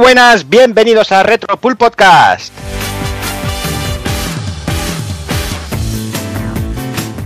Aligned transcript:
Buenas, 0.00 0.48
bienvenidos 0.48 1.12
a 1.12 1.22
Retro 1.22 1.58
Pool 1.58 1.76
Podcast. 1.76 2.54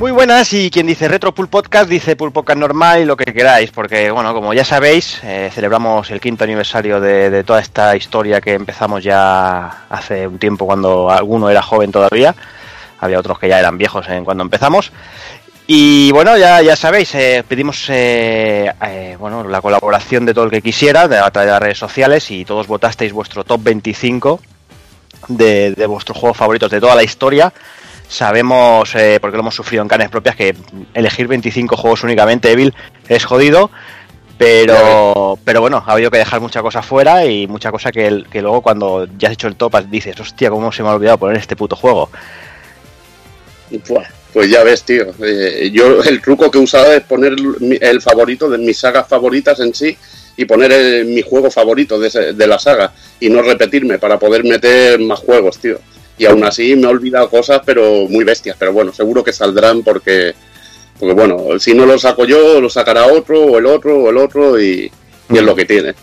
Muy 0.00 0.10
buenas 0.10 0.52
y 0.52 0.72
quien 0.72 0.88
dice 0.88 1.06
Retro 1.06 1.32
Pool 1.32 1.46
Podcast 1.46 1.88
dice 1.88 2.16
Pool 2.16 2.32
Podcast 2.32 2.58
normal 2.58 3.00
y 3.00 3.04
lo 3.04 3.16
que 3.16 3.32
queráis, 3.32 3.70
porque 3.70 4.10
bueno, 4.10 4.34
como 4.34 4.52
ya 4.54 4.64
sabéis, 4.64 5.20
eh, 5.22 5.52
celebramos 5.54 6.10
el 6.10 6.20
quinto 6.20 6.42
aniversario 6.42 7.00
de, 7.00 7.30
de, 7.30 7.44
toda 7.44 7.60
esta 7.60 7.94
historia 7.94 8.40
que 8.40 8.54
empezamos 8.54 9.04
ya 9.04 9.84
hace 9.88 10.26
un 10.26 10.40
tiempo 10.40 10.66
cuando 10.66 11.12
alguno 11.12 11.48
era 11.50 11.62
joven 11.62 11.92
todavía, 11.92 12.34
había 12.98 13.20
otros 13.20 13.38
que 13.38 13.48
ya 13.48 13.60
eran 13.60 13.78
viejos 13.78 14.08
en 14.08 14.24
cuando 14.24 14.42
empezamos. 14.42 14.90
Y 15.66 16.12
bueno, 16.12 16.36
ya, 16.36 16.60
ya 16.60 16.76
sabéis, 16.76 17.14
eh, 17.14 17.42
pedimos 17.46 17.86
eh, 17.88 18.70
eh, 18.82 19.16
bueno, 19.18 19.44
la 19.44 19.62
colaboración 19.62 20.26
de 20.26 20.34
todo 20.34 20.44
el 20.44 20.50
que 20.50 20.60
quisiera 20.60 21.08
de, 21.08 21.16
a 21.16 21.30
través 21.30 21.46
de 21.46 21.52
las 21.52 21.62
redes 21.62 21.78
sociales 21.78 22.30
y 22.30 22.44
todos 22.44 22.66
votasteis 22.66 23.14
vuestro 23.14 23.44
top 23.44 23.62
25 23.62 24.40
de, 25.28 25.72
de 25.72 25.86
vuestros 25.86 26.18
juegos 26.18 26.36
favoritos 26.36 26.70
de 26.70 26.80
toda 26.80 26.94
la 26.94 27.02
historia. 27.02 27.52
Sabemos, 28.08 28.94
eh, 28.94 29.18
porque 29.20 29.36
lo 29.36 29.40
hemos 29.40 29.54
sufrido 29.54 29.82
en 29.82 29.88
carnes 29.88 30.10
propias, 30.10 30.36
que 30.36 30.54
elegir 30.92 31.26
25 31.26 31.76
juegos 31.76 32.04
únicamente 32.04 32.50
Evil 32.52 32.74
es 33.08 33.24
jodido. 33.24 33.70
Pero, 34.36 35.38
pero 35.44 35.60
bueno, 35.60 35.82
ha 35.86 35.92
habido 35.92 36.10
que 36.10 36.18
dejar 36.18 36.40
mucha 36.40 36.60
cosa 36.60 36.82
fuera 36.82 37.24
y 37.24 37.46
mucha 37.46 37.70
cosa 37.70 37.92
que, 37.92 38.24
que 38.30 38.42
luego 38.42 38.62
cuando 38.62 39.06
ya 39.16 39.28
has 39.28 39.34
hecho 39.34 39.46
el 39.46 39.54
top 39.54 39.76
dices, 39.86 40.18
hostia, 40.18 40.50
cómo 40.50 40.72
se 40.72 40.82
me 40.82 40.88
ha 40.88 40.94
olvidado 40.94 41.18
poner 41.18 41.36
este 41.36 41.54
puto 41.54 41.76
juego. 41.76 42.10
Pues 44.34 44.50
ya 44.50 44.64
ves, 44.64 44.82
tío. 44.82 45.06
Eh, 45.22 45.70
yo 45.72 46.02
el 46.02 46.20
truco 46.20 46.50
que 46.50 46.58
he 46.58 46.60
usado 46.60 46.92
es 46.92 47.04
poner 47.04 47.36
el 47.80 48.02
favorito 48.02 48.50
de 48.50 48.58
mis 48.58 48.76
sagas 48.76 49.06
favoritas 49.06 49.60
en 49.60 49.72
sí 49.72 49.96
y 50.36 50.44
poner 50.44 50.72
el, 50.72 51.04
mi 51.04 51.22
juego 51.22 51.52
favorito 51.52 52.00
de, 52.00 52.08
ese, 52.08 52.32
de, 52.32 52.46
la 52.48 52.58
saga 52.58 52.92
y 53.20 53.30
no 53.30 53.42
repetirme 53.42 54.00
para 54.00 54.18
poder 54.18 54.42
meter 54.42 54.98
más 54.98 55.20
juegos, 55.20 55.58
tío. 55.58 55.78
Y 56.18 56.26
aún 56.26 56.42
así 56.42 56.74
me 56.74 56.82
he 56.82 56.90
olvidado 56.90 57.30
cosas, 57.30 57.62
pero 57.64 58.08
muy 58.08 58.24
bestias. 58.24 58.56
Pero 58.58 58.72
bueno, 58.72 58.92
seguro 58.92 59.22
que 59.22 59.32
saldrán 59.32 59.84
porque, 59.84 60.34
porque 60.98 61.14
bueno, 61.14 61.56
si 61.60 61.72
no 61.72 61.86
lo 61.86 61.96
saco 61.96 62.24
yo, 62.24 62.60
lo 62.60 62.68
sacará 62.68 63.06
otro, 63.06 63.40
o 63.40 63.58
el 63.58 63.66
otro, 63.66 64.02
o 64.02 64.10
el 64.10 64.16
otro, 64.16 64.60
y, 64.60 64.90
y 65.30 65.36
es 65.36 65.42
lo 65.42 65.54
que 65.54 65.64
tiene. 65.64 65.94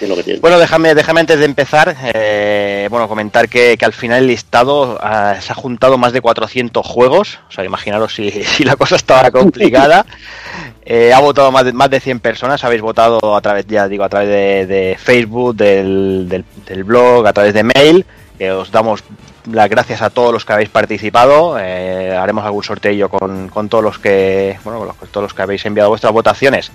Es 0.00 0.08
lo 0.08 0.16
que 0.16 0.22
tiene. 0.22 0.40
Bueno, 0.40 0.58
déjame, 0.58 0.94
déjame 0.94 1.20
antes 1.20 1.38
de 1.38 1.44
empezar, 1.46 1.96
eh, 2.14 2.86
bueno, 2.90 3.08
comentar 3.08 3.48
que, 3.48 3.76
que, 3.78 3.84
al 3.84 3.94
final 3.94 4.22
el 4.22 4.26
listado 4.26 4.94
uh, 4.94 5.40
se 5.40 5.52
ha 5.52 5.54
juntado 5.54 5.96
más 5.96 6.12
de 6.12 6.20
400 6.20 6.84
juegos, 6.86 7.38
o 7.48 7.52
sea, 7.52 7.64
imaginaros 7.64 8.14
si, 8.14 8.30
si 8.44 8.64
la 8.64 8.76
cosa 8.76 8.96
estaba 8.96 9.30
complicada. 9.30 10.04
eh, 10.84 11.12
ha 11.14 11.20
votado 11.20 11.50
más 11.50 11.64
de, 11.64 11.72
más 11.72 11.88
de 11.88 12.00
100 12.00 12.20
personas, 12.20 12.62
habéis 12.62 12.82
votado 12.82 13.34
a 13.34 13.40
través, 13.40 13.66
ya 13.66 13.88
digo, 13.88 14.04
a 14.04 14.08
través 14.08 14.28
de, 14.28 14.66
de 14.66 14.96
Facebook, 14.98 15.56
del, 15.56 16.26
del, 16.28 16.44
del, 16.66 16.84
blog, 16.84 17.26
a 17.26 17.32
través 17.32 17.54
de 17.54 17.64
mail, 17.64 18.04
que 18.38 18.52
os 18.52 18.70
damos 18.70 19.02
las 19.50 19.70
gracias 19.70 20.02
a 20.02 20.10
todos 20.10 20.32
los 20.32 20.44
que 20.44 20.52
habéis 20.52 20.68
participado. 20.68 21.58
Eh, 21.58 22.14
haremos 22.14 22.44
algún 22.44 22.62
sorteo 22.62 23.08
con, 23.08 23.48
con 23.48 23.68
todos 23.68 23.82
los 23.82 23.98
que, 23.98 24.58
bueno, 24.62 24.78
con, 24.78 24.88
los, 24.88 24.96
con 24.96 25.08
todos 25.08 25.22
los 25.22 25.34
que 25.34 25.42
habéis 25.42 25.64
enviado 25.64 25.88
vuestras 25.88 26.12
votaciones. 26.12 26.70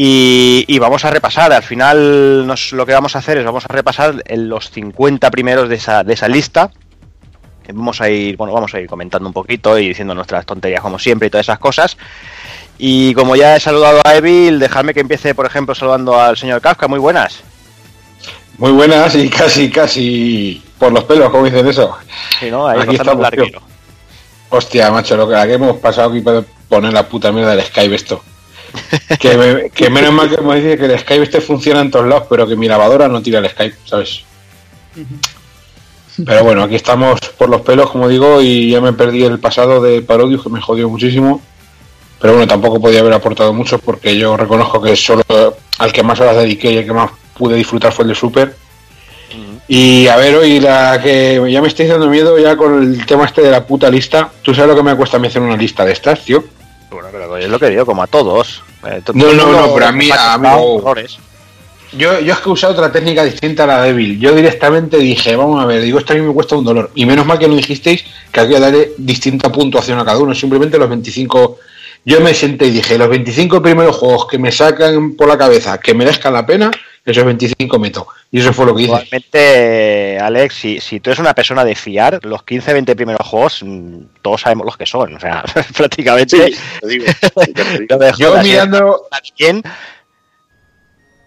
Y, 0.00 0.64
y, 0.68 0.78
vamos 0.78 1.04
a 1.04 1.10
repasar, 1.10 1.52
al 1.52 1.64
final 1.64 2.46
nos, 2.46 2.70
lo 2.70 2.86
que 2.86 2.92
vamos 2.92 3.16
a 3.16 3.18
hacer 3.18 3.38
es 3.38 3.44
vamos 3.44 3.64
a 3.64 3.72
repasar 3.72 4.22
en 4.28 4.48
los 4.48 4.70
50 4.70 5.28
primeros 5.32 5.68
de 5.68 5.74
esa, 5.74 6.04
de 6.04 6.14
esa 6.14 6.28
lista. 6.28 6.70
Vamos 7.72 8.00
a 8.00 8.08
ir, 8.08 8.36
bueno, 8.36 8.52
vamos 8.52 8.72
a 8.72 8.78
ir 8.78 8.86
comentando 8.86 9.28
un 9.28 9.32
poquito 9.32 9.76
y 9.76 9.88
diciendo 9.88 10.14
nuestras 10.14 10.46
tonterías 10.46 10.82
como 10.82 11.00
siempre 11.00 11.26
y 11.26 11.30
todas 11.30 11.46
esas 11.46 11.58
cosas. 11.58 11.96
Y 12.78 13.12
como 13.14 13.34
ya 13.34 13.56
he 13.56 13.60
saludado 13.60 14.00
a 14.04 14.14
Evil, 14.14 14.60
dejadme 14.60 14.94
que 14.94 15.00
empiece, 15.00 15.34
por 15.34 15.46
ejemplo, 15.46 15.74
saludando 15.74 16.16
al 16.16 16.36
señor 16.36 16.60
Kafka. 16.60 16.86
Muy 16.86 17.00
buenas. 17.00 17.40
Muy 18.56 18.70
buenas 18.70 19.16
y 19.16 19.28
casi, 19.28 19.68
casi 19.68 20.62
por 20.78 20.92
los 20.92 21.02
pelos, 21.02 21.28
como 21.30 21.44
dicen 21.44 21.66
eso. 21.66 21.96
Sí, 22.38 22.52
¿no? 22.52 22.68
Ahí 22.68 22.82
Aquí 22.82 22.94
estamos, 22.94 23.26
Hostia, 24.50 24.92
macho, 24.92 25.16
lo 25.16 25.28
que, 25.28 25.34
que 25.34 25.54
hemos 25.54 25.78
pasado 25.78 26.10
aquí 26.10 26.20
para 26.20 26.44
poner 26.68 26.92
la 26.92 27.02
puta 27.02 27.32
mierda 27.32 27.56
del 27.56 27.66
Skype 27.66 27.96
esto. 27.96 28.22
Que, 29.18 29.36
me, 29.36 29.70
que, 29.70 29.90
menos 29.90 30.12
mal 30.12 30.28
que 30.28 30.40
me 30.40 30.56
dice 30.56 30.78
que 30.78 30.86
el 30.86 30.98
Skype 30.98 31.22
este 31.22 31.40
funciona 31.40 31.80
en 31.80 31.90
todos 31.90 32.06
lados, 32.06 32.26
pero 32.28 32.46
que 32.46 32.56
mi 32.56 32.68
lavadora 32.68 33.08
no 33.08 33.22
tira 33.22 33.38
el 33.38 33.48
Skype, 33.48 33.76
¿sabes? 33.84 34.22
Pero 36.24 36.42
bueno, 36.42 36.62
aquí 36.62 36.74
estamos 36.74 37.20
por 37.36 37.48
los 37.48 37.60
pelos, 37.60 37.90
como 37.90 38.08
digo, 38.08 38.40
y 38.42 38.70
ya 38.70 38.80
me 38.80 38.92
perdí 38.92 39.24
el 39.24 39.38
pasado 39.38 39.80
de 39.80 40.02
Parodius, 40.02 40.42
que 40.42 40.50
me 40.50 40.60
jodió 40.60 40.88
muchísimo. 40.88 41.40
Pero 42.20 42.32
bueno, 42.32 42.48
tampoco 42.48 42.80
podía 42.80 43.00
haber 43.00 43.12
aportado 43.12 43.52
mucho 43.52 43.78
porque 43.78 44.16
yo 44.18 44.36
reconozco 44.36 44.82
que 44.82 44.96
solo 44.96 45.22
al 45.78 45.92
que 45.92 46.02
más 46.02 46.18
horas 46.18 46.36
dediqué 46.36 46.72
y 46.72 46.78
el 46.78 46.84
que 46.84 46.92
más 46.92 47.12
pude 47.36 47.54
disfrutar 47.54 47.92
fue 47.92 48.02
el 48.02 48.08
de 48.08 48.14
Super. 48.16 48.56
Y 49.68 50.08
a 50.08 50.16
ver, 50.16 50.34
hoy 50.34 50.60
la 50.60 50.98
que 51.00 51.40
ya 51.50 51.60
me 51.60 51.68
estáis 51.68 51.90
dando 51.90 52.08
miedo 52.08 52.38
ya 52.38 52.56
con 52.56 52.82
el 52.82 53.06
tema 53.06 53.26
este 53.26 53.42
de 53.42 53.50
la 53.50 53.66
puta 53.66 53.90
lista. 53.90 54.32
¿Tú 54.42 54.54
sabes 54.54 54.70
lo 54.70 54.76
que 54.76 54.82
me 54.82 54.96
cuesta 54.96 55.18
a 55.18 55.20
mí 55.20 55.28
hacer 55.28 55.42
una 55.42 55.56
lista 55.56 55.84
de 55.84 55.92
estas, 55.92 56.24
tío? 56.24 56.42
Bueno, 56.90 57.08
pero 57.12 57.36
es 57.36 57.48
lo 57.48 57.58
que 57.58 57.70
digo, 57.70 57.84
como 57.84 58.02
a 58.02 58.06
todos. 58.06 58.62
Eh, 58.86 59.02
no, 59.14 59.32
no, 59.32 59.52
no, 59.52 59.74
pero 59.74 59.86
a 59.86 59.92
mí, 59.92 60.10
a 60.10 60.38
mí 60.38 60.48
yo, 61.92 62.20
yo 62.20 62.34
es 62.34 62.40
que 62.40 62.48
he 62.48 62.52
usado 62.52 62.74
otra 62.74 62.92
técnica 62.92 63.24
distinta 63.24 63.64
a 63.64 63.66
la 63.66 63.82
débil. 63.82 64.18
Yo 64.18 64.34
directamente 64.34 64.98
dije, 64.98 65.36
vamos 65.36 65.62
a 65.62 65.66
ver, 65.66 65.82
digo, 65.82 65.98
esto 65.98 66.12
a 66.12 66.16
mí 66.16 66.22
me 66.22 66.34
cuesta 66.34 66.56
un 66.56 66.64
dolor. 66.64 66.90
Y 66.94 67.06
menos 67.06 67.24
mal 67.24 67.38
que 67.38 67.48
no 67.48 67.54
dijisteis 67.54 68.04
que 68.30 68.40
había 68.40 68.56
que 68.56 68.62
darle 68.62 68.92
distinta 68.98 69.50
puntuación 69.50 69.98
a 69.98 70.04
cada 70.04 70.18
uno, 70.18 70.34
simplemente 70.34 70.78
los 70.78 70.88
25. 70.88 71.58
Yo 72.04 72.20
me 72.20 72.34
senté 72.34 72.66
y 72.66 72.70
dije, 72.70 72.98
los 72.98 73.08
25 73.08 73.62
primeros 73.62 73.96
juegos 73.96 74.26
que 74.26 74.38
me 74.38 74.52
sacan 74.52 75.14
por 75.14 75.28
la 75.28 75.38
cabeza, 75.38 75.78
que 75.78 75.94
merezcan 75.94 76.34
la 76.34 76.46
pena, 76.46 76.70
esos 77.12 77.24
25 77.24 77.78
meto. 77.78 78.06
Y 78.30 78.40
eso 78.40 78.52
fue 78.52 78.66
lo 78.66 78.74
que 78.74 78.82
hice. 78.82 78.92
Igualmente, 78.92 80.18
Alex, 80.20 80.54
si, 80.54 80.80
si 80.80 81.00
tú 81.00 81.10
eres 81.10 81.20
una 81.20 81.34
persona 81.34 81.64
de 81.64 81.74
fiar, 81.74 82.20
los 82.24 82.42
15, 82.42 82.72
20 82.72 82.96
primeros 82.96 83.26
juegos, 83.26 83.64
todos 84.22 84.40
sabemos 84.40 84.66
los 84.66 84.76
que 84.76 84.86
son. 84.86 85.14
O 85.14 85.20
sea, 85.20 85.44
prácticamente. 85.76 86.52
Sí, 86.52 86.58
te 86.80 86.86
digo. 86.88 87.04
Yo 88.18 88.42
mirando. 88.42 89.08
¿Quién? 89.36 89.62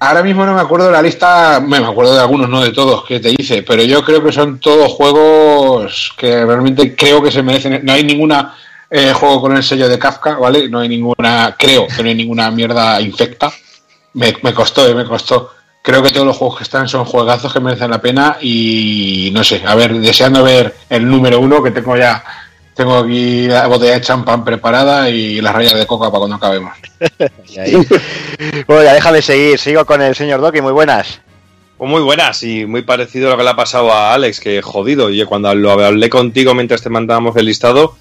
Ahora 0.03 0.23
mismo 0.23 0.43
no 0.47 0.55
me 0.55 0.61
acuerdo 0.61 0.87
de 0.87 0.93
la 0.93 1.01
lista, 1.01 1.59
me 1.63 1.77
acuerdo 1.77 2.15
de 2.15 2.21
algunos, 2.21 2.49
no 2.49 2.61
de 2.61 2.71
todos 2.71 3.05
que 3.05 3.19
te 3.19 3.35
hice, 3.37 3.61
pero 3.61 3.83
yo 3.83 4.03
creo 4.03 4.23
que 4.23 4.31
son 4.31 4.59
todos 4.59 4.91
juegos 4.91 6.11
que 6.17 6.43
realmente 6.43 6.95
creo 6.95 7.21
que 7.21 7.31
se 7.31 7.43
merecen. 7.43 7.85
No 7.85 7.93
hay 7.93 8.03
ninguna 8.03 8.55
eh, 8.89 9.13
juego 9.13 9.41
con 9.41 9.55
el 9.55 9.61
sello 9.61 9.87
de 9.87 9.99
Kafka, 9.99 10.39
¿vale? 10.39 10.67
No 10.69 10.79
hay 10.79 10.89
ninguna, 10.89 11.55
creo 11.55 11.85
que 11.87 12.01
no 12.01 12.09
hay 12.09 12.15
ninguna 12.15 12.49
mierda 12.49 12.99
infecta. 12.99 13.53
Me, 14.13 14.35
me 14.41 14.55
costó, 14.55 14.87
eh, 14.87 14.95
me 14.95 15.05
costó 15.05 15.51
creo 15.81 16.03
que 16.03 16.11
todos 16.11 16.25
los 16.25 16.37
juegos 16.37 16.57
que 16.57 16.63
están 16.63 16.87
son 16.87 17.05
juegazos 17.05 17.51
que 17.51 17.59
merecen 17.59 17.91
la 17.91 18.01
pena 18.01 18.37
y 18.41 19.31
no 19.33 19.43
sé, 19.43 19.61
a 19.65 19.75
ver, 19.75 19.93
deseando 19.99 20.43
ver 20.43 20.75
el 20.89 21.07
número 21.07 21.39
uno 21.39 21.63
que 21.63 21.71
tengo 21.71 21.97
ya, 21.97 22.23
tengo 22.73 22.97
aquí 22.97 23.47
la 23.47 23.67
botella 23.67 23.93
de 23.93 24.01
champán 24.01 24.43
preparada 24.43 25.09
y 25.09 25.41
las 25.41 25.53
rayas 25.53 25.73
de 25.73 25.87
coca 25.87 26.09
para 26.09 26.19
cuando 26.19 26.35
acabemos. 26.35 26.73
bueno, 28.67 28.83
ya 28.83 28.93
déjame 28.93 29.21
seguir, 29.21 29.59
sigo 29.59 29.85
con 29.85 30.01
el 30.01 30.15
señor 30.15 30.41
Doki, 30.41 30.61
muy 30.61 30.73
buenas. 30.73 31.21
Pues 31.77 31.89
muy 31.89 32.01
buenas 32.01 32.43
y 32.43 32.65
muy 32.67 32.83
parecido 32.83 33.27
a 33.27 33.31
lo 33.31 33.37
que 33.37 33.43
le 33.43 33.49
ha 33.49 33.55
pasado 33.55 33.91
a 33.91 34.13
Alex, 34.13 34.39
que 34.39 34.61
jodido, 34.61 35.09
y 35.09 35.23
cuando 35.25 35.53
lo 35.55 35.71
hablé 35.71 36.09
contigo 36.11 36.53
mientras 36.53 36.83
te 36.83 36.89
mandábamos 36.89 37.35
el 37.37 37.47
listado, 37.47 37.95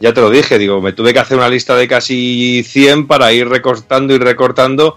ya 0.00 0.12
te 0.12 0.20
lo 0.20 0.30
dije, 0.30 0.58
digo, 0.58 0.80
me 0.80 0.92
tuve 0.92 1.12
que 1.12 1.20
hacer 1.20 1.36
una 1.36 1.48
lista 1.48 1.76
de 1.76 1.86
casi 1.86 2.64
100 2.64 3.06
para 3.06 3.32
ir 3.32 3.48
recortando 3.48 4.14
y 4.14 4.18
recortando 4.18 4.96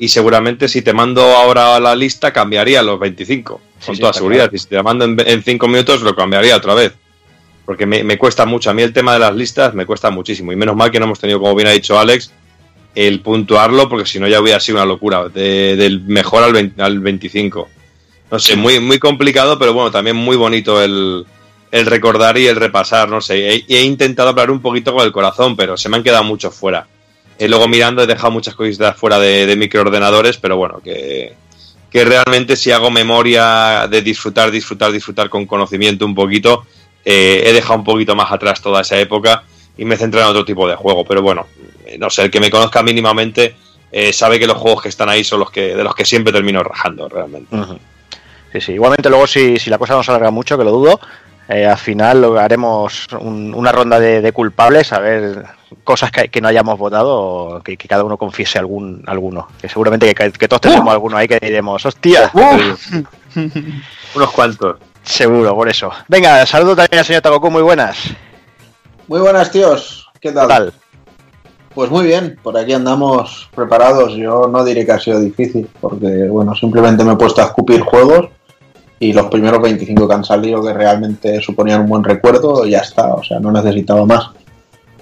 y 0.00 0.08
seguramente 0.08 0.66
si 0.66 0.80
te 0.80 0.94
mando 0.94 1.22
ahora 1.22 1.78
la 1.78 1.94
lista 1.94 2.32
cambiaría 2.32 2.82
los 2.82 2.98
25, 2.98 3.60
sí, 3.78 3.86
con 3.86 3.94
sí, 3.94 4.00
toda 4.00 4.14
seguridad. 4.14 4.44
Claro. 4.44 4.56
Y 4.56 4.58
si 4.58 4.66
te 4.66 4.76
la 4.76 4.82
mando 4.82 5.04
en 5.04 5.42
5 5.42 5.68
minutos 5.68 6.00
lo 6.00 6.16
cambiaría 6.16 6.56
otra 6.56 6.72
vez. 6.72 6.94
Porque 7.66 7.84
me, 7.84 8.02
me, 8.02 8.16
cuesta 8.16 8.46
mucho. 8.46 8.70
A 8.70 8.74
mí 8.74 8.80
el 8.80 8.94
tema 8.94 9.12
de 9.12 9.18
las 9.18 9.36
listas 9.36 9.74
me 9.74 9.84
cuesta 9.84 10.10
muchísimo. 10.10 10.52
Y 10.52 10.56
menos 10.56 10.74
mal 10.74 10.90
que 10.90 10.98
no 10.98 11.04
hemos 11.04 11.20
tenido, 11.20 11.38
como 11.38 11.54
bien 11.54 11.68
ha 11.68 11.72
dicho 11.72 11.98
Alex, 11.98 12.32
el 12.94 13.20
puntuarlo, 13.20 13.90
porque 13.90 14.06
si 14.06 14.18
no 14.18 14.26
ya 14.26 14.40
hubiera 14.40 14.58
sido 14.58 14.78
una 14.78 14.86
locura. 14.86 15.28
De, 15.28 15.76
del 15.76 16.00
mejor 16.00 16.44
al, 16.44 16.54
20, 16.54 16.82
al 16.82 16.98
25. 16.98 17.68
No 18.30 18.38
sé, 18.38 18.56
muy, 18.56 18.80
muy 18.80 18.98
complicado, 18.98 19.58
pero 19.58 19.74
bueno, 19.74 19.90
también 19.90 20.16
muy 20.16 20.36
bonito 20.36 20.82
el, 20.82 21.26
el 21.70 21.86
recordar 21.86 22.38
y 22.38 22.46
el 22.46 22.56
repasar. 22.56 23.10
No 23.10 23.20
sé, 23.20 23.54
he, 23.54 23.64
he 23.68 23.82
intentado 23.82 24.30
hablar 24.30 24.50
un 24.50 24.62
poquito 24.62 24.94
con 24.94 25.04
el 25.04 25.12
corazón, 25.12 25.56
pero 25.56 25.76
se 25.76 25.90
me 25.90 25.98
han 25.98 26.02
quedado 26.02 26.24
muchos 26.24 26.54
fuera. 26.54 26.86
Eh, 27.40 27.48
luego 27.48 27.66
mirando 27.68 28.02
he 28.02 28.06
dejado 28.06 28.30
muchas 28.30 28.54
cositas 28.54 28.94
fuera 28.94 29.18
de, 29.18 29.46
de 29.46 29.56
microordenadores, 29.56 30.36
pero 30.36 30.58
bueno, 30.58 30.80
que, 30.84 31.32
que, 31.90 32.04
realmente 32.04 32.54
si 32.54 32.70
hago 32.70 32.90
memoria 32.90 33.88
de 33.90 34.02
disfrutar, 34.02 34.50
disfrutar, 34.50 34.92
disfrutar 34.92 35.30
con 35.30 35.46
conocimiento 35.46 36.04
un 36.04 36.14
poquito, 36.14 36.66
eh, 37.02 37.44
he 37.46 37.52
dejado 37.54 37.78
un 37.78 37.84
poquito 37.84 38.14
más 38.14 38.30
atrás 38.30 38.60
toda 38.60 38.82
esa 38.82 38.98
época 38.98 39.42
y 39.78 39.86
me 39.86 39.94
he 39.94 39.98
centrado 39.98 40.26
en 40.26 40.30
otro 40.32 40.44
tipo 40.44 40.68
de 40.68 40.76
juego. 40.76 41.02
Pero 41.06 41.22
bueno, 41.22 41.46
eh, 41.86 41.96
no 41.98 42.10
sé, 42.10 42.24
el 42.24 42.30
que 42.30 42.40
me 42.40 42.50
conozca 42.50 42.82
mínimamente 42.82 43.54
eh, 43.90 44.12
sabe 44.12 44.38
que 44.38 44.46
los 44.46 44.58
juegos 44.58 44.82
que 44.82 44.90
están 44.90 45.08
ahí 45.08 45.24
son 45.24 45.40
los 45.40 45.50
que 45.50 45.74
de 45.74 45.82
los 45.82 45.94
que 45.94 46.04
siempre 46.04 46.34
termino 46.34 46.62
rajando 46.62 47.08
realmente. 47.08 47.56
Sí, 48.52 48.60
sí. 48.60 48.72
Igualmente 48.72 49.08
luego 49.08 49.26
si, 49.26 49.58
si 49.58 49.70
la 49.70 49.78
cosa 49.78 49.94
no 49.94 50.02
se 50.02 50.10
alarga 50.10 50.30
mucho, 50.30 50.58
que 50.58 50.64
lo 50.64 50.72
dudo, 50.72 51.00
al 51.48 51.78
final 51.78 52.36
haremos 52.38 53.06
un, 53.18 53.54
una 53.54 53.72
ronda 53.72 53.98
de, 53.98 54.32
culpables 54.32 54.92
a 54.92 55.00
ver 55.00 55.44
cosas 55.84 56.10
que, 56.10 56.40
no 56.40 56.48
hayamos 56.48 56.78
votado, 56.78 57.60
que, 57.64 57.76
que, 57.76 57.88
cada 57.88 58.04
uno 58.04 58.16
confiese 58.16 58.58
algún 58.58 59.02
alguno. 59.06 59.48
Que 59.60 59.68
seguramente 59.68 60.14
que, 60.14 60.48
todos 60.48 60.60
tenemos 60.60 60.86
uh. 60.86 60.90
alguno 60.90 61.16
ahí 61.16 61.28
que 61.28 61.38
diremos, 61.40 61.84
hostia. 61.84 62.30
Uh. 62.34 63.38
Unos 64.14 64.30
cuantos. 64.32 64.76
Seguro, 65.02 65.54
por 65.54 65.68
eso. 65.68 65.90
Venga, 66.08 66.44
saludo 66.46 66.76
también 66.76 67.00
al 67.00 67.04
señor 67.04 67.22
Tagoku, 67.22 67.50
muy 67.50 67.62
buenas. 67.62 67.96
Muy 69.08 69.20
buenas, 69.20 69.50
tíos. 69.50 70.08
¿Qué 70.20 70.32
tal? 70.32 70.72
Pues 71.74 71.90
muy 71.90 72.04
bien, 72.04 72.38
por 72.42 72.58
aquí 72.58 72.72
andamos 72.72 73.48
preparados. 73.54 74.14
Yo 74.14 74.48
no 74.48 74.64
diré 74.64 74.84
que 74.84 74.92
ha 74.92 75.00
sido 75.00 75.20
difícil, 75.20 75.68
porque 75.80 76.28
bueno, 76.28 76.54
simplemente 76.54 77.04
me 77.04 77.12
he 77.12 77.16
puesto 77.16 77.40
a 77.40 77.46
escupir 77.46 77.80
juegos 77.80 78.28
y 78.98 79.14
los 79.14 79.26
primeros 79.26 79.62
25 79.62 80.06
que 80.06 80.14
han 80.14 80.24
salido 80.24 80.62
que 80.62 80.74
realmente 80.74 81.40
suponían 81.40 81.80
un 81.80 81.88
buen 81.88 82.04
recuerdo, 82.04 82.66
ya 82.66 82.80
está, 82.80 83.14
o 83.14 83.24
sea, 83.24 83.40
no 83.40 83.50
necesitaba 83.50 84.04
más. 84.04 84.30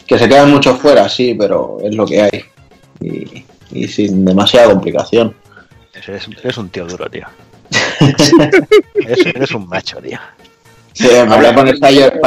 Que 0.09 0.19
se 0.19 0.27
quedan 0.27 0.51
muchos 0.51 0.81
fuera, 0.81 1.07
sí, 1.07 1.37
pero 1.39 1.77
es 1.83 1.95
lo 1.95 2.07
que 2.07 2.23
hay. 2.23 2.45
Y, 3.71 3.87
sin 3.87 4.25
demasiada 4.25 4.71
complicación. 4.71 5.37
Es 6.43 6.57
un 6.57 6.71
tío 6.71 6.87
duro, 6.87 7.11
tío. 7.11 7.27
eres, 9.35 9.51
un 9.53 9.69
macho, 9.69 9.99
tío. 9.99 10.19
Sí, 10.95 11.07
¿Para 11.29 11.53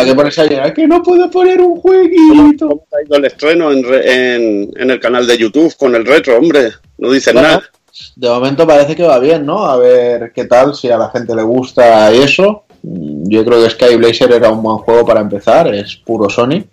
qué 0.06 0.14
pones 0.14 0.38
a 0.38 0.46
llorar? 0.46 0.74
Que 0.76 0.88
no 0.88 1.02
puedo 1.02 1.32
poner 1.32 1.60
un 1.60 1.82
jueguito. 1.82 2.70
¿Cómo 2.70 2.88
ha 2.94 3.04
ido 3.04 3.18
el 3.18 3.26
estreno 3.26 3.72
en, 3.72 4.72
el 4.76 5.00
canal 5.00 5.26
de 5.26 5.40
YouTube 5.40 5.76
con 5.76 5.96
el 5.96 6.06
retro, 6.06 6.38
hombre? 6.38 6.70
No 7.00 7.10
dicen 7.12 7.36
nada. 7.36 7.64
De 8.16 8.30
momento 8.30 8.68
parece 8.68 8.96
que 8.96 9.04
va 9.04 9.18
bien, 9.18 9.44
¿no? 9.44 9.66
A 9.66 9.76
ver 9.78 10.32
qué 10.36 10.46
tal, 10.46 10.76
si 10.76 10.92
a 10.92 10.98
la 11.00 11.10
gente 11.10 11.36
le 11.36 11.42
gusta 11.42 12.12
eso. 12.12 12.66
Yo 12.84 13.44
creo 13.44 13.64
que 13.64 13.72
Sky 13.72 13.96
Blazer 13.96 14.32
era 14.32 14.52
un 14.52 14.62
buen 14.62 14.78
juego 14.78 15.04
para 15.04 15.22
empezar, 15.22 15.74
es 15.74 15.96
puro 15.96 16.30
Sony. 16.30 16.64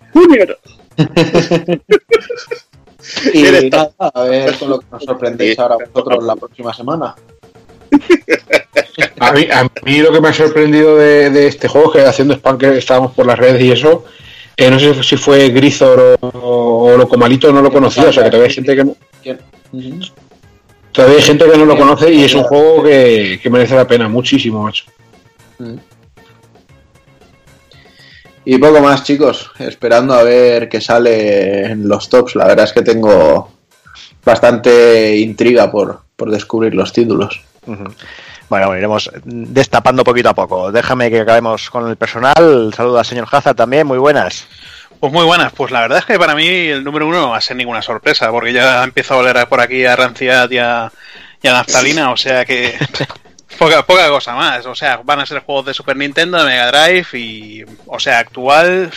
Y 3.33 3.43
nada, 3.71 3.93
a 3.99 4.23
ver 4.25 4.55
con 4.59 4.71
lo 4.71 4.81
que 4.81 4.87
nos 4.91 5.05
sorprendéis 5.05 5.59
ahora 5.59 5.77
vosotros 5.93 6.25
la 6.25 6.37
próxima 6.37 6.75
semana. 6.75 7.15
A 9.21 9.33
mí, 9.33 9.99
lo 9.99 10.13
que 10.13 10.21
me 10.21 10.29
ha 10.29 10.33
sorprendido 10.33 10.97
de, 10.97 11.47
este 11.47 11.69
juego, 11.69 11.93
que 11.93 12.01
haciendo 12.03 12.35
spam 12.35 12.59
que 12.59 12.79
estábamos 12.79 13.13
por 13.13 13.27
las 13.27 13.39
redes 13.39 13.63
y 13.63 13.71
eso, 13.71 14.05
eh, 14.57 14.71
no 14.71 14.79
sé 14.79 15.03
si 15.03 15.17
fue 15.17 15.49
Grizor 15.51 16.19
o, 16.21 16.97
Loco 16.97 17.17
Malito, 17.17 17.53
no 17.53 17.63
lo 17.63 17.73
conocía, 17.73 18.09
o 18.09 18.13
sea 18.13 18.25
que 18.25 18.31
todavía 18.31 18.49
hay 18.49 18.55
gente 18.55 18.77
que 18.77 18.85
no, 18.85 18.97
todavía 20.93 21.17
hay 21.17 21.23
gente 21.23 21.45
que 21.51 21.59
no 21.59 21.65
lo 21.65 21.77
conoce 21.77 22.13
y 22.13 22.25
es 22.25 22.35
un 22.35 22.43
juego 22.43 22.83
que, 22.83 23.41
merece 23.51 23.77
la 23.77 23.87
pena 23.87 24.09
muchísimo, 24.09 24.63
macho. 24.63 24.85
Y 28.51 28.57
poco 28.57 28.81
más, 28.81 29.05
chicos, 29.05 29.51
esperando 29.59 30.15
a 30.15 30.23
ver 30.23 30.71
qué 30.71 30.81
sale 30.81 31.67
en 31.67 31.87
los 31.87 32.09
tops. 32.09 32.35
La 32.35 32.47
verdad 32.47 32.65
es 32.65 32.73
que 32.73 32.81
tengo 32.81 33.53
bastante 34.25 35.19
intriga 35.19 35.71
por, 35.71 36.01
por 36.17 36.31
descubrir 36.31 36.75
los 36.75 36.91
títulos. 36.91 37.43
Bueno, 38.49 38.75
iremos 38.75 39.11
destapando 39.23 40.03
poquito 40.03 40.31
a 40.31 40.35
poco. 40.35 40.73
Déjame 40.73 41.11
que 41.11 41.21
acabemos 41.21 41.69
con 41.69 41.91
el 41.91 41.99
personal. 41.99 42.73
Saludo 42.75 42.99
al 42.99 43.05
señor 43.05 43.29
Hazard 43.31 43.55
también, 43.55 43.87
muy 43.87 43.99
buenas. 43.99 44.49
Pues 44.99 45.13
muy 45.13 45.27
buenas, 45.27 45.53
pues 45.53 45.71
la 45.71 45.83
verdad 45.83 45.99
es 45.99 46.07
que 46.07 46.19
para 46.19 46.35
mí 46.35 46.49
el 46.49 46.83
número 46.83 47.07
uno 47.07 47.21
no 47.21 47.29
va 47.33 47.37
a 47.37 47.43
ser 47.43 47.59
ninguna 47.59 47.83
sorpresa, 47.83 48.31
porque 48.31 48.55
ya 48.55 48.83
empiezo 48.83 49.13
a 49.13 49.19
oler 49.19 49.47
por 49.47 49.61
aquí 49.61 49.85
a 49.85 49.95
ranciedad 49.95 50.51
y 50.51 50.57
a, 50.57 50.91
naftalina, 51.43 52.13
o 52.13 52.17
sea 52.17 52.47
que 52.47 52.79
poca, 53.59 53.85
poca 53.85 54.09
cosa 54.09 54.35
más. 54.35 54.67
O 54.67 54.75
sea, 54.75 54.99
van 55.05 55.21
a 55.21 55.27
ser 55.27 55.41
juegos 55.41 55.67
de 55.67 55.75
Super 55.75 55.97
Nintendo, 55.97 56.39
de 56.39 56.45
Mega 56.45 56.71
Drive 56.71 57.19
y, 57.19 57.65
o 57.87 57.99
sea, 57.99 58.19
actual, 58.19 58.91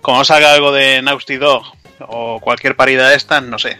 como 0.00 0.24
salga 0.24 0.52
algo 0.52 0.72
de 0.72 1.02
Naughty 1.02 1.36
Dog 1.36 1.64
o 2.00 2.40
cualquier 2.40 2.76
parida 2.76 3.08
de 3.08 3.16
estas, 3.16 3.42
no 3.42 3.58
sé. 3.58 3.78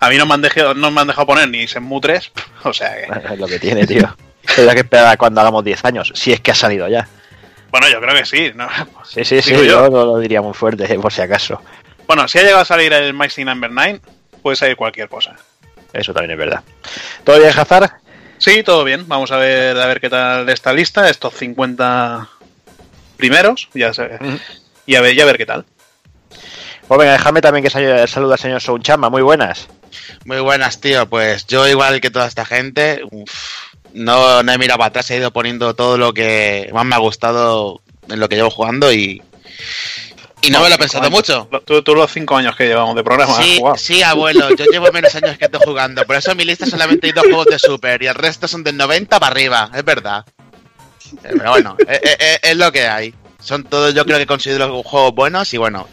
A 0.00 0.10
mí 0.10 0.16
no 0.16 0.26
me 0.26 0.34
han 0.34 0.42
dejado, 0.42 0.74
no 0.74 0.90
me 0.90 1.00
han 1.00 1.06
dejado 1.06 1.26
poner 1.26 1.48
ni 1.48 1.68
Senmu 1.68 2.00
3, 2.00 2.32
o 2.64 2.72
sea 2.72 2.94
que... 2.94 3.32
Es 3.34 3.38
lo 3.38 3.46
que 3.46 3.58
tiene, 3.58 3.86
tío. 3.86 4.14
Tendrá 4.56 4.74
que 4.74 4.80
esperar 4.80 5.16
cuando 5.16 5.40
hagamos 5.40 5.64
10 5.64 5.84
años, 5.84 6.12
si 6.14 6.32
es 6.32 6.40
que 6.40 6.50
ha 6.50 6.54
salido 6.54 6.88
ya. 6.88 7.08
Bueno, 7.70 7.88
yo 7.88 8.00
creo 8.00 8.14
que 8.14 8.26
sí. 8.26 8.52
¿no? 8.54 8.68
Sí, 9.04 9.24
sí, 9.24 9.40
sí, 9.40 9.54
yo. 9.66 9.88
no 9.88 10.04
lo 10.04 10.18
diría 10.18 10.42
muy 10.42 10.52
fuerte, 10.54 10.86
por 10.98 11.12
si 11.12 11.22
acaso. 11.22 11.62
Bueno, 12.06 12.26
si 12.28 12.38
ha 12.38 12.42
llegado 12.42 12.62
a 12.62 12.64
salir 12.64 12.92
el 12.92 13.14
Mighty 13.14 13.44
Number 13.44 13.70
9, 13.70 14.00
puede 14.42 14.56
salir 14.56 14.76
cualquier 14.76 15.08
cosa. 15.08 15.36
Eso 15.92 16.12
también 16.12 16.32
es 16.32 16.38
verdad. 16.38 16.62
¿Todo 17.24 17.38
bien, 17.38 17.52
Hazard? 17.56 17.92
Sí, 18.42 18.64
todo 18.64 18.82
bien. 18.82 19.06
Vamos 19.06 19.30
a 19.30 19.36
ver 19.36 19.78
a 19.78 19.86
ver 19.86 20.00
qué 20.00 20.10
tal 20.10 20.48
esta 20.48 20.72
lista, 20.72 21.08
estos 21.08 21.32
50 21.34 22.28
primeros, 23.16 23.68
ya 23.72 23.94
sé, 23.94 24.18
y 24.84 24.96
a 24.96 25.00
ver, 25.00 25.14
ya 25.14 25.22
a 25.22 25.26
ver 25.26 25.38
qué 25.38 25.46
tal. 25.46 25.64
Pues 26.88 26.98
venga, 26.98 27.12
déjame 27.12 27.40
también 27.40 27.62
que 27.62 27.70
saluda 27.70 28.34
al 28.34 28.38
señor 28.40 28.60
Sounchama. 28.60 29.10
Muy 29.10 29.22
buenas. 29.22 29.68
Muy 30.24 30.40
buenas, 30.40 30.80
tío. 30.80 31.08
Pues 31.08 31.46
yo, 31.46 31.68
igual 31.68 32.00
que 32.00 32.10
toda 32.10 32.26
esta 32.26 32.44
gente, 32.44 33.02
no, 33.92 34.40
he 34.40 34.58
mirado 34.58 34.78
para 34.78 34.88
atrás, 34.88 35.08
he 35.12 35.18
ido 35.18 35.32
poniendo 35.32 35.76
todo 35.76 35.96
lo 35.96 36.12
que 36.12 36.68
más 36.72 36.84
me 36.84 36.96
ha 36.96 36.98
gustado 36.98 37.80
en 38.08 38.18
lo 38.18 38.28
que 38.28 38.34
llevo 38.34 38.50
jugando 38.50 38.92
y. 38.92 39.22
Y 40.42 40.50
no, 40.50 40.60
me 40.60 40.68
lo 40.68 40.74
he 40.74 40.78
pensado 40.78 41.08
mucho. 41.10 41.48
Tú, 41.64 41.94
los 41.94 42.12
cinco 42.12 42.36
años 42.36 42.56
que 42.56 42.66
llevamos 42.66 42.96
de 42.96 43.04
programa. 43.04 43.34
Sí, 43.34 43.60
sí, 43.76 44.02
abuelo, 44.02 44.54
yo 44.56 44.64
llevo 44.66 44.90
menos 44.92 45.14
años 45.14 45.38
que 45.38 45.44
estoy 45.44 45.60
jugando. 45.64 46.04
Por 46.04 46.16
eso 46.16 46.32
en 46.32 46.36
mi 46.36 46.44
lista 46.44 46.66
solamente 46.66 47.06
hay 47.06 47.12
dos 47.12 47.24
juegos 47.24 47.46
de 47.46 47.58
Super 47.58 48.02
y 48.02 48.08
el 48.08 48.14
resto 48.14 48.48
son 48.48 48.64
del 48.64 48.76
90 48.76 49.20
para 49.20 49.32
arriba, 49.32 49.70
es 49.72 49.84
verdad. 49.84 50.24
Pero 51.22 51.50
bueno, 51.50 51.76
es, 51.86 51.98
eh, 51.98 52.16
eh, 52.18 52.38
es 52.42 52.56
lo 52.56 52.72
que 52.72 52.88
hay. 52.88 53.14
Son 53.40 53.64
todos, 53.64 53.94
yo 53.94 54.04
creo 54.04 54.18
que 54.18 54.26
considero 54.26 54.82
juegos 54.82 55.14
buenos 55.14 55.52
y 55.54 55.58
bueno, 55.58 55.88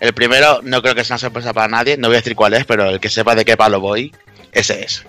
el 0.00 0.12
primero 0.12 0.60
no 0.62 0.82
creo 0.82 0.94
que 0.94 1.04
sea 1.04 1.14
una 1.14 1.20
sorpresa 1.20 1.52
para 1.52 1.68
nadie, 1.68 1.96
no 1.96 2.08
voy 2.08 2.16
a 2.16 2.20
decir 2.20 2.34
cuál 2.34 2.54
es, 2.54 2.64
pero 2.64 2.90
el 2.90 3.00
que 3.00 3.08
sepa 3.08 3.34
de 3.34 3.44
qué 3.44 3.56
palo 3.56 3.80
voy, 3.80 4.14
ese 4.52 4.84
es. 4.84 5.04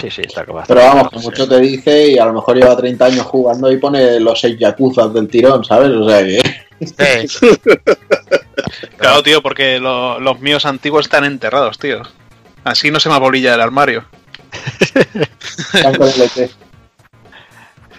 Sí, 0.00 0.10
sí, 0.10 0.22
está 0.22 0.46
como 0.46 0.62
Pero 0.66 0.80
vamos, 0.80 1.10
que 1.10 1.18
mucho 1.18 1.48
te 1.48 1.58
dice 1.60 2.08
y 2.08 2.18
a 2.18 2.24
lo 2.24 2.32
mejor 2.34 2.56
lleva 2.56 2.76
30 2.76 3.04
años 3.04 3.26
jugando 3.26 3.70
y 3.72 3.78
pone 3.78 4.20
los 4.20 4.40
seis 4.40 4.56
yakuzas 4.58 5.12
del 5.12 5.28
tirón, 5.28 5.64
¿sabes? 5.64 5.90
O 5.90 6.08
sea 6.08 6.22
que... 6.24 6.40
claro, 8.96 9.22
tío, 9.22 9.42
porque 9.42 9.78
los 9.80 10.40
míos 10.40 10.64
antiguos 10.64 11.06
están 11.06 11.24
enterrados, 11.24 11.78
tío. 11.78 12.02
Así 12.64 12.90
no 12.90 13.00
se 13.00 13.08
me 13.08 13.16
abolilla 13.16 13.54
el 13.54 13.60
armario. 13.60 14.04
sí, 16.34 16.48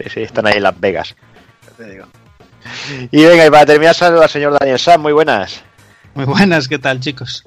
sí, 0.09 0.21
están 0.21 0.47
ahí 0.47 0.57
en 0.57 0.63
Las 0.63 0.79
Vegas. 0.79 1.15
Y 3.11 3.23
venga, 3.25 3.45
y 3.45 3.49
para 3.49 3.65
terminar, 3.65 3.95
saludos 3.95 4.23
al 4.23 4.29
señor 4.29 4.57
Daniel 4.59 4.79
Sam, 4.79 5.01
muy 5.01 5.13
buenas. 5.13 5.63
Muy 6.13 6.25
buenas, 6.25 6.67
¿qué 6.67 6.77
tal, 6.77 6.99
chicos? 6.99 7.43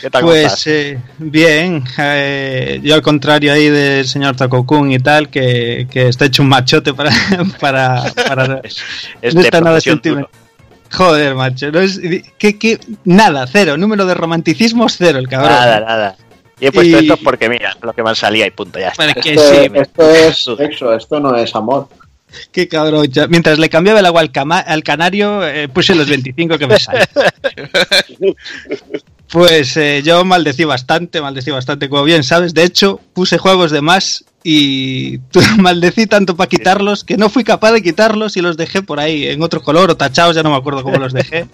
¿Qué 0.00 0.08
tal? 0.08 0.22
Pues 0.22 0.66
eh, 0.66 0.98
bien, 1.18 1.84
eh, 1.98 2.80
yo 2.82 2.94
al 2.94 3.02
contrario 3.02 3.52
ahí 3.52 3.68
del 3.68 4.06
señor 4.06 4.36
Takokun 4.36 4.90
y 4.90 4.98
tal, 4.98 5.28
que, 5.28 5.86
está 5.92 6.24
hecho 6.24 6.42
un 6.42 6.48
machote 6.48 6.94
para. 6.94 7.10
para, 7.60 8.04
para 8.26 8.60
es, 9.22 9.34
no 9.34 9.40
está 9.42 9.60
nada 9.60 9.78
Joder, 10.92 11.34
macho, 11.34 11.70
no 11.72 11.80
es, 11.80 12.00
que, 12.38 12.78
nada, 13.04 13.46
cero, 13.46 13.76
número 13.76 14.06
de 14.06 14.14
romanticismo 14.14 14.88
cero, 14.88 15.18
el 15.18 15.28
cabrón. 15.28 15.50
Nada, 15.50 15.80
nada. 15.80 16.16
Y 16.58 16.66
he 16.66 16.72
puesto 16.72 16.98
esto 16.98 17.16
porque 17.18 17.50
mira, 17.50 17.76
lo 17.82 17.92
que 17.92 18.02
me 18.02 18.14
salía 18.14 18.46
y 18.46 18.50
punto, 18.50 18.78
ya 18.78 18.88
está. 18.88 19.10
esto, 19.10 19.74
esto 19.74 20.10
es 20.10 20.44
sexo, 20.56 20.94
esto 20.94 21.20
no 21.20 21.36
es 21.36 21.54
amor. 21.54 21.88
Qué 22.52 22.68
cabrón. 22.68 23.08
Mientras 23.28 23.58
le 23.58 23.68
cambiaba 23.68 24.00
el 24.00 24.06
agua 24.06 24.20
al, 24.20 24.82
canario, 24.82 25.46
eh, 25.46 25.68
puse 25.68 25.94
los 25.94 26.08
25 26.08 26.58
que 26.58 26.66
me 26.66 26.78
salen. 26.78 27.06
Pues 29.28 29.76
eh, 29.76 30.02
yo 30.04 30.24
maldecí 30.24 30.64
bastante, 30.64 31.20
maldecí 31.20 31.50
bastante, 31.50 31.88
como 31.88 32.04
bien 32.04 32.22
sabes. 32.22 32.54
De 32.54 32.62
hecho, 32.62 33.00
puse 33.12 33.38
juegos 33.38 33.72
de 33.72 33.80
más 33.80 34.24
y 34.44 35.18
maldecí 35.58 36.06
tanto 36.06 36.36
para 36.36 36.48
quitarlos 36.48 37.02
que 37.02 37.16
no 37.16 37.28
fui 37.28 37.42
capaz 37.42 37.72
de 37.72 37.82
quitarlos 37.82 38.36
y 38.36 38.40
los 38.40 38.56
dejé 38.56 38.82
por 38.82 39.00
ahí 39.00 39.26
en 39.26 39.42
otro 39.42 39.60
color 39.60 39.90
o 39.90 39.96
tachados, 39.96 40.36
ya 40.36 40.44
no 40.44 40.50
me 40.50 40.56
acuerdo 40.56 40.84
cómo 40.84 40.98
los 40.98 41.12
dejé, 41.12 41.48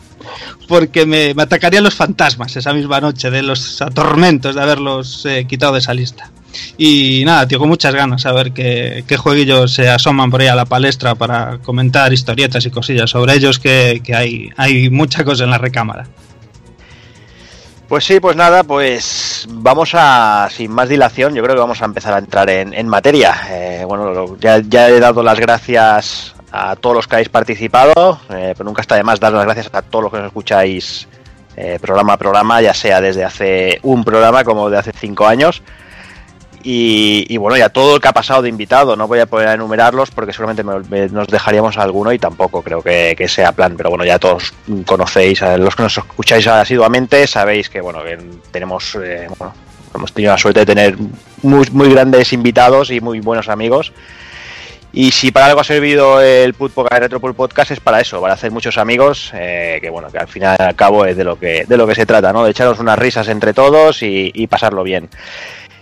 porque 0.68 1.06
me, 1.06 1.34
atacarían 1.36 1.84
los 1.84 1.94
fantasmas 1.94 2.54
esa 2.54 2.74
misma 2.74 3.00
noche 3.00 3.30
de 3.30 3.42
los 3.42 3.80
atormentos 3.80 4.54
de 4.54 4.60
haberlos 4.62 5.24
eh, 5.24 5.46
quitado 5.48 5.72
de 5.72 5.78
esa 5.78 5.94
lista. 5.94 6.30
Y 6.76 7.22
nada, 7.24 7.46
tío, 7.46 7.58
con 7.58 7.68
muchas 7.68 7.94
ganas 7.94 8.26
a 8.26 8.32
ver 8.32 8.52
qué, 8.52 9.04
qué, 9.06 9.16
jueguillos 9.16 9.72
se 9.72 9.88
asoman 9.88 10.30
por 10.30 10.40
ahí 10.40 10.48
a 10.48 10.54
la 10.54 10.64
palestra 10.64 11.14
para 11.14 11.58
comentar 11.58 12.12
historietas 12.12 12.64
y 12.66 12.70
cosillas 12.70 13.10
sobre 13.10 13.34
ellos, 13.34 13.58
que, 13.58 14.02
hay, 14.14 14.50
hay 14.56 14.90
mucha 14.90 15.24
cosa 15.24 15.44
en 15.44 15.50
la 15.50 15.58
recámara. 15.58 16.06
Pues 17.88 18.04
sí, 18.04 18.20
pues 18.20 18.36
nada, 18.36 18.64
pues 18.64 19.46
vamos 19.50 19.90
a, 19.94 20.48
sin 20.50 20.72
más 20.72 20.88
dilación, 20.88 21.34
yo 21.34 21.42
creo 21.42 21.54
que 21.54 21.60
vamos 21.60 21.82
a 21.82 21.84
empezar 21.84 22.14
a 22.14 22.18
entrar 22.18 22.48
en, 22.48 22.88
materia. 22.88 23.34
Eh, 23.50 23.84
bueno, 23.86 24.38
ya, 24.38 24.56
he 24.88 24.98
dado 24.98 25.22
las 25.22 25.38
gracias 25.38 26.34
a 26.50 26.74
todos 26.76 26.96
los 26.96 27.06
que 27.06 27.16
habéis 27.16 27.28
participado, 27.28 28.18
eh, 28.30 28.54
pero 28.56 28.64
nunca 28.64 28.80
está 28.80 28.94
de 28.94 29.02
más 29.02 29.20
dar 29.20 29.32
las 29.32 29.44
gracias 29.44 29.68
a 29.72 29.82
todos 29.82 30.04
los 30.04 30.12
que 30.12 30.18
nos 30.18 30.28
escucháis 30.28 31.06
eh, 31.54 31.78
programa 31.82 32.14
a 32.14 32.16
programa, 32.16 32.62
ya 32.62 32.72
sea 32.72 33.02
desde 33.02 33.24
hace 33.24 33.78
un 33.82 34.04
programa 34.04 34.42
como 34.42 34.70
de 34.70 34.78
hace 34.78 34.92
cinco 34.98 35.26
años. 35.26 35.62
Y, 36.64 37.36
bueno, 37.36 37.56
ya 37.56 37.68
todo 37.68 37.94
lo 37.94 38.00
que 38.00 38.08
ha 38.08 38.12
pasado 38.12 38.42
de 38.42 38.48
invitado, 38.48 38.96
no 38.96 39.08
voy 39.08 39.18
a 39.18 39.26
poder 39.26 39.48
enumerarlos 39.48 40.10
porque 40.10 40.32
seguramente 40.32 40.62
nos 40.62 41.28
dejaríamos 41.28 41.76
alguno 41.78 42.12
y 42.12 42.18
tampoco 42.18 42.62
creo 42.62 42.82
que, 42.82 43.26
sea 43.28 43.52
plan, 43.52 43.74
pero 43.76 43.90
bueno, 43.90 44.04
ya 44.04 44.18
todos 44.18 44.52
conocéis, 44.86 45.40
los 45.58 45.74
que 45.74 45.82
nos 45.82 45.98
escucháis 45.98 46.46
asiduamente, 46.46 47.26
sabéis 47.26 47.68
que 47.68 47.80
bueno, 47.80 48.02
que 48.04 48.18
tenemos, 48.50 48.94
eh, 48.96 49.26
bueno, 49.38 49.54
hemos 49.94 50.12
tenido 50.12 50.32
la 50.32 50.38
suerte 50.38 50.60
de 50.60 50.66
tener 50.66 50.96
muy, 51.42 51.66
muy 51.72 51.90
grandes 51.90 52.32
invitados 52.32 52.90
y 52.90 53.00
muy 53.00 53.20
buenos 53.20 53.48
amigos. 53.48 53.92
Y 54.94 55.10
si 55.10 55.30
para 55.30 55.46
algo 55.46 55.60
ha 55.60 55.64
servido 55.64 56.20
el 56.20 56.54
Retro 56.54 57.18
Podcast 57.18 57.70
es 57.70 57.80
para 57.80 58.00
eso, 58.00 58.20
para 58.20 58.34
hacer 58.34 58.50
muchos 58.50 58.76
amigos, 58.76 59.32
eh, 59.34 59.78
que 59.80 59.88
bueno, 59.88 60.10
que 60.10 60.18
al 60.18 60.28
final 60.28 60.54
y 60.60 60.62
al 60.62 60.76
cabo 60.76 61.06
es 61.06 61.16
de 61.16 61.24
lo 61.24 61.38
que, 61.38 61.64
de 61.66 61.76
lo 61.78 61.86
que 61.86 61.94
se 61.94 62.04
trata, 62.04 62.30
¿no? 62.30 62.44
De 62.44 62.50
echarnos 62.50 62.78
unas 62.78 62.98
risas 62.98 63.28
entre 63.28 63.54
todos 63.54 64.02
y, 64.02 64.46
pasarlo 64.48 64.82
bien. 64.82 65.08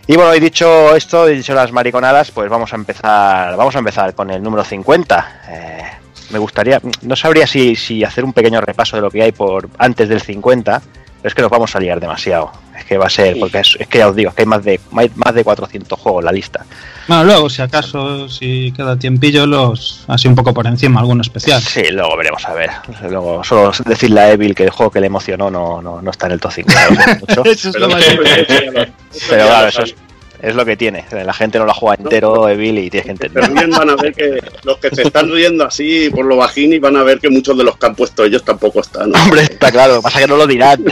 Y 0.06 0.16
bueno, 0.16 0.32
he 0.32 0.40
dicho 0.40 0.96
esto, 0.96 1.28
he 1.28 1.36
dicho 1.36 1.54
las 1.54 1.70
mariconadas, 1.72 2.30
pues 2.30 2.48
vamos 2.50 2.72
a 2.72 2.76
empezar, 2.76 3.56
vamos 3.56 3.76
a 3.76 3.78
empezar 3.78 4.14
con 4.14 4.30
el 4.30 4.42
número 4.42 4.64
50. 4.64 5.42
Eh, 5.48 5.82
me 6.30 6.38
gustaría, 6.38 6.80
no 7.02 7.16
sabría 7.16 7.46
si, 7.46 7.76
si 7.76 8.02
hacer 8.02 8.24
un 8.24 8.32
pequeño 8.32 8.60
repaso 8.60 8.96
de 8.96 9.02
lo 9.02 9.10
que 9.10 9.22
hay 9.22 9.32
por 9.32 9.68
antes 9.78 10.08
del 10.08 10.20
50, 10.20 10.82
pero 11.20 11.28
es 11.28 11.34
que 11.34 11.42
nos 11.42 11.50
vamos 11.50 11.74
a 11.76 11.80
liar 11.80 12.00
demasiado. 12.00 12.50
Es 12.76 12.84
que 12.84 12.96
va 12.96 13.06
a 13.06 13.10
ser, 13.10 13.38
porque 13.38 13.58
es, 13.58 13.76
que 13.88 13.98
ya 13.98 14.08
os 14.08 14.16
digo, 14.16 14.30
es 14.30 14.34
que 14.34 14.42
hay 14.42 14.46
más 14.46 14.64
de, 14.64 14.80
más 14.90 15.34
de 15.34 15.44
400 15.44 15.98
juegos 15.98 16.22
en 16.22 16.24
la 16.24 16.32
lista. 16.32 16.64
Bueno, 17.08 17.24
luego, 17.24 17.50
si 17.50 17.60
acaso, 17.60 18.28
si 18.28 18.72
queda 18.72 18.96
tiempillo, 18.96 19.46
los 19.46 20.04
así 20.08 20.28
un 20.28 20.34
poco 20.34 20.54
por 20.54 20.66
encima, 20.66 21.00
alguno 21.00 21.20
especial. 21.20 21.60
Sí, 21.60 21.82
luego 21.90 22.16
veremos 22.16 22.44
a 22.46 22.54
ver. 22.54 22.70
Luego, 23.10 23.44
solo 23.44 23.72
decirle 23.84 24.20
a 24.20 24.32
Evil 24.32 24.54
que 24.54 24.64
el 24.64 24.70
juego 24.70 24.90
que 24.90 25.00
le 25.00 25.08
emocionó 25.08 25.50
no, 25.50 25.82
no, 25.82 26.00
no 26.00 26.10
está 26.10 26.26
en 26.26 26.32
el 26.32 26.40
top 26.40 26.52
5. 26.52 26.70
eso 27.44 27.68
es 27.68 27.76
lo 27.76 27.88
más 27.88 28.04
Pero 29.28 29.46
claro, 29.46 29.68
eso 29.68 29.82
es, 29.82 29.94
es 30.42 30.54
lo 30.54 30.64
que 30.64 30.76
tiene. 30.76 31.04
La 31.12 31.32
gente 31.32 31.58
no 31.58 31.66
la 31.66 31.74
juega 31.74 32.02
entero, 32.02 32.48
Evil, 32.48 32.78
y 32.78 32.90
tiene 32.90 33.06
gente. 33.06 33.28
También 33.30 33.70
van 33.70 33.90
a 33.90 33.96
ver 33.96 34.12
que 34.12 34.38
los 34.64 34.78
que 34.78 34.90
se 34.90 35.02
están 35.02 35.30
riendo 35.30 35.64
así 35.64 36.10
por 36.10 36.24
lo 36.24 36.36
bajín 36.36 36.72
y 36.72 36.78
van 36.78 36.96
a 36.96 37.02
ver 37.02 37.20
que 37.20 37.28
muchos 37.30 37.56
de 37.56 37.64
los 37.64 37.76
que 37.76 37.86
han 37.86 37.94
puesto 37.94 38.24
ellos 38.24 38.44
tampoco 38.44 38.80
están. 38.80 39.14
Hombre, 39.14 39.42
está 39.42 39.70
claro, 39.70 40.00
pasa 40.02 40.20
que 40.20 40.26
no 40.26 40.36
lo 40.36 40.46
dirán. 40.46 40.84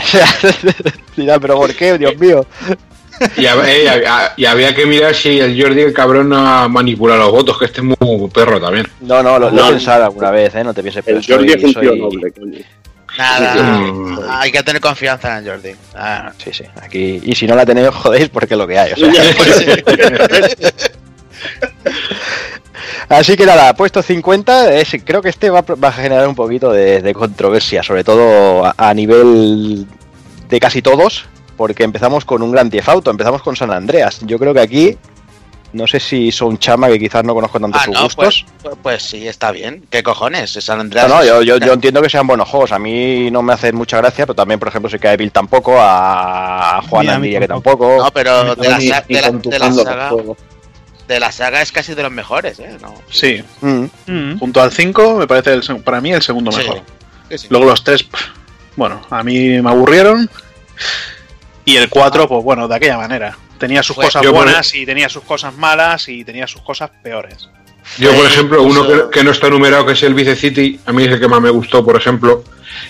dirán, 1.15 1.39
pero 1.41 1.55
¿por 1.55 1.73
qué? 1.73 1.97
Dios 1.97 2.17
mío. 2.17 2.45
Y, 3.35 4.45
había 4.45 4.73
que 4.73 4.85
mirar 4.85 5.13
si 5.13 5.39
el 5.39 5.61
Jordi, 5.61 5.81
el 5.81 5.93
cabrón, 5.93 6.29
no 6.29 6.69
manipula 6.69 7.17
los 7.17 7.31
votos, 7.31 7.59
que 7.59 7.65
este 7.65 7.81
es 7.81 7.87
muy 7.99 8.29
perro 8.29 8.61
también. 8.61 8.87
No, 9.01 9.21
no, 9.21 9.37
lo, 9.37 9.49
he 9.49 9.71
pensado 9.71 10.05
alguna 10.05 10.31
vez, 10.31 10.55
¿eh? 10.55 10.63
No 10.63 10.73
te 10.73 10.81
pienses. 10.81 11.05
El 11.07 11.25
Jordi 11.25 11.51
es 11.51 11.63
un 11.63 11.73
tío 11.73 11.95
noble, 11.95 12.31
coño. 12.31 12.59
Nada, 13.19 14.39
hay 14.39 14.49
que 14.49 14.63
tener 14.63 14.81
confianza 14.81 15.37
en 15.37 15.45
Jordi. 15.45 15.75
Ah, 15.93 16.31
sí, 16.41 16.51
sí. 16.53 16.63
Aquí, 16.81 17.19
y 17.21 17.35
si 17.35 17.47
no 17.47 17.55
la 17.55 17.65
tenéis, 17.65 17.89
jodéis 17.89 18.29
porque 18.29 18.53
es 18.53 18.57
lo 18.57 18.65
que 18.65 18.79
hay. 18.79 18.93
Así 23.09 23.35
que 23.35 23.45
nada, 23.45 23.73
puesto 23.73 24.01
50, 24.01 24.73
es, 24.75 24.95
creo 25.03 25.21
que 25.21 25.29
este 25.29 25.49
va, 25.49 25.65
a 25.81 25.91
generar 25.91 26.27
un 26.27 26.35
poquito 26.35 26.71
de, 26.71 27.13
controversia, 27.13 27.83
sobre 27.83 28.03
todo 28.03 28.71
a, 28.77 28.93
nivel 28.93 29.85
de 30.47 30.59
casi 30.59 30.81
todos, 30.81 31.25
porque 31.57 31.83
empezamos 31.83 32.23
con 32.23 32.41
un 32.41 32.51
gran 32.51 32.69
Theft 32.69 32.87
Auto, 32.87 33.11
empezamos 33.11 33.41
con 33.41 33.55
San 33.55 33.71
Andreas. 33.71 34.19
Yo 34.21 34.39
creo 34.39 34.53
que 34.53 34.61
aquí 34.61 34.97
no 35.73 35.87
sé 35.87 35.99
si 35.99 36.31
son 36.31 36.57
chama 36.57 36.87
que 36.87 36.99
quizás 36.99 37.23
no 37.23 37.33
conozco 37.33 37.59
tanto 37.59 37.77
ah, 37.79 37.85
sus 37.85 38.01
gustos. 38.01 38.15
Pues, 38.15 38.45
pues, 38.61 38.77
pues, 38.81 39.03
sí, 39.03 39.27
está 39.27 39.51
bien. 39.51 39.85
¿Qué 39.89 40.03
cojones? 40.03 40.51
San 40.51 40.79
Andreas. 40.79 41.07
No, 41.07 41.15
no, 41.15 41.43
yo, 41.43 41.57
yo, 41.57 41.73
entiendo 41.73 42.01
que 42.01 42.09
sean 42.09 42.27
buenos 42.27 42.49
juegos. 42.49 42.71
A 42.71 42.79
mí 42.79 43.29
no 43.31 43.41
me 43.41 43.53
hacen 43.53 43.75
mucha 43.75 43.97
gracia, 43.97 44.25
pero 44.25 44.35
también, 44.35 44.59
por 44.59 44.69
ejemplo, 44.69 44.89
sé 44.89 44.99
que 44.99 45.07
a 45.07 45.13
Evil 45.13 45.31
tampoco, 45.31 45.75
a 45.77 46.81
Juan 46.89 47.21
diría 47.21 47.39
que 47.39 47.47
tampoco. 47.47 47.97
No, 47.97 48.11
pero 48.11 48.55
de 48.55 48.69
la, 48.69 48.77
de, 48.77 49.59
la, 49.59 49.71
saga. 49.71 50.11
De 51.07 51.19
la 51.19 51.31
saga 51.31 51.61
es 51.61 51.71
casi 51.71 51.93
de 51.93 52.03
los 52.03 52.11
mejores, 52.11 52.59
¿eh? 52.59 52.77
Sí. 53.09 53.43
Mm. 53.61 53.85
Mm. 54.07 54.39
Junto 54.39 54.61
al 54.61 54.71
5, 54.71 55.17
me 55.17 55.27
parece 55.27 55.53
el, 55.53 55.81
para 55.83 56.01
mí 56.01 56.11
el 56.11 56.21
segundo 56.21 56.51
mejor. 56.51 56.81
Luego 57.49 57.65
los 57.65 57.83
tres, 57.83 58.07
bueno, 58.75 59.01
a 59.09 59.23
mí 59.23 59.61
me 59.61 59.69
aburrieron. 59.69 60.29
Y 61.65 61.75
el 61.75 61.89
4, 61.89 62.27
pues 62.27 62.43
bueno, 62.43 62.67
de 62.67 62.75
aquella 62.75 62.97
manera. 62.97 63.37
Tenía 63.59 63.83
sus 63.83 63.95
cosas 63.95 64.25
buenas 64.31 64.73
y 64.73 64.85
tenía 64.85 65.09
sus 65.09 65.23
cosas 65.23 65.55
malas 65.55 66.07
y 66.07 66.23
tenía 66.23 66.47
sus 66.47 66.61
cosas 66.61 66.89
peores. 67.03 67.49
Yo, 67.97 68.13
por 68.13 68.25
ejemplo, 68.25 68.63
uno 68.63 69.09
que, 69.09 69.23
no 69.23 69.31
está 69.31 69.49
numerado, 69.49 69.85
que 69.85 69.93
es 69.93 70.03
el 70.03 70.13
Vice 70.13 70.35
City, 70.35 70.79
a 70.85 70.93
mí 70.93 71.03
es 71.03 71.11
el 71.11 71.19
que 71.19 71.27
más 71.27 71.41
me 71.41 71.49
gustó, 71.49 71.83
por 71.83 71.95
ejemplo. 71.95 72.43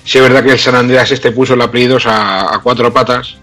Si 0.03 0.17
es 0.17 0.23
verdad 0.23 0.43
que 0.43 0.51
el 0.51 0.59
San 0.59 0.75
Andreas 0.75 1.11
este 1.11 1.31
puso 1.31 1.53
el 1.53 1.61
apellido 1.61 1.97
a, 2.05 2.59
cuatro 2.61 2.93
patas. 2.93 3.37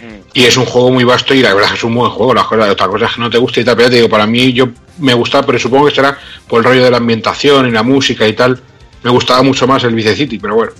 Mm. 0.00 0.30
Y 0.34 0.44
es 0.44 0.56
un 0.56 0.64
juego 0.64 0.90
muy 0.90 1.04
vasto 1.04 1.34
y 1.34 1.42
la 1.42 1.54
verdad 1.54 1.74
es 1.74 1.84
un 1.84 1.94
buen 1.94 2.10
juego. 2.10 2.34
La 2.34 2.44
cosa 2.44 2.64
de 2.64 2.70
otra 2.70 2.88
cosa 2.88 3.06
es 3.06 3.12
que 3.12 3.20
no 3.20 3.30
te 3.30 3.38
gusta 3.38 3.60
y 3.60 3.64
tal, 3.64 3.76
pero 3.76 3.90
te 3.90 3.96
digo, 3.96 4.08
para 4.08 4.26
mí 4.26 4.52
yo 4.52 4.68
me 4.98 5.14
gustaba, 5.14 5.46
pero 5.46 5.58
supongo 5.58 5.86
que 5.86 5.94
será 5.94 6.18
por 6.48 6.58
el 6.58 6.64
rollo 6.64 6.84
de 6.84 6.90
la 6.90 6.96
ambientación 6.96 7.68
y 7.68 7.70
la 7.70 7.82
música 7.82 8.26
y 8.26 8.32
tal. 8.32 8.60
Me 9.02 9.10
gustaba 9.10 9.42
mucho 9.42 9.66
más 9.66 9.84
el 9.84 9.94
Vice 9.94 10.16
City, 10.16 10.38
pero 10.38 10.54
bueno. 10.54 10.72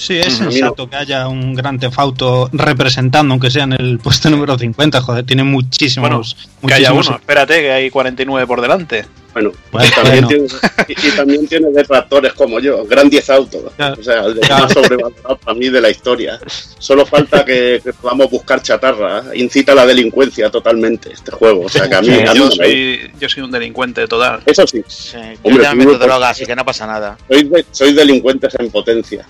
Sí, 0.00 0.16
es 0.16 0.38
sensato 0.38 0.88
que 0.88 0.96
haya 0.96 1.28
un 1.28 1.54
gran 1.54 1.78
tefauto 1.78 2.48
representando, 2.54 3.34
aunque 3.34 3.50
sea 3.50 3.64
en 3.64 3.74
el 3.74 3.98
puesto 3.98 4.30
número 4.30 4.56
50, 4.56 4.98
joder, 5.02 5.26
tiene 5.26 5.44
muchísimos. 5.44 6.08
Bueno, 6.08 6.22
que 6.66 6.72
haya 6.72 6.94
uno, 6.94 7.16
espérate, 7.16 7.60
que 7.60 7.70
hay 7.70 7.90
49 7.90 8.46
por 8.46 8.62
delante. 8.62 9.04
Bueno, 9.32 9.52
y, 9.72 9.90
también 9.90 10.26
Tiene, 10.26 10.46
y, 10.88 11.10
también 11.16 11.46
tiene 11.46 11.70
detractores 11.70 12.32
como 12.32 12.58
yo, 12.58 12.84
gran 12.84 13.08
10 13.08 13.30
autos. 13.30 13.62
O 13.98 14.02
sea, 14.02 14.24
el 14.24 14.34
de 14.34 14.48
más 14.48 14.72
sobrevalorado 14.72 15.36
para 15.38 15.56
mí 15.56 15.68
de 15.68 15.80
la 15.80 15.90
historia. 15.90 16.40
Solo 16.78 17.06
falta 17.06 17.44
que, 17.44 17.80
podamos 18.00 18.30
buscar 18.30 18.60
chatarra. 18.62 19.24
Incita 19.34 19.72
a 19.72 19.76
la 19.76 19.86
delincuencia 19.86 20.50
totalmente 20.50 21.12
este 21.12 21.30
juego. 21.30 21.66
O 21.66 21.68
sea, 21.68 21.88
que 21.88 21.94
a 21.94 22.02
mí. 22.02 22.08
yo, 22.34 22.50
soy, 22.50 23.12
yo, 23.20 23.28
soy, 23.28 23.42
un 23.42 23.50
delincuente 23.50 24.06
total. 24.08 24.42
Eso 24.46 24.66
sí. 24.66 24.82
sí 24.88 25.16
yo 25.16 25.38
Hombre, 25.44 25.64
también 25.64 25.90
meto 25.90 26.04
droga, 26.04 26.30
así 26.30 26.44
que 26.44 26.56
no 26.56 26.64
pasa 26.64 26.86
nada. 26.86 27.16
Soy, 27.28 27.66
soy 27.70 27.92
delincuentes 27.92 28.54
en 28.58 28.70
potencia. 28.70 29.24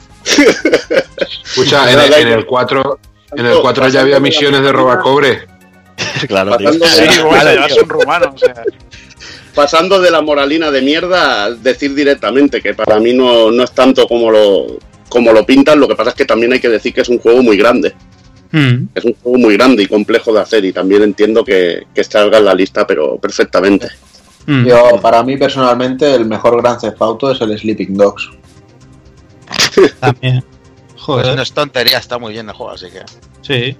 Escucha, 1.45 1.91
en, 1.93 2.27
en, 2.27 2.29
el 2.29 2.47
4. 2.47 2.99
En 3.37 3.47
el 3.47 3.59
4 3.61 3.89
ya 3.89 4.01
había 4.01 4.19
misiones 4.19 4.63
de 4.63 4.73
robacobre. 4.73 5.47
claro, 6.29 6.57
tío. 6.57 6.73
Sí, 6.73 7.05
bueno, 7.23 7.55
ya 7.55 7.69
son 7.69 7.89
rumanos. 7.89 8.35
O 8.35 8.39
sea 8.39 8.55
pasando 9.55 10.01
de 10.01 10.11
la 10.11 10.21
moralina 10.21 10.71
de 10.71 10.83
mierda 10.83 11.45
a 11.45 11.51
decir 11.51 11.95
directamente 11.95 12.61
que 12.61 12.75
para 12.75 12.99
mí 12.99 13.13
no, 13.13 13.51
no 13.51 13.63
es 13.63 13.73
tanto 13.73 14.07
como 14.07 14.31
lo, 14.31 14.79
como 15.09 15.33
lo 15.33 15.45
pintan, 15.45 15.81
lo 15.81 15.89
que 15.89 15.97
pasa 15.97 16.11
es 16.11 16.17
que 16.17 16.25
también 16.25 16.53
hay 16.53 16.61
que 16.61 16.69
decir 16.69 16.95
que 16.95 17.03
es 17.03 17.09
un 17.09 17.19
juego 17.19 17.43
muy 17.43 17.57
grande. 17.57 17.95
Hmm. 18.53 18.87
Es 18.95 19.05
un 19.05 19.15
juego 19.15 19.39
muy 19.39 19.57
grande 19.57 19.83
y 19.83 19.87
complejo 19.87 20.33
de 20.33 20.41
hacer 20.41 20.65
y 20.65 20.73
también 20.73 21.03
entiendo 21.03 21.45
que, 21.45 21.87
que 21.95 22.05
salga 22.05 22.39
en 22.39 22.45
la 22.45 22.55
lista, 22.55 22.87
pero 22.87 23.19
perfectamente. 23.19 23.89
Hmm. 24.47 24.65
Yo, 24.67 25.01
para 25.01 25.23
mí 25.23 25.37
personalmente, 25.37 26.15
el 26.15 26.27
mejor 26.27 26.61
Gran 26.61 26.79
Theft 26.79 27.01
Auto 27.01 27.31
es 27.31 27.41
el 27.41 27.57
Sleeping 27.59 27.95
Dogs. 27.95 28.31
También. 30.01 30.45
Joder. 30.97 31.25
Pues 31.27 31.37
no 31.37 31.43
es 31.43 31.53
tontería, 31.53 31.99
está 31.99 32.19
muy 32.19 32.33
bien 32.33 32.49
el 32.49 32.55
juego, 32.55 32.73
así 32.73 32.87
que. 32.91 33.01
Sí. 33.43 33.77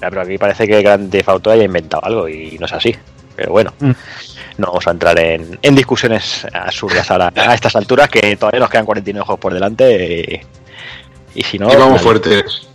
pero 0.00 0.20
aquí 0.22 0.36
parece 0.36 0.66
que 0.66 0.82
Grand 0.82 1.10
Theft 1.10 1.28
Auto 1.28 1.50
haya 1.50 1.64
inventado 1.64 2.04
algo 2.04 2.28
y 2.28 2.56
no 2.58 2.66
es 2.66 2.72
así. 2.72 2.94
Pero 3.36 3.52
bueno. 3.52 3.72
Hmm 3.80 3.92
no 4.58 4.66
vamos 4.66 4.86
a 4.86 4.90
entrar 4.90 5.18
en, 5.18 5.58
discusiones 5.74 6.46
absurdas 6.52 7.10
a, 7.10 7.32
a, 7.34 7.54
estas 7.54 7.76
alturas, 7.76 8.08
que 8.08 8.36
todavía 8.36 8.60
nos 8.60 8.70
quedan 8.70 8.84
49 8.84 9.24
juegos 9.24 9.40
por 9.40 9.54
delante. 9.54 10.44
Y, 11.34 11.42
si 11.42 11.58
no. 11.58 11.72
Y 11.72 11.76
vamos 11.76 12.02
fuertes. 12.02 12.68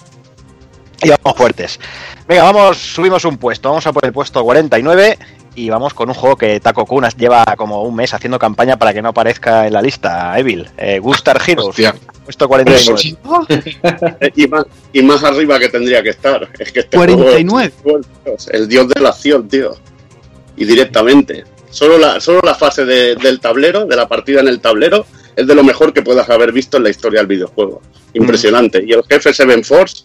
Y 1.04 1.10
vamos 1.10 1.38
fuertes. 1.38 1.80
Venga, 2.28 2.44
vamos, 2.44 2.78
subimos 2.78 3.26
un 3.26 3.38
puesto. 3.38 3.70
Vamos 3.70 3.86
a 3.86 3.92
por 3.92 4.06
el 4.06 4.14
puesto 4.14 4.42
49 4.44 5.18
y 5.56 5.70
vamos 5.70 5.94
con 5.94 6.10
un 6.10 6.16
juego 6.16 6.36
que 6.36 6.60
Taco 6.60 6.86
Kunas 6.86 7.16
lleva 7.16 7.44
como 7.58 7.84
un 7.84 7.96
mes 7.96 8.14
haciendo 8.14 8.40
campaña 8.40 8.78
para 8.78 8.94
que 8.94 9.02
no 9.02 9.10
aparezca 9.10 9.68
en 9.68 9.74
la 9.74 9.82
lista, 9.82 10.38
Evil. 10.40 10.70
Eh, 10.78 11.00
Gustar 11.00 11.42
Heroes. 11.46 11.76
Puesto 12.24 12.48
49. 12.48 13.18
y, 14.36 14.48
más, 14.48 14.66
y 14.94 15.02
más 15.02 15.24
arriba 15.24 15.60
que 15.60 15.68
tendría 15.68 16.02
que 16.02 16.10
estar. 16.10 16.50
Es 16.58 16.72
que 16.72 16.80
este 16.80 16.96
49. 16.96 17.74
el 18.52 18.68
dios 18.70 18.88
de 18.88 19.02
la 19.02 19.10
acción, 19.10 19.48
tío. 19.50 19.76
Y 20.56 20.66
directamente. 20.66 21.44
Solo 21.74 21.98
la, 21.98 22.22
solo 22.22 22.40
la 22.44 22.54
fase 22.54 22.86
del 22.86 23.40
tablero, 23.40 23.86
de 23.86 23.96
la 23.96 24.08
partida 24.08 24.42
en 24.42 24.48
el 24.48 24.60
tablero, 24.60 25.08
es 25.36 25.48
de 25.48 25.56
lo 25.56 25.64
mejor 25.64 25.92
que 25.92 26.04
puedas 26.04 26.30
haber 26.30 26.52
visto 26.52 26.78
en 26.78 26.84
la 26.84 26.92
historia 26.92 27.20
del 27.20 27.28
videojuego. 27.28 27.82
Impresionante. 28.14 28.84
Mm. 28.84 28.90
Y 28.90 28.94
el 28.94 29.04
jefe 29.10 29.34
Seven 29.34 29.64
Force, 29.64 30.04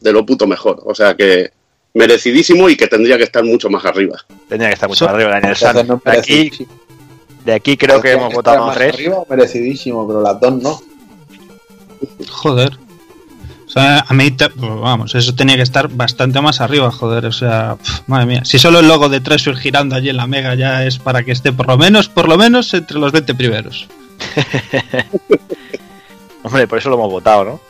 de 0.00 0.12
lo 0.12 0.24
puto 0.24 0.46
mejor. 0.46 0.82
O 0.86 0.94
sea 0.94 1.14
que 1.14 1.50
merecidísimo 1.92 2.70
y 2.70 2.76
que 2.76 2.86
tendría 2.86 3.18
que 3.18 3.24
estar 3.24 3.44
mucho 3.44 3.68
más 3.68 3.84
arriba. 3.84 4.16
Tendría 4.48 4.70
que 4.70 4.74
estar 4.74 4.88
mucho 4.88 5.04
más 5.04 5.14
arriba 5.14 5.36
en 5.36 5.44
el 5.44 5.56
San. 5.56 5.86
De 5.86 6.00
aquí, 6.06 6.50
de 7.44 7.52
aquí 7.52 7.76
creo 7.76 8.00
que 8.00 8.12
hemos 8.12 8.32
votado 8.32 8.72
tres. 8.72 8.94
Arriba, 8.94 9.22
merecidísimo, 9.28 10.08
pero 10.08 10.22
las 10.22 10.40
dos 10.40 10.54
no. 10.54 10.80
Joder. 12.30 12.78
O 13.70 13.72
sea, 13.72 14.04
a 14.08 14.14
mí, 14.14 14.32
pues, 14.32 14.50
vamos, 14.58 15.14
eso 15.14 15.32
tenía 15.32 15.54
que 15.54 15.62
estar 15.62 15.86
bastante 15.86 16.40
más 16.40 16.60
arriba, 16.60 16.90
joder. 16.90 17.26
O 17.26 17.30
sea, 17.30 17.76
madre 18.08 18.26
mía. 18.26 18.40
Si 18.44 18.58
solo 18.58 18.80
el 18.80 18.88
logo 18.88 19.08
de 19.08 19.20
Treasure 19.20 19.56
girando 19.56 19.94
allí 19.94 20.08
en 20.08 20.16
la 20.16 20.26
Mega 20.26 20.56
ya 20.56 20.84
es 20.84 20.98
para 20.98 21.22
que 21.22 21.30
esté 21.30 21.52
por 21.52 21.68
lo 21.68 21.78
menos, 21.78 22.08
por 22.08 22.28
lo 22.28 22.36
menos 22.36 22.74
entre 22.74 22.98
los 22.98 23.12
20 23.12 23.32
primeros. 23.36 23.86
Hombre, 26.42 26.66
por 26.66 26.78
eso 26.78 26.88
lo 26.88 26.96
hemos 26.96 27.12
votado, 27.12 27.44
¿no? 27.44 27.60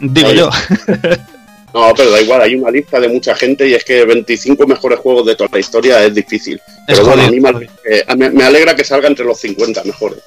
Digo 0.00 0.32
yo. 0.34 0.50
No, 1.74 1.92
pero 1.94 2.10
da 2.10 2.20
igual, 2.20 2.42
hay 2.42 2.54
una 2.54 2.70
lista 2.70 2.98
de 2.98 3.08
mucha 3.08 3.34
gente 3.34 3.68
y 3.68 3.74
es 3.74 3.84
que 3.84 4.04
25 4.04 4.66
mejores 4.66 4.98
juegos 5.00 5.26
de 5.26 5.36
toda 5.36 5.50
la 5.52 5.58
historia 5.58 6.02
es 6.02 6.14
difícil. 6.14 6.60
pero 6.86 7.04
bueno, 7.04 7.24
a 7.24 7.30
mí 7.30 7.40
me 8.30 8.44
alegra, 8.44 8.74
que 8.74 8.84
salga 8.84 9.08
entre 9.08 9.24
los 9.24 9.38
50 9.38 9.84
mejores. 9.84 10.18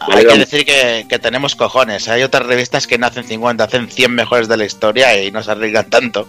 hay 0.00 0.26
que 0.26 0.38
decir 0.38 0.64
que, 0.64 1.18
tenemos 1.20 1.54
cojones. 1.54 2.08
Hay 2.08 2.22
otras 2.22 2.46
revistas 2.46 2.86
que 2.86 2.98
no 2.98 3.06
hacen 3.06 3.24
50, 3.24 3.62
hacen 3.62 3.88
100 3.88 4.12
mejores 4.12 4.48
de 4.48 4.56
la 4.56 4.64
historia 4.64 5.22
y 5.22 5.30
no 5.30 5.42
se 5.42 5.52
arriesgan 5.52 5.88
tanto. 5.88 6.26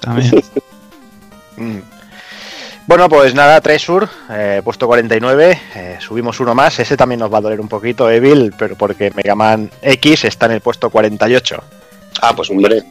También. 0.00 0.42
Mm. 1.54 1.80
Bueno, 2.86 3.08
pues 3.10 3.34
nada, 3.34 3.60
Tresur, 3.60 4.08
eh, 4.30 4.62
puesto 4.64 4.86
49, 4.86 5.60
eh, 5.74 5.98
subimos 6.00 6.40
uno 6.40 6.54
más, 6.54 6.78
ese 6.80 6.96
también 6.96 7.20
nos 7.20 7.32
va 7.32 7.38
a 7.38 7.40
doler 7.42 7.60
un 7.60 7.68
poquito, 7.68 8.10
Evil, 8.10 8.54
pero 8.58 8.74
porque 8.74 9.12
Mega 9.14 9.34
Man 9.34 9.70
X 9.82 10.24
está 10.24 10.46
en 10.46 10.52
el 10.52 10.60
puesto 10.62 10.88
48. 10.88 11.62
Ah, 12.22 12.34
pues 12.34 12.50
hombre. 12.50 12.82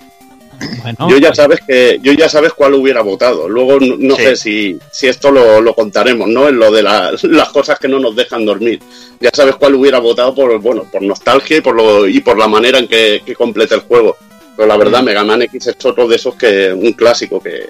Yo 1.09 1.17
ya 1.17 1.29
pues- 1.29 1.37
sabes 1.37 1.59
que 1.67 1.99
yo 2.01 2.13
ya 2.13 2.29
sabes 2.29 2.53
cuál 2.53 2.73
hubiera 2.73 3.01
votado. 3.01 3.47
Luego 3.47 3.79
no, 3.79 4.15
sé 4.15 4.35
si, 4.35 4.77
si 4.91 5.07
esto 5.07 5.31
lo, 5.31 5.73
contaremos, 5.73 6.27
¿no? 6.27 6.47
En 6.47 6.57
lo 6.57 6.71
de 6.71 6.83
las 7.23 7.49
cosas 7.49 7.79
que 7.79 7.87
no 7.87 7.99
nos 7.99 8.15
dejan 8.15 8.45
dormir. 8.45 8.79
Ya 9.19 9.29
sabes 9.33 9.55
cuál 9.55 9.75
hubiera 9.75 9.99
votado 9.99 10.33
por 10.33 10.59
bueno 10.59 10.85
por 10.91 11.01
nostalgia 11.01 11.57
y 11.57 11.61
por 11.61 11.75
lo 11.75 12.07
y 12.07 12.19
por 12.21 12.37
la 12.37 12.47
manera 12.47 12.79
en 12.79 12.87
que, 12.87 13.21
que 13.25 13.35
completa 13.35 13.75
el 13.75 13.81
juego. 13.81 14.17
Pero 14.55 14.67
la 14.67 14.77
verdad, 14.77 15.01
Mega 15.01 15.23
Man 15.23 15.41
X 15.43 15.67
es 15.67 15.85
otro 15.85 16.07
de 16.07 16.15
esos 16.17 16.35
que 16.35 16.73
un 16.73 16.93
clásico 16.93 17.41
que, 17.41 17.67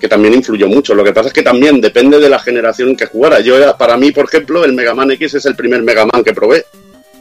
que 0.00 0.08
también 0.08 0.34
influyó 0.34 0.68
mucho. 0.68 0.94
Lo 0.94 1.04
que 1.04 1.12
pasa 1.12 1.28
es 1.28 1.32
que 1.32 1.42
también 1.42 1.80
depende 1.80 2.18
de 2.18 2.28
la 2.28 2.38
generación 2.38 2.90
en 2.90 2.96
que 2.96 3.06
jugara. 3.06 3.40
Yo, 3.40 3.56
para 3.76 3.96
mí, 3.96 4.10
por 4.10 4.26
ejemplo, 4.26 4.64
el 4.64 4.72
Mega 4.72 4.94
Man 4.94 5.10
X 5.12 5.34
es 5.34 5.46
el 5.46 5.56
primer 5.56 5.82
Mega 5.82 6.06
Man 6.06 6.22
que 6.22 6.34
probé. 6.34 6.64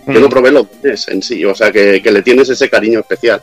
Yo 0.07 0.19
no 0.19 0.27
mm. 0.27 0.29
probé 0.29 0.51
los 0.51 0.67
tres 0.81 1.07
en 1.07 1.21
sí, 1.21 1.45
o 1.45 1.55
sea 1.55 1.71
que, 1.71 2.01
le 2.03 2.21
tienes 2.21 2.49
ese 2.49 2.69
cariño 2.69 2.99
especial. 2.99 3.41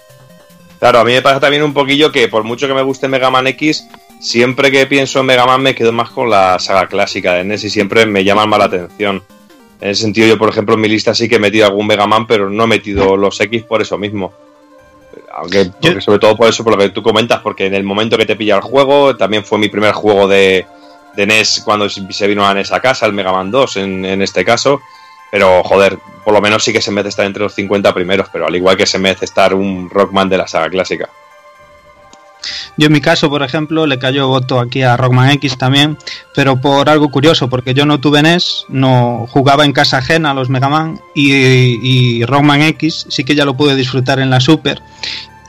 Claro, 0.81 1.01
a 1.01 1.05
mí 1.05 1.13
me 1.13 1.21
pasa 1.21 1.39
también 1.39 1.63
un 1.63 1.75
poquillo 1.75 2.11
que 2.11 2.27
por 2.29 2.43
mucho 2.43 2.67
que 2.67 2.73
me 2.73 2.83
guste 2.83 3.07
Mega 3.07 3.31
Man 3.31 3.47
X, 3.47 3.87
siempre 4.19 4.71
que 4.71 4.87
pienso 4.87 5.21
en 5.21 5.27
Mega 5.27 5.45
Man 5.45 5.63
me 5.63 5.75
quedo 5.75 5.93
más 5.93 6.09
con 6.09 6.31
la 6.31 6.59
saga 6.59 6.87
clásica 6.87 7.35
de 7.35 7.45
NES 7.45 7.65
y 7.65 7.71
siempre 7.71 8.07
me 8.07 8.25
llaman 8.25 8.49
más 8.49 8.59
la 8.59 8.65
atención. 8.65 9.23
En 9.79 9.91
ese 9.91 10.03
sentido, 10.03 10.27
yo, 10.27 10.39
por 10.39 10.49
ejemplo, 10.49 10.75
en 10.75 10.81
mi 10.81 10.89
lista 10.89 11.15
sí 11.15 11.29
que 11.29 11.37
he 11.37 11.39
metido 11.39 11.67
algún 11.67 11.87
Mega 11.87 12.07
Man, 12.07 12.27
pero 12.27 12.49
no 12.49 12.65
he 12.65 12.67
metido 12.67 13.15
los 13.19 13.39
X 13.39 13.63
por 13.65 13.83
eso 13.83 13.99
mismo. 13.99 14.33
Aunque 15.35 15.71
sobre 16.01 16.19
todo 16.19 16.35
por 16.35 16.49
eso, 16.49 16.65
por 16.65 16.75
lo 16.75 16.79
que 16.79 16.89
tú 16.91 17.03
comentas, 17.03 17.41
porque 17.41 17.67
en 17.67 17.75
el 17.75 17.85
momento 17.85 18.17
que 18.17 18.27
te 18.27 18.37
pilla 18.37 18.57
el 18.57 18.63
juego, 18.63 19.17
también 19.17 19.45
fue 19.45 19.59
mi 19.59 19.69
primer 19.69 19.93
juego 19.93 20.29
de, 20.29 20.65
de 21.15 21.27
NES 21.27 21.61
cuando 21.63 21.91
se 21.91 22.27
vino 22.27 22.47
a 22.47 22.55
NES 22.55 22.73
a 22.73 22.81
casa, 22.81 23.05
el 23.05 23.13
Mega 23.13 23.33
Man 23.33 23.51
2 23.51 23.77
en, 23.77 24.05
en, 24.07 24.23
este 24.23 24.47
caso. 24.47 24.81
Pero 25.31 25.63
joder, 25.63 25.99
por 26.25 26.35
lo 26.35 26.41
menos 26.41 26.65
sí 26.65 26.73
que 26.73 26.81
se 26.81 26.91
merece 26.91 27.11
estar 27.11 27.27
entre 27.27 27.43
los 27.43 27.55
50 27.55 27.95
primeros, 27.95 28.29
pero 28.33 28.47
al 28.47 28.57
igual 28.57 28.77
que 28.77 28.87
se 28.87 28.99
merece 28.99 29.25
estar 29.25 29.55
un 29.55 29.89
Rockman 29.91 30.29
de 30.29 30.39
la 30.39 30.49
saga 30.49 30.69
clásica. 30.69 31.09
Yo 32.77 32.87
en 32.87 32.93
mi 32.93 33.01
caso, 33.01 33.29
por 33.29 33.43
ejemplo, 33.43 33.87
le 33.87 33.99
cayó 33.99 34.29
voto 34.29 34.61
aquí 34.61 34.83
a 34.83 34.97
Rockman 34.97 35.31
X 35.33 35.59
también, 35.59 35.99
pero 36.35 36.61
por 36.61 36.89
algo 36.89 37.11
curioso, 37.11 37.51
porque 37.51 37.75
yo 37.75 37.85
no 37.85 38.01
tuve 38.01 38.23
NES, 38.23 38.65
no 38.69 39.27
jugaba 39.29 39.65
en 39.65 39.73
casa 39.73 39.99
ajena 39.99 40.31
a 40.31 40.35
los 40.35 40.49
Mega 40.49 40.69
Man 40.69 41.01
y, 41.15 42.25
Rockman 42.25 42.63
X 42.63 43.07
sí 43.09 43.25
que 43.25 43.35
ya 43.35 43.45
lo 43.45 43.55
pude 43.55 43.77
disfrutar 43.77 44.19
en 44.21 44.31
la 44.31 44.41
Super. 44.41 44.81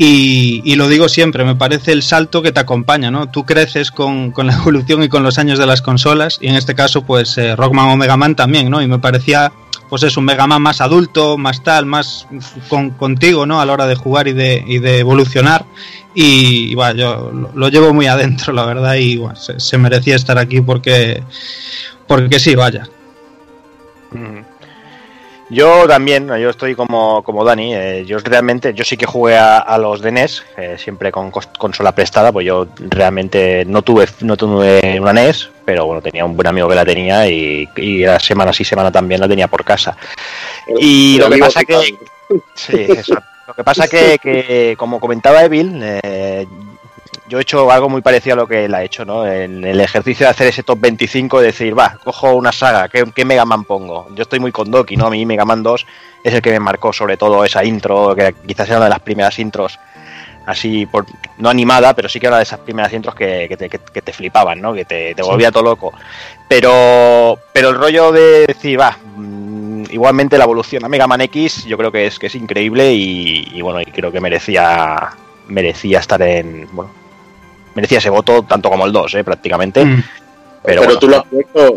Y, 0.04 0.74
lo 0.78 0.88
digo 0.88 1.08
siempre, 1.10 1.46
me 1.46 1.56
parece 1.56 1.92
el 1.92 2.02
salto 2.02 2.42
que 2.42 2.52
te 2.52 2.60
acompaña, 2.60 3.12
¿no? 3.12 3.30
Tú 3.30 3.46
creces 3.46 3.92
con, 3.92 4.34
la 4.36 4.54
evolución 4.58 5.04
y 5.04 5.10
con 5.10 5.22
los 5.22 5.38
años 5.38 5.60
de 5.60 5.68
las 5.68 5.84
consolas, 5.84 6.40
y 6.42 6.48
en 6.48 6.56
este 6.56 6.74
caso, 6.74 7.04
pues 7.04 7.38
eh, 7.38 7.56
Rockman 7.56 7.88
o 7.88 7.98
Mega 7.98 8.18
Man 8.18 8.36
también, 8.36 8.72
¿no? 8.72 8.82
Y 8.82 8.88
me 8.88 8.98
parecía 8.98 9.52
pues 9.90 10.02
es 10.02 10.18
un 10.18 10.26
Mega 10.26 10.48
Man 10.48 10.62
más 10.62 10.82
adulto, 10.82 11.38
más 11.38 11.62
tal, 11.64 11.86
más 11.86 12.26
con, 12.68 12.92
contigo, 12.92 13.46
¿no? 13.46 13.62
A 13.62 13.66
la 13.66 13.74
hora 13.74 13.86
de 13.86 13.94
jugar 13.94 14.28
y 14.28 14.34
de, 14.34 14.64
y 14.66 14.80
de 14.80 15.00
evolucionar. 15.00 15.66
Y, 16.16 16.74
bueno, 16.74 16.96
yo 16.96 17.52
lo, 17.54 17.70
llevo 17.70 17.94
muy 17.94 18.08
adentro, 18.08 18.54
la 18.54 18.66
verdad, 18.66 18.96
y 18.96 19.18
bueno, 19.18 19.36
se, 19.36 19.78
merecía 19.78 20.16
estar 20.16 20.40
aquí 20.40 20.62
porque, 20.62 21.22
porque 22.08 22.40
sí, 22.40 22.56
vaya. 22.56 22.90
Yo 25.52 25.86
también, 25.86 26.30
yo 26.30 26.50
estoy 26.50 26.76
como, 26.76 27.22
como 27.24 27.44
Dani, 27.44 27.76
eh, 27.76 28.06
yo 28.06 28.20
realmente, 28.20 28.74
yo 28.74 28.86
sí 28.86 28.96
que 28.96 29.06
jugué 29.06 29.38
a, 29.38 29.78
los 29.78 30.02
de 30.02 30.14
NES, 30.14 30.46
eh, 30.58 30.78
siempre 30.80 31.12
con 31.12 31.30
consola 31.30 31.94
prestada, 31.94 32.32
pues 32.32 32.46
yo 32.46 32.70
realmente 32.78 33.66
no 33.66 33.82
tuve, 33.82 34.08
no 34.22 34.38
tuve 34.38 34.98
una 34.98 35.12
NES, 35.12 35.50
pero 35.66 35.86
bueno, 35.86 36.02
tenía 36.02 36.24
un 36.24 36.38
buen 36.38 36.48
amigo 36.48 36.70
que 36.70 36.76
la 36.76 36.86
tenía 36.86 37.28
y, 37.28 37.68
y 37.76 38.06
la 38.06 38.18
semana 38.18 38.54
sí, 38.54 38.64
semana 38.64 38.94
también 38.94 39.20
la 39.20 39.28
tenía 39.28 39.50
por 39.50 39.66
casa. 39.66 39.98
Y 40.80 41.18
lo 41.18 41.30
que 41.30 41.38
pasa 41.38 41.66
que... 41.66 41.76
Sí, 42.56 42.88
Lo 43.46 43.54
que 43.54 43.64
pasa 43.66 43.90
que, 43.90 44.18
que 44.18 44.76
como 44.78 45.02
comentaba 45.02 45.44
Evil, 45.44 45.82
eh, 45.84 46.48
yo 47.32 47.38
he 47.38 47.44
hecho 47.44 47.72
algo 47.72 47.88
muy 47.88 48.02
parecido 48.02 48.34
a 48.34 48.40
lo 48.40 48.46
que 48.48 48.66
él 48.66 48.76
ha 48.76 48.84
hecho, 48.84 49.06
¿no? 49.06 49.26
En 49.26 49.64
el 49.64 49.80
ejercicio 49.80 50.26
de 50.26 50.32
hacer 50.32 50.48
ese 50.48 50.64
top 50.64 50.82
25 50.82 51.42
y 51.42 51.46
decir, 51.46 51.80
va, 51.80 51.98
cojo 52.04 52.34
una 52.34 52.52
saga, 52.52 52.90
¿qué, 52.90 53.24
Mega 53.24 53.46
Man 53.46 53.64
pongo? 53.64 54.08
Yo 54.14 54.24
estoy 54.24 54.42
muy 54.42 54.52
con 54.52 54.70
Doki, 54.70 54.98
¿no? 54.98 55.08
A 55.08 55.10
mí 55.10 55.26
Mega 55.26 55.46
Man 55.46 55.64
2 55.64 55.86
es 56.26 56.34
el 56.34 56.42
que 56.42 56.52
me 56.52 56.60
marcó 56.60 56.92
sobre 56.92 57.16
todo 57.16 57.46
esa 57.46 57.64
intro, 57.64 58.14
que 58.18 58.36
quizás 58.46 58.68
era 58.68 58.80
una 58.80 58.88
de 58.88 58.90
las 58.90 59.00
primeras 59.00 59.40
intros 59.40 59.80
así, 60.46 60.86
por, 60.86 61.06
no 61.38 61.50
animada, 61.50 61.94
pero 61.94 62.10
sí 62.10 62.20
que 62.20 62.26
era 62.26 62.34
una 62.34 62.40
de 62.40 62.44
esas 62.44 62.60
primeras 62.60 62.92
intros 62.92 63.16
que, 63.16 63.48
te, 64.04 64.12
flipaban, 64.12 64.60
¿no? 64.60 64.74
Que 64.74 64.84
te, 64.84 65.16
volvía 65.24 65.54
todo 65.54 65.64
loco. 65.64 65.94
Pero, 66.50 67.40
pero 67.54 67.70
el 67.70 67.76
rollo 67.76 68.12
de 68.12 68.48
decir, 68.48 68.78
va, 68.78 68.98
mm, 69.16 69.84
igualmente 69.90 70.38
la 70.38 70.44
evolución 70.44 70.84
a 70.84 70.90
Mega 70.90 71.08
Man 71.08 71.22
X 71.22 71.64
yo 71.64 71.78
creo 71.78 71.94
que 71.94 72.08
es, 72.08 72.20
que 72.20 72.28
es 72.28 72.36
increíble 72.36 72.92
y, 72.92 73.48
y 73.54 73.62
bueno, 73.62 73.80
y 73.80 73.86
creo 73.86 74.12
que 74.12 74.20
merecía 74.20 75.12
merecía 75.48 76.00
estar 76.00 76.22
en, 76.22 76.68
bueno, 76.72 77.01
merecía 77.76 78.00
ese 78.00 78.10
voto 78.10 78.44
tanto 78.44 78.70
como 78.70 78.86
el 78.86 78.92
2, 78.92 79.16
¿eh? 79.16 79.24
prácticamente. 79.24 79.86
Mm. 79.86 80.04
Pero, 80.64 81.00
tú, 81.00 81.08
lo 81.08 81.18
has 81.18 81.24
puesto, 81.24 81.76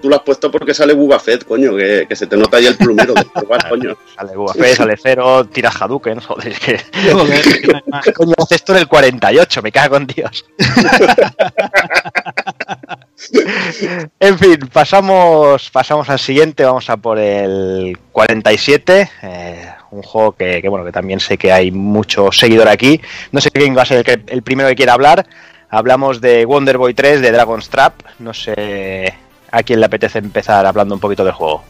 tú, 0.00 0.08
lo 0.08 0.14
has 0.14 0.22
puesto 0.22 0.50
porque 0.50 0.72
sale 0.74 0.92
Buba 0.92 1.18
Fett, 1.18 1.44
coño, 1.44 1.74
que, 1.74 2.06
se 2.12 2.28
te 2.28 2.36
nota 2.36 2.58
ahí 2.58 2.66
el 2.66 2.76
plumero 2.76 3.14
de 3.14 3.24
probar, 3.24 3.68
coño. 3.68 3.96
Sale 4.16 4.36
Buba 4.36 4.54
Fett, 4.54 4.76
sale 4.76 4.96
Cero, 4.96 5.44
tira 5.46 5.70
Hadouken, 5.70 6.20
joder, 6.20 6.52
es 6.52 6.60
que... 6.60 6.80
Joder, 7.10 8.14
coño, 8.14 8.34
haces 8.38 8.56
esto 8.58 8.72
en 8.74 8.78
el 8.78 8.88
48, 8.88 9.62
me 9.62 9.72
cago 9.72 9.96
en 9.96 10.06
Dios. 10.06 10.44
en 14.20 14.38
fin, 14.38 14.58
pasamos, 14.72 15.70
pasamos 15.70 16.08
al 16.08 16.20
siguiente, 16.20 16.64
vamos 16.64 16.88
a 16.90 16.96
por 16.96 17.18
el 17.18 17.98
47. 18.12 19.10
Eh, 19.22 19.72
un 19.90 20.02
juego 20.02 20.32
que, 20.32 20.62
bueno, 20.68 20.84
que 20.84 20.92
también 20.92 21.20
sé 21.20 21.38
que 21.38 21.52
hay 21.52 21.70
mucho 21.70 22.30
seguidor 22.32 22.68
aquí. 22.68 23.00
No 23.32 23.40
sé 23.40 23.50
quién 23.50 23.76
va 23.76 23.82
a 23.82 23.86
ser 23.86 24.22
el, 24.26 24.42
primero 24.42 24.68
que 24.68 24.76
quiera 24.76 24.94
hablar. 24.94 25.26
Hablamos 25.70 26.20
de 26.20 26.44
Wonder 26.44 26.78
Boy 26.78 26.94
3 26.94 27.20
de 27.20 27.32
Dragon's 27.32 27.68
Trap. 27.68 27.94
No 28.18 28.34
sé 28.34 29.14
a 29.50 29.62
quién 29.62 29.80
le 29.80 29.86
apetece 29.86 30.18
empezar 30.18 30.66
hablando 30.66 30.94
un 30.94 31.00
poquito 31.00 31.24
del 31.24 31.34
juego. 31.34 31.62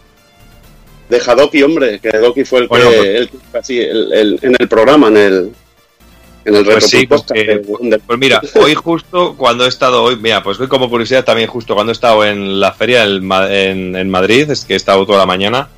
Deja 1.08 1.34
Doki, 1.34 1.62
hombre, 1.62 2.00
que 2.00 2.10
Doki 2.10 2.44
fue 2.44 2.60
el 2.60 2.68
que, 2.68 3.28
pues- 3.50 3.70
en 3.70 4.56
el 4.58 4.68
programa, 4.68 5.08
en 5.08 5.16
el, 5.16 5.52
en 6.44 6.54
el 6.54 6.64
pues 6.64 6.94
pues 8.06 8.18
mira, 8.18 8.42
hoy 8.54 8.74
justo 8.74 9.34
cuando 9.36 9.64
he 9.64 9.68
estado 9.68 10.02
hoy, 10.02 10.16
mira, 10.16 10.42
pues 10.42 10.60
hoy 10.60 10.68
como 10.68 10.90
curiosidad 10.90 11.24
también 11.24 11.48
justo 11.48 11.74
cuando 11.74 11.92
he 11.92 11.94
estado 11.94 12.24
en 12.26 12.60
la 12.60 12.72
feria 12.72 13.04
en, 13.04 13.96
en 13.96 14.10
Madrid, 14.10 14.50
es 14.50 14.64
que 14.66 14.74
he 14.74 14.76
estado 14.76 15.06
toda 15.06 15.18
la 15.18 15.26
mañana, 15.26 15.68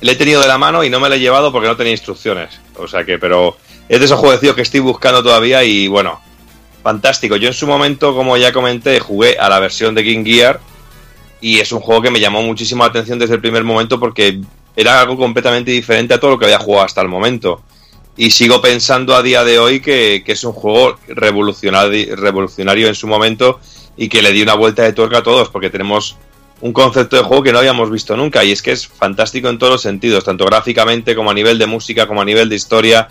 le 0.00 0.12
he 0.12 0.16
tenido 0.16 0.40
de 0.40 0.48
la 0.48 0.58
mano 0.58 0.84
y 0.84 0.90
no 0.90 1.00
me 1.00 1.08
lo 1.08 1.14
he 1.14 1.20
llevado 1.20 1.52
porque 1.52 1.68
no 1.68 1.76
tenía 1.76 1.92
instrucciones. 1.92 2.60
O 2.76 2.88
sea 2.88 3.04
que, 3.04 3.18
pero 3.18 3.56
es 3.88 3.98
de 3.98 4.04
esos 4.04 4.18
jueguecitos 4.18 4.56
que 4.56 4.62
estoy 4.62 4.80
buscando 4.80 5.22
todavía 5.22 5.64
y 5.64 5.88
bueno, 5.88 6.20
fantástico. 6.82 7.36
Yo 7.36 7.48
en 7.48 7.54
su 7.54 7.66
momento, 7.66 8.14
como 8.14 8.36
ya 8.36 8.52
comenté, 8.52 9.00
jugué 9.00 9.38
a 9.38 9.48
la 9.48 9.58
versión 9.58 9.94
de 9.94 10.04
King 10.04 10.24
Gear 10.24 10.60
y 11.40 11.60
es 11.60 11.72
un 11.72 11.80
juego 11.80 12.02
que 12.02 12.10
me 12.10 12.20
llamó 12.20 12.42
muchísimo 12.42 12.84
la 12.84 12.90
atención 12.90 13.18
desde 13.18 13.34
el 13.34 13.40
primer 13.40 13.64
momento 13.64 13.98
porque 13.98 14.40
era 14.76 15.00
algo 15.00 15.16
completamente 15.16 15.70
diferente 15.70 16.14
a 16.14 16.20
todo 16.20 16.32
lo 16.32 16.38
que 16.38 16.46
había 16.46 16.58
jugado 16.58 16.84
hasta 16.84 17.00
el 17.00 17.08
momento. 17.08 17.62
Y 18.16 18.30
sigo 18.30 18.60
pensando 18.60 19.14
a 19.14 19.22
día 19.22 19.44
de 19.44 19.58
hoy 19.58 19.80
que, 19.80 20.22
es 20.26 20.44
un 20.44 20.52
juego 20.52 20.96
revolucionario, 21.08 22.14
revolucionario 22.16 22.88
en 22.88 22.94
su 22.94 23.06
momento 23.06 23.60
y 23.96 24.08
que 24.08 24.22
le 24.22 24.32
dio 24.32 24.44
una 24.44 24.54
vuelta 24.54 24.82
de 24.82 24.92
tuerca 24.92 25.18
a 25.18 25.22
todos 25.22 25.48
porque 25.48 25.70
tenemos 25.70 26.16
un 26.60 26.72
concepto 26.72 27.16
de 27.16 27.22
juego 27.22 27.42
que 27.42 27.52
no 27.52 27.58
habíamos 27.58 27.90
visto 27.90 28.16
nunca 28.16 28.44
y 28.44 28.52
es 28.52 28.62
que 28.62 28.72
es 28.72 28.86
fantástico 28.86 29.48
en 29.48 29.58
todos 29.58 29.72
los 29.72 29.82
sentidos, 29.82 30.24
tanto 30.24 30.44
gráficamente 30.46 31.14
como 31.14 31.30
a 31.30 31.34
nivel 31.34 31.58
de 31.58 31.66
música, 31.66 32.06
como 32.06 32.22
a 32.22 32.24
nivel 32.24 32.48
de 32.48 32.56
historia, 32.56 33.08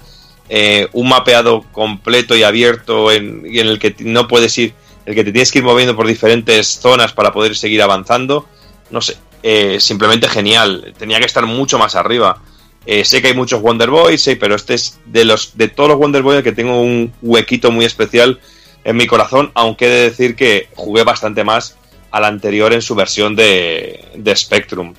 eh, 0.50 0.88
un 0.94 1.10
mapeado 1.10 1.64
completo 1.72 2.36
y 2.36 2.44
abierto 2.44 3.12
en, 3.12 3.46
en 3.46 3.68
el 3.68 3.80
que 3.80 3.96
no 4.00 4.28
puedes 4.28 4.58
ir, 4.58 4.74
el 5.06 5.16
que 5.16 5.24
te 5.24 5.32
tienes 5.32 5.52
que 5.52 5.60
ir 5.60 5.66
moviendo 5.66 5.96
por 5.96 6.08
diferentes 6.08 6.68
zonas 6.68 7.14
para 7.14 7.32
poder 7.32 7.56
seguir 7.56 7.82
avanzando, 7.82 8.48
no 8.90 9.02
sé, 9.02 9.18
eh, 9.44 9.80
simplemente 9.82 10.30
genial, 10.30 10.94
tenía 10.98 11.20
que 11.20 11.26
estar 11.26 11.46
mucho 11.46 11.78
más 11.78 11.96
arriba. 11.96 12.42
Eh, 12.86 13.06
sé 13.06 13.22
que 13.22 13.30
hay 13.30 13.34
muchos 13.34 13.62
Wonder 13.62 13.90
Boys, 13.90 14.30
pero 14.40 14.56
este 14.56 14.74
es 14.74 15.00
de 15.06 15.26
los 15.26 15.58
de 15.58 15.68
todos 15.68 15.90
los 15.90 15.98
Wonder 16.00 16.22
Boys 16.22 16.44
que 16.44 16.52
tengo 16.52 16.82
un 16.82 17.14
huequito 17.22 17.72
muy 17.72 17.86
especial 17.86 18.40
en 18.84 18.96
mi 18.98 19.06
corazón, 19.06 19.52
aunque 19.54 19.86
he 19.86 19.90
de 19.90 20.10
decir 20.10 20.36
que 20.36 20.70
jugué 20.76 21.04
bastante 21.04 21.44
más 21.44 21.78
al 22.14 22.26
anterior 22.26 22.72
en 22.74 22.82
su 22.82 22.94
versión 22.94 23.36
de, 23.36 24.00
de 24.16 24.36
Spectrum. 24.36 24.94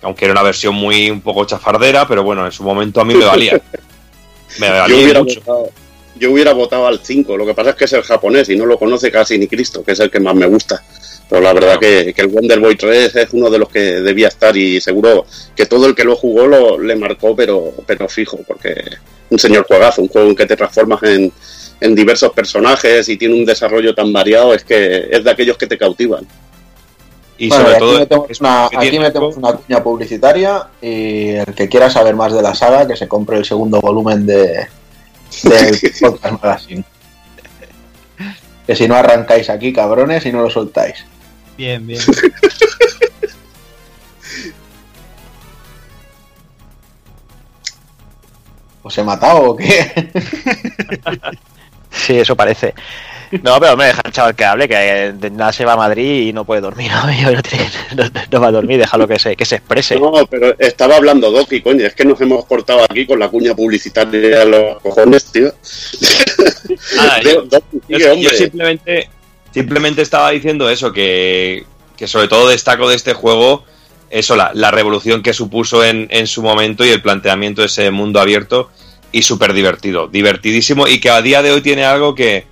Aunque 0.00 0.24
era 0.24 0.32
una 0.32 0.42
versión 0.42 0.74
muy 0.74 1.10
un 1.10 1.20
poco 1.20 1.44
chafardera, 1.44 2.08
pero 2.08 2.24
bueno, 2.24 2.44
en 2.46 2.52
su 2.52 2.62
momento 2.62 3.02
a 3.02 3.04
mí 3.04 3.14
me 3.14 3.24
valía. 3.26 3.60
yo, 4.88 4.96
hubiera 4.96 5.20
votado, 5.20 5.70
yo 6.16 6.32
hubiera 6.32 6.52
votado 6.54 6.86
al 6.86 7.00
5. 7.00 7.36
Lo 7.36 7.44
que 7.44 7.52
pasa 7.52 7.70
es 7.70 7.76
que 7.76 7.84
es 7.84 7.92
el 7.92 8.02
japonés 8.02 8.48
y 8.48 8.56
no 8.56 8.64
lo 8.64 8.78
conoce 8.78 9.12
casi 9.12 9.38
ni 9.38 9.46
Cristo, 9.46 9.84
que 9.84 9.92
es 9.92 10.00
el 10.00 10.10
que 10.10 10.20
más 10.20 10.34
me 10.34 10.46
gusta. 10.46 10.82
Pero 11.28 11.42
la 11.42 11.52
verdad 11.52 11.78
que, 11.78 12.14
el 12.16 12.26
Wonder 12.28 12.60
Boy 12.60 12.76
3 12.76 13.14
es 13.14 13.28
uno 13.32 13.50
de 13.50 13.58
los 13.58 13.68
que 13.68 14.00
debía 14.00 14.28
estar 14.28 14.56
y 14.56 14.80
seguro 14.80 15.26
que 15.54 15.66
todo 15.66 15.86
el 15.86 15.94
que 15.94 16.04
lo 16.04 16.16
jugó 16.16 16.46
lo, 16.46 16.78
le 16.78 16.96
marcó, 16.96 17.36
pero, 17.36 17.74
pero 17.86 18.08
fijo, 18.08 18.40
porque 18.46 18.74
un 19.28 19.38
señor 19.38 19.66
juegazo, 19.66 20.00
un 20.00 20.08
juego 20.08 20.30
en 20.30 20.36
que 20.36 20.46
te 20.46 20.56
transformas 20.56 21.02
en, 21.02 21.30
en 21.80 21.94
diversos 21.94 22.32
personajes 22.32 23.06
y 23.10 23.18
tiene 23.18 23.34
un 23.34 23.44
desarrollo 23.44 23.94
tan 23.94 24.10
variado, 24.14 24.54
es 24.54 24.64
que 24.64 25.08
es 25.10 25.22
de 25.22 25.30
aquellos 25.30 25.58
que 25.58 25.66
te 25.66 25.76
cautivan. 25.76 26.26
Y 27.36 27.50
sobre 27.50 28.06
todo, 28.06 28.26
aquí 28.76 28.98
metemos, 28.98 29.36
una, 29.36 29.52
cuña 29.54 29.82
publicitaria 29.82 30.68
y 30.80 31.30
el 31.30 31.52
que 31.54 31.68
quiera 31.68 31.90
saber 31.90 32.14
más 32.14 32.32
de 32.32 32.42
la 32.42 32.54
saga, 32.54 32.86
que 32.86 32.96
se 32.96 33.08
compre 33.08 33.38
el 33.38 33.44
segundo 33.44 33.80
volumen 33.80 34.24
de 34.24 34.68
del 35.42 35.80
Podcast 36.00 36.42
Magazine. 36.42 36.84
Que 38.66 38.76
si 38.76 38.86
no 38.88 38.94
arrancáis 38.94 39.50
aquí, 39.50 39.72
cabrones, 39.72 40.24
y 40.26 40.32
no 40.32 40.42
lo 40.42 40.50
soltáis. 40.50 41.04
Bien, 41.56 41.86
bien. 41.86 42.00
¿Os 48.82 48.98
he 48.98 49.02
matado 49.02 49.50
o 49.50 49.56
qué? 49.56 50.10
sí, 51.90 52.18
eso 52.18 52.36
parece. 52.36 52.74
No, 53.42 53.58
pero 53.58 53.76
me 53.76 53.86
deja 53.86 54.02
el 54.04 54.12
chaval 54.12 54.34
que 54.34 54.44
hable, 54.44 54.68
que 54.68 55.14
nada 55.32 55.52
se 55.52 55.64
va 55.64 55.72
a 55.72 55.76
Madrid 55.76 56.28
y 56.28 56.32
no 56.32 56.44
puede 56.44 56.60
dormir. 56.60 56.90
No, 58.30 58.40
va 58.40 58.48
a 58.48 58.52
dormir, 58.52 58.78
déjalo 58.78 59.06
que 59.06 59.18
se, 59.18 59.36
que 59.36 59.44
se 59.44 59.56
exprese. 59.56 59.98
No, 59.98 60.12
pero 60.28 60.54
estaba 60.58 60.96
hablando 60.96 61.30
Doki, 61.30 61.60
coño, 61.60 61.86
es 61.86 61.94
que 61.94 62.04
nos 62.04 62.20
hemos 62.20 62.44
cortado 62.46 62.84
aquí 62.84 63.06
con 63.06 63.18
la 63.18 63.28
cuña 63.28 63.54
publicitaria 63.54 64.42
a 64.42 64.44
los 64.44 64.82
cojones, 64.82 65.24
tío. 65.26 65.48
yo, 67.88 68.30
simplemente, 68.30 69.08
simplemente 69.52 70.02
estaba 70.02 70.30
diciendo 70.30 70.68
eso, 70.68 70.92
que, 70.92 71.64
que 71.96 72.06
sobre 72.06 72.28
todo 72.28 72.48
destaco 72.48 72.88
de 72.88 72.96
este 72.96 73.14
juego 73.14 73.64
eso, 74.10 74.36
la, 74.36 74.52
la 74.54 74.70
revolución 74.70 75.22
que 75.22 75.32
supuso 75.32 75.84
en, 75.84 76.06
en 76.10 76.26
su 76.26 76.42
momento 76.42 76.84
y 76.84 76.90
el 76.90 77.02
planteamiento 77.02 77.62
de 77.62 77.66
ese 77.66 77.90
mundo 77.90 78.20
abierto 78.20 78.70
y 79.12 79.22
súper 79.22 79.52
divertido, 79.52 80.08
divertidísimo 80.08 80.88
y 80.88 81.00
que 81.00 81.10
a 81.10 81.22
día 81.22 81.42
de 81.42 81.52
hoy 81.52 81.62
tiene 81.62 81.84
algo 81.84 82.14
que, 82.14 82.46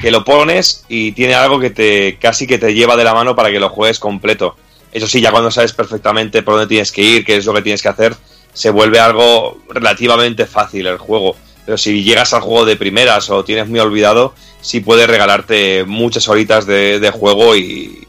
que 0.00 0.10
lo 0.10 0.24
pones 0.24 0.84
y 0.88 1.12
tiene 1.12 1.34
algo 1.34 1.60
que 1.60 1.70
te 1.70 2.18
casi 2.20 2.46
que 2.46 2.58
te 2.58 2.74
lleva 2.74 2.96
de 2.96 3.04
la 3.04 3.14
mano 3.14 3.34
para 3.34 3.50
que 3.50 3.60
lo 3.60 3.68
juegues 3.68 3.98
completo. 3.98 4.56
Eso 4.92 5.06
sí, 5.06 5.20
ya 5.20 5.32
cuando 5.32 5.50
sabes 5.50 5.72
perfectamente 5.72 6.42
por 6.42 6.54
dónde 6.54 6.68
tienes 6.68 6.92
que 6.92 7.02
ir, 7.02 7.24
qué 7.24 7.36
es 7.36 7.46
lo 7.46 7.54
que 7.54 7.62
tienes 7.62 7.82
que 7.82 7.88
hacer, 7.88 8.14
se 8.52 8.70
vuelve 8.70 9.00
algo 9.00 9.58
relativamente 9.68 10.46
fácil 10.46 10.86
el 10.86 10.98
juego. 10.98 11.36
Pero 11.66 11.78
si 11.78 12.02
llegas 12.04 12.32
al 12.32 12.42
juego 12.42 12.64
de 12.64 12.76
primeras 12.76 13.30
o 13.30 13.44
tienes 13.44 13.68
muy 13.68 13.80
olvidado, 13.80 14.34
sí 14.60 14.80
puede 14.80 15.06
regalarte 15.06 15.84
muchas 15.84 16.28
horitas 16.28 16.66
de, 16.66 17.10
juego 17.12 17.56
y, 17.56 18.06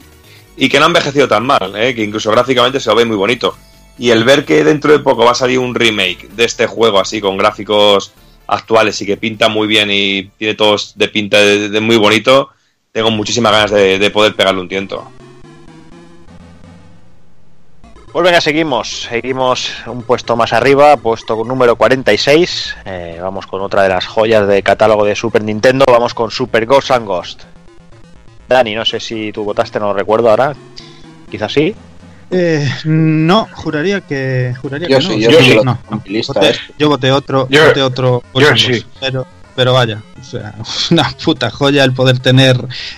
y, 0.58 0.70
que 0.70 0.78
no 0.78 0.86
ha 0.86 0.88
envejecido 0.88 1.28
tan 1.28 1.46
mal, 1.46 1.74
¿eh? 1.76 1.96
que 1.96 2.04
incluso 2.04 2.32
gráficamente 2.32 2.80
se 2.80 2.90
lo 2.90 2.96
ve 2.96 3.06
muy 3.06 3.18
bonito. 3.18 3.56
Y 3.98 4.10
el 4.10 4.24
ver 4.26 4.46
que 4.46 4.64
dentro 4.64 4.92
de 4.92 5.00
poco 5.00 5.24
va 5.24 5.32
a 5.32 5.36
salir 5.36 5.58
un 5.58 5.74
remake 5.74 6.28
de 6.36 6.44
este 6.44 6.68
juego 6.68 7.00
así 7.00 7.22
con 7.22 7.38
gráficos 7.38 8.12
actuales 8.48 9.02
y 9.02 9.06
que 9.06 9.18
pinta 9.18 9.50
muy 9.50 9.68
bien 9.68 9.90
y 9.92 10.24
tiene 10.38 10.56
todos 10.56 10.98
de 10.98 11.08
pinta 11.08 11.38
de, 11.38 11.80
muy 11.80 11.98
bonito, 11.98 12.50
tengo 12.92 13.12
muchísimas 13.12 13.52
ganas 13.52 13.72
de, 13.72 14.10
poder 14.12 14.36
pegarle 14.36 14.62
un 14.62 14.70
tiento. 14.70 15.10
Pues 18.12 18.24
venga, 18.24 18.40
seguimos. 18.40 19.02
Seguimos 19.10 19.74
un 19.88 20.02
puesto 20.04 20.38
más 20.38 20.54
arriba, 20.54 20.96
puesto 20.96 21.44
número 21.44 21.76
46. 21.76 22.76
Eh, 22.86 23.20
vamos 23.22 23.46
con 23.46 23.62
otra 23.62 23.84
de 23.84 23.90
las 23.90 24.06
joyas 24.06 24.48
de 24.48 24.64
catálogo 24.64 25.04
de 25.04 25.16
Super 25.16 25.44
Nintendo. 25.44 25.84
Vamos 25.86 26.14
con 26.14 26.32
Super 26.32 26.66
Ghost 26.66 26.92
and 26.92 27.06
Ghost. 27.06 27.44
Dani, 28.48 28.74
no 28.74 28.86
sé 28.86 29.02
si 29.02 29.34
tú 29.34 29.44
votaste, 29.44 29.82
no 29.82 29.88
lo 29.88 29.94
recuerdo 29.96 30.30
ahora. 30.30 30.56
Quizás 31.30 31.52
sí. 31.52 31.76
Eh, 32.32 32.68
no, 32.86 33.48
juraría 33.54 34.02
que 34.02 34.54
juraría 34.62 34.88
yo 34.88 34.98
que 34.98 35.04
sí, 35.04 35.10
no. 35.10 35.32
Yo, 35.32 35.40
sí, 35.40 35.60
no. 35.64 35.80
Voté, 36.28 36.56
yo 36.78 36.90
voté 36.90 37.12
otro, 37.12 37.48
yo, 37.50 37.66
voté 37.66 37.82
otro. 37.82 38.24
Yo 38.34 38.58
sí. 38.58 38.84
Pero, 39.00 39.28
pero 39.56 39.74
vaya, 39.74 40.02
o 40.20 40.24
sea, 40.24 40.56
una 40.92 41.10
puta 41.24 41.50
joya 41.50 41.84
el 41.84 41.94
poder 41.94 42.20
tener 42.20 42.58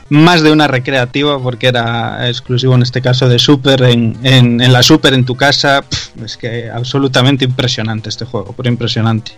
más 0.10 0.42
de 0.42 0.52
una 0.52 0.68
recreativa 0.68 1.40
porque 1.40 1.68
era 1.68 2.28
exclusivo 2.30 2.76
en 2.76 2.82
este 2.82 3.02
caso 3.02 3.28
de 3.28 3.38
Super 3.40 3.84
en, 3.84 4.18
en, 4.24 4.62
en 4.62 4.74
la 4.74 4.82
Super 4.82 5.14
en 5.14 5.26
tu 5.26 5.36
casa. 5.36 5.84
es 6.24 6.38
que 6.38 6.70
absolutamente 6.70 7.46
impresionante 7.46 8.10
este 8.10 8.26
juego, 8.26 8.54
pero 8.56 8.70
impresionante. 8.70 9.34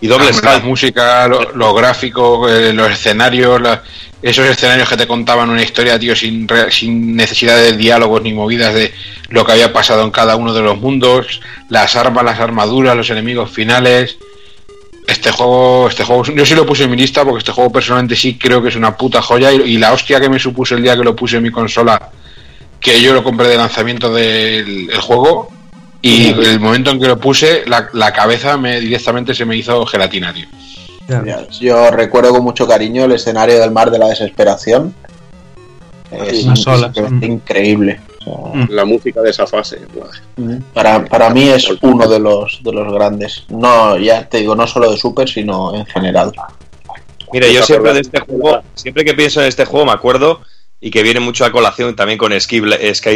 Y 0.00 0.06
doble 0.06 0.30
la 0.42 0.60
música, 0.60 1.26
los 1.26 1.54
lo 1.56 1.74
gráficos, 1.74 2.50
eh, 2.50 2.72
los 2.72 2.92
escenarios, 2.92 3.60
la, 3.60 3.82
esos 4.22 4.46
escenarios 4.46 4.88
que 4.88 4.96
te 4.96 5.06
contaban 5.06 5.50
una 5.50 5.62
historia, 5.62 5.98
tío, 5.98 6.14
sin, 6.14 6.46
sin 6.70 7.16
necesidad 7.16 7.56
de 7.56 7.76
diálogos 7.76 8.22
ni 8.22 8.32
movidas 8.32 8.74
de 8.74 8.92
lo 9.28 9.44
que 9.44 9.52
había 9.52 9.72
pasado 9.72 10.04
en 10.04 10.10
cada 10.10 10.36
uno 10.36 10.52
de 10.52 10.62
los 10.62 10.78
mundos, 10.78 11.40
las 11.68 11.96
armas, 11.96 12.24
las 12.24 12.40
armaduras, 12.40 12.96
los 12.96 13.10
enemigos 13.10 13.50
finales. 13.50 14.16
Este 15.06 15.30
juego, 15.30 15.88
este 15.88 16.04
juego, 16.04 16.22
yo 16.24 16.44
sí 16.44 16.54
lo 16.54 16.66
puse 16.66 16.84
en 16.84 16.90
mi 16.90 16.96
lista 16.96 17.24
porque 17.24 17.38
este 17.38 17.52
juego 17.52 17.72
personalmente 17.72 18.14
sí 18.14 18.36
creo 18.36 18.60
que 18.60 18.68
es 18.68 18.76
una 18.76 18.94
puta 18.94 19.22
joya 19.22 19.50
y, 19.52 19.78
la 19.78 19.92
hostia 19.92 20.20
que 20.20 20.28
me 20.28 20.38
supuso 20.38 20.74
el 20.74 20.82
día 20.82 20.96
que 20.96 21.04
lo 21.04 21.16
puse 21.16 21.38
en 21.38 21.44
mi 21.44 21.50
consola, 21.50 22.10
que 22.78 23.00
yo 23.00 23.14
lo 23.14 23.24
compré 23.24 23.48
de 23.48 23.56
lanzamiento 23.56 24.12
del 24.12 24.90
juego 25.00 25.50
y 26.00 26.28
el 26.28 26.60
momento 26.60 26.90
en 26.90 27.00
que 27.00 27.06
lo 27.06 27.18
puse, 27.18 27.64
la, 27.66 27.88
la 27.92 28.12
cabeza 28.12 28.56
me 28.56 28.80
directamente 28.80 29.34
se 29.34 29.44
me 29.44 29.56
hizo 29.56 29.84
gelatina, 29.86 30.32
tío. 30.32 30.46
Yo 31.60 31.90
recuerdo 31.90 32.32
con 32.32 32.44
mucho 32.44 32.66
cariño 32.66 33.04
el 33.04 33.12
escenario 33.12 33.58
del 33.58 33.70
mar 33.70 33.90
de 33.90 33.98
la 33.98 34.08
desesperación. 34.08 34.94
Es, 36.10 36.44
increíble. 37.22 38.00
Mm. 38.26 38.70
la 38.70 38.84
música 38.84 39.22
de 39.22 39.30
esa 39.30 39.46
fase. 39.46 39.80
Para, 40.74 41.04
para 41.06 41.30
mí 41.30 41.48
es 41.48 41.68
uno 41.80 42.06
de 42.08 42.18
los 42.18 42.60
de 42.62 42.72
los 42.72 42.92
grandes. 42.92 43.44
No, 43.48 43.96
ya 43.96 44.28
te 44.28 44.38
digo, 44.38 44.54
no 44.54 44.66
solo 44.66 44.90
de 44.90 44.98
Super, 44.98 45.28
sino 45.28 45.74
en 45.74 45.86
general. 45.86 46.32
Mira, 47.32 47.48
yo 47.48 47.62
siempre 47.62 47.94
de 47.94 48.00
este 48.00 48.20
juego, 48.20 48.60
siempre 48.74 49.04
que 49.04 49.14
pienso 49.14 49.40
en 49.40 49.48
este 49.48 49.64
juego 49.64 49.86
me 49.86 49.92
acuerdo 49.92 50.40
y 50.80 50.90
que 50.90 51.02
viene 51.02 51.20
mucho 51.20 51.44
a 51.44 51.52
colación 51.52 51.96
también 51.96 52.18
con 52.18 52.38
Sky, 52.38 52.60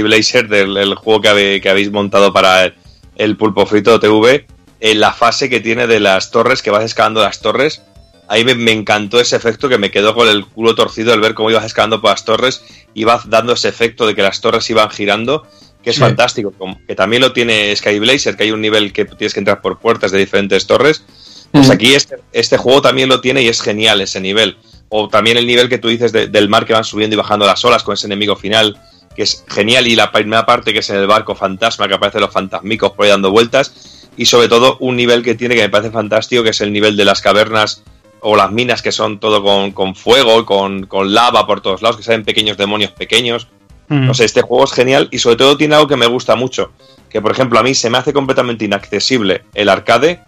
Blazer 0.03 0.49
del 0.49 0.95
juego 0.97 1.21
que, 1.21 1.61
que, 1.63 1.69
habéis 1.69 1.91
montado 1.91 2.33
para 2.33 2.75
el, 3.17 3.37
Pulpo 3.37 3.67
Frito 3.67 4.01
TV 4.01 4.47
en 4.81 5.01
la 5.01 5.13
fase 5.13 5.49
que 5.49 5.61
tiene 5.61 5.87
de 5.87 6.01
las 6.01 6.33
torres, 6.33 6.61
que 6.61 6.71
vas 6.71 6.85
escalando 6.85 7.23
las 7.23 7.41
torres. 7.41 7.83
Ahí 8.29 8.45
me, 8.45 8.73
encantó 8.73 9.21
ese 9.21 9.37
efecto 9.37 9.69
que 9.69 9.79
me 9.79 9.91
quedó 9.91 10.15
con 10.15 10.29
el 10.29 10.45
culo 10.47 10.75
torcido 10.75 11.15
el 11.15 11.21
ver 11.21 11.35
cómo 11.35 11.51
ibas 11.51 11.65
escalando 11.65 12.01
por 12.01 12.11
las 12.11 12.25
torres 12.25 12.65
y 12.95 13.05
vas 13.05 13.29
dando 13.31 13.53
ese 13.53 13.69
efecto 13.69 14.07
de 14.07 14.15
que 14.15 14.23
las 14.23 14.41
torres 14.41 14.69
iban 14.71 14.91
girando, 14.91 15.47
que 15.85 15.91
es 15.91 15.99
fantástico. 15.99 16.53
Que 16.89 16.97
también 16.97 17.23
lo 17.23 17.33
tiene 17.33 17.75
Sky 17.77 18.01
Blazer, 18.01 18.37
que 18.37 18.45
hay 18.45 18.51
un 18.51 18.61
nivel 18.61 18.93
que 18.93 19.05
tienes 19.05 19.35
que 19.35 19.41
entrar 19.41 19.61
por 19.61 19.79
puertas 19.79 20.11
de 20.11 20.19
diferentes 20.19 20.67
torres. 20.67 21.05
Pues 21.53 21.71
aquí 21.71 21.95
este, 21.95 22.17
este, 22.33 22.57
juego 22.57 22.81
también 22.81 23.09
lo 23.09 23.21
tiene 23.21 23.43
y 23.43 23.49
es 23.49 23.61
genial 23.61 24.01
ese 24.01 24.21
nivel. 24.21 24.57
O 24.95 25.09
también 25.09 25.39
el 25.39 25.47
nivel 25.47 25.71
que 25.71 25.79
tú 25.79 25.89
dices 25.89 26.13
del 26.13 26.49
mar 26.51 26.67
que 26.67 26.75
van 26.75 26.85
subiendo 26.85 27.15
y 27.15 27.17
bajando 27.17 27.47
las 27.47 27.65
olas 27.65 27.83
con 27.83 27.95
ese 27.95 28.07
enemigo 28.07 28.37
final, 28.37 28.79
que 29.17 29.23
es 29.23 29.43
genial. 29.49 29.87
Y 29.87 29.97
la 29.97 30.13
primera 30.13 30.45
parte 30.45 30.75
que 30.75 30.81
es 30.81 30.91
en 30.91 30.97
el 30.97 31.07
barco 31.07 31.35
fantasma, 31.35 31.89
que 31.89 31.95
aparece 31.95 32.21
los 32.21 32.31
fantasmicos 32.31 32.93
por 32.93 33.07
ahí 33.07 33.11
dando 33.11 33.31
vueltas 33.31 34.09
y 34.19 34.27
sobre 34.27 34.49
todo 34.49 34.77
un 34.81 34.97
nivel 34.97 35.23
que 35.23 35.35
tiene 35.35 35.55
que 35.55 35.63
me 35.63 35.71
parece 35.71 35.91
fantástico, 35.91 36.43
que 36.43 36.51
es 36.51 36.61
el 36.61 36.75
nivel 36.75 36.97
de 36.97 37.07
las 37.07 37.23
cavernas 37.23 37.83
o 38.21 38.37
las 38.37 38.53
minas 38.53 38.83
que 38.83 38.93
son 38.93 39.19
todo 39.19 39.43
con, 39.43 39.73
con 39.73 39.95
fuego, 39.95 40.45
con, 40.45 40.85
con, 40.85 41.15
lava 41.15 41.47
por 41.47 41.63
todos 41.63 41.81
lados, 41.81 41.97
que 41.97 42.03
salen 42.03 42.25
pequeños 42.25 42.59
demonios 42.59 42.91
pequeños. 42.91 43.49
Mm. 43.89 44.07
No 44.07 44.15
sé, 44.15 44.27
este 44.27 44.43
juego 44.43 44.65
es 44.65 44.73
genial 44.73 45.09
y 45.11 45.19
sobre 45.19 45.37
todo 45.37 45.57
tiene 45.57 45.75
algo 45.75 45.89
que 45.89 45.97
me 45.97 46.07
gusta 46.07 46.37
mucho, 46.37 46.71
que 47.09 47.21
por 47.21 47.33
ejemplo 47.33 47.59
a 47.59 47.63
mí 47.63 47.75
se 47.75 47.91
me 47.91 47.99
hace 47.99 48.13
completamente 48.13 48.65
inaccesible 48.65 49.45
el 49.55 49.71
arcade, 49.71 50.21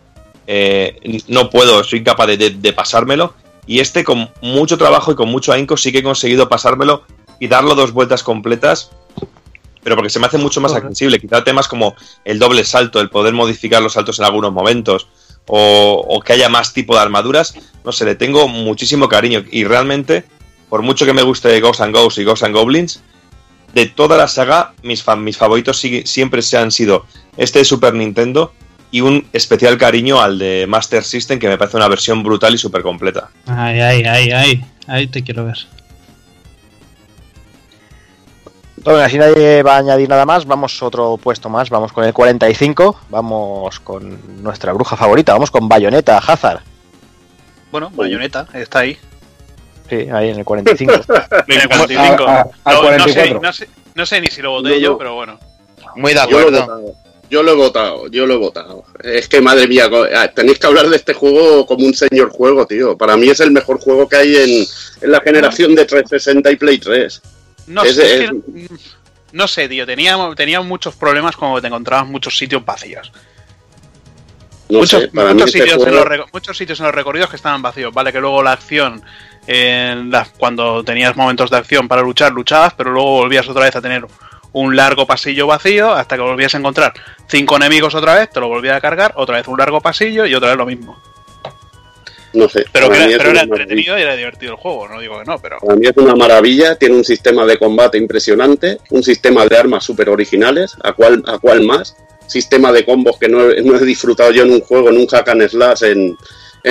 eh, 0.47 1.23
no 1.29 1.51
puedo, 1.51 1.85
soy 1.85 2.01
incapaz 2.01 2.27
de, 2.29 2.51
de, 2.51 2.73
pasármelo, 2.73 3.35
y 3.67 3.81
este 3.81 4.05
con 4.05 4.31
mucho 4.43 4.79
trabajo 4.79 5.13
y 5.13 5.15
con 5.15 5.29
mucho 5.29 5.53
ahínco 5.53 5.77
sí 5.77 5.93
que 5.93 5.99
he 5.99 6.03
conseguido 6.03 6.49
pasármelo 6.49 7.05
y 7.41 7.49
darlo 7.49 7.75
dos 7.75 7.93
vueltas 7.93 8.23
completas 8.23 8.91
pero 9.85 9.97
porque 9.97 10.11
se 10.11 10.19
me 10.19 10.27
hace 10.27 10.39
mucho 10.39 10.61
más 10.61 10.73
accesible. 10.73 11.21
Quizá 11.21 11.45
temas 11.45 11.69
como 11.69 11.95
el 12.25 12.39
doble 12.39 12.65
salto, 12.65 13.01
el 13.01 13.11
poder 13.11 13.35
modificar 13.35 13.83
los 13.83 13.93
saltos 13.93 14.19
en 14.19 14.25
algunos 14.25 14.51
momentos, 14.51 15.07
o, 15.47 16.23
que 16.25 16.33
haya 16.33 16.49
más 16.49 16.73
tipo 16.73 16.95
de 16.95 17.03
armaduras, 17.03 17.55
no 17.85 17.93
sé, 17.93 18.07
le 18.07 18.15
tengo 18.15 18.49
muchísimo 18.49 19.09
cariño. 19.09 19.45
Y 19.51 19.65
realmente, 19.65 20.25
por 20.71 20.81
mucho 20.81 21.05
que 21.05 21.13
me 21.13 21.23
guste 21.23 21.61
Ghosts 21.61 21.83
and 21.83 21.95
Ghosts 21.95 22.19
y 22.19 22.25
Ghosts 22.25 22.45
and 22.45 22.57
Goblins, 22.57 23.03
de 23.75 23.87
toda 23.87 24.17
la 24.17 24.27
saga, 24.27 24.73
mis, 24.83 25.05
mis 25.19 25.37
favoritos 25.37 25.79
siempre 26.05 26.41
se 26.41 26.57
han 26.57 26.73
sido 26.73 27.05
este 27.37 27.59
de 27.59 27.65
Super 27.67 27.93
Nintendo 27.93 28.53
y 28.95 29.01
un 29.01 29.27
especial 29.33 29.77
cariño 29.77 30.21
al 30.21 30.39
de 30.39 30.67
Master 30.69 31.03
System, 31.03 31.41
que 31.41 31.49
me 31.49 31.59
parece 31.59 31.77
una 31.77 31.89
versión 31.89 32.23
brutal 32.23 32.55
y 32.55 32.59
súper 32.59 32.83
completa. 32.83 33.29
Ay, 33.45 33.81
ay, 33.81 34.05
ay, 34.05 34.31
ay, 34.31 34.65
ahí 34.87 35.09
te 35.09 35.25
quiero 35.25 35.45
ver. 35.45 35.59
Bueno, 38.77 39.09
si 39.09 39.19
nadie 39.19 39.65
va 39.65 39.75
a 39.75 39.79
añadir 39.79 40.09
nada 40.09 40.25
más, 40.25 40.47
vamos 40.47 40.81
otro 40.81 41.17
puesto 41.17 41.49
más, 41.49 41.71
vamos 41.71 41.93
con 41.93 42.05
el 42.05 42.13
45, 42.13 43.01
vamos 43.11 43.81
con 43.81 44.45
nuestra 44.45 44.73
bruja 44.73 44.97
favorita, 44.97 45.33
vamos 45.33 45.51
con 45.51 45.69
Bayonetta 45.69 46.19
Hazard. 46.19 46.61
Bueno, 47.73 47.91
Bayonetta, 47.97 48.47
está 48.55 48.79
ahí. 48.79 48.97
Sí, 49.91 50.09
ahí 50.09 50.29
en 50.29 50.39
el 50.39 50.45
45. 50.45 50.93
en 51.49 51.61
el 51.61 51.69
45. 51.69 52.29
A, 52.29 52.45
no, 52.73 52.81
44. 52.81 53.41
No, 53.43 53.53
sé, 53.53 53.69
no, 53.97 54.07
sé, 54.07 54.21
ni 54.21 54.29
si 54.29 54.41
lo 54.41 54.53
voté 54.53 54.81
yo, 54.81 54.97
pero 54.97 55.17
bueno. 55.17 55.37
Muy 55.97 56.15
de 56.15 56.21
acuerdo. 56.21 56.95
Yo 57.35 57.43
lo 57.43 57.51
he 57.51 57.57
votado, 57.57 58.07
yo 58.07 58.29
lo 58.29 58.35
he 58.35 58.37
votado. 58.37 58.85
Es 59.03 59.29
que 59.29 59.41
madre 59.41 59.67
mía, 59.67 59.91
ah, 60.15 60.29
tenéis 60.29 60.57
que 60.61 60.69
hablar 60.69 60.89
de 60.89 60.95
este 60.95 61.15
juego 61.15 61.67
como 61.67 61.85
un 61.85 61.93
señor 61.93 62.31
juego, 62.31 62.65
tío. 62.65 62.97
Para 62.97 63.17
mí 63.17 63.29
es 63.29 63.41
el 63.41 63.51
mejor 63.51 63.81
juego 63.81 64.09
que 64.09 64.15
hay 64.15 64.37
en, 64.37 64.65
en 65.01 65.11
la 65.11 65.21
generación 65.21 65.75
de 65.75 65.85
360 65.85 66.53
y 66.53 66.55
Play 66.55 66.79
3. 66.79 67.23
No 67.67 67.85
sé, 67.87 68.31
no 69.33 69.49
sé, 69.49 69.69
tío. 69.69 69.85
Tenía, 69.85 70.17
tenía 70.37 70.61
muchos 70.61 70.95
problemas 70.95 71.35
cuando 71.35 71.61
te 71.61 71.67
encontrabas 71.67 72.07
muchos 72.07 72.39
sitios 72.39 72.65
vacíos. 72.65 73.11
muchos, 74.69 75.13
muchos, 75.13 75.51
sitios 75.51 75.85
en 75.85 75.93
los, 75.93 76.33
muchos 76.33 76.57
sitios 76.57 76.79
en 76.79 76.87
los 76.87 76.95
recorridos 76.95 77.31
que 77.31 77.37
estaban 77.37 77.63
vacíos, 77.63 77.93
¿vale? 77.93 78.13
Que 78.13 78.21
luego 78.21 78.45
la 78.45 78.53
acción, 78.53 79.03
cuando 80.39 80.85
tenías 80.85 81.17
momentos 81.17 81.51
de 81.51 81.57
acción 81.57 81.89
para 81.89 82.03
luchar, 82.03 82.31
luchabas, 82.31 82.75
pero 82.75 82.93
luego 82.93 83.11
volvías 83.11 83.49
otra 83.49 83.65
vez 83.65 83.75
a 83.75 83.83
tener 83.83 84.07
un 84.55 84.77
largo 84.77 85.07
pasillo 85.07 85.47
vacío 85.47 85.93
hasta 85.93 86.17
que 86.17 86.23
volvías 86.23 86.55
a 86.55 86.59
encontrar 86.59 86.95
cinco 87.29 87.57
enemigos 87.57 87.95
otra 87.95 88.15
vez, 88.15 88.31
te 88.31 88.41
lo 88.41 88.49
volvías 88.49 88.77
a 88.77 88.81
cargar, 88.81 89.13
otra 89.17 89.37
vez 89.37 89.49
un 89.49 89.59
largo 89.59 89.81
pasillo 89.81 90.25
y 90.27 90.35
otra 90.35 90.49
vez 90.49 90.59
lo 90.59 90.67
mismo. 90.67 90.97
No 92.33 92.49
sé. 92.49 92.65
Pero, 92.73 92.93
era, 92.93 93.43
entretenido 93.43 93.97
y 93.97 94.03
era 94.03 94.17
divertido 94.17 94.53
el 94.53 94.59
juego, 94.59 94.89
no 94.89 95.01
digo 95.01 95.19
que 95.19 95.25
no, 95.25 95.39
pero. 95.39 95.59
Para 95.59 95.77
mí 95.77 95.87
es 95.87 95.97
una 95.97 96.17
maravilla, 96.17 96.77
tiene 96.77 96.97
un 96.97 97.05
sistema 97.05 97.47
de 97.47 97.59
combate 97.59 97.97
impresionante, 97.97 98.79
un 98.91 99.03
sistema 99.03 99.47
de 99.47 99.57
armas 99.57 99.85
súper 99.85 100.09
originales, 100.09 100.77
a 100.83 100.93
cuál 100.93 101.23
a 101.27 101.39
cual 101.39 101.63
más, 101.63 101.97
sistema 102.27 102.73
de 102.73 102.85
combos 102.85 103.19
que 103.19 103.29
no 103.29 103.51
he, 103.51 103.85
disfrutado 103.85 104.33
yo 104.33 104.43
en 104.43 104.53
un 104.53 104.61
juego, 104.61 104.91
en 104.91 104.99
un 104.99 105.07
hack 105.07 105.29
and 105.29 105.49
slash, 105.49 105.85
en, 105.85 106.17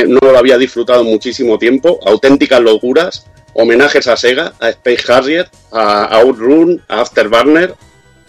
no 0.08 0.20
lo 0.20 0.38
había 0.38 0.58
disfrutado 0.58 1.04
muchísimo 1.04 1.58
tiempo, 1.58 2.00
auténticas 2.06 2.62
locuras, 2.62 3.26
homenajes 3.54 4.08
a 4.08 4.18
Sega, 4.18 4.54
a 4.60 4.70
Space 4.70 5.12
Harrier, 5.12 5.50
a, 5.72 6.20
Outrun, 6.20 6.82
a 6.88 7.02
Afterburner. 7.02 7.74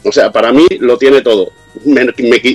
O 0.04 0.12
sea, 0.12 0.30
para 0.30 0.52
mí 0.52 0.66
lo 0.80 0.98
tiene 0.98 1.22
todo. 1.22 1.50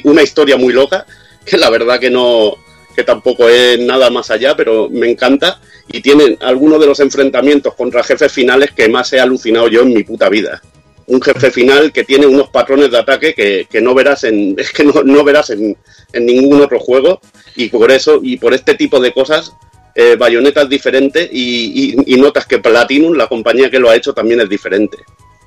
una 0.03 0.23
historia 0.23 0.57
muy 0.57 0.73
loca, 0.73 1.05
que 1.45 1.57
la 1.57 1.69
verdad 1.69 1.99
que 1.99 2.09
no, 2.09 2.55
que 2.95 3.03
tampoco 3.03 3.47
es 3.47 3.79
nada 3.79 4.09
más 4.09 4.29
allá, 4.29 4.55
pero 4.55 4.89
me 4.89 5.09
encanta. 5.09 5.59
Y 5.87 6.01
tiene 6.01 6.37
algunos 6.41 6.79
de 6.79 6.85
los 6.85 6.99
enfrentamientos 6.99 7.73
contra 7.73 8.03
jefes 8.03 8.31
finales 8.31 8.71
que 8.71 8.89
más 8.89 9.11
he 9.13 9.19
alucinado 9.19 9.67
yo 9.69 9.81
en 9.81 9.93
mi 9.93 10.03
puta 10.03 10.29
vida. 10.29 10.61
Un 11.07 11.21
jefe 11.21 11.49
final 11.49 11.91
que 11.91 12.03
tiene 12.03 12.27
unos 12.27 12.49
patrones 12.49 12.91
de 12.91 12.99
ataque 12.99 13.33
que, 13.33 13.81
no 13.81 13.95
verás 13.95 14.25
en. 14.25 14.55
Es 14.59 14.71
que 14.71 14.83
no, 14.83 15.23
verás 15.23 15.49
en, 15.49 15.75
en 16.13 16.25
ningún 16.25 16.61
otro 16.61 16.79
juego. 16.79 17.19
Y 17.55 17.69
por 17.69 17.89
eso, 17.91 18.19
y 18.21 18.37
por 18.37 18.53
este 18.53 18.75
tipo 18.75 18.99
de 18.99 19.11
cosas, 19.11 19.53
eh, 20.01 20.15
Bayonetta 20.15 20.61
es 20.61 20.69
diferente 20.69 21.29
y, 21.29 21.93
notas 22.17 22.45
que 22.45 22.59
Platinum, 22.59 23.17
la 23.17 23.27
compañía 23.27 23.69
que 23.69 23.79
lo 23.79 23.89
ha 23.89 23.97
hecho, 23.97 24.13
también 24.13 24.39
es 24.39 24.47
diferente. 24.47 24.97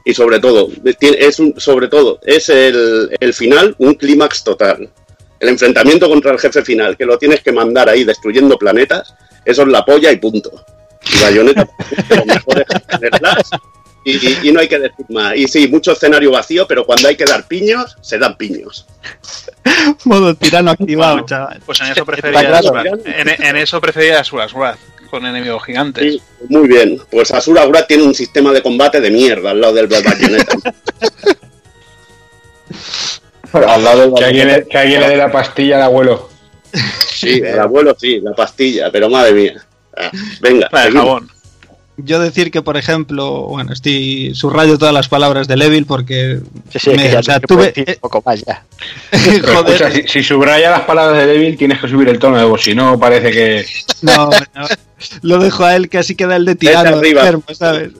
Y 0.04 0.12
sobre 0.12 0.40
todo, 0.40 0.68
es 1.00 1.38
un, 1.38 1.58
sobre 1.58 1.88
todo, 1.88 2.20
es 2.22 2.50
el, 2.50 3.08
final 3.32 3.74
un 3.78 3.94
clímax 3.94 4.44
total. 4.44 4.90
El 5.40 5.48
enfrentamiento 5.48 6.06
contra 6.06 6.32
el 6.32 6.38
jefe 6.38 6.62
final, 6.62 6.98
que 6.98 7.06
lo 7.06 7.16
tienes 7.16 7.40
que 7.40 7.50
mandar 7.50 7.88
ahí 7.88 8.04
destruyendo 8.04 8.58
planetas, 8.58 9.14
eso 9.42 9.62
es 9.62 9.68
la 9.68 9.86
polla 9.86 10.12
y 10.12 10.16
punto. 10.16 10.50
Y 11.10 11.22
Bayonetta, 11.22 11.66
y, 14.04 14.48
y, 14.48 14.52
no 14.52 14.60
hay 14.60 14.68
que 14.68 14.78
decir 14.78 15.06
más. 15.10 15.36
Y 15.36 15.46
sí, 15.46 15.68
mucho 15.68 15.92
escenario 15.92 16.32
vacío, 16.32 16.66
pero 16.66 16.84
cuando 16.84 17.08
hay 17.08 17.16
que 17.16 17.24
dar 17.24 17.46
piños, 17.46 17.96
se 18.00 18.18
dan 18.18 18.36
piños. 18.36 18.86
Modo 20.04 20.34
tirano 20.34 20.72
activado, 20.72 21.24
chaval. 21.24 21.62
Pues 21.64 21.80
en 21.80 21.92
eso 21.92 22.04
prefería 22.04 22.60
en, 23.04 23.28
en, 23.28 23.56
eso 23.56 23.80
prefería 23.80 24.20
Asura 24.20 24.76
con 25.10 25.24
enemigos 25.24 25.64
gigantes. 25.64 26.14
Sí, 26.14 26.22
muy 26.48 26.66
bien. 26.66 27.00
Pues 27.10 27.30
Asura 27.30 27.66
Wrath 27.66 27.86
tiene 27.86 28.02
un 28.02 28.14
sistema 28.14 28.52
de 28.52 28.62
combate 28.62 29.00
de 29.00 29.10
mierda 29.10 29.50
al 29.50 29.60
lado 29.60 29.74
del 29.74 29.86
Bayonetta. 29.86 30.56
al 33.52 33.84
lado 33.84 34.00
del 34.00 34.14
que, 34.14 34.24
alguien 34.24 34.48
le, 34.48 34.66
que 34.66 34.78
alguien 34.78 35.00
le 35.00 35.08
dé 35.10 35.16
la 35.16 35.30
pastilla 35.30 35.76
al 35.76 35.82
abuelo. 35.82 36.30
Sí, 37.06 37.40
el 37.44 37.58
abuelo 37.58 37.94
sí, 37.96 38.20
la 38.20 38.32
pastilla, 38.32 38.90
pero 38.90 39.08
madre 39.08 39.32
mía. 39.32 39.64
Ah, 39.96 40.10
venga, 40.40 40.68
el 40.72 40.92
jabón 40.92 41.30
yo 41.96 42.18
decir 42.18 42.50
que, 42.50 42.62
por 42.62 42.76
ejemplo, 42.76 43.42
bueno, 43.42 43.72
estoy 43.72 44.34
subrayo 44.34 44.78
todas 44.78 44.94
las 44.94 45.08
palabras 45.08 45.46
de 45.46 45.56
Levil 45.56 45.84
porque 45.84 46.40
me, 46.96 47.16
o 47.16 47.22
sea, 47.22 47.38
tuve 47.40 47.74
un 47.76 47.94
poco 48.00 48.22
más 48.24 48.42
ya. 48.44 48.64
Joder. 49.54 50.08
si, 50.08 50.22
subraya 50.22 50.70
las 50.70 50.82
palabras 50.82 51.18
de 51.18 51.26
Levil 51.26 51.56
tienes 51.56 51.80
que 51.80 51.88
subir 51.88 52.08
el 52.08 52.18
tono 52.18 52.38
de 52.38 52.44
voz, 52.44 52.62
si 52.62 52.74
no 52.74 52.98
parece 52.98 53.30
que 53.30 53.66
no, 54.02 54.30
no, 54.30 54.66
lo 55.20 55.38
dejo 55.38 55.64
a 55.64 55.76
él 55.76 55.88
que 55.88 55.98
así 55.98 56.14
queda 56.14 56.36
el 56.36 56.46
de 56.46 56.54
tirano 56.54 57.02
enfermo, 57.02 57.44
¿sabes? 57.52 57.90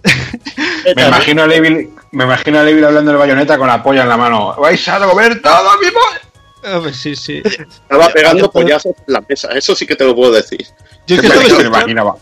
me 0.96 1.06
imagino 1.06 1.42
a 1.42 1.46
Levil, 1.46 1.90
me 2.12 2.24
imagino 2.24 2.60
a 2.60 2.62
Levil 2.62 2.84
hablando 2.84 3.12
de 3.12 3.18
bayoneta 3.18 3.58
con 3.58 3.66
la 3.66 3.82
polla 3.82 4.02
en 4.02 4.08
la 4.08 4.16
mano. 4.16 4.54
Vais 4.58 4.88
a 4.88 4.98
comer 5.00 5.42
todo 5.42 5.70
mi 5.78 5.88
polla. 5.90 6.92
sí, 6.92 7.14
sí. 7.14 7.42
Estaba 7.44 8.08
pegando 8.08 8.50
pollazos 8.50 8.94
en 9.06 9.12
la 9.12 9.22
mesa, 9.28 9.48
eso 9.52 9.76
sí 9.76 9.86
que 9.86 9.96
te 9.96 10.04
lo 10.04 10.14
puedo 10.14 10.32
decir. 10.32 10.66
Yo 11.06 11.20
que 11.20 11.26
estaba, 11.26 11.42
me 11.42 11.66
imaginaba. 11.66 12.16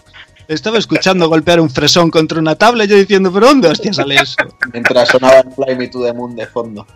Estaba 0.50 0.78
escuchando 0.78 1.28
golpear 1.28 1.60
un 1.60 1.70
fresón 1.70 2.10
contra 2.10 2.40
una 2.40 2.56
tabla 2.56 2.84
y 2.84 2.88
yo 2.88 2.96
diciendo, 2.96 3.32
¿pero 3.32 3.46
dónde 3.46 3.68
hostia 3.68 3.92
sale 3.92 4.16
eso? 4.16 4.34
Mientras 4.72 5.08
sonaba 5.08 5.38
el 5.38 5.52
Fly 5.52 5.76
Me 5.76 5.86
to 5.86 6.02
the 6.02 6.12
Moon 6.12 6.34
de 6.34 6.44
fondo. 6.44 6.88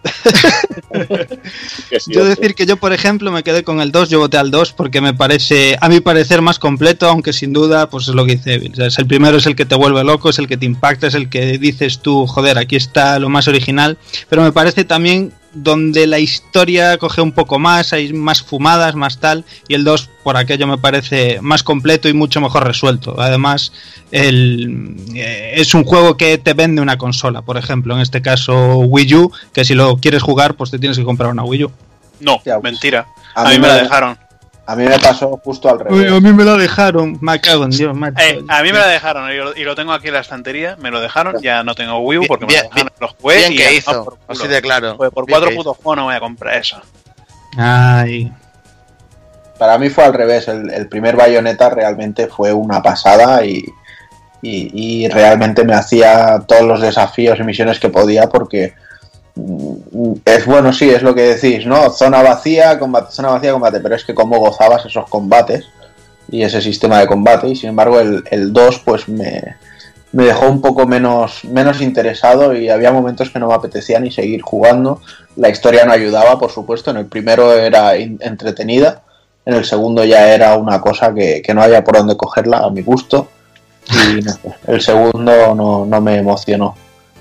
yo 2.08 2.24
decir 2.24 2.56
que 2.56 2.66
yo, 2.66 2.78
por 2.78 2.92
ejemplo, 2.92 3.30
me 3.30 3.44
quedé 3.44 3.62
con 3.62 3.80
el 3.80 3.92
2, 3.92 4.10
yo 4.10 4.18
voté 4.18 4.38
al 4.38 4.50
2 4.50 4.72
porque 4.72 5.00
me 5.00 5.14
parece, 5.14 5.76
a 5.80 5.88
mi 5.88 6.00
parecer, 6.00 6.42
más 6.42 6.58
completo, 6.58 7.06
aunque 7.08 7.32
sin 7.32 7.52
duda, 7.52 7.88
pues 7.88 8.08
es 8.08 8.16
lo 8.16 8.26
que 8.26 8.32
dice 8.32 8.54
Evil. 8.54 8.72
es 8.82 8.98
el 8.98 9.06
primero 9.06 9.36
es 9.36 9.46
el 9.46 9.54
que 9.54 9.64
te 9.64 9.76
vuelve 9.76 10.02
loco, 10.02 10.30
es 10.30 10.40
el 10.40 10.48
que 10.48 10.56
te 10.56 10.66
impacta, 10.66 11.06
es 11.06 11.14
el 11.14 11.28
que 11.28 11.56
dices 11.56 12.00
tú, 12.00 12.26
joder, 12.26 12.58
aquí 12.58 12.74
está 12.74 13.20
lo 13.20 13.28
más 13.28 13.46
original, 13.46 13.98
pero 14.28 14.42
me 14.42 14.50
parece 14.50 14.84
también 14.84 15.32
donde 15.54 16.06
la 16.06 16.18
historia 16.18 16.98
coge 16.98 17.20
un 17.20 17.32
poco 17.32 17.58
más, 17.58 17.92
hay 17.92 18.12
más 18.12 18.42
fumadas, 18.42 18.94
más 18.94 19.18
tal, 19.18 19.44
y 19.68 19.74
el 19.74 19.84
2 19.84 20.10
por 20.22 20.36
aquello 20.36 20.66
me 20.66 20.78
parece 20.78 21.38
más 21.40 21.62
completo 21.62 22.08
y 22.08 22.12
mucho 22.12 22.40
mejor 22.40 22.64
resuelto. 22.64 23.20
Además, 23.20 23.72
el, 24.10 24.96
eh, 25.14 25.52
es 25.56 25.74
un 25.74 25.84
juego 25.84 26.16
que 26.16 26.38
te 26.38 26.54
vende 26.54 26.82
una 26.82 26.98
consola, 26.98 27.42
por 27.42 27.56
ejemplo, 27.56 27.94
en 27.94 28.00
este 28.00 28.22
caso 28.22 28.78
Wii 28.78 29.14
U, 29.14 29.32
que 29.52 29.64
si 29.64 29.74
lo 29.74 29.96
quieres 29.96 30.22
jugar, 30.22 30.54
pues 30.54 30.70
te 30.70 30.78
tienes 30.78 30.98
que 30.98 31.04
comprar 31.04 31.30
una 31.30 31.44
Wii 31.44 31.64
U. 31.64 31.72
No, 32.20 32.40
mentira. 32.62 33.06
A, 33.34 33.50
mí 33.50 33.58
me 33.58 33.68
la 33.68 33.74
dejaron. 33.74 34.16
A 34.66 34.76
mí 34.76 34.84
me 34.84 34.98
pasó 34.98 35.38
justo 35.44 35.68
al 35.68 35.78
revés. 35.80 36.10
a 36.10 36.20
mí 36.20 36.32
me 36.32 36.44
la 36.44 36.56
dejaron, 36.56 37.18
me 37.20 37.38
cago 37.40 37.64
en 37.64 37.70
Dios, 37.70 37.94
macho. 37.94 38.22
Eh, 38.22 38.42
a 38.48 38.62
mí 38.62 38.72
me 38.72 38.78
la 38.78 38.86
dejaron 38.86 39.30
y 39.30 39.62
lo, 39.62 39.74
tengo 39.74 39.92
aquí 39.92 40.08
en 40.08 40.14
la 40.14 40.20
estantería, 40.20 40.76
me 40.76 40.90
lo 40.90 41.00
dejaron, 41.00 41.40
ya 41.42 41.62
no 41.62 41.74
tengo 41.74 41.98
Wii 41.98 42.20
U 42.20 42.24
porque 42.26 42.46
me 42.46 42.54
lo 42.54 42.62
dejaron 42.62 42.92
los 42.98 43.14
juegos 43.20 43.50
y 43.50 43.56
que 43.56 43.74
hizo, 43.74 44.18
así 44.26 44.48
de 44.48 44.62
claro. 44.62 44.96
Pues 44.96 45.10
por 45.10 45.26
cuatro 45.28 45.50
putos 45.50 45.76
juegos 45.76 45.96
no 45.96 46.04
voy 46.04 46.14
a 46.14 46.20
comprar 46.20 46.56
eso. 46.56 46.80
Ay. 47.58 48.32
Para 49.58 49.76
mí 49.78 49.90
fue 49.90 50.04
al 50.04 50.14
revés, 50.14 50.48
el, 50.48 50.88
primer 50.88 51.14
Bayonetta 51.14 51.68
realmente 51.68 52.26
fue 52.26 52.52
una 52.52 52.82
pasada 52.82 53.44
y, 53.44 53.64
y, 54.40 55.04
y 55.04 55.08
realmente 55.08 55.64
me 55.64 55.74
hacía 55.74 56.42
todos 56.48 56.62
los 56.62 56.80
desafíos 56.80 57.38
y 57.38 57.44
misiones 57.44 57.78
que 57.78 57.90
podía 57.90 58.28
porque 58.28 58.74
es 60.24 60.46
bueno, 60.46 60.72
sí, 60.72 60.88
es 60.90 61.02
lo 61.02 61.14
que 61.14 61.34
decís, 61.34 61.66
¿no? 61.66 61.90
Zona 61.90 62.22
vacía, 62.22 62.78
combate, 62.78 63.12
zona 63.12 63.30
vacía, 63.30 63.52
combate, 63.52 63.80
pero 63.80 63.96
es 63.96 64.04
que 64.04 64.14
cómo 64.14 64.38
gozabas 64.38 64.86
esos 64.86 65.08
combates 65.08 65.66
y 66.30 66.42
ese 66.42 66.60
sistema 66.60 67.00
de 67.00 67.06
combate, 67.06 67.48
y 67.48 67.56
sin 67.56 67.70
embargo 67.70 68.00
el, 68.00 68.52
2 68.52 68.78
pues 68.84 69.08
me, 69.08 69.56
dejó 70.12 70.48
un 70.48 70.60
poco 70.60 70.86
menos, 70.86 71.44
menos 71.44 71.80
interesado 71.80 72.54
y 72.54 72.68
había 72.68 72.92
momentos 72.92 73.30
que 73.30 73.40
no 73.40 73.48
me 73.48 73.54
apetecía 73.54 73.98
ni 73.98 74.12
seguir 74.12 74.40
jugando. 74.42 75.00
La 75.36 75.48
historia 75.48 75.84
no 75.84 75.92
ayudaba, 75.92 76.38
por 76.38 76.52
supuesto, 76.52 76.92
en 76.92 76.98
el 76.98 77.06
primero 77.06 77.52
era 77.54 77.96
entretenida, 77.96 79.02
en 79.44 79.54
el 79.54 79.64
segundo 79.64 80.04
ya 80.04 80.32
era 80.32 80.56
una 80.56 80.80
cosa 80.80 81.12
que, 81.12 81.42
no 81.52 81.62
había 81.62 81.82
por 81.82 81.96
dónde 81.96 82.16
cogerla 82.16 82.58
a 82.58 82.70
mi 82.70 82.82
gusto 82.82 83.28
y 83.90 84.20
el 84.70 84.80
segundo 84.80 85.56
no, 85.56 85.84
no 85.84 86.00
me 86.00 86.18
emocionó. 86.18 86.76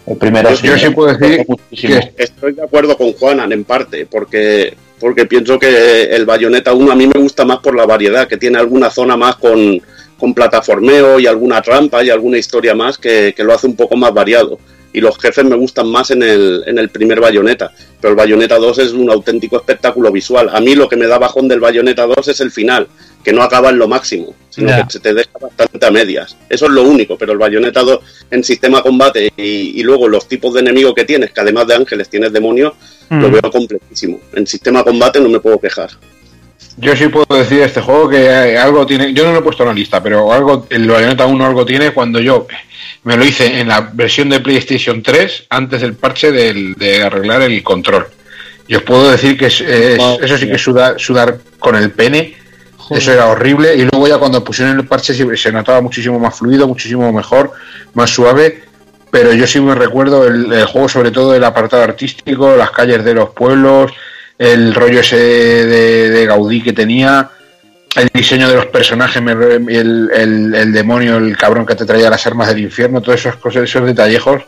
El 0.06 0.18
primero 0.18 0.54
yo, 0.56 0.78
sí 0.78 0.90
puedo 0.90 1.16
decir 1.16 1.46
que 1.72 2.14
estoy 2.18 2.54
de 2.54 2.64
acuerdo 2.64 2.98
con 2.98 3.14
Juanan 3.14 3.52
en 3.54 3.64
parte, 3.64 4.06
porque, 4.06 4.76
porque 5.00 5.26
pienso 5.26 5.58
que 5.58 6.04
el 6.14 6.26
Bayonetta 6.26 6.74
1 6.74 6.92
a 6.92 6.96
mí 6.96 7.08
me 7.08 7.22
gusta 7.22 7.46
más 7.46 7.60
por 7.60 7.76
la 7.76 7.86
variedad, 7.86 8.28
que 8.28 8.38
tiene 8.38 8.60
alguna 8.60 8.90
zona 8.90 9.16
más 9.16 9.38
con, 9.38 9.82
con 10.18 10.34
plataformeo 10.34 11.20
y 11.20 11.28
alguna 11.28 11.62
trampa 11.62 12.04
y 12.04 12.10
alguna 12.10 12.38
historia 12.38 12.76
más 12.76 12.98
que, 12.98 13.34
lo 13.38 13.54
hace 13.54 13.68
un 13.68 13.76
poco 13.76 13.96
más 13.96 14.14
variado. 14.14 14.60
Y 14.92 15.02
los 15.02 15.18
jefes 15.18 15.44
me 15.46 15.56
gustan 15.56 15.88
más 15.88 16.12
en 16.12 16.22
el, 16.22 16.64
en 16.68 16.78
el 16.78 16.90
primer 16.90 17.20
Bayonetta, 17.20 17.72
pero 18.00 18.12
el 18.12 18.18
Bayonetta 18.18 18.58
2 18.58 18.80
es 18.80 18.92
un 18.92 19.10
auténtico 19.10 19.56
espectáculo 19.56 20.12
visual. 20.12 20.50
A 20.54 20.60
mí 20.60 20.76
lo 20.76 20.88
que 20.88 20.98
me 20.98 21.08
da 21.08 21.18
bajón 21.18 21.48
del 21.48 21.62
Bayonetta 21.62 22.06
2 22.06 22.28
es 22.28 22.42
el 22.42 22.52
final, 22.52 22.88
que 23.24 23.34
no 23.34 23.42
acaba 23.42 23.70
en 23.70 23.78
lo 23.78 23.88
máximo, 23.88 24.36
sino 24.50 24.76
que 24.76 24.84
se 24.90 25.00
te 25.00 25.14
deja 25.14 25.32
bastante 25.40 25.86
a 25.86 25.92
medias. 25.92 26.36
Eso 26.50 26.66
es 26.66 26.72
lo 26.72 26.84
único, 26.84 27.18
pero 27.18 27.32
el 27.32 27.38
Bayonetta 27.38 27.82
2 27.82 28.00
en 28.32 28.44
sistema 28.44 28.82
combate 28.82 29.32
y, 29.38 29.82
luego 29.84 30.08
los 30.08 30.28
tipos 30.28 30.54
de 30.54 30.60
enemigos 30.60 30.94
que 30.94 31.06
tienes, 31.06 31.32
que 31.32 31.42
además 31.42 31.68
de 31.68 31.76
ángeles 31.76 32.10
tienes 32.10 32.34
demonios, 32.34 32.74
lo 33.10 33.30
mm. 33.30 33.32
veo 33.32 33.52
completísimo. 33.52 34.20
En 34.34 34.46
sistema 34.46 34.84
combate 34.84 35.20
no 35.20 35.30
me 35.30 35.40
puedo 35.40 35.60
quejar. 35.60 35.92
Yo 36.78 36.96
sí 36.96 37.08
puedo 37.08 37.38
decir 37.38 37.60
de 37.60 37.66
este 37.66 37.82
juego 37.82 38.10
que 38.10 38.58
algo 38.58 38.86
tiene, 38.86 39.14
yo 39.14 39.26
no 39.26 39.32
lo 39.32 39.40
he 39.40 39.44
puesto 39.44 39.64
en 39.64 39.70
la 39.70 39.76
lista, 39.76 40.02
pero 40.02 40.34
algo, 40.34 40.66
el 40.70 40.88
Bayonetta 40.88 41.26
1 41.26 41.46
algo 41.46 41.66
tiene 41.66 41.92
cuando 41.92 42.20
yo 42.20 42.48
me 43.04 43.16
lo 43.16 43.24
hice 43.24 43.60
en 43.60 43.68
la 43.68 43.92
versión 43.94 44.30
de 44.30 44.40
PlayStation 44.40 45.04
3 45.04 45.46
antes 45.50 45.82
del 45.82 45.94
parche 45.94 46.32
de 46.32 47.04
arreglar 47.04 47.44
el 47.44 47.62
control. 47.64 48.08
Y 48.68 48.76
os 48.76 48.84
puedo 48.84 49.12
decir 49.12 49.38
que 49.38 49.48
eso 49.48 50.38
sí 50.38 50.48
que 50.48 50.58
sudar, 50.58 51.00
sudar 51.00 51.38
con 51.60 51.76
el 51.76 51.92
pene, 51.92 52.36
eso 52.90 53.12
era 53.12 53.28
horrible. 53.28 53.76
Y 53.76 53.88
luego 53.92 54.08
ya 54.08 54.18
cuando 54.18 54.44
pusieron 54.44 54.78
el 54.78 54.88
parche 54.88 55.14
se, 55.14 55.52
notaba 55.52 55.82
muchísimo 55.82 56.20
más 56.20 56.38
fluido, 56.38 56.68
muchísimo 56.68 57.12
mejor, 57.12 57.52
más 57.94 58.10
suave. 58.10 58.64
Pero 59.12 59.34
yo 59.34 59.46
sí 59.46 59.60
me 59.62 59.76
recuerdo 59.76 60.26
el, 60.26 60.66
juego, 60.66 60.90
sobre 60.90 61.12
todo 61.12 61.36
el 61.36 61.44
apartado 61.44 61.84
artístico, 61.84 62.56
las 62.56 62.72
calles 62.72 63.04
de 63.04 63.14
los 63.14 63.30
pueblos, 63.30 63.92
el 64.40 64.74
rollo 64.74 65.02
ese 65.02 65.18
de, 65.18 66.26
Gaudí 66.26 66.64
que 66.64 66.74
tenía, 66.74 67.30
el 67.96 68.10
diseño 68.12 68.50
de 68.50 68.56
los 68.56 68.66
personajes, 68.68 69.22
el, 69.22 70.10
el, 70.56 70.74
demonio, 70.74 71.18
el 71.18 71.38
cabrón 71.38 71.66
que 71.66 71.76
te 71.76 71.86
traía 71.86 72.10
las 72.10 72.26
armas 72.26 72.48
del 72.48 72.62
infierno, 72.62 73.02
todas 73.02 73.20
esas 73.20 73.36
cosas, 73.36 73.64
esos 73.64 73.86
detallejos 73.86 74.42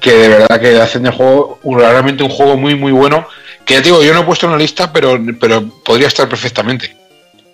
que 0.00 0.12
de 0.12 0.28
verdad 0.28 0.60
que 0.60 0.80
hacen 0.80 1.02
de 1.02 1.10
juego 1.10 1.58
realmente 1.64 2.22
un 2.22 2.30
juego 2.30 2.56
muy 2.56 2.74
muy 2.74 2.92
bueno 2.92 3.26
que 3.64 3.74
ya 3.74 3.80
digo 3.80 4.02
yo 4.02 4.14
no 4.14 4.20
he 4.20 4.24
puesto 4.24 4.46
en 4.46 4.52
la 4.52 4.58
lista 4.58 4.92
pero 4.92 5.20
pero 5.40 5.68
podría 5.84 6.08
estar 6.08 6.28
perfectamente 6.28 6.96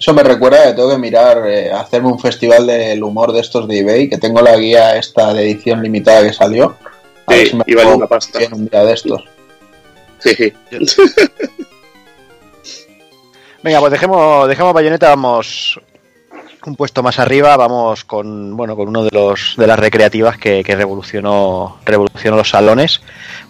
eso 0.05 0.13
me 0.13 0.23
recuerda 0.23 0.65
que 0.65 0.75
tengo 0.75 0.91
que 0.91 0.99
mirar 0.99 1.49
eh, 1.49 1.73
hacerme 1.73 2.09
un 2.09 2.19
festival 2.19 2.67
del 2.67 3.03
humor 3.03 3.33
de 3.33 3.41
estos 3.41 3.67
de 3.67 3.79
eBay 3.79 4.11
que 4.11 4.19
tengo 4.19 4.43
la 4.43 4.55
guía 4.55 4.97
esta 4.97 5.33
de 5.33 5.45
edición 5.45 5.83
limitada 5.83 6.23
que 6.23 6.35
salió. 6.35 6.77
A 7.25 7.33
sí, 7.33 7.39
ver 7.39 7.49
si 7.49 7.57
me 7.57 7.87
una 7.87 8.07
pasta. 8.07 8.43
en 8.43 8.53
un 8.53 8.69
día 8.69 8.85
de 8.85 8.93
estos. 8.93 9.25
Sí, 10.19 10.35
sí. 10.35 10.53
Venga, 13.63 13.81
pues 13.81 13.93
dejemos, 13.93 14.47
dejemos 14.47 14.75
bayoneta, 14.75 15.09
vamos 15.09 15.81
un 16.67 16.77
puesto 16.77 17.03
más 17.03 17.19
arriba 17.19 17.57
vamos 17.57 18.05
con 18.05 18.57
bueno 18.57 18.75
con 18.75 18.89
uno 18.89 19.05
de 19.05 19.11
los 19.11 19.55
de 19.57 19.67
las 19.67 19.79
recreativas 19.79 20.39
que, 20.39 20.63
revolucionó 20.63 21.79
revolucionó 21.87 22.37
los 22.37 22.51
salones. 22.51 23.01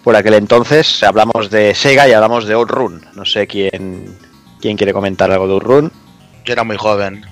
Por 0.05 0.15
aquel 0.15 0.35
entonces 0.35 1.03
hablamos 1.03 1.49
de 1.49 1.75
Sega 1.75 2.07
y 2.07 2.13
hablamos 2.13 2.45
de 2.45 2.53
Outrun. 2.53 3.05
No 3.13 3.25
sé 3.25 3.45
quién 3.45 4.17
quién 4.61 4.77
quiere 4.77 4.93
comentar 4.93 5.29
algo 5.29 5.47
de 5.47 5.53
Outrun 5.53 6.04
yo 6.45 6.53
era 6.53 6.63
muy 6.63 6.77
joven 6.77 7.25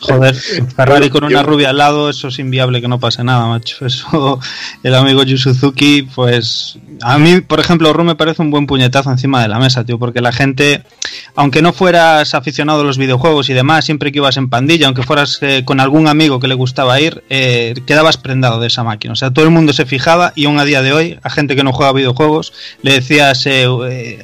Joder, 0.00 0.34
Ferrari 0.76 1.10
con 1.10 1.24
una 1.24 1.42
rubia 1.42 1.70
al 1.70 1.78
lado, 1.78 2.10
eso 2.10 2.28
es 2.28 2.38
inviable 2.38 2.80
que 2.80 2.88
no 2.88 2.98
pase 2.98 3.22
nada, 3.24 3.46
macho. 3.46 3.86
Eso, 3.86 4.40
el 4.82 4.94
amigo 4.94 5.22
Yu 5.22 5.38
Suzuki, 5.38 6.02
pues. 6.14 6.78
A 7.00 7.16
mí, 7.18 7.40
por 7.40 7.60
ejemplo, 7.60 7.92
Ru 7.92 8.02
me 8.02 8.16
parece 8.16 8.42
un 8.42 8.50
buen 8.50 8.66
puñetazo 8.66 9.10
encima 9.10 9.40
de 9.40 9.48
la 9.48 9.60
mesa, 9.60 9.84
tío, 9.84 9.98
porque 9.98 10.20
la 10.20 10.32
gente, 10.32 10.82
aunque 11.36 11.62
no 11.62 11.72
fueras 11.72 12.34
aficionado 12.34 12.80
a 12.80 12.84
los 12.84 12.98
videojuegos 12.98 13.48
y 13.50 13.54
demás, 13.54 13.84
siempre 13.84 14.10
que 14.10 14.18
ibas 14.18 14.36
en 14.36 14.48
pandilla, 14.48 14.86
aunque 14.86 15.04
fueras 15.04 15.38
eh, 15.42 15.62
con 15.64 15.78
algún 15.78 16.08
amigo 16.08 16.40
que 16.40 16.48
le 16.48 16.54
gustaba 16.54 17.00
ir, 17.00 17.22
eh, 17.30 17.74
quedabas 17.86 18.16
prendado 18.16 18.58
de 18.58 18.66
esa 18.66 18.82
máquina. 18.82 19.12
O 19.12 19.16
sea, 19.16 19.30
todo 19.30 19.44
el 19.44 19.52
mundo 19.52 19.72
se 19.72 19.86
fijaba 19.86 20.32
y 20.34 20.46
aún 20.46 20.58
a 20.58 20.64
día 20.64 20.82
de 20.82 20.92
hoy, 20.92 21.18
a 21.22 21.30
gente 21.30 21.54
que 21.54 21.62
no 21.62 21.72
juega 21.72 21.92
videojuegos, 21.92 22.52
le 22.82 22.94
decías, 22.94 23.46
eh, 23.46 24.18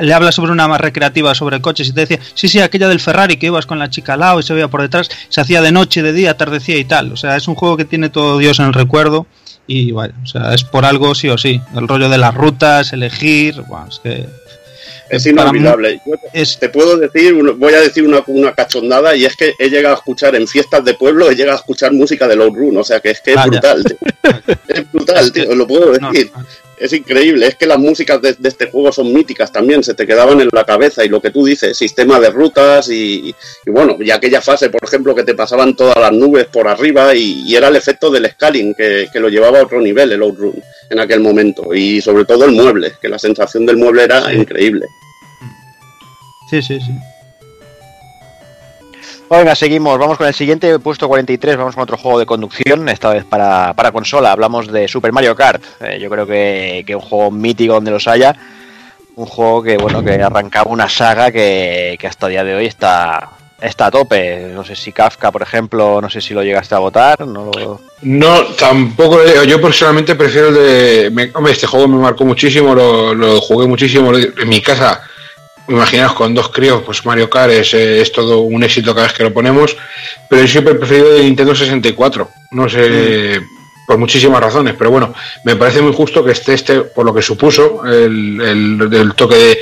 le 0.00 0.14
hablas 0.14 0.34
sobre 0.34 0.52
una 0.52 0.68
más 0.68 0.80
recreativa 0.80 1.34
sobre 1.34 1.60
coches 1.60 1.88
y 1.88 1.92
te 1.92 2.00
decía, 2.00 2.20
sí, 2.34 2.48
sí, 2.48 2.60
aquella 2.60 2.88
del 2.88 3.00
Ferrari 3.00 3.36
que 3.36 3.46
ibas 3.46 3.66
con 3.66 3.78
la 3.78 3.90
chica 3.90 4.14
al 4.14 4.20
lado 4.20 4.40
y 4.40 4.42
se 4.46 4.54
veía 4.54 4.68
por 4.68 4.82
detrás, 4.82 5.10
se 5.28 5.40
hacía 5.40 5.60
de 5.60 5.72
noche, 5.72 6.02
de 6.02 6.12
día, 6.12 6.30
atardecía 6.30 6.78
y 6.78 6.84
tal. 6.84 7.12
O 7.12 7.16
sea, 7.16 7.36
es 7.36 7.48
un 7.48 7.54
juego 7.54 7.76
que 7.76 7.84
tiene 7.84 8.08
todo 8.08 8.38
Dios 8.38 8.58
en 8.60 8.66
el 8.66 8.72
recuerdo 8.72 9.26
y 9.66 9.92
bueno, 9.92 10.14
o 10.22 10.26
sea, 10.26 10.54
es 10.54 10.64
por 10.64 10.84
algo 10.84 11.14
sí 11.14 11.28
o 11.28 11.38
sí. 11.38 11.60
El 11.74 11.88
rollo 11.88 12.08
de 12.08 12.18
las 12.18 12.34
rutas, 12.34 12.92
elegir, 12.92 13.62
bueno, 13.62 13.86
es 13.88 13.98
que... 13.98 14.26
Es 15.08 15.24
inolvidable. 15.24 16.00
te, 16.58 16.68
puedo 16.68 16.96
decir, 16.96 17.32
voy 17.34 17.74
a 17.74 17.80
decir 17.80 18.04
una, 18.04 18.24
una, 18.26 18.52
cachondada 18.54 19.14
y 19.14 19.24
es 19.24 19.36
que 19.36 19.52
he 19.56 19.68
llegado 19.70 19.94
a 19.94 19.98
escuchar 19.98 20.34
en 20.34 20.48
fiestas 20.48 20.84
de 20.84 20.94
pueblo, 20.94 21.30
he 21.30 21.36
llegado 21.36 21.56
a 21.56 21.60
escuchar 21.60 21.92
música 21.92 22.26
de 22.26 22.34
Low 22.34 22.52
Run, 22.52 22.76
o 22.76 22.82
sea 22.82 22.98
que 22.98 23.10
es 23.10 23.20
que 23.20 23.34
es 23.34 23.44
brutal. 23.46 23.84
es 24.66 24.92
brutal, 24.92 25.32
tío, 25.32 25.54
lo 25.54 25.64
puedo 25.64 25.92
decir 25.92 26.32
es 26.78 26.92
increíble, 26.92 27.46
es 27.46 27.54
que 27.54 27.66
las 27.66 27.78
músicas 27.78 28.20
de, 28.20 28.36
este 28.44 28.70
juego 28.70 28.92
son 28.92 29.12
míticas 29.12 29.50
también, 29.50 29.82
se 29.82 29.94
te 29.94 30.06
quedaban 30.06 30.40
en 30.40 30.48
la 30.52 30.64
cabeza 30.64 31.04
y 31.04 31.08
lo 31.08 31.20
que 31.20 31.30
tú 31.30 31.44
dices, 31.44 31.76
sistema 31.76 32.20
de 32.20 32.30
rutas 32.30 32.88
y, 32.90 33.34
bueno, 33.66 33.96
y 33.98 34.10
aquella 34.10 34.40
fase, 34.40 34.70
por 34.70 34.84
ejemplo, 34.84 35.14
que 35.14 35.24
te 35.24 35.34
pasaban 35.34 35.74
todas 35.74 35.96
las 35.96 36.12
nubes 36.12 36.46
por 36.46 36.68
arriba 36.68 37.14
y, 37.14 37.54
era 37.56 37.68
el 37.68 37.76
efecto 37.76 38.10
del 38.10 38.30
scaling 38.30 38.74
que, 38.74 39.08
lo 39.14 39.30
llevaba 39.30 39.60
a 39.60 39.62
otro 39.62 39.80
nivel 39.80 40.12
el 40.12 40.22
Outrun 40.22 40.62
en 40.90 40.98
aquel 40.98 41.20
momento 41.20 41.74
y 41.74 42.02
sobre 42.02 42.26
todo 42.26 42.44
el 42.44 42.52
mueble, 42.52 42.92
que 43.00 43.08
la 43.08 43.18
sensación 43.18 43.64
del 43.64 43.78
mueble 43.78 44.04
era 44.04 44.32
increíble. 44.34 44.84
Sí, 46.50 46.60
sí, 46.60 46.78
sí. 46.78 46.92
Venga, 49.28 49.56
seguimos. 49.56 49.98
Vamos 49.98 50.18
con 50.18 50.28
el 50.28 50.34
siguiente, 50.34 50.78
puesto 50.78 51.08
43. 51.08 51.56
Vamos 51.56 51.74
con 51.74 51.82
otro 51.82 51.96
juego 51.96 52.18
de 52.20 52.26
conducción, 52.26 52.88
esta 52.88 53.10
vez 53.10 53.24
para, 53.24 53.74
consola. 53.92 54.30
Hablamos 54.30 54.70
de 54.70 54.86
Super 54.86 55.12
Mario 55.12 55.34
Kart. 55.34 55.62
Eh, 55.80 55.98
yo 56.00 56.08
creo 56.08 56.26
que, 56.26 56.84
que, 56.86 56.94
un 56.94 57.02
juego 57.02 57.30
mítico 57.32 57.74
donde 57.74 57.90
los 57.90 58.06
haya. 58.06 58.36
Un 59.16 59.26
juego 59.26 59.62
que, 59.62 59.78
bueno, 59.78 60.04
que 60.04 60.22
arrancaba 60.22 60.70
una 60.70 60.88
saga 60.88 61.32
que, 61.32 61.98
hasta 62.06 62.26
el 62.26 62.32
día 62.32 62.44
de 62.44 62.54
hoy 62.54 62.66
está, 62.66 63.30
está 63.60 63.86
a 63.86 63.90
tope. 63.90 64.52
No 64.54 64.64
sé 64.64 64.76
si 64.76 64.92
Kafka, 64.92 65.32
por 65.32 65.42
ejemplo, 65.42 66.00
no 66.00 66.08
sé 66.08 66.20
si 66.20 66.32
lo 66.32 66.44
llegaste 66.44 66.76
a 66.76 66.78
votar. 66.78 67.26
No, 67.26 67.50
no 68.02 68.42
tampoco. 68.58 69.18
Yo 69.44 69.60
personalmente 69.60 70.14
prefiero 70.14 70.48
el 70.48 70.54
de. 71.10 71.32
este 71.50 71.66
juego 71.66 71.88
me 71.88 71.98
marcó 71.98 72.24
muchísimo, 72.24 72.76
lo, 72.76 73.12
lo 73.12 73.40
jugué 73.40 73.66
muchísimo 73.66 74.12
en 74.14 74.48
mi 74.48 74.60
casa 74.60 75.02
imaginaos 75.68 76.14
con 76.14 76.34
dos 76.34 76.48
críos, 76.50 76.82
pues 76.84 77.04
Mario 77.04 77.28
Kart 77.28 77.52
es, 77.52 78.12
todo 78.12 78.40
un 78.40 78.62
éxito 78.62 78.94
cada 78.94 79.06
vez 79.06 79.16
que 79.16 79.24
lo 79.24 79.32
ponemos, 79.32 79.76
pero 80.28 80.42
yo 80.42 80.48
siempre 80.48 80.74
he 80.74 80.76
preferido 80.76 81.16
el 81.16 81.24
Nintendo 81.24 81.54
64, 81.54 82.28
no 82.52 82.68
sé, 82.68 83.40
mm. 83.40 83.86
por 83.86 83.98
muchísimas 83.98 84.40
razones, 84.40 84.74
pero 84.78 84.90
bueno, 84.90 85.14
me 85.44 85.56
parece 85.56 85.82
muy 85.82 85.92
justo 85.92 86.24
que 86.24 86.32
esté 86.32 86.54
este, 86.54 86.82
por 86.82 87.04
lo 87.04 87.14
que 87.14 87.22
supuso, 87.22 87.84
el, 87.84 89.12
toque 89.16 89.58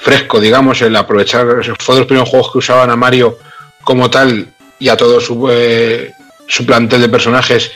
fresco, 0.00 0.40
digamos, 0.40 0.80
el 0.82 0.96
aprovechar, 0.96 1.46
fue 1.78 1.94
de 1.94 2.00
los 2.00 2.06
primeros 2.06 2.28
juegos 2.28 2.52
que 2.52 2.58
usaban 2.58 2.90
a 2.90 2.96
Mario 2.96 3.38
como 3.84 4.10
tal 4.10 4.48
y 4.78 4.88
a 4.88 4.96
todo 4.96 5.20
su, 5.20 5.48
eh, 5.50 6.12
su 6.48 6.66
plantel 6.66 7.00
de 7.00 7.08
personajes 7.08 7.70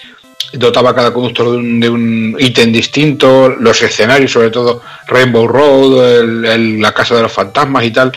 dotaba 0.53 0.95
cada 0.95 1.13
conductor 1.13 1.53
de 1.53 1.89
un, 1.89 2.37
ítem 2.39 2.73
distinto, 2.73 3.49
los 3.49 3.83
escenarios, 3.83 4.33
sobre 4.33 4.51
todo 4.51 4.83
Rainbow 5.07 5.47
Road, 5.47 6.25
la 6.79 6.93
Casa 6.93 7.17
de 7.17 7.23
los 7.23 7.33
Fantasmas 7.33 7.85
y 7.85 7.91
tal, 7.91 8.13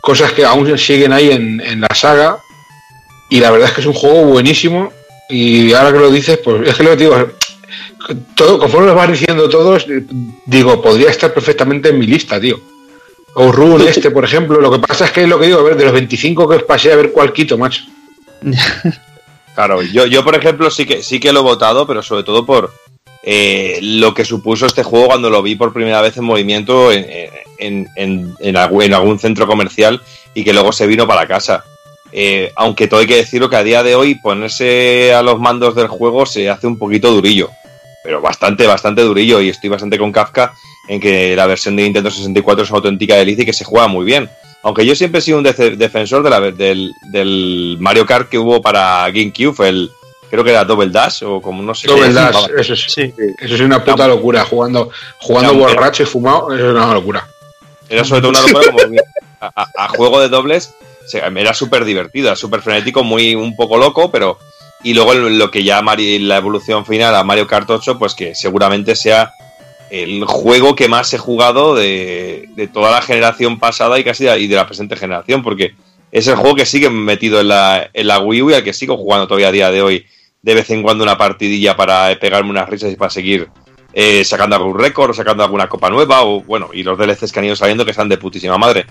cosas 0.00 0.32
que 0.32 0.44
aún 0.44 0.76
siguen 0.78 1.12
ahí 1.12 1.30
en, 1.30 1.80
la 1.80 1.94
saga. 1.94 2.38
Y 3.30 3.40
la 3.40 3.50
verdad 3.50 3.68
es 3.68 3.74
que 3.74 3.80
es 3.80 3.86
un 3.86 3.94
juego 3.94 4.24
buenísimo. 4.26 4.92
Y 5.28 5.72
ahora 5.72 5.92
que 5.92 5.98
lo 5.98 6.10
dices, 6.10 6.38
pues 6.44 6.68
es 6.68 6.74
que 6.76 6.82
lo 6.82 6.90
que 6.90 6.96
digo, 6.96 7.16
todo, 8.34 8.58
conforme 8.58 8.88
lo 8.88 8.94
vas 8.94 9.10
diciendo 9.10 9.48
todos, 9.48 9.86
digo, 10.46 10.82
podría 10.82 11.10
estar 11.10 11.32
perfectamente 11.32 11.88
en 11.88 11.98
mi 11.98 12.06
lista, 12.06 12.38
tío. 12.40 12.60
O 13.34 13.50
Rune 13.50 13.88
este, 13.88 14.10
por 14.10 14.24
ejemplo. 14.24 14.60
Lo 14.60 14.70
que 14.70 14.86
pasa 14.86 15.06
es 15.06 15.10
que 15.10 15.22
es 15.22 15.28
lo 15.28 15.38
que 15.38 15.46
digo, 15.46 15.60
a 15.60 15.62
ver, 15.62 15.76
de 15.76 15.84
los 15.84 15.92
25 15.92 16.48
que 16.48 16.56
os 16.56 16.62
pasé, 16.64 16.92
a 16.92 16.96
ver 16.96 17.10
cuál 17.10 17.32
quito, 17.32 17.58
macho. 17.58 17.82
Claro, 19.54 19.82
yo, 19.82 20.06
yo 20.06 20.24
por 20.24 20.34
ejemplo 20.34 20.70
sí 20.70 20.84
que 20.84 21.02
sí 21.02 21.20
que 21.20 21.32
lo 21.32 21.40
he 21.40 21.42
votado, 21.44 21.86
pero 21.86 22.02
sobre 22.02 22.24
todo 22.24 22.44
por 22.44 22.72
eh, 23.22 23.78
lo 23.80 24.12
que 24.12 24.24
supuso 24.24 24.66
este 24.66 24.82
juego 24.82 25.06
cuando 25.06 25.30
lo 25.30 25.42
vi 25.42 25.54
por 25.54 25.72
primera 25.72 26.00
vez 26.00 26.16
en 26.16 26.24
movimiento 26.24 26.92
en, 26.92 27.06
en, 27.58 28.56
algún, 28.56 29.18
centro 29.18 29.46
comercial 29.46 30.02
y 30.34 30.44
que 30.44 30.52
luego 30.52 30.72
se 30.72 30.86
vino 30.86 31.06
para 31.06 31.26
casa. 31.26 31.64
Eh, 32.12 32.52
aunque 32.56 32.86
todo 32.86 33.00
hay 33.00 33.06
que 33.06 33.16
decirlo 33.16 33.48
que 33.48 33.56
a 33.56 33.64
día 33.64 33.82
de 33.82 33.94
hoy 33.94 34.16
ponerse 34.16 35.14
a 35.14 35.22
los 35.22 35.40
mandos 35.40 35.74
del 35.74 35.88
juego 35.88 36.26
se 36.26 36.50
hace 36.50 36.66
un 36.66 36.78
poquito 36.78 37.10
durillo, 37.10 37.50
pero 38.04 38.20
bastante, 38.20 38.66
bastante 38.66 39.02
durillo 39.02 39.40
y 39.40 39.48
estoy 39.48 39.70
bastante 39.70 39.98
con 39.98 40.12
Kafka 40.12 40.52
en 40.88 41.00
que 41.00 41.34
la 41.34 41.46
versión 41.46 41.76
de 41.76 41.84
Nintendo 41.84 42.10
64 42.10 42.64
es 42.64 42.70
auténtica 42.70 43.16
delicia 43.16 43.42
y 43.42 43.46
que 43.46 43.52
se 43.52 43.64
juega 43.64 43.88
muy 43.88 44.04
bien. 44.04 44.28
Aunque 44.64 44.86
yo 44.86 44.96
siempre 44.96 45.18
he 45.18 45.22
sido 45.22 45.36
un 45.36 45.44
defensor 45.44 46.22
de 46.22 46.30
la, 46.30 46.40
del, 46.40 46.90
del, 47.02 47.76
Mario 47.80 48.06
Kart 48.06 48.30
que 48.30 48.38
hubo 48.38 48.62
para 48.62 49.04
GameCube, 49.10 49.68
el, 49.68 49.90
creo 50.30 50.42
que 50.42 50.50
era 50.50 50.64
Double 50.64 50.88
Dash 50.88 51.22
o 51.22 51.42
como 51.42 51.62
no 51.62 51.74
sé 51.74 51.86
Double 51.86 52.10
Dash, 52.10 52.48
eso 52.58 52.72
es, 52.72 52.80
sí. 52.88 53.12
eso 53.38 53.54
es 53.54 53.60
una 53.60 53.84
puta 53.84 54.08
locura. 54.08 54.42
Jugando, 54.46 54.90
jugando 55.18 55.54
borracho 55.54 56.02
y 56.02 56.06
fumado, 56.06 56.50
eso 56.54 56.68
es 56.68 56.74
una 56.74 56.94
locura. 56.94 57.28
Era 57.90 58.04
sobre 58.04 58.22
todo 58.22 58.30
una 58.30 58.40
locura 58.40 58.72
como 58.72 58.96
a, 59.76 59.88
juego 59.88 60.20
de 60.20 60.30
dobles, 60.30 60.74
era 61.12 61.52
súper 61.52 61.84
divertido, 61.84 62.28
era 62.28 62.36
súper 62.36 62.62
frenético, 62.62 63.04
muy 63.04 63.34
un 63.34 63.54
poco 63.54 63.76
loco, 63.76 64.10
pero. 64.10 64.38
Y 64.82 64.92
luego 64.92 65.14
lo 65.14 65.50
que 65.50 65.62
ya 65.62 65.82
la 65.82 66.36
evolución 66.36 66.84
final 66.84 67.14
a 67.14 67.24
Mario 67.24 67.46
Kart 67.46 67.68
8, 67.68 67.98
pues 67.98 68.14
que 68.14 68.34
seguramente 68.34 68.96
sea 68.96 69.32
el 70.02 70.24
juego 70.24 70.74
que 70.74 70.88
más 70.88 71.12
he 71.14 71.18
jugado 71.18 71.76
de, 71.76 72.48
toda 72.72 72.90
la 72.90 73.00
generación 73.00 73.60
pasada 73.60 73.98
y 73.98 74.04
casi 74.04 74.26
y 74.26 74.48
de 74.48 74.56
la 74.56 74.66
presente 74.66 74.96
generación, 74.96 75.42
porque 75.44 75.74
es 76.10 76.26
el 76.26 76.34
juego 76.34 76.56
que 76.56 76.66
sigue 76.66 76.90
metido 76.90 77.40
en 77.40 77.48
la, 77.48 77.90
en 77.92 78.06
la 78.08 78.18
Wii 78.18 78.42
U 78.42 78.50
y 78.50 78.54
al 78.54 78.64
que 78.64 78.72
sigo 78.72 78.96
jugando 78.96 79.28
todavía 79.28 79.48
a 79.48 79.52
día 79.52 79.70
de 79.70 79.82
hoy, 79.82 80.06
de 80.42 80.54
vez 80.54 80.68
en 80.70 80.82
cuando 80.82 81.04
una 81.04 81.16
partidilla 81.16 81.76
para 81.76 82.18
pegarme 82.18 82.50
unas 82.50 82.68
risas 82.68 82.92
y 82.92 82.96
para 82.96 83.10
seguir 83.10 83.48
eh, 83.92 84.24
sacando 84.24 84.56
algún 84.56 84.76
récord, 84.76 85.10
o 85.10 85.14
sacando 85.14 85.44
alguna 85.44 85.68
copa 85.68 85.90
nueva, 85.90 86.24
o 86.24 86.42
bueno, 86.42 86.70
y 86.72 86.82
los 86.82 86.98
DLCs 86.98 87.30
que 87.30 87.38
han 87.38 87.44
ido 87.44 87.56
saliendo 87.56 87.84
que 87.84 87.92
están 87.92 88.08
de 88.08 88.18
putísima 88.18 88.58
madre. 88.58 88.86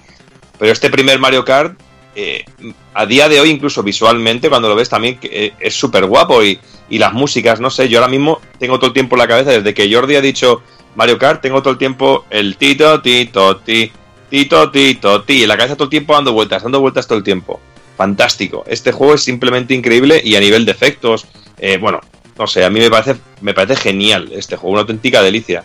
Pero 0.57 0.71
este 0.71 0.89
primer 0.89 1.19
Mario 1.19 1.43
Kart, 1.43 1.77
eh, 2.15 2.45
a 2.93 3.05
día 3.05 3.27
de 3.27 3.41
hoy, 3.41 3.49
incluso 3.49 3.83
visualmente, 3.83 4.47
cuando 4.47 4.69
lo 4.69 4.75
ves 4.75 4.87
también, 4.87 5.19
eh, 5.23 5.51
es 5.59 5.73
súper 5.73 6.05
guapo 6.05 6.41
y, 6.41 6.57
y 6.89 6.97
las 6.97 7.11
músicas, 7.11 7.59
no 7.59 7.69
sé, 7.69 7.89
yo 7.89 7.99
ahora 7.99 8.09
mismo 8.09 8.39
tengo 8.57 8.77
todo 8.77 8.87
el 8.87 8.93
tiempo 8.93 9.15
en 9.15 9.19
la 9.19 9.27
cabeza, 9.27 9.51
desde 9.51 9.73
que 9.73 9.93
Jordi 9.93 10.15
ha 10.15 10.21
dicho 10.21 10.61
Mario 10.95 11.17
Kart, 11.17 11.41
tengo 11.41 11.61
todo 11.61 11.71
el 11.71 11.77
tiempo 11.77 12.25
el 12.29 12.57
tito, 12.57 13.01
tito, 13.01 13.57
ti, 13.57 13.91
tito, 14.29 14.71
tito, 14.71 15.23
ti, 15.23 15.43
en 15.43 15.49
la 15.49 15.57
cabeza 15.57 15.75
todo 15.75 15.85
el 15.85 15.89
tiempo 15.89 16.13
dando 16.13 16.33
vueltas, 16.33 16.63
dando 16.63 16.79
vueltas 16.79 17.07
todo 17.07 17.17
el 17.17 17.23
tiempo. 17.23 17.59
Fantástico. 17.97 18.63
Este 18.67 18.91
juego 18.91 19.13
es 19.13 19.23
simplemente 19.23 19.73
increíble 19.73 20.21
y 20.23 20.35
a 20.35 20.39
nivel 20.39 20.65
de 20.65 20.71
efectos, 20.71 21.25
eh, 21.57 21.77
bueno, 21.77 22.01
no 22.37 22.47
sé, 22.47 22.65
a 22.65 22.69
mí 22.69 22.79
me 22.79 22.89
parece, 22.89 23.19
me 23.41 23.53
parece 23.53 23.75
genial 23.75 24.29
este 24.33 24.55
juego, 24.55 24.73
una 24.73 24.81
auténtica 24.81 25.21
delicia. 25.21 25.63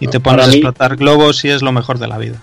Y 0.00 0.08
te 0.08 0.20
pones 0.20 0.46
a 0.46 0.50
explotar 0.50 0.96
globos 0.96 1.44
y 1.44 1.50
es 1.50 1.62
lo 1.62 1.72
mejor 1.72 1.98
de 1.98 2.08
la 2.08 2.18
vida. 2.18 2.42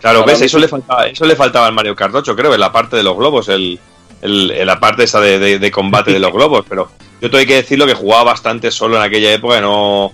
Claro, 0.00 0.24
ves, 0.24 0.40
eso 0.42 0.58
le, 0.58 0.68
faltaba, 0.68 1.06
eso 1.06 1.24
le 1.24 1.34
faltaba 1.34 1.66
al 1.66 1.72
Mario 1.72 1.96
Kart 1.96 2.14
8, 2.14 2.36
creo, 2.36 2.54
en 2.54 2.60
la 2.60 2.70
parte 2.70 2.96
de 2.96 3.02
los 3.02 3.16
globos, 3.16 3.48
el, 3.48 3.80
el, 4.22 4.66
la 4.66 4.78
parte 4.78 5.04
esa 5.04 5.20
de, 5.20 5.70
combate 5.72 6.12
de 6.12 6.20
los 6.20 6.32
globos, 6.32 6.64
pero 6.68 6.90
yo 7.20 7.30
tengo 7.30 7.44
que 7.44 7.56
decirlo 7.56 7.86
que 7.86 7.94
jugaba 7.94 8.24
bastante 8.24 8.70
solo 8.70 8.96
en 8.96 9.02
aquella 9.02 9.32
época, 9.32 9.60
no, 9.60 10.12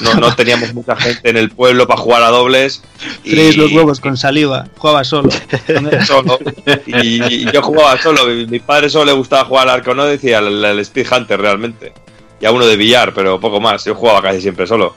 no, 0.00 0.34
teníamos 0.36 0.72
mucha 0.74 0.96
gente 0.96 1.28
en 1.28 1.36
el 1.36 1.50
pueblo 1.50 1.86
para 1.86 2.00
jugar 2.00 2.22
a 2.22 2.28
dobles. 2.28 2.82
Y... 3.24 3.52
los 3.54 3.70
globos 3.70 4.00
con 4.00 4.16
saliva, 4.16 4.66
jugaba 4.76 5.04
solo. 5.04 5.30
solo. 6.06 6.38
Y, 6.86 7.50
yo 7.52 7.62
jugaba 7.62 8.00
solo, 8.00 8.26
mi, 8.26 8.58
padre 8.60 8.88
solo 8.88 9.06
le 9.06 9.12
gustaba 9.12 9.44
jugar 9.44 9.68
al 9.68 9.76
arco, 9.76 9.94
no 9.94 10.04
decía 10.04 10.38
el, 10.38 10.78
Speed 10.80 11.06
Hunter 11.12 11.40
realmente. 11.40 11.92
Y 12.40 12.46
a 12.46 12.50
uno 12.50 12.66
de 12.66 12.76
billar, 12.76 13.14
pero 13.14 13.38
poco 13.38 13.60
más, 13.60 13.84
yo 13.84 13.94
jugaba 13.94 14.22
casi 14.22 14.40
siempre 14.40 14.66
solo. 14.66 14.94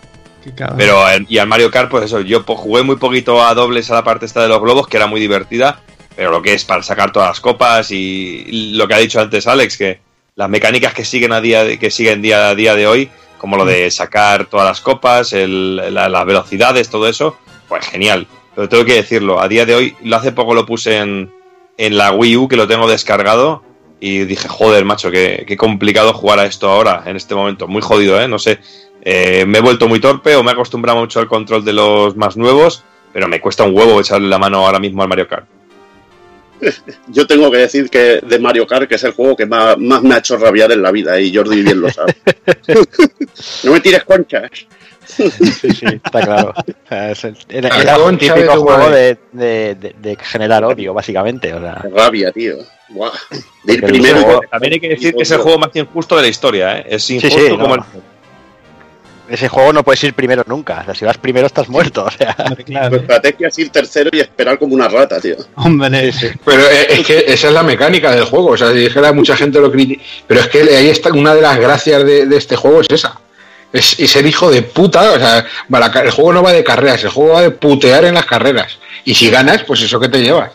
Pero 0.78 1.02
y 1.28 1.40
al 1.40 1.48
Mario 1.48 1.72
Kart, 1.72 1.90
pues 1.90 2.06
eso, 2.06 2.22
yo 2.22 2.44
jugué 2.44 2.84
muy 2.84 2.98
poquito 2.98 3.44
a 3.44 3.54
dobles 3.56 3.90
a 3.90 3.96
la 3.96 4.04
parte 4.04 4.26
esta 4.26 4.44
de 4.44 4.48
los 4.48 4.62
globos, 4.62 4.88
que 4.88 4.98
era 4.98 5.08
muy 5.08 5.20
divertida, 5.20 5.82
pero 6.16 6.32
lo 6.32 6.42
que 6.42 6.54
es 6.54 6.66
para 6.66 6.84
sacar 6.84 7.12
todas 7.12 7.30
las 7.30 7.40
copas 7.40 7.90
y 7.90 8.74
lo 8.74 8.88
que 8.88 8.94
ha 8.94 9.00
dicho 9.00 9.20
antes 9.20 9.48
Alex, 9.48 9.78
que 9.78 10.00
las 10.36 10.50
mecánicas 10.50 10.94
que 10.94 11.06
siguen 11.06 11.32
a 11.32 11.42
día 11.42 11.78
que 11.78 11.90
siguen 11.90 12.22
día 12.22 12.50
a 12.50 12.56
día 12.56 12.76
de 12.76 12.88
hoy, 12.88 13.10
como 13.46 13.58
lo 13.58 13.66
de 13.66 13.92
sacar 13.92 14.48
todas 14.48 14.66
las 14.66 14.82
copas, 14.82 15.32
las 15.32 16.26
velocidades, 16.26 16.90
todo 16.90 17.08
eso, 17.08 17.38
pues 17.68 17.86
genial. 17.86 18.26
Pero 18.56 18.68
tengo 18.68 18.86
que 18.86 18.96
decirlo, 18.96 19.40
a 19.40 19.48
día 19.48 19.68
de 19.68 19.76
hoy, 19.76 19.96
lo 20.02 20.16
hace 20.16 20.32
poco 20.32 20.56
lo 20.56 20.66
puse 20.66 20.98
en, 20.98 21.32
en 21.78 21.96
la 21.96 22.12
Wii 22.12 22.38
U, 22.38 22.48
que 22.48 22.56
lo 22.56 22.68
tengo 22.68 22.90
descargado, 22.90 23.62
y 24.00 24.22
dije, 24.22 24.48
joder, 24.48 24.84
macho, 24.84 25.12
qué, 25.12 25.46
qué 25.48 25.58
complicado 25.58 26.12
jugar 26.12 26.40
a 26.40 26.48
esto 26.48 26.72
ahora, 26.72 27.04
en 27.06 27.18
este 27.18 27.36
momento. 27.36 27.68
Muy 27.68 27.84
jodido, 27.84 28.20
¿eh? 28.20 28.28
No 28.28 28.40
sé, 28.40 28.58
eh, 29.04 29.46
me 29.46 29.60
he 29.60 29.62
vuelto 29.62 29.88
muy 29.88 30.00
torpe 30.00 30.36
o 30.36 30.42
me 30.42 30.50
he 30.50 30.54
acostumbrado 30.56 30.98
mucho 30.98 31.20
al 31.20 31.28
control 31.28 31.64
de 31.64 31.74
los 31.74 32.16
más 32.16 32.38
nuevos, 32.38 32.84
pero 33.14 33.28
me 33.28 33.40
cuesta 33.40 33.62
un 33.62 33.78
huevo 33.78 34.00
echarle 34.00 34.28
la 34.28 34.40
mano 34.40 34.66
ahora 34.66 34.80
mismo 34.80 35.04
al 35.04 35.08
Mario 35.08 35.28
Kart. 35.28 35.46
Yo 37.08 37.28
tengo 37.28 37.52
que 37.52 37.58
decir 37.58 37.90
que 37.90 38.20
de 38.22 38.40
Mario 38.40 38.66
Kart, 38.66 38.88
que 38.88 38.96
es 38.96 39.04
el 39.04 39.12
juego 39.12 39.36
que 39.36 39.46
más, 39.46 39.78
me 39.78 40.16
ha 40.16 40.18
hecho 40.20 40.38
rabiar 40.38 40.72
en 40.72 40.82
la 40.82 40.92
vida, 40.92 41.20
y 41.20 41.34
Jordi 41.34 41.62
bien 41.62 41.82
lo 41.82 41.90
sabe. 41.90 42.16
no 43.64 43.72
me 43.72 43.80
tires 43.80 44.04
conchas. 44.04 44.50
Sí, 45.06 45.30
sí, 45.30 45.86
está 45.86 46.22
claro. 46.22 46.54
Es 46.90 47.24
el, 47.24 47.38
un 48.04 48.18
típico 48.18 48.58
juego 48.58 48.90
de, 48.90 49.18
de, 49.32 50.18
generar 50.20 50.64
odio, 50.64 50.94
básicamente. 50.94 51.54
O 51.54 51.60
sea. 51.60 51.84
Rabia, 51.94 52.32
tío. 52.32 52.58
primero. 53.66 54.42
también 54.50 54.74
hay 54.74 54.80
que 54.80 54.90
decir 54.90 55.14
que 55.16 55.24
es 55.24 55.32
el 55.32 55.40
juego 55.40 55.60
más 55.60 55.76
injusto 55.76 56.16
de 56.16 56.22
la 56.24 56.28
historia, 56.28 56.80
¿eh? 56.80 56.86
Es 56.90 57.10
injusto 57.10 57.60
como 57.60 57.76
el 57.76 57.82
ese 59.30 59.48
juego 59.48 59.74
no 59.74 59.84
puedes 59.84 60.04
ir 60.04 60.14
primero 60.14 60.44
nunca. 60.48 60.82
O 60.82 60.86
sea, 60.86 60.96
si 60.96 61.06
vas 61.06 61.18
primero 61.18 61.48
estás 61.48 61.70
muerto. 61.70 62.06
O 62.06 62.12
sea, 62.12 62.36
claro. 62.66 62.98
estrategia 62.98 63.48
es 63.48 63.60
ir 63.60 63.70
tercero 63.70 64.10
y 64.14 64.20
esperar 64.20 64.60
como 64.60 64.76
una 64.76 64.88
rata, 64.88 65.20
tío. 65.20 65.36
Hombre, 65.56 66.12
sí. 66.12 66.28
Pero 66.44 66.64
es 66.68 67.06
que 67.06 67.26
esa 67.28 67.48
es 67.48 67.54
la 67.54 67.64
mecánica 67.64 68.12
del 68.12 68.26
juego. 68.26 68.52
O 68.52 68.58
sea, 68.58 68.72
si 68.72 68.78
dijera 68.78 69.12
mucha 69.14 69.36
gente 69.36 69.60
lo 69.60 69.72
critica. 69.72 70.04
Pero 70.28 70.42
es 70.42 70.48
que 70.48 70.60
ahí 70.62 70.90
está 70.90 71.10
una 71.10 71.34
de 71.34 71.42
las 71.42 71.60
gracias 71.60 72.06
de, 72.06 72.28
este 72.36 72.56
juego 72.56 72.82
es 72.82 72.88
esa. 72.90 73.20
Es, 73.74 73.86
ser 73.86 74.26
hijo 74.26 74.52
de 74.52 74.62
puta. 74.62 75.12
O 75.12 75.20
sea, 75.20 75.46
el 76.04 76.12
juego 76.12 76.34
no 76.34 76.44
va 76.44 76.54
de 76.54 76.64
carreras, 76.64 77.04
el 77.04 77.10
juego 77.10 77.34
va 77.34 77.42
de 77.42 77.52
putear 77.52 78.06
en 78.06 78.14
las 78.14 78.26
carreras. 78.26 78.78
Y 79.04 79.16
si 79.16 79.30
ganas, 79.30 79.64
pues 79.64 79.82
eso 79.82 80.00
que 80.00 80.10
te 80.10 80.22
llevas. 80.22 80.52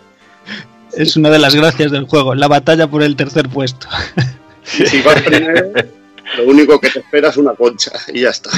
Es 0.92 1.16
una 1.16 1.30
de 1.30 1.38
las 1.38 1.54
gracias 1.54 1.92
del 1.92 2.06
juego, 2.06 2.34
la 2.34 2.48
batalla 2.48 2.86
por 2.86 3.02
el 3.02 3.16
tercer 3.16 3.48
puesto. 3.48 3.86
Si 4.62 5.02
vas 5.02 5.20
primero. 5.22 5.72
Lo 6.36 6.44
único 6.44 6.80
que 6.80 6.90
te 6.90 7.00
espera 7.00 7.28
es 7.28 7.36
una 7.36 7.54
concha 7.54 7.92
y 8.12 8.20
ya 8.20 8.30
está. 8.30 8.50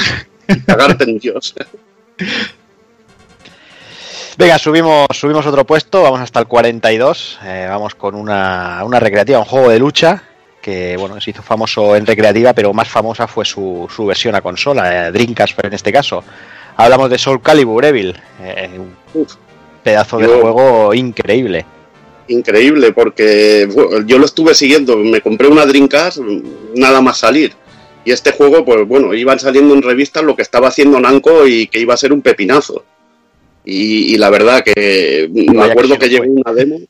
cagarte 0.66 1.05
en 1.05 1.18
Dios. 1.18 1.55
Venga, 4.37 4.59
subimos, 4.59 5.07
subimos 5.12 5.45
otro 5.47 5.66
puesto, 5.66 6.03
vamos 6.03 6.20
hasta 6.20 6.41
el 6.41 6.47
42, 6.47 7.41
eh, 7.45 7.66
vamos 7.68 7.95
con 7.95 8.14
una, 8.14 8.83
una 8.85 8.99
recreativa, 8.99 9.39
un 9.39 9.45
juego 9.45 9.68
de 9.68 9.79
lucha 9.79 10.23
que 10.62 10.97
bueno 10.97 11.20
se 11.20 11.31
hizo 11.31 11.43
famoso 11.43 11.97
en 11.97 12.07
recreativa, 12.07 12.55
pero 12.55 12.73
más 12.73 12.89
famosa 12.89 13.27
fue 13.27 13.45
su, 13.45 13.89
su 13.95 14.07
versión 14.07 14.35
a 14.35 14.41
consola, 14.41 15.09
eh, 15.09 15.12
Dreamcast 15.12 15.59
en 15.64 15.75
este 15.75 15.93
caso. 15.93 16.25
Hablamos 16.77 17.11
de 17.11 17.18
Soul 17.18 17.43
Calibur 17.43 17.85
Evil, 17.85 18.16
eh, 18.41 18.70
un 18.79 19.27
pedazo 19.83 20.18
de 20.18 20.29
juego 20.29 20.95
increíble 20.95 21.66
increíble 22.29 22.93
porque 22.93 23.68
yo 24.07 24.18
lo 24.18 24.25
estuve 24.25 24.55
siguiendo, 24.55 24.97
me 24.97 25.20
compré 25.20 25.49
una 25.49 25.66
Dreamcast 25.66 26.18
nada 26.75 27.01
más 27.01 27.18
salir 27.18 27.53
y 28.05 28.11
este 28.11 28.32
juego, 28.32 28.64
pues 28.64 28.86
bueno, 28.86 29.14
iban 29.14 29.38
saliendo 29.38 29.74
en 29.74 29.82
revistas 29.82 30.24
lo 30.24 30.34
que 30.34 30.42
estaba 30.42 30.68
haciendo 30.68 31.00
Nanco 31.00 31.46
y 31.46 31.66
que 31.68 31.78
iba 31.78 31.94
a 31.94 31.98
ser 31.98 32.12
un 32.12 32.22
pepinazo. 32.22 32.84
Y, 33.64 34.16
la 34.16 34.28
verdad 34.28 34.64
que 34.64 35.28
me 35.30 35.62
acuerdo 35.62 35.96
que, 35.96 36.09
llevé 36.09 36.28
una 36.28 36.53
demo 36.53 36.80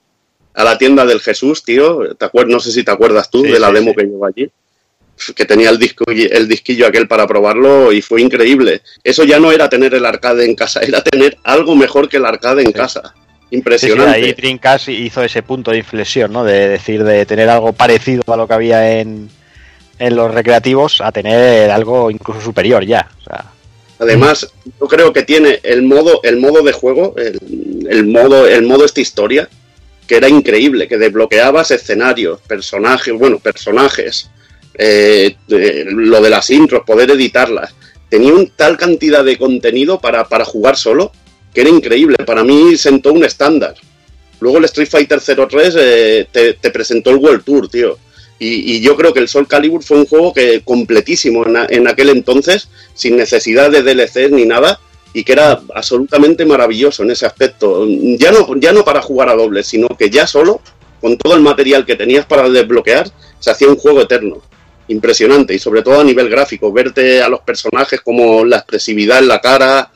a 0.54 0.64
la 0.64 0.78
tienda 0.78 1.04
del 1.04 1.20
Jesús, 1.20 1.62
tío. 1.62 2.14
¿Te 2.14 2.24
acuerdas? 2.24 2.52
No 2.52 2.60
sé 2.60 2.72
si 2.72 2.82
te 2.82 2.90
acuerdas 2.90 3.30
tú 3.30 3.42
de 3.42 3.60
la 3.60 3.70
demo 3.70 3.94
que 3.94 4.04
llevo 4.04 4.24
allí. 4.24 4.50
Que 5.36 5.44
tenía 5.44 5.68
el, 5.68 5.78
disco, 5.78 6.06
el 6.08 6.48
disquillo 6.48 6.86
aquel 6.86 7.06
para 7.06 7.26
probarlo 7.26 7.92
y 7.92 8.00
fue 8.00 8.22
increíble. 8.22 8.80
Eso 9.04 9.24
ya 9.24 9.38
no 9.38 9.52
era 9.52 9.68
tener 9.68 9.94
el 9.94 10.06
arcade 10.06 10.46
en 10.46 10.54
casa, 10.54 10.80
era 10.86 11.02
tener 11.02 11.36
algo 11.44 11.76
mejor 11.76 12.08
que 12.08 12.16
el 12.16 12.24
arcade 12.24 12.62
en 12.62 12.72
casa. 12.72 13.14
Impresionante. 13.50 14.16
ahí 14.16 14.32
Dreamcast 14.32 14.88
hizo 14.88 15.22
ese 15.22 15.42
punto 15.42 15.72
de 15.72 15.78
inflexión, 15.78 16.32
¿no? 16.32 16.42
De 16.42 16.68
decir, 16.68 17.04
de 17.04 17.26
tener 17.26 17.50
algo 17.50 17.74
parecido 17.74 18.22
a 18.26 18.36
lo 18.38 18.48
que 18.48 18.54
había 18.54 18.98
en, 18.98 19.28
en 20.02 20.16
los 20.16 20.34
recreativos 20.34 21.00
a 21.00 21.12
tener 21.12 21.70
algo 21.70 22.10
incluso 22.10 22.40
superior 22.40 22.84
ya. 22.84 23.08
Además, 24.00 24.48
yo 24.80 24.88
creo 24.88 25.12
que 25.12 25.22
tiene 25.22 25.60
el 25.62 25.82
modo, 25.82 26.20
el 26.24 26.38
modo 26.38 26.60
de 26.62 26.72
juego, 26.72 27.14
el, 27.16 28.06
modo, 28.08 28.48
el 28.48 28.64
modo 28.64 28.84
esta 28.84 29.00
historia, 29.00 29.48
que 30.08 30.16
era 30.16 30.28
increíble, 30.28 30.88
que 30.88 30.98
desbloqueabas 30.98 31.70
escenarios, 31.70 32.40
personajes, 32.40 33.14
bueno, 33.14 33.38
personajes, 33.38 34.28
eh, 34.74 35.36
lo 35.46 36.20
de 36.20 36.30
las 36.30 36.50
intros, 36.50 36.82
poder 36.84 37.12
editarlas. 37.12 37.72
Tenía 38.08 38.34
un 38.34 38.50
tal 38.56 38.76
cantidad 38.76 39.24
de 39.24 39.38
contenido 39.38 40.00
para, 40.00 40.28
para 40.28 40.44
jugar 40.44 40.76
solo 40.76 41.12
que 41.54 41.60
era 41.60 41.70
increíble. 41.70 42.16
Para 42.26 42.42
mí 42.42 42.76
sentó 42.76 43.12
un 43.12 43.24
estándar. 43.24 43.74
Luego 44.40 44.58
el 44.58 44.64
Street 44.64 44.88
Fighter 44.88 45.20
03 45.20 45.76
eh, 45.78 46.26
te 46.32 46.70
presentó 46.72 47.10
el 47.10 47.18
World 47.18 47.44
Tour, 47.44 47.68
tío 47.68 47.96
y, 48.38 48.80
yo 48.80 48.96
creo 48.96 49.12
que 49.12 49.20
el 49.20 49.28
Soul 49.28 49.46
Calibur 49.46 49.82
fue 49.82 49.98
un 49.98 50.06
juego 50.06 50.32
que 50.32 50.62
completísimo 50.64 51.44
en, 51.46 51.88
aquel 51.88 52.08
entonces, 52.08 52.68
sin 52.94 53.16
necesidad 53.16 53.70
de 53.70 53.82
DLCs 53.82 54.32
ni 54.32 54.44
nada, 54.44 54.80
y 55.12 55.24
que 55.24 55.32
era 55.32 55.60
absolutamente 55.74 56.44
maravilloso 56.44 57.02
en 57.02 57.10
ese 57.12 57.26
aspecto. 57.26 57.86
Ya 57.86 58.32
no, 58.32 58.56
ya 58.56 58.72
no 58.72 58.84
para 58.84 59.02
jugar 59.02 59.28
a 59.28 59.36
doble, 59.36 59.62
sino 59.62 59.88
que 59.88 60.10
ya 60.10 60.26
solo, 60.26 60.60
con 61.00 61.16
todo 61.18 61.34
el 61.34 61.42
material 61.42 61.86
que 61.86 61.96
tenías 61.96 62.26
para 62.26 62.48
desbloquear, 62.48 63.10
se 63.38 63.50
hacía 63.50 63.68
un 63.68 63.76
juego 63.76 64.00
eterno. 64.00 64.42
Impresionante, 64.88 65.54
y 65.54 65.58
sobre 65.58 65.82
todo 65.82 66.00
a 66.00 66.04
nivel 66.04 66.28
gráfico, 66.28 66.72
verte 66.72 67.22
a 67.22 67.28
los 67.28 67.40
personajes 67.40 68.00
como 68.00 68.44
la 68.44 68.56
expresividad 68.56 69.20
en 69.20 69.28
la 69.28 69.40
cara, 69.40 69.92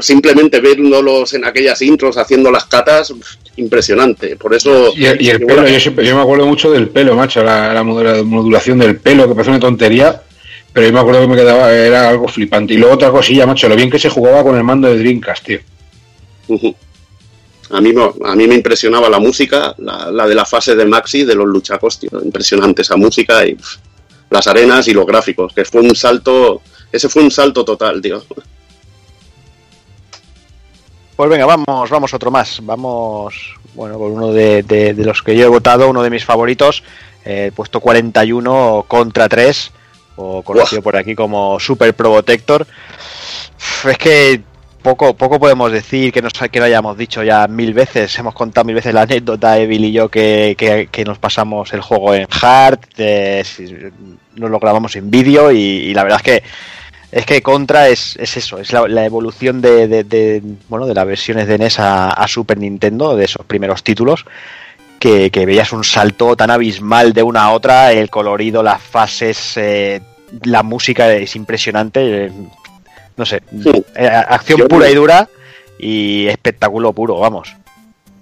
simplemente 0.00 0.60
verlos 0.60 1.32
en 1.32 1.44
aquellas 1.44 1.80
intros 1.82 2.18
haciendo 2.18 2.50
las 2.50 2.66
catas, 2.66 3.14
impresionante. 3.58 4.36
Por 4.36 4.54
eso. 4.54 4.92
Y, 4.96 5.06
el 5.06 5.44
pelo, 5.44 5.66
yo, 5.66 6.16
me 6.16 6.22
acuerdo 6.22 6.46
mucho 6.46 6.70
del 6.70 6.88
pelo, 6.88 7.14
macho, 7.14 7.42
la, 7.42 7.82
modulación 7.82 8.78
del 8.78 8.96
pelo, 8.96 9.28
que 9.28 9.34
parece 9.34 9.50
una 9.50 9.60
tontería, 9.60 10.22
pero 10.72 10.86
yo 10.86 10.92
me 10.92 11.00
acuerdo 11.00 11.20
que 11.22 11.28
me 11.28 11.36
quedaba, 11.36 11.72
era 11.72 12.08
algo 12.08 12.28
flipante. 12.28 12.74
Y 12.74 12.78
luego 12.78 12.94
otra 12.94 13.10
cosilla, 13.10 13.46
macho, 13.46 13.68
lo 13.68 13.76
bien 13.76 13.90
que 13.90 13.98
se 13.98 14.08
jugaba 14.08 14.42
con 14.42 14.56
el 14.56 14.64
mando 14.64 14.88
de 14.88 14.98
Dreamcast, 14.98 15.44
tío. 15.44 15.60
A 17.70 17.80
mí, 17.82 17.92
a 18.24 18.34
mí 18.34 18.46
me 18.46 18.54
impresionaba 18.54 19.10
la 19.10 19.18
música, 19.18 19.74
la, 19.78 20.26
de 20.26 20.34
la 20.34 20.46
fase 20.46 20.74
de 20.74 20.86
Maxi, 20.86 21.24
de 21.24 21.34
los 21.34 21.46
luchacos, 21.46 21.98
tío. 21.98 22.10
Impresionante 22.24 22.82
esa 22.82 22.96
música 22.96 23.46
y 23.46 23.56
las 24.30 24.46
arenas 24.46 24.88
y 24.88 24.94
los 24.94 25.06
gráficos, 25.06 25.52
que 25.52 25.64
fue 25.64 25.82
un 25.82 25.94
salto. 25.94 26.62
Ese 26.90 27.08
fue 27.10 27.22
un 27.22 27.30
salto 27.30 27.64
total, 27.64 28.00
tío. 28.00 28.22
Pues 31.18 31.30
venga, 31.30 31.46
vamos, 31.46 31.90
vamos 31.90 32.14
otro 32.14 32.30
más. 32.30 32.60
Vamos 32.62 33.56
bueno, 33.74 33.98
por 33.98 34.12
uno 34.12 34.32
de, 34.32 34.94
los 34.98 35.20
que 35.20 35.36
yo 35.36 35.46
he 35.46 35.48
votado, 35.48 35.90
uno 35.90 36.04
de 36.04 36.10
mis 36.10 36.24
favoritos, 36.24 36.84
eh, 37.24 37.50
puesto 37.56 37.80
41 37.80 38.84
contra 38.86 39.28
3, 39.28 39.72
o 40.14 40.42
conocido 40.42 40.80
por 40.80 40.96
aquí 40.96 41.16
como 41.16 41.58
Super 41.58 41.92
Protector. 41.92 42.64
Es 43.84 43.98
que 43.98 44.42
poco, 44.80 45.14
poco 45.14 45.40
podemos 45.40 45.72
decir 45.72 46.12
que, 46.12 46.22
nos, 46.22 46.34
que 46.34 46.60
no 46.60 46.66
hayamos 46.66 46.96
dicho 46.96 47.24
ya 47.24 47.48
mil 47.48 47.74
veces. 47.74 48.16
Hemos 48.16 48.34
contado 48.34 48.66
mil 48.66 48.76
veces 48.76 48.94
la 48.94 49.02
anécdota, 49.02 49.58
Evil 49.58 49.86
y 49.86 49.90
yo, 49.90 50.08
que, 50.08 50.54
que, 50.88 51.04
nos 51.04 51.18
pasamos 51.18 51.72
el 51.72 51.80
juego 51.80 52.14
en 52.14 52.28
hard, 52.30 52.78
nos 54.36 54.50
lo 54.52 54.60
grabamos 54.60 54.94
en 54.94 55.10
vídeo 55.10 55.50
y, 55.50 55.92
la 55.94 56.04
verdad 56.04 56.20
es 56.24 56.40
que 56.40 56.48
es 57.10 57.26
que 57.26 57.42
Contra 57.42 57.88
es, 57.88 58.16
es 58.16 58.36
eso, 58.36 58.58
es 58.58 58.72
la, 58.72 59.04
evolución 59.04 59.60
de, 59.60 59.86
de, 59.88 60.42
bueno, 60.68 60.86
de 60.86 60.94
las 60.94 61.06
versiones 61.06 61.46
de 61.46 61.58
NES 61.58 61.78
a, 61.78 62.26
Super 62.28 62.58
Nintendo, 62.58 63.16
de 63.16 63.24
esos 63.24 63.46
primeros 63.46 63.82
títulos, 63.82 64.24
que, 64.98 65.30
veías 65.46 65.72
un 65.72 65.84
salto 65.84 66.36
tan 66.36 66.50
abismal 66.50 67.12
de 67.12 67.22
una 67.22 67.44
a 67.44 67.52
otra, 67.52 67.92
el 67.92 68.10
colorido, 68.10 68.62
las 68.62 68.82
fases, 68.82 69.56
eh, 69.56 70.00
la 70.44 70.62
música 70.62 71.12
es 71.12 71.34
impresionante 71.36 72.30
no 73.18 73.26
sé, 73.26 73.42
eh, 73.96 74.06
acción 74.06 74.66
pura 74.68 74.88
y 74.88 74.94
dura 74.94 75.28
y 75.78 76.28
espectáculo 76.28 76.92
puro, 76.92 77.18
vamos. 77.18 77.54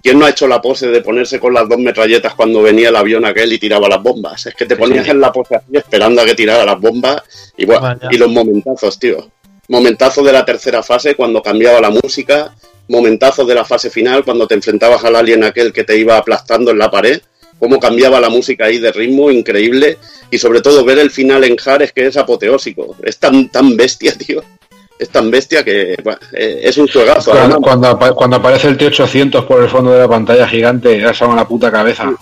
¿Quién 0.07 0.19
no 0.19 0.25
ha 0.25 0.29
hecho 0.29 0.47
la 0.47 0.61
pose 0.61 0.87
de 0.87 1.01
ponerse 1.01 1.37
con 1.37 1.53
las 1.53 1.67
dos 1.67 1.79
metralletas 1.79 2.33
cuando 2.33 2.61
venía 2.61 2.87
el 2.87 2.95
avión 2.95 3.25
aquel 3.25 3.51
y 3.51 3.59
tiraba 3.59 3.89
las 3.89 4.01
bombas? 4.01 4.45
Es 4.45 4.55
que 4.55 4.65
te 4.65 4.77
ponías 4.77 5.05
en 5.09 5.19
la 5.19 5.33
pose 5.33 5.57
así 5.57 5.75
esperando 5.75 6.21
a 6.21 6.25
que 6.25 6.33
tirara 6.33 6.63
las 6.63 6.79
bombas 6.79 7.23
y, 7.57 7.65
bueno, 7.65 7.99
y 8.09 8.17
los 8.17 8.31
momentazos, 8.31 8.97
tío. 8.99 9.29
Momentazos 9.67 10.25
de 10.25 10.31
la 10.31 10.45
tercera 10.45 10.81
fase 10.81 11.15
cuando 11.15 11.41
cambiaba 11.41 11.81
la 11.81 11.89
música, 11.89 12.55
momentazos 12.87 13.45
de 13.49 13.55
la 13.55 13.65
fase 13.65 13.89
final 13.89 14.23
cuando 14.23 14.47
te 14.47 14.55
enfrentabas 14.55 15.03
al 15.03 15.17
alien 15.17 15.43
aquel 15.43 15.73
que 15.73 15.83
te 15.83 15.97
iba 15.97 16.15
aplastando 16.15 16.71
en 16.71 16.77
la 16.77 16.89
pared, 16.89 17.21
cómo 17.59 17.77
cambiaba 17.77 18.21
la 18.21 18.29
música 18.29 18.63
ahí 18.63 18.77
de 18.77 18.93
ritmo, 18.93 19.29
increíble, 19.29 19.97
y 20.31 20.37
sobre 20.37 20.61
todo 20.61 20.85
ver 20.85 20.99
el 20.99 21.11
final 21.11 21.43
en 21.43 21.57
Jares 21.57 21.91
que 21.91 22.05
es 22.05 22.15
apoteósico, 22.15 22.95
es 23.03 23.17
tan, 23.17 23.49
tan 23.49 23.75
bestia, 23.75 24.13
tío 24.17 24.41
es 24.99 25.09
tan 25.09 25.29
bestia 25.29 25.63
que 25.63 25.93
eh, 25.93 26.59
es 26.63 26.77
un 26.77 26.87
juegazo. 26.87 27.31
Cuando, 27.61 27.97
cuando, 28.15 28.37
aparece 28.37 28.67
el 28.67 28.77
T800 28.77 29.45
por 29.45 29.61
el 29.61 29.69
fondo 29.69 29.91
de 29.91 29.99
la 29.99 30.07
pantalla 30.07 30.47
gigante, 30.47 30.99
ya 30.99 31.13
se 31.13 31.27
la 31.27 31.47
puta 31.47 31.71
cabeza. 31.71 32.13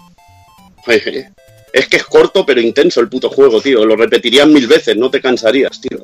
Es 1.73 1.87
que 1.87 1.97
es 1.97 2.03
corto 2.03 2.45
pero 2.45 2.61
intenso 2.61 2.99
el 2.99 3.09
puto 3.09 3.29
juego, 3.29 3.61
tío. 3.61 3.85
Lo 3.85 3.95
repetirías 3.95 4.47
mil 4.47 4.67
veces, 4.67 4.97
no 4.97 5.09
te 5.09 5.21
cansarías, 5.21 5.79
tío. 5.79 6.03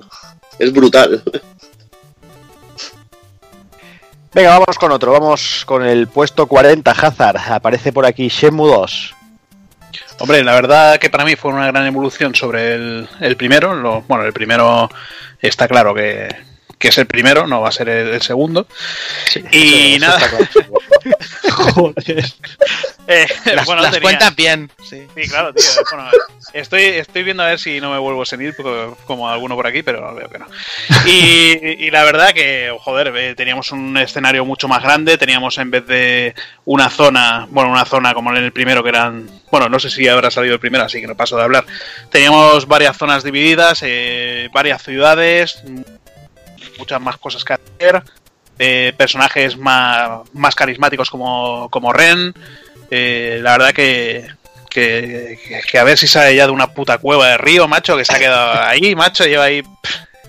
Es 0.57 0.71
brutal. 0.71 1.21
Venga, 4.33 4.59
vamos 4.59 4.77
con 4.77 4.91
otro. 4.91 5.11
Vamos 5.11 5.63
con 5.65 5.85
el 5.85 6.07
puesto 6.07 6.47
40, 6.47 6.91
Hazard. 6.91 7.51
Aparece 7.51 7.91
por 7.91 8.05
aquí 8.05 8.29
Shenmue 8.29 8.69
2. 8.69 9.15
Hombre, 10.19 10.43
la 10.43 10.53
verdad 10.53 10.99
que 10.99 11.09
para 11.09 11.25
mí 11.25 11.35
fue 11.35 11.51
una 11.51 11.67
gran 11.67 11.85
evolución 11.85 12.33
sobre 12.33 12.75
el, 12.75 13.09
el 13.19 13.35
primero. 13.35 13.73
Lo, 13.75 14.03
bueno, 14.03 14.23
el 14.23 14.31
primero 14.31 14.89
está 15.41 15.67
claro 15.67 15.93
que, 15.93 16.29
que 16.81 16.89
es 16.89 16.97
el 16.97 17.05
primero, 17.05 17.47
no 17.47 17.61
va 17.61 17.69
a 17.69 17.71
ser 17.71 17.87
el, 17.87 18.21
segundo. 18.21 18.67
y 19.51 19.97
nada. 19.99 20.19
Joder. 21.51 22.25
Eh, 23.07 23.27
las, 23.53 23.65
bueno, 23.65 23.83
cuentas 24.01 24.35
bien. 24.35 24.71
Sí. 24.83 25.05
claro, 25.29 25.53
tío. 25.53 25.65
Bueno, 25.91 26.09
estoy, 26.53 26.83
estoy 26.83 27.23
viendo 27.23 27.43
a 27.43 27.47
ver 27.47 27.59
si 27.59 27.79
no 27.79 27.91
me 27.91 27.97
vuelvo 27.97 28.21
a 28.21 28.25
sentir 28.25 28.55
como 29.05 29.29
alguno 29.29 29.55
por 29.55 29.67
aquí, 29.67 29.83
pero 29.83 30.13
veo 30.15 30.29
que 30.29 30.39
no. 30.39 30.47
Y, 31.05 31.85
y 31.85 31.91
la 31.91 32.03
verdad 32.03 32.33
que, 32.33 32.75
joder, 32.79 33.13
eh, 33.15 33.35
teníamos 33.35 33.71
un 33.71 33.97
escenario 33.97 34.43
mucho 34.45 34.67
más 34.67 34.81
grande. 34.81 35.17
Teníamos 35.17 35.57
en 35.57 35.71
vez 35.71 35.85
de 35.85 36.35
una 36.65 36.89
zona, 36.89 37.47
bueno, 37.49 37.71
una 37.71 37.85
zona 37.85 38.13
como 38.13 38.31
en 38.31 38.43
el 38.43 38.51
primero 38.51 38.81
que 38.81 38.89
eran. 38.89 39.29
Bueno, 39.51 39.69
no 39.69 39.79
sé 39.79 39.89
si 39.89 40.07
habrá 40.07 40.31
salido 40.31 40.55
el 40.55 40.59
primero, 40.59 40.83
así 40.83 40.99
que 41.01 41.07
no 41.07 41.15
paso 41.15 41.37
de 41.37 41.43
hablar. 41.43 41.65
Teníamos 42.09 42.67
varias 42.67 42.97
zonas 42.97 43.23
divididas, 43.23 43.81
eh, 43.83 44.49
varias 44.53 44.81
ciudades, 44.81 45.61
muchas 46.81 46.99
más 46.99 47.17
cosas 47.17 47.43
que 47.43 47.53
hacer, 47.53 48.01
eh, 48.57 48.93
personajes 48.97 49.55
más, 49.55 50.21
más 50.33 50.55
carismáticos 50.55 51.09
como, 51.09 51.69
como 51.69 51.93
Ren. 51.93 52.33
Eh, 52.89 53.39
la 53.41 53.51
verdad 53.53 53.71
que, 53.71 54.27
que, 54.69 55.37
a 55.79 55.83
ver 55.83 55.97
si 55.97 56.07
sale 56.07 56.35
ya 56.35 56.47
de 56.47 56.51
una 56.51 56.73
puta 56.73 56.97
cueva 56.97 57.27
de 57.29 57.37
río, 57.37 57.67
macho, 57.67 57.95
que 57.95 58.03
se 58.03 58.13
ha 58.13 58.19
quedado 58.19 58.61
ahí, 58.61 58.95
macho, 58.95 59.25
lleva 59.25 59.45
ahí... 59.45 59.63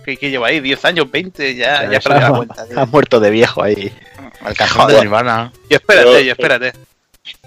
¿Qué, 0.04 0.16
lleva 0.16 0.48
ahí? 0.48 0.60
¿10 0.60 0.84
años? 0.84 1.06
¿20? 1.06 1.54
Ya, 1.54 1.88
ya 1.88 2.00
la 2.10 2.30
cuenta. 2.30 2.66
Ha 2.74 2.86
muerto 2.86 3.20
de 3.20 3.30
viejo 3.30 3.62
ahí. 3.62 3.92
Al 4.40 4.54
cajón 4.54 4.88
de 4.88 5.00
Nirvana. 5.00 5.52
Y 5.70 5.74
espérate, 5.74 6.22
y 6.22 6.28
espérate. 6.28 6.72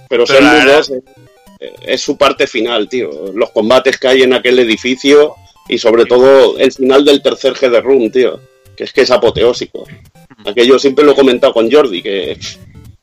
Pero, 0.08 0.24
pero 0.26 0.82
es 1.82 2.01
su 2.01 2.18
parte 2.18 2.47
final, 2.47 2.88
tío. 2.88 3.10
Los 3.34 3.51
combates 3.51 3.97
que 3.97 4.08
hay 4.08 4.22
en 4.22 4.34
aquel 4.34 4.58
edificio 4.60 5.36
y 5.68 5.78
sobre 5.78 6.06
todo 6.06 6.58
el 6.58 6.72
final 6.72 7.03
del 7.03 7.22
tercer 7.22 7.56
G 7.56 7.70
de 7.70 7.82
Room, 7.82 8.10
tío 8.10 8.39
que 8.76 8.84
es 8.86 8.93
que 8.93 9.01
es 9.01 9.11
apoteósico. 9.11 9.86
Aquello 10.45 10.78
siempre 10.78 11.05
lo 11.05 11.11
he 11.11 11.15
comentado 11.15 11.53
con 11.53 11.71
Jordi, 11.71 12.01
que 12.01 12.38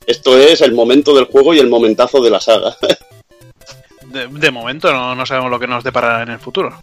esto 0.06 0.38
es 0.38 0.60
el 0.60 0.72
momento 0.72 1.14
del 1.14 1.24
juego 1.24 1.54
y 1.54 1.58
el 1.58 1.68
momentazo 1.68 2.20
de 2.22 2.30
la 2.30 2.40
saga. 2.40 2.76
De, 4.04 4.50
momento 4.50 4.92
no, 4.92 5.24
sabemos 5.24 5.50
lo 5.50 5.58
que 5.58 5.66
nos 5.66 5.82
deparará 5.82 6.22
en 6.22 6.30
el 6.30 6.38
futuro. 6.38 6.82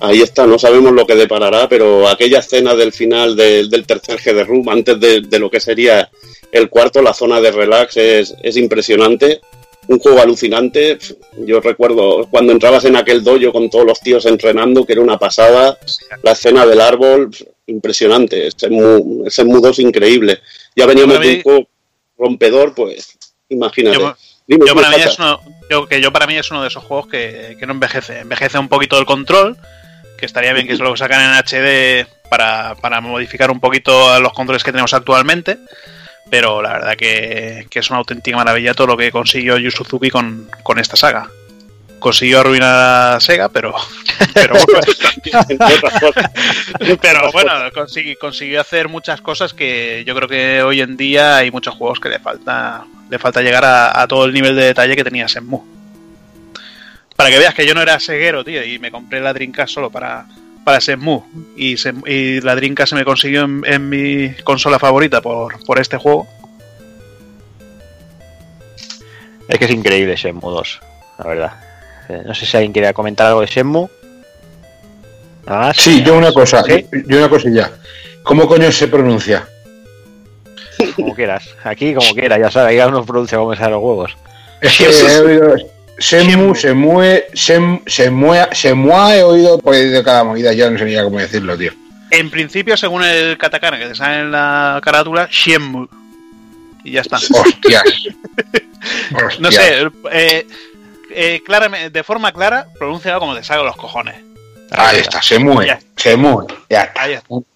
Ahí 0.00 0.22
está, 0.22 0.46
no 0.46 0.58
sabemos 0.58 0.92
lo 0.92 1.06
que 1.06 1.14
deparará, 1.14 1.68
pero 1.68 2.08
aquella 2.08 2.38
escena 2.38 2.74
del 2.74 2.92
final 2.92 3.36
del 3.36 3.86
tercer 3.86 4.18
G 4.18 4.34
de 4.34 4.44
Room, 4.44 4.68
antes 4.68 4.98
de, 4.98 5.38
lo 5.38 5.50
que 5.50 5.60
sería 5.60 6.10
el 6.52 6.70
cuarto, 6.70 7.02
la 7.02 7.12
zona 7.12 7.40
de 7.40 7.50
relax, 7.50 7.96
es, 7.98 8.34
es 8.42 8.56
impresionante 8.56 9.40
un 9.88 9.98
juego 9.98 10.20
alucinante. 10.20 10.98
Yo 11.38 11.60
recuerdo 11.60 12.26
cuando 12.30 12.52
entrabas 12.52 12.84
en 12.84 12.96
aquel 12.96 13.22
dojo 13.22 13.52
con 13.52 13.70
todos 13.70 13.86
los 13.86 14.00
tíos 14.00 14.26
entrenando, 14.26 14.84
que 14.84 14.94
era 14.94 15.02
una 15.02 15.18
pasada. 15.18 15.78
La 16.22 16.32
escena 16.32 16.66
del 16.66 16.80
árbol, 16.80 17.30
impresionante. 17.66 18.46
Ese, 18.46 18.68
ese 19.26 19.44
mudo 19.44 19.70
es 19.70 19.78
increíble. 19.78 20.40
Ya 20.74 20.86
veníamos 20.86 21.20
de 21.20 21.36
un 21.36 21.42
juego 21.42 21.68
rompedor, 22.18 22.74
pues 22.74 23.16
imagínate. 23.48 23.98
Yo, 24.48 24.74
para 24.74 24.90
mí 24.90 25.02
es 25.02 25.18
uno, 25.18 25.40
que 25.88 26.00
yo 26.00 26.12
para 26.12 26.26
mí 26.26 26.36
es 26.36 26.50
uno 26.50 26.62
de 26.62 26.68
esos 26.68 26.84
juegos 26.84 27.08
que, 27.08 27.56
no 27.66 27.72
envejece. 27.72 28.20
Envejece 28.20 28.58
un 28.58 28.68
poquito 28.68 28.98
el 28.98 29.06
control, 29.06 29.56
que 30.18 30.26
estaría 30.26 30.52
bien 30.52 30.66
que 30.66 30.76
se 30.76 30.82
lo 30.82 30.96
sacan 30.96 31.22
en 31.22 31.42
HD 31.42 32.06
para, 32.30 32.76
para 32.76 33.00
modificar 33.00 33.50
un 33.50 33.60
poquito 33.60 34.20
los 34.20 34.32
controles 34.32 34.62
que 34.62 34.72
tenemos 34.72 34.94
actualmente 34.94 35.58
pero 36.30 36.62
la 36.62 36.72
verdad 36.72 36.96
que, 36.96 37.66
es 37.70 37.90
una 37.90 37.98
auténtica 37.98 38.36
maravilla 38.36 38.74
todo 38.74 38.88
lo 38.88 38.96
que 38.96 39.12
consiguió 39.12 39.58
Yu 39.58 39.70
Suzuki 39.70 40.10
con, 40.10 40.48
esta 40.78 40.96
saga. 40.96 41.30
Consiguió 41.98 42.40
arruinar 42.40 43.14
a 43.14 43.20
Sega, 43.20 43.48
pero 43.48 43.74
pero, 44.34 44.54
pero 47.00 47.32
bueno, 47.32 47.52
consiguió, 48.20 48.60
hacer 48.60 48.88
muchas 48.88 49.20
cosas 49.20 49.54
que 49.54 50.04
yo 50.06 50.14
creo 50.14 50.28
que 50.28 50.62
hoy 50.62 50.80
en 50.80 50.96
día 50.96 51.36
hay 51.36 51.50
muchos 51.50 51.74
juegos 51.74 52.00
que 52.00 52.08
le 52.08 52.18
falta 52.18 52.84
le 53.08 53.18
falta 53.18 53.42
llegar 53.42 53.64
a, 53.64 54.06
todo 54.08 54.24
el 54.24 54.32
nivel 54.32 54.56
de 54.56 54.64
detalle 54.64 54.96
que 54.96 55.04
tenía 55.04 55.28
Senmu. 55.28 55.62
Para 57.14 57.30
que 57.30 57.38
veas 57.38 57.54
que 57.54 57.66
yo 57.66 57.74
no 57.74 57.80
era 57.80 58.00
seguero, 58.00 58.44
tío, 58.44 58.64
y 58.64 58.78
me 58.78 58.90
compré 58.90 59.20
la 59.20 59.32
Dreamcast 59.32 59.72
solo 59.72 59.90
para, 59.90 60.26
para 60.64 60.80
Shenmue 60.80 61.22
y, 61.56 61.76
y 62.06 62.40
la 62.40 62.56
Dreamcast 62.56 62.90
se 62.90 62.96
me 62.96 63.04
consiguió 63.04 63.44
en, 63.44 63.88
mi 63.88 64.34
consola 64.42 64.78
favorita 64.78 65.22
por, 65.22 65.64
por, 65.64 65.78
este 65.78 65.96
juego. 65.96 66.26
Es 69.48 69.58
que 69.58 69.64
es 69.64 69.70
increíble 69.70 70.16
Shenmue 70.16 70.50
2, 70.50 70.80
la 71.18 71.26
verdad. 71.26 71.65
No 72.08 72.34
sé 72.34 72.46
si 72.46 72.56
alguien 72.56 72.72
quiere 72.72 72.92
comentar 72.94 73.26
algo 73.26 73.40
de 73.40 73.46
Shenmue. 73.46 73.88
Ah, 75.46 75.72
sí, 75.74 76.02
yo 76.02 76.16
una 76.16 76.32
cosa, 76.32 76.64
yo 76.66 77.18
una 77.18 77.28
cosilla. 77.28 77.70
¿Cómo 78.22 78.48
coño 78.48 78.70
se 78.72 78.88
pronuncia? 78.88 79.48
Como 80.96 81.14
quieras, 81.14 81.54
aquí 81.62 81.94
como 81.94 82.12
quieras, 82.12 82.38
ya 82.40 82.50
sabes, 82.50 82.76
ya 82.76 82.88
uno 82.88 83.04
pronuncia 83.04 83.38
como 83.38 83.54
se 83.54 83.70
los 83.70 83.82
huevos. 83.82 84.16
Es 84.60 84.76
que 84.76 84.84
he 84.84 85.20
oído, 85.20 85.56
Semu, 85.98 86.54
se 86.54 86.74
mueve, 86.74 87.28
se, 87.32 87.80
se 87.86 88.10
mueve, 88.10 88.54
se 88.54 88.74
mueve, 88.74 89.18
he 89.18 89.22
oído 89.22 89.58
por 89.58 89.74
de 89.74 90.02
cada 90.02 90.24
movida, 90.24 90.52
ya 90.52 90.68
no 90.68 90.78
sé 90.78 91.02
cómo 91.02 91.18
decirlo, 91.18 91.56
tío. 91.56 91.72
En 92.10 92.30
principio, 92.30 92.76
según 92.76 93.02
el 93.02 93.38
katakana 93.38 93.78
que 93.78 93.86
te 93.86 93.94
sale 93.94 94.20
en 94.20 94.32
la 94.32 94.80
carátula, 94.82 95.28
Shemu. 95.30 95.86
Y 96.84 96.92
ya 96.92 97.00
está. 97.00 97.16
Hostias. 97.16 97.84
no 99.40 99.50
sé, 99.50 99.88
eh, 100.12 100.46
eh, 101.18 101.42
claramente, 101.42 101.88
de 101.88 102.04
forma 102.04 102.30
clara, 102.30 102.66
pronuncia 102.78 103.18
como 103.18 103.34
te 103.34 103.42
salga 103.42 103.64
los 103.64 103.76
cojones. 103.76 104.16
Ahí, 104.70 104.98
está, 104.98 105.22
se 105.22 105.38
mueve, 105.38 105.78
se 105.96 106.14
mueve. 106.14 106.54
Ya 106.68 106.92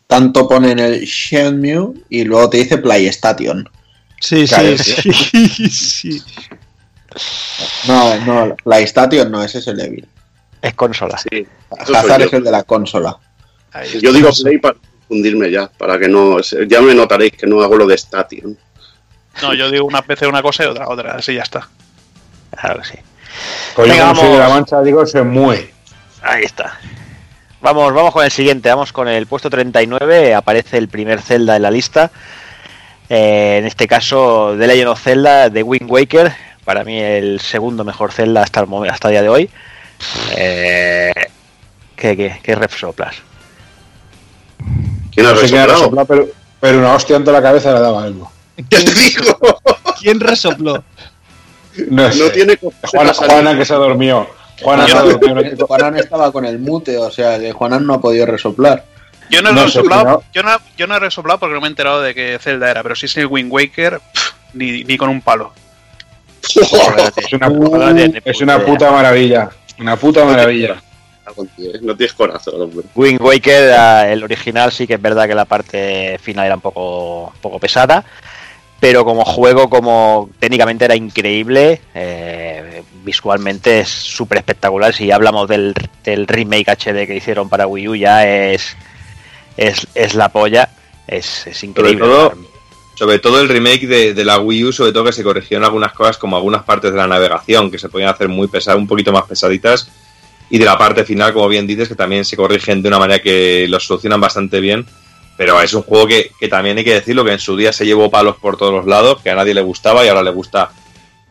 Tanto 0.07 0.49
pone 0.49 0.73
en 0.73 0.79
el 0.79 1.05
Shenmue 1.05 1.93
y 2.09 2.25
luego 2.25 2.49
te 2.49 2.57
dice 2.57 2.79
PlayStation. 2.79 3.69
Sí, 4.19 4.47
sí, 4.47 4.79
sí, 4.79 5.71
sí. 5.71 6.23
No, 7.87 8.17
no, 8.25 8.57
PlayStation 8.57 9.31
no, 9.31 9.45
ese 9.45 9.59
es 9.59 9.67
el 9.67 9.79
Evil. 9.79 10.09
Es 10.63 10.75
consola. 10.75 11.19
Sí. 11.19 11.47
Hazard 11.79 12.23
es 12.23 12.33
el 12.33 12.45
de 12.45 12.51
la 12.51 12.63
consola. 12.63 13.19
Yo 14.01 14.13
digo 14.13 14.31
Play 14.43 14.59
para 14.59 14.77
confundirme 15.07 15.51
ya, 15.51 15.69
para 15.69 15.99
que 15.99 16.09
no. 16.09 16.41
Ya 16.41 16.81
me 16.81 16.95
notaréis 16.95 17.33
que 17.33 17.47
no 17.47 17.61
hago 17.61 17.77
lo 17.77 17.87
de 17.87 17.95
Station. 17.95 18.57
No, 19.43 19.53
yo 19.53 19.71
digo 19.71 19.85
una 19.85 20.01
PC 20.01 20.27
una 20.27 20.43
cosa 20.43 20.65
y 20.65 20.67
otra 20.67 20.89
otra, 20.89 21.17
así 21.17 21.35
ya 21.35 21.43
está. 21.43 21.69
Claro 22.59 22.81
que 22.81 22.89
sí. 22.89 22.99
Pues 23.75 23.97
yo 23.97 24.03
como 24.03 24.15
soy 24.15 24.33
de 24.33 24.39
la 24.39 24.49
mancha 24.49 24.83
digo 24.83 25.07
se 25.07 25.23
mueve. 25.23 25.73
Ahí 26.23 26.45
está. 26.45 26.79
Vamos, 27.61 27.93
vamos 27.93 28.13
con 28.13 28.25
el 28.25 28.31
siguiente, 28.31 28.69
vamos 28.71 28.93
con 28.93 29.07
el 29.07 29.27
puesto 29.27 29.51
39, 29.51 30.35
aparece 30.35 30.79
el 30.79 30.89
primer 30.89 31.21
Zelda 31.21 31.57
en 31.57 31.63
la 31.63 31.71
lista. 31.71 32.11
Eh, 33.09 33.59
en 33.59 33.67
este 33.67 33.87
caso, 33.87 34.55
The 34.59 34.67
Legend 34.67 34.89
of 34.89 35.03
Zelda 35.03 35.51
de 35.51 35.63
Wind 35.63 35.91
Waker, 35.91 36.33
para 36.65 36.85
mí 36.85 36.99
el 36.99 37.41
segundo 37.41 37.85
mejor 37.85 38.13
Zelda 38.13 38.43
hasta 38.43 38.61
el 38.61 38.67
momento, 38.67 38.95
hasta 38.95 39.09
el 39.09 39.13
día 39.13 39.23
de 39.23 39.29
hoy. 39.29 39.51
Eh, 40.37 41.13
¿Qué, 41.97 42.17
qué, 42.17 42.41
qué 42.43 42.55
resoplas? 42.55 43.17
¿Quién 45.13 45.27
ha 45.27 45.33
No 45.33 45.37
sé 45.37 45.49
quién 45.49 45.61
ha 45.61 45.67
resoplado? 45.67 46.07
pero, 46.07 46.29
pero 46.61 46.79
una 46.79 46.95
hostia 46.95 47.17
ante 47.17 47.33
la 47.33 47.43
cabeza 47.43 47.73
le 47.75 47.81
daba 47.81 48.05
algo. 48.05 48.31
Ya 48.71 48.79
te 48.85 48.95
digo. 48.95 49.39
¿Quién 50.01 50.21
resopló? 50.21 50.83
No, 51.89 52.11
sé. 52.13 52.19
No 52.25 52.31
tiene 52.31 52.59
Juana, 52.83 53.13
Juana 53.15 53.57
que 53.57 53.65
se 53.65 53.75
durmió. 53.75 54.29
Juana 54.63 54.87
se 54.87 54.99
durmió. 54.99 55.35
no 55.35 55.43
te- 55.43 55.57
Juanan 55.57 55.97
estaba 55.99 56.31
con 56.33 56.45
el 56.45 56.59
mute, 56.59 56.99
o 56.99 57.11
sea, 57.11 57.39
que 57.39 57.53
Juanan 57.53 57.87
no 57.87 57.95
ha 57.95 58.01
podido 58.01 58.27
resoplar. 58.27 58.85
Yo 59.31 59.41
no, 59.43 59.51
he 59.51 59.65
resoplado, 59.65 60.25
yo, 60.33 60.43
no, 60.43 60.51
yo 60.77 60.87
no 60.89 60.97
he 60.97 60.99
resoplado 60.99 61.39
porque 61.39 61.55
no 61.55 61.61
me 61.61 61.69
he 61.69 61.71
enterado 61.71 62.03
de 62.03 62.15
que 62.15 62.39
Zelda 62.41 62.69
era, 62.71 62.83
pero 62.83 62.97
si 62.97 63.07
es 63.07 63.17
el 63.17 63.27
Wind 63.27 63.53
Waker, 63.53 64.01
pff, 64.01 64.33
ni, 64.55 64.83
ni 64.83 64.99
con 64.99 65.09
un 65.09 65.23
palo. 65.23 65.53
Es 66.43 67.33
una, 67.33 67.49
puta, 67.49 67.93
es 68.25 68.41
una 68.41 68.59
puta 68.65 68.91
maravilla. 68.91 69.51
Una 69.79 69.97
puta 69.97 70.25
maravilla. 70.25 70.83
No 71.83 71.97
tienes 71.97 72.13
corazón, 72.15 72.61
hombre. 72.61 72.85
Wind 72.97 73.21
Waker, 73.21 74.09
el 74.09 74.25
original, 74.25 74.73
sí 74.73 74.87
que 74.87 74.95
es 74.95 75.01
verdad 75.03 75.29
que 75.29 75.35
la 75.37 75.45
parte 75.45 76.19
final 76.21 76.47
era 76.47 76.57
un 76.57 76.61
poco, 76.61 77.27
un 77.29 77.41
poco 77.41 77.61
pesada, 77.61 78.05
pero 78.81 79.05
como 79.05 79.25
juego, 79.27 79.69
como 79.69 80.31
técnicamente 80.39 80.87
era 80.87 80.97
increíble, 80.97 81.83
eh, 81.95 82.83
visualmente 83.05 83.81
es 83.81 83.89
súper 83.89 84.39
espectacular. 84.39 84.95
Si 84.95 85.11
hablamos 85.11 85.49
del, 85.49 85.75
del 86.03 86.27
remake 86.27 86.71
HD 86.71 87.07
que 87.07 87.17
hicieron 87.17 87.51
para 87.51 87.67
Wii 87.67 87.89
U, 87.89 87.95
ya 87.95 88.27
es, 88.27 88.75
es, 89.59 89.87
es 89.95 90.15
la 90.15 90.31
polla, 90.31 90.71
es, 91.07 91.47
es 91.47 91.63
increíble. 91.63 92.01
todo, 92.01 92.33
Sobre 92.95 93.19
todo 93.19 93.41
el 93.41 93.51
remake 93.51 93.87
de, 93.87 94.15
de 94.15 94.25
la 94.25 94.39
Wii 94.39 94.65
U, 94.65 94.73
sobre 94.73 94.93
todo 94.93 95.05
que 95.05 95.13
se 95.13 95.23
corrigieron 95.23 95.65
algunas 95.65 95.93
cosas, 95.93 96.17
como 96.17 96.37
algunas 96.37 96.63
partes 96.63 96.91
de 96.91 96.97
la 96.97 97.07
navegación, 97.07 97.71
que 97.71 97.79
se 97.79 97.91
podían 97.91 98.09
hacer 98.09 98.29
muy 98.29 98.49
pesadas, 98.49 98.79
un 98.79 98.89
poquito 98.89 99.13
más 99.13 99.25
pesaditas. 99.25 99.91
Y 100.49 100.59
de 100.59 100.65
la 100.65 100.79
parte 100.79 101.05
final, 101.05 101.35
como 101.35 101.49
bien 101.49 101.67
dices, 101.67 101.87
que 101.87 101.95
también 101.95 102.25
se 102.25 102.37
corrigen 102.37 102.83
de 102.83 102.89
una 102.89 102.99
manera 102.99 103.23
que 103.23 103.67
lo 103.69 103.79
solucionan 103.79 104.21
bastante 104.21 104.59
bien. 104.59 104.87
Pero 105.41 105.59
es 105.63 105.73
un 105.73 105.81
juego 105.85 106.07
que, 106.07 106.33
que 106.39 106.49
también 106.49 106.77
hay 106.77 106.85
que 106.85 106.93
decirlo, 106.93 107.25
que 107.25 107.33
en 107.33 107.39
su 107.39 107.57
día 107.57 107.73
se 107.73 107.87
llevó 107.87 108.11
palos 108.11 108.37
por 108.37 108.59
todos 108.59 108.75
los 108.75 108.85
lados, 108.85 109.23
que 109.23 109.31
a 109.31 109.35
nadie 109.35 109.55
le 109.55 109.63
gustaba 109.63 110.05
y 110.05 110.09
ahora 110.09 110.23
le 110.23 110.33
gusta, 110.33 110.71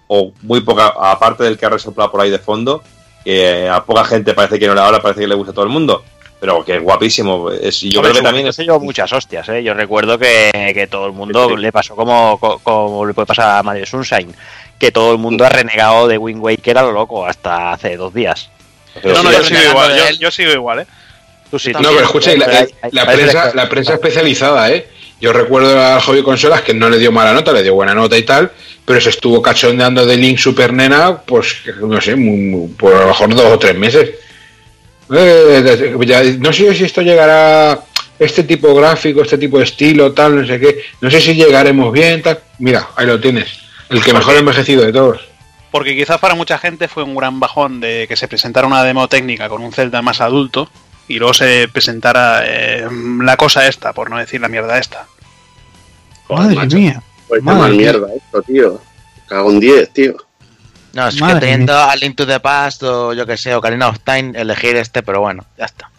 o 0.07 0.31
muy 0.41 0.61
poca, 0.61 0.93
aparte 0.99 1.43
del 1.43 1.59
que 1.59 1.67
ha 1.67 1.69
resoplado 1.69 2.11
por 2.11 2.21
ahí 2.21 2.31
de 2.31 2.39
fondo, 2.39 2.83
que 3.23 3.69
a 3.69 3.83
poca 3.85 4.03
gente 4.05 4.33
parece 4.33 4.57
que 4.57 4.65
no 4.65 4.73
le 4.73 4.81
ahora 4.81 4.99
parece 4.99 5.21
que 5.21 5.27
le 5.27 5.35
gusta 5.35 5.51
a 5.51 5.53
todo 5.53 5.65
el 5.65 5.69
mundo. 5.71 6.03
Pero 6.39 6.65
que 6.65 6.77
es 6.77 6.81
guapísimo. 6.81 7.51
Es, 7.51 7.83
y 7.83 7.91
yo 7.91 7.99
Hombre, 7.99 8.13
creo 8.13 8.23
que 8.23 8.27
también 8.29 8.51
se 8.53 8.63
llevó 8.63 8.79
muchas 8.79 9.13
hostias, 9.13 9.47
¿eh? 9.49 9.61
Yo 9.61 9.75
recuerdo 9.75 10.17
que, 10.17 10.49
que 10.73 10.87
todo 10.87 11.05
el 11.05 11.11
mundo 11.11 11.47
Sí, 11.49 11.55
sí. 11.55 11.61
le 11.61 11.71
pasó 11.71 11.95
como, 11.95 12.39
co- 12.39 12.59
como, 12.63 13.05
le 13.05 13.13
puede 13.13 13.27
pasar 13.27 13.59
a 13.59 13.61
Mario 13.61 13.85
Sunshine, 13.85 14.33
que 14.79 14.91
todo 14.91 15.11
el 15.11 15.19
mundo 15.19 15.45
ha 15.45 15.49
renegado 15.49 16.07
de 16.07 16.17
Wind 16.17 16.41
Waker 16.41 16.79
a 16.79 16.81
lo 16.81 16.93
loco 16.93 17.27
hasta 17.27 17.73
hace 17.73 17.95
dos 17.95 18.11
días. 18.13 18.49
No, 19.03 19.21
no, 19.21 19.29
sí, 19.29 19.35
yo 19.37 19.43
sigo 19.43 19.61
igual, 19.69 19.95
yo, 19.97 20.03
yo 20.17 20.31
sigo 20.31 20.51
igual, 20.53 20.79
¿eh? 20.79 20.87
Tú 21.51 21.57
sí, 21.59 21.71
No, 21.71 21.79
pero 21.89 22.01
escucha, 22.03 22.35
la, 22.35 22.45
hay- 22.45 22.67
la 22.91 23.05
prensa, 23.05 23.39
veces- 23.45 23.55
la 23.55 23.69
prensa 23.69 23.93
especializada, 23.95 24.71
¿eh? 24.71 24.87
Yo 25.21 25.33
recuerdo 25.33 25.81
al 25.83 25.99
hobby 26.01 26.21
consolas 26.23 26.61
que 26.61 26.73
no 26.73 26.89
le 26.89 26.97
dio 26.97 27.11
mala 27.11 27.33
nota, 27.33 27.51
le 27.51 27.63
dio 27.63 27.73
buena 27.73 27.93
nota 27.93 28.17
y 28.17 28.23
tal, 28.23 28.51
pero 28.85 29.01
se 29.01 29.09
estuvo 29.09 29.41
cachondeando 29.41 30.05
de 30.05 30.15
Link 30.15 30.37
Super 30.37 30.71
Nena, 30.71 31.17
pues, 31.17 31.57
no 31.81 31.99
sé, 31.99 32.15
muy- 32.15 32.37
muy- 32.37 32.67
por 32.69 32.95
a 32.95 33.01
lo 33.01 33.07
mejor 33.07 33.35
dos 33.35 33.45
o 33.53 33.59
tres 33.59 33.75
meses. 33.75 34.11
Eh, 35.13 35.95
ya- 36.05 36.23
no 36.37 36.53
sé 36.53 36.73
si 36.75 36.83
esto 36.83 37.01
llegará, 37.01 37.79
este 38.19 38.43
tipo 38.43 38.73
gráfico, 38.75 39.21
este 39.23 39.37
tipo 39.37 39.57
de 39.57 39.63
estilo, 39.63 40.11
tal, 40.13 40.41
no 40.41 40.45
sé 40.47 40.59
qué, 40.59 40.83
no 41.01 41.09
sé 41.09 41.19
si 41.19 41.33
llegaremos 41.33 41.91
bien, 41.91 42.21
tal. 42.21 42.39
Mira, 42.59 42.87
ahí 42.95 43.07
lo 43.07 43.19
tienes, 43.19 43.47
el 43.89 44.03
que 44.03 44.13
mejor 44.13 44.35
envejecido 44.35 44.83
de 44.85 44.93
todos. 44.93 45.21
Porque 45.71 45.95
quizás 45.95 46.17
para 46.19 46.35
mucha 46.35 46.57
gente 46.57 46.87
fue 46.87 47.03
un 47.03 47.15
gran 47.15 47.39
bajón 47.39 47.79
de 47.79 48.05
que 48.07 48.15
se 48.15 48.27
presentara 48.27 48.67
una 48.67 48.83
demo 48.83 49.07
técnica 49.07 49.49
con 49.49 49.61
un 49.63 49.71
Zelda 49.71 50.01
más 50.01 50.19
adulto 50.21 50.69
y 51.09 51.19
luego 51.19 51.33
se 51.33 51.67
presentara 51.67 52.43
eh, 52.45 52.87
la 53.21 53.35
cosa 53.35 53.67
esta, 53.67 53.91
por 53.91 54.09
no 54.09 54.17
decir 54.17 54.39
la 54.39 54.47
mierda 54.47 54.77
esta. 54.77 55.05
Joder, 56.27 56.43
Madre 56.43 56.55
macho. 56.55 56.77
mía. 56.77 57.03
Pues 57.27 57.43
Madre 57.43 57.59
mal 57.59 57.71
mía. 57.71 57.79
mierda 57.79 58.07
esto, 58.15 58.41
tío. 58.43 58.81
Cago 59.27 59.51
en 59.51 59.59
10, 59.59 59.93
tío. 59.93 60.15
No, 60.93 61.07
es 61.07 61.19
Madre 61.19 61.35
que 61.35 61.39
teniendo 61.41 61.77
a 61.77 61.95
Link 61.95 62.15
to 62.15 62.25
the 62.25 62.39
Past 62.39 62.83
o 62.83 63.13
yo 63.13 63.25
que 63.25 63.37
sé, 63.37 63.53
Ocarina 63.53 63.89
of 63.89 63.99
Time, 64.03 64.31
elegir 64.35 64.75
este, 64.77 65.03
pero 65.03 65.21
bueno, 65.21 65.45
ya 65.57 65.65
está. 65.65 65.89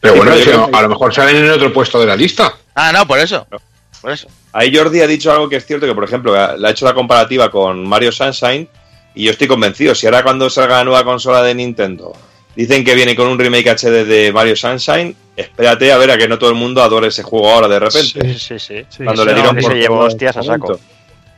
Pero 0.00 0.14
Sí, 0.14 0.18
bueno, 0.20 0.32
pero 0.36 0.50
yo 0.50 0.70
a 0.76 0.82
lo 0.82 0.88
mejor 0.88 1.14
salen 1.14 1.36
en 1.36 1.50
otro 1.50 1.72
puesto 1.72 2.00
de 2.00 2.06
la 2.06 2.16
lista. 2.16 2.54
Ah, 2.74 2.90
no, 2.92 3.06
por 3.06 3.18
eso. 3.18 3.46
Por 4.00 4.10
eso. 4.12 4.28
Ahí 4.52 4.74
Jordi 4.74 5.00
ha 5.02 5.06
dicho 5.06 5.30
algo 5.30 5.48
que 5.48 5.56
es 5.56 5.66
cierto, 5.66 5.86
que 5.86 5.94
por 5.94 6.04
ejemplo, 6.04 6.32
le 6.56 6.66
ha 6.66 6.70
hecho 6.70 6.84
la 6.84 6.94
comparativa 6.94 7.50
con 7.50 7.86
Mario 7.86 8.10
Sunshine 8.10 8.68
y 9.14 9.24
yo 9.24 9.32
estoy 9.32 9.46
convencido, 9.46 9.94
si 9.94 10.06
ahora 10.06 10.22
cuando 10.22 10.48
salga 10.48 10.78
la 10.78 10.84
nueva 10.84 11.04
consola 11.04 11.42
de 11.42 11.54
Nintendo 11.54 12.12
dicen 12.56 12.84
que 12.84 12.94
viene 12.94 13.14
con 13.16 13.28
un 13.28 13.38
remake 13.38 13.68
HD 13.68 14.04
de 14.04 14.32
Mario 14.32 14.56
Sunshine, 14.56 15.14
espérate 15.36 15.92
a 15.92 15.96
ver 15.98 16.10
a 16.10 16.18
que 16.18 16.28
no 16.28 16.38
todo 16.38 16.50
el 16.50 16.56
mundo 16.56 16.82
adore 16.82 17.08
ese 17.08 17.22
juego 17.22 17.50
ahora 17.50 17.68
de 17.68 17.78
repente. 17.78 18.34
Sí, 18.34 18.38
sí, 18.38 18.58
sí. 18.58 18.84
Sí, 18.88 19.04
Cuando 19.04 19.22
sí, 19.22 19.28
le 19.28 19.34
dieron 19.34 19.56
por 19.56 19.72
se 19.72 19.78
llevó 19.78 19.98
hostias 20.00 20.36
a 20.36 20.42
saco. 20.42 20.80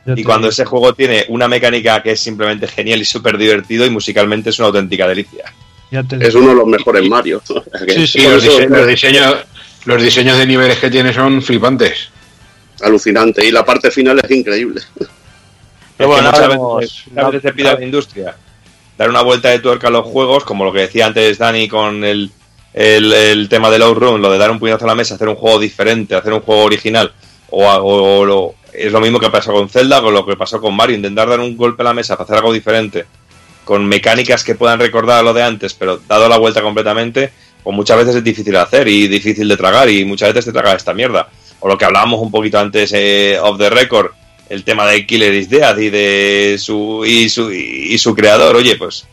Y 0.05 0.15
te 0.15 0.23
cuando 0.25 0.49
ese 0.49 0.65
juego 0.65 0.93
tiene 0.93 1.25
una 1.29 1.47
mecánica 1.47 2.03
que 2.03 2.11
es 2.11 2.19
simplemente 2.19 2.67
genial 2.67 2.99
y 2.99 3.05
súper 3.05 3.37
divertido 3.37 3.85
y 3.85 3.89
musicalmente 3.89 4.49
es 4.49 4.59
una 4.59 4.67
auténtica 4.67 5.07
delicia. 5.07 5.45
Te. 6.09 6.27
Es 6.27 6.33
uno 6.35 6.49
de 6.49 6.55
los 6.55 6.65
mejores 6.67 7.07
Mario. 7.07 7.41
Sí, 7.87 8.07
sí, 8.07 8.21
los, 8.23 8.43
eso 8.43 8.57
dise- 8.59 8.67
los 8.69 8.87
diseños, 8.87 9.35
los 9.85 10.01
diseños 10.01 10.37
de 10.37 10.45
niveles 10.47 10.79
que 10.79 10.89
tiene 10.89 11.13
son 11.13 11.41
flipantes. 11.41 12.09
alucinante. 12.81 13.45
Y 13.45 13.51
la 13.51 13.63
parte 13.63 13.91
final 13.91 14.19
es 14.23 14.31
increíble. 14.31 14.81
Pero 15.95 16.09
bueno, 16.09 16.29
Es 16.29 16.35
que 16.35 16.41
ahora 16.43 16.57
veces, 16.79 17.03
muchas 17.11 17.31
veces 17.31 17.41
se 17.43 17.53
pide 17.53 17.69
a 17.69 17.73
la 17.75 17.85
industria 17.85 18.35
dar 18.97 19.09
una 19.09 19.21
vuelta 19.21 19.49
de 19.49 19.59
tuerca 19.59 19.87
a 19.87 19.91
los 19.91 20.05
juegos, 20.05 20.43
como 20.43 20.65
lo 20.65 20.73
que 20.73 20.81
decía 20.81 21.05
antes 21.05 21.37
Dani 21.37 21.67
con 21.67 22.03
el, 22.03 22.31
el, 22.73 23.11
el 23.13 23.49
tema 23.49 23.69
del 23.69 23.81
Outrun, 23.83 24.21
lo 24.21 24.31
de 24.31 24.37
dar 24.37 24.51
un 24.51 24.59
puñazo 24.59 24.85
a 24.85 24.89
la 24.89 24.95
mesa, 24.95 25.15
hacer 25.15 25.27
un 25.29 25.35
juego 25.35 25.59
diferente, 25.59 26.15
hacer 26.15 26.33
un 26.33 26.41
juego 26.41 26.63
original, 26.63 27.11
o, 27.49 27.65
o- 27.67 28.25
lo- 28.25 28.55
es 28.73 28.91
lo 28.91 28.99
mismo 29.01 29.19
que 29.19 29.29
pasó 29.29 29.53
con 29.53 29.69
Zelda, 29.69 30.01
con 30.01 30.13
lo 30.13 30.25
que 30.25 30.35
pasó 30.35 30.59
con 30.59 30.75
Mario, 30.75 30.95
intentar 30.95 31.29
dar 31.29 31.39
un 31.39 31.55
golpe 31.55 31.83
a 31.83 31.85
la 31.85 31.93
mesa 31.93 32.15
para 32.15 32.23
hacer 32.25 32.37
algo 32.37 32.51
diferente, 32.53 33.05
con 33.65 33.85
mecánicas 33.85 34.43
que 34.43 34.55
puedan 34.55 34.79
recordar 34.79 35.19
a 35.19 35.23
lo 35.23 35.33
de 35.33 35.43
antes, 35.43 35.73
pero 35.75 35.99
dado 36.07 36.27
la 36.27 36.37
vuelta 36.39 36.61
completamente, 36.61 37.31
pues 37.63 37.75
muchas 37.75 37.97
veces 37.97 38.15
es 38.15 38.23
difícil 38.23 38.51
de 38.53 38.59
hacer 38.59 38.87
y 38.87 39.07
difícil 39.07 39.47
de 39.47 39.57
tragar, 39.57 39.89
y 39.89 40.03
muchas 40.05 40.29
veces 40.33 40.45
te 40.45 40.51
traga 40.59 40.75
esta 40.75 40.93
mierda. 40.93 41.29
O 41.59 41.67
lo 41.67 41.77
que 41.77 41.85
hablábamos 41.85 42.19
un 42.19 42.29
poquito 42.31 42.59
antes 42.59 42.91
eh, 42.93 43.37
off 43.41 43.57
the 43.57 43.69
record, 43.69 44.07
el 44.49 44.63
tema 44.63 44.85
de 44.87 45.05
Killer 45.05 45.33
is 45.33 45.49
Dead 45.49 45.77
y 45.77 45.89
de 45.89 46.57
su 46.59 47.03
y 47.05 47.29
su 47.29 47.51
y 47.51 47.97
su 47.97 48.15
creador, 48.15 48.55
oye, 48.55 48.75
pues 48.75 49.05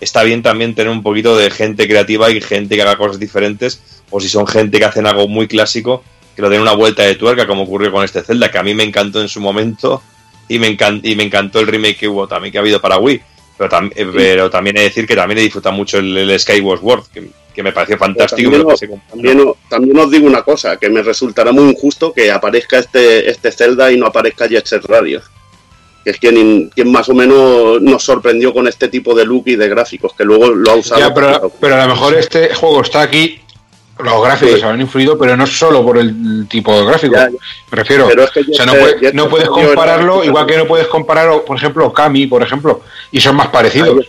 está 0.00 0.22
bien 0.22 0.42
también 0.42 0.74
tener 0.74 0.92
un 0.92 1.02
poquito 1.02 1.36
de 1.36 1.50
gente 1.50 1.88
creativa 1.88 2.30
y 2.30 2.40
gente 2.40 2.76
que 2.76 2.82
haga 2.82 2.96
cosas 2.96 3.18
diferentes, 3.18 3.80
o 4.10 4.20
si 4.20 4.28
son 4.28 4.46
gente 4.46 4.78
que 4.78 4.84
hacen 4.84 5.06
algo 5.06 5.28
muy 5.28 5.48
clásico, 5.48 6.04
que 6.36 6.42
lo 6.42 6.50
den 6.50 6.60
una 6.60 6.74
vuelta 6.74 7.02
de 7.02 7.14
tuerca, 7.14 7.46
como 7.46 7.62
ocurrió 7.62 7.90
con 7.90 8.04
este 8.04 8.22
Zelda, 8.22 8.50
que 8.50 8.58
a 8.58 8.62
mí 8.62 8.74
me 8.74 8.84
encantó 8.84 9.20
en 9.20 9.28
su 9.28 9.40
momento, 9.40 10.02
y 10.48 10.58
me 10.58 10.66
encantó, 10.68 11.08
y 11.08 11.16
me 11.16 11.24
encantó 11.24 11.60
el 11.60 11.66
remake 11.66 11.96
que 11.96 12.08
hubo 12.08 12.28
también 12.28 12.52
que 12.52 12.58
ha 12.58 12.60
habido 12.60 12.80
para 12.80 12.98
Wii. 12.98 13.20
Pero, 13.56 13.70
tam- 13.70 13.92
eh, 13.94 14.06
pero 14.12 14.50
también 14.50 14.76
he 14.76 14.80
de 14.80 14.86
decir 14.86 15.06
que 15.06 15.14
también 15.14 15.38
he 15.38 15.42
disfrutado 15.42 15.74
mucho 15.74 15.98
el, 15.98 16.16
el 16.16 16.40
Skyward 16.40 16.80
Sword, 16.80 17.04
que, 17.12 17.28
que 17.54 17.62
me 17.62 17.72
pareció 17.72 17.96
fantástico. 17.96 18.50
También, 18.50 18.66
me 18.66 18.68
lo 18.68 18.74
os, 18.74 18.80
también, 19.10 19.40
os- 19.40 19.56
también 19.68 19.98
os 19.98 20.10
digo 20.10 20.26
una 20.26 20.42
cosa, 20.42 20.76
que 20.76 20.90
me 20.90 21.02
resultará 21.02 21.52
muy 21.52 21.70
injusto 21.70 22.12
que 22.12 22.30
aparezca 22.32 22.78
este, 22.78 23.30
este 23.30 23.52
Zelda 23.52 23.92
y 23.92 23.96
no 23.96 24.06
aparezca 24.06 24.46
Jet 24.48 24.66
Set 24.66 24.84
Radio. 24.86 25.22
Que 26.02 26.10
es 26.10 26.18
quien, 26.18 26.68
quien 26.74 26.92
más 26.92 27.08
o 27.08 27.14
menos 27.14 27.80
nos 27.80 28.02
sorprendió 28.02 28.52
con 28.52 28.68
este 28.68 28.88
tipo 28.88 29.14
de 29.14 29.24
look 29.24 29.44
y 29.46 29.56
de 29.56 29.68
gráficos, 29.68 30.12
que 30.14 30.24
luego 30.24 30.50
lo 30.50 30.70
ha 30.72 30.74
usado. 30.74 31.00
Ya, 31.00 31.14
pero, 31.14 31.50
pero 31.60 31.76
a 31.76 31.86
lo 31.86 31.94
mejor 31.94 32.14
este 32.14 32.52
juego 32.52 32.82
está 32.82 33.00
aquí, 33.02 33.40
los 33.98 34.24
gráficos 34.24 34.56
Sí. 34.56 34.62
habrán 34.62 34.80
influido, 34.80 35.16
pero 35.18 35.36
no 35.36 35.46
solo 35.46 35.84
por 35.84 35.98
el 35.98 36.46
tipo 36.48 36.76
de 36.78 36.84
gráfico. 36.86 37.14
Ya, 37.14 37.26
ya. 37.26 37.30
Me 37.70 37.76
refiero. 37.76 38.06
Pero 38.08 38.24
es 38.24 38.30
que 38.30 38.40
o 38.40 38.54
sea, 38.54 38.66
no, 38.66 38.74
puede- 38.74 39.12
no 39.12 39.28
puedes 39.28 39.48
compararlo, 39.48 40.24
igual 40.24 40.46
que 40.46 40.56
no 40.56 40.66
puedes 40.66 40.86
comparar, 40.88 41.30
por 41.46 41.56
ejemplo, 41.56 41.92
Kami, 41.92 42.26
por 42.26 42.42
ejemplo, 42.42 42.82
y 43.12 43.20
son 43.20 43.36
más 43.36 43.48
parecidos. 43.48 44.06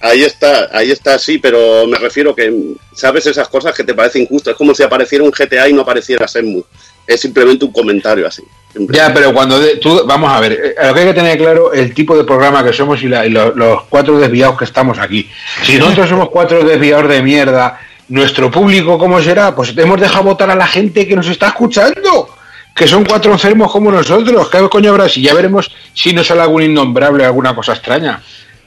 Ahí 0.00 0.22
está, 0.22 0.68
ahí 0.72 0.90
está, 0.90 1.18
sí, 1.18 1.38
pero 1.38 1.86
me 1.86 1.96
refiero 1.96 2.34
que, 2.34 2.52
¿sabes 2.94 3.24
esas 3.24 3.48
cosas 3.48 3.74
que 3.74 3.84
te 3.84 3.94
parecen 3.94 4.22
injustas? 4.22 4.52
Es 4.52 4.58
como 4.58 4.74
si 4.74 4.82
apareciera 4.82 5.24
un 5.24 5.30
GTA 5.30 5.66
y 5.68 5.72
no 5.72 5.80
apareciera 5.80 6.28
Senmu. 6.28 6.62
Es 7.06 7.20
simplemente 7.22 7.64
un 7.64 7.72
comentario 7.72 8.26
así. 8.26 8.42
Ya, 8.74 9.14
pero 9.14 9.32
cuando 9.32 9.58
de- 9.58 9.76
tú, 9.76 10.02
vamos 10.06 10.30
a 10.30 10.40
ver, 10.40 10.52
eh, 10.52 10.74
lo 10.86 10.92
que 10.94 11.00
hay 11.00 11.06
que 11.06 11.14
tener 11.14 11.38
claro 11.38 11.72
el 11.72 11.94
tipo 11.94 12.16
de 12.18 12.24
programa 12.24 12.62
que 12.64 12.72
somos 12.74 13.02
y, 13.02 13.08
la- 13.08 13.24
y 13.24 13.30
lo- 13.30 13.54
los 13.54 13.84
cuatro 13.84 14.18
desviados 14.18 14.58
que 14.58 14.64
estamos 14.64 14.98
aquí. 14.98 15.30
Si 15.62 15.78
nosotros 15.78 16.08
somos 16.10 16.28
cuatro 16.28 16.62
desviados 16.64 17.08
de 17.08 17.22
mierda, 17.22 17.80
nuestro 18.08 18.50
público, 18.50 18.98
¿cómo 18.98 19.20
será? 19.20 19.54
Pues 19.54 19.76
hemos 19.76 20.00
dejado 20.00 20.24
votar 20.24 20.50
a 20.50 20.54
la 20.54 20.66
gente 20.66 21.06
que 21.06 21.16
nos 21.16 21.26
está 21.28 21.48
escuchando. 21.48 22.36
que 22.74 22.88
son 22.88 23.04
cuatro 23.04 23.30
enfermos 23.30 23.70
como 23.70 23.92
nosotros. 23.92 24.50
¿Qué 24.50 24.68
coño 24.68 24.90
habrá? 24.90 25.08
Si 25.08 25.22
ya 25.22 25.32
veremos 25.32 25.70
si 25.92 26.12
nos 26.12 26.26
sale 26.26 26.42
algún 26.42 26.64
innombrable, 26.64 27.24
alguna 27.24 27.54
cosa 27.54 27.72
extraña. 27.72 28.20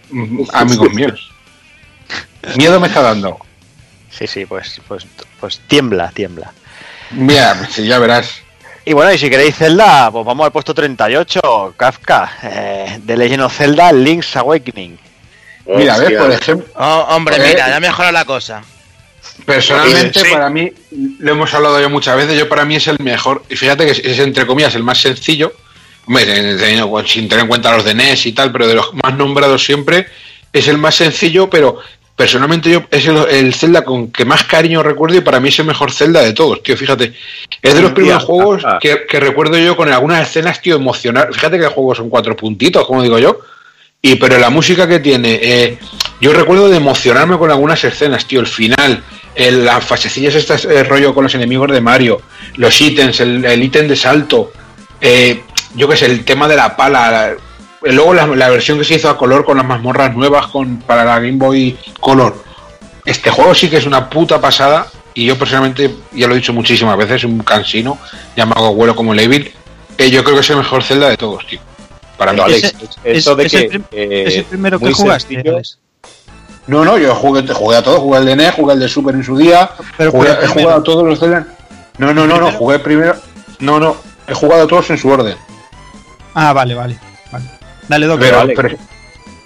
Mm, 0.09 0.43
amigos 0.53 0.93
míos. 0.93 1.31
Miedo 2.55 2.79
me 2.79 2.87
está 2.87 3.01
dando. 3.01 3.37
Sí, 4.09 4.25
sí, 4.25 4.45
pues, 4.45 4.79
pues, 4.87 5.05
pues 5.41 5.59
tiembla, 5.67 6.09
tiembla. 6.13 6.53
Mira, 7.11 7.67
ya 7.69 7.99
verás. 7.99 8.41
Y 8.85 8.93
bueno, 8.93 9.11
y 9.11 9.17
si 9.17 9.29
queréis 9.29 9.57
Zelda, 9.57 10.09
pues 10.09 10.25
vamos 10.25 10.45
al 10.45 10.53
puesto 10.53 10.73
38, 10.73 11.73
Kafka, 11.75 12.31
eh, 12.43 12.99
de 13.03 13.17
Legend 13.17 13.43
of 13.43 13.53
Zelda 13.57 13.91
Link's 13.91 14.37
Awakening. 14.37 14.97
Mira, 15.65 15.95
a 15.95 15.97
ver, 15.97 16.17
por 16.17 16.31
ejemplo. 16.31 16.67
Oh, 16.75 17.05
hombre, 17.09 17.37
mira, 17.37 17.67
ya 17.67 17.79
mejora 17.81 18.13
la 18.13 18.23
cosa. 18.23 18.63
Personalmente, 19.47 20.29
para 20.29 20.49
mí, 20.49 20.69
lo 21.19 21.31
hemos 21.31 21.53
hablado 21.53 21.79
yo 21.79 21.89
muchas 21.89 22.17
veces, 22.17 22.37
yo 22.37 22.49
para 22.49 22.65
mí 22.65 22.75
es 22.75 22.87
el 22.87 22.97
mejor. 22.99 23.43
Y 23.47 23.55
fíjate 23.55 23.85
que 23.85 23.91
es, 23.91 24.19
entre 24.19 24.45
comillas 24.45 24.75
el 24.75 24.83
más 24.83 24.99
sencillo, 24.99 25.53
hombre, 26.05 26.25
sin 27.05 27.29
tener 27.29 27.43
en 27.43 27.47
cuenta 27.47 27.73
los 27.73 27.85
de 27.85 27.93
NES 27.93 28.25
y 28.25 28.33
tal, 28.33 28.51
pero 28.51 28.67
de 28.67 28.73
los 28.73 28.93
más 28.93 29.15
nombrados 29.15 29.63
siempre, 29.63 30.07
es 30.51 30.67
el 30.67 30.77
más 30.77 30.95
sencillo, 30.95 31.49
pero 31.49 31.79
personalmente 32.13 32.69
yo 32.69 32.83
es 32.91 33.07
el, 33.07 33.53
Zelda 33.53 33.85
con 33.85 34.11
que 34.11 34.25
más 34.25 34.43
cariño 34.43 34.83
recuerdo 34.83 35.15
y 35.15 35.21
para 35.21 35.39
mí 35.39 35.47
es 35.47 35.59
el 35.59 35.65
mejor 35.65 35.93
Zelda 35.93 36.21
de 36.23 36.33
todos, 36.33 36.61
tío, 36.61 36.75
fíjate. 36.75 37.13
Es 37.61 37.73
de 37.73 37.81
los 37.81 37.93
primeros 37.93 38.25
juegos 38.25 38.65
que, 38.81 39.05
recuerdo 39.17 39.57
yo 39.57 39.77
con 39.77 39.89
algunas 39.93 40.27
escenas, 40.27 40.61
tío, 40.61 40.75
emocionar. 40.75 41.29
Fíjate 41.31 41.57
que 41.57 41.63
el 41.63 41.71
juego 41.71 41.95
son 41.95 42.09
cuatro 42.09 42.35
puntitos, 42.35 42.85
como 42.85 43.01
digo 43.01 43.17
yo. 43.17 43.39
Y 44.01 44.15
pero 44.15 44.37
la 44.37 44.49
música 44.49 44.87
que 44.87 44.99
tiene, 44.99 45.39
eh, 45.41 45.79
yo 46.21 46.33
recuerdo 46.33 46.69
de 46.69 46.77
emocionarme 46.77 47.37
con 47.37 47.49
algunas 47.49 47.83
escenas, 47.83 48.25
tío, 48.25 48.39
el 48.39 48.47
final, 48.47 49.03
el, 49.35 49.65
las 49.65 49.83
fasecillas 49.83 50.35
estas 50.35 50.65
el 50.65 50.85
rollo 50.85 51.13
con 51.13 51.23
los 51.23 51.35
enemigos 51.35 51.71
de 51.71 51.81
Mario, 51.81 52.21
los 52.55 52.79
ítems, 52.79 53.19
el 53.19 53.63
ítem 53.63 53.87
de 53.87 53.95
salto, 53.95 54.51
eh, 55.01 55.43
yo 55.75 55.87
qué 55.87 55.97
sé, 55.97 56.05
el 56.05 56.25
tema 56.25 56.47
de 56.47 56.55
la 56.55 56.75
pala, 56.75 57.33
luego 57.81 58.13
la, 58.13 58.49
versión 58.49 58.77
que 58.77 58.83
se 58.83 58.95
hizo 58.95 59.09
a 59.09 59.17
color 59.17 59.45
con 59.45 59.57
las 59.57 59.65
mazmorras 59.65 60.15
nuevas 60.15 60.47
con, 60.47 60.77
para 60.79 61.05
la 61.05 61.19
Game 61.19 61.37
Boy 61.37 61.77
Color. 61.99 62.43
Este 63.05 63.29
juego 63.29 63.53
sí 63.53 63.69
que 63.69 63.77
es 63.77 63.85
una 63.85 64.09
puta 64.09 64.41
pasada 64.41 64.87
y 65.13 65.25
yo 65.25 65.37
personalmente, 65.37 65.95
ya 66.13 66.27
lo 66.27 66.33
he 66.33 66.37
dicho 66.37 66.53
muchísimas 66.53 66.97
veces, 66.97 67.23
un 67.23 67.39
cansino 67.39 67.97
llamado 68.35 68.67
Abuelo 68.67 68.95
como 68.95 69.13
Levil, 69.13 69.51
eh, 69.97 70.09
yo 70.09 70.23
creo 70.23 70.35
que 70.35 70.41
es 70.41 70.49
el 70.49 70.57
mejor 70.57 70.83
Zelda 70.83 71.09
de 71.09 71.17
todos, 71.17 71.45
tío. 71.47 71.59
Para 72.17 72.33
mí. 72.33 72.39
Alex, 72.39 72.73
eso 73.03 73.35
de 73.35 73.45
que, 73.45 73.81
es 73.91 74.35
el 74.37 74.45
primero 74.45 74.79
que 74.79 74.91
jugaste. 74.91 75.43
No, 76.67 76.83
no, 76.83 76.97
yo 76.97 77.15
jugué, 77.15 77.47
jugué 77.47 77.77
a 77.77 77.81
todos, 77.81 77.99
jugué 77.99 78.17
al 78.17 78.25
de 78.25 78.35
NES, 78.35 78.55
jugué 78.55 78.73
al 78.73 78.79
de 78.79 78.89
Super 78.89 79.15
en 79.15 79.23
su 79.23 79.37
día, 79.37 79.69
pero, 79.97 80.11
he 80.11 80.47
jugado 80.47 80.79
a 80.79 80.83
todos 80.83 81.05
los 81.05 81.19
Zelda. 81.19 81.47
No, 81.97 82.13
no, 82.13 82.27
no, 82.27 82.39
no, 82.39 82.51
jugué 82.51 82.79
primero. 82.79 83.15
No, 83.59 83.79
no, 83.79 83.95
he 84.27 84.33
jugado 84.33 84.63
a 84.63 84.67
todos 84.67 84.89
en 84.89 84.97
su 84.97 85.07
orden. 85.09 85.37
Ah, 86.33 86.53
vale, 86.53 86.75
vale. 86.75 86.99
Dale, 87.87 88.05
Doc. 88.05 88.19
Pero, 88.19 88.77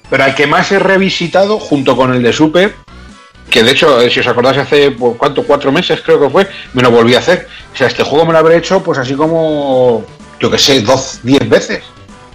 pero, 0.09 0.23
al 0.23 0.33
que 0.33 0.47
más 0.47 0.71
he 0.71 0.79
revisitado, 0.79 1.59
junto 1.59 1.95
con 1.95 2.11
el 2.11 2.23
de 2.23 2.33
Super, 2.33 2.73
que 3.49 3.63
de 3.63 3.71
hecho, 3.71 4.01
eh, 4.01 4.09
si 4.09 4.19
os 4.19 4.27
acordáis, 4.27 4.57
hace 4.57 4.91
pues, 4.91 5.15
cuánto, 5.17 5.43
cuatro 5.43 5.71
meses 5.71 6.01
creo 6.01 6.19
que 6.19 6.29
fue, 6.29 6.47
me 6.73 6.81
lo 6.81 6.89
volví 6.89 7.13
a 7.13 7.19
hacer. 7.19 7.47
O 7.71 7.77
sea, 7.77 7.87
este 7.87 8.03
juego 8.03 8.25
me 8.25 8.33
lo 8.33 8.39
habré 8.39 8.57
hecho, 8.57 8.81
pues 8.81 8.97
así 8.97 9.13
como, 9.13 10.03
yo 10.39 10.49
que 10.49 10.57
sé, 10.57 10.81
dos, 10.81 11.19
diez 11.21 11.47
veces, 11.47 11.83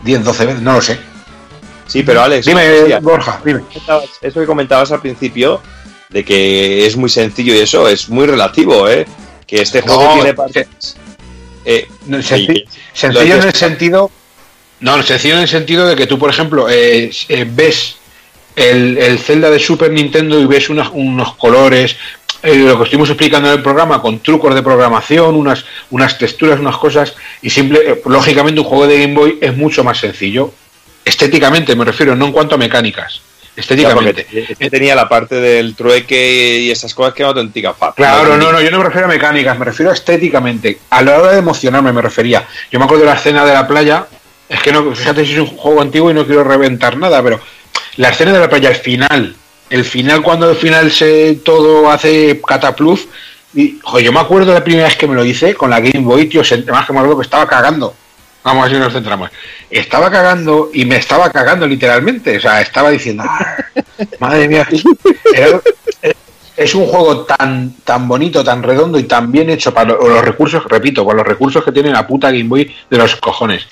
diez, 0.06 0.24
doce 0.24 0.46
veces, 0.46 0.62
no 0.62 0.72
lo 0.72 0.80
sé. 0.80 0.98
Sí, 1.86 2.02
pero 2.02 2.22
Alex, 2.22 2.46
dime, 2.46 2.98
Borja, 3.00 3.40
dime. 3.44 3.60
Eso 4.22 4.40
que 4.40 4.46
comentabas 4.46 4.90
al 4.92 5.00
principio, 5.00 5.60
de 6.08 6.24
que 6.24 6.86
es 6.86 6.96
muy 6.96 7.10
sencillo 7.10 7.54
y 7.54 7.58
eso, 7.58 7.86
es 7.88 8.08
muy 8.08 8.26
relativo, 8.26 8.88
¿eh? 8.88 9.06
Que 9.46 9.60
este 9.60 9.82
juego 9.82 10.14
tiene 10.14 10.32
partes. 10.32 10.96
Eh, 11.64 11.88
sencillo 12.22 13.34
en 13.34 13.42
el 13.42 13.52
sentido 13.52 14.10
no, 14.80 15.02
sencillo 15.02 15.34
en 15.34 15.42
el 15.42 15.48
sentido 15.48 15.86
de 15.86 15.96
que 15.96 16.06
tú, 16.06 16.18
por 16.18 16.28
ejemplo, 16.28 16.68
eh, 16.68 17.10
eh, 17.28 17.46
ves 17.48 17.96
el, 18.54 18.98
el, 18.98 19.18
Zelda 19.18 19.50
de 19.50 19.58
Super 19.58 19.90
Nintendo 19.90 20.38
y 20.38 20.46
ves 20.46 20.68
unos 20.68 21.34
colores, 21.36 21.96
eh, 22.46 22.56
lo 22.56 22.78
que 22.78 22.84
estuvimos 22.84 23.10
explicando 23.10 23.48
en 23.48 23.56
el 23.56 23.62
programa, 23.62 24.00
con 24.00 24.20
trucos 24.20 24.54
de 24.54 24.62
programación, 24.62 25.34
unas, 25.34 25.64
unas 25.90 26.16
texturas, 26.16 26.60
unas 26.60 26.76
cosas, 26.76 27.14
y 27.42 27.50
simple, 27.50 28.00
lógicamente 28.04 28.60
un 28.60 28.66
juego 28.66 28.86
de 28.86 29.00
Game 29.00 29.14
Boy 29.14 29.38
es 29.40 29.56
mucho 29.56 29.82
más 29.82 29.98
sencillo. 29.98 30.52
Estéticamente 31.04 31.74
me 31.74 31.84
refiero, 31.84 32.14
no 32.14 32.26
en 32.26 32.32
cuanto 32.32 32.54
a 32.54 32.58
mecánicas. 32.58 33.20
Estéticamente. 33.56 34.26
Este 34.30 34.70
tenía 34.70 34.94
la 34.94 35.08
parte 35.08 35.36
del 35.36 35.74
trueque 35.74 36.60
y 36.60 36.70
esas 36.70 36.94
cosas 36.94 37.14
que 37.14 37.22
no 37.22 37.30
auténtica 37.30 37.74
Claro, 37.96 38.36
no, 38.36 38.52
no, 38.52 38.60
yo 38.60 38.70
no 38.70 38.78
me 38.78 38.84
refiero 38.84 39.06
a 39.06 39.10
mecánicas, 39.10 39.58
me 39.58 39.64
refiero 39.64 39.90
a 39.90 39.94
estéticamente. 39.94 40.78
A 40.90 41.02
la 41.02 41.18
hora 41.18 41.32
de 41.32 41.38
emocionarme 41.38 41.92
me 41.92 42.02
refería. 42.02 42.46
Yo 42.70 42.78
me 42.78 42.84
acuerdo 42.84 43.04
de 43.04 43.10
la 43.10 43.16
escena 43.16 43.44
de 43.44 43.54
la 43.54 43.66
playa, 43.66 44.06
es 44.48 44.62
que 44.62 44.72
no, 44.72 44.94
fíjate 44.94 45.24
si 45.24 45.32
es 45.32 45.38
un 45.38 45.46
juego 45.46 45.80
antiguo 45.80 46.10
y 46.10 46.14
no 46.14 46.26
quiero 46.26 46.44
reventar 46.44 46.96
nada, 46.98 47.22
pero 47.22 47.40
la 47.96 48.10
escena 48.10 48.32
de 48.32 48.40
la 48.40 48.48
playa, 48.48 48.68
el 48.68 48.76
final, 48.76 49.34
el 49.70 49.84
final 49.84 50.22
cuando 50.22 50.48
al 50.48 50.56
final 50.56 50.90
se 50.90 51.34
todo 51.44 51.90
hace 51.90 52.40
catapluz, 52.46 53.08
y 53.54 53.80
yo 54.02 54.12
me 54.12 54.20
acuerdo 54.20 54.52
la 54.52 54.62
primera 54.62 54.86
vez 54.86 54.96
que 54.96 55.06
me 55.06 55.14
lo 55.14 55.24
hice 55.24 55.54
con 55.54 55.70
la 55.70 55.80
Game 55.80 56.04
Boy, 56.04 56.26
tío, 56.26 56.42
más 56.70 56.86
que 56.86 56.92
me 56.92 56.98
acuerdo 56.98 57.16
que 57.16 57.24
estaba 57.24 57.46
cagando. 57.46 57.94
Vamos 58.44 58.60
a 58.60 58.68
ver 58.68 58.76
si 58.76 58.80
nos 58.80 58.92
centramos. 58.92 59.30
Estaba 59.70 60.10
cagando 60.10 60.70
y 60.72 60.84
me 60.84 60.96
estaba 60.96 61.30
cagando 61.30 61.66
literalmente. 61.66 62.36
O 62.36 62.40
sea, 62.40 62.60
estaba 62.60 62.90
diciendo, 62.90 63.24
ah, 63.26 63.56
madre 64.20 64.46
mía, 64.46 64.68
es 66.56 66.74
un 66.74 66.86
juego 66.86 67.24
tan, 67.24 67.72
tan 67.82 68.06
bonito, 68.06 68.44
tan 68.44 68.62
redondo 68.62 68.98
y 68.98 69.04
tan 69.04 69.32
bien 69.32 69.50
hecho 69.50 69.74
para 69.74 69.94
los 69.94 70.24
recursos, 70.24 70.62
repito, 70.68 71.04
para 71.04 71.18
los 71.18 71.26
recursos 71.26 71.64
que 71.64 71.72
tiene 71.72 71.90
la 71.90 72.06
puta 72.06 72.30
Game 72.30 72.44
Boy 72.44 72.72
de 72.88 72.98
los 72.98 73.16
cojones 73.16 73.66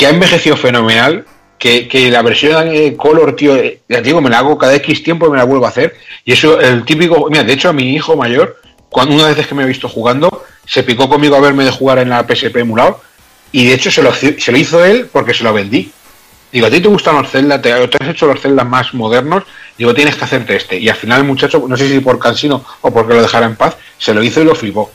que 0.00 0.06
ha 0.06 0.10
envejecido 0.10 0.56
fenomenal, 0.56 1.26
que, 1.60 2.10
la 2.10 2.22
versión 2.22 2.70
de 2.70 2.96
Color, 2.96 3.36
tío, 3.36 3.54
eh, 3.54 3.80
ya 3.86 4.00
digo, 4.00 4.22
me 4.22 4.30
la 4.30 4.38
hago 4.38 4.56
cada 4.56 4.74
X 4.76 5.02
tiempo 5.02 5.26
y 5.26 5.30
me 5.30 5.36
la 5.36 5.44
vuelvo 5.44 5.66
a 5.66 5.68
hacer. 5.68 5.94
Y 6.24 6.32
eso, 6.32 6.58
el 6.58 6.84
típico, 6.84 7.28
mira, 7.28 7.44
de 7.44 7.52
hecho 7.52 7.68
a 7.68 7.72
mi 7.74 7.94
hijo 7.94 8.16
mayor, 8.16 8.60
cuando 8.88 9.14
una 9.14 9.28
vez 9.28 9.46
que 9.46 9.54
me 9.54 9.62
ha 9.62 9.66
visto 9.66 9.88
jugando, 9.88 10.44
se 10.66 10.82
picó 10.82 11.08
conmigo 11.08 11.36
a 11.36 11.40
verme 11.40 11.64
de 11.64 11.70
jugar 11.70 11.98
en 11.98 12.08
la 12.08 12.26
PSP 12.26 12.56
emulado, 12.56 13.02
y 13.52 13.66
de 13.66 13.74
hecho 13.74 13.90
se 13.90 14.02
lo, 14.02 14.12
se 14.14 14.50
lo 14.50 14.58
hizo 14.58 14.82
él 14.84 15.08
porque 15.12 15.34
se 15.34 15.44
lo 15.44 15.52
vendí. 15.52 15.92
Digo, 16.50 16.66
¿a 16.66 16.70
ti 16.70 16.80
te 16.80 16.88
gustan 16.88 17.16
los 17.16 17.30
Zelda? 17.30 17.60
¿Te, 17.60 17.72
has 17.72 18.08
hecho 18.08 18.26
los 18.26 18.40
Zelda 18.40 18.64
más 18.64 18.94
modernos? 18.94 19.44
Digo, 19.76 19.94
tienes 19.94 20.16
que 20.16 20.24
hacerte 20.24 20.56
este. 20.56 20.78
Y 20.78 20.88
al 20.88 20.96
final 20.96 21.20
el 21.20 21.26
muchacho, 21.26 21.64
no 21.68 21.76
sé 21.76 21.88
si 21.88 22.00
por 22.00 22.18
cansino 22.18 22.64
o 22.80 22.90
porque 22.90 23.14
lo 23.14 23.22
dejara 23.22 23.46
en 23.46 23.56
paz, 23.56 23.76
se 23.98 24.14
lo 24.14 24.22
hizo 24.22 24.40
y 24.40 24.44
lo 24.44 24.54
flipó. 24.54 24.90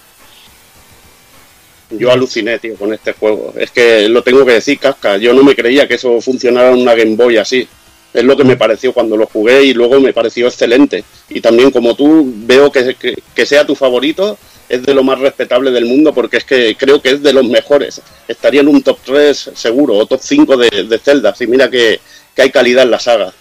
Yo 1.92 2.12
aluciné, 2.12 2.60
tío, 2.60 2.76
con 2.76 2.94
este 2.94 3.14
juego. 3.14 3.54
Es 3.58 3.72
que 3.72 4.10
lo 4.10 4.24
tengo 4.24 4.46
que 4.46 4.54
decir, 4.54 4.80
Casca. 4.80 5.18
Yo 5.18 5.34
no 5.34 5.44
me 5.44 5.56
creía 5.56 5.88
que 5.88 5.96
eso 5.96 6.20
funcionara 6.20 6.70
en 6.70 6.82
una 6.82 6.96
Game 6.96 7.16
Boy 7.16 7.38
así. 7.38 7.68
Es 8.14 8.24
lo 8.24 8.36
que 8.38 8.44
me 8.44 8.56
pareció 8.56 8.94
cuando 8.94 9.18
lo 9.18 9.28
jugué 9.28 9.66
y 9.66 9.74
luego 9.74 10.00
me 10.00 10.14
pareció 10.14 10.48
excelente. 10.48 11.04
Y 11.30 11.42
también 11.42 11.70
como 11.72 11.96
tú 11.96 12.32
veo 12.38 12.72
que, 12.72 12.96
que, 13.36 13.46
sea 13.46 13.66
tu 13.66 13.76
favorito, 13.76 14.38
es 14.70 14.84
de 14.84 14.94
lo 14.94 15.04
más 15.04 15.20
respetable 15.20 15.70
del 15.70 15.86
mundo 15.86 16.14
porque 16.14 16.38
es 16.38 16.46
que 16.46 16.76
creo 16.78 17.02
que 17.02 17.10
es 17.10 17.22
de 17.22 17.34
los 17.34 17.46
mejores. 17.46 18.02
Estaría 18.28 18.62
en 18.62 18.70
un 18.70 18.82
top 18.82 19.00
3 19.06 19.52
seguro 19.54 19.96
o 19.96 20.06
top 20.06 20.22
5 20.24 20.58
de, 20.58 20.84
de 20.86 20.98
Zelda. 20.98 21.36
Y 21.40 21.48
mira 21.48 21.70
que, 21.70 22.00
que 22.34 22.42
hay 22.42 22.52
calidad 22.52 22.84
en 22.84 22.92
la 22.92 23.00
saga. 23.00 23.34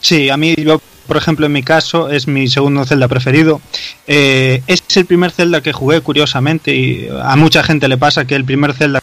Sí, 0.00 0.30
a 0.30 0.36
mí 0.36 0.54
yo 0.56 0.80
por 1.08 1.16
ejemplo, 1.16 1.46
en 1.46 1.52
mi 1.52 1.64
caso, 1.64 2.10
es 2.10 2.28
mi 2.28 2.46
segundo 2.46 2.84
Zelda 2.84 3.08
preferido. 3.08 3.60
Eh, 4.06 4.62
es 4.68 4.84
el 4.96 5.06
primer 5.06 5.32
Zelda 5.32 5.62
que 5.62 5.72
jugué, 5.72 6.00
curiosamente, 6.02 6.76
y 6.76 7.08
a 7.22 7.34
mucha 7.34 7.64
gente 7.64 7.88
le 7.88 7.96
pasa 7.96 8.26
que 8.26 8.36
el 8.36 8.44
primer 8.44 8.74
Zelda 8.74 9.02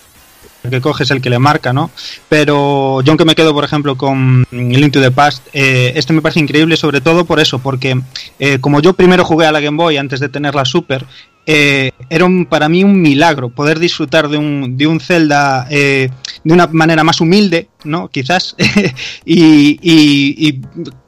que 0.69 0.81
coges 0.81 1.11
el 1.11 1.21
que 1.21 1.29
le 1.29 1.39
marca, 1.39 1.73
¿no? 1.73 1.91
Pero 2.29 3.01
yo 3.01 3.11
aunque 3.11 3.25
me 3.25 3.35
quedo, 3.35 3.53
por 3.53 3.63
ejemplo, 3.63 3.97
con 3.97 4.45
Link 4.51 4.93
to 4.93 5.01
the 5.01 5.11
Past, 5.11 5.47
eh, 5.53 5.93
este 5.95 6.13
me 6.13 6.21
parece 6.21 6.39
increíble 6.39 6.77
sobre 6.77 7.01
todo 7.01 7.25
por 7.25 7.39
eso, 7.39 7.59
porque 7.59 7.99
eh, 8.39 8.59
como 8.59 8.81
yo 8.81 8.93
primero 8.93 9.25
jugué 9.25 9.45
a 9.45 9.51
la 9.51 9.59
Game 9.59 9.77
Boy 9.77 9.97
antes 9.97 10.19
de 10.19 10.29
tener 10.29 10.55
la 10.55 10.65
Super, 10.65 11.05
eh, 11.47 11.91
era 12.09 12.27
para 12.49 12.69
mí 12.69 12.83
un 12.83 13.01
milagro 13.01 13.49
poder 13.49 13.79
disfrutar 13.79 14.29
de 14.29 14.37
un, 14.37 14.77
de 14.77 14.87
un 14.87 14.99
Zelda 14.99 15.65
de 15.65 16.11
una 16.43 16.67
manera 16.67 17.03
más 17.03 17.21
humilde, 17.21 17.67
¿no? 17.85 18.09
Quizás, 18.09 18.55
y, 19.25 19.79
y, 19.81 20.61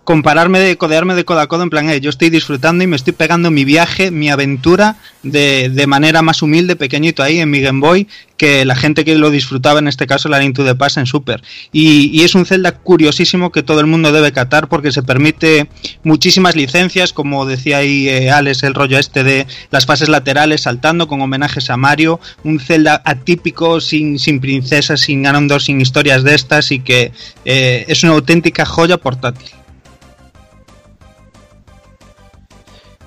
compararme 0.03 0.59
de 0.59 0.77
codearme 0.77 1.15
de 1.15 1.25
codo 1.25 1.41
a 1.41 1.47
codo 1.47 1.63
en 1.63 1.69
plan, 1.69 1.91
yo 1.99 2.09
estoy 2.09 2.29
disfrutando 2.29 2.81
y 2.81 2.87
me 2.87 2.95
estoy 2.95 3.11
pegando 3.11 3.51
mi 3.51 3.65
viaje, 3.65 4.09
mi 4.09 4.29
aventura 4.29 4.95
de, 5.21 5.67
de, 5.67 5.85
manera 5.85 6.21
más 6.21 6.41
humilde, 6.41 6.77
pequeñito 6.77 7.23
ahí 7.23 7.39
en 7.39 7.49
mi 7.49 7.59
Game 7.59 7.81
Boy, 7.81 8.07
que 8.37 8.63
la 8.63 8.75
gente 8.75 9.03
que 9.03 9.15
lo 9.15 9.31
disfrutaba 9.31 9.79
en 9.79 9.87
este 9.87 10.07
caso 10.07 10.29
la 10.29 10.39
Link 10.39 10.55
to 10.55 10.63
the 10.63 10.75
Past 10.75 10.97
en 10.97 11.07
Super. 11.07 11.43
Y, 11.73 12.09
y, 12.17 12.23
es 12.23 12.35
un 12.35 12.45
Zelda 12.45 12.71
curiosísimo 12.71 13.51
que 13.51 13.63
todo 13.63 13.81
el 13.81 13.87
mundo 13.87 14.11
debe 14.11 14.31
catar 14.31 14.69
porque 14.69 14.91
se 14.91 15.03
permite 15.03 15.67
muchísimas 16.03 16.55
licencias, 16.55 17.11
como 17.11 17.45
decía 17.45 17.77
ahí 17.77 18.07
eh, 18.07 18.31
Alex, 18.31 18.63
el 18.63 18.75
rollo 18.75 18.97
este 18.97 19.23
de 19.23 19.47
las 19.71 19.85
fases 19.85 20.07
laterales 20.07 20.61
saltando 20.61 21.07
con 21.07 21.21
homenajes 21.21 21.69
a 21.69 21.77
Mario, 21.77 22.19
un 22.43 22.59
Zelda 22.59 23.01
atípico, 23.03 23.81
sin, 23.81 24.19
sin 24.19 24.39
princesas, 24.39 25.01
sin 25.01 25.23
Ganondorf, 25.23 25.63
sin 25.63 25.81
historias 25.81 26.23
de 26.23 26.35
estas 26.35 26.66
y 26.71 26.79
que 26.79 27.11
eh, 27.45 27.85
es 27.87 28.03
una 28.03 28.13
auténtica 28.13 28.65
joya 28.65 28.97
portátil. 28.97 29.51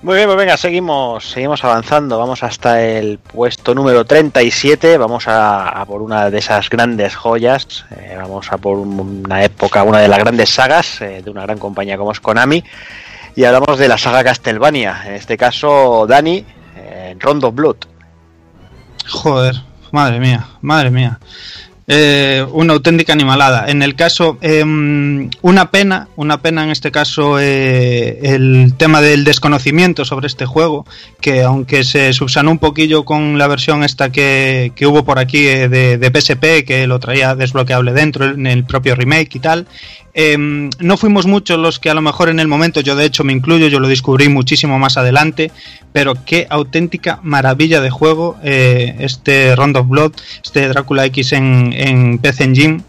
Muy 0.02 0.16
bien, 0.16 0.28
pues 0.28 0.38
venga, 0.38 0.56
seguimos, 0.56 1.30
seguimos 1.30 1.62
avanzando. 1.62 2.18
Vamos 2.18 2.42
hasta 2.42 2.80
el 2.82 3.18
puesto 3.18 3.74
número 3.74 4.06
37. 4.06 4.96
Vamos 4.96 5.24
a, 5.26 5.84
por 5.86 6.00
una 6.00 6.30
de 6.30 6.38
esas 6.38 6.70
grandes 6.70 7.14
joyas. 7.14 7.84
Eh, 7.90 8.16
vamos 8.16 8.50
a 8.50 8.56
por 8.56 8.78
una 8.78 9.44
época, 9.44 9.82
una 9.82 9.98
de 9.98 10.08
las 10.08 10.18
grandes 10.18 10.48
sagas 10.48 11.02
eh, 11.02 11.20
de 11.22 11.30
una 11.30 11.42
gran 11.42 11.58
compañía 11.58 11.98
como 11.98 12.12
es 12.12 12.20
Konami. 12.20 12.64
Y 13.36 13.44
hablamos 13.44 13.78
de 13.78 13.88
la 13.88 13.98
saga 13.98 14.24
Castlevania. 14.24 15.02
En 15.04 15.14
este 15.16 15.36
caso, 15.36 16.06
Dani, 16.08 16.46
eh, 16.76 17.14
Rondo 17.20 17.52
Blood. 17.52 17.76
Joder, 19.06 19.56
madre 19.90 20.18
mía, 20.18 20.46
madre 20.62 20.90
mía. 20.90 21.20
Eh, 21.92 22.46
una 22.52 22.74
auténtica 22.74 23.12
animalada. 23.12 23.68
En 23.68 23.82
el 23.82 23.96
caso, 23.96 24.38
em, 24.42 25.28
una 25.42 25.72
pena, 25.72 26.06
una 26.14 26.40
pena 26.40 26.62
en 26.62 26.70
este 26.70 26.92
caso 26.92 27.40
eh, 27.40 28.20
el 28.22 28.74
tema 28.76 29.00
del 29.00 29.24
desconocimiento 29.24 30.04
sobre 30.04 30.28
este 30.28 30.46
juego, 30.46 30.86
que 31.20 31.42
aunque 31.42 31.82
se 31.82 32.12
subsanó 32.12 32.52
un 32.52 32.58
poquillo 32.58 33.04
con 33.04 33.38
la 33.38 33.48
versión 33.48 33.82
esta 33.82 34.12
que, 34.12 34.72
hubo 34.86 35.04
por 35.04 35.18
aquí 35.18 35.48
eh, 35.48 35.68
de, 35.68 36.12
PSP, 36.14 36.64
que 36.64 36.86
lo 36.86 37.00
traía 37.00 37.34
desbloqueable 37.34 37.92
dentro 37.92 38.24
en 38.24 38.46
el 38.46 38.62
propio 38.62 38.94
remake 38.94 39.34
y 39.34 39.40
tal, 39.40 39.66
Em, 40.12 40.70
no 40.80 40.96
fuimos 40.96 41.26
muchos 41.26 41.58
los 41.58 41.78
que 41.78 41.90
a 41.90 41.94
lo 41.94 42.00
mejor 42.00 42.28
en 42.28 42.40
el 42.40 42.48
momento, 42.48 42.80
yo 42.80 42.96
de 42.96 43.04
hecho 43.04 43.22
me 43.22 43.32
incluyo, 43.32 43.68
yo 43.68 43.78
lo 43.78 43.88
descubrí 43.88 44.28
muchísimo 44.28 44.78
más 44.78 44.96
adelante, 44.96 45.52
pero 45.92 46.14
qué 46.24 46.46
auténtica 46.50 47.20
maravilla 47.22 47.80
de 47.80 47.90
juego 47.90 48.36
eh, 48.42 48.96
este 48.98 49.54
Round 49.54 49.76
of 49.76 49.88
Blood, 49.88 50.12
este 50.42 50.68
Drácula 50.68 51.04
X 51.06 51.32
en, 51.32 51.72
en 51.72 52.18
PC 52.18 52.44
Engine 52.44 52.82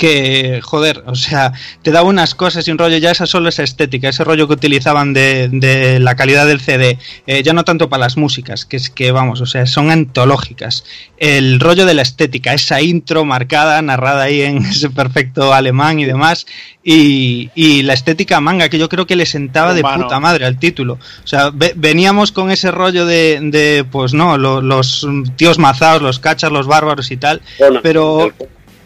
que, 0.00 0.60
joder, 0.62 1.04
o 1.06 1.14
sea, 1.14 1.52
te 1.82 1.90
da 1.90 2.02
unas 2.02 2.34
cosas 2.34 2.66
y 2.66 2.70
un 2.70 2.78
rollo, 2.78 2.96
ya 2.96 3.10
esa 3.10 3.26
solo 3.26 3.50
esa 3.50 3.64
estética, 3.64 4.08
ese 4.08 4.24
rollo 4.24 4.48
que 4.48 4.54
utilizaban 4.54 5.12
de, 5.12 5.98
la 6.00 6.16
calidad 6.16 6.46
del 6.46 6.58
CD, 6.58 6.98
eh, 7.26 7.42
ya 7.42 7.52
no 7.52 7.64
tanto 7.64 7.90
para 7.90 8.00
las 8.00 8.16
músicas, 8.16 8.64
que 8.64 8.78
es 8.78 8.88
que, 8.88 9.12
vamos, 9.12 9.42
o 9.42 9.46
sea, 9.46 9.66
son 9.66 9.90
antológicas. 9.90 10.84
El 11.18 11.60
rollo 11.60 11.84
de 11.84 11.92
la 11.92 12.00
estética, 12.00 12.54
esa 12.54 12.80
intro 12.80 13.26
marcada, 13.26 13.82
narrada 13.82 14.22
ahí 14.22 14.40
en 14.40 14.56
ese 14.64 14.88
perfecto 14.88 15.52
alemán 15.52 16.00
y 16.00 16.06
demás, 16.06 16.46
y, 16.82 17.82
la 17.82 17.92
estética 17.92 18.40
manga, 18.40 18.70
que 18.70 18.78
yo 18.78 18.88
creo 18.88 19.06
que 19.06 19.16
le 19.16 19.26
sentaba 19.26 19.74
de 19.74 19.82
puta 19.82 20.18
madre 20.18 20.46
al 20.46 20.58
título. 20.58 20.94
O 20.94 21.26
sea, 21.26 21.52
veníamos 21.52 22.32
con 22.32 22.50
ese 22.50 22.70
rollo 22.70 23.04
de, 23.04 23.84
pues 23.92 24.14
no, 24.14 24.38
los 24.38 25.06
tíos 25.36 25.58
mazados, 25.58 26.00
los 26.00 26.20
cachas, 26.20 26.50
los 26.50 26.66
bárbaros 26.66 27.10
y 27.10 27.18
tal, 27.18 27.42
pero 27.82 28.32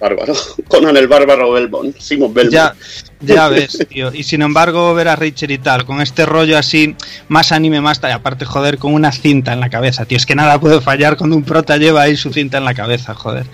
bárbaro. 0.05 0.35
Conan 0.69 0.97
el 0.97 1.09
bárbaro 1.09 1.51
Belmont, 1.53 1.97
Simon 1.99 2.33
Belmont. 2.35 2.53
Ya, 2.53 2.75
ya 3.21 3.49
ves, 3.55 3.79
tío. 3.89 4.13
Y 4.13 4.23
sin 4.23 4.43
embargo, 4.43 4.95
ver 4.95 5.09
a 5.09 5.17
Richard 5.17 5.51
y 5.51 5.59
tal, 5.59 5.85
con 5.85 6.01
este 6.01 6.27
rollo 6.27 6.59
así, 6.59 6.95
más 7.29 7.53
anime, 7.53 7.81
más 7.81 8.01
tal, 8.01 8.13
aparte, 8.13 8.45
joder, 8.45 8.79
con 8.79 8.93
una 8.93 9.13
cinta 9.13 9.53
en 9.53 9.61
la 9.61 9.71
cabeza, 9.71 10.05
tío. 10.05 10.17
Es 10.17 10.27
que 10.27 10.35
nada 10.35 10.61
puede 10.61 10.81
fallar 10.81 11.17
cuando 11.17 11.37
un 11.37 11.43
prota 11.43 11.77
lleva 11.79 12.03
ahí 12.03 12.17
su 12.17 12.33
cinta 12.33 12.59
en 12.59 12.65
la 12.65 12.75
cabeza, 12.75 13.15
joder. 13.15 13.47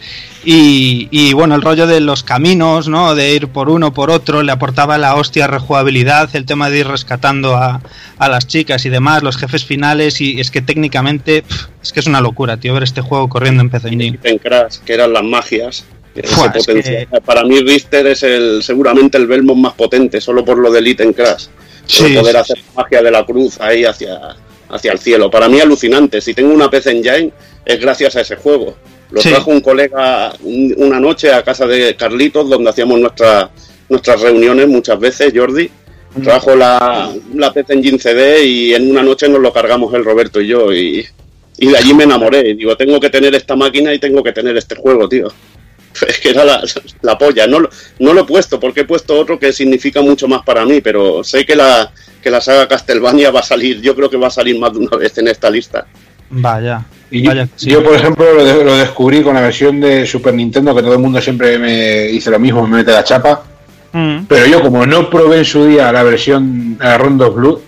Y, 0.45 1.09
y 1.11 1.35
bueno, 1.35 1.55
el 1.55 1.63
rollo 1.63 1.87
de 1.87 2.01
los 2.01 2.23
caminos, 2.25 2.89
¿no? 2.89 3.15
De 3.15 3.35
ir 3.35 3.49
por 3.49 3.69
uno, 3.69 3.93
por 3.93 4.11
otro, 4.11 4.43
le 4.43 4.53
aportaba 4.53 4.99
la 4.99 5.15
hostia 5.15 5.47
rejugabilidad, 5.47 6.31
el 6.35 6.47
tema 6.47 6.71
de 6.71 6.81
ir 6.81 6.89
rescatando 6.89 7.57
a, 7.57 7.81
a 8.19 8.29
las 8.29 8.47
chicas 8.47 8.85
y 8.87 8.89
demás, 8.89 9.23
los 9.23 9.37
jefes 9.37 9.65
finales, 9.65 10.21
y 10.21 10.41
es 10.41 10.51
que 10.51 10.63
técnicamente, 10.63 11.45
es 11.83 11.93
que 11.93 12.01
es 12.01 12.07
una 12.07 12.21
locura, 12.21 12.57
tío, 12.57 12.75
ver 12.75 12.83
este 12.83 13.03
juego 13.03 13.29
corriendo 13.29 13.63
en 13.63 13.71
PC 13.71 14.19
En 14.25 14.39
Crash, 14.39 14.79
que 14.79 14.95
eran 14.95 15.13
las 15.13 15.23
magias 15.23 15.85
para 17.25 17.45
mí 17.45 17.61
Richter 17.61 18.07
es 18.07 18.23
el 18.23 18.63
seguramente 18.63 19.19
el 19.19 19.27
Belmont 19.27 19.61
más 19.61 19.75
potente, 19.75 20.21
solo 20.21 20.45
por 20.45 20.59
lo 20.59 20.71
del 20.71 20.87
Item 20.87 21.13
Crash. 21.13 21.47
poder 22.15 22.37
hacer 22.37 22.59
magia 22.77 23.03
de 23.03 23.11
la 23.11 23.25
cruz 23.25 23.61
ahí 23.61 23.85
hacia, 23.85 24.37
hacia 24.69 24.93
el 24.93 24.99
cielo. 24.99 25.31
Para 25.31 25.49
mí 25.49 25.61
alucinante. 25.61 26.21
Si 26.21 26.35
tengo 26.35 26.53
una 26.53 26.71
PC 26.71 26.91
Engine 26.93 27.33
es 27.65 27.81
gracias 27.81 28.17
a 28.17 28.21
ese 28.21 28.37
juego. 28.37 28.77
Lo 29.11 29.21
trajo 29.21 29.51
un 29.51 29.61
colega 29.61 30.33
una 30.43 31.01
noche 31.01 31.33
a 31.33 31.43
casa 31.43 31.67
de 31.67 31.97
Carlitos, 31.97 32.49
donde 32.49 32.71
hacíamos 32.71 33.01
nuestra, 33.01 33.51
nuestras 33.89 34.21
reuniones 34.21 34.69
muchas 34.69 34.99
veces, 35.01 35.33
Jordi. 35.35 35.69
Trajo 36.23 36.57
la, 36.57 37.13
la 37.35 37.53
PC 37.53 37.73
Engine 37.75 37.99
CD 37.99 38.45
y 38.45 38.75
en 38.75 38.91
una 38.91 39.03
noche 39.03 39.29
nos 39.29 39.41
lo 39.41 39.53
cargamos 39.53 39.93
el 39.95 40.05
Roberto 40.05 40.41
y 40.41 40.49
yo. 40.49 40.73
Y, 40.73 41.07
y 41.59 41.67
de 41.69 41.77
allí 41.77 41.93
me 41.93 42.05
enamoré. 42.05 42.55
Digo, 42.55 42.77
tengo 42.77 42.99
que 43.01 43.11
tener 43.11 43.35
esta 43.35 43.57
máquina 43.57 43.93
y 43.93 43.99
tengo 43.99 44.23
que 44.23 44.33
tener 44.33 44.57
este 44.57 44.77
juego, 44.77 45.09
tío. 45.09 45.29
es 46.09 46.19
que 46.21 46.31
era 46.31 46.45
la, 47.03 47.19
polla. 47.19 47.47
No, 47.47 47.61
no 47.99 48.13
lo 48.13 48.23
he 48.23 48.25
puesto 48.25 48.59
porque 48.61 48.81
he 48.81 48.85
puesto 48.85 49.19
otro 49.19 49.39
que 49.39 49.53
significa 49.53 50.01
mucho 50.01 50.29
más 50.29 50.43
para 50.43 50.65
mí, 50.65 50.81
pero 50.81 51.25
sé 51.25 51.45
que 51.45 51.57
la, 51.57 51.93
que 52.23 52.31
la 52.31 52.41
saga 52.41 52.69
Castlevania 52.69 53.31
va 53.31 53.41
a 53.41 53.45
salir, 53.45 53.81
yo 53.81 53.95
creo 53.95 54.11
que 54.11 54.17
va 54.17 54.29
a 54.29 54.31
salir 54.31 54.59
más 54.59 54.73
de 54.73 54.79
una 54.81 54.97
vez 54.97 55.17
en 55.19 55.29
esta 55.29 55.51
lista. 55.51 55.87
Vaya. 56.31 56.85
Y 57.11 57.25
yo, 57.59 57.83
por 57.83 57.95
ejemplo, 57.95 58.25
lo, 58.33 58.77
descubrí 58.77 59.23
con 59.23 59.35
la 59.35 59.41
versión 59.41 59.81
de 59.81 60.07
Super 60.07 60.33
Nintendo, 60.33 60.75
que 60.75 60.83
todo 60.83 60.93
el 60.93 61.01
mundo 61.01 61.21
siempre 61.21 61.59
me 61.59 62.05
dice 62.05 62.31
lo 62.31 62.39
mismo, 62.39 62.67
me 62.67 62.79
mete 62.79 62.93
la 62.93 63.03
chapa. 63.03 63.43
Mm. 63.93 64.27
Pero 64.29 64.47
yo, 64.47 64.63
como 64.63 64.87
no 64.87 65.11
probé 65.11 65.39
en 65.39 65.45
su 65.45 65.67
día 65.67 65.91
la 65.91 66.05
versión 66.05 66.77
la 66.79 66.97
Rondo 66.97 67.33
Blue, 67.33 67.61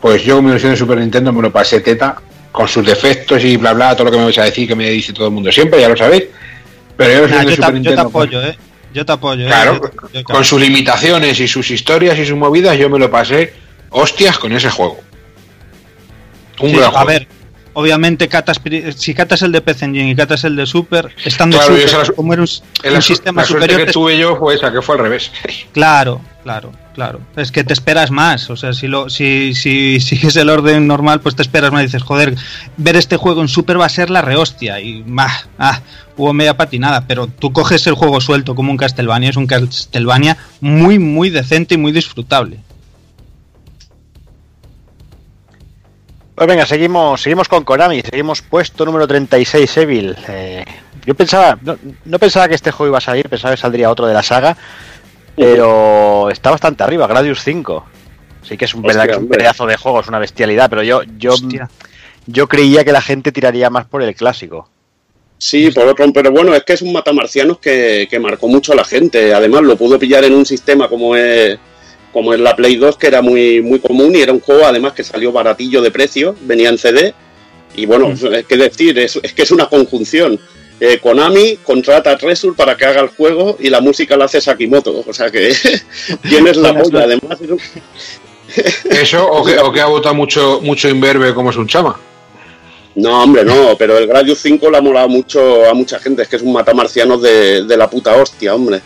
pues 0.00 0.22
yo 0.22 0.40
mi 0.40 0.50
versión 0.50 0.70
de 0.70 0.76
Super 0.76 0.98
Nintendo 0.98 1.32
me 1.32 1.42
lo 1.42 1.50
pasé 1.50 1.80
teta, 1.80 2.16
con 2.52 2.68
sus 2.68 2.86
defectos 2.86 3.42
y 3.42 3.56
bla 3.56 3.72
bla, 3.72 3.96
todo 3.96 4.04
lo 4.04 4.10
que 4.12 4.18
me 4.18 4.24
vais 4.24 4.38
a 4.38 4.44
decir, 4.44 4.68
que 4.68 4.76
me 4.76 4.88
dice 4.90 5.12
todo 5.12 5.26
el 5.26 5.32
mundo 5.32 5.50
siempre, 5.50 5.80
ya 5.80 5.88
lo 5.88 5.96
sabéis. 5.96 6.24
Pero 6.96 7.26
yo, 7.26 7.92
te, 7.94 8.00
apoyo, 8.00 8.42
¿eh? 8.42 8.56
Yo 8.92 9.04
te 9.04 9.12
apoyo. 9.12 9.46
¿eh? 9.46 9.48
Claro, 9.48 9.80
con 10.24 10.44
sus 10.44 10.60
limitaciones 10.60 11.40
y 11.40 11.48
sus 11.48 11.70
historias 11.70 12.18
y 12.18 12.24
sus 12.24 12.36
movidas, 12.36 12.78
yo 12.78 12.88
me 12.88 12.98
lo 12.98 13.10
pasé 13.10 13.52
hostias 13.90 14.38
con 14.38 14.52
ese 14.52 14.70
juego. 14.70 15.00
Un 16.60 16.72
gran 16.72 16.90
juego. 16.90 16.98
A 16.98 17.04
ver, 17.04 17.26
obviamente 17.74 18.28
catas, 18.28 18.60
si 18.96 19.14
catas 19.14 19.42
el 19.42 19.52
de 19.52 19.60
PC 19.60 19.84
Engine 19.84 20.10
y 20.10 20.16
catas 20.16 20.44
el 20.44 20.56
de 20.56 20.66
Super, 20.66 21.14
estando 21.24 21.60
super, 21.60 22.14
como 22.14 22.32
era 22.32 22.42
un, 22.42 23.02
sistema 23.02 23.44
superior. 23.44 23.84
que 23.84 23.92
tuve 23.92 24.16
yo 24.18 24.36
fue 24.36 24.54
esa, 24.54 24.72
que 24.72 24.80
fue 24.80 24.96
al 24.96 25.02
revés. 25.02 25.30
Claro, 25.72 26.20
claro, 26.44 26.70
claro. 26.94 27.20
Es 27.36 27.50
que 27.50 27.64
te 27.64 27.72
esperas 27.72 28.10
más. 28.10 28.48
O 28.48 28.56
sea, 28.56 28.72
si 28.72 28.86
lo, 28.86 29.10
si, 29.10 29.54
si 29.54 29.98
sigues 30.00 30.36
el 30.36 30.48
orden 30.48 30.86
normal, 30.86 31.20
pues 31.20 31.34
te 31.34 31.42
esperas 31.42 31.72
más. 31.72 31.82
Dices, 31.82 32.02
joder, 32.02 32.36
ver 32.76 32.96
este 32.96 33.16
juego 33.16 33.42
en 33.42 33.48
Super 33.48 33.80
va 33.80 33.86
a 33.86 33.88
ser 33.88 34.08
la 34.08 34.22
rehostia. 34.22 34.80
Y 34.80 35.02
más, 35.04 35.48
ah, 35.58 35.80
hubo 36.16 36.32
media 36.32 36.56
patinada. 36.56 37.06
Pero 37.08 37.26
tú 37.26 37.52
coges 37.52 37.86
el 37.88 37.94
juego 37.94 38.20
suelto 38.20 38.54
como 38.54 38.70
un 38.70 38.76
Castlevania, 38.76 39.30
es 39.30 39.36
un 39.36 39.48
Castlevania 39.48 40.36
muy, 40.60 41.00
muy 41.00 41.30
decente 41.30 41.74
y 41.74 41.78
muy 41.78 41.90
disfrutable. 41.90 42.60
Pues 46.34 46.48
venga, 46.48 46.66
seguimos, 46.66 47.22
seguimos 47.22 47.48
con 47.48 47.62
Konami, 47.62 48.02
seguimos 48.02 48.42
puesto 48.42 48.84
número 48.84 49.06
36, 49.06 49.76
Evil. 49.76 50.16
Eh, 50.26 50.64
yo 51.06 51.14
pensaba, 51.14 51.56
no, 52.04 52.18
pensaba 52.18 52.48
que 52.48 52.56
este 52.56 52.72
juego 52.72 52.90
iba 52.90 52.98
a 52.98 53.00
salir, 53.00 53.28
pensaba 53.28 53.54
que 53.54 53.60
saldría 53.60 53.90
otro 53.90 54.06
de 54.06 54.14
la 54.14 54.22
saga, 54.22 54.56
pero 55.36 56.28
está 56.30 56.50
bastante 56.50 56.82
arriba, 56.82 57.06
Gradius 57.06 57.40
5. 57.44 57.84
Sí 58.42 58.56
que 58.56 58.64
es 58.64 58.74
un, 58.74 58.82
pedazo 58.82 59.66
de 59.66 59.76
juego, 59.76 60.00
es 60.00 60.08
una 60.08 60.18
bestialidad, 60.18 60.68
pero 60.68 60.82
yo, 60.82 61.02
yo, 61.18 61.34
yo 62.26 62.48
creía 62.48 62.84
que 62.84 62.92
la 62.92 63.00
gente 63.00 63.30
tiraría 63.30 63.70
más 63.70 63.86
por 63.86 64.02
el 64.02 64.14
clásico. 64.16 64.68
Sí, 65.38 65.70
por 65.70 65.86
otro, 65.86 66.12
pero 66.12 66.32
bueno, 66.32 66.52
es 66.54 66.64
que 66.64 66.72
es 66.72 66.82
un 66.82 66.92
matamarcianos 66.92 67.58
que, 67.58 68.08
que 68.10 68.18
marcó 68.18 68.48
mucho 68.48 68.72
a 68.72 68.76
la 68.76 68.84
gente. 68.84 69.32
Además, 69.32 69.62
lo 69.62 69.76
pudo 69.76 69.98
pillar 69.98 70.24
en 70.24 70.34
un 70.34 70.44
sistema 70.44 70.88
como 70.88 71.14
es 71.14 71.58
como 72.14 72.32
en 72.32 72.44
la 72.44 72.54
Play 72.54 72.76
2, 72.76 72.96
que 72.96 73.08
era 73.08 73.20
muy, 73.22 73.60
muy 73.60 73.80
común 73.80 74.14
y 74.14 74.20
era 74.20 74.32
un 74.32 74.38
juego 74.38 74.64
además 74.64 74.92
que 74.92 75.02
salió 75.02 75.32
baratillo 75.32 75.82
de 75.82 75.90
precio, 75.90 76.36
venía 76.42 76.68
en 76.68 76.78
CD. 76.78 77.12
Y 77.74 77.86
bueno, 77.86 78.10
mm. 78.10 78.34
es 78.34 78.46
que 78.46 78.56
decir, 78.56 78.96
es, 79.00 79.18
que 79.34 79.42
es 79.42 79.50
una 79.50 79.66
conjunción. 79.66 80.38
Eh, 80.78 81.00
Konami 81.02 81.56
contrata 81.56 82.12
a 82.12 82.16
Resur 82.16 82.54
para 82.54 82.76
que 82.76 82.84
haga 82.84 83.00
el 83.00 83.08
juego 83.08 83.56
y 83.58 83.68
la 83.68 83.80
música 83.80 84.16
la 84.16 84.26
hace 84.26 84.40
Sakimoto. 84.40 85.02
O 85.04 85.12
sea 85.12 85.28
que 85.28 85.52
tienes 86.22 86.56
la 86.56 86.72
polla, 86.80 87.02
además. 87.02 87.40
¿Eso 88.90 89.26
o 89.26 89.44
que, 89.44 89.58
o 89.58 89.72
que 89.72 89.80
ha 89.80 89.86
votado 89.86 90.14
mucho, 90.14 90.60
mucho 90.62 90.88
Inverbe 90.88 91.34
como 91.34 91.50
es 91.50 91.56
un 91.56 91.66
chama? 91.66 91.98
No, 92.94 93.24
hombre, 93.24 93.44
no, 93.44 93.76
pero 93.76 93.98
el 93.98 94.06
Gradius 94.06 94.38
5 94.38 94.70
le 94.70 94.76
ha 94.76 94.80
molado 94.80 95.08
mucho 95.08 95.68
a 95.68 95.74
mucha 95.74 95.98
gente, 95.98 96.22
es 96.22 96.28
que 96.28 96.36
es 96.36 96.42
un 96.42 96.52
matamarciano 96.52 97.18
de, 97.18 97.64
de 97.64 97.76
la 97.76 97.90
puta 97.90 98.14
hostia, 98.14 98.54
hombre. 98.54 98.80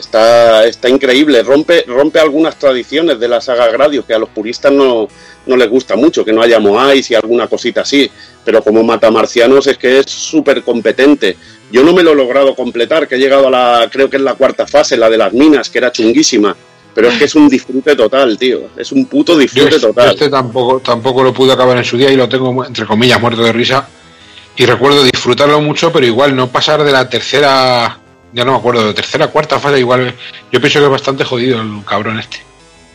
Está, 0.00 0.64
está 0.64 0.88
increíble, 0.88 1.42
rompe, 1.42 1.84
rompe 1.86 2.18
algunas 2.18 2.56
tradiciones 2.56 3.20
de 3.20 3.28
la 3.28 3.40
saga 3.40 3.68
Gradius 3.68 4.06
que 4.06 4.14
a 4.14 4.18
los 4.18 4.30
puristas 4.30 4.72
no, 4.72 5.08
no 5.44 5.56
les 5.56 5.68
gusta 5.68 5.94
mucho, 5.94 6.24
que 6.24 6.32
no 6.32 6.40
haya 6.40 6.58
Moais 6.58 7.10
y 7.10 7.14
alguna 7.14 7.48
cosita 7.48 7.82
así, 7.82 8.10
pero 8.42 8.62
como 8.62 8.82
mata 8.82 9.10
marcianos 9.10 9.66
es 9.66 9.76
que 9.76 9.98
es 10.00 10.06
súper 10.10 10.62
competente. 10.62 11.36
Yo 11.70 11.84
no 11.84 11.92
me 11.92 12.02
lo 12.02 12.12
he 12.12 12.14
logrado 12.14 12.56
completar, 12.56 13.06
que 13.06 13.16
he 13.16 13.18
llegado 13.18 13.48
a 13.48 13.50
la, 13.50 13.90
creo 13.92 14.08
que 14.08 14.16
es 14.16 14.22
la 14.22 14.34
cuarta 14.34 14.66
fase, 14.66 14.96
la 14.96 15.10
de 15.10 15.18
las 15.18 15.34
minas, 15.34 15.68
que 15.68 15.78
era 15.78 15.92
chunguísima, 15.92 16.56
pero 16.94 17.08
es 17.08 17.18
que 17.18 17.26
es 17.26 17.34
un 17.34 17.48
disfrute 17.48 17.94
total, 17.94 18.38
tío, 18.38 18.70
es 18.76 18.90
un 18.92 19.04
puto 19.04 19.36
disfrute 19.36 19.78
total. 19.78 20.10
este 20.10 20.30
tampoco, 20.30 20.80
tampoco 20.80 21.22
lo 21.22 21.34
pude 21.34 21.52
acabar 21.52 21.76
en 21.76 21.84
su 21.84 21.98
día 21.98 22.10
y 22.10 22.16
lo 22.16 22.26
tengo, 22.26 22.64
entre 22.64 22.86
comillas, 22.86 23.20
muerto 23.20 23.42
de 23.42 23.52
risa. 23.52 23.86
Y 24.56 24.66
recuerdo 24.66 25.04
disfrutarlo 25.04 25.60
mucho, 25.60 25.92
pero 25.92 26.06
igual 26.06 26.34
no 26.34 26.48
pasar 26.48 26.82
de 26.82 26.90
la 26.90 27.08
tercera 27.08 27.99
ya 28.32 28.44
no 28.44 28.52
me 28.52 28.58
acuerdo, 28.58 28.86
de 28.86 28.94
tercera, 28.94 29.28
cuarta 29.28 29.58
fase, 29.58 29.78
igual. 29.78 30.14
Yo 30.52 30.60
pienso 30.60 30.78
que 30.78 30.84
es 30.84 30.90
bastante 30.90 31.24
jodido 31.24 31.60
el 31.60 31.84
cabrón 31.84 32.18
este. 32.18 32.38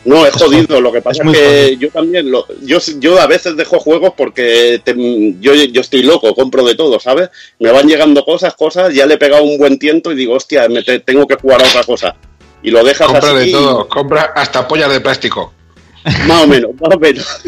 No, 0.06 0.24
es 0.24 0.34
jodido. 0.34 0.80
Lo 0.80 0.92
que 0.92 1.02
pasa 1.02 1.24
es, 1.24 1.32
que 1.32 1.76
yo 1.78 1.90
también, 1.90 2.30
lo, 2.30 2.46
yo, 2.62 2.78
yo 2.98 3.20
a 3.20 3.26
veces 3.26 3.56
dejo 3.56 3.80
juegos 3.80 4.12
porque 4.16 4.80
yo, 5.40 5.54
yo 5.54 5.80
estoy 5.80 6.02
loco, 6.02 6.32
compro 6.34 6.64
de 6.64 6.76
todo, 6.76 7.00
¿sabes? 7.00 7.28
Me 7.58 7.72
van 7.72 7.88
llegando 7.88 8.24
cosas, 8.24 8.54
cosas, 8.54 8.94
ya 8.94 9.04
le 9.04 9.14
he 9.14 9.18
pegado 9.18 9.42
un 9.42 9.58
buen 9.58 9.78
tiento 9.78 10.12
y 10.12 10.14
digo, 10.14 10.34
hostia, 10.34 10.68
me 10.68 10.82
tengo 10.82 11.26
que 11.26 11.34
jugar 11.34 11.60
a 11.60 11.68
otra 11.68 11.82
cosa. 11.82 12.14
Y 12.62 12.70
lo 12.70 12.84
dejas 12.84 13.08
compra 13.08 13.34
de 13.34 13.50
todo, 13.50 13.88
compra 13.88 14.32
hasta 14.34 14.66
pollas 14.66 14.92
de 14.92 15.00
plástico. 15.00 15.52
Más 16.28 16.44
o 16.44 16.46
menos, 16.46 16.70
más 16.80 16.94
o 16.94 17.00
menos. 17.00 17.42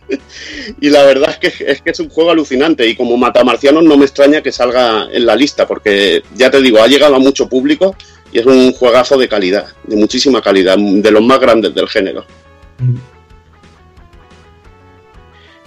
y 0.82 0.90
la 0.90 1.02
verdad 1.02 1.30
es 1.30 1.38
que, 1.38 1.64
es 1.64 1.80
que 1.80 1.90
es 1.90 2.00
un 2.00 2.10
juego 2.10 2.30
alucinante 2.30 2.86
y 2.86 2.94
como 2.94 3.16
Matamarcianos 3.16 3.82
no 3.84 3.96
me 3.96 4.04
extraña 4.04 4.42
que 4.42 4.52
salga 4.52 5.08
en 5.10 5.24
la 5.24 5.34
lista 5.34 5.66
porque 5.66 6.22
ya 6.34 6.50
te 6.50 6.60
digo, 6.60 6.82
ha 6.82 6.88
llegado 6.88 7.16
a 7.16 7.18
mucho 7.18 7.48
público 7.48 7.96
y 8.32 8.38
es 8.38 8.44
un 8.44 8.72
juegazo 8.72 9.16
de 9.16 9.28
calidad, 9.28 9.68
de 9.84 9.96
muchísima 9.96 10.42
calidad, 10.42 10.76
de 10.76 11.10
los 11.10 11.22
más 11.22 11.40
grandes 11.40 11.74
del 11.74 11.88
género. 11.88 12.26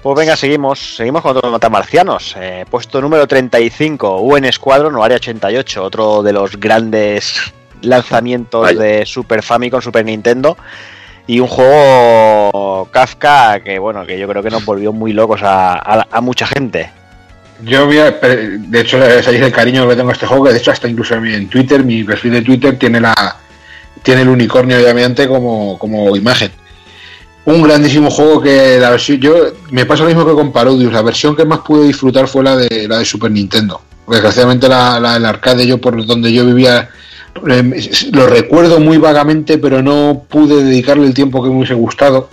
Pues 0.04 0.18
venga, 0.18 0.36
seguimos. 0.36 0.98
Seguimos 0.98 1.22
con 1.22 1.36
otros 1.36 1.52
matamarcianos. 1.52 2.36
Eh, 2.38 2.66
puesto 2.70 3.02
número 3.02 3.26
35, 3.26 4.22
UN 4.22 4.52
Squadron 4.52 4.96
o 4.96 5.04
Área 5.04 5.16
88, 5.16 5.84
otro 5.84 6.22
de 6.22 6.34
los 6.34 6.60
grandes 6.60 7.54
lanzamientos 7.82 8.78
de 8.78 9.06
Super 9.06 9.42
Famicom, 9.42 9.82
Super 9.82 10.06
Nintendo. 10.06 10.58
Y 11.26 11.40
un 11.40 11.48
juego 11.48 12.90
Kafka 12.92 13.62
que, 13.62 13.80
bueno, 13.80 14.06
que 14.06 14.20
yo 14.20 14.28
creo 14.28 14.44
que 14.44 14.50
nos 14.50 14.66
volvió 14.66 14.92
muy 14.92 15.14
locos 15.14 15.42
a 15.44 16.20
mucha 16.22 16.46
gente. 16.48 16.92
Yo 17.66 17.86
voy 17.86 18.00
a, 18.00 18.12
de 18.12 18.80
hecho, 18.80 19.00
sabéis 19.00 19.42
el 19.42 19.52
cariño 19.52 19.88
que 19.88 19.96
tengo 19.96 20.10
a 20.10 20.14
este 20.14 20.26
juego, 20.26 20.46
que 20.46 20.52
de 20.52 20.58
hecho 20.58 20.72
hasta 20.72 20.88
incluso 20.88 21.16
en 21.16 21.48
Twitter, 21.48 21.84
mi 21.84 22.04
perfil 22.04 22.34
de 22.34 22.42
Twitter 22.42 22.78
tiene 22.78 23.00
la 23.00 23.38
tiene 24.02 24.24
el 24.24 24.30
unicornio 24.30 24.78
obviamente 24.78 25.28
como, 25.28 25.78
como 25.80 26.16
imagen. 26.16 26.52
Un 27.46 27.62
grandísimo 27.62 28.10
juego 28.10 28.42
que 28.42 28.78
la 28.80 28.90
versión, 28.90 29.20
yo 29.20 29.36
me 29.70 29.86
pasa 29.86 30.04
lo 30.04 30.10
mismo 30.10 30.26
que 30.26 30.34
con 30.34 30.52
Parodius, 30.52 30.92
la 30.92 31.02
versión 31.02 31.36
que 31.36 31.46
más 31.46 31.60
pude 31.60 31.88
disfrutar 31.88 32.28
fue 32.28 32.44
la 32.44 32.58
de 32.58 32.88
la 32.88 32.98
de 32.98 33.06
Super 33.06 33.32
Nintendo. 33.32 33.82
Desgraciadamente 34.08 34.68
la, 34.68 35.00
la 35.00 35.14
del 35.14 35.26
arcade 35.26 35.66
yo 35.66 35.80
por 35.80 36.06
donde 36.06 36.34
yo 36.34 36.46
vivía 36.46 36.90
lo 37.42 38.28
recuerdo 38.28 38.80
muy 38.80 38.98
vagamente, 38.98 39.58
pero 39.58 39.82
no 39.82 40.24
pude 40.30 40.64
dedicarle 40.64 41.08
el 41.08 41.14
tiempo 41.14 41.44
que 41.44 41.50
me 41.50 41.58
hubiese 41.58 41.74
gustado 41.74 42.30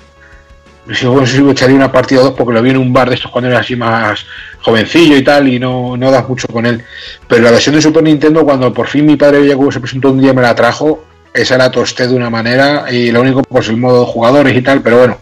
si 0.94 1.06
bueno, 1.06 1.26
si 1.26 1.38
echaría 1.48 1.76
una 1.76 1.92
partida 1.92 2.20
o 2.20 2.24
dos 2.24 2.34
porque 2.34 2.52
lo 2.52 2.62
vi 2.62 2.70
en 2.70 2.76
un 2.76 2.92
bar 2.92 3.08
de 3.08 3.14
estos 3.14 3.30
cuando 3.30 3.48
era 3.48 3.60
así 3.60 3.76
más 3.76 4.24
jovencillo 4.60 5.16
y 5.16 5.22
tal 5.22 5.48
y 5.48 5.58
no, 5.58 5.96
no 5.96 6.10
das 6.10 6.28
mucho 6.28 6.48
con 6.48 6.66
él. 6.66 6.82
Pero 7.28 7.42
la 7.42 7.50
versión 7.52 7.74
de 7.74 7.82
Super 7.82 8.02
Nintendo, 8.02 8.44
cuando 8.44 8.72
por 8.72 8.88
fin 8.88 9.06
mi 9.06 9.16
padre 9.16 9.54
cómo 9.54 9.70
se 9.70 9.80
presentó 9.80 10.10
un 10.10 10.20
día 10.20 10.32
me 10.32 10.42
la 10.42 10.54
trajo, 10.54 11.04
esa 11.32 11.56
la 11.56 11.70
tosté 11.70 12.08
de 12.08 12.14
una 12.14 12.30
manera 12.30 12.86
y 12.90 13.10
lo 13.10 13.20
único 13.20 13.42
pues 13.42 13.68
el 13.68 13.76
modo 13.76 14.06
jugadores 14.06 14.56
y 14.56 14.62
tal, 14.62 14.82
pero 14.82 14.98
bueno, 14.98 15.18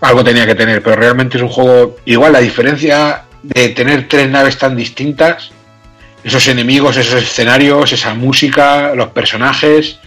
algo 0.00 0.24
tenía 0.24 0.46
que 0.46 0.54
tener. 0.54 0.82
Pero 0.82 0.96
realmente 0.96 1.36
es 1.36 1.42
un 1.42 1.50
juego 1.50 1.96
igual, 2.04 2.32
la 2.32 2.40
diferencia 2.40 3.24
de 3.42 3.68
tener 3.70 4.08
tres 4.08 4.28
naves 4.28 4.58
tan 4.58 4.76
distintas, 4.76 5.52
esos 6.22 6.46
enemigos, 6.48 6.96
esos 6.96 7.22
escenarios, 7.22 7.92
esa 7.92 8.14
música, 8.14 8.94
los 8.94 9.08
personajes 9.08 9.98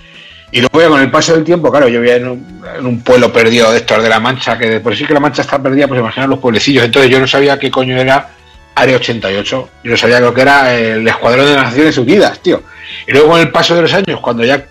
y 0.54 0.62
luego 0.62 0.82
ya 0.82 0.88
con 0.88 1.02
el 1.02 1.10
paso 1.10 1.34
del 1.34 1.44
tiempo, 1.44 1.72
claro, 1.72 1.88
yo 1.88 2.00
vivía 2.00 2.18
en 2.18 2.28
un, 2.28 3.02
pueblo 3.02 3.34
perdido 3.34 3.72
de 3.72 3.80
estos 3.80 4.04
de 4.04 4.08
la 4.08 4.20
Mancha, 4.20 4.56
que 4.56 4.80
por 4.80 4.96
sí 4.96 5.04
que 5.04 5.14
la 5.16 5.20
Mancha 5.20 5.42
está 5.42 5.60
perdida, 5.60 5.88
pues 5.88 6.00
imaginar 6.00 6.30
los 6.30 6.38
pueblecillos. 6.38 6.84
Entonces 6.84 7.10
yo 7.10 7.20
no 7.20 7.26
sabía 7.26 7.58
qué 7.58 7.72
coño 7.72 7.98
era 7.98 8.30
Área 8.76 8.98
88. 8.98 9.70
Yo 9.84 9.92
no 9.92 9.98
sabía 9.98 10.20
lo 10.20 10.32
que 10.32 10.42
era 10.42 10.76
el 10.76 11.08
Escuadrón 11.08 11.48
de 11.48 11.56
las 11.56 11.64
Naciones 11.66 11.98
Unidas, 11.98 12.40
tío. 12.40 12.62
Y 13.08 13.14
luego 13.14 13.30
con 13.30 13.40
el 13.40 13.50
paso 13.50 13.76
de 13.76 13.82
los 13.82 13.94
años, 13.96 14.20
cuando 14.22 14.46
ya 14.46 14.68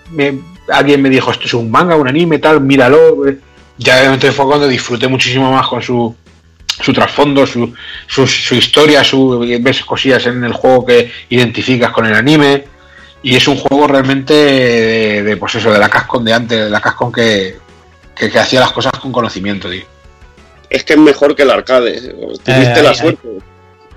alguien 0.68 1.02
me 1.02 1.10
dijo, 1.10 1.32
esto 1.32 1.46
es 1.46 1.54
un 1.54 1.68
manga, 1.68 1.96
un 1.96 2.06
anime, 2.06 2.38
tal, 2.38 2.60
míralo, 2.60 3.26
eh, 3.26 3.38
ya 3.76 3.98
obviamente 3.98 4.30
fue 4.30 4.46
cuando 4.46 4.68
disfruté 4.68 5.08
muchísimo 5.08 5.50
más 5.50 5.66
con 5.66 5.82
su, 5.82 6.14
su 6.80 6.92
trasfondo, 6.92 7.46
su, 7.46 7.72
su, 8.06 8.26
su 8.26 8.54
historia, 8.54 9.04
su, 9.04 9.38
ves 9.60 9.84
cosillas 9.84 10.26
en 10.26 10.42
el 10.44 10.52
juego 10.52 10.86
que 10.86 11.10
identificas 11.28 11.90
con 11.90 12.06
el 12.06 12.14
anime 12.14 12.64
y 13.22 13.36
es 13.36 13.46
un 13.46 13.56
juego 13.56 13.86
realmente 13.86 14.34
de, 14.34 15.36
pues 15.36 15.54
eso, 15.54 15.72
de 15.72 15.78
la 15.78 15.88
Cascon 15.88 16.24
de 16.24 16.32
antes, 16.32 16.58
de 16.64 16.70
la 16.70 16.80
Cascon 16.80 17.12
que, 17.12 17.56
que, 18.14 18.38
hacía 18.38 18.60
las 18.60 18.72
cosas 18.72 18.92
con 19.00 19.12
conocimiento, 19.12 19.70
tío. 19.70 19.84
Es 20.68 20.84
que 20.84 20.94
es 20.94 20.98
mejor 20.98 21.36
que 21.36 21.42
el 21.42 21.50
arcade. 21.50 22.00
Tuviste 22.00 22.80
eh, 22.80 22.82
la 22.82 22.94
suerte. 22.94 23.28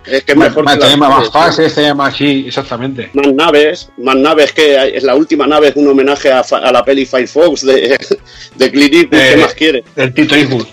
Es 0.05 0.23
que 0.23 0.33
es 0.33 0.37
mejor 0.37 0.63
más, 0.63 0.77
que 0.77 0.85
el 0.85 0.97
más 0.97 1.31
fases, 1.31 1.73
se 1.73 1.81
llama 1.81 2.07
así, 2.07 2.45
exactamente. 2.47 3.09
Más 3.13 3.33
naves, 3.33 3.89
más 3.97 4.15
naves 4.15 4.51
que 4.51 4.95
es 4.95 5.03
la 5.03 5.15
última 5.15 5.47
nave 5.47 5.69
es 5.69 5.75
un 5.75 5.87
homenaje 5.87 6.31
a, 6.31 6.43
la 6.71 6.85
peli 6.85 7.07
Firefox 7.07 7.65
de, 7.65 7.97
de 8.55 8.71
Clint 8.71 8.93
Eastwood. 8.93 9.19
¿Qué 9.19 9.33
eh, 9.33 9.37
más 9.37 9.53
quiere? 9.55 9.83
Del 9.95 10.13
Tito 10.13 10.35
Eastwood. 10.35 10.67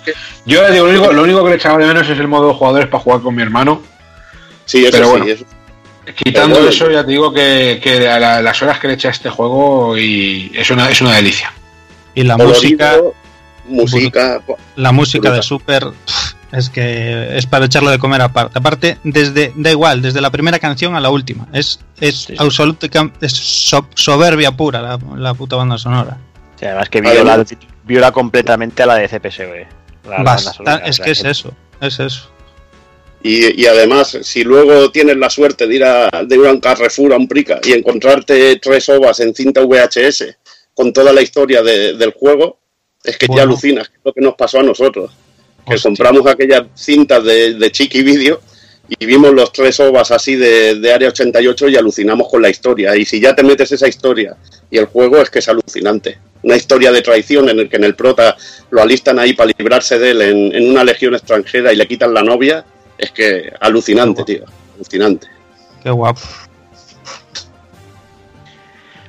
Yo 0.44 0.70
digo, 0.70 0.86
lo 0.86 0.90
único, 0.90 1.12
lo 1.12 1.22
único 1.22 1.44
que 1.44 1.50
le 1.50 1.56
echaba 1.56 1.78
de 1.78 1.86
menos 1.86 2.08
es 2.08 2.18
el 2.18 2.28
modo 2.28 2.48
de 2.48 2.54
jugadores 2.54 2.88
para 2.88 3.02
jugar 3.02 3.20
con 3.20 3.34
mi 3.34 3.42
hermano. 3.42 3.82
Sí, 4.64 4.84
eso 4.84 5.16
sí, 5.24 5.30
eso 5.30 5.44
Quitando 6.16 6.68
eso, 6.68 6.90
ya 6.90 7.04
te 7.04 7.12
digo 7.12 7.32
que, 7.32 7.80
las 8.18 8.62
horas 8.62 8.80
que 8.80 8.88
le 8.88 8.94
eché 8.94 9.08
a 9.08 9.12
este 9.12 9.30
juego 9.30 9.96
y 9.96 10.50
es 10.54 10.70
una, 10.70 10.90
es 10.90 11.00
una 11.00 11.14
delicia. 11.14 11.52
Y 12.14 12.24
la 12.24 12.36
música. 12.36 12.96
Música. 13.66 14.42
La 14.74 14.90
música 14.90 15.30
de 15.30 15.42
Super. 15.42 15.92
Es 16.50 16.68
que 16.68 17.38
es 17.38 17.46
para 17.46 17.64
echarlo 17.64 17.90
de 17.90 17.98
comer 17.98 18.20
aparte. 18.20 18.58
Aparte, 18.58 18.98
desde, 19.04 19.52
da 19.54 19.70
igual, 19.70 20.02
desde 20.02 20.20
la 20.20 20.30
primera 20.30 20.58
canción 20.58 20.96
a 20.96 21.00
la 21.00 21.08
última. 21.08 21.46
Es, 21.52 21.80
es 22.00 22.28
es 22.30 23.84
soberbia 23.94 24.50
pura 24.50 24.98
la, 25.16 25.34
puta 25.34 25.56
banda 25.56 25.78
sonora. 25.78 26.18
además 26.60 26.88
que 26.90 27.00
viola, 27.00 27.44
viola, 27.84 28.12
completamente 28.12 28.82
a 28.82 28.86
la 28.86 28.96
de 28.96 29.08
CPSV. 29.08 29.81
Es 30.84 30.98
que 30.98 31.10
es 31.10 31.24
eso, 31.24 31.54
es 31.80 32.00
eso. 32.00 32.28
Y, 33.24 33.66
además, 33.66 34.18
si 34.22 34.42
luego 34.42 34.90
tienes 34.90 35.16
la 35.16 35.30
suerte 35.30 35.68
de 35.68 35.76
ir 35.76 35.84
a, 35.84 36.10
de 36.26 36.36
ir 36.36 36.44
a 36.44 36.50
un 36.50 36.58
Carrefour, 36.58 37.12
a 37.12 37.16
un 37.16 37.28
Prica, 37.28 37.60
y 37.62 37.72
encontrarte 37.72 38.56
tres 38.56 38.88
ovas 38.88 39.20
en 39.20 39.32
cinta 39.32 39.60
VHS 39.60 40.36
con 40.74 40.92
toda 40.92 41.12
la 41.12 41.22
historia 41.22 41.62
del 41.62 42.12
juego, 42.12 42.58
es 43.04 43.16
que 43.16 43.28
ya 43.34 43.42
alucinas, 43.42 43.88
que 43.88 43.96
es 43.96 44.04
lo 44.04 44.12
que 44.12 44.20
nos 44.20 44.34
pasó 44.34 44.58
a 44.58 44.64
nosotros. 44.64 45.12
Que 45.64 45.78
compramos 45.78 46.26
aquellas 46.26 46.64
cintas 46.74 47.22
de, 47.22 47.54
de 47.54 47.70
Chiqui 47.70 48.02
Video 48.02 48.40
y 48.88 49.06
vimos 49.06 49.32
los 49.32 49.52
tres 49.52 49.78
ovas 49.78 50.10
así 50.10 50.34
de, 50.34 50.74
de, 50.76 50.92
Área 50.92 51.08
88 51.08 51.68
y 51.68 51.76
alucinamos 51.76 52.28
con 52.28 52.42
la 52.42 52.50
historia. 52.50 52.96
Y 52.96 53.04
si 53.04 53.20
ya 53.20 53.34
te 53.34 53.44
metes 53.44 53.70
esa 53.70 53.86
historia 53.86 54.36
y 54.68 54.78
el 54.78 54.86
juego 54.86 55.18
es 55.18 55.30
que 55.30 55.38
es 55.38 55.48
alucinante. 55.48 56.18
Una 56.42 56.56
historia 56.56 56.90
de 56.90 57.02
traición 57.02 57.48
en 57.48 57.60
el 57.60 57.68
que 57.68 57.76
en 57.76 57.84
el 57.84 57.94
prota 57.94 58.36
lo 58.70 58.82
alistan 58.82 59.18
ahí 59.18 59.32
para 59.32 59.52
librarse 59.56 59.98
de 59.98 60.10
él 60.10 60.22
en, 60.22 60.54
en 60.54 60.70
una 60.70 60.84
legión 60.84 61.14
extranjera 61.14 61.72
y 61.72 61.76
le 61.76 61.86
quitan 61.86 62.12
la 62.12 62.22
novia 62.22 62.64
es 62.98 63.10
que 63.10 63.52
alucinante, 63.60 64.24
tío. 64.24 64.44
Alucinante. 64.76 65.26
Qué 65.82 65.90
guapo. 65.90 66.20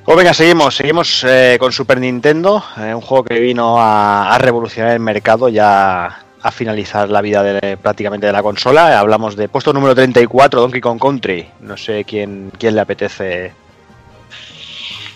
Pues 0.04 0.18
venga, 0.18 0.34
seguimos, 0.34 0.76
seguimos 0.76 1.24
eh, 1.24 1.56
con 1.58 1.72
Super 1.72 1.98
Nintendo, 1.98 2.62
eh, 2.76 2.94
un 2.94 3.00
juego 3.00 3.24
que 3.24 3.40
vino 3.40 3.76
a, 3.78 4.36
revolucionar 4.38 4.92
el 4.92 5.00
mercado 5.00 5.48
ya 5.48 6.24
a 6.42 6.50
finalizar 6.50 7.08
la 7.08 7.22
vida 7.22 7.42
de, 7.42 7.78
prácticamente 7.78 8.26
de 8.26 8.32
la 8.32 8.42
consola. 8.42 8.98
Hablamos 8.98 9.34
de 9.34 9.48
puesto 9.48 9.72
número 9.72 9.94
34, 9.94 10.60
Donkey 10.60 10.82
Kong 10.82 11.00
Country. 11.00 11.48
No 11.60 11.78
sé 11.78 12.04
quién, 12.04 12.52
quién 12.58 12.74
le 12.74 12.82
apetece 12.82 13.52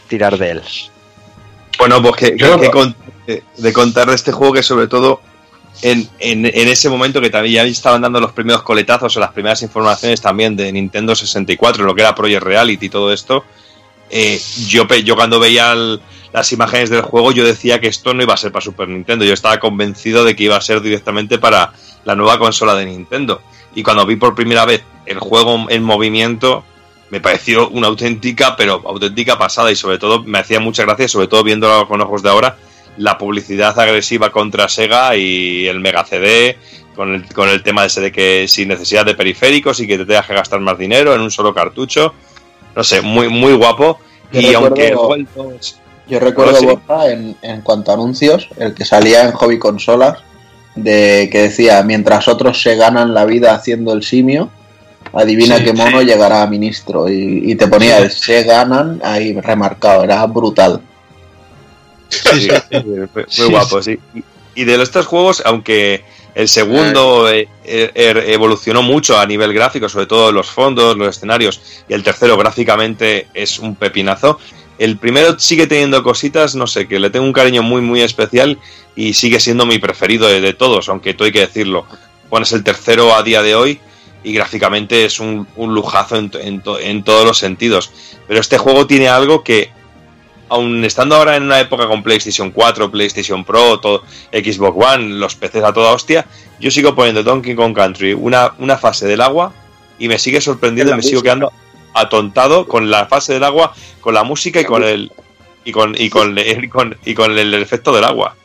tirar 0.09 0.39
de 0.39 0.51
él. 0.53 0.63
Bueno, 1.79 2.03
pues 2.03 2.17
que, 2.17 3.43
de 3.57 3.73
contar 3.73 4.09
de 4.09 4.15
este 4.15 4.33
juego 4.33 4.55
que 4.55 4.63
sobre 4.63 4.89
todo 4.89 5.21
en, 5.83 6.09
en, 6.19 6.47
ese 6.47 6.89
momento 6.89 7.21
que 7.21 7.31
también 7.31 7.55
ya 7.55 7.63
estaban 7.65 8.01
dando 8.01 8.21
los 8.21 8.33
primeros 8.33 8.63
coletazos 8.63 9.17
o 9.17 9.21
las 9.21 9.33
primeras 9.33 9.63
informaciones 9.63 10.21
también 10.21 10.57
de 10.57 10.73
Nintendo 10.73 11.15
64, 11.15 11.85
lo 11.85 11.95
que 11.95 12.03
era 12.03 12.15
Project 12.15 12.43
Reality 12.43 12.87
y 12.87 12.89
todo 12.89 13.13
esto, 13.13 13.45
eh, 14.11 14.41
yo, 14.67 14.87
yo 14.89 15.15
cuando 15.15 15.39
veía 15.39 15.75
las 16.33 16.53
imágenes 16.53 16.91
del 16.91 17.03
juego 17.03 17.33
yo 17.33 17.45
decía 17.45 17.81
que 17.81 17.89
esto 17.89 18.15
no 18.15 18.23
iba 18.23 18.35
a 18.35 18.39
ser 18.39 18.51
para 18.51 18.65
Super 18.65 18.89
Nintendo, 18.89 19.25
yo 19.25 19.35
estaba 19.35 19.61
convencido 19.61 20.25
de 20.25 20.35
que 20.35 20.45
iba 20.45 20.57
a 20.57 20.61
ser 20.61 20.81
directamente 20.81 21.39
para 21.39 21.73
la 22.05 22.15
nueva 22.15 22.39
consola 22.39 22.75
de 22.75 22.87
Nintendo. 22.87 23.41
Y 23.75 23.83
cuando 23.83 24.07
vi 24.07 24.17
por 24.17 24.35
primera 24.35 24.65
vez 24.65 24.83
el 25.07 25.19
juego 25.19 25.67
en 25.69 25.83
movimiento, 25.83 26.65
me 27.11 27.21
pareció 27.21 27.69
una 27.71 27.89
auténtica, 27.89 28.55
pero 28.57 28.83
auténtica 28.87 29.39
pasada 29.39 29.71
y 29.71 29.77
sobre 29.77 29.99
todo 29.99 30.23
me 30.25 30.39
hacía 30.39 30.61
mucha 30.61 30.85
gracia, 30.85 31.09
sobre 31.09 31.27
todo 31.27 31.43
viéndolo 31.43 31.89
con 31.89 32.01
ojos 32.01 32.23
de 32.23 32.31
ahora, 32.31 32.57
la 32.99 33.17
publicidad 33.17 33.79
agresiva 33.79 34.31
contra 34.31 34.69
Sega 34.69 35.17
y 35.17 35.67
el 35.67 35.81
Mega 35.81 36.05
CD, 36.05 36.59
con 36.95 37.15
el, 37.15 37.33
con 37.33 37.49
el 37.49 37.63
tema 37.63 37.85
ese 37.85 38.01
de 38.01 38.13
que 38.13 38.47
sin 38.49 38.69
necesidad 38.69 39.07
de 39.07 39.15
periféricos 39.15 39.81
y 39.81 39.87
que 39.87 39.97
te 39.97 40.05
tengas 40.05 40.27
que 40.27 40.35
gastar 40.35 40.61
más 40.61 40.77
dinero 40.77 41.15
en 41.15 41.21
un 41.21 41.31
solo 41.31 41.55
cartucho. 41.55 42.13
No 42.75 42.85
sé, 42.85 43.01
muy, 43.01 43.29
muy 43.29 43.55
guapo. 43.55 44.01
y 44.33 44.53
aunque 44.55 44.95
Yo 46.09 46.21
recuerdo, 46.21 46.81
en, 47.07 47.37
en 47.43 47.61
cuanto 47.63 47.91
a 47.91 47.95
anuncios, 47.95 48.49
el 48.57 48.75
que 48.75 48.85
salía 48.85 49.25
en 49.25 49.33
Hobby 49.33 49.59
Consolas, 49.59 50.19
de 50.75 51.29
que 51.31 51.43
decía, 51.43 51.83
mientras 51.83 52.29
otros 52.29 52.63
se 52.63 52.77
ganan 52.77 53.15
la 53.15 53.25
vida 53.25 53.55
haciendo 53.55 53.93
el 53.93 54.03
simio, 54.03 54.51
adivina 55.13 55.63
qué 55.63 55.73
mono 55.73 56.03
llegará 56.03 56.43
a 56.43 56.47
ministro. 56.47 57.09
Y, 57.09 57.55
te 57.55 57.67
ponía 57.67 57.99
el 57.99 58.11
se 58.11 58.45
ganan 58.45 59.01
ahí 59.03 59.39
remarcado, 59.41 60.05
era 60.05 60.25
brutal. 60.27 60.81
Sí, 62.09 62.49
muy 63.39 63.49
guapo, 63.51 63.83
sí. 63.83 63.99
Y 64.55 64.65
de 64.65 64.83
estos 64.83 65.07
juegos, 65.07 65.43
aunque 65.45 66.05
el 66.35 66.49
segundo 66.49 67.29
eh, 67.31 67.49
eh, 67.65 67.91
er, 67.95 68.19
evolucionó 68.19 68.83
mucho 68.83 69.19
a 69.19 69.27
nivel 69.27 69.53
gráfico, 69.53 69.89
sobre 69.89 70.07
todo 70.07 70.33
los 70.33 70.49
fondos, 70.49 70.97
los 70.97 71.17
escenarios, 71.17 71.61
y 71.89 71.95
el 71.95 72.03
tercero 72.03 72.37
gráficamente 72.37 73.29
es 73.35 73.59
un 73.59 73.75
pepinazo. 73.75 74.39
El 74.79 74.99
primero 74.99 75.39
sigue 75.39 75.67
teniendo 75.67 76.03
cositas, 76.03 76.55
no 76.55 76.67
sé, 76.67 76.87
que 76.87 77.01
le 77.01 77.11
tengo 77.11 77.27
un 77.27 77.33
cariño 77.33 77.63
muy, 77.63 77.81
muy 77.83 78.03
especial 78.03 78.59
y 78.95 79.15
sigue 79.15 79.41
siendo 79.41 79.67
mi 79.67 79.79
preferido 79.79 80.29
de, 80.29 80.53
todos, 80.55 80.89
aunque 80.89 81.15
tú 81.15 81.25
hay 81.25 81.33
que 81.33 81.41
decirlo. 81.41 81.87
Pones 82.31 82.53
el 82.53 82.63
tercero 82.63 83.15
a 83.15 83.23
día 83.23 83.43
de 83.43 83.57
hoy 83.57 83.81
y 84.23 84.33
gráficamente 84.33 85.05
es 85.05 85.21
un, 85.21 85.47
lujazo 85.57 86.17
en, 86.17 86.63
en 86.81 87.05
todos 87.05 87.25
los 87.25 87.39
sentidos. 87.39 87.93
Pero 88.27 88.41
este 88.41 88.59
juego 88.59 88.87
tiene 88.87 89.09
algo 89.09 89.43
que 89.43 89.71
aun 90.49 90.85
estando 90.85 91.17
ahora 91.17 91.37
en 91.37 91.45
una 91.45 91.61
época 91.61 91.87
con 91.87 92.03
PlayStation 92.03 92.51
4, 92.51 92.91
PlayStation 92.91 93.45
Pro, 93.45 93.81
todo, 93.81 94.03
Xbox 94.33 94.87
One, 94.95 95.15
los 95.15 95.35
PCs 95.35 95.65
a 95.65 95.73
toda 95.73 95.93
hostia, 95.93 96.27
yo 96.61 96.71
sigo 96.71 96.95
poniendo 96.95 97.23
Donkey 97.23 97.55
Kong 97.55 97.75
Country 97.75 98.15
una, 98.15 98.55
una 98.59 98.77
fase 98.77 99.07
del 99.07 99.21
agua 99.21 99.53
y 99.99 100.09
me 100.09 100.19
sigue 100.19 100.41
sorprendiendo 100.41 100.93
y 100.93 100.97
me 100.97 101.03
sigo 101.03 101.23
quedando 101.23 101.53
atontado 101.95 102.67
con 102.67 102.91
la 102.91 103.07
fase 103.07 103.35
del 103.35 103.45
agua, 103.45 103.75
con 104.01 104.15
la 104.15 104.25
música 104.25 104.61
y 104.61 104.65
con 104.65 104.85
el 104.85 105.13
y 105.65 105.73
con 105.73 105.95
y 105.99 106.09
con, 106.09 106.39
y 107.05 107.15
con, 107.15 107.39
el 107.39 107.55
efecto 107.55 107.93
del 107.93 108.05
agua. 108.05 108.37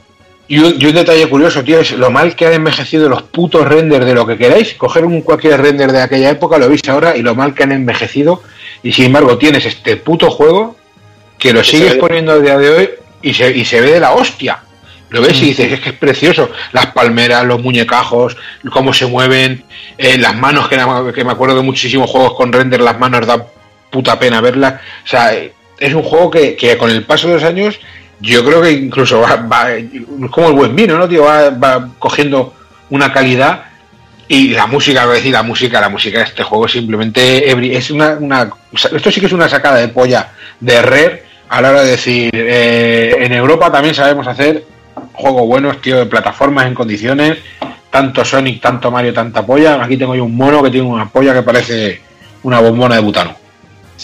Y 0.48 0.60
un, 0.60 0.78
detalle 0.78 1.28
curioso, 1.28 1.64
tío, 1.64 1.80
es 1.80 1.92
lo 1.94 2.12
mal 2.12 2.36
que 2.36 2.46
han 2.46 2.54
envejecido 2.54 3.08
los 3.08 3.24
putos 3.24 3.66
renders 3.68 4.06
de 4.06 4.14
lo 4.14 4.28
que 4.28 4.38
queráis. 4.38 4.74
Coger 4.74 5.06
un 5.06 5.22
cualquier 5.22 5.62
render 5.62 5.92
de 5.92 6.02
aquella 6.02 6.30
época, 6.30 6.58
lo 6.58 6.68
veis 6.68 6.82
ahora, 6.88 7.16
y 7.16 7.22
lo 7.22 7.34
mal 7.34 7.54
que 7.54 7.64
han 7.64 7.72
envejecido. 7.72 8.44
Y 8.84 8.92
sin 8.92 9.06
embargo, 9.06 9.38
tienes 9.38 9.66
este 9.66 9.96
puto 9.96 10.30
juego 10.30 10.76
que 11.38 11.54
lo 11.54 11.64
sigues 11.64 11.96
poniendo 11.96 12.34
a 12.34 12.40
día 12.40 12.58
de 12.58 12.70
hoy 12.70 12.90
y 13.22 13.34
se, 13.34 13.56
y 13.56 13.64
se 13.64 13.82
ve 13.82 13.94
de 13.94 14.00
la 14.00 14.14
hostia. 14.14 14.60
Lo 15.10 15.22
ves 15.22 15.42
y 15.44 15.46
dices, 15.46 15.72
es 15.72 15.80
que 15.80 15.90
es 15.90 15.96
precioso. 15.96 16.50
Las 16.72 16.88
palmeras, 16.88 17.46
los 17.46 17.62
muñecajos, 17.62 18.36
cómo 18.72 18.94
se 18.94 19.06
mueven, 19.06 19.64
eh, 19.98 20.18
las 20.18 20.36
manos, 20.36 20.68
que, 20.68 20.78
que, 21.14 21.24
me 21.24 21.32
acuerdo 21.32 21.56
de 21.56 21.62
muchísimos 21.62 22.10
juegos 22.10 22.34
con 22.34 22.52
render, 22.52 22.82
las 22.82 23.00
manos 23.00 23.28
da 23.28 23.46
puta 23.92 24.18
pena 24.18 24.42
verlas. 24.42 24.82
O 25.06 25.08
sea, 25.08 25.32
es 25.34 25.94
un 25.94 26.02
juego 26.02 26.32
que, 26.32 26.78
con 26.80 26.90
el 26.90 27.04
paso 27.04 27.28
de 27.28 27.36
los 27.36 27.44
años, 27.44 27.80
yo 28.20 28.46
creo 28.46 28.62
que 28.62 28.72
incluso 28.72 29.22
va, 29.22 29.68
como 30.32 30.48
el 30.48 30.54
buen 30.54 30.76
vino, 30.76 30.98
¿no, 30.98 31.08
tío? 31.08 31.24
Va, 31.24 31.90
cogiendo 32.00 32.54
una 32.90 33.12
calidad 33.12 33.66
y 34.28 34.50
la 34.50 34.68
música, 34.68 35.06
voy 35.06 35.14
a 35.14 35.18
decir, 35.18 35.34
la 35.34 35.44
música, 35.44 35.82
la 35.82 35.90
música 35.90 36.20
de 36.20 36.26
este 36.26 36.44
juego 36.44 36.68
simplemente 36.68 37.50
es 37.76 37.92
una, 37.92 38.18
una, 38.20 38.50
esto 38.72 39.12
sí 39.12 39.20
que 39.20 39.26
es 39.26 39.34
una 39.34 39.50
sacada 39.50 39.78
de 39.78 39.90
polla 39.90 40.32
de 40.60 40.82
Rare 40.82 41.24
a 41.50 41.62
la 41.62 41.70
hora 41.70 41.84
de 41.84 41.92
decir, 41.92 42.32
eh, 42.34 43.16
en 43.20 43.34
Europa 43.34 43.72
también 43.72 43.94
sabemos 43.94 44.26
hacer 44.26 44.64
juegos 45.14 45.46
buenos, 45.46 45.82
tío, 45.82 45.98
de 45.98 46.06
plataformas 46.06 46.66
en 46.66 46.74
condiciones, 46.74 47.38
tanto 47.90 48.26
Sonic, 48.26 48.60
tanto 48.60 48.90
Mario, 48.90 49.14
tanta 49.14 49.46
polla. 49.46 49.84
Aquí 49.84 49.98
tengo 49.98 50.16
yo 50.16 50.26
un 50.26 50.36
mono 50.36 50.64
que 50.64 50.72
tiene 50.72 50.88
una 50.88 51.08
polla 51.08 51.34
que 51.34 51.44
parece 51.44 52.02
una 52.42 52.60
bombona 52.60 52.96
de 52.96 53.02
butano. 53.02 53.43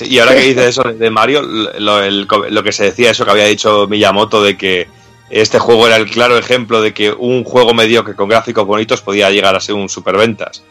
Y 0.01 0.19
ahora 0.19 0.35
que 0.35 0.41
dices 0.41 0.67
eso 0.67 0.83
de 0.83 1.09
Mario, 1.09 1.41
lo, 1.41 2.63
que 2.63 2.71
se 2.71 2.85
decía, 2.85 3.11
eso 3.11 3.25
que 3.25 3.31
había 3.31 3.45
dicho 3.45 3.87
Miyamoto, 3.87 4.43
de 4.43 4.57
que 4.57 4.87
este 5.29 5.59
juego 5.59 5.87
era 5.87 5.97
el 5.97 6.09
claro 6.09 6.37
ejemplo 6.37 6.81
de 6.81 6.93
que 6.93 7.11
un 7.11 7.43
juego 7.43 7.73
mediocre 7.73 8.15
con 8.15 8.29
gráficos 8.29 8.65
bonitos 8.65 9.01
podía 9.01 9.29
llegar 9.29 9.55
a 9.55 9.59
ser 9.59 9.75
un 9.75 9.89
superventas. 9.89 10.63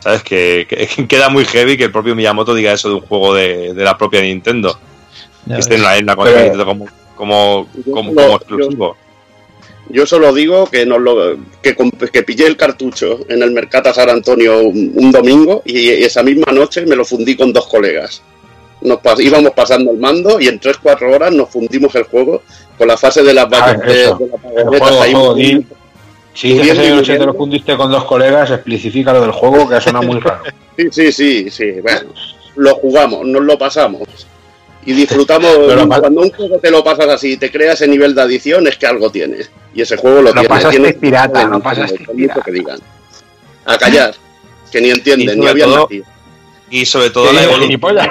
¿Sabes? 0.00 0.22
Que, 0.22 0.66
queda 1.08 1.28
muy 1.28 1.44
heavy 1.44 1.76
que 1.76 1.84
el 1.84 1.92
propio 1.92 2.14
Miyamoto 2.14 2.54
diga 2.54 2.72
eso 2.72 2.88
de 2.88 2.94
un 2.94 3.00
juego 3.00 3.34
de 3.34 3.74
la 3.74 3.96
propia 3.96 4.20
Nintendo 4.20 4.78
en 5.48 5.82
la, 5.82 5.96
en 5.96 6.06
como, 6.06 6.86
como, 7.14 7.66
como, 7.84 8.36
exclusivo. 8.36 8.96
Yo, 9.88 10.04
solo 10.04 10.34
digo 10.34 10.66
que 10.66 10.84
nos 10.84 11.00
lo, 11.00 11.36
que, 11.62 11.76
que 12.12 12.22
pillé 12.24 12.46
el 12.46 12.56
cartucho 12.56 13.20
en 13.28 13.42
el 13.42 13.52
Mercata 13.52 13.94
San 13.94 14.10
Antonio 14.10 14.60
un, 14.62 15.12
domingo 15.12 15.62
y 15.64 15.90
esa 15.90 16.22
misma 16.24 16.52
noche 16.52 16.84
me 16.86 16.96
lo 16.96 17.04
fundí 17.04 17.36
con 17.36 17.52
dos 17.52 17.68
colegas. 17.68 18.22
Nos 18.82 19.00
íbamos 19.18 19.52
pasando 19.52 19.90
el 19.90 19.98
mando 19.98 20.38
y 20.38 20.48
en 20.48 20.60
3-4 20.60 21.14
horas 21.14 21.32
nos 21.32 21.48
fundimos 21.48 21.94
el 21.94 22.04
juego 22.04 22.42
con 22.76 22.88
la 22.88 22.96
fase 22.96 23.22
de 23.22 23.32
las 23.32 23.46
ah, 23.52 23.72
de, 23.72 24.06
la 24.06 25.34
Si 26.34 26.52
dices 26.52 26.78
que 26.78 26.90
noche 26.90 27.18
te 27.18 27.24
lo 27.24 27.34
fundiste 27.34 27.76
con 27.76 27.90
dos 27.90 28.04
colegas, 28.04 28.50
especifica 28.50 29.12
lo 29.12 29.22
del 29.22 29.32
juego 29.32 29.68
que 29.68 29.80
sonado 29.80 30.06
muy 30.06 30.20
raro. 30.20 30.44
sí, 30.76 30.88
sí, 30.92 31.12
sí, 31.12 31.50
sí. 31.50 31.80
Bueno, 31.80 32.10
lo 32.56 32.74
jugamos, 32.74 33.26
nos 33.26 33.42
lo 33.42 33.58
pasamos 33.58 34.02
y 34.86 34.92
disfrutamos. 34.92 35.50
cuando 36.00 36.22
un 36.22 36.30
juego 36.30 36.58
te 36.58 36.70
lo 36.70 36.82
pasas 36.82 37.08
así 37.08 37.32
y 37.32 37.36
te 37.36 37.50
creas 37.50 37.74
ese 37.74 37.88
nivel 37.88 38.14
de 38.14 38.22
adición, 38.22 38.66
es 38.66 38.78
que 38.78 38.86
algo 38.86 39.10
tiene. 39.10 39.38
Y 39.74 39.82
ese 39.82 39.96
juego 39.96 40.22
lo, 40.22 40.32
tiene. 40.32 40.70
tiene 40.70 40.92
pirata, 40.94 41.46
no 41.46 41.60
pasaste 41.60 42.06
pirata. 42.14 42.40
Que 42.42 42.52
digan. 42.52 42.78
A 43.66 43.76
callar, 43.76 44.14
que 44.70 44.80
ni 44.80 44.90
entienden, 44.90 45.40
ni 45.40 45.46
habían 45.46 45.72
nacido. 45.72 46.06
Y 46.70 46.86
sobre 46.86 47.10
todo 47.10 47.32
la 47.32 47.44
evolución. 47.44 47.80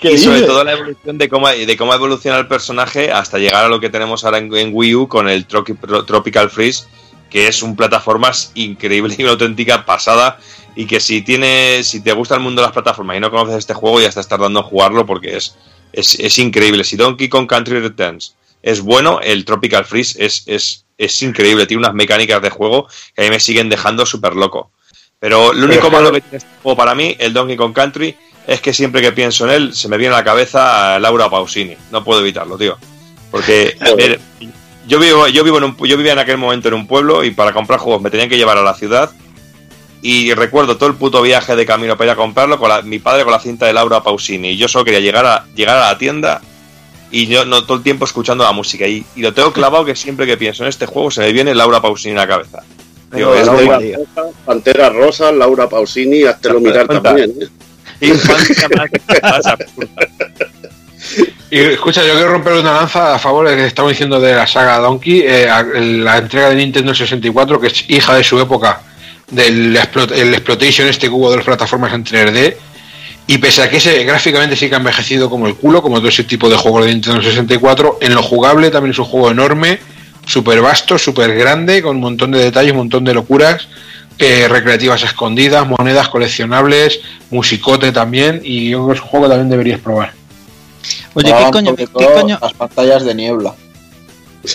y 0.00 0.18
sobre 0.18 0.42
todo 0.42 0.64
la 0.64 0.72
evolución 0.72 1.18
de 1.18 1.28
cómo, 1.28 1.48
de 1.48 1.76
cómo 1.76 1.94
evoluciona 1.94 2.38
el 2.38 2.46
personaje 2.46 3.10
hasta 3.10 3.38
llegar 3.38 3.64
a 3.64 3.68
lo 3.68 3.80
que 3.80 3.90
tenemos 3.90 4.24
ahora 4.24 4.38
en, 4.38 4.70
Wii 4.72 4.94
U 4.94 5.08
con 5.08 5.28
el 5.28 5.46
Tropical 5.46 6.50
Freeze, 6.50 6.84
que 7.30 7.48
es 7.48 7.62
un 7.62 7.74
plataformas 7.74 8.52
increíble 8.54 9.14
y 9.18 9.22
una 9.22 9.32
auténtica 9.32 9.84
pasada 9.84 10.38
y 10.76 10.86
que 10.86 11.00
si 11.00 11.22
tiene, 11.22 11.82
si 11.84 12.00
te 12.00 12.12
gusta 12.12 12.34
el 12.34 12.40
mundo 12.40 12.60
de 12.60 12.66
las 12.66 12.72
plataformas 12.72 13.16
y 13.16 13.20
no 13.20 13.30
conoces 13.30 13.56
este 13.56 13.74
juego, 13.74 14.00
ya 14.00 14.08
estás 14.08 14.28
tardando 14.28 14.60
en 14.60 14.66
jugarlo 14.66 15.06
porque 15.06 15.36
es, 15.36 15.56
es, 15.92 16.38
increíble. 16.38 16.84
Si 16.84 16.96
Donkey 16.96 17.28
Kong 17.28 17.46
Country 17.46 17.80
Returns 17.80 18.34
es 18.62 18.80
bueno, 18.80 19.20
el 19.20 19.44
Tropical 19.44 19.84
Freeze 19.84 20.24
es, 20.24 20.42
es, 20.46 20.84
es 20.98 21.22
increíble, 21.22 21.66
tiene 21.66 21.82
unas 21.82 21.94
mecánicas 21.94 22.42
de 22.42 22.50
juego 22.50 22.88
que 23.14 23.22
a 23.22 23.24
mí 23.24 23.30
me 23.30 23.40
siguen 23.40 23.68
dejando 23.68 24.04
súper 24.04 24.34
loco. 24.34 24.70
Pero 25.24 25.54
lo 25.54 25.64
único 25.64 25.90
malo 25.90 26.12
que 26.12 26.20
tiene 26.20 26.36
este 26.36 26.50
juego 26.62 26.76
para 26.76 26.94
mí, 26.94 27.16
el 27.18 27.32
Donkey 27.32 27.56
Kong 27.56 27.72
Country, 27.72 28.14
es 28.46 28.60
que 28.60 28.74
siempre 28.74 29.00
que 29.00 29.10
pienso 29.10 29.46
en 29.46 29.52
él 29.52 29.74
se 29.74 29.88
me 29.88 29.96
viene 29.96 30.14
a 30.14 30.18
la 30.18 30.24
cabeza 30.24 30.98
Laura 30.98 31.30
Pausini. 31.30 31.78
No 31.90 32.04
puedo 32.04 32.20
evitarlo, 32.20 32.58
tío. 32.58 32.76
Porque 33.30 33.74
yo 34.86 34.98
vivo, 34.98 35.26
yo 35.28 35.42
vivo 35.42 35.56
en 35.56 35.64
un, 35.64 35.76
yo 35.78 35.96
vivía 35.96 36.12
en 36.12 36.18
aquel 36.18 36.36
momento 36.36 36.68
en 36.68 36.74
un 36.74 36.86
pueblo 36.86 37.24
y 37.24 37.30
para 37.30 37.54
comprar 37.54 37.80
juegos 37.80 38.02
me 38.02 38.10
tenían 38.10 38.28
que 38.28 38.36
llevar 38.36 38.58
a 38.58 38.62
la 38.62 38.74
ciudad 38.74 39.12
y 40.02 40.34
recuerdo 40.34 40.76
todo 40.76 40.90
el 40.90 40.96
puto 40.96 41.22
viaje 41.22 41.56
de 41.56 41.64
camino 41.64 41.96
para 41.96 42.08
ir 42.08 42.12
a 42.12 42.16
comprarlo 42.16 42.58
con 42.58 42.86
mi 42.86 42.98
padre 42.98 43.24
con 43.24 43.32
la 43.32 43.40
cinta 43.40 43.64
de 43.64 43.72
Laura 43.72 44.02
Pausini. 44.02 44.50
Y 44.50 44.56
yo 44.58 44.68
solo 44.68 44.84
quería 44.84 45.00
llegar 45.00 45.24
a, 45.24 45.46
llegar 45.54 45.78
a 45.78 45.90
la 45.90 45.96
tienda 45.96 46.42
y 47.10 47.28
yo 47.28 47.46
no 47.46 47.64
todo 47.64 47.78
el 47.78 47.82
tiempo 47.82 48.04
escuchando 48.04 48.44
la 48.44 48.52
música. 48.52 48.86
Y, 48.86 49.06
lo 49.16 49.32
tengo 49.32 49.54
clavado 49.54 49.86
que 49.86 49.96
siempre 49.96 50.26
que 50.26 50.36
pienso 50.36 50.64
en 50.64 50.68
este 50.68 50.84
juego 50.84 51.10
se 51.10 51.22
me 51.22 51.32
viene 51.32 51.54
Laura 51.54 51.80
Pausini 51.80 52.10
en 52.10 52.18
la 52.18 52.28
cabeza. 52.28 52.62
Pantera 54.44 54.88
Rosa, 54.90 55.32
Laura 55.32 55.68
Pausini, 55.68 56.22
lo 56.22 56.60
mirar 56.60 56.86
también. 56.88 57.32
¿eh? 57.40 57.48
Y 61.50 61.58
escucha, 61.58 62.04
yo 62.04 62.14
quiero 62.14 62.30
romper 62.30 62.54
una 62.54 62.72
lanza 62.72 63.14
a 63.14 63.18
favor 63.18 63.46
de 63.46 63.52
lo 63.52 63.58
que 63.58 63.66
estamos 63.66 63.92
diciendo 63.92 64.18
de 64.18 64.34
la 64.34 64.46
saga 64.46 64.78
Donkey, 64.78 65.22
eh, 65.24 65.46
la 66.02 66.18
entrega 66.18 66.48
de 66.48 66.56
Nintendo 66.56 66.94
64, 66.94 67.60
que 67.60 67.68
es 67.68 67.88
hija 67.88 68.16
de 68.16 68.24
su 68.24 68.40
época 68.40 68.80
del 69.30 69.76
el 69.76 70.34
exploitation, 70.34 70.88
este 70.88 71.08
cubo 71.08 71.30
de 71.30 71.36
las 71.36 71.44
plataformas 71.44 71.92
en 71.92 72.04
3D. 72.04 72.56
Y 73.26 73.38
pese 73.38 73.62
a 73.62 73.70
que 73.70 73.78
ese 73.78 74.04
gráficamente 74.04 74.56
sí 74.56 74.68
que 74.68 74.74
ha 74.74 74.78
envejecido 74.78 75.30
como 75.30 75.46
el 75.46 75.54
culo, 75.54 75.80
como 75.80 75.98
todo 75.98 76.08
ese 76.08 76.24
tipo 76.24 76.50
de 76.50 76.56
juegos 76.56 76.84
de 76.84 76.92
Nintendo 76.92 77.22
64, 77.22 77.98
en 78.00 78.14
lo 78.14 78.22
jugable 78.22 78.70
también 78.70 78.90
es 78.90 78.98
un 78.98 79.06
juego 79.06 79.30
enorme, 79.30 79.78
súper 80.26 80.60
vasto, 80.60 80.98
súper 80.98 81.34
grande, 81.34 81.82
con 81.82 81.96
un 81.96 82.02
montón 82.02 82.30
de 82.32 82.38
detalles, 82.38 82.72
un 82.72 82.78
montón 82.78 83.04
de 83.04 83.14
locuras, 83.14 83.68
eh, 84.18 84.46
recreativas 84.48 85.02
escondidas, 85.02 85.66
monedas 85.66 86.08
coleccionables, 86.08 87.00
musicote 87.30 87.92
también, 87.92 88.40
y 88.44 88.70
es 88.70 88.76
un 88.76 88.96
juego 88.96 89.26
que 89.26 89.30
también 89.30 89.50
deberías 89.50 89.80
probar. 89.80 90.12
Oye, 91.14 91.32
¿qué 91.32 91.50
coño, 91.50 91.76
¿qué 91.76 91.86
coño? 91.86 92.38
Las 92.40 92.52
pantallas 92.54 93.04
de 93.04 93.14
niebla. 93.14 93.54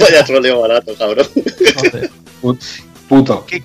Vaya 0.00 0.24
troleo 0.24 0.60
barato, 0.60 0.94
cabrón. 0.96 1.26
Puto. 3.08 3.44
¿Qué, 3.46 3.62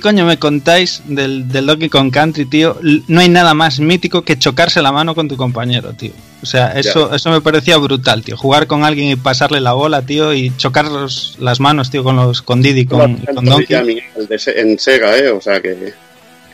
coño 0.00 0.24
me 0.24 0.38
contáis 0.38 1.02
del, 1.06 1.48
del 1.48 1.66
Donkey 1.66 1.88
Kong 1.88 2.12
Country, 2.12 2.46
tío? 2.46 2.78
No 3.08 3.20
hay 3.20 3.28
nada 3.28 3.54
más 3.54 3.80
mítico 3.80 4.22
que 4.22 4.38
chocarse 4.38 4.82
la 4.82 4.92
mano 4.92 5.14
con 5.14 5.28
tu 5.28 5.36
compañero, 5.36 5.92
tío. 5.92 6.12
O 6.42 6.46
sea, 6.46 6.72
eso, 6.72 7.14
eso 7.14 7.30
me 7.30 7.40
parecía 7.40 7.76
brutal, 7.76 8.22
tío. 8.22 8.36
Jugar 8.36 8.66
con 8.66 8.84
alguien 8.84 9.08
y 9.10 9.16
pasarle 9.16 9.60
la 9.60 9.72
bola, 9.72 10.02
tío, 10.02 10.34
y 10.34 10.52
chocar 10.56 10.86
las 10.86 11.60
manos, 11.60 11.90
tío, 11.90 12.02
con 12.02 12.16
los 12.16 12.42
con 12.42 12.62
Diddy, 12.62 12.86
con, 12.86 13.16
con 13.16 13.44
Donkey. 13.44 14.02
en 14.46 14.78
Sega, 14.78 15.16
¿eh? 15.16 15.30
O 15.30 15.40
sea 15.40 15.60
que 15.60 15.92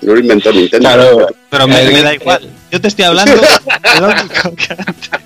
no 0.02 0.14
lo 0.14 0.20
inventó 0.20 0.52
Nintendo. 0.52 0.88
Claro, 0.88 1.26
pero 1.48 1.66
me, 1.66 1.82
me 1.84 2.02
da 2.02 2.14
igual. 2.14 2.48
Yo 2.70 2.80
te 2.80 2.88
estoy 2.88 3.06
hablando 3.06 3.32
de 3.94 4.00
Donkey 4.00 4.28
Kong 4.42 4.56
Country. 4.56 5.18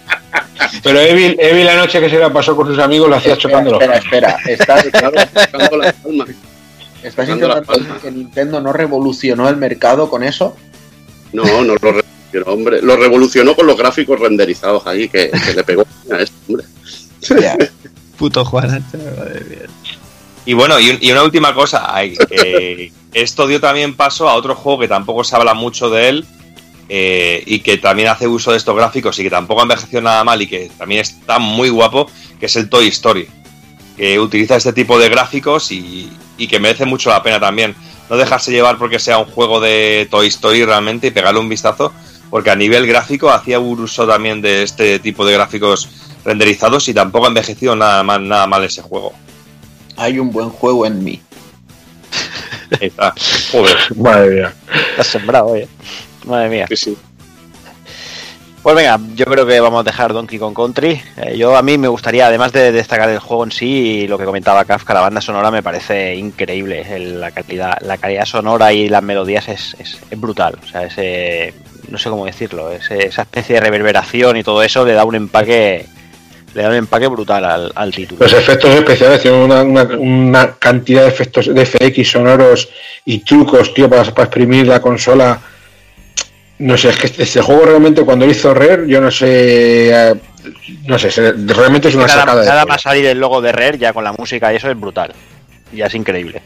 Pero 0.83 1.01
Evil, 1.01 1.37
Evil 1.39 1.66
la 1.66 1.77
noche 1.77 2.01
que 2.01 2.09
se 2.09 2.19
la 2.19 2.33
pasó 2.33 2.57
con 2.57 2.66
sus 2.66 2.79
amigos 2.79 3.09
lo 3.09 3.16
hacía 3.16 3.37
chocando 3.37 3.81
Espera, 3.81 3.97
espera, 3.99 4.37
estás, 4.47 4.87
¿Estás 7.03 7.29
intentando 7.29 7.73
decir 7.73 7.97
que 8.01 8.11
Nintendo 8.11 8.61
no 8.61 8.73
revolucionó 8.73 9.49
el 9.49 9.57
mercado 9.57 10.09
con 10.09 10.23
eso? 10.23 10.57
No, 11.33 11.45
no 11.65 11.74
lo 11.74 12.03
Pero 12.31 12.53
hombre, 12.53 12.81
lo 12.83 12.97
revolucionó 12.97 13.55
con 13.55 13.66
los 13.66 13.77
gráficos 13.77 14.20
renderizados 14.20 14.87
ahí, 14.87 15.09
que, 15.09 15.31
le 15.55 15.65
pegó 15.65 15.85
a 16.11 16.23
este 16.23 16.37
hombre. 16.49 16.66
Puto 18.16 18.45
Juan. 18.45 18.85
Y 20.45 20.55
bueno, 20.55 20.79
y, 20.81 21.11
una 21.11 21.23
última 21.23 21.55
cosa, 21.55 21.93
esto 23.12 23.47
dio 23.47 23.61
también 23.61 23.95
paso 23.97 24.29
a 24.29 24.35
otro 24.35 24.55
juego 24.55 24.81
que 24.81 24.89
tampoco 24.89 25.24
se 25.24 25.37
habla 25.37 25.55
mucho 25.55 25.91
de 25.91 26.09
él 26.09 26.27
eh, 26.89 27.43
y 27.47 27.61
que 27.61 27.79
también 27.79 28.09
hace 28.09 28.27
uso 28.27 28.51
de 28.51 28.57
estos 28.59 28.77
gráficos 28.77 29.19
y 29.19 29.23
que 29.23 29.31
tampoco 29.31 29.61
ha 29.61 29.65
envejecido 29.65 30.03
nada 30.03 30.24
mal 30.24 30.43
y 30.43 30.47
que 30.47 30.70
también 30.77 31.01
está 31.01 31.39
muy 31.39 31.69
guapo, 31.69 32.11
que 32.39 32.47
es 32.47 32.57
el 32.57 32.69
Toy 32.69 32.89
Story, 32.89 33.29
que 34.03 34.19
utiliza 34.19 34.57
este 34.57 34.73
tipo 34.73 34.99
de 34.99 35.09
gráficos 35.09 35.70
y, 35.70 36.11
y 36.37 36.49
que 36.49 36.59
merece 36.59 36.85
mucho 36.85 37.11
la 37.11 37.23
pena 37.23 37.39
también. 37.39 37.77
No 38.11 38.16
dejarse 38.16 38.51
llevar 38.51 38.77
porque 38.77 38.99
sea 38.99 39.19
un 39.19 39.27
juego 39.27 39.61
de 39.61 40.09
Toy 40.11 40.27
Story 40.27 40.65
realmente 40.65 41.07
y 41.07 41.11
pegarle 41.12 41.39
un 41.39 41.49
vistazo, 41.49 41.93
porque 42.29 42.51
a 42.51 42.57
nivel 42.57 42.85
gráfico 42.85 43.31
hacía 43.31 43.61
uso 43.61 44.05
también 44.05 44.43
de 44.43 44.65
este 44.65 44.99
tipo 44.99 45.24
de 45.24 45.35
gráficos 45.35 45.89
renderizados 46.24 46.89
y 46.89 46.95
tampoco 46.95 47.27
ha 47.27 47.29
envejecido 47.29 47.77
nada 47.77 48.03
mal, 48.03 48.27
nada 48.27 48.49
mal 48.49 48.65
ese 48.65 48.83
juego. 48.83 49.12
Hay 49.97 50.19
un 50.19 50.33
buen 50.33 50.51
juego 50.51 50.85
en 50.85 51.05
mí. 51.05 51.23
está. 52.81 53.15
Joder. 53.53 53.77
Madre 53.97 54.31
mía. 54.35 54.55
Estás 54.91 55.07
sembrado, 55.07 55.55
eh. 55.55 55.69
Madre 56.27 56.49
mía. 56.49 56.66
Sí, 56.70 56.77
sí. 56.77 56.97
Pues 58.62 58.76
venga, 58.76 59.01
yo 59.16 59.24
creo 59.24 59.44
que 59.44 59.59
vamos 59.59 59.80
a 59.80 59.82
dejar 59.82 60.12
Donkey 60.12 60.39
Kong 60.39 60.55
Country. 60.55 61.02
Eh, 61.16 61.36
yo 61.36 61.56
a 61.56 61.62
mí 61.62 61.78
me 61.78 61.89
gustaría, 61.89 62.28
además 62.28 62.52
de 62.52 62.70
destacar 62.70 63.10
el 63.10 63.18
juego 63.18 63.43
en 63.43 63.51
sí, 63.51 63.66
y 63.66 64.06
lo 64.06 64.16
que 64.16 64.24
comentaba 64.24 64.64
Kafka, 64.64 64.94
la 64.94 65.01
banda 65.01 65.20
sonora 65.20 65.51
me 65.51 65.64
parece 65.64 66.14
increíble. 66.14 66.86
la 67.01 67.32
calidad, 67.32 67.78
la 67.80 67.98
calidad 67.98 68.24
sonora 68.24 68.72
y 68.72 68.89
las 68.89 69.02
melodías 69.02 69.48
es, 69.48 69.76
es, 69.80 70.20
brutal. 70.20 70.59
O 70.62 70.66
sea, 70.68 70.84
ese, 70.84 71.55
no 71.89 71.98
sé 71.98 72.09
cómo 72.09 72.24
decirlo, 72.24 72.70
esa 72.70 73.22
especie 73.22 73.56
de 73.56 73.62
reverberación 73.62 74.36
y 74.36 74.44
todo 74.44 74.62
eso 74.62 74.86
le 74.86 74.93
da 74.93 75.05
un 75.05 75.16
empaque 75.16 75.86
le 76.55 76.62
da 76.62 76.68
un 76.68 76.74
empaque 76.76 77.09
brutal 77.09 77.72
al, 77.74 77.93
título. 77.93 78.20
Los 78.22 78.32
efectos 78.32 78.70
especiales 78.70 79.22
tienen 79.22 79.51
una, 79.98 80.55
cantidad 80.59 81.02
de 81.02 81.09
efectos 81.09 81.52
de 81.52 81.66
FX 81.66 82.10
sonoros 82.10 82.68
y 83.05 83.18
trucos, 83.20 83.74
tío, 83.74 83.89
para, 83.89 84.05
para 84.05 84.24
exprimir 84.24 84.68
la 84.68 84.80
consola. 84.80 85.40
No 86.62 86.76
sé, 86.76 86.90
es 86.90 86.97
que 86.97 87.22
este 87.24 87.43
juego 87.43 87.64
realmente 87.64 88.05
cuando 88.05 88.24
hizo 88.24 88.55
Rare, 88.55 88.86
yo 88.86 89.01
no 89.01 89.10
sé. 89.10 89.90
Eh, 89.90 90.14
no 90.86 90.97
sé, 90.97 91.10
realmente 91.10 91.89
es 91.89 91.94
una 91.97 92.06
sacada 92.06 92.44
Nada 92.44 92.64
más 92.66 92.82
salir 92.82 93.05
el 93.06 93.18
logo 93.18 93.40
de 93.40 93.51
Rare 93.51 93.78
ya 93.78 93.93
con 93.93 94.05
la 94.05 94.12
música 94.12 94.52
y 94.52 94.56
eso 94.56 94.70
es 94.70 94.78
brutal. 94.78 95.12
Ya 95.72 95.86
es 95.86 95.94
increíble. 95.97 96.40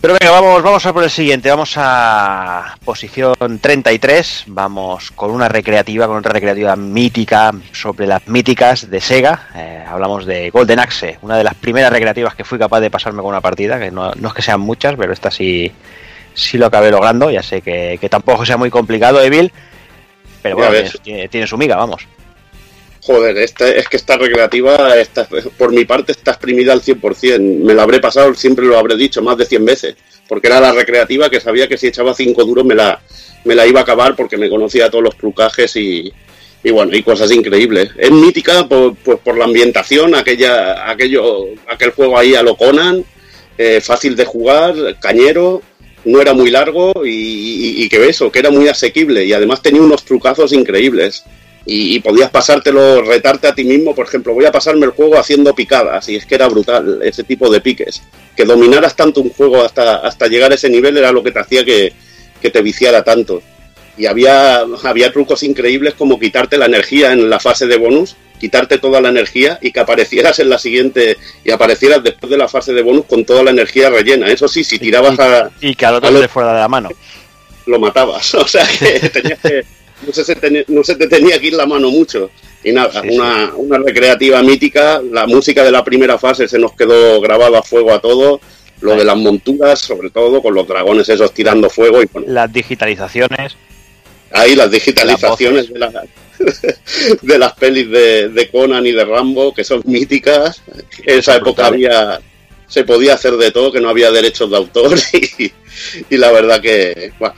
Pero 0.00 0.14
venga, 0.20 0.30
vamos, 0.30 0.62
vamos 0.62 0.86
a 0.86 0.92
por 0.92 1.02
el 1.02 1.10
siguiente. 1.10 1.50
Vamos 1.50 1.74
a 1.76 2.76
posición 2.84 3.58
33. 3.60 4.44
Vamos 4.46 5.10
con 5.10 5.32
una 5.32 5.48
recreativa, 5.48 6.06
con 6.06 6.18
otra 6.18 6.32
recreativa 6.32 6.76
mítica 6.76 7.50
sobre 7.72 8.06
las 8.06 8.28
míticas 8.28 8.88
de 8.88 9.00
Sega. 9.00 9.48
Eh, 9.56 9.84
hablamos 9.84 10.26
de 10.26 10.50
Golden 10.50 10.78
Axe, 10.78 11.18
una 11.22 11.36
de 11.36 11.42
las 11.42 11.54
primeras 11.54 11.90
recreativas 11.90 12.36
que 12.36 12.44
fui 12.44 12.56
capaz 12.56 12.78
de 12.78 12.90
pasarme 12.90 13.20
con 13.20 13.30
una 13.30 13.40
partida, 13.40 13.80
que 13.80 13.90
no, 13.90 14.12
es 14.12 14.32
que 14.32 14.42
sean 14.42 14.60
muchas, 14.60 14.94
pero 14.94 15.12
esta 15.12 15.32
sí, 15.32 15.72
sí 16.36 16.58
lo 16.58 16.66
acabé 16.66 16.90
logrando. 16.90 17.30
Ya 17.30 17.42
sé 17.42 17.62
que, 17.62 17.98
tampoco 18.08 18.46
sea 18.46 18.56
muy 18.56 18.70
complicado, 18.70 19.20
Evil, 19.22 19.50
pero 20.42 20.56
bueno, 20.56 20.88
tiene, 21.02 21.46
su 21.46 21.58
miga, 21.58 21.74
vamos. 21.76 22.06
Joder, 23.00 23.36
esta, 23.38 23.68
es 23.68 23.88
que 23.88 23.96
esta 23.96 24.16
recreativa, 24.16 24.96
está, 24.96 25.28
por 25.56 25.72
mi 25.72 25.84
parte, 25.84 26.12
está 26.12 26.32
exprimida 26.32 26.72
al 26.72 26.82
100%. 26.82 27.64
Me 27.64 27.74
la 27.74 27.82
habré 27.82 28.00
pasado, 28.00 28.34
siempre 28.34 28.66
lo 28.66 28.78
habré 28.78 28.96
dicho, 28.96 29.22
más 29.22 29.36
de 29.36 29.46
100 29.46 29.64
veces. 29.64 29.96
Porque 30.28 30.48
era 30.48 30.60
la 30.60 30.72
recreativa 30.72 31.30
que 31.30 31.40
sabía 31.40 31.68
que 31.68 31.78
si 31.78 31.86
echaba 31.86 32.14
5 32.14 32.44
duros 32.44 32.64
me 32.64 32.74
la, 32.74 33.00
me 33.44 33.54
la 33.54 33.66
iba 33.66 33.80
a 33.80 33.82
acabar 33.84 34.16
porque 34.16 34.36
me 34.36 34.50
conocía 34.50 34.90
todos 34.90 35.04
los 35.04 35.16
trucajes 35.16 35.76
y, 35.76 36.12
y 36.64 36.70
bueno, 36.72 36.96
y 36.96 37.02
cosas 37.04 37.30
increíbles. 37.30 37.90
Es 37.96 38.10
mítica 38.10 38.66
por, 38.68 38.96
pues, 38.96 39.18
por 39.20 39.38
la 39.38 39.44
ambientación, 39.44 40.16
aquella, 40.16 40.90
aquello, 40.90 41.46
aquel 41.68 41.90
juego 41.90 42.18
ahí 42.18 42.34
a 42.34 42.42
lo 42.42 42.56
Conan, 42.56 43.04
eh, 43.56 43.80
fácil 43.80 44.16
de 44.16 44.24
jugar, 44.24 44.74
cañero, 45.00 45.62
no 46.06 46.20
era 46.20 46.32
muy 46.32 46.50
largo 46.50 47.04
y, 47.04 47.84
y, 47.84 47.88
que 47.88 48.08
eso, 48.08 48.32
que 48.32 48.38
era 48.38 48.50
muy 48.50 48.68
asequible 48.68 49.24
y 49.24 49.32
además 49.32 49.60
tenía 49.60 49.82
unos 49.82 50.04
trucazos 50.04 50.52
increíbles 50.52 51.24
y, 51.68 51.98
podías 51.98 52.30
pasártelo, 52.30 53.02
retarte 53.02 53.48
a 53.48 53.54
ti 53.54 53.64
mismo, 53.64 53.92
por 53.92 54.06
ejemplo, 54.06 54.32
voy 54.32 54.44
a 54.44 54.52
pasarme 54.52 54.86
el 54.86 54.92
juego 54.92 55.18
haciendo 55.18 55.52
picadas, 55.52 56.08
y 56.08 56.14
es 56.14 56.24
que 56.24 56.36
era 56.36 56.46
brutal 56.46 57.00
ese 57.02 57.24
tipo 57.24 57.50
de 57.50 57.60
piques. 57.60 58.02
Que 58.36 58.44
dominaras 58.44 58.94
tanto 58.94 59.20
un 59.20 59.30
juego 59.30 59.62
hasta, 59.62 59.96
hasta 59.96 60.28
llegar 60.28 60.52
a 60.52 60.54
ese 60.54 60.70
nivel 60.70 60.96
era 60.96 61.10
lo 61.10 61.24
que 61.24 61.32
te 61.32 61.40
hacía 61.40 61.64
que, 61.64 61.92
te 62.40 62.62
viciara 62.62 63.02
tanto. 63.02 63.42
Y 63.96 64.06
había, 64.06 64.64
había 64.84 65.12
trucos 65.12 65.42
increíbles 65.42 65.94
como 65.94 66.18
quitarte 66.18 66.58
la 66.58 66.66
energía 66.66 67.12
en 67.12 67.30
la 67.30 67.40
fase 67.40 67.66
de 67.66 67.78
bonus, 67.78 68.16
quitarte 68.38 68.78
toda 68.78 69.00
la 69.00 69.08
energía 69.08 69.58
y 69.62 69.72
que 69.72 69.80
aparecieras 69.80 70.38
en 70.38 70.50
la 70.50 70.58
siguiente 70.58 71.16
y 71.44 71.50
aparecieras 71.50 72.02
después 72.02 72.30
de 72.30 72.36
la 72.36 72.48
fase 72.48 72.72
de 72.74 72.82
bonus 72.82 73.06
con 73.06 73.24
toda 73.24 73.42
la 73.42 73.50
energía 73.50 73.88
rellena. 73.88 74.28
Eso 74.28 74.48
sí, 74.48 74.64
si 74.64 74.78
tirabas 74.78 75.18
a. 75.18 75.50
Y 75.60 75.74
que 75.74 75.86
al 75.86 75.94
otro 75.96 76.28
fuera 76.28 76.52
de 76.52 76.60
la 76.60 76.68
mano. 76.68 76.90
Lo 77.66 77.78
matabas. 77.78 78.34
O 78.34 78.46
sea 78.46 78.66
que 78.78 79.08
tenías 79.12 79.40
que 79.40 79.64
no 80.06 80.12
se, 80.12 80.36
te, 80.36 80.64
no 80.68 80.84
se 80.84 80.94
te 80.96 81.06
tenía 81.08 81.38
que 81.40 81.46
ir 81.46 81.54
la 81.54 81.66
mano 81.66 81.90
mucho. 81.90 82.30
Y 82.62 82.72
nada, 82.72 83.00
una, 83.02 83.52
una 83.54 83.78
recreativa 83.78 84.42
mítica, 84.42 85.00
la 85.10 85.26
música 85.26 85.64
de 85.64 85.70
la 85.70 85.84
primera 85.84 86.18
fase 86.18 86.48
se 86.48 86.58
nos 86.58 86.72
quedó 86.72 87.20
grabada 87.20 87.60
a 87.60 87.62
fuego 87.62 87.92
a 87.92 88.00
todo, 88.00 88.40
lo 88.80 88.96
de 88.96 89.04
las 89.04 89.16
monturas, 89.16 89.78
sobre 89.78 90.10
todo, 90.10 90.42
con 90.42 90.54
los 90.54 90.66
dragones 90.66 91.08
esos 91.08 91.32
tirando 91.32 91.70
fuego. 91.70 92.02
y 92.02 92.08
Las 92.26 92.52
digitalizaciones. 92.52 93.56
Ahí 94.32 94.54
las 94.54 94.70
digitalizaciones 94.70 95.72
de, 95.72 96.08
de 97.22 97.38
las 97.38 97.52
pelis 97.54 97.90
de, 97.90 98.28
de, 98.28 98.50
Conan 98.50 98.86
y 98.86 98.92
de 98.92 99.04
Rambo, 99.04 99.54
que 99.54 99.64
son 99.64 99.82
míticas. 99.84 100.62
En 101.04 101.18
esa 101.18 101.36
época 101.36 101.66
había 101.66 102.20
se 102.68 102.82
podía 102.82 103.14
hacer 103.14 103.36
de 103.36 103.52
todo, 103.52 103.70
que 103.70 103.80
no 103.80 103.88
había 103.88 104.10
derechos 104.10 104.50
de 104.50 104.56
autor 104.56 104.98
y, 105.38 105.52
y 106.10 106.16
la 106.16 106.32
verdad 106.32 106.60
que 106.60 107.12
bueno, 107.18 107.36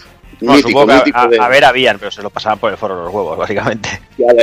a, 1.41 1.49
ver, 1.49 1.65
habían, 1.65 1.99
pero 1.99 2.11
se 2.11 2.23
lo 2.23 2.31
pasaban 2.31 2.59
por 2.59 2.71
el 2.71 2.79
foro 2.79 3.05
los 3.05 3.13
huevos, 3.13 3.37
básicamente. 3.37 4.01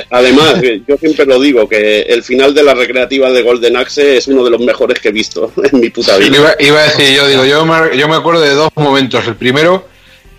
además, 0.09 0.61
eh, 0.61 0.81
yo 0.85 0.97
siempre 0.97 1.25
lo 1.25 1.39
digo, 1.39 1.69
que 1.69 2.01
el 2.01 2.21
final 2.21 2.53
de 2.53 2.63
la 2.63 2.73
recreativa 2.73 3.31
de 3.31 3.41
Golden 3.41 3.77
Axe 3.77 4.17
es 4.17 4.27
uno 4.27 4.43
de 4.43 4.49
los 4.49 4.59
mejores 4.59 4.99
que 4.99 5.09
he 5.09 5.11
visto 5.13 5.53
en 5.71 5.79
mi 5.79 5.89
puta 5.89 6.17
vida. 6.17 6.55
iba, 6.59 6.79
a 6.79 6.83
decir, 6.83 7.15
yo 7.15 7.27
digo, 7.27 7.45
yo 7.45 7.65
me, 7.65 7.97
yo 7.97 8.09
me 8.09 8.15
acuerdo 8.15 8.41
de 8.41 8.53
dos 8.53 8.71
momentos. 8.75 9.25
El 9.27 9.35
primero 9.35 9.87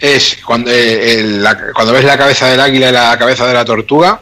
es 0.00 0.38
cuando, 0.44 0.70
eh, 0.72 1.42
cuando 1.74 1.92
ves 1.92 2.04
la 2.04 2.18
cabeza 2.18 2.48
del 2.48 2.60
águila 2.60 2.88
y 2.88 2.92
la 2.92 3.18
cabeza 3.18 3.46
de 3.46 3.54
la 3.54 3.64
tortuga, 3.64 4.20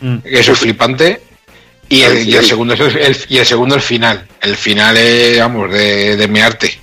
mm. 0.00 0.18
que 0.18 0.40
eso 0.40 0.52
es 0.52 0.58
flipante. 0.58 1.20
Y 1.88 2.02
el, 2.02 2.44
segundo 2.44 2.74
es 2.74 2.80
el, 2.80 3.16
y 3.28 3.38
el 3.38 3.46
segundo 3.46 3.76
el 3.76 3.80
final. 3.80 4.26
El 4.40 4.56
final 4.56 4.96
es, 4.96 5.38
vamos, 5.38 5.70
de, 5.72 6.16
de 6.16 6.26
mi 6.26 6.40
arte. 6.40 6.80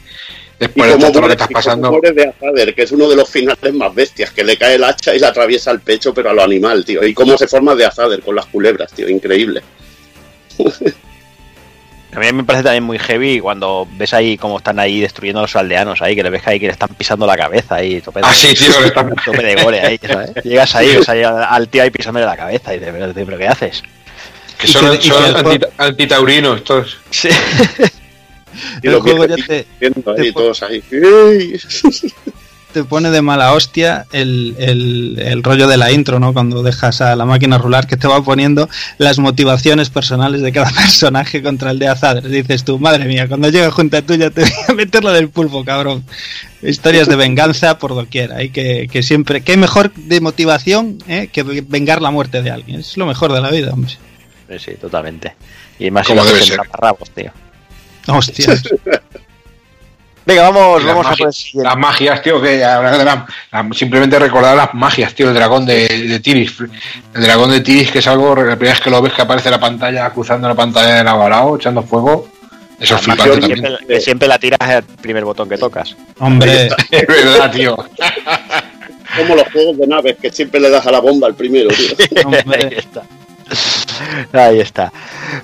Después 0.58 0.98
de 0.98 1.12
todo 1.12 1.22
lo 1.22 1.28
que 1.28 1.34
estás 1.34 1.50
pasando. 1.50 2.00
de 2.02 2.24
Azader, 2.24 2.74
que 2.74 2.84
es 2.84 2.92
uno 2.94 3.10
de 3.10 3.18
los 3.18 3.30
finales 3.30 3.74
más 3.74 3.94
bestias, 3.94 4.32
que 4.32 4.46
le 4.46 4.56
cae 4.56 4.76
el 4.76 4.84
hacha 4.86 5.14
y 5.14 5.20
le 5.20 5.26
atraviesa 5.26 5.72
el 5.72 5.82
pecho, 5.82 6.14
pero 6.14 6.30
a 6.30 6.34
lo 6.34 6.42
animal, 6.42 6.86
tío. 6.86 7.06
Y 7.06 7.14
cómo 7.14 7.38
se 7.38 7.48
forma 7.48 7.76
de 7.76 7.86
Azader 7.86 8.22
con 8.22 8.36
las 8.36 8.46
culebras, 8.46 8.94
tío. 8.94 9.10
Increíble. 9.10 9.62
A 12.16 12.20
mí 12.20 12.32
me 12.32 12.44
parece 12.44 12.64
también 12.64 12.84
muy 12.84 13.00
heavy 13.00 13.40
cuando 13.40 13.88
ves 13.94 14.14
ahí 14.14 14.38
cómo 14.38 14.58
están 14.58 14.80
ahí 14.80 15.02
destruyendo 15.02 15.40
a 15.40 15.44
los 15.44 15.56
aldeanos 15.56 16.02
ahí, 16.02 16.16
que 16.16 16.24
le 16.24 16.30
ves 16.30 16.44
que 16.44 16.50
ahí 16.52 16.60
que 16.60 16.68
le 16.68 16.74
están 16.74 16.90
pisando 16.90 17.26
la 17.26 17.36
cabeza 17.36 17.76
ahí, 17.76 18.02
tope 18.02 18.20
de, 18.20 18.28
ah, 18.28 18.34
sí, 18.34 18.54
tío, 18.54 18.74
tope 19.26 19.44
de 19.44 19.64
gole 19.64 19.82
ahí, 19.82 20.00
¿sabes? 20.08 20.32
Llegas 20.44 20.76
ahí, 20.76 20.96
ves 20.96 21.10
ahí 21.10 21.24
al 21.24 21.68
tío 21.70 21.84
ahí 21.84 21.90
pisándole 21.90 22.26
la 22.26 22.38
cabeza 22.38 22.76
y 22.76 22.80
dices, 22.80 22.94
pero, 23.14 23.38
¿qué 23.38 23.48
haces? 23.48 23.84
Que 24.58 24.68
son, 24.68 25.02
son 25.02 25.62
antitaurinos 25.78 26.58
estos. 26.58 26.98
Sí. 27.10 27.30
Y 28.84 28.88
el 28.88 29.00
juego 29.00 29.26
ya 29.26 29.36
te, 29.36 29.66
te, 29.80 29.92
pone 32.84 33.12
de 33.12 33.22
mala 33.22 33.54
hostia 33.54 34.06
el, 34.12 35.42
rollo 35.44 35.68
de 35.68 35.78
la 35.78 35.92
intro, 35.92 36.20
¿no? 36.20 36.34
Cuando 36.34 36.64
dejas 36.64 37.02
a 37.02 37.16
la 37.16 37.26
máquina 37.26 37.58
rular 37.58 37.88
que 37.88 37.98
te 37.98 38.08
va 38.08 38.24
poniendo 38.24 38.70
las 38.98 39.20
motivaciones 39.20 39.90
personales 39.90 40.42
de 40.42 40.52
cada 40.52 40.72
personaje 40.76 41.44
contra 41.44 41.72
el 41.72 41.80
de 41.80 41.88
Azad. 41.88 42.24
Dices 42.24 42.64
tú, 42.64 42.80
madre 42.80 43.06
mía, 43.06 43.28
cuando 43.28 43.50
llega 43.50 43.70
junto 43.72 43.98
a 43.98 44.02
tuya 44.02 44.30
te 44.32 44.42
voy 44.42 44.52
a 44.70 44.74
meterlo 44.74 45.12
del 45.12 45.30
pulpo, 45.30 45.64
cabrón. 45.64 46.04
Historias 46.62 47.08
de 47.08 47.16
venganza 47.16 47.78
por 47.78 47.94
doquier. 47.94 48.34
Hay 48.34 48.50
que, 48.50 48.88
que 48.92 49.04
siempre, 49.04 49.42
qué 49.42 49.58
mejor 49.58 49.94
de 49.94 50.22
motivación 50.22 50.98
¿eh? 51.08 51.28
que 51.32 51.44
vengar 51.44 52.02
la 52.02 52.12
muerte 52.12 52.42
de 52.42 52.52
alguien. 52.52 52.80
Es 52.80 52.98
lo 52.98 53.06
mejor 53.06 53.34
de 53.34 53.42
la 53.42 53.52
vida, 53.52 53.72
hombre. 53.74 53.94
Sí, 54.58 54.74
totalmente. 54.80 55.36
Y 55.80 55.92
más 55.92 56.08
como 56.08 56.24
debe 56.24 56.42
ser. 56.42 56.60
tío. 57.14 57.32
Hostias. 58.08 58.64
Venga, 60.26 60.50
vamos, 60.50 60.86
vamos 60.86 61.06
a 61.06 61.16
Las 61.64 61.78
magias, 61.78 62.22
tío, 62.22 62.42
que 62.42 62.66
simplemente 63.74 64.18
recordar 64.20 64.56
las 64.56 64.74
magias, 64.74 65.14
tío, 65.14 65.28
el 65.28 65.36
dragón 65.36 65.66
de, 65.66 65.88
de, 65.88 66.20
Tiris. 66.20 66.56
El 67.14 67.24
dragón 67.24 67.52
de 67.52 67.60
Tiris, 67.60 67.92
que 67.92 68.00
es 68.00 68.08
algo, 68.08 68.36
la 68.36 68.56
primera 68.56 68.74
vez 68.74 68.82
que 68.82 68.90
lo 68.90 69.02
ves 69.02 69.14
que 69.14 69.22
aparece 69.22 69.50
la 69.50 69.60
pantalla, 69.60 70.10
cruzando 70.12 70.48
la 70.48 70.56
pantalla 70.56 70.96
del 70.96 71.08
avalao, 71.08 71.58
echando 71.58 71.84
fuego. 71.84 72.30
Eso 72.80 72.96
es 72.96 73.02
flipante 73.02 73.40
también. 73.40 73.66
Siempre, 73.66 74.02
siempre, 74.02 74.28
la 74.28 74.40
tiras 74.40 74.70
el 74.70 74.84
primer 74.84 75.26
botón 75.26 75.50
que 75.50 75.58
tocas. 75.58 75.96
Hombre, 76.20 76.70
es 76.92 77.08
verdad, 77.08 77.52
tío. 77.52 77.76
como 79.18 79.36
los 79.36 79.52
juegos 79.52 79.78
de 79.78 79.88
naves, 79.88 80.18
que 80.22 80.32
siempre 80.32 80.60
le 80.60 80.70
das 80.70 80.86
a 80.88 80.92
la 80.92 81.00
bomba 81.00 81.28
al 81.28 81.36
primero, 81.36 81.70
Ahí 82.50 82.78
está. 82.78 83.04
Ahí 84.34 84.60
está. 84.60 84.92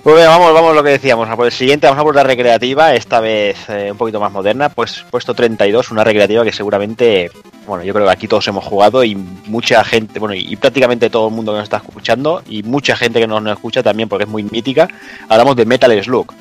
Pues 0.04 0.26
vamos, 0.26 0.54
vamos 0.54 0.72
a 0.72 0.74
lo 0.74 0.84
que 0.84 0.92
decíamos. 0.92 1.30
A 1.30 1.36
por 1.36 1.46
el 1.46 1.52
siguiente, 1.52 1.88
vamos 1.88 2.02
a 2.02 2.04
por 2.04 2.16
la 2.16 2.24
recreativa, 2.24 2.94
esta 2.94 3.20
vez 3.20 3.58
eh, 3.70 3.92
un 3.92 3.98
poquito 3.98 4.20
más 4.20 4.32
moderna. 4.32 4.70
Pues 4.70 5.06
puesto 5.10 5.34
32, 5.34 5.92
una 5.92 6.04
recreativa 6.04 6.44
que 6.44 6.52
seguramente, 6.52 7.32
bueno, 7.66 7.84
yo 7.84 7.94
creo 7.94 8.06
que 8.06 8.12
aquí 8.12 8.28
todos 8.28 8.48
hemos 8.48 8.64
jugado 8.64 9.04
y 9.04 9.16
mucha 9.16 9.84
gente, 9.84 10.20
bueno, 10.20 10.36
y, 10.36 10.56
prácticamente 10.56 11.10
todo 11.10 11.28
el 11.28 11.34
mundo 11.34 11.52
que 11.52 11.58
nos 11.58 11.66
está 11.66 11.78
escuchando 11.78 12.44
y 12.48 12.64
mucha 12.64 12.96
gente 12.96 13.20
que 13.20 13.28
nos, 13.28 13.42
nos 13.42 13.54
escucha 13.54 13.84
también 13.84 14.10
porque 14.10 14.24
es 14.24 14.30
muy 14.30 14.44
mítica. 14.44 14.88
Hablamos 15.28 15.56
de 15.56 15.66
Metal 15.66 16.04
Slug. 16.04 16.34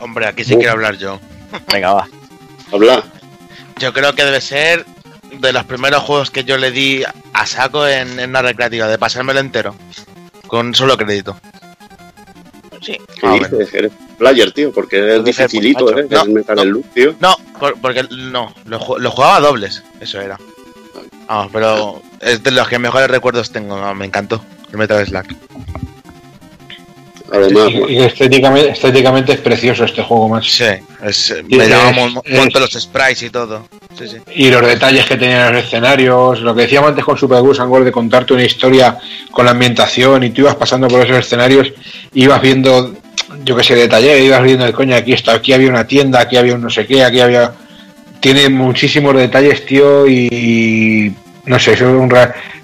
Hombre, 0.00 0.26
aquí 0.26 0.44
sí 0.44 0.56
quiero 0.56 0.72
hablar 0.72 0.96
yo. 0.96 1.18
Venga, 1.72 1.92
va. 1.92 2.08
Habla. 2.72 3.02
Yo 3.78 3.92
creo 3.92 4.14
que 4.14 4.24
debe 4.24 4.40
ser 4.40 4.86
de 5.38 5.52
los 5.52 5.64
primeros 5.64 6.02
juegos 6.02 6.30
que 6.30 6.44
yo 6.44 6.58
le 6.58 6.70
di 6.70 7.02
a 7.32 7.46
saco 7.46 7.86
en, 7.86 8.18
en 8.18 8.30
una 8.30 8.42
recreativa, 8.42 8.88
de 8.88 8.98
pasármelo 8.98 9.40
entero 9.40 9.74
con 10.50 10.74
solo 10.74 10.96
crédito. 10.96 11.36
Sí. 12.82 12.98
¿Qué 13.20 13.28
dices? 13.30 13.74
Eres 13.74 13.92
player, 14.18 14.52
tío, 14.52 14.72
porque 14.72 15.16
es 15.16 15.24
dificilito, 15.24 15.96
¿eh? 15.98 16.06
No, 16.10 16.22
el 16.22 16.30
Metal 16.30 16.72
no, 16.72 16.80
tío. 16.94 17.14
No, 17.20 17.36
por- 17.58 17.78
porque 17.80 18.02
no, 18.10 18.52
lo, 18.66 18.80
ju- 18.80 18.98
lo 18.98 19.10
jugaba 19.10 19.40
dobles, 19.40 19.82
eso 20.00 20.20
era. 20.20 20.38
Vamos, 21.28 21.50
pero 21.52 22.02
es 22.20 22.42
de 22.42 22.50
los 22.50 22.66
que 22.68 22.78
mejores 22.78 23.08
recuerdos 23.10 23.52
tengo, 23.52 23.94
me 23.94 24.06
encantó 24.06 24.42
el 24.72 24.78
Metal 24.78 25.06
Slug. 25.06 25.26
Además, 27.32 27.68
Y, 27.88 27.92
y 27.94 27.98
estéticamente, 28.02 28.70
estéticamente 28.70 29.32
es 29.32 29.38
precioso 29.40 29.84
este 29.84 30.02
juego, 30.02 30.28
más. 30.28 30.46
Sí, 30.46 30.64
es, 31.04 31.34
me 31.48 31.64
un 31.66 31.94
mon- 31.94 32.22
es- 32.24 32.38
montón 32.38 32.62
los 32.62 32.72
sprites 32.72 33.22
y 33.22 33.30
todo. 33.30 33.68
Sí, 33.98 34.08
sí. 34.08 34.16
Y 34.34 34.50
los 34.50 34.66
detalles 34.66 35.06
que 35.06 35.16
tenían 35.16 35.52
los 35.54 35.64
escenarios, 35.64 36.40
lo 36.40 36.54
que 36.54 36.62
decíamos 36.62 36.90
antes 36.90 37.04
con 37.04 37.16
Super 37.16 37.40
Goose 37.40 37.62
and 37.62 37.70
Ghost 37.70 37.84
de 37.84 37.92
contarte 37.92 38.34
una 38.34 38.44
historia 38.44 38.98
con 39.30 39.44
la 39.44 39.52
ambientación 39.52 40.22
y 40.24 40.30
tú 40.30 40.42
ibas 40.42 40.56
pasando 40.56 40.88
por 40.88 41.04
esos 41.04 41.18
escenarios, 41.18 41.72
ibas 42.14 42.40
viendo, 42.42 42.94
yo 43.44 43.54
que 43.56 43.62
sé, 43.64 43.74
detalle, 43.74 44.22
ibas 44.24 44.42
viendo 44.42 44.64
de 44.64 44.72
coña, 44.72 44.96
aquí 44.96 45.12
está, 45.12 45.32
aquí 45.34 45.52
había 45.52 45.68
una 45.68 45.86
tienda, 45.86 46.20
aquí 46.20 46.36
había 46.36 46.54
un 46.54 46.62
no 46.62 46.70
sé 46.70 46.86
qué, 46.86 47.04
aquí 47.04 47.20
había. 47.20 47.52
Tiene 48.20 48.48
muchísimos 48.50 49.16
detalles, 49.16 49.64
tío, 49.64 50.06
y 50.06 51.14
no 51.46 51.58
sé, 51.58 51.72
es 51.72 51.80
un 51.82 52.10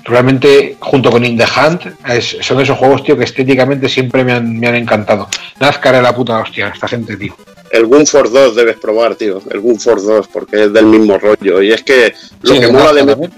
realmente 0.05 0.77
junto 0.79 1.11
con 1.11 1.25
In 1.25 1.37
the 1.37 1.45
Hunt 1.45 1.83
es- 2.09 2.37
son 2.41 2.61
esos 2.61 2.79
juegos, 2.79 3.03
tío, 3.05 3.17
que 3.17 3.25
estéticamente 3.25 3.89
siempre 3.89 4.23
me 4.25 4.33
han, 4.33 4.59
me 4.59 4.67
han 4.69 4.77
encantado. 4.77 5.29
Nazcar 5.61 5.95
es 5.97 6.03
la 6.03 6.15
puta 6.15 6.39
hostia, 6.39 6.69
esta 6.69 6.87
gente, 6.89 7.17
tío. 7.17 7.37
el 7.73 7.87
Gun 7.87 8.07
Force 8.07 8.33
2 8.33 8.55
debes 8.55 8.77
probar, 8.77 9.17
tío. 9.17 9.43
El 9.51 9.61
Gun 9.61 9.79
Force 9.81 10.07
2, 10.07 10.29
porque 10.29 10.65
es 10.65 10.73
del 10.73 10.87
mismo 10.87 11.19
rollo. 11.19 11.61
Y 11.61 11.73
es 11.73 11.83
que 11.83 12.15
lo 12.43 12.55
Sí, 12.55 12.61
que 12.61 12.69
mola 12.69 12.85
Nazca 12.85 12.95
de 12.95 13.07
también. 13.07 13.33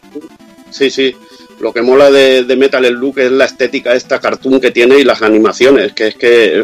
Sí, 0.70 0.90
sí. 0.90 1.16
Lo 1.60 1.72
que 1.72 1.82
mola 1.82 2.10
de, 2.10 2.44
de 2.44 2.54
Metal 2.56 2.84
Slug 2.84 3.18
es 3.18 3.32
la 3.32 3.46
estética 3.46 3.94
esta 3.94 4.20
cartoon 4.20 4.60
que 4.60 4.70
tiene 4.70 4.98
y 4.98 5.04
las 5.04 5.22
animaciones, 5.22 5.92
que 5.92 6.08
es 6.08 6.14
que 6.14 6.62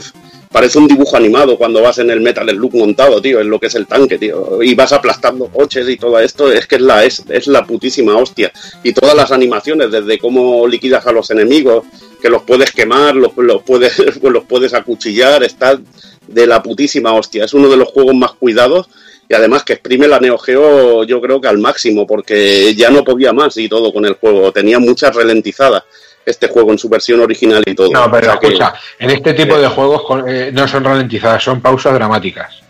parece 0.54 0.78
un 0.78 0.86
dibujo 0.86 1.16
animado 1.16 1.58
cuando 1.58 1.82
vas 1.82 1.98
en 1.98 2.10
el 2.10 2.20
Metal 2.20 2.48
Slug 2.48 2.76
montado, 2.76 3.20
tío, 3.20 3.40
en 3.40 3.50
lo 3.50 3.58
que 3.58 3.66
es 3.66 3.74
el 3.74 3.88
tanque, 3.88 4.18
tío. 4.18 4.62
Y 4.62 4.72
vas 4.76 4.92
aplastando 4.92 5.48
coches 5.48 5.88
y 5.88 5.96
todo 5.96 6.20
esto, 6.20 6.48
es 6.52 6.68
que 6.68 6.76
es 6.76 6.80
la, 6.80 7.02
es, 7.02 7.24
es 7.28 7.48
la 7.48 7.66
putísima 7.66 8.16
hostia. 8.16 8.52
Y 8.84 8.92
todas 8.92 9.16
las 9.16 9.32
animaciones, 9.32 9.90
desde 9.90 10.16
cómo 10.16 10.68
liquidas 10.68 11.08
a 11.08 11.12
los 11.12 11.28
enemigos, 11.32 11.86
que 12.22 12.30
los 12.30 12.42
puedes 12.42 12.70
quemar, 12.70 13.16
los, 13.16 13.36
los 13.36 13.64
puedes, 13.64 13.96
pues 14.20 14.32
los 14.32 14.44
puedes 14.44 14.74
acuchillar, 14.74 15.42
está 15.42 15.80
de 16.28 16.46
la 16.46 16.62
putísima 16.62 17.12
hostia. 17.14 17.46
Es 17.46 17.52
uno 17.52 17.68
de 17.68 17.76
los 17.76 17.88
juegos 17.88 18.14
más 18.14 18.34
cuidados 18.34 18.88
y 19.28 19.34
además 19.34 19.64
que 19.64 19.72
exprime 19.72 20.06
la 20.06 20.20
Neo 20.20 20.38
Geo 20.38 21.02
yo 21.02 21.20
creo 21.20 21.40
que 21.40 21.48
al 21.48 21.58
máximo 21.58 22.06
porque 22.06 22.74
ya 22.76 22.90
no 22.90 23.02
podía 23.02 23.32
más 23.32 23.56
y 23.56 23.68
todo 23.68 23.92
con 23.92 24.04
el 24.04 24.14
juego. 24.14 24.52
Tenía 24.52 24.78
muchas 24.78 25.16
ralentizadas 25.16 25.82
este 26.26 26.48
juego 26.48 26.72
en 26.72 26.78
su 26.78 26.88
versión 26.88 27.20
original 27.20 27.62
y 27.66 27.74
todo. 27.74 27.90
No, 27.92 28.04
O 28.06 28.10
pero 28.10 28.38
que 28.38 28.46
escucha, 28.48 28.74
en 28.98 29.10
este 29.10 29.34
tipo 29.34 29.56
de 29.58 29.68
juegos 29.68 30.24
eh, 30.26 30.50
no 30.52 30.66
son 30.68 30.84
ralentizadas, 30.84 31.42
son 31.42 31.60
pausas 31.60 31.94
dramáticas. 31.94 32.60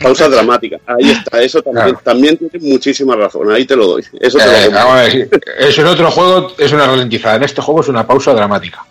Pausa 0.00 0.28
dramática. 0.28 0.78
Ahí 0.86 1.10
está. 1.10 1.40
Eso 1.40 1.62
también, 1.62 1.84
Claro. 1.90 2.00
también 2.02 2.36
tiene 2.36 2.58
muchísima 2.72 3.14
razón. 3.14 3.52
Ahí 3.52 3.64
te 3.64 3.76
lo 3.76 3.86
doy. 3.86 4.04
Eso 4.20 4.36
te 4.38 4.46
lo 4.46 4.52
Eh, 4.52 4.68
vamos 4.68 4.94
a 4.94 5.00
decir, 5.02 5.28
eso 5.58 5.80
en 5.82 5.86
otro 5.86 6.10
juego 6.10 6.52
es 6.58 6.72
una 6.72 6.86
ralentizada, 6.86 7.36
en 7.36 7.44
este 7.44 7.62
juego 7.62 7.82
es 7.82 7.88
una 7.88 8.04
pausa 8.04 8.32
dramática. 8.34 8.84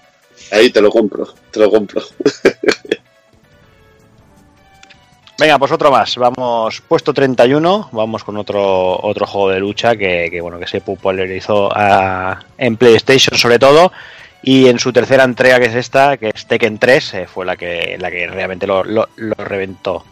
Ahí 0.52 0.69
te 0.69 0.80
lo 0.81 0.89
compro. 0.89 1.27
Te 1.52 1.60
lo 1.60 1.69
compro. 1.69 2.02
Venga, 5.41 5.57
pues 5.57 5.72
otro 5.72 5.89
más. 5.89 6.18
Vamos, 6.18 6.84
puesto 6.88 7.15
31. 7.15 7.89
Vamos 7.93 8.23
con 8.23 8.38
otro 8.38 9.01
otro 9.01 9.26
juego 9.26 9.49
de 9.49 9.59
lucha 9.59 9.95
que, 9.95 10.38
bueno 10.39 10.59
que 10.59 10.68
se 10.68 10.81
popularizó 10.81 11.68
ah, 11.73 12.39
en 12.59 12.77
PlayStation 12.77 13.35
sobre 13.35 13.57
todo. 13.57 13.91
Y 14.43 14.68
en 14.68 14.77
su 14.77 14.93
tercera 14.93 15.23
entrega, 15.23 15.59
que 15.59 15.65
es 15.65 15.73
esta, 15.73 16.18
que 16.18 16.30
es 16.30 16.45
Tekken 16.45 16.77
3, 16.77 17.13
eh, 17.15 17.26
fue 17.26 17.43
la 17.43 17.57
que 17.57 17.97
la 17.99 18.11
que 18.11 18.27
realmente 18.27 18.68
lo, 18.68 18.84
reventó. 19.39 20.05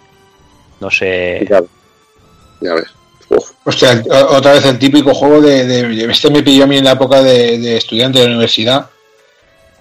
No 0.80 0.90
sé. 0.90 1.48
Ya, 1.48 2.74
ves. 2.74 2.88
Uf. 3.30 3.52
Hostia, 3.66 4.04
otra 4.32 4.54
vez 4.54 4.66
el 4.66 4.80
típico 4.80 5.14
juego 5.14 5.42
de, 5.42 6.10
Este 6.10 6.32
me 6.32 6.42
pilló 6.42 6.64
a 6.64 6.68
mí 6.68 6.80
en 6.80 6.86
la 6.86 6.94
época 6.94 7.22
de, 7.22 7.78
estudiante 7.78 8.18
de 8.18 8.26
universidad. 8.26 8.90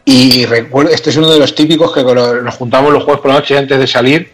Y 0.05 0.45
recuerdo, 0.45 0.91
este 0.91 1.09
es 1.09 1.17
uno 1.17 1.31
de 1.31 1.39
los 1.39 1.55
típicos 1.55 1.91
que 1.95 2.05
nos 2.05 2.55
juntamos 2.55 2.93
los 2.93 3.05
juegos 3.05 3.23
por 3.23 3.31
la 3.31 3.39
noche 3.39 3.57
antes 3.57 3.79
de 3.79 3.87
salir, 3.87 4.33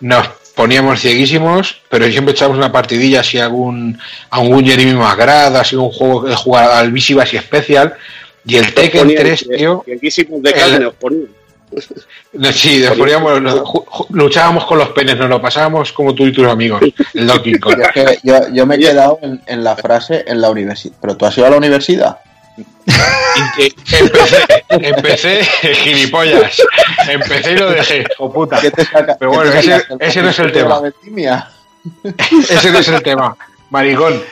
nos 0.00 0.39
poníamos 0.60 1.00
cieguísimos, 1.00 1.76
pero 1.88 2.06
siempre 2.10 2.32
echábamos 2.32 2.58
una 2.58 2.70
partidilla 2.70 3.20
así 3.20 3.38
a 3.38 3.44
algún, 3.44 3.98
a 4.28 4.40
un 4.40 4.64
Jeremy 4.64 4.92
Magrad, 4.94 5.56
así 5.56 5.74
un 5.76 5.90
juego 5.90 6.22
de 6.28 6.34
jugar 6.36 6.70
al 6.70 6.92
Visivas 6.92 7.32
y 7.32 7.38
Special. 7.38 7.94
Y 8.44 8.56
el 8.56 8.74
Tekken 8.74 9.02
Ponían 9.02 9.22
3, 9.22 9.46
que- 9.48 9.56
tío. 9.56 9.82
que 9.86 9.98
quisimos 9.98 10.42
de 10.42 10.52
carne, 10.52 10.86
os 10.86 10.94
ponían. 10.94 11.28
No, 12.32 12.52
Sí, 12.52 12.78
nos 12.84 12.96
poníamos- 12.98 13.40
nos- 13.40 13.62
luchábamos 14.10 14.64
con 14.66 14.78
los 14.78 14.88
penes, 14.90 15.16
nos 15.16 15.28
lo 15.30 15.40
pasábamos 15.40 15.92
como 15.92 16.14
tú 16.14 16.26
y 16.26 16.32
tus 16.32 16.46
amigos, 16.46 16.82
el 17.14 17.26
Donkey 17.26 17.58
Kong. 17.58 17.76
Yo, 17.78 17.82
es 17.84 17.92
que 17.92 18.18
yo, 18.22 18.34
yo 18.52 18.66
me 18.66 18.74
he 18.74 18.78
quedado 18.78 19.18
en, 19.22 19.40
en 19.46 19.62
la 19.64 19.76
frase 19.76 20.24
en 20.26 20.40
la 20.40 20.50
universidad. 20.50 20.94
¿Pero 21.00 21.16
tú 21.16 21.26
has 21.26 21.36
ido 21.38 21.46
a 21.46 21.50
la 21.50 21.56
universidad? 21.56 22.18
Empecé, 23.36 23.74
empecé 24.68 25.44
gilipollas. 25.74 26.60
Empecé 27.08 27.52
y 27.52 27.56
lo 27.56 27.70
dejé, 27.70 28.04
o 28.18 28.32
puta. 28.32 28.60
¿Qué 28.60 28.70
te 28.70 28.84
saca- 28.84 29.16
Pero 29.18 29.30
qué 29.30 29.36
bueno, 29.36 29.50
te 29.52 29.58
ese, 30.06 30.22
no 30.22 30.30
es 30.30 30.38
el 30.38 30.52
tema. 30.52 30.80
Ese 32.48 32.70
no 32.72 32.78
es 32.78 32.88
el 32.88 33.02
tema. 33.02 33.36
Maricón. 33.70 34.22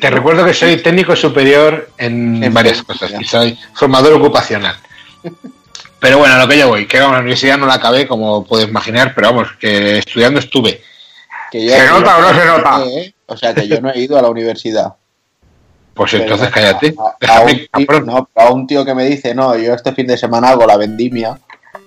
Te 0.00 0.10
recuerdo 0.10 0.44
que 0.44 0.54
soy 0.54 0.76
técnico 0.78 1.14
superior 1.14 1.90
en, 1.98 2.42
En 2.42 2.52
varias 2.52 2.82
cosas 2.82 3.12
y 3.20 3.24
soy 3.24 3.58
formador 3.74 4.12
ocupacional. 4.14 4.76
Pero 6.00 6.18
bueno, 6.18 6.34
a 6.34 6.38
lo 6.38 6.48
que 6.48 6.58
yo 6.58 6.68
voy, 6.68 6.86
que 6.86 6.98
vamos, 6.98 7.14
la 7.14 7.20
universidad 7.20 7.58
no 7.58 7.66
la 7.66 7.74
acabé, 7.74 8.08
como 8.08 8.44
puedes 8.44 8.68
imaginar, 8.68 9.12
pero 9.14 9.28
vamos, 9.28 9.48
que 9.60 9.98
estudiando 9.98 10.40
estuve. 10.40 10.82
Que 11.50 11.68
¿Se 11.68 11.86
nota 11.86 12.16
o 12.16 12.22
no 12.22 12.34
se 12.34 12.44
nota? 12.44 12.82
Eh, 12.86 13.14
O 13.26 13.36
sea, 13.36 13.54
que 13.54 13.68
yo 13.68 13.80
no 13.80 13.90
he 13.92 14.00
ido 14.00 14.18
a 14.18 14.22
la 14.22 14.28
universidad. 14.30 14.94
Pues 15.94 16.14
entonces 16.14 16.48
Pero 16.52 16.66
cállate. 16.66 16.94
A, 16.98 17.02
a 17.02 17.16
Déjame, 17.20 17.52
un 17.52 17.58
tío, 17.58 17.86
cabrón. 17.86 18.06
no, 18.06 18.28
a 18.34 18.50
un 18.50 18.66
tío 18.66 18.84
que 18.84 18.94
me 18.94 19.04
dice, 19.04 19.34
no, 19.34 19.56
yo 19.56 19.74
este 19.74 19.92
fin 19.92 20.06
de 20.06 20.16
semana 20.16 20.50
hago 20.50 20.66
la 20.66 20.76
vendimia, 20.76 21.38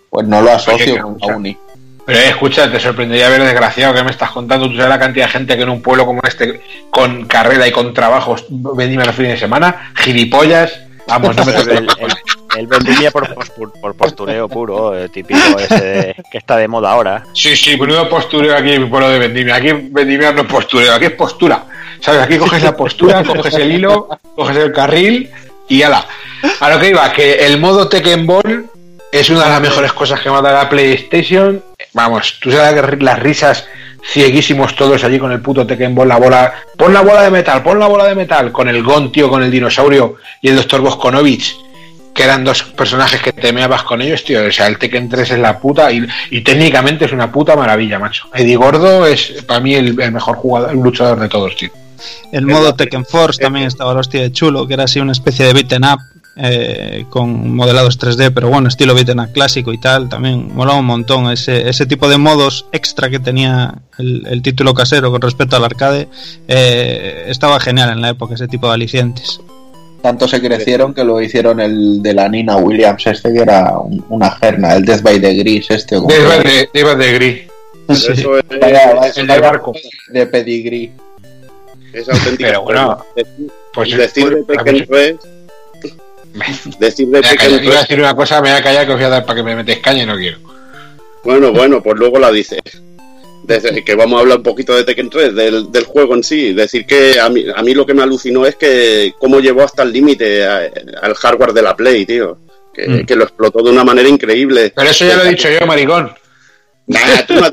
pues 0.09 0.27
no 0.27 0.41
lo 0.41 0.51
asocio 0.51 1.01
con 1.01 1.17
la 1.19 1.35
uni. 1.35 1.57
Pero 2.05 2.19
eh, 2.19 2.29
escucha, 2.29 2.71
te 2.71 2.79
sorprendería 2.79 3.29
ver 3.29 3.41
desgraciado 3.43 3.93
que 3.95 4.03
me 4.03 4.11
estás 4.11 4.29
contando. 4.29 4.69
Tú 4.69 4.75
sabes 4.75 4.89
la 4.89 4.99
cantidad 4.99 5.25
de 5.25 5.31
gente 5.31 5.57
que 5.57 5.63
en 5.63 5.69
un 5.69 5.81
pueblo 5.81 6.05
como 6.05 6.21
este, 6.21 6.61
con 6.91 7.25
carrera 7.25 7.67
y 7.67 7.71
con 7.71 7.93
trabajos, 7.93 8.45
vendime 8.49 9.05
los 9.05 9.15
fines 9.15 9.33
de 9.33 9.37
semana, 9.37 9.91
gilipollas. 9.95 10.81
Vamos, 11.07 11.35
no 11.35 11.45
me 11.45 11.51
El, 11.51 11.87
toques 11.87 11.95
el. 11.99 12.13
El 12.57 12.67
vendimia 12.67 13.11
por, 13.11 13.27
postur- 13.35 13.71
por 13.79 13.95
postureo 13.95 14.47
puro, 14.47 14.95
el 14.97 15.09
típico 15.11 15.59
ese 15.59 16.15
que 16.31 16.37
está 16.37 16.57
de 16.57 16.67
moda 16.67 16.91
ahora. 16.91 17.23
Sí, 17.33 17.55
sí, 17.55 17.77
menudo 17.77 18.07
postureo 18.09 18.55
aquí 18.55 18.77
mi 18.79 18.85
pueblo 18.85 19.09
de 19.09 19.19
Vendimia. 19.19 19.55
Aquí 19.55 19.71
Vendimia 19.71 20.31
no 20.31 20.41
es 20.41 20.47
postureo, 20.47 20.93
aquí 20.93 21.05
es 21.05 21.11
postura. 21.11 21.65
¿Sabes? 21.99 22.21
Aquí 22.21 22.37
coges 22.37 22.61
la 22.61 22.75
postura, 22.75 23.23
coges 23.23 23.55
el 23.55 23.71
hilo, 23.71 24.09
coges 24.35 24.57
el 24.57 24.71
carril 24.71 25.31
y 25.67 25.81
ala. 25.81 26.05
A 26.59 26.69
lo 26.69 26.79
que 26.79 26.89
iba, 26.89 27.11
que 27.11 27.45
el 27.45 27.59
modo 27.59 27.87
Tekken 27.87 28.27
Ball 28.27 28.65
es 29.11 29.29
una 29.29 29.43
de 29.45 29.49
las 29.49 29.61
mejores 29.61 29.93
cosas 29.93 30.19
que 30.19 30.29
me 30.29 30.37
ha 30.37 30.41
dado 30.41 30.55
la 30.55 30.69
PlayStation. 30.69 31.63
Vamos, 31.93 32.37
tú 32.41 32.51
sabes 32.51 33.01
las 33.01 33.19
risas 33.19 33.65
cieguísimos 34.07 34.75
todos 34.75 35.03
allí 35.03 35.17
con 35.17 35.31
el 35.31 35.41
puto 35.41 35.65
Tekken 35.65 35.95
Ball, 35.95 36.09
la 36.09 36.17
bola. 36.17 36.53
Pon 36.77 36.93
la 36.93 37.01
bola 37.01 37.23
de 37.23 37.31
metal, 37.31 37.63
pon 37.63 37.79
la 37.79 37.87
bola 37.87 38.05
de 38.05 38.13
metal, 38.13 38.51
con 38.51 38.69
el 38.69 38.83
Gon, 38.83 39.11
tío, 39.11 39.29
con 39.29 39.41
el 39.41 39.49
dinosaurio 39.49 40.17
y 40.41 40.49
el 40.49 40.57
Dr. 40.57 40.81
Boskonovich 40.81 41.55
que 42.15 42.23
eran 42.23 42.45
dos 42.45 42.63
personajes 42.63 43.21
que 43.21 43.33
te 43.33 43.51
meabas 43.51 43.83
con 43.83 44.01
ellos, 44.01 44.23
tío. 44.23 44.45
O 44.47 44.51
sea, 44.51 44.67
el 44.67 44.77
Tekken 44.77 45.09
3 45.09 45.31
es 45.31 45.39
la 45.39 45.59
puta 45.59 45.91
y, 45.91 46.07
y 46.31 46.41
técnicamente 46.41 47.05
es 47.05 47.11
una 47.11 47.29
puta 47.29 47.57
maravilla, 47.57 47.99
macho. 47.99 48.29
Eddie 48.33 48.55
Gordo 48.55 49.05
es 49.05 49.43
para 49.45 49.59
mí 49.59 49.75
el, 49.75 49.95
mejor 49.95 50.37
jugador, 50.37 50.71
el 50.71 50.79
luchador 50.79 51.19
de 51.19 51.27
todos, 51.27 51.57
tío. 51.57 51.69
El 52.31 52.45
modo 52.45 52.73
Tekken 52.73 53.05
Force 53.05 53.41
también 53.41 53.65
estaba 53.65 53.93
la 53.93 53.99
hostia 53.99 54.21
de 54.21 54.31
chulo, 54.31 54.65
que 54.65 54.75
era 54.75 54.85
así 54.85 54.99
una 54.99 55.11
especie 55.11 55.45
de 55.45 55.53
beaten 55.53 55.83
up 55.83 55.99
eh, 56.37 57.05
con 57.09 57.53
modelados 57.53 57.99
3D, 57.99 58.31
pero 58.33 58.49
bueno, 58.49 58.69
estilo 58.69 58.93
beaten 58.95 59.19
up 59.19 59.33
clásico 59.33 59.73
y 59.73 59.77
tal. 59.77 60.07
También 60.07 60.55
molaba 60.55 60.79
un 60.79 60.85
montón 60.85 61.29
ese, 61.29 61.67
ese 61.67 61.85
tipo 61.85 62.07
de 62.07 62.17
modos 62.17 62.65
extra 62.71 63.09
que 63.09 63.19
tenía 63.19 63.75
el, 63.97 64.25
el 64.27 64.41
título 64.41 64.73
casero 64.73 65.11
con 65.11 65.21
respecto 65.21 65.57
al 65.57 65.65
arcade. 65.65 66.07
eh, 66.47 67.25
estaba 67.27 67.59
genial 67.59 67.89
en 67.89 68.01
la 68.01 68.09
época 68.09 68.35
ese 68.35 68.47
tipo 68.47 68.67
de 68.67 68.73
alicientes. 68.75 69.41
Tanto 70.05 70.27
se 70.27 70.39
crecieron 70.39 70.93
que 70.93 71.03
lo 71.03 71.19
hicieron 71.19 71.59
el 71.59 71.99
de 72.03 72.13
la 72.13 72.29
Nina 72.29 72.57
Williams, 72.57 73.07
este 73.07 73.33
que 73.33 73.39
era 73.39 73.73
una 74.09 74.29
gerna, 74.29 74.75
el 74.75 74.85
Death 74.85 75.01
by 75.01 75.19
the 75.19 75.33
Gris, 75.33 75.71
este. 75.71 75.95
Death 75.95 76.71
by 76.71 76.97
the, 76.99 77.13
Gris. 77.13 77.41
Eso 77.89 78.37
es, 78.37 79.17
el 79.17 79.25
de 79.25 79.39
barco. 79.39 79.73
De 80.09 80.27
pedigrí. 80.27 80.91
Es 81.91 82.07
auténtico. 82.07 82.37
Pero 82.37 82.61
bueno, 82.61 83.03
pues 83.73 83.97
decir 83.97 84.29
de 84.29 84.43
Tekken 84.43 84.85
3. 84.85 85.15
Decir 86.77 87.07
de 87.07 87.21
3. 87.21 87.63
Iba 87.63 87.77
a 87.77 87.81
decir 87.81 87.99
una 87.99 88.15
cosa, 88.15 88.43
me 88.43 88.51
voy 88.51 88.59
a 88.59 88.63
callar 88.63 88.85
que 88.85 88.91
os 88.91 88.97
voy 88.99 89.05
a 89.05 89.09
dar 89.09 89.25
para 89.25 89.37
que 89.37 89.43
me 89.43 89.55
metes 89.55 89.79
caña 89.79 90.03
y 90.03 90.05
no 90.05 90.17
quiero. 90.17 90.37
Bueno, 91.23 91.51
bueno, 91.51 91.81
pues 91.81 91.97
luego 91.97 92.19
la 92.19 92.29
dices. 92.29 92.61
Desde 93.45 93.83
que 93.83 93.95
vamos 93.95 94.17
a 94.17 94.21
hablar 94.21 94.37
un 94.37 94.43
poquito 94.43 94.75
de 94.75 94.83
Tekken 94.83 95.09
3, 95.09 95.35
del, 95.35 95.71
del 95.71 95.83
juego 95.83 96.15
en 96.15 96.23
sí. 96.23 96.53
Decir 96.53 96.85
que 96.85 97.19
a 97.19 97.29
mí, 97.29 97.45
a 97.53 97.61
mí 97.61 97.73
lo 97.73 97.85
que 97.85 97.93
me 97.93 98.03
alucinó 98.03 98.45
es 98.45 98.55
que 98.55 99.13
cómo 99.19 99.39
llevó 99.39 99.63
hasta 99.63 99.83
el 99.83 99.93
límite 99.93 100.45
al 100.45 101.13
hardware 101.15 101.53
de 101.53 101.61
la 101.61 101.75
Play, 101.75 102.05
tío. 102.05 102.37
Que, 102.73 102.87
mm. 102.87 103.05
que, 103.05 103.15
lo 103.15 103.23
explotó 103.23 103.63
de 103.63 103.71
una 103.71 103.83
manera 103.83 104.09
increíble. 104.09 104.73
Pero 104.75 104.89
eso 104.89 105.05
ya 105.05 105.15
lo 105.15 105.23
he 105.23 105.29
dicho 105.29 105.47
yo, 105.49 105.65
maricón. 105.65 106.13
Nah, 106.87 106.99
tú 107.27 107.33
no 107.33 107.47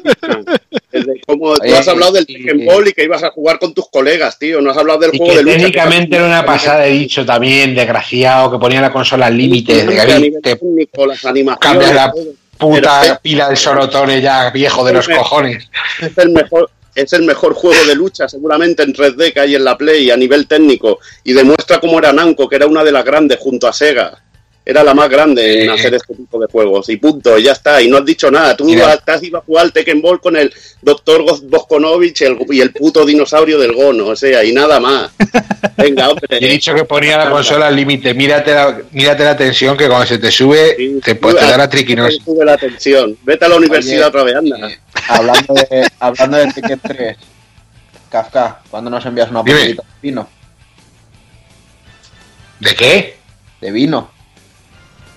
como, 1.27 1.57
tú 1.59 1.75
has 1.75 1.89
hablado 1.89 2.13
del 2.13 2.27
Tekken 2.27 2.67
Ball 2.67 2.89
y 2.89 2.93
que 2.93 3.05
ibas 3.05 3.23
a 3.23 3.31
jugar 3.31 3.59
con 3.59 3.73
tus 3.73 3.89
colegas, 3.89 4.39
tío. 4.39 4.61
No 4.61 4.71
has 4.71 4.77
hablado 4.77 5.01
del 5.01 5.11
juego 5.13 5.35
de 5.35 5.43
lucha. 5.43 5.57
Técnicamente 5.57 6.17
era 6.17 6.27
una 6.27 6.45
pasada, 6.45 6.87
he 6.87 6.93
dicho 6.93 7.25
también, 7.25 7.75
desgraciado, 7.75 8.51
que 8.51 8.59
ponía 8.59 8.81
la 8.81 8.93
consola 8.93 9.27
al 9.27 9.37
límite. 9.37 9.85
las 9.85 11.25
animaciones. 11.25 11.59
Cambias 11.61 11.95
la 11.95 12.13
puta 12.63 13.21
pila 13.23 13.49
de 13.49 13.57
sorotones 13.57 14.23
ya 14.23 14.51
viejo 14.51 14.85
de 14.85 14.93
los 14.93 15.09
cojones. 15.09 15.69
Es 16.01 16.17
el 16.19 16.31
mejor. 16.31 16.71
Es 16.95 17.11
el 17.15 17.23
mejor 17.23 17.55
juego 17.55 17.83
de 17.87 17.95
lucha, 17.95 18.29
seguramente 18.29 18.83
en 18.83 18.93
3D 18.93 19.33
que 19.33 19.41
hay 19.41 19.55
en 19.55 19.65
la 19.65 19.79
Play 19.79 20.11
a 20.11 20.17
nivel 20.17 20.47
técnico. 20.47 20.99
Y 21.25 21.33
demuestra 21.33 21.81
cómo 21.81 21.99
era 21.99 22.13
Namco, 22.13 22.47
que 22.47 22.57
era 22.57 22.67
una 22.67 22.85
de 22.85 22.93
las 22.93 23.03
grandes 23.03 23.39
junto 23.39 23.67
a 23.67 23.73
Sega 23.73 24.23
era 24.65 24.85
la 24.85 24.95
más 24.95 25.09
grande 25.09 25.65
en 25.65 25.71
hacer 25.71 25.95
este 25.95 26.15
tipo 26.15 26.39
de 26.39 26.47
juegos. 26.47 26.89
Y 26.89 26.97
punto, 26.97 27.37
ya 27.39 27.53
está. 27.53 27.83
Y 27.83 27.89
no 27.89 27.97
has 27.97 28.05
dicho 28.05 28.31
nada. 28.31 28.57
Tú 28.57 28.73
estás 28.73 29.23
iba 29.23 29.41
a 29.41 29.43
jugar 29.43 29.65
al 29.65 29.73
Tekken 29.73 30.01
Ball 30.01 30.21
con 30.21 30.37
el 30.37 30.53
Dr. 30.81 31.25
Boskonovich 31.45 32.23
y 32.51 32.61
el 32.61 32.73
puto 32.73 33.05
dinosaurio 33.05 33.59
del 33.59 33.73
Gono. 33.73 34.07
O 34.07 34.17
sea, 34.17 34.45
y 34.45 34.53
nada 34.53 34.79
más. 34.79 35.11
Venga, 35.77 36.11
hombre. 36.11 36.39
he 36.41 36.49
dicho 36.49 36.75
que 36.75 36.85
ponía 36.85 37.19
la 37.19 37.31
consola 37.31 37.67
al 37.67 37.77
límite. 37.77 38.15
Mírate 38.15 38.55
la, 38.55 38.81
mírate 38.93 39.25
la 39.25 39.37
tensión 39.37 39.77
que 39.77 39.89
cuando 39.89 40.07
se 40.07 40.19
te 40.19 40.31
sube, 40.31 41.01
te, 41.03 41.17
puede 41.17 41.41
dar 41.41 41.59
la 41.59 41.69
triquinosis. 41.69 42.23
sube 42.23 42.45
la 42.45 42.57
tensión. 42.57 43.17
Vete 43.25 43.45
a 43.47 43.49
la 43.49 43.57
universidad 43.57 44.09
otra 44.09 44.23
vez, 44.23 44.37
anda. 44.37 44.71
Eh, 44.71 44.79
hablando, 45.09 45.55
de, 45.55 45.89
hablando 45.99 46.37
de 46.37 46.53
Tekken 46.53 46.81
3, 46.81 47.17
Kafka, 48.09 48.61
¿cuándo 48.71 48.91
nos 48.91 49.05
envías 49.07 49.31
una 49.31 49.41
botellita 49.41 49.83
de 49.83 49.89
vino? 50.01 50.29
¿De 52.61 52.75
qué? 52.77 53.17
De 53.61 53.73
vino. 53.73 54.12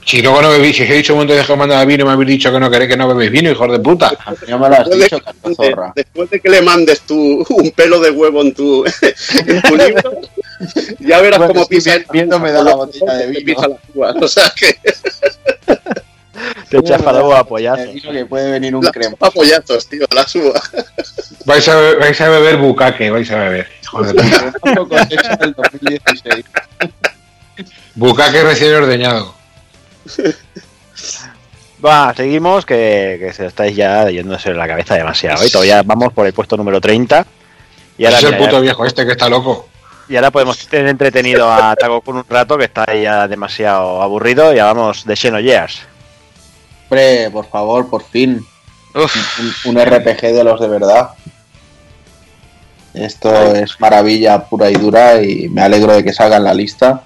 Si 0.06 0.22
luego 0.22 0.40
no 0.40 0.52
bebís, 0.52 0.78
si 0.78 0.84
os 0.84 0.90
he 0.90 0.94
dicho 0.94 1.14
un 1.14 1.20
montón 1.20 1.36
de 1.36 1.44
que 1.44 1.56
mandaba 1.56 1.84
vino, 1.84 2.06
me 2.06 2.12
habéis 2.12 2.30
dicho 2.30 2.52
que 2.52 2.60
no 2.60 2.70
queréis 2.70 2.92
que 2.92 2.98
no 2.98 3.08
bebéis 3.08 3.32
vino, 3.32 3.50
hijos 3.50 3.72
de 3.72 3.80
puta. 3.80 4.12
Ya 4.48 4.56
me 4.56 4.70
lo 4.70 4.76
has 4.76 4.88
dicho, 4.88 5.20
zorra. 5.56 5.94
Después 5.96 6.30
de 6.30 6.40
que 6.40 6.50
le 6.50 6.62
mandes 6.62 7.02
tú 7.02 7.44
un 7.50 7.72
pelo 7.72 8.00
de 8.00 8.12
huevo 8.12 8.44
en 8.44 8.54
tu, 8.54 8.86
en 8.86 9.62
tu 9.64 9.76
libro, 9.76 10.22
ya 11.00 11.22
verás 11.22 11.40
cómo 11.48 11.68
pisa. 11.68 11.96
Viendo 12.12 12.40
me 12.40 12.52
da 12.52 12.64
la 12.64 12.76
botella 12.76 13.14
de 13.14 13.28
vino. 13.28 13.80
La 13.96 14.12
o 14.12 14.28
sea 14.28 14.54
que. 14.56 14.78
Te 16.70 16.78
echas 16.78 17.02
para 17.02 17.20
luego 17.20 17.36
apoyazos. 17.36 17.90
que 18.00 18.26
puede 18.28 18.52
venir 18.52 18.76
un 18.76 18.84
crema. 18.84 19.16
Apoyazos, 19.20 19.88
tío, 19.88 20.06
la 20.14 20.28
suba. 20.28 20.62
Vais 21.46 21.68
a, 21.68 21.76
vais 21.96 22.22
a 22.22 22.30
beber 22.30 22.58
bucaque, 22.58 23.10
vais 23.10 23.32
a 23.32 23.38
beber. 23.38 23.68
Joder, 23.88 24.16
bucaque 27.96 28.44
recién 28.44 28.76
ordeñado. 28.76 29.45
Va, 31.86 32.14
seguimos, 32.16 32.66
que, 32.66 33.32
se 33.36 33.46
estáis 33.46 33.76
ya 33.76 34.10
yéndose 34.10 34.54
la 34.54 34.68
cabeza 34.68 34.96
demasiado. 34.96 35.46
Y 35.46 35.50
todavía 35.50 35.84
vamos 35.84 36.14
por 36.14 36.26
el 36.26 36.34
puesto 36.34 36.58
número 36.58 36.80
30. 36.82 37.26
Y 37.98 38.06
ahora, 38.06 38.18
es 38.18 38.24
el 38.24 38.38
puto 38.38 38.62
viejo 38.62 38.86
este 38.86 39.06
que 39.06 39.12
está 39.12 39.30
loco. 39.30 39.68
Y 40.08 40.16
ahora 40.16 40.32
podemos 40.32 40.68
tener 40.68 40.88
entretenido 40.88 41.52
a 41.52 41.76
Tago 41.76 42.02
con 42.02 42.18
un 42.18 42.26
rato 42.30 42.58
que 42.58 42.66
está 42.66 42.86
ya 42.94 43.28
demasiado 43.28 44.02
aburrido. 44.02 44.54
Y 44.54 44.58
vamos 44.58 45.06
de 45.06 45.16
Xenogears. 45.16 45.82
Hombre, 46.84 47.30
por 47.32 47.48
favor, 47.48 47.90
por 47.90 48.04
fin. 48.04 48.46
Un, 49.66 49.76
RPG 49.76 50.22
de 50.22 50.44
los 50.44 50.60
de 50.60 50.68
verdad. 50.68 51.10
Esto 52.94 53.54
es 53.54 53.80
maravilla 53.80 54.46
pura 54.46 54.70
y 54.70 54.76
dura 54.76 55.22
y 55.22 55.50
me 55.50 55.62
alegro 55.62 55.94
de 55.94 56.04
que 56.04 56.14
salga 56.14 56.38
en 56.38 56.46
la 56.46 56.54
lista. 56.54 57.04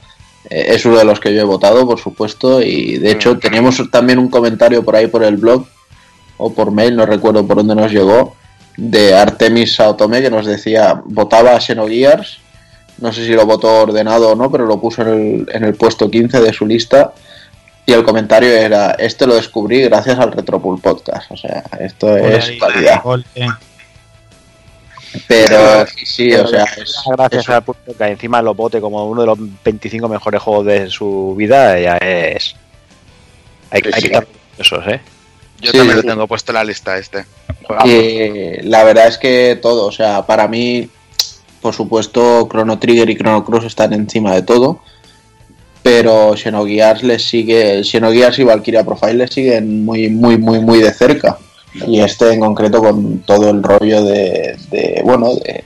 Eh, 0.50 0.68
es 0.70 0.86
uno 0.86 0.98
de 0.98 1.06
los 1.06 1.20
que 1.20 1.34
yo 1.34 1.42
he 1.42 1.46
votado, 1.46 1.88
por 1.88 2.00
supuesto, 2.00 2.62
y 2.62 2.98
de 2.98 3.12
hecho 3.12 3.36
mm. 3.36 3.40
teníamos 3.40 3.82
también 3.92 4.20
un 4.20 4.30
comentario 4.30 4.84
por 4.84 4.96
ahí 4.96 5.08
por 5.08 5.24
el 5.24 5.38
blog 5.38 5.66
o 6.38 6.54
por 6.54 6.72
mail, 6.72 6.96
no 6.96 7.06
recuerdo 7.06 7.46
por 7.46 7.58
dónde 7.58 7.76
nos 7.76 7.92
llegó, 7.92 8.36
de 8.78 9.14
Artemis 9.14 9.76
Saotome 9.76 10.22
que 10.22 10.30
nos 10.30 10.46
decía, 10.46 11.02
votaba 11.06 11.56
a 11.56 11.60
Xenogears, 11.60 12.40
no 13.00 13.12
sé 13.12 13.26
si 13.26 13.34
lo 13.34 13.46
votó 13.46 13.84
ordenado 13.84 14.32
o 14.32 14.36
no, 14.36 14.50
pero 14.50 14.66
lo 14.66 14.80
puso 14.80 15.02
en 15.02 15.08
el, 15.08 15.56
en 15.56 15.64
el 15.64 15.76
puesto 15.76 16.10
15 16.10 16.40
de 16.40 16.54
su 16.54 16.66
lista, 16.66 17.14
y 17.86 17.92
el 17.92 18.04
comentario 18.04 18.50
era, 18.50 18.92
este 18.92 19.26
lo 19.26 19.36
descubrí 19.36 19.82
gracias 19.84 20.20
al 20.20 20.32
Retropool 20.32 20.80
Podcast, 20.80 21.32
o 21.32 21.38
sea, 21.38 21.64
esto 21.80 22.16
es 22.16 22.52
calidad. 22.60 23.02
Pero 25.28 25.86
sí, 25.88 26.06
sí, 26.06 26.34
o 26.34 26.48
sea, 26.48 26.66
gracias 27.06 27.50
a 27.50 27.64
que 27.98 28.06
encima 28.06 28.42
lo 28.42 28.54
vote 28.54 28.80
como 28.80 29.08
uno 29.08 29.22
de 29.22 29.28
los 29.28 29.38
25 29.64 30.08
mejores 30.08 30.42
juegos 30.42 30.66
de 30.66 30.90
su 30.90 31.36
vida, 31.38 31.80
ya 31.80 31.98
es. 31.98 32.56
Hay, 33.72 33.82
que 33.82 33.90
estar 33.90 34.28
esos, 34.58 34.88
¿eh? 34.88 35.02
Yo 35.62 35.72
también 35.72 35.98
lo 35.98 36.04
tengo 36.04 36.28
puesto 36.28 36.52
en 36.52 36.56
la 36.56 36.64
lista 36.64 36.98
este. 36.98 37.26
la 38.64 38.84
verdad 38.84 39.08
es 39.08 39.18
que 39.18 39.60
todo, 39.62 39.88
o 39.88 39.92
sea, 39.92 40.26
para 40.26 40.48
mí, 40.48 40.90
por 41.62 41.74
supuesto, 41.74 42.48
Chrono 42.50 42.80
Trigger 42.80 43.10
y 43.10 43.18
Chrono 43.18 43.44
Cross 43.44 43.66
están 43.66 43.94
encima 43.94 44.34
de 44.34 44.44
todo. 44.44 44.82
Pero 45.82 46.36
Xenogears 46.36 47.04
les 47.04 47.24
sigue, 47.24 47.84
Xenogears 47.84 48.38
y 48.40 48.44
Valkyria 48.44 48.84
Profile 48.84 49.14
les 49.14 49.32
siguen 49.32 49.86
muy, 49.86 50.10
muy, 50.10 50.38
muy, 50.38 50.60
muy 50.60 50.80
de 50.80 50.94
cerca 50.94 51.40
y 51.74 52.00
este 52.00 52.34
en 52.34 52.40
concreto 52.40 52.80
con 52.80 53.20
todo 53.20 53.50
el 53.50 53.62
rollo 53.62 54.04
de, 54.04 54.58
bueno 55.04 55.36
de, 55.36 55.64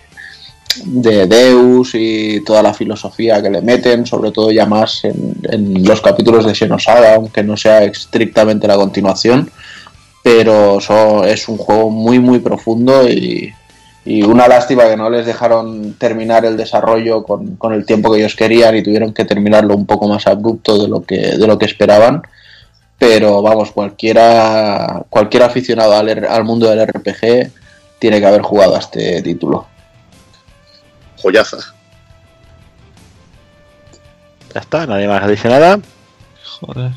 de, 0.85 1.27
Deus 1.27 1.91
y 1.93 2.41
toda 2.43 2.61
la 2.61 2.73
filosofía 2.73 3.41
que 3.41 3.49
le 3.49 3.61
meten, 3.61 4.05
sobre 4.05 4.31
todo 4.31 4.51
ya 4.51 4.65
más 4.65 5.03
en, 5.05 5.85
los 5.85 6.01
capítulos 6.01 6.45
de 6.45 6.55
Xenosaga, 6.55 7.15
aunque 7.15 7.43
no 7.43 7.55
sea 7.55 7.83
estrictamente 7.83 8.67
la 8.67 8.75
continuación, 8.75 9.49
pero 10.23 10.79
es 11.25 11.47
un 11.47 11.57
juego 11.57 11.89
muy 11.89 12.19
muy 12.19 12.39
profundo 12.39 13.09
y, 13.09 13.53
y, 14.05 14.23
una 14.23 14.47
lástima 14.47 14.85
que 14.85 14.97
no 14.97 15.09
les 15.09 15.25
dejaron 15.25 15.93
terminar 15.93 16.45
el 16.45 16.57
desarrollo 16.57 17.23
con, 17.23 17.55
con, 17.55 17.73
el 17.73 17.85
tiempo 17.85 18.11
que 18.11 18.19
ellos 18.19 18.35
querían 18.35 18.75
y 18.75 18.83
tuvieron 18.83 19.13
que 19.13 19.25
terminarlo 19.25 19.75
un 19.75 19.85
poco 19.85 20.07
más 20.07 20.27
abrupto 20.27 20.81
de 20.81 20.89
lo 20.89 21.03
que, 21.03 21.37
de 21.37 21.47
lo 21.47 21.57
que 21.57 21.65
esperaban 21.65 22.23
pero 23.05 23.41
vamos, 23.41 23.71
cualquiera, 23.71 25.03
cualquier 25.09 25.43
aficionado 25.43 25.93
al, 25.93 26.43
mundo 26.45 26.69
del 26.69 26.87
RPG 26.87 27.51
tiene 27.99 28.21
que 28.21 28.25
haber 28.25 28.41
jugado 28.41 28.77
a 28.77 28.79
este 28.79 29.21
título. 29.21 29.67
Joyaza. 31.21 31.57
Ya 34.53 34.61
está, 34.61 34.87
nadie 34.87 35.07
más 35.07 35.27
dice 35.27 35.49
nada. 35.49 35.79
Joder. 36.61 36.91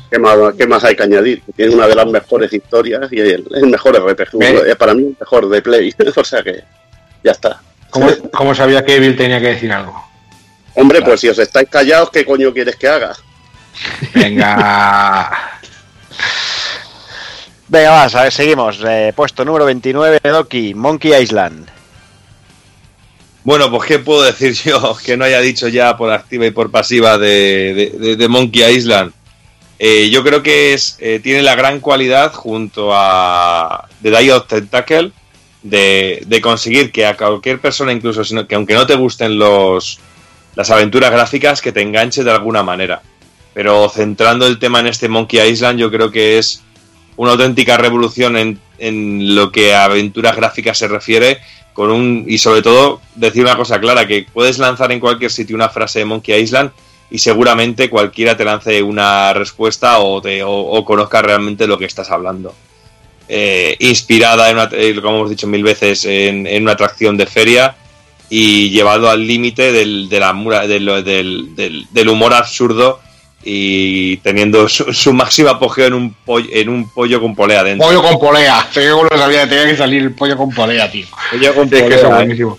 ¿Qué 0.57 0.65
más, 0.65 0.83
hay 0.85 0.95
que 0.95 1.03
añadir? 1.03 1.43
Tiene 1.57 1.75
una 1.75 1.87
de 1.87 1.95
las 1.95 2.07
mejores 2.07 2.53
historias 2.53 3.11
y 3.11 3.19
el, 3.19 3.45
mejor 3.63 3.97
RPG. 3.99 4.41
Es 4.65 4.75
para 4.77 4.93
mí 4.93 5.03
el 5.03 5.17
mejor 5.19 5.49
de 5.49 5.61
Play. 5.61 5.93
o 6.15 6.23
sea 6.23 6.41
que 6.41 6.63
ya 7.21 7.31
está. 7.31 7.59
¿Cómo, 7.89 8.55
sabía 8.55 8.85
que 8.85 8.95
Evil 8.95 9.17
tenía 9.17 9.41
que 9.41 9.47
decir 9.47 9.73
algo? 9.73 10.07
Hombre, 10.75 11.01
pues 11.01 11.19
si 11.19 11.27
os 11.27 11.39
estáis 11.39 11.67
callados, 11.67 12.11
¿qué 12.11 12.23
coño 12.23 12.53
quieres 12.53 12.77
que 12.77 12.87
haga? 12.87 13.13
Venga. 14.13 15.53
Venga, 17.69 17.91
vas, 17.91 18.15
a 18.15 18.23
ver, 18.23 18.31
seguimos. 18.31 18.79
Eh, 18.87 19.11
puesto 19.15 19.43
número 19.43 19.65
29, 19.65 20.19
Doki, 20.23 20.73
Monkey 20.73 21.13
Island. 21.13 21.67
Bueno, 23.43 23.69
pues 23.69 23.87
qué 23.87 23.99
puedo 23.99 24.23
decir 24.23 24.53
yo 24.53 24.97
que 25.05 25.17
no 25.17 25.25
haya 25.25 25.39
dicho 25.39 25.67
ya 25.67 25.97
por 25.97 26.11
activa 26.11 26.45
y 26.45 26.51
por 26.51 26.71
pasiva 26.71 27.17
de, 27.17 28.25
Monkey 28.29 28.63
Island. 28.63 29.13
Eh, 29.79 30.09
yo 30.09 30.23
creo 30.23 30.41
que 30.41 30.73
es 30.73 30.97
eh, 30.99 31.19
tiene 31.21 31.43
la 31.43 31.55
gran 31.55 31.79
cualidad 31.79 32.33
junto 32.33 32.89
a 32.93 33.87
The 34.01 34.09
Die 34.11 34.31
of 34.31 34.47
Tentacle 34.47 35.11
de, 35.61 36.23
de, 36.25 36.41
conseguir 36.41 36.91
que 36.91 37.05
a 37.05 37.15
cualquier 37.15 37.59
persona, 37.59 37.91
incluso 37.91 38.23
que 38.47 38.55
aunque 38.55 38.73
no 38.73 38.87
te 38.87 38.95
gusten 38.95 39.37
los, 39.37 39.99
las 40.55 40.71
aventuras 40.71 41.11
gráficas, 41.11 41.61
que 41.61 41.71
te 41.71 41.81
enganche 41.81 42.23
de 42.23 42.31
alguna 42.31 42.63
manera. 42.63 43.01
Pero 43.57 43.89
centrando 43.89 44.45
el 44.45 44.59
tema 44.59 44.81
en 44.81 44.85
este 44.85 45.09
Monkey 45.09 45.49
Island, 45.49 45.79
yo 45.79 45.89
creo 45.89 46.11
que 46.11 46.37
es 46.37 46.61
una 47.15 47.31
auténtica 47.31 47.75
revolución 47.75 48.37
en, 48.37 48.59
en 48.77 49.33
lo 49.33 49.51
que 49.51 49.73
a 49.73 49.85
aventuras 49.85 50.35
gráficas 50.35 50.77
se 50.77 50.87
refiere. 50.87 51.39
Con 51.73 51.89
un, 51.89 52.25
y 52.27 52.37
sobre 52.37 52.61
todo 52.61 53.01
decir 53.15 53.41
una 53.41 53.57
cosa 53.57 53.79
clara, 53.79 54.05
que 54.05 54.27
puedes 54.31 54.59
lanzar 54.59 54.91
en 54.91 54.99
cualquier 54.99 55.31
sitio 55.31 55.55
una 55.55 55.69
frase 55.69 55.97
de 55.97 56.05
Monkey 56.05 56.39
Island 56.39 56.69
y 57.09 57.17
seguramente 57.17 57.89
cualquiera 57.89 58.37
te 58.37 58.45
lance 58.45 58.83
una 58.83 59.33
respuesta 59.33 59.97
o, 60.01 60.21
te, 60.21 60.43
o, 60.43 60.85
conozca 60.85 61.23
realmente 61.23 61.65
lo 61.65 61.79
que 61.79 61.85
estás 61.85 62.11
hablando. 62.11 62.53
Eh, 63.27 63.75
inspirada, 63.79 64.51
en 64.51 64.59
eh, 64.73 65.01
como 65.01 65.17
hemos 65.17 65.31
dicho 65.31 65.47
mil 65.47 65.63
veces, 65.63 66.05
en, 66.05 66.61
una 66.61 66.73
atracción 66.73 67.17
de 67.17 67.25
feria 67.25 67.75
y 68.29 68.69
llevado 68.69 69.09
al 69.09 69.25
límite 69.25 69.71
del, 69.71 70.09
de 70.09 70.19
del, 70.67 71.03
del, 71.55 71.87
del, 71.89 72.07
humor 72.09 72.35
absurdo 72.35 73.06
y 73.49 74.17
teniendo 74.17 74.67
su, 74.67 75.13
máximo 75.13 75.49
apogeo 75.49 75.87
en 75.87 75.93
un, 75.93 76.13
pollo, 76.13 76.49
en 76.51 76.67
un 76.67 76.89
pollo 76.89 77.21
con 77.21 77.33
polea 77.33 77.63
dentro. 77.63 77.87
Pollo 77.87 78.03
con 78.03 78.19
polea, 78.19 78.67
tenía 78.73 79.65
que 79.65 79.77
salir 79.77 80.03
el 80.03 80.13
pollo 80.13 80.35
con 80.35 80.49
polea, 80.51 80.91
tío. 80.91 81.07
Pollo 81.31 81.55
con 81.55 81.69
polea. 81.69 81.95
Es 81.95 82.03
buenísimo. 82.03 82.57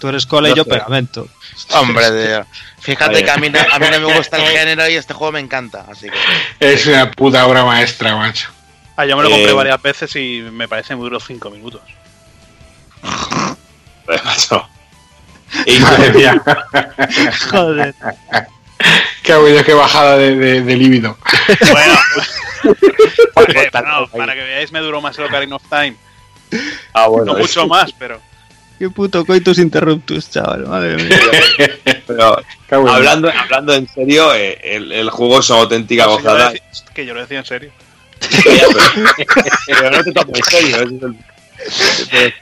Tú 0.00 0.08
eres 0.08 0.24
cola 0.24 0.48
y 0.48 0.54
yo 0.54 0.64
pegamento. 0.64 1.28
Hombre, 1.74 2.10
de... 2.10 2.44
fíjate 2.80 3.24
que 3.24 3.30
a 3.30 3.36
mí, 3.36 3.50
no, 3.50 3.58
a 3.58 3.78
mí 3.78 3.86
no 3.90 4.08
me 4.08 4.16
gusta 4.16 4.38
el 4.38 4.46
género 4.58 4.88
y 4.88 4.94
este 4.94 5.12
juego 5.12 5.32
me 5.32 5.40
encanta. 5.40 5.84
Así 5.90 6.08
que... 6.08 6.72
Es 6.72 6.86
una 6.86 7.10
puta 7.10 7.46
obra 7.46 7.64
maestra, 7.66 8.16
macho. 8.16 8.48
Ah, 8.96 9.04
yo 9.04 9.18
me 9.18 9.22
lo 9.22 9.28
compré 9.28 9.50
eh, 9.50 9.54
varias 9.54 9.82
veces 9.82 10.16
y 10.16 10.40
me 10.50 10.66
parece 10.66 10.96
muy 10.96 11.04
duro 11.04 11.20
5 11.20 11.50
minutos. 11.50 11.82
Pues, 14.06 14.24
macho. 14.24 14.66
Y 15.66 15.78
madre 15.78 16.10
mía. 16.10 16.42
Joder. 17.50 17.94
Qué 19.22 19.34
bueno, 19.34 19.64
qué 19.64 19.74
bajada 19.74 20.16
de, 20.16 20.36
de, 20.36 20.62
de 20.62 20.76
líbido. 20.76 21.18
Bueno, 21.72 21.94
para 24.12 24.34
que 24.34 24.40
veáis, 24.40 24.70
me 24.70 24.80
duró 24.80 25.00
más 25.00 25.18
el 25.18 25.24
Ocarina 25.24 25.56
of 25.56 25.62
Time. 25.68 25.96
Ah, 26.92 27.08
bueno. 27.08 27.32
No 27.32 27.38
mucho 27.38 27.66
más, 27.66 27.92
pero. 27.92 28.20
Qué 28.78 28.90
puto 28.90 29.24
coitus 29.24 29.58
interruptus, 29.58 30.30
chaval, 30.30 30.66
madre 30.66 30.96
mía. 30.96 31.18
Pero, 32.06 32.42
hablando, 32.90 33.30
hablando 33.30 33.72
en 33.72 33.88
serio, 33.88 34.34
eh, 34.34 34.58
el, 34.62 34.92
el, 34.92 35.08
juego 35.08 35.40
es 35.40 35.48
una 35.48 35.60
auténtica 35.60 36.04
gozada. 36.06 36.52
que 36.94 37.06
yo 37.06 37.14
lo 37.14 37.20
decía 37.20 37.38
en 37.38 37.44
serio. 37.46 37.72
pero, 39.66 39.90
no 39.90 40.04
te 40.04 40.12
tomo 40.12 40.32
en 40.34 40.42
serio. 40.44 41.14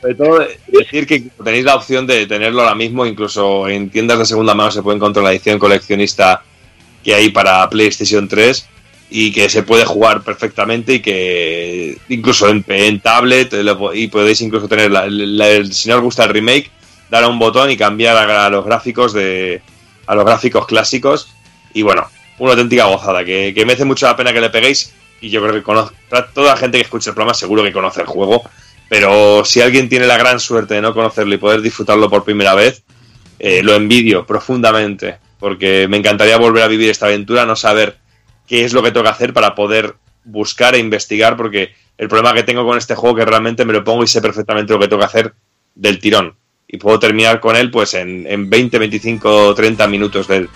Sobre 0.00 0.14
todo 0.14 0.46
decir 0.66 1.06
que 1.06 1.24
tenéis 1.42 1.64
la 1.64 1.76
opción 1.76 2.06
de 2.06 2.26
tenerlo 2.26 2.62
ahora 2.62 2.74
mismo, 2.74 3.06
incluso 3.06 3.68
en 3.68 3.90
tiendas 3.90 4.18
de 4.18 4.26
segunda 4.26 4.54
mano 4.54 4.70
se 4.70 4.82
puede 4.82 4.96
encontrar 4.96 5.24
la 5.24 5.32
edición 5.32 5.58
coleccionista 5.58 6.42
que 7.02 7.14
hay 7.14 7.30
para 7.30 7.68
PlayStation 7.68 8.26
3 8.28 8.68
y 9.10 9.32
que 9.32 9.48
se 9.48 9.62
puede 9.62 9.84
jugar 9.84 10.22
perfectamente 10.22 10.94
y 10.94 11.00
que 11.00 11.98
incluso 12.08 12.48
en, 12.48 12.64
en 12.66 13.00
tablet 13.00 13.54
y 13.94 14.08
podéis 14.08 14.40
incluso 14.40 14.66
tener 14.66 14.90
si 15.72 15.88
no 15.88 15.96
os 15.96 16.02
gusta 16.02 16.24
el 16.24 16.30
remake 16.30 16.70
dar 17.10 17.22
a 17.22 17.28
un 17.28 17.38
botón 17.38 17.70
y 17.70 17.76
cambiar 17.76 18.16
a, 18.16 18.48
los 18.48 18.64
gráficos 18.64 19.12
de 19.12 19.62
a 20.06 20.14
los 20.14 20.24
gráficos 20.24 20.66
clásicos 20.66 21.28
y 21.74 21.82
bueno 21.82 22.08
una 22.38 22.52
auténtica 22.52 22.86
gozada 22.86 23.24
que, 23.24 23.52
que 23.54 23.64
merece 23.64 23.84
mucho 23.84 24.06
la 24.06 24.16
pena 24.16 24.32
que 24.32 24.40
le 24.40 24.50
peguéis 24.50 24.92
y 25.20 25.30
yo 25.30 25.40
creo 25.40 25.54
que 25.54 25.62
conozco, 25.62 25.94
toda 26.34 26.50
la 26.52 26.56
gente 26.56 26.78
que 26.78 26.84
escucha 26.84 27.10
el 27.10 27.14
programa 27.14 27.34
seguro 27.34 27.62
que 27.62 27.72
conoce 27.72 28.00
el 28.00 28.06
juego 28.06 28.42
pero 28.88 29.44
si 29.44 29.60
alguien 29.60 29.88
tiene 29.88 30.06
la 30.06 30.16
gran 30.16 30.40
suerte 30.40 30.74
de 30.74 30.82
no 30.82 30.94
conocerlo 30.94 31.34
y 31.34 31.38
poder 31.38 31.60
disfrutarlo 31.60 32.08
por 32.10 32.24
primera 32.24 32.54
vez 32.54 32.82
eh, 33.38 33.62
lo 33.62 33.74
envidio 33.74 34.26
profundamente 34.26 35.18
porque 35.44 35.88
me 35.88 35.98
encantaría 35.98 36.38
volver 36.38 36.62
a 36.62 36.68
vivir 36.68 36.88
esta 36.88 37.04
aventura 37.04 37.44
no 37.44 37.54
saber 37.54 37.98
qué 38.46 38.64
es 38.64 38.72
lo 38.72 38.82
que 38.82 38.92
tengo 38.92 39.04
que 39.04 39.10
hacer 39.10 39.34
para 39.34 39.54
poder 39.54 39.94
buscar 40.24 40.74
e 40.74 40.78
investigar, 40.78 41.36
porque 41.36 41.74
el 41.98 42.08
problema 42.08 42.34
que 42.34 42.42
tengo 42.42 42.64
con 42.64 42.78
este 42.78 42.94
juego 42.94 43.16
que 43.16 43.24
realmente 43.24 43.64
me 43.64 43.72
lo 43.72 43.84
pongo 43.84 44.02
y 44.02 44.06
sé 44.06 44.20
perfectamente 44.20 44.72
lo 44.72 44.78
que 44.78 44.88
tengo 44.88 45.00
que 45.00 45.06
hacer 45.06 45.34
del 45.74 45.98
tirón. 45.98 46.34
Y 46.66 46.78
puedo 46.78 46.98
terminar 46.98 47.40
con 47.40 47.56
él 47.56 47.70
pues 47.70 47.94
en, 47.94 48.26
en 48.26 48.48
20, 48.48 48.78
25, 48.78 49.54
30 49.54 49.86
minutos. 49.86 50.26
De, 50.26 50.48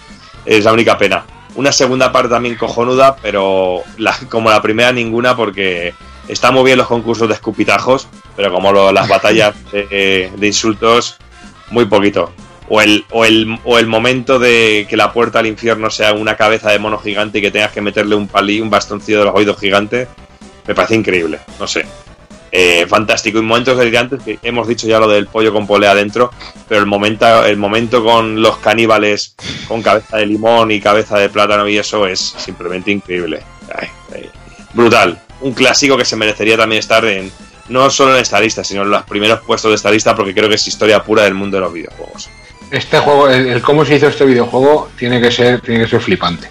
es 0.47 0.65
la 0.65 0.73
única 0.73 0.97
pena. 0.97 1.25
Una 1.55 1.71
segunda 1.71 2.11
parte 2.11 2.31
también 2.31 2.57
cojonuda, 2.57 3.17
pero 3.17 3.83
como 4.29 4.51
la 4.51 4.63
primera 4.63 4.91
ninguna 4.91 5.37
porque 5.37 5.93
está 6.29 6.51
muy 6.51 6.65
bien 6.65 6.79
los 6.79 6.87
concursos 6.87 7.29
de 7.29 7.35
escupitajos, 7.35 8.09
pero 8.37 8.53
como 8.53 8.73
las 8.93 9.09
batallas 9.09 9.55
de 9.73 10.31
insultos, 10.41 11.17
muy 11.71 11.87
poquito 11.87 12.33
o 12.69 12.81
el, 12.81 13.05
o 13.11 13.25
el, 13.25 13.59
o 13.65 13.79
el 13.79 13.87
momento 13.87 14.39
de 14.39 14.87
que 14.89 14.97
la 14.97 15.13
puerta 15.13 15.39
al 15.39 15.47
infierno 15.47 15.91
sea 15.91 16.13
una 16.13 16.37
cabeza 16.37 16.71
de 16.71 16.79
mono 16.79 16.99
gigante 16.99 17.39
y 17.39 17.43
que 17.43 17.51
tengas 17.51 17.73
que 17.73 17.81
meterle 17.81 18.15
un 18.15 18.29
palí, 18.29 18.61
un 18.61 18.71
bastoncillo 18.71 19.21
de 19.21 19.25
los 19.25 19.35
oídos 19.35 19.59
gigante, 19.59 20.07
me 20.67 20.75
parece 20.75 20.95
increíble, 20.95 21.41
no 21.59 21.67
sé. 21.67 21.87
Eh, 22.51 22.87
fantástico. 22.89 23.39
Y 23.39 23.43
momentos 23.43 23.77
delirantes, 23.77 24.23
que 24.23 24.39
hemos 24.43 24.67
dicho 24.67 24.87
ya 24.87 24.99
lo 24.99 25.09
del 25.09 25.27
pollo 25.27 25.53
con 25.53 25.67
polea 25.67 25.91
adentro, 25.91 26.31
pero 26.67 26.81
el 26.81 26.87
momento, 26.87 27.45
el 27.45 27.57
momento 27.57 28.03
con 28.03 28.41
los 28.41 28.57
caníbales 28.59 29.35
con 29.67 29.83
cabeza 29.83 30.17
de 30.17 30.27
limón 30.27 30.71
y 30.71 30.81
cabeza 30.81 31.19
de 31.19 31.29
plátano 31.29 31.69
y 31.69 31.77
eso 31.77 32.07
es 32.07 32.21
simplemente 32.21 32.91
increíble. 32.91 33.43
brutal. 34.73 35.21
Un 35.41 35.53
clásico 35.53 35.97
que 35.97 36.05
se 36.05 36.17
merecería 36.17 36.57
también 36.57 36.81
estar 36.81 37.05
en, 37.05 37.31
no 37.69 37.91
solo 37.91 38.15
en 38.15 38.23
esta 38.23 38.41
lista, 38.41 38.65
sino 38.65 38.83
en 38.83 38.91
los 38.91 39.03
primeros 39.05 39.41
puestos 39.41 39.71
de 39.71 39.77
esta 39.77 39.91
lista, 39.91 40.15
porque 40.15 40.35
creo 40.35 40.49
que 40.49 40.57
es 40.57 40.67
historia 40.67 41.03
pura 41.03 41.25
del 41.25 41.35
mundo 41.35 41.57
de 41.57 41.61
los 41.63 41.73
videojuegos 41.73 42.29
este 42.71 42.99
juego, 42.99 43.29
el, 43.29 43.63
cómo 43.63 43.85
se 43.85 43.97
hizo 43.97 44.09
este 44.09 44.25
videojuego, 44.25 44.91
tiene 44.97 45.21
que 45.21 45.31
ser, 45.31 45.61
tiene 45.61 45.85
que 45.85 45.91
ser 45.91 46.01
flipante. 46.01 46.49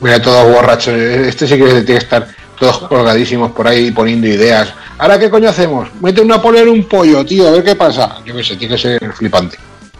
Mira, 0.00 0.20
todos 0.22 0.52
borrachos. 0.52 0.94
Este 0.94 1.46
sí 1.46 1.56
que 1.56 1.64
tiene 1.64 1.84
que 1.84 1.96
estar 1.96 2.26
todos 2.58 2.78
colgadísimos 2.80 3.52
por 3.52 3.66
ahí 3.66 3.90
poniendo 3.90 4.26
ideas. 4.26 4.72
¿Ahora 4.98 5.18
qué 5.18 5.30
coño 5.30 5.48
hacemos? 5.48 5.88
Mete 6.00 6.20
una 6.20 6.40
polea 6.40 6.62
en 6.62 6.68
un 6.68 6.84
pollo, 6.84 7.24
tío, 7.24 7.48
a 7.48 7.50
ver 7.50 7.64
qué 7.64 7.74
pasa. 7.74 8.18
Yo 8.24 8.34
qué 8.34 8.44
sé, 8.44 8.56
tiene 8.56 8.76
que 8.76 8.80
ser 8.80 9.12
flipante. 9.12 9.58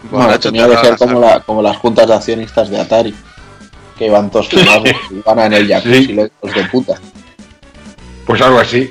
Bueno, 0.09 0.39
tenía 0.39 0.67
que 0.67 0.77
ser 0.77 0.97
como, 0.97 1.19
la, 1.19 1.41
como 1.41 1.61
las 1.61 1.77
juntas 1.77 2.07
de 2.07 2.13
accionistas 2.15 2.69
de 2.69 2.79
Atari, 2.79 3.15
que 4.01 4.07
iban 4.07 4.31
todos 4.31 4.49
filmados 4.49 4.89
y 5.11 5.21
van 5.23 5.39
en 5.39 5.53
el 5.53 5.67
jacuzzi, 5.67 6.13
los 6.13 6.55
de 6.55 6.63
puta. 6.71 6.99
Pues 8.25 8.41
algo 8.41 8.57
así. 8.57 8.89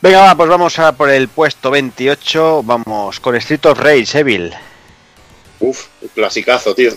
Venga, 0.00 0.22
va, 0.22 0.34
pues 0.34 0.48
vamos 0.48 0.78
a 0.78 0.92
por 0.92 1.10
el 1.10 1.28
puesto 1.28 1.70
28. 1.70 2.62
Vamos 2.62 3.20
con 3.20 3.36
Street 3.36 3.66
of 3.66 3.78
Rage, 3.78 4.20
Evil. 4.20 4.54
Uf, 5.60 5.88
clasicazo, 6.14 6.74
tío. 6.74 6.92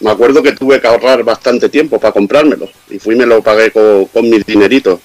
Me 0.00 0.10
acuerdo 0.10 0.42
que 0.42 0.52
tuve 0.52 0.80
que 0.80 0.86
ahorrar 0.86 1.22
bastante 1.22 1.68
tiempo 1.68 2.00
para 2.00 2.12
comprármelo. 2.12 2.70
Y 2.88 2.98
fui 2.98 3.14
y 3.14 3.18
me 3.18 3.26
lo 3.26 3.42
pagué 3.42 3.72
con, 3.72 4.08
mis 4.22 4.46
dineritos 4.46 5.00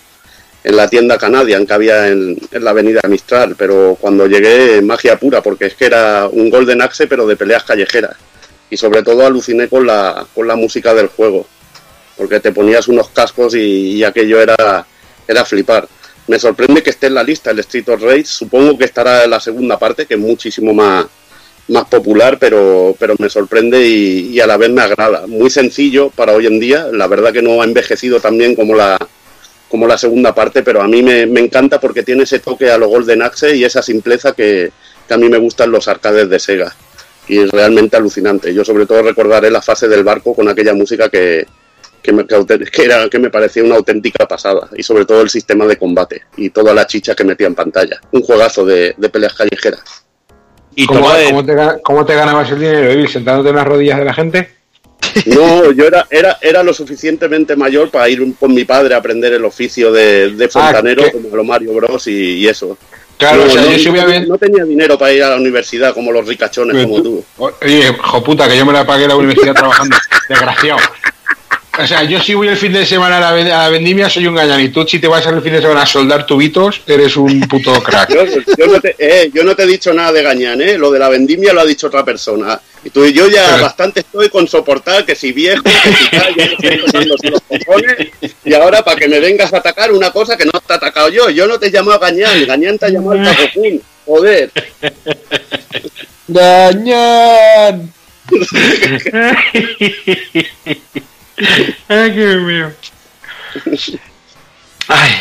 en 0.63 0.77
la 0.77 0.87
tienda 0.87 1.17
Canadian 1.17 1.65
que 1.65 1.73
había 1.73 2.07
en, 2.07 2.39
la 2.51 2.69
avenida 2.69 3.01
Mistral. 3.09 3.55
Pero 3.57 3.97
cuando 3.99 4.27
llegué, 4.27 4.81
magia 4.81 5.19
pura, 5.19 5.41
porque 5.43 5.65
es 5.65 5.73
que 5.73 5.87
era 5.87 6.29
un 6.31 6.49
Golden 6.49 6.81
Axe, 6.81 7.05
pero 7.07 7.27
de 7.27 7.35
peleas 7.35 7.65
callejeras. 7.65 8.15
Y 8.69 8.77
sobre 8.77 9.03
todo 9.03 9.25
aluciné 9.25 9.67
con 9.67 9.85
la, 9.85 10.25
con 10.33 10.47
la 10.47 10.55
música 10.55 10.93
del 10.93 11.07
juego. 11.07 11.47
Porque 12.17 12.39
te 12.39 12.51
ponías 12.51 12.87
unos 12.87 13.09
cascos 13.09 13.55
y, 13.55 14.03
aquello 14.03 14.41
era, 14.41 14.85
era 15.27 15.45
flipar. 15.45 15.87
Me 16.27 16.39
sorprende 16.39 16.83
que 16.83 16.89
esté 16.89 17.07
en 17.07 17.13
la 17.13 17.23
lista 17.23 17.51
el 17.51 17.59
Street 17.59 17.87
of 17.89 18.01
Rage. 18.01 18.25
Supongo 18.25 18.77
que 18.77 18.85
estará 18.85 19.23
en 19.23 19.29
la 19.29 19.39
segunda 19.39 19.79
parte, 19.79 20.05
que 20.05 20.15
es 20.15 20.19
muchísimo 20.19 20.73
más, 20.73 21.05
más 21.69 21.85
popular, 21.85 22.37
pero, 22.39 22.95
pero 22.99 23.15
me 23.19 23.29
sorprende 23.29 23.85
y, 23.85 24.39
a 24.39 24.47
la 24.47 24.57
vez 24.57 24.69
me 24.69 24.81
agrada. 24.81 25.27
Muy 25.27 25.49
sencillo 25.49 26.09
para 26.09 26.33
hoy 26.33 26.45
en 26.45 26.59
día. 26.59 26.87
La 26.91 27.07
verdad 27.07 27.33
que 27.33 27.41
no 27.41 27.61
ha 27.61 27.65
envejecido 27.65 28.19
tan 28.19 28.37
bien 28.37 28.55
como 28.55 28.75
la, 28.75 28.97
como 29.69 29.87
la 29.87 29.97
segunda 29.97 30.33
parte, 30.33 30.63
pero 30.63 30.81
a 30.81 30.87
mí 30.87 31.03
me, 31.03 31.23
encanta 31.39 31.79
porque 31.79 32.03
tiene 32.03 32.23
ese 32.23 32.39
toque 32.39 32.71
a 32.71 32.77
lo 32.77 32.87
Golden 32.87 33.21
Axe 33.21 33.55
y 33.55 33.63
esa 33.63 33.81
simpleza 33.81 34.33
que, 34.33 34.71
que 35.07 35.13
a 35.13 35.17
mí 35.17 35.29
me 35.29 35.37
gustan 35.37 35.71
los 35.71 35.87
arcades 35.87 36.29
de 36.29 36.39
Sega. 36.39 36.75
Y 37.27 37.39
es 37.39 37.51
realmente 37.51 37.97
alucinante. 37.97 38.53
Yo 38.53 38.63
sobre 38.63 38.85
todo 38.85 39.01
recordaré 39.01 39.51
la 39.51 39.61
fase 39.61 39.87
del 39.87 40.03
barco 40.03 40.33
con 40.33 40.47
aquella 40.47 40.73
música 40.73 41.09
que, 41.09 41.45
que 42.01 42.13
me, 42.13 42.25
que, 42.25 42.83
era, 42.83 43.09
que 43.09 43.19
me 43.19 43.29
parecía 43.29 43.63
una 43.63 43.75
auténtica 43.75 44.27
pasada. 44.27 44.69
Y 44.75 44.83
sobre 44.83 45.05
todo 45.05 45.21
el 45.21 45.29
sistema 45.29 45.65
de 45.65 45.77
combate 45.77 46.23
y 46.37 46.49
toda 46.49 46.73
la 46.73 46.87
chicha 46.87 47.15
que 47.15 47.23
metía 47.23 47.47
en 47.47 47.55
pantalla. 47.55 47.99
Un 48.11 48.21
juegazo 48.21 48.65
de, 48.65 48.95
peleas 49.11 49.33
callejeras. 49.33 49.81
¿Y 50.75 50.85
¿Cómo, 50.85 51.43
te, 52.05 52.15
ganabas 52.15 52.51
el 52.51 52.59
dinero, 52.59 53.09
¿Sentándote 53.09 53.49
en 53.49 53.55
las 53.55 53.67
rodillas 53.67 53.97
de 53.97 54.05
la 54.05 54.13
gente? 54.13 54.57
No, 55.25 55.71
yo 55.71 55.85
era, 55.85 56.05
era, 56.09 56.37
era 56.41 56.63
lo 56.63 56.73
suficientemente 56.73 57.55
mayor 57.55 57.89
para 57.89 58.07
ir 58.07 58.35
con 58.39 58.53
mi 58.53 58.65
padre 58.65 58.93
a 58.93 58.97
aprender 58.97 59.33
el 59.33 59.45
oficio 59.45 59.91
de, 59.91 60.29
de 60.29 60.45
ah, 60.45 60.49
fontanero, 60.49 61.11
como 61.11 61.35
lo 61.35 61.43
Mario 61.43 61.73
Bros. 61.73 62.07
y, 62.07 62.47
eso. 62.47 62.77
Claro, 63.17 63.37
no, 63.37 63.43
o 63.45 63.49
sea, 63.49 63.77
yo 63.77 63.91
no, 63.91 64.19
no, 64.27 64.37
tenía 64.37 64.63
dinero 64.63 64.97
para 64.97 65.11
ir 65.11 65.23
a 65.23 65.31
la 65.31 65.37
universidad 65.37 65.93
como 65.93 66.11
los 66.11 66.27
ricachones 66.27 66.85
como 66.85 67.01
tú. 67.01 67.25
Oye, 67.37 67.93
puta, 68.23 68.47
que 68.47 68.55
yo 68.55 68.65
me 68.65 68.73
la 68.73 68.85
pagué 68.85 69.07
la 69.07 69.15
universidad 69.15 69.55
trabajando. 69.55 69.95
Desgraciado. 70.29 70.79
O 71.79 71.85
sea, 71.85 72.03
yo 72.03 72.19
si 72.19 72.33
voy 72.33 72.47
el 72.47 72.57
fin 72.57 72.73
de 72.73 72.85
semana 72.85 73.17
a 73.17 73.35
la, 73.35 73.69
vendimia 73.69 74.09
soy 74.09 74.25
un 74.25 74.33
gañán 74.33 74.61
y 74.61 74.69
tú 74.69 74.85
si 74.87 74.99
te 74.99 75.07
vas 75.07 75.25
el 75.27 75.41
fin 75.41 75.53
de 75.53 75.61
semana 75.61 75.83
a 75.83 75.85
soldar 75.85 76.25
tubitos 76.25 76.81
eres 76.87 77.15
un 77.17 77.39
puto 77.41 77.71
crack. 77.83 78.09
Eh, 78.11 79.31
yo, 79.31 79.43
no 79.43 79.55
te, 79.55 79.63
he 79.63 79.67
dicho 79.67 79.93
nada 79.93 80.11
de 80.11 80.23
gañán, 80.23 80.59
¿eh? 80.61 80.77
Lo 80.77 80.89
de 80.89 80.99
la 80.99 81.09
vendimia 81.09 81.53
lo 81.53 81.61
ha 81.61 81.65
dicho 81.65 81.87
otra 81.87 82.03
persona. 82.03 82.59
Y 82.87 82.89
tú 82.89 83.03
y 83.03 83.11
yo 83.11 83.27
ya 83.27 83.57
bastante 83.57 83.99
estoy 83.99 84.29
con 84.29 84.47
soportar 84.47 85.05
que 85.05 85.13
si 85.13 85.33
viejo, 85.33 85.61
que 85.61 85.71
si 85.71 86.09
tal, 86.09 86.33
ya 86.37 86.45
estoy 86.45 87.03
los 87.03 87.19
cojones. 87.21 88.07
Y 88.45 88.53
ahora 88.53 88.81
para 88.81 88.97
que 88.97 89.09
me 89.09 89.19
vengas 89.19 89.51
a 89.51 89.57
atacar 89.57 89.91
una 89.91 90.11
cosa 90.11 90.37
que 90.37 90.45
no 90.45 90.53
te 90.53 90.71
ha 90.71 90.77
atacado 90.77 91.09
yo. 91.09 91.29
Yo 91.29 91.47
no 91.47 91.59
te 91.59 91.67
he 91.67 91.71
llamado 91.71 91.99
gañán, 91.99 92.45
gañán 92.45 92.79
te 92.79 92.85
ha 92.85 92.89
llamado 92.89 93.15
el 93.15 93.83
Joder. 94.05 94.51
¡Dañan! 96.27 97.91
Ay, 101.89 102.13
qué 102.15 102.35
mío. 102.37 102.71
Ay, 104.87 105.11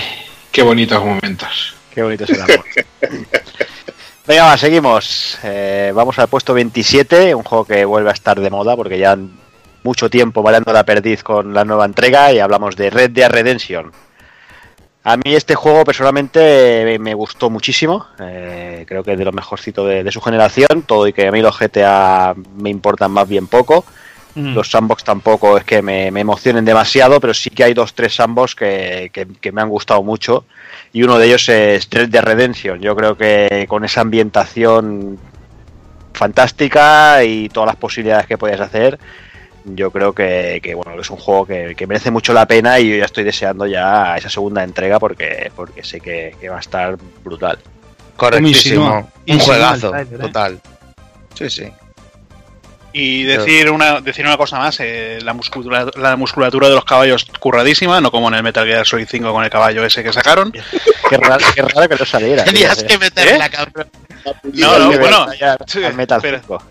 qué 0.52 0.62
bonitos 0.62 1.04
momentos. 1.04 1.74
Qué 1.92 2.00
bonito 2.00 2.22
es 2.22 2.30
el 2.30 2.42
amor. 2.42 2.64
Venga, 4.26 4.56
seguimos. 4.56 5.38
Eh, 5.44 5.92
vamos 5.94 6.18
al 6.18 6.26
puesto 6.26 6.52
27, 6.52 7.32
un 7.32 7.44
juego 7.44 7.64
que 7.64 7.84
vuelve 7.84 8.10
a 8.10 8.12
estar 8.12 8.40
de 8.40 8.50
moda 8.50 8.74
porque 8.74 8.98
ya 8.98 9.16
mucho 9.84 10.10
tiempo 10.10 10.42
variando 10.42 10.72
la 10.72 10.84
perdiz 10.84 11.22
con 11.22 11.54
la 11.54 11.64
nueva 11.64 11.84
entrega 11.84 12.32
y 12.32 12.40
hablamos 12.40 12.74
de 12.74 12.90
Red 12.90 13.12
Dead 13.12 13.30
Redemption. 13.30 13.92
A 15.04 15.16
mí 15.16 15.36
este 15.36 15.54
juego 15.54 15.84
personalmente 15.84 16.98
me 16.98 17.14
gustó 17.14 17.50
muchísimo, 17.50 18.08
eh, 18.18 18.84
creo 18.88 19.04
que 19.04 19.12
es 19.12 19.18
de 19.18 19.24
lo 19.24 19.30
mejorcito 19.30 19.86
de, 19.86 20.10
su 20.10 20.20
generación, 20.20 20.82
todo 20.84 21.06
y 21.06 21.12
que 21.12 21.28
a 21.28 21.30
mí 21.30 21.40
los 21.40 21.56
GTA 21.56 22.34
me 22.56 22.70
importan 22.70 23.12
más 23.12 23.28
bien 23.28 23.46
poco. 23.46 23.84
Mm. 24.36 24.54
Los 24.54 24.70
sandbox 24.70 25.02
tampoco 25.02 25.56
es 25.56 25.64
que 25.64 25.80
me, 25.80 26.10
me, 26.10 26.20
emocionen 26.20 26.64
demasiado, 26.64 27.20
pero 27.20 27.32
sí 27.32 27.48
que 27.48 27.64
hay 27.64 27.72
dos, 27.72 27.94
tres 27.94 28.14
sandbox 28.14 28.54
que, 28.54 29.10
que, 29.10 29.26
que, 29.40 29.50
me 29.50 29.62
han 29.62 29.70
gustado 29.70 30.02
mucho. 30.02 30.44
Y 30.92 31.02
uno 31.02 31.18
de 31.18 31.26
ellos 31.26 31.48
es 31.48 31.88
Red 31.90 32.10
Dead 32.10 32.22
Redemption. 32.22 32.78
Yo 32.80 32.94
creo 32.94 33.16
que 33.16 33.64
con 33.66 33.84
esa 33.84 34.02
ambientación 34.02 35.18
fantástica 36.12 37.24
y 37.24 37.48
todas 37.48 37.68
las 37.68 37.76
posibilidades 37.76 38.26
que 38.26 38.36
puedes 38.36 38.60
hacer, 38.60 38.98
yo 39.64 39.90
creo 39.90 40.12
que, 40.12 40.60
que, 40.62 40.74
bueno 40.74 41.00
es 41.00 41.10
un 41.10 41.16
juego 41.16 41.46
que, 41.46 41.74
que, 41.74 41.86
merece 41.86 42.10
mucho 42.10 42.32
la 42.32 42.46
pena 42.46 42.78
y 42.78 42.90
yo 42.90 42.96
ya 42.96 43.04
estoy 43.04 43.24
deseando 43.24 43.66
ya 43.66 44.16
esa 44.16 44.28
segunda 44.28 44.62
entrega 44.62 44.98
porque 45.00 45.50
porque 45.56 45.82
sé 45.82 46.00
que, 46.00 46.36
va 46.48 46.58
a 46.58 46.60
estar 46.60 46.96
brutal 47.24 47.58
correctísimo 48.16 49.10
un 49.26 49.38
juegazo 49.38 49.92
total 50.20 50.60
sí 51.34 51.50
sí 51.50 51.64
y 52.98 53.24
decir 53.24 53.70
una 53.70 54.00
decir 54.00 54.24
una 54.24 54.38
cosa 54.38 54.58
más 54.58 54.80
eh, 54.80 55.18
la 55.20 55.34
musculatura 55.34 55.90
la 55.96 56.16
musculatura 56.16 56.70
de 56.70 56.76
los 56.76 56.84
caballos 56.86 57.26
curradísima 57.38 58.00
no 58.00 58.10
como 58.10 58.28
en 58.28 58.34
el 58.34 58.42
Metal 58.42 58.66
Gear 58.66 58.86
Solid 58.86 59.06
5 59.06 59.32
con 59.32 59.44
el 59.44 59.50
caballo 59.50 59.84
ese 59.84 60.02
que 60.02 60.14
sacaron 60.14 60.50
qué, 61.10 61.16
raro, 61.18 61.44
qué 61.54 61.60
raro 61.60 61.88
que 61.90 61.96
no 61.96 62.06
saliera 62.06 62.44
tenías 62.46 62.82
que 62.82 62.96
meter 62.96 63.28
¿Eh? 63.28 63.38
la 63.38 63.50
cabra 63.50 63.86
no 64.44 64.78
no 64.78 64.98
bueno 64.98 65.26
al 65.26 65.94
Metal 65.94 66.22
5 66.22 66.62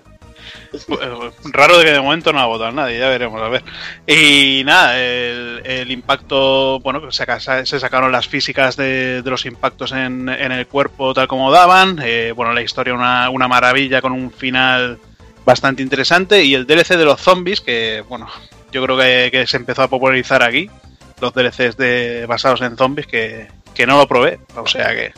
Raro 1.46 1.78
de 1.78 1.86
que 1.86 1.92
de 1.92 2.02
momento 2.02 2.34
no 2.34 2.40
ha 2.40 2.48
votado 2.48 2.70
nadie, 2.74 3.00
ya 3.00 3.08
veremos, 3.08 3.42
a 3.42 3.48
ver. 3.48 3.64
Y 4.06 4.62
nada, 4.66 5.00
el, 5.00 5.62
el 5.64 5.90
impacto, 5.90 6.82
bueno, 6.82 7.10
se, 7.14 7.26
se, 7.66 7.80
sacaron 7.80 8.12
las 8.12 8.28
físicas 8.28 8.76
de, 8.76 9.22
de 9.22 9.30
los 9.30 9.46
impactos 9.46 9.94
en, 9.94 10.28
en, 10.28 10.52
el 10.52 10.68
cuerpo 10.68 11.14
tal 11.14 11.30
como 11.30 11.50
daban. 11.50 12.02
Eh, 12.04 12.34
bueno, 12.36 12.52
la 12.52 12.62
historia 12.62 12.94
una, 12.94 13.30
una 13.30 13.48
maravilla 13.48 14.02
con 14.02 14.12
un 14.12 14.32
final 14.32 15.00
bastante 15.46 15.82
interesante. 15.82 16.44
Y 16.44 16.56
el 16.56 16.66
DLC 16.68 16.98
de 16.98 17.06
los 17.06 17.22
zombies, 17.22 17.62
que 17.62 18.04
bueno, 18.10 18.28
yo 18.72 18.84
creo 18.84 18.98
que, 18.98 19.30
que 19.32 19.48
se 19.48 19.58
empezó 19.58 19.84
a 19.84 19.88
popularizar 19.88 20.44
aquí. 20.44 20.70
Los 21.22 21.34
DLCs 21.34 21.78
de, 21.78 22.26
basados 22.28 22.60
en 22.62 22.76
zombies 22.76 23.08
que, 23.08 23.48
que 23.74 23.88
no 23.88 23.98
lo 23.98 24.08
probé, 24.08 24.40
o 24.56 24.68
sea 24.68 24.94
que... 24.94 25.14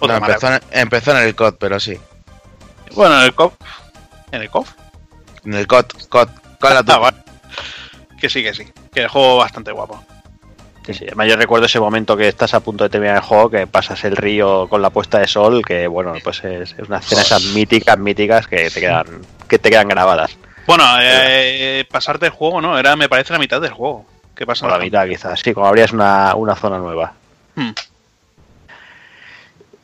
No, 0.00 0.14
empezó, 0.14 0.54
en, 0.54 0.60
empezó 0.70 1.10
en 1.10 1.26
el 1.26 1.34
COD, 1.34 1.56
pero 1.58 1.78
sí. 1.78 1.98
Bueno, 2.94 3.18
en 3.18 3.24
el 3.24 3.34
COD 3.34 3.52
¿En 4.32 4.42
el 4.42 4.50
COF? 4.50 4.70
En 5.44 5.54
el 5.54 5.66
COD, 5.66 5.86
COD. 6.08 6.28
COD 6.60 6.90
ah, 6.90 6.98
vale. 6.98 7.16
Que 8.20 8.28
sí, 8.28 8.42
que 8.42 8.52
sí. 8.52 8.66
Que 8.92 9.02
el 9.02 9.08
juego 9.08 9.38
bastante 9.38 9.72
guapo. 9.72 10.04
Sí, 10.88 10.94
sí. 10.94 11.04
Además, 11.06 11.28
yo 11.28 11.36
recuerdo 11.36 11.66
ese 11.66 11.80
momento 11.80 12.16
que 12.16 12.28
estás 12.28 12.54
a 12.54 12.60
punto 12.60 12.84
de 12.84 12.88
terminar 12.88 13.16
el 13.16 13.22
juego, 13.22 13.50
que 13.50 13.66
pasas 13.66 14.02
el 14.04 14.16
río 14.16 14.66
con 14.70 14.80
la 14.80 14.88
puesta 14.88 15.18
de 15.18 15.28
sol, 15.28 15.62
que 15.62 15.86
bueno, 15.86 16.14
pues 16.24 16.42
es, 16.44 16.74
es 16.78 16.88
una 16.88 16.96
escena 16.96 17.20
esas 17.20 17.44
míticas, 17.44 17.98
míticas 17.98 18.46
que 18.46 18.70
te 18.70 18.80
quedan, 18.80 19.06
que 19.46 19.58
te 19.58 19.68
quedan 19.68 19.88
grabadas. 19.88 20.34
Bueno, 20.66 20.84
eh, 20.98 21.84
pasarte 21.90 22.24
el 22.26 22.32
juego, 22.32 22.62
¿no? 22.62 22.78
Era, 22.78 22.96
me 22.96 23.06
parece, 23.06 23.34
la 23.34 23.38
mitad 23.38 23.60
del 23.60 23.72
juego. 23.72 24.06
¿Qué 24.34 24.46
pasa? 24.46 24.64
O 24.64 24.70
la 24.70 24.78
mitad, 24.78 25.06
quizás, 25.06 25.38
sí, 25.40 25.52
como 25.52 25.66
abrías 25.66 25.92
una, 25.92 26.34
una 26.34 26.56
zona 26.56 26.78
nueva. 26.78 27.12
Hmm. 27.54 27.72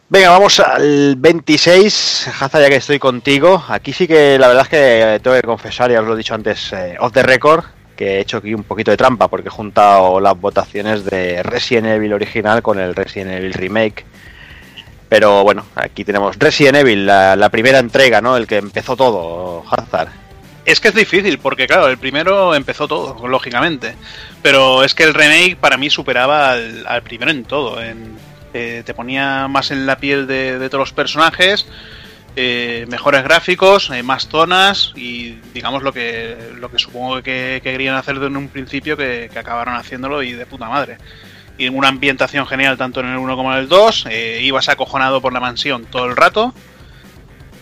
Venga, 0.08 0.30
vamos 0.30 0.58
al 0.60 1.16
26. 1.16 2.30
Haza, 2.40 2.62
ya 2.62 2.70
que 2.70 2.76
estoy 2.76 2.98
contigo. 2.98 3.62
Aquí 3.68 3.92
sí 3.92 4.06
que 4.08 4.38
la 4.38 4.48
verdad 4.48 4.62
es 4.62 4.68
que 4.70 5.20
tengo 5.22 5.36
que 5.36 5.42
confesar, 5.42 5.90
ya 5.90 6.00
os 6.00 6.06
lo 6.06 6.14
he 6.14 6.16
dicho 6.16 6.34
antes, 6.34 6.72
eh, 6.72 6.96
off 6.98 7.12
the 7.12 7.22
record, 7.22 7.64
que 7.96 8.16
he 8.16 8.20
hecho 8.20 8.38
aquí 8.38 8.54
un 8.54 8.64
poquito 8.64 8.90
de 8.90 8.96
trampa 8.96 9.28
porque 9.28 9.48
he 9.48 9.50
juntado 9.50 10.20
las 10.20 10.38
votaciones 10.38 11.04
de 11.04 11.42
Resident 11.42 11.86
Evil 11.86 12.12
original 12.12 12.62
con 12.62 12.78
el 12.78 12.94
Resident 12.94 13.32
Evil 13.32 13.52
Remake. 13.52 14.04
Pero 15.08 15.44
bueno, 15.44 15.64
aquí 15.76 16.04
tenemos 16.04 16.36
Resident 16.38 16.78
Evil, 16.78 17.06
la, 17.06 17.36
la 17.36 17.48
primera 17.48 17.78
entrega, 17.78 18.20
¿no? 18.20 18.36
El 18.36 18.46
que 18.46 18.56
empezó 18.56 18.96
todo, 18.96 19.64
Hazard. 19.70 20.08
Es 20.64 20.80
que 20.80 20.88
es 20.88 20.94
difícil, 20.94 21.38
porque 21.38 21.66
claro, 21.66 21.88
el 21.88 21.98
primero 21.98 22.54
empezó 22.54 22.88
todo, 22.88 23.28
lógicamente. 23.28 23.94
Pero 24.42 24.82
es 24.82 24.94
que 24.94 25.04
el 25.04 25.14
remake 25.14 25.56
para 25.56 25.76
mí 25.76 25.90
superaba 25.90 26.52
al, 26.52 27.02
primero 27.02 27.30
en 27.30 27.44
todo. 27.44 27.78
Eh, 27.82 28.82
te 28.84 28.94
ponía 28.94 29.46
más 29.48 29.70
en 29.70 29.84
la 29.84 29.98
piel 29.98 30.26
de 30.26 30.68
todos 30.68 30.80
los 30.80 30.92
personajes, 30.92 31.66
eh, 32.36 32.86
mejores 32.88 33.22
gráficos, 33.22 33.90
más 34.02 34.28
zonas 34.28 34.92
y 34.96 35.38
digamos 35.52 35.82
lo 35.84 35.92
que, 35.92 36.36
lo 36.58 36.68
que 36.70 36.80
supongo 36.80 37.16
que, 37.16 37.60
que 37.62 37.70
querían 37.70 37.94
hacer 37.94 38.16
en 38.16 38.36
un 38.36 38.48
principio 38.48 38.96
que, 38.96 39.30
acabaron 39.36 39.76
haciéndolo 39.76 40.22
y 40.22 40.32
de 40.32 40.44
puta 40.44 40.68
madre. 40.68 40.98
Y 41.56 41.68
una 41.68 41.88
ambientación 41.88 42.46
genial 42.46 42.76
tanto 42.76 43.00
en 43.00 43.06
el 43.06 43.18
1 43.18 43.36
como 43.36 43.52
en 43.52 43.60
el 43.60 43.68
2, 43.68 44.06
eh, 44.10 44.40
ibas 44.42 44.68
acojonado 44.68 45.20
por 45.20 45.32
la 45.32 45.38
mansión 45.38 45.84
todo 45.84 46.06
el 46.06 46.16
rato 46.16 46.52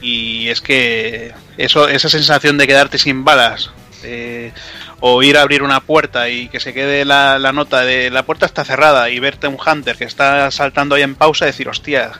y 0.00 0.48
es 0.48 0.62
que 0.62 1.32
esa 1.58 2.08
sensación 2.08 2.56
de 2.56 2.66
quedarte 2.66 2.98
sin 2.98 3.24
balas 3.24 3.70
eh, 4.02 4.52
o 5.00 5.22
ir 5.22 5.36
a 5.36 5.42
abrir 5.42 5.62
una 5.62 5.80
puerta 5.80 6.28
y 6.30 6.48
que 6.48 6.60
se 6.60 6.72
quede 6.72 7.04
la, 7.04 7.38
la, 7.38 7.52
nota 7.52 7.82
de 7.82 8.08
la 8.08 8.24
puerta 8.24 8.46
está 8.46 8.64
cerrada 8.64 9.10
y 9.10 9.18
verte 9.20 9.48
un 9.48 9.58
hunter 9.64 9.96
que 9.96 10.04
está 10.04 10.50
saltando 10.50 10.94
ahí 10.94 11.02
en 11.02 11.14
pausa 11.14 11.44
y 11.44 11.48
decir, 11.48 11.68
hostia, 11.68 12.12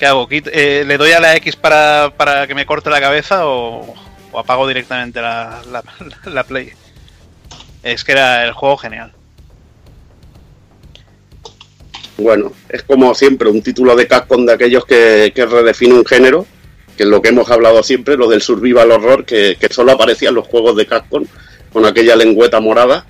¿qué 0.00 0.06
hago? 0.06 0.26
Eh, 0.30 0.84
¿Le 0.86 0.96
doy 0.96 1.12
a 1.12 1.20
la 1.20 1.36
X 1.36 1.56
para, 1.56 2.14
para, 2.16 2.46
que 2.46 2.54
me 2.54 2.64
corte 2.64 2.88
la 2.88 3.02
cabeza 3.02 3.46
o, 3.46 3.94
apago 4.32 4.66
directamente 4.66 5.20
la, 5.20 5.60
la, 5.70 5.84
la, 6.24 6.44
play? 6.44 6.70
Es 7.82 8.02
que 8.02 8.12
era 8.12 8.44
el 8.46 8.52
juego 8.52 8.78
genial. 8.78 9.12
Bueno, 12.16 12.52
es 12.70 12.82
como 12.82 13.14
siempre 13.14 13.50
un 13.50 13.62
título 13.62 13.94
de 13.94 14.06
Capcom 14.06 14.46
de 14.46 14.54
aquellos 14.54 14.86
que, 14.86 15.32
que 15.34 15.44
redefine 15.44 15.94
un 15.94 16.06
género, 16.06 16.46
que 16.96 17.02
es 17.02 17.08
lo 17.08 17.20
que 17.20 17.28
hemos 17.28 17.50
hablado 17.50 17.82
siempre, 17.82 18.16
lo 18.16 18.28
del 18.28 18.40
survival 18.40 18.92
horror, 18.92 19.26
que, 19.26 19.58
que 19.60 19.72
solo 19.72 19.92
aparecía 19.92 20.30
en 20.30 20.34
los 20.34 20.46
juegos 20.46 20.76
de 20.76 20.86
Capcom 20.86 21.24
con 21.72 21.84
aquella 21.84 22.16
lengüeta 22.16 22.58
morada. 22.58 23.06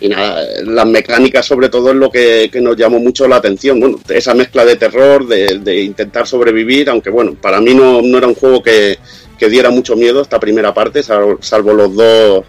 Y 0.00 0.08
nada, 0.08 0.44
las 0.64 0.86
mecánicas 0.86 1.44
sobre 1.44 1.68
todo 1.68 1.90
es 1.90 1.96
lo 1.96 2.10
que, 2.10 2.48
que 2.52 2.60
nos 2.60 2.76
llamó 2.76 3.00
mucho 3.00 3.26
la 3.26 3.36
atención. 3.36 3.80
Bueno, 3.80 3.98
esa 4.08 4.32
mezcla 4.34 4.64
de 4.64 4.76
terror, 4.76 5.26
de, 5.26 5.58
de 5.58 5.82
intentar 5.82 6.26
sobrevivir, 6.26 6.88
aunque 6.88 7.10
bueno, 7.10 7.34
para 7.34 7.60
mí 7.60 7.74
no, 7.74 8.00
no 8.00 8.18
era 8.18 8.28
un 8.28 8.34
juego 8.34 8.62
que, 8.62 8.98
que, 9.36 9.48
diera 9.48 9.70
mucho 9.70 9.96
miedo 9.96 10.22
esta 10.22 10.38
primera 10.38 10.72
parte, 10.72 11.02
salvo, 11.02 11.38
salvo, 11.40 11.72
los 11.72 11.94
dos 11.94 12.44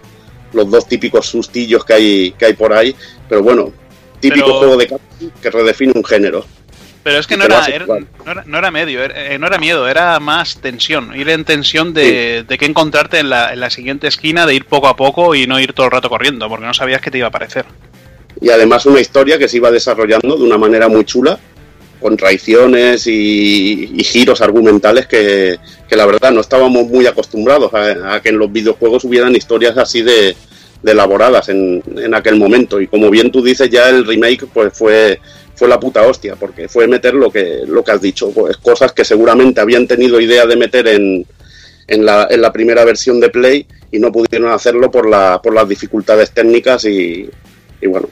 los 0.52 0.70
dos 0.70 0.86
típicos 0.86 1.26
sustillos 1.26 1.84
que 1.84 1.92
hay, 1.92 2.32
que 2.32 2.46
hay 2.46 2.54
por 2.54 2.72
ahí. 2.72 2.94
Pero 3.28 3.42
bueno, 3.42 3.72
típico 4.20 4.46
Pero... 4.46 4.58
juego 4.58 4.76
de 4.76 4.98
que 5.40 5.50
redefine 5.50 5.92
un 5.94 6.04
género. 6.04 6.44
Pero 7.02 7.18
es 7.18 7.26
que 7.26 7.36
no 7.36 7.44
era, 7.44 7.64
era, 7.66 7.86
no 7.86 7.96
era, 8.30 8.44
no 8.46 8.58
era, 8.58 8.70
medio, 8.70 9.02
era, 9.02 9.38
no 9.38 9.46
era 9.46 9.58
miedo, 9.58 9.88
era 9.88 10.20
más 10.20 10.60
tensión. 10.60 11.18
Ir 11.18 11.30
en 11.30 11.44
tensión 11.44 11.94
de, 11.94 12.40
sí. 12.40 12.46
de 12.46 12.58
qué 12.58 12.66
encontrarte 12.66 13.18
en 13.18 13.30
la, 13.30 13.52
en 13.52 13.60
la, 13.60 13.70
siguiente 13.70 14.06
esquina, 14.06 14.44
de 14.44 14.54
ir 14.54 14.66
poco 14.66 14.86
a 14.86 14.96
poco 14.96 15.34
y 15.34 15.46
no 15.46 15.58
ir 15.58 15.72
todo 15.72 15.86
el 15.86 15.92
rato 15.92 16.10
corriendo, 16.10 16.46
porque 16.48 16.66
no 16.66 16.74
sabías 16.74 17.00
que 17.00 17.10
te 17.10 17.16
iba 17.16 17.26
a 17.26 17.30
aparecer. 17.30 17.64
Y 18.40 18.50
además 18.50 18.84
una 18.84 19.00
historia 19.00 19.38
que 19.38 19.48
se 19.48 19.56
iba 19.56 19.70
desarrollando 19.70 20.36
de 20.36 20.44
una 20.44 20.58
manera 20.58 20.88
muy 20.88 21.04
chula, 21.04 21.38
con 22.00 22.16
traiciones 22.16 23.06
y, 23.06 23.92
y 23.94 24.04
giros 24.04 24.40
argumentales 24.40 25.06
que, 25.06 25.58
que, 25.88 25.96
la 25.96 26.06
verdad 26.06 26.30
no 26.32 26.40
estábamos 26.40 26.86
muy 26.86 27.06
acostumbrados 27.06 27.72
a, 27.74 28.14
a, 28.14 28.22
que 28.22 28.30
en 28.30 28.38
los 28.38 28.50
videojuegos 28.50 29.04
hubieran 29.04 29.36
historias 29.36 29.76
así 29.76 30.00
de, 30.00 30.34
de 30.82 30.92
elaboradas 30.92 31.48
en, 31.50 31.82
en 31.96 32.14
aquel 32.14 32.36
momento. 32.36 32.80
Y 32.80 32.86
como 32.86 33.10
bien 33.10 33.30
tú 33.30 33.42
dices, 33.42 33.68
ya 33.68 33.88
el 33.88 34.06
remake 34.06 34.46
pues 34.46 34.72
fue 34.72 35.20
fue 35.54 35.68
la 35.68 35.80
puta 35.80 36.06
hostia, 36.06 36.36
porque 36.36 36.68
fue 36.68 36.86
meter 36.86 37.14
lo 37.14 37.30
que, 37.30 37.60
lo 37.66 37.84
que 37.84 37.92
has 37.92 38.00
dicho, 38.00 38.30
pues 38.30 38.56
cosas 38.56 38.92
que 38.92 39.04
seguramente 39.04 39.60
habían 39.60 39.86
tenido 39.86 40.20
idea 40.20 40.46
de 40.46 40.56
meter 40.56 40.88
en, 40.88 41.26
en, 41.86 42.04
la, 42.04 42.26
en 42.30 42.40
la 42.40 42.52
primera 42.52 42.84
versión 42.84 43.20
de 43.20 43.28
Play 43.28 43.66
y 43.90 43.98
no 43.98 44.12
pudieron 44.12 44.50
hacerlo 44.52 44.90
por, 44.90 45.08
la, 45.08 45.40
por 45.42 45.54
las 45.54 45.68
dificultades 45.68 46.30
técnicas 46.30 46.84
y, 46.84 47.28
bueno, 47.82 48.08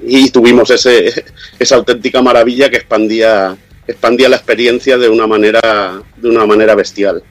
y, 0.00 0.24
y, 0.24 0.30
tuvimos 0.30 0.70
ese, 0.70 1.24
esa 1.58 1.76
auténtica 1.76 2.22
maravilla 2.22 2.70
que 2.70 2.76
expandía, 2.76 3.56
expandía 3.86 4.28
la 4.28 4.36
experiencia 4.36 4.98
de 4.98 5.08
una 5.08 5.26
manera, 5.26 6.02
de 6.16 6.28
una 6.28 6.46
manera 6.46 6.74
bestial. 6.74 7.22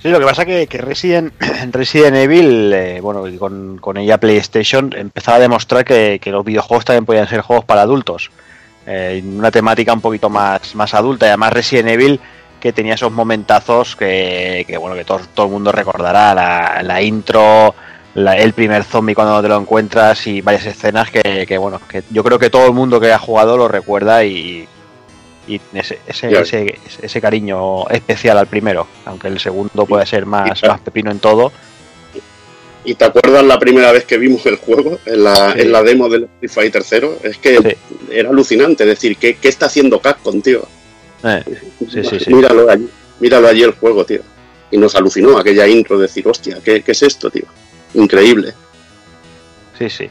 Sí, 0.00 0.08
lo 0.10 0.20
que 0.20 0.24
pasa 0.24 0.44
que, 0.44 0.66
que 0.66 0.78
Resident, 0.78 1.32
Resident 1.72 2.16
Evil, 2.16 2.72
eh, 2.72 3.00
bueno, 3.00 3.24
con, 3.38 3.78
con, 3.78 3.96
ella 3.96 4.18
PlayStation 4.18 4.94
empezaba 4.96 5.38
a 5.38 5.40
demostrar 5.40 5.84
que, 5.84 6.20
que, 6.22 6.30
los 6.30 6.44
videojuegos 6.44 6.84
también 6.84 7.04
podían 7.04 7.28
ser 7.28 7.40
juegos 7.40 7.64
para 7.64 7.82
adultos. 7.82 8.30
Eh, 8.86 9.22
una 9.24 9.50
temática 9.50 9.92
un 9.92 10.00
poquito 10.00 10.30
más, 10.30 10.74
más 10.74 10.94
adulta. 10.94 11.26
Y 11.26 11.28
además 11.28 11.52
Resident 11.52 11.88
Evil 11.88 12.20
que 12.60 12.72
tenía 12.72 12.94
esos 12.94 13.12
momentazos 13.12 13.96
que, 13.96 14.64
bueno, 14.80 14.96
que 14.96 15.04
todo, 15.04 15.20
todo 15.34 15.46
el 15.46 15.52
mundo 15.52 15.72
recordará, 15.72 16.34
la, 16.34 16.82
la 16.82 17.02
intro, 17.02 17.74
el 18.14 18.52
primer 18.52 18.84
zombie 18.84 19.14
cuando 19.14 19.40
te 19.42 19.48
lo 19.48 19.58
encuentras 19.58 20.26
y 20.26 20.40
varias 20.40 20.66
escenas 20.66 21.10
que, 21.10 21.58
bueno, 21.58 21.80
que 21.88 22.02
yo 22.10 22.24
creo 22.24 22.38
que 22.38 22.50
todo 22.50 22.66
el 22.66 22.72
mundo 22.72 23.00
que 23.00 23.12
ha 23.12 23.18
jugado 23.18 23.56
lo 23.56 23.68
recuerda 23.68 24.24
y, 24.24 24.66
y 25.48 25.60
ese, 25.72 25.98
ese, 26.06 26.78
ese, 27.02 27.20
cariño 27.20 27.88
especial 27.88 28.38
al 28.38 28.46
primero, 28.46 28.86
aunque 29.04 29.28
el 29.28 29.40
segundo 29.40 29.86
puede 29.86 30.04
ser 30.06 30.26
más, 30.26 30.62
más 30.62 30.80
pepino 30.80 31.10
en 31.10 31.18
todo. 31.18 31.52
¿Y 32.84 32.94
te 32.94 33.04
acuerdas 33.04 33.44
la 33.44 33.58
primera 33.58 33.92
vez 33.92 34.04
que 34.04 34.18
vimos 34.18 34.46
el 34.46 34.56
juego 34.56 34.98
en 35.04 35.24
la, 35.24 35.52
en 35.52 35.72
la 35.72 35.82
demo 35.82 36.08
del 36.08 36.24
Street 36.24 36.50
Fighter 36.50 36.82
0? 36.84 37.18
Es 37.22 37.38
que 37.38 37.76
era 38.10 38.30
alucinante 38.30 38.86
decir, 38.86 39.16
¿qué, 39.16 39.36
¿qué, 39.36 39.48
está 39.48 39.66
haciendo 39.66 40.00
Capcom, 40.00 40.40
tío? 40.40 40.66
Eh, 41.24 41.42
míralo 42.28 42.70
allí, 42.70 42.88
míralo 43.20 43.48
allí 43.48 43.62
el 43.62 43.72
juego, 43.72 44.04
tío. 44.04 44.20
Y 44.70 44.78
nos 44.78 44.94
alucinó 44.94 45.38
aquella 45.38 45.66
intro 45.66 45.98
de 45.98 46.02
decir, 46.02 46.26
hostia, 46.28 46.58
¿qué, 46.64 46.82
qué 46.82 46.92
es 46.92 47.02
esto, 47.02 47.30
tío? 47.30 47.44
increíble. 47.94 48.54
Sí, 49.78 49.88
sí. 49.88 50.10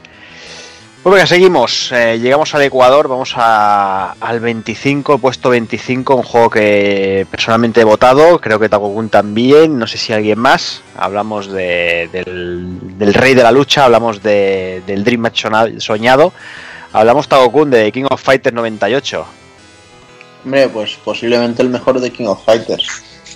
Pues 1.08 1.20
venga, 1.20 1.28
seguimos. 1.28 1.90
Eh, 1.94 2.20
llegamos 2.20 2.54
al 2.54 2.64
Ecuador, 2.64 3.08
vamos 3.08 3.34
al 3.38 4.40
25, 4.42 5.20
puesto 5.20 5.52
25, 5.52 6.16
un 6.16 6.24
juego 6.24 6.50
que 6.50 7.26
personalmente 7.32 7.80
he 7.80 7.86
votado, 7.86 8.42
creo 8.42 8.60
que 8.60 8.68
Takokun 8.68 9.08
también, 9.08 9.80
no 9.80 9.88
sé 9.88 9.98
si 9.98 10.12
alguien 10.12 10.38
más. 10.38 10.82
Hablamos 10.98 11.50
de, 11.50 12.10
del, 12.12 13.14
rey 13.14 13.36
de 13.36 13.44
la 13.44 13.54
lucha, 13.54 13.86
hablamos 13.86 14.22
de, 14.22 14.84
del 14.86 15.06
Dream 15.06 15.22
Match 15.22 15.46
soñado, 15.78 16.34
hablamos 16.92 17.30
Takokun 17.30 17.72
de 17.72 17.90
King 17.94 18.08
of 18.10 18.22
Fighters 18.22 18.54
98. 18.54 19.26
Hombre, 20.44 20.68
pues 20.68 20.98
posiblemente 21.06 21.62
el 21.62 21.70
mejor 21.70 22.02
de 22.02 22.12
King 22.12 22.26
of 22.26 22.44
Fighters. 22.44 22.86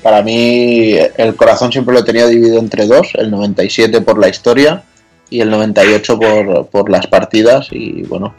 Para 0.04 0.22
mí 0.22 0.96
el 1.16 1.36
corazón 1.38 1.72
siempre 1.72 1.96
lo 1.96 2.04
tenido 2.04 2.28
dividido 2.28 2.60
entre 2.60 2.86
dos, 2.86 3.12
el 3.14 3.32
97 3.32 4.02
por 4.02 4.20
la 4.20 4.28
historia 4.28 4.84
y 5.32 5.42
el 5.42 5.50
98 5.50 6.20
por, 6.20 6.68
por 6.68 6.90
las 6.92 7.08
partidas 7.08 7.70
y 7.72 8.04
bueno, 8.04 8.36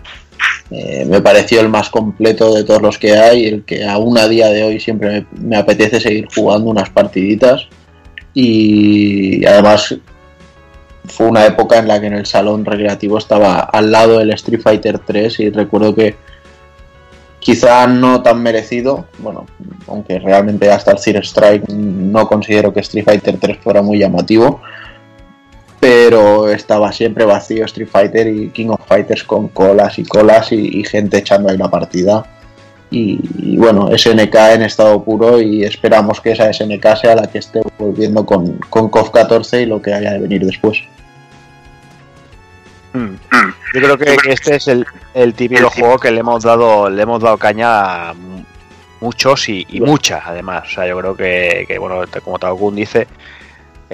eh, 0.71 1.05
me 1.05 1.21
pareció 1.21 1.61
el 1.61 1.69
más 1.69 1.91
completo 1.91 2.55
de 2.55 2.63
todos 2.63 2.81
los 2.81 2.99
que 2.99 3.17
hay, 3.17 3.47
el 3.47 3.65
que 3.65 3.85
aún 3.85 4.17
a 4.19 4.29
día 4.29 4.49
de 4.49 4.63
hoy 4.63 4.79
siempre 4.79 5.27
me, 5.33 5.57
apetece 5.57 5.99
seguir 5.99 6.29
jugando 6.33 6.71
unas 6.71 6.91
partiditas 6.91 7.67
y 8.35 9.45
además 9.45 9.97
fue 11.07 11.27
una 11.27 11.47
época 11.47 11.79
en 11.79 11.89
la 11.89 12.01
que 12.01 12.07
en 12.07 12.15
el 12.15 12.27
salón 12.27 12.65
recreativo 12.65 13.19
estaba 13.19 13.59
al 13.59 13.91
lado 13.91 14.19
del 14.19 14.31
Street 14.31 14.61
Fighter 14.63 15.01
3 15.01 15.41
y 15.41 15.51
recuerdo 15.51 15.95
que 15.95 16.15
Quizá 17.43 17.89
no 17.89 18.23
tan 18.23 18.41
merecido, 18.41 19.07
bueno, 19.19 19.47
aunque 19.89 20.21
realmente 20.21 20.71
hasta 20.71 20.93
el 20.93 20.99
Zero 21.01 21.19
Strike 21.19 21.69
no 21.71 22.29
considero 22.29 22.73
que 22.73 22.79
Street 22.79 23.05
Fighter 23.05 23.37
3 23.37 23.59
fuera 23.59 23.83
muy 23.83 23.99
llamativo, 23.99 24.61
pero 25.83 26.49
estaba 26.49 26.93
siempre 26.93 27.25
vacío 27.25 27.65
Street 27.65 27.89
Fighter 27.91 28.29
y 28.29 28.51
King 28.51 28.69
of 28.69 28.87
Fighters 28.87 29.25
con 29.25 29.49
colas 29.49 29.99
y 29.99 30.05
colas 30.05 30.53
y, 30.53 30.85
gente 30.85 31.19
echando 31.19 31.51
ahí 31.51 31.59
la 31.59 31.69
partida. 31.69 32.25
Y, 32.89 33.57
bueno, 33.57 33.89
SNK 33.91 34.33
en 34.55 34.63
estado 34.63 35.03
puro 35.03 35.41
y 35.41 35.65
esperamos 35.65 36.21
que 36.21 36.31
esa 36.31 36.53
SNK 36.53 36.97
sea 37.01 37.17
la 37.17 37.27
que 37.27 37.39
esté 37.39 37.63
volviendo 37.79 38.25
con, 38.25 38.59
con 38.71 38.91
KOF 38.91 39.11
14 39.11 39.63
y 39.63 39.67
lo 39.67 39.83
que 39.83 39.93
haya 39.93 40.13
de 40.13 40.21
venir 40.21 40.47
después. 40.47 40.79
Mm. 42.93 43.15
Yo 43.75 43.81
creo 43.81 43.99
que 43.99 44.17
este 44.31 44.55
es 44.55 44.69
el, 44.69 44.87
el 45.15 45.35
típico 45.35 45.69
juego 45.69 45.99
que 45.99 46.13
le 46.13 46.21
hemos 46.21 46.45
dado 46.45 46.89
le 46.91 47.03
hemos 47.03 47.21
dado 47.21 47.39
caña 47.39 48.11
a 48.11 48.15
muchos 49.01 49.49
y, 49.49 49.67
muchas 49.81 50.23
además. 50.25 50.63
O 50.69 50.75
sea, 50.75 50.87
yo 50.87 50.97
creo 50.99 51.17
que, 51.17 51.77
bueno, 51.81 52.05
como 52.23 52.39
Taokun 52.39 52.77
dice, 52.77 53.09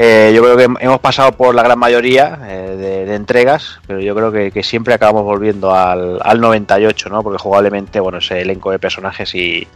eh, 0.00 0.30
yo 0.32 0.44
creo 0.44 0.56
que 0.56 0.84
hemos 0.84 1.00
pasado 1.00 1.32
por 1.32 1.56
la 1.56 1.64
gran 1.64 1.76
mayoría 1.76 2.38
eh, 2.46 3.04
de, 3.04 3.14
entregas, 3.16 3.80
pero 3.84 3.98
yo 3.98 4.14
creo 4.14 4.30
que, 4.30 4.62
siempre 4.62 4.94
acabamos 4.94 5.24
volviendo 5.24 5.74
al, 5.74 6.20
al, 6.22 6.40
98, 6.40 7.08
¿no? 7.08 7.24
Porque 7.24 7.42
jugablemente, 7.42 7.98
bueno, 7.98 8.18
ese 8.18 8.42
elenco 8.42 8.70
de 8.70 8.78
personajes 8.78 9.34
y, 9.34 9.66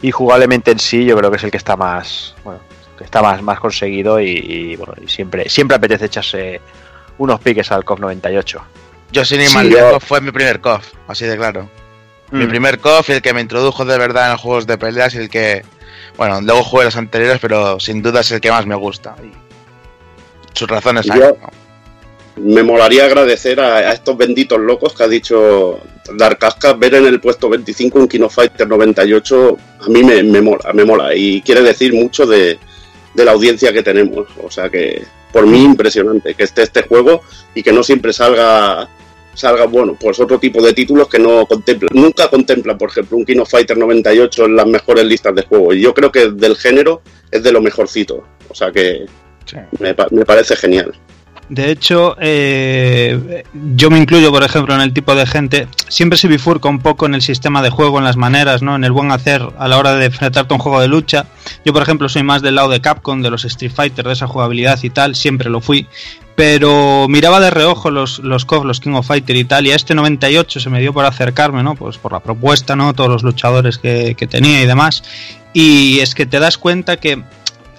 y 0.00 0.10
jugablemente 0.12 0.70
en 0.70 0.78
sí, 0.78 1.04
yo 1.04 1.14
creo 1.14 1.30
que 1.30 1.36
es 1.36 1.44
el 1.44 1.50
que 1.50 1.58
está 1.58 1.76
más, 1.76 2.34
bueno, 2.42 2.60
que 2.96 3.04
está 3.04 3.20
más, 3.20 3.42
más 3.42 3.60
conseguido 3.60 4.18
y, 4.18 4.76
bueno, 4.76 4.94
y 5.04 5.08
siempre, 5.08 5.46
siempre 5.50 5.76
apetece 5.76 6.06
echarse 6.06 6.62
unos 7.18 7.38
piques 7.40 7.70
al 7.70 7.84
COF 7.84 8.00
98. 8.00 8.62
Yo 9.12 9.26
sin 9.26 9.42
ir 9.42 9.50
más 9.52 10.02
fue 10.02 10.22
mi 10.22 10.30
primer 10.30 10.62
COF, 10.62 10.90
así 11.06 11.26
de 11.26 11.36
claro. 11.36 11.68
Mi 12.30 12.46
mm. 12.46 12.48
primer 12.48 12.78
COF 12.80 13.10
y 13.10 13.12
el 13.12 13.20
que 13.20 13.34
me 13.34 13.42
introdujo 13.42 13.84
de 13.84 13.98
verdad 13.98 14.24
en 14.24 14.32
los 14.32 14.40
juegos 14.40 14.66
de 14.66 14.78
peleas 14.78 15.14
y 15.16 15.18
el 15.18 15.28
que, 15.28 15.66
bueno, 16.16 16.40
luego 16.40 16.64
jugué 16.64 16.86
los 16.86 16.96
anteriores, 16.96 17.40
pero 17.42 17.78
sin 17.78 18.00
duda 18.00 18.20
es 18.20 18.30
el 18.30 18.40
que 18.40 18.50
más 18.50 18.64
me 18.64 18.74
gusta. 18.74 19.14
Y 19.22 19.45
sus 20.56 20.68
razones 20.68 21.08
hay. 21.10 21.20
Me 22.36 22.62
molaría 22.62 23.06
agradecer 23.06 23.60
a, 23.60 23.92
estos 23.92 24.16
benditos 24.16 24.58
locos 24.60 24.94
que 24.94 25.04
ha 25.04 25.08
dicho 25.08 25.80
Dark 26.16 26.38
Cascas, 26.38 26.78
ver 26.78 26.94
en 26.94 27.06
el 27.06 27.20
puesto 27.20 27.48
25 27.48 27.98
un 27.98 28.08
Kino 28.08 28.28
Fighter 28.28 28.68
98, 28.68 29.56
a 29.80 29.88
mí 29.88 30.04
me, 30.04 30.22
me 30.22 30.42
mola, 30.42 30.72
me 30.74 30.84
mola. 30.84 31.14
Y 31.14 31.40
quiere 31.40 31.62
decir 31.62 31.94
mucho 31.94 32.26
de, 32.26 32.58
de 33.14 33.24
la 33.24 33.32
audiencia 33.32 33.72
que 33.72 33.82
tenemos. 33.82 34.26
O 34.42 34.50
sea 34.50 34.68
que 34.68 35.02
por 35.32 35.46
mí 35.46 35.62
impresionante 35.62 36.34
que 36.34 36.44
esté 36.44 36.62
este 36.62 36.82
juego 36.82 37.22
y 37.54 37.62
que 37.62 37.72
no 37.72 37.82
siempre 37.82 38.12
salga 38.12 38.88
salga 39.34 39.66
bueno 39.66 39.94
pues 40.00 40.18
otro 40.18 40.38
tipo 40.38 40.62
de 40.62 40.72
títulos 40.72 41.08
que 41.08 41.18
no 41.18 41.44
contemplan 41.44 41.90
nunca 41.92 42.28
contemplan 42.30 42.78
por 42.78 42.88
ejemplo 42.88 43.18
un 43.18 43.26
Kino 43.26 43.44
Fighter 43.44 43.76
98 43.76 44.46
en 44.46 44.56
las 44.56 44.66
mejores 44.66 45.04
listas 45.04 45.34
de 45.34 45.42
juego 45.42 45.74
y 45.74 45.82
yo 45.82 45.92
creo 45.92 46.10
que 46.10 46.30
del 46.30 46.56
género 46.56 47.02
es 47.30 47.42
de 47.42 47.52
lo 47.52 47.60
mejorcito 47.60 48.24
o 48.48 48.54
sea 48.54 48.72
que 48.72 49.04
me, 49.78 49.94
me 50.10 50.24
parece 50.24 50.56
genial 50.56 50.92
de 51.48 51.70
hecho, 51.70 52.16
eh, 52.20 53.44
yo 53.74 53.88
me 53.88 53.98
incluyo, 53.98 54.32
por 54.32 54.42
ejemplo, 54.42 54.74
en 54.74 54.80
el 54.80 54.92
tipo 54.92 55.14
de 55.14 55.26
gente. 55.26 55.68
Siempre 55.88 56.18
se 56.18 56.26
bifurca 56.26 56.68
un 56.68 56.80
poco 56.80 57.06
en 57.06 57.14
el 57.14 57.22
sistema 57.22 57.62
de 57.62 57.70
juego, 57.70 57.98
en 57.98 58.04
las 58.04 58.16
maneras, 58.16 58.62
¿no? 58.62 58.74
En 58.74 58.82
el 58.82 58.90
buen 58.90 59.12
hacer 59.12 59.46
a 59.56 59.68
la 59.68 59.78
hora 59.78 59.94
de 59.94 60.06
enfrentarte 60.06 60.52
a 60.52 60.56
un 60.56 60.60
juego 60.60 60.80
de 60.80 60.88
lucha. 60.88 61.26
Yo, 61.64 61.72
por 61.72 61.82
ejemplo, 61.82 62.08
soy 62.08 62.24
más 62.24 62.42
del 62.42 62.56
lado 62.56 62.70
de 62.70 62.80
Capcom, 62.80 63.22
de 63.22 63.30
los 63.30 63.44
Street 63.44 63.70
Fighter, 63.72 64.04
de 64.04 64.14
esa 64.14 64.26
jugabilidad 64.26 64.80
y 64.82 64.90
tal. 64.90 65.14
Siempre 65.14 65.48
lo 65.48 65.60
fui. 65.60 65.86
Pero 66.34 67.06
miraba 67.08 67.38
de 67.38 67.50
reojo 67.50 67.90
los, 67.90 68.18
los 68.18 68.44
KOF, 68.44 68.64
los 68.64 68.80
King 68.80 68.94
of 68.94 69.06
Fighter 69.06 69.36
y 69.36 69.44
tal. 69.44 69.66
Y 69.66 69.70
a 69.70 69.76
este 69.76 69.94
98 69.94 70.58
se 70.58 70.68
me 70.68 70.80
dio 70.80 70.92
por 70.92 71.04
acercarme, 71.04 71.62
¿no? 71.62 71.76
Pues 71.76 71.96
por 71.96 72.12
la 72.12 72.20
propuesta, 72.20 72.74
¿no? 72.74 72.92
Todos 72.92 73.08
los 73.08 73.22
luchadores 73.22 73.78
que, 73.78 74.16
que 74.16 74.26
tenía 74.26 74.60
y 74.62 74.66
demás. 74.66 75.04
Y 75.52 76.00
es 76.00 76.16
que 76.16 76.26
te 76.26 76.40
das 76.40 76.58
cuenta 76.58 76.96
que 76.98 77.22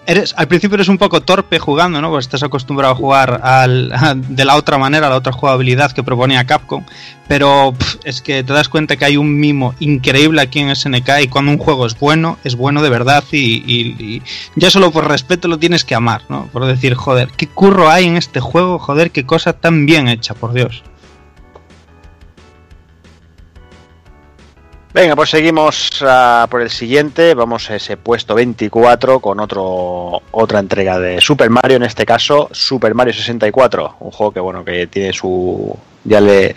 eres, 0.07 0.33
al 0.37 0.47
principio 0.47 0.75
eres 0.75 0.87
un 0.87 0.97
poco 0.97 1.21
torpe 1.21 1.59
jugando, 1.59 2.01
¿no? 2.01 2.09
Porque 2.09 2.23
estás 2.23 2.41
acostumbrado 2.41 2.93
a 2.93 2.95
jugar 2.95 3.41
al, 3.43 3.91
de 4.29 4.45
la 4.45 4.55
otra 4.55 4.77
manera, 4.77 5.09
la 5.09 5.17
otra 5.17 5.33
jugabilidad 5.33 5.91
que 5.91 6.01
proponía 6.01 6.45
Capcom. 6.45 6.83
Pero 7.27 7.75
es 8.05 8.21
que 8.21 8.41
te 8.41 8.53
das 8.53 8.69
cuenta 8.69 8.95
que 8.95 9.03
hay 9.03 9.17
un 9.17 9.37
mimo 9.37 9.75
increíble 9.79 10.41
aquí 10.41 10.59
en 10.59 10.73
SNK 10.73 11.09
y 11.23 11.27
cuando 11.27 11.51
un 11.51 11.57
juego 11.57 11.85
es 11.85 11.99
bueno, 11.99 12.39
es 12.45 12.55
bueno 12.55 12.81
de 12.81 12.89
verdad 12.89 13.23
y, 13.31 14.21
ya 14.55 14.71
solo 14.71 14.91
por 14.91 15.07
respeto 15.07 15.49
lo 15.49 15.59
tienes 15.59 15.83
que 15.83 15.93
amar, 15.93 16.21
¿no? 16.29 16.47
Por 16.53 16.65
decir, 16.65 16.93
joder, 16.93 17.29
qué 17.35 17.47
curro 17.47 17.89
hay 17.89 18.05
en 18.05 18.15
este 18.15 18.39
juego, 18.39 18.79
joder, 18.79 19.11
qué 19.11 19.25
cosa 19.25 19.53
tan 19.53 19.85
bien 19.85 20.07
hecha, 20.07 20.33
por 20.33 20.53
Dios. 20.53 20.83
Venga, 24.93 25.15
pues 25.15 25.29
seguimos 25.29 26.01
uh, 26.01 26.47
por 26.49 26.61
el 26.61 26.69
siguiente. 26.69 27.33
Vamos 27.33 27.69
a 27.69 27.75
ese 27.75 27.97
puesto 27.97 28.33
24 28.33 29.19
con 29.19 29.39
otro 29.39 30.21
otra 30.31 30.59
entrega 30.59 30.97
de 30.97 31.19
Super 31.19 31.49
Mario, 31.49 31.77
en 31.77 31.83
este 31.83 32.05
caso 32.05 32.49
Super 32.51 32.95
Mario 32.95 33.13
64, 33.13 33.97
un 33.99 34.11
juego 34.11 34.31
que 34.31 34.39
bueno 34.39 34.63
que 34.63 34.87
tiene 34.87 35.11
su 35.11 35.77
ya 36.05 36.21
le, 36.21 36.55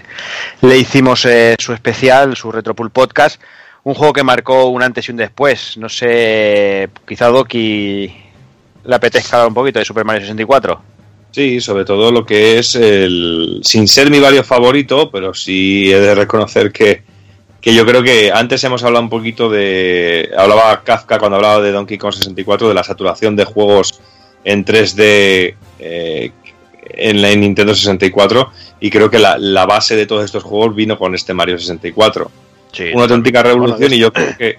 le 0.62 0.78
hicimos 0.78 1.24
eh, 1.26 1.56
su 1.58 1.72
especial, 1.72 2.36
su 2.36 2.52
Retropool 2.52 2.90
podcast, 2.90 3.40
un 3.82 3.94
juego 3.94 4.12
que 4.12 4.22
marcó 4.22 4.66
un 4.66 4.82
antes 4.82 5.08
y 5.08 5.10
un 5.10 5.16
después. 5.18 5.76
No 5.76 5.88
sé, 5.88 6.88
quizá 7.06 7.26
Doki 7.26 8.14
le 8.84 8.94
apetezca 8.94 9.44
un 9.44 9.54
poquito 9.54 9.80
de 9.80 9.84
Super 9.84 10.04
Mario 10.04 10.22
64. 10.22 10.82
Sí, 11.32 11.60
sobre 11.60 11.84
todo 11.84 12.10
lo 12.10 12.24
que 12.24 12.58
es 12.58 12.76
el 12.76 13.60
sin 13.62 13.88
ser 13.88 14.08
mi 14.08 14.20
Mario 14.20 14.44
favorito, 14.44 15.10
pero 15.10 15.34
sí 15.34 15.92
he 15.92 16.00
de 16.00 16.14
reconocer 16.14 16.72
que 16.72 17.09
que 17.60 17.74
yo 17.74 17.84
creo 17.84 18.02
que 18.02 18.32
antes 18.32 18.62
hemos 18.64 18.82
hablado 18.84 19.04
un 19.04 19.10
poquito 19.10 19.50
de. 19.50 20.30
Hablaba 20.36 20.82
Kafka 20.82 21.18
cuando 21.18 21.36
hablaba 21.36 21.60
de 21.60 21.72
Donkey 21.72 21.98
Kong 21.98 22.14
64, 22.14 22.68
de 22.68 22.74
la 22.74 22.84
saturación 22.84 23.36
de 23.36 23.44
juegos 23.44 24.00
en 24.44 24.64
3D 24.64 25.54
eh, 25.78 26.32
en 26.82 27.22
la 27.22 27.34
Nintendo 27.34 27.74
64, 27.74 28.50
y 28.80 28.90
creo 28.90 29.10
que 29.10 29.18
la, 29.18 29.66
base 29.66 29.94
de 29.94 30.06
todos 30.06 30.24
estos 30.24 30.42
juegos 30.42 30.74
vino 30.74 30.98
con 30.98 31.14
este 31.14 31.34
Mario 31.34 31.58
64. 31.58 32.30
Una 32.94 33.02
auténtica 33.02 33.42
revolución, 33.42 33.92
y 33.92 33.98
yo 33.98 34.12
creo 34.12 34.36
que. 34.38 34.58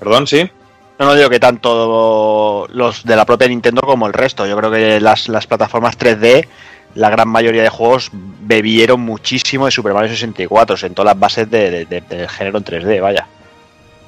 Perdón, 0.00 0.26
sí. 0.26 0.50
No, 0.98 1.06
no 1.06 1.14
digo 1.14 1.30
que 1.30 1.40
tanto 1.40 2.66
los 2.70 3.04
de 3.04 3.16
la 3.16 3.24
propia 3.24 3.46
Nintendo 3.46 3.82
como 3.82 4.06
el 4.06 4.12
resto. 4.12 4.46
Yo 4.46 4.56
creo 4.56 4.70
que 4.70 5.00
las, 5.00 5.28
las 5.28 5.46
plataformas 5.46 5.96
3D 5.96 6.46
la 6.94 7.10
gran 7.10 7.28
mayoría 7.28 7.62
de 7.62 7.68
juegos 7.68 8.10
bebieron 8.42 9.00
muchísimo 9.00 9.66
de 9.66 9.70
Super 9.70 9.94
Mario 9.94 10.10
64, 10.10 10.86
en 10.86 10.94
todas 10.94 11.14
las 11.14 11.20
bases 11.20 11.50
de, 11.50 11.86
del 11.86 12.28
género 12.28 12.58
en 12.58 12.64
3D, 12.64 13.00
vaya. 13.00 13.26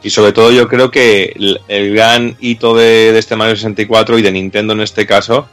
Y 0.02 0.10
sobre 0.10 0.32
todo 0.32 0.52
yo 0.52 0.68
creo 0.68 0.90
que 0.90 1.34
el, 1.68 1.94
gran 1.94 2.36
hito 2.40 2.74
de, 2.74 3.16
este 3.18 3.36
Mario 3.36 3.56
64 3.56 4.18
y 4.18 4.22
de 4.22 4.32
Nintendo 4.32 4.74
en 4.74 4.82
este 4.82 5.06
caso 5.06 5.48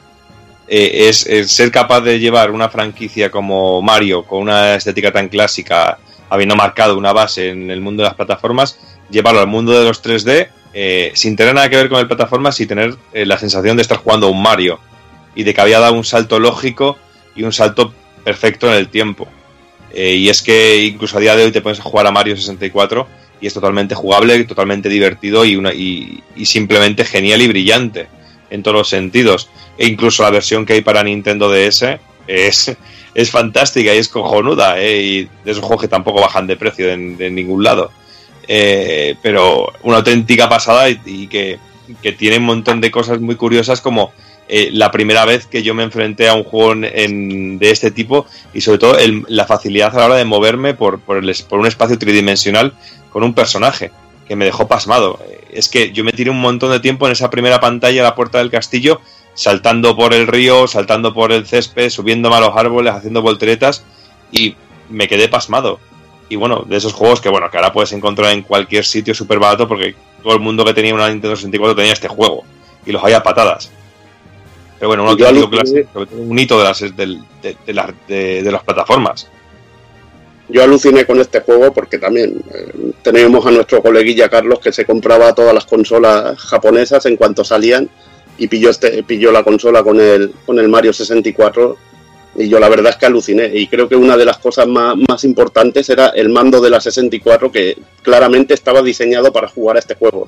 eh, 0.68 1.08
es, 1.08 1.26
ser 1.50 1.72
capaz 1.72 2.02
de 2.02 2.20
llevar 2.20 2.52
una 2.52 2.68
franquicia 2.68 3.32
como 3.32 3.82
Mario 3.82 4.26
con 4.26 4.42
una 4.42 4.76
estética 4.76 5.12
tan 5.12 5.30
clásica, 5.30 5.98
habiendo 6.30 6.56
marcado 6.56 6.98
una 6.98 7.14
base 7.14 7.50
en 7.50 7.72
el 7.72 7.80
mundo 7.80 8.04
de 8.04 8.10
las 8.10 8.16
plataformas, 8.16 8.78
llevarlo 9.10 9.40
al 9.40 9.48
mundo 9.48 9.72
de 9.72 9.86
los 9.86 10.04
3D 10.04 10.50
eh, 10.74 11.12
sin 11.16 11.36
tener 11.36 11.54
nada 11.54 11.70
que 11.70 11.76
ver 11.76 11.90
con 11.90 12.00
el 12.00 12.08
plataforma, 12.08 12.52
sin 12.52 12.68
tener 12.68 12.96
eh, 13.14 13.26
la 13.26 13.38
sensación 13.38 13.76
de 13.76 13.82
estar 13.82 13.98
jugando 13.98 14.28
a 14.28 14.30
un 14.30 14.42
Mario 14.42 14.80
y 15.36 15.44
de 15.44 15.54
que 15.54 15.62
había 15.62 15.80
dado 15.80 15.94
un 15.94 16.04
salto 16.04 16.40
lógico 16.40 16.98
y 17.36 17.44
un 17.44 17.52
salto 17.52 17.94
perfecto 18.24 18.68
en 18.68 18.74
el 18.74 18.88
tiempo. 18.90 19.28
y 19.94 20.30
es 20.30 20.42
que 20.42 20.84
incluso 20.86 21.18
a 21.18 21.22
día 21.22 21.36
de 21.36 21.44
hoy 21.46 21.52
te 21.52 21.62
pones 21.62 21.80
a 21.80 21.84
jugar 21.84 22.08
a 22.08 22.12
Mario 22.12 22.36
64 22.36 23.08
y 23.42 23.48
es 23.48 23.54
totalmente 23.54 23.96
jugable, 23.96 24.44
totalmente 24.46 24.88
divertido 24.88 25.44
y, 25.44 25.56
una, 25.56 25.74
y, 25.74 26.24
simplemente 26.46 27.04
genial 27.04 27.42
y 27.42 27.48
brillante 27.48 28.08
en 28.52 28.62
todos 28.62 28.78
los 28.78 28.90
sentidos. 28.90 29.50
E 29.78 29.88
incluso 29.88 30.22
la 30.24 30.30
versión 30.30 30.66
que 30.66 30.74
hay 30.74 30.82
para 30.82 31.04
Nintendo 31.04 31.52
DS 31.52 31.98
es, 32.28 32.78
es 33.16 33.32
fantástica 33.32 33.94
y 33.96 33.98
es 33.98 34.08
cojonuda. 34.08 34.80
¿eh? 34.80 35.02
Y 35.02 35.30
es 35.44 35.58
un 35.58 35.64
juego 35.64 35.82
que 35.82 35.88
tampoco 35.88 36.22
bajan 36.22 36.46
de 36.46 36.56
precio 36.56 36.92
en, 36.92 37.18
ningún 37.34 37.64
lado. 37.64 37.92
Eh, 38.48 39.16
pero 39.22 39.74
una 39.82 39.98
auténtica 39.98 40.48
pasada 40.48 40.88
y, 40.90 41.28
que, 41.28 41.60
tiene 42.18 42.38
un 42.38 42.46
montón 42.46 42.80
de 42.80 42.92
cosas 42.92 43.20
muy 43.20 43.36
curiosas 43.36 43.82
como 43.82 44.14
eh, 44.54 44.70
la 44.74 44.92
primera 44.92 45.24
vez 45.24 45.48
que 45.48 45.64
yo 45.64 45.74
me 45.74 45.84
enfrenté 45.84 46.28
a 46.28 46.34
un 46.34 46.44
juego 46.44 46.76
de 46.76 47.58
este 47.72 47.90
tipo 47.90 48.26
y 48.54 48.60
sobre 48.60 48.80
todo 48.80 48.98
la 49.30 49.46
facilidad 49.46 49.96
a 49.96 50.00
la 50.00 50.06
hora 50.08 50.16
de 50.16 50.26
moverme 50.26 50.74
por, 50.74 51.00
por, 51.00 51.16
el, 51.16 51.34
por 51.48 51.58
un 51.58 51.68
espacio 51.68 51.98
tridimensional 51.98 52.74
con 53.14 53.24
un 53.24 53.34
personaje 53.34 53.92
que 54.28 54.36
me 54.36 54.44
dejó 54.44 54.68
pasmado. 54.68 55.20
Es 55.54 55.70
que 55.70 55.94
yo 55.94 56.04
me 56.04 56.12
tiré 56.12 56.32
un 56.32 56.42
montón 56.42 56.70
de 56.74 56.82
tiempo 56.82 57.06
en 57.06 57.14
esa 57.14 57.30
primera 57.30 57.62
pantalla 57.62 58.02
a 58.02 58.04
la 58.04 58.14
puerta 58.14 58.40
del 58.40 58.52
castillo, 58.52 59.00
saltando 59.36 59.96
por 59.96 60.14
el 60.14 60.28
río, 60.28 60.68
saltando 60.68 61.14
por 61.14 61.32
el 61.32 61.48
césped, 61.48 61.90
subiéndome 61.90 62.36
a 62.36 62.42
los 62.42 62.58
árboles, 62.58 62.94
haciendo 62.94 63.22
volteretas 63.22 63.86
y 64.34 64.58
me 64.90 65.08
quedé 65.08 65.30
pasmado. 65.30 65.80
Y 66.28 66.36
bueno, 66.36 66.66
de 66.68 66.76
esos 66.76 66.92
juegos 66.92 67.22
que 67.22 67.30
bueno, 67.30 67.50
que 67.50 67.56
ahora 67.56 67.72
puedes 67.72 67.94
encontrar 67.94 68.34
en 68.34 68.42
cualquier 68.42 68.84
sitio 68.84 69.16
súper 69.16 69.40
barato 69.40 69.66
porque 69.66 69.96
todo 70.22 70.34
el 70.34 70.42
mundo 70.42 70.66
que 70.66 70.74
tenía 70.74 70.94
una 70.94 71.08
Nintendo 71.08 71.38
64 71.38 71.74
tenía 71.74 71.94
este 71.94 72.10
juego 72.10 72.44
y 72.86 72.92
los 72.92 73.02
había 73.02 73.24
patadas. 73.24 73.72
Pero 74.82 74.90
bueno, 74.90 75.04
un 75.04 76.30
un 76.30 76.40
hito 76.40 76.58
de 76.58 76.64
las, 76.64 77.94
de 78.08 78.52
las 78.52 78.64
plataformas. 78.64 79.28
Yo 80.50 80.64
aluciné 80.64 81.06
con 81.06 81.20
este 81.20 81.42
juego 81.42 81.72
porque 81.72 82.00
también 82.00 82.42
eh, 82.52 82.92
tenemos 83.04 83.46
a 83.46 83.52
nuestro 83.52 83.84
coleguilla 83.84 84.28
Carlos 84.28 84.60
que 84.60 84.72
se 84.72 84.84
compraba 84.84 85.36
todas 85.36 85.54
las 85.54 85.66
consolas 85.66 86.36
japonesas 86.40 87.06
en 87.06 87.16
cuanto 87.16 87.44
salían 87.44 87.92
y 88.40 88.48
pilló, 88.48 88.72
este, 88.72 89.04
pilló 89.04 89.32
la 89.32 89.44
consola 89.44 89.84
con 89.84 90.02
el, 90.02 90.34
con 90.48 90.58
el 90.58 90.68
Mario 90.68 90.94
64 90.94 91.78
y 92.38 92.50
yo 92.50 92.60
la 92.60 92.68
verdad 92.68 92.94
es 92.94 92.98
que 92.98 93.06
aluciné. 93.06 93.52
Y 93.54 93.68
creo 93.68 93.88
que 93.88 93.96
una 93.96 94.18
de 94.18 94.26
las 94.26 94.40
cosas 94.40 94.66
más, 94.66 94.96
más 95.08 95.24
importantes 95.26 95.92
era 95.92 96.08
el 96.08 96.30
mando 96.30 96.60
de 96.60 96.72
la 96.72 96.82
64 96.82 97.52
que 97.52 97.78
claramente 98.02 98.56
estaba 98.56 98.82
diseñado 98.82 99.32
para 99.32 99.48
jugar 99.48 99.76
a 99.76 99.80
este 99.80 99.94
juego. 99.94 100.28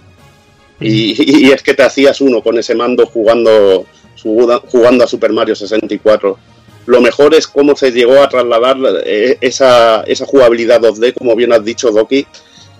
Y, 0.80 1.48
y, 1.48 1.52
es 1.52 1.64
que 1.64 1.74
te 1.74 1.84
hacías 1.84 2.22
uno 2.22 2.42
con 2.42 2.58
ese 2.58 2.76
mando 2.76 3.06
jugando, 3.06 3.86
jugando 4.15 5.03
a 5.03 5.07
Super 5.07 5.34
Mario 5.34 5.56
64 5.56 6.38
lo 6.85 7.02
mejor 7.02 7.34
es 7.34 7.48
cómo 7.48 7.76
se 7.76 7.91
llegó 7.91 8.22
a 8.22 8.30
trasladar 8.30 8.77
eh, 9.06 9.38
esa, 9.41 10.02
esa 10.02 10.26
jugabilidad 10.26 10.81
2D, 10.81 11.14
como 11.14 11.35
bien 11.35 11.53
has 11.53 11.64
dicho, 11.64 11.91
Doki, 11.91 12.26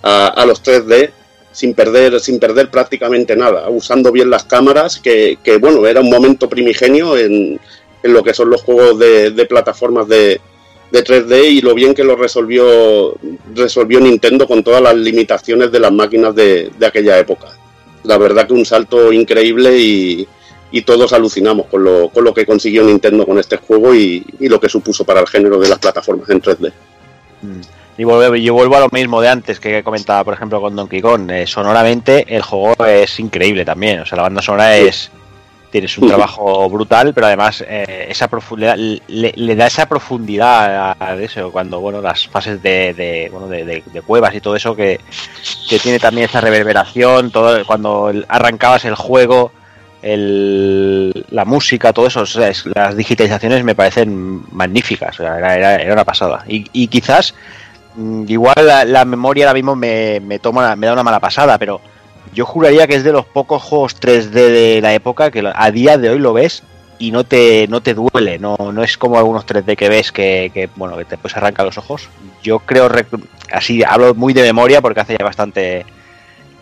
a, 0.02 0.44
los 0.46 0.62
3D 0.62 1.10
sin 1.50 1.72
perder, 1.72 2.20
sin 2.20 2.38
perder 2.38 2.68
prácticamente 2.68 3.34
nada, 3.36 3.70
usando 3.70 4.12
bien 4.12 4.28
las 4.28 4.44
cámaras, 4.44 5.00
que, 5.00 5.38
bueno, 5.60 5.86
era 5.86 6.00
un 6.00 6.10
momento 6.10 6.48
primigenio 6.48 7.16
en, 7.16 7.58
en 8.02 8.12
lo 8.12 8.22
que 8.22 8.34
son 8.34 8.50
los 8.50 8.62
juegos 8.62 8.98
de, 8.98 9.46
plataformas 9.48 10.06
de, 10.06 10.40
de 10.90 11.04
3D 11.04 11.44
y 11.52 11.60
lo 11.62 11.72
bien 11.72 11.94
que 11.94 12.04
lo 12.04 12.16
resolvió, 12.16 13.14
resolvió 13.54 14.00
Nintendo 14.00 14.46
con 14.46 14.62
todas 14.62 14.82
las 14.82 14.96
limitaciones 14.96 15.72
de 15.72 15.80
las 15.80 15.92
máquinas 15.92 16.34
de, 16.34 16.70
de 16.78 16.86
aquella 16.86 17.18
época. 17.18 17.48
La 18.02 18.18
verdad 18.18 18.46
que 18.46 18.52
un 18.52 18.66
salto 18.66 19.10
increíble 19.10 19.78
y, 19.78 20.28
y 20.74 20.82
todos 20.82 21.12
alucinamos 21.12 21.66
con 21.66 21.84
lo, 21.84 22.08
con 22.08 22.24
lo 22.24 22.34
que 22.34 22.44
consiguió 22.44 22.82
Nintendo 22.82 23.24
con 23.24 23.38
este 23.38 23.58
juego 23.58 23.94
y, 23.94 24.26
lo 24.40 24.58
que 24.58 24.68
supuso 24.68 25.04
para 25.04 25.20
el 25.20 25.28
género 25.28 25.60
de 25.60 25.68
las 25.68 25.78
plataformas 25.78 26.28
en 26.30 26.42
3D. 26.42 26.72
Mm. 27.42 27.60
Y 27.96 28.02
vuelvo, 28.02 28.34
yo 28.34 28.54
vuelvo 28.54 28.74
a 28.74 28.80
lo 28.80 28.88
mismo 28.90 29.20
de 29.20 29.28
antes 29.28 29.60
que 29.60 29.84
comentaba, 29.84 30.24
por 30.24 30.34
ejemplo, 30.34 30.60
con 30.60 30.74
Donkey 30.74 31.00
Kong. 31.00 31.30
Eh, 31.30 31.46
sonoramente, 31.46 32.26
el 32.26 32.42
juego 32.42 32.84
es 32.86 33.20
increíble 33.20 33.64
también. 33.64 34.00
O 34.00 34.06
sea, 34.06 34.16
la 34.16 34.22
banda 34.22 34.42
sonora 34.42 34.76
es. 34.76 35.12
Tienes 35.70 35.96
un 35.98 36.08
trabajo 36.08 36.68
brutal, 36.68 37.14
pero 37.14 37.28
además 37.28 37.64
eh, 37.66 38.06
esa 38.08 38.26
profundidad 38.26 38.76
le, 38.76 39.56
da 39.56 39.66
esa 39.68 39.88
profundidad 39.88 40.96
a, 40.98 41.16
eso. 41.20 41.52
Cuando, 41.52 41.78
bueno, 41.78 42.00
las 42.00 42.26
fases 42.26 42.60
de, 42.60 43.28
bueno, 43.30 43.46
de, 43.46 43.82
cuevas 44.04 44.34
y 44.34 44.40
todo 44.40 44.56
eso, 44.56 44.74
que, 44.74 44.98
que, 45.68 45.78
tiene 45.78 46.00
también 46.00 46.28
esa 46.28 46.40
reverberación. 46.40 47.30
todo 47.30 47.64
Cuando 47.64 48.12
arrancabas 48.28 48.84
el 48.86 48.96
juego 48.96 49.52
el, 50.04 51.24
la 51.30 51.46
música, 51.46 51.94
todo 51.94 52.06
eso, 52.06 52.24
las 52.74 52.96
digitalizaciones 52.96 53.64
me 53.64 53.74
parecen 53.74 54.42
magníficas, 54.52 55.18
era, 55.18 55.54
era, 55.54 55.92
una 55.92 56.04
pasada. 56.04 56.44
Y, 56.46 56.88
quizás, 56.88 57.34
mm, 57.96 58.24
igual 58.28 58.54
la, 58.86 59.04
memoria 59.06 59.46
ahora 59.46 59.54
mismo 59.54 59.74
me, 59.74 60.20
me, 60.20 60.38
toma, 60.38 60.76
me 60.76 60.86
da 60.86 60.92
una 60.92 61.02
mala 61.02 61.20
pasada, 61.20 61.56
pero 61.56 61.80
yo 62.34 62.44
juraría 62.44 62.86
que 62.86 62.96
es 62.96 63.04
de 63.04 63.12
los 63.12 63.24
pocos 63.24 63.62
juegos 63.62 63.98
3D 63.98 64.30
de 64.30 64.80
la 64.82 64.92
época 64.92 65.30
que 65.30 65.50
a 65.54 65.70
día 65.70 65.96
de 65.96 66.10
hoy 66.10 66.18
lo 66.18 66.34
ves 66.34 66.62
y 66.98 67.10
no 67.10 67.24
te, 67.24 67.66
no 67.68 67.80
te 67.80 67.94
duele, 67.94 68.38
no, 68.38 68.56
no 68.58 68.82
es 68.82 68.98
como 68.98 69.16
algunos 69.16 69.46
3D 69.46 69.74
que 69.74 69.88
ves 69.88 70.12
que, 70.12 70.50
que 70.52 70.68
bueno, 70.76 70.98
que 70.98 71.06
te 71.06 71.16
pues 71.16 71.34
arranca 71.34 71.64
los 71.64 71.78
ojos. 71.78 72.10
Yo 72.42 72.58
creo, 72.58 72.90
así 73.50 73.82
hablo 73.82 74.14
muy 74.14 74.34
de 74.34 74.42
memoria 74.42 74.82
porque 74.82 75.00
hace 75.00 75.16
ya 75.18 75.24
bastante 75.24 75.86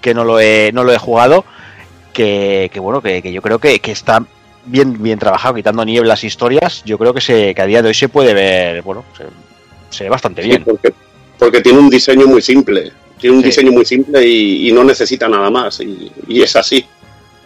que 0.01 0.15
no 0.15 0.23
lo 0.23 0.39
he, 0.39 0.71
no 0.73 0.85
lo 0.85 0.93
he 0.93 0.99
jugado 0.99 1.45
que, 2.13 2.71
bueno, 2.77 3.01
que, 3.01 3.33
yo 3.33 3.43
creo 3.43 3.59
que, 3.59 3.81
está 3.85 4.25
bien, 4.65 5.03
bien 5.03 5.19
trabajado, 5.19 5.55
quitando 5.55 5.85
nieblas 5.85 6.25
historias, 6.25 6.83
yo 6.85 6.99
creo 6.99 7.13
que, 7.13 7.21
se, 7.21 7.55
que 7.55 7.63
a 7.63 7.67
día 7.67 7.83
de 7.83 7.89
hoy 7.89 7.95
se 7.95 8.09
puede 8.09 8.35
ver, 8.35 8.83
bueno, 8.83 9.05
se, 9.91 10.05
ve 10.05 10.11
bastante 10.11 10.43
bien. 10.43 10.65
porque, 10.65 10.93
porque, 11.39 11.61
tiene 11.61 11.79
un 11.79 11.91
diseño 11.91 12.27
muy 12.27 12.43
simple, 12.43 12.93
tiene 13.19 13.37
un 13.37 13.43
diseño 13.43 13.73
muy 13.73 13.85
simple 13.85 14.27
y, 14.27 14.71
no 14.73 14.85
necesita 14.85 15.29
nada 15.29 15.51
más, 15.51 15.81
y, 15.81 16.43
es 16.43 16.57
así. 16.57 16.85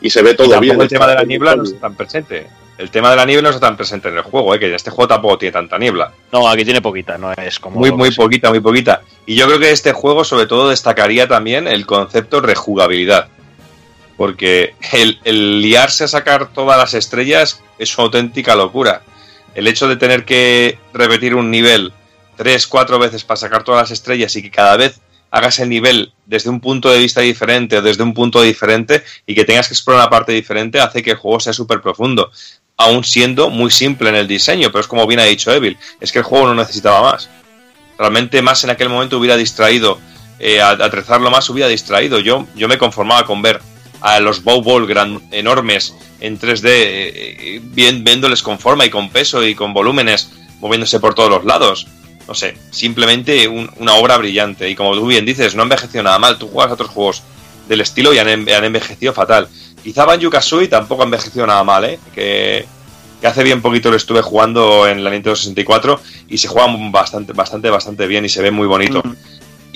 Y 0.00 0.10
se 0.10 0.22
ve 0.22 0.34
todo 0.34 0.60
bien. 0.60 0.80
El 0.80 0.88
tema 0.88 1.06
de 1.06 1.14
la 1.14 1.24
niebla 1.24 1.56
no 1.56 1.62
está 1.62 1.80
tan 1.80 1.94
presente. 1.94 2.46
El 2.78 2.90
tema 2.90 3.10
de 3.10 3.16
la 3.16 3.24
niebla 3.24 3.48
no 3.48 3.54
está 3.54 3.66
tan 3.66 3.76
presente 3.76 4.08
en 4.08 4.16
el 4.16 4.22
juego, 4.22 4.54
¿eh? 4.54 4.58
que 4.58 4.74
este 4.74 4.90
juego 4.90 5.08
tampoco 5.08 5.38
tiene 5.38 5.52
tanta 5.52 5.78
niebla. 5.78 6.12
No, 6.30 6.46
aquí 6.46 6.64
tiene 6.64 6.82
poquita, 6.82 7.16
no 7.16 7.32
es 7.32 7.58
como. 7.58 7.78
Muy, 7.78 7.90
muy 7.90 8.10
poquita, 8.10 8.50
muy 8.50 8.60
poquita. 8.60 9.02
Y 9.24 9.34
yo 9.34 9.46
creo 9.46 9.58
que 9.58 9.70
este 9.70 9.92
juego, 9.92 10.24
sobre 10.24 10.46
todo, 10.46 10.68
destacaría 10.68 11.26
también 11.26 11.66
el 11.66 11.86
concepto 11.86 12.42
rejugabilidad 12.42 13.28
porque 14.16 14.74
el, 14.92 15.60
liarse 15.60 16.04
a 16.04 16.08
sacar 16.08 16.52
todas 16.52 16.78
las 16.78 16.94
estrellas 16.94 17.62
es 17.78 17.96
una 17.96 18.06
auténtica 18.06 18.54
locura. 18.54 19.02
El 19.54 19.66
hecho 19.66 19.88
de 19.88 19.96
tener 19.96 20.24
que 20.24 20.78
repetir 20.92 21.34
un 21.34 21.50
nivel 21.50 21.92
tres, 22.36 22.66
cuatro 22.66 22.98
veces 22.98 23.24
para 23.24 23.36
sacar 23.36 23.64
todas 23.64 23.82
las 23.82 23.90
estrellas 23.90 24.34
y 24.36 24.42
que 24.42 24.50
cada 24.50 24.76
vez 24.76 25.00
hagas 25.30 25.58
el 25.58 25.68
nivel 25.68 26.12
desde 26.24 26.50
un 26.50 26.60
punto 26.60 26.90
de 26.90 26.98
vista 26.98 27.20
diferente 27.20 27.78
o 27.78 27.82
desde 27.82 28.02
un 28.02 28.14
punto 28.14 28.42
diferente 28.42 29.02
y 29.26 29.34
que 29.34 29.44
tengas 29.44 29.68
que 29.68 29.74
explorar 29.74 30.02
una 30.02 30.10
parte 30.10 30.32
diferente 30.32 30.80
hace 30.80 31.02
que 31.02 31.12
el 31.12 31.16
juego 31.16 31.40
sea 31.40 31.52
súper 31.52 31.80
profundo, 31.80 32.30
aún 32.76 33.04
siendo 33.04 33.50
muy 33.50 33.70
simple 33.70 34.08
en 34.08 34.16
el 34.16 34.28
diseño, 34.28 34.70
pero 34.70 34.80
es 34.80 34.86
como 34.86 35.06
bien 35.06 35.20
ha 35.20 35.24
dicho 35.24 35.52
Evil, 35.52 35.76
es 36.00 36.12
que 36.12 36.18
el 36.18 36.24
juego 36.24 36.46
no 36.46 36.54
necesitaba 36.54 37.12
más. 37.12 37.28
Realmente 37.98 38.42
más 38.42 38.62
en 38.64 38.70
aquel 38.70 38.88
momento 38.88 39.18
hubiera 39.18 39.36
distraído, 39.36 39.98
eh, 40.38 40.60
atrezarlo 40.60 41.30
más 41.30 41.48
hubiera 41.48 41.68
distraído. 41.68 42.18
Yo, 42.20 42.46
yo 42.54 42.68
me 42.68 42.76
conformaba 42.76 43.24
con 43.24 43.40
ver 43.40 43.60
a 44.00 44.20
los 44.20 44.42
bow 44.44 44.62
ball 44.62 44.86
enormes 45.32 45.94
en 46.20 46.38
3D, 46.38 46.64
eh, 46.66 47.12
eh, 47.14 47.60
bien, 47.62 48.04
viéndoles 48.04 48.42
con 48.42 48.58
forma 48.58 48.86
y 48.86 48.90
con 48.90 49.10
peso 49.10 49.44
y 49.44 49.54
con 49.54 49.74
volúmenes 49.74 50.30
moviéndose 50.60 51.00
por 51.00 51.14
todos 51.14 51.30
los 51.30 51.44
lados. 51.44 51.86
No 52.26 52.34
sé, 52.34 52.56
simplemente 52.70 53.46
una 53.46 53.94
obra 53.94 54.16
brillante. 54.16 54.68
Y 54.68 54.74
como 54.74 54.94
tú 54.94 55.06
bien 55.06 55.24
dices, 55.24 55.54
no 55.54 55.62
ha 55.62 55.64
envejecido 55.64 56.02
nada 56.02 56.18
mal. 56.18 56.38
Tú 56.38 56.48
juegas 56.48 56.70
a 56.70 56.74
otros 56.74 56.90
juegos 56.90 57.22
del 57.68 57.80
estilo 57.80 58.12
y 58.12 58.18
han, 58.18 58.28
han 58.28 58.64
envejecido 58.64 59.12
fatal. 59.12 59.48
Quizá 59.82 60.04
Banjo 60.04 60.30
Kazooie 60.30 60.66
tampoco 60.66 61.02
ha 61.02 61.04
envejecido 61.04 61.46
nada 61.46 61.62
mal, 61.62 61.84
¿eh? 61.84 62.00
Que, 62.12 62.66
hace 63.22 63.42
bien 63.42 63.60
poquito 63.60 63.90
lo 63.90 63.96
estuve 63.96 64.22
jugando 64.22 64.86
en 64.86 65.02
la 65.02 65.10
Nintendo 65.10 65.34
64 65.34 66.00
y 66.28 66.38
se 66.38 66.46
juega 66.46 66.68
bastante, 66.90 67.32
bastante, 67.32 67.70
bastante 67.70 68.06
bien 68.06 68.24
y 68.24 68.28
se 68.28 68.42
ve 68.42 68.50
muy 68.50 68.66
bonito. 68.66 69.02
Mm. 69.04 69.16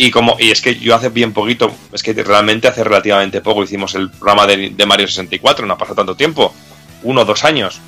Y 0.02 0.10
como 0.10 0.39
y 0.39 0.51
es 0.51 0.62
que 0.62 0.77
yo 0.77 0.94
hace 0.94 1.10
bien 1.10 1.35
poquito, 1.35 1.74
es 1.93 2.02
que 2.02 2.14
realmente 2.14 2.66
hace 2.66 2.82
relativamente 2.82 3.43
poco 3.43 3.64
hicimos 3.64 3.94
el 3.94 4.09
programa 4.09 4.47
de, 4.47 4.86
Mario 4.86 5.06
64, 5.06 5.66
no 5.66 5.74
ha 5.74 5.77
pasado 5.77 5.97
tanto 5.97 6.16
tiempo, 6.16 6.55
uno 7.02 7.20
o 7.20 7.24
dos 7.27 7.44
años. 7.44 7.82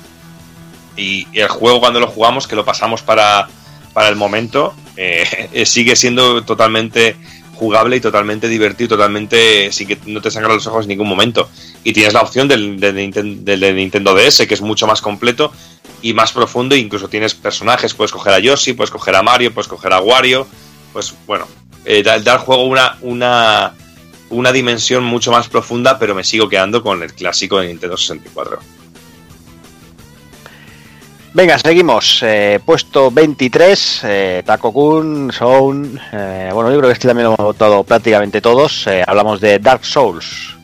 Y, 0.95 1.25
el 1.33 1.47
juego 1.47 1.79
cuando 1.79 1.99
lo 1.99 2.05
jugamos, 2.05 2.47
que 2.47 2.55
lo 2.55 2.63
pasamos 2.63 3.01
para, 3.01 3.47
para 3.93 4.09
el 4.09 4.15
momento, 4.15 4.75
eh, 4.95 5.65
sigue 5.65 5.95
siendo 5.95 6.43
totalmente 6.43 7.15
jugable 7.55 7.95
y 7.95 7.99
totalmente 7.99 8.47
divertido, 8.47 8.89
totalmente 8.89 9.71
sin 9.71 9.87
que 9.87 9.97
no 10.05 10.21
te 10.21 10.29
sangran 10.29 10.57
los 10.57 10.67
ojos 10.67 10.85
en 10.85 10.89
ningún 10.89 11.07
momento. 11.07 11.49
Y 11.83 11.93
tienes 11.93 12.13
la 12.13 12.21
opción 12.21 12.47
del, 12.47 12.79
del, 12.79 13.75
Nintendo 13.75 14.13
DS, 14.13 14.45
que 14.45 14.53
es 14.53 14.61
mucho 14.61 14.85
más 14.85 15.01
completo 15.01 15.51
y 16.03 16.13
más 16.13 16.31
profundo, 16.31 16.75
incluso 16.75 17.09
tienes 17.09 17.33
personajes, 17.33 17.95
puedes 17.95 18.11
coger 18.11 18.33
a 18.33 18.39
Yoshi, 18.39 18.73
puedes 18.73 18.91
coger 18.91 19.15
a 19.15 19.23
Mario, 19.23 19.51
puedes 19.51 19.67
coger 19.67 19.93
a 19.93 19.99
Wario, 19.99 20.45
pues 20.93 21.11
bueno, 21.25 21.47
eh, 21.85 22.03
da, 22.03 22.13
al 22.13 22.39
juego 22.39 22.65
una, 22.65 22.97
una, 23.01 23.73
una 24.29 24.51
dimensión 24.51 25.03
mucho 25.03 25.31
más 25.31 25.47
profunda, 25.47 25.99
pero 25.99 26.15
me 26.15 26.23
sigo 26.23 26.49
quedando 26.49 26.81
con 26.81 27.03
el 27.03 27.13
clásico 27.13 27.59
de 27.59 27.67
Nintendo 27.67 27.97
64. 27.97 28.59
Venga, 31.33 31.57
seguimos. 31.57 32.19
Eh, 32.21 32.59
puesto 32.63 33.09
23, 33.09 34.01
eh, 34.03 34.43
Taco 34.45 34.71
Kun, 34.71 35.31
Sound. 35.31 35.99
Eh, 36.11 36.51
bueno, 36.53 36.71
yo 36.71 36.77
creo 36.77 36.89
que 36.89 36.93
este 36.93 37.07
también 37.07 37.23
lo 37.27 37.33
hemos 37.33 37.45
votado 37.45 37.83
prácticamente 37.83 38.39
todos. 38.39 38.85
Eh, 38.85 39.03
hablamos 39.05 39.41
de 39.41 39.57
Dark 39.57 39.83
Souls. 39.83 40.55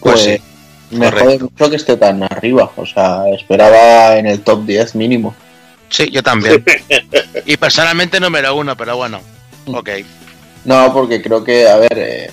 Pues, 0.00 0.20
sí. 0.20 0.40
Me 0.90 1.10
jode 1.10 1.38
mucho 1.38 1.70
que 1.70 1.76
esté 1.76 1.96
tan 1.96 2.22
arriba. 2.24 2.70
O 2.76 2.84
sea, 2.84 3.22
esperaba 3.34 4.18
en 4.18 4.26
el 4.26 4.42
top 4.42 4.66
10 4.66 4.94
mínimo. 4.94 5.34
Sí, 5.88 6.10
yo 6.10 6.22
también. 6.22 6.62
y 7.46 7.56
personalmente 7.56 8.20
número 8.20 8.54
uno, 8.54 8.76
pero 8.76 8.96
bueno. 8.96 9.20
Ok. 9.66 9.90
No, 10.64 10.92
porque 10.92 11.22
creo 11.22 11.44
que, 11.44 11.68
a 11.68 11.76
ver, 11.76 12.32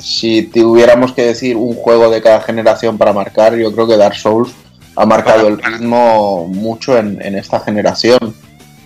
si 0.00 0.42
tuviéramos 0.42 1.12
que 1.12 1.22
decir 1.22 1.56
un 1.56 1.74
juego 1.74 2.10
de 2.10 2.22
cada 2.22 2.40
generación 2.40 2.98
para 2.98 3.12
marcar, 3.12 3.56
yo 3.56 3.72
creo 3.72 3.86
que 3.86 3.96
Dark 3.96 4.16
Souls 4.16 4.52
ha 4.96 5.06
marcado 5.06 5.48
el 5.48 5.60
ritmo 5.60 6.46
mucho 6.46 6.96
en, 6.96 7.20
esta 7.36 7.60
generación. 7.60 8.34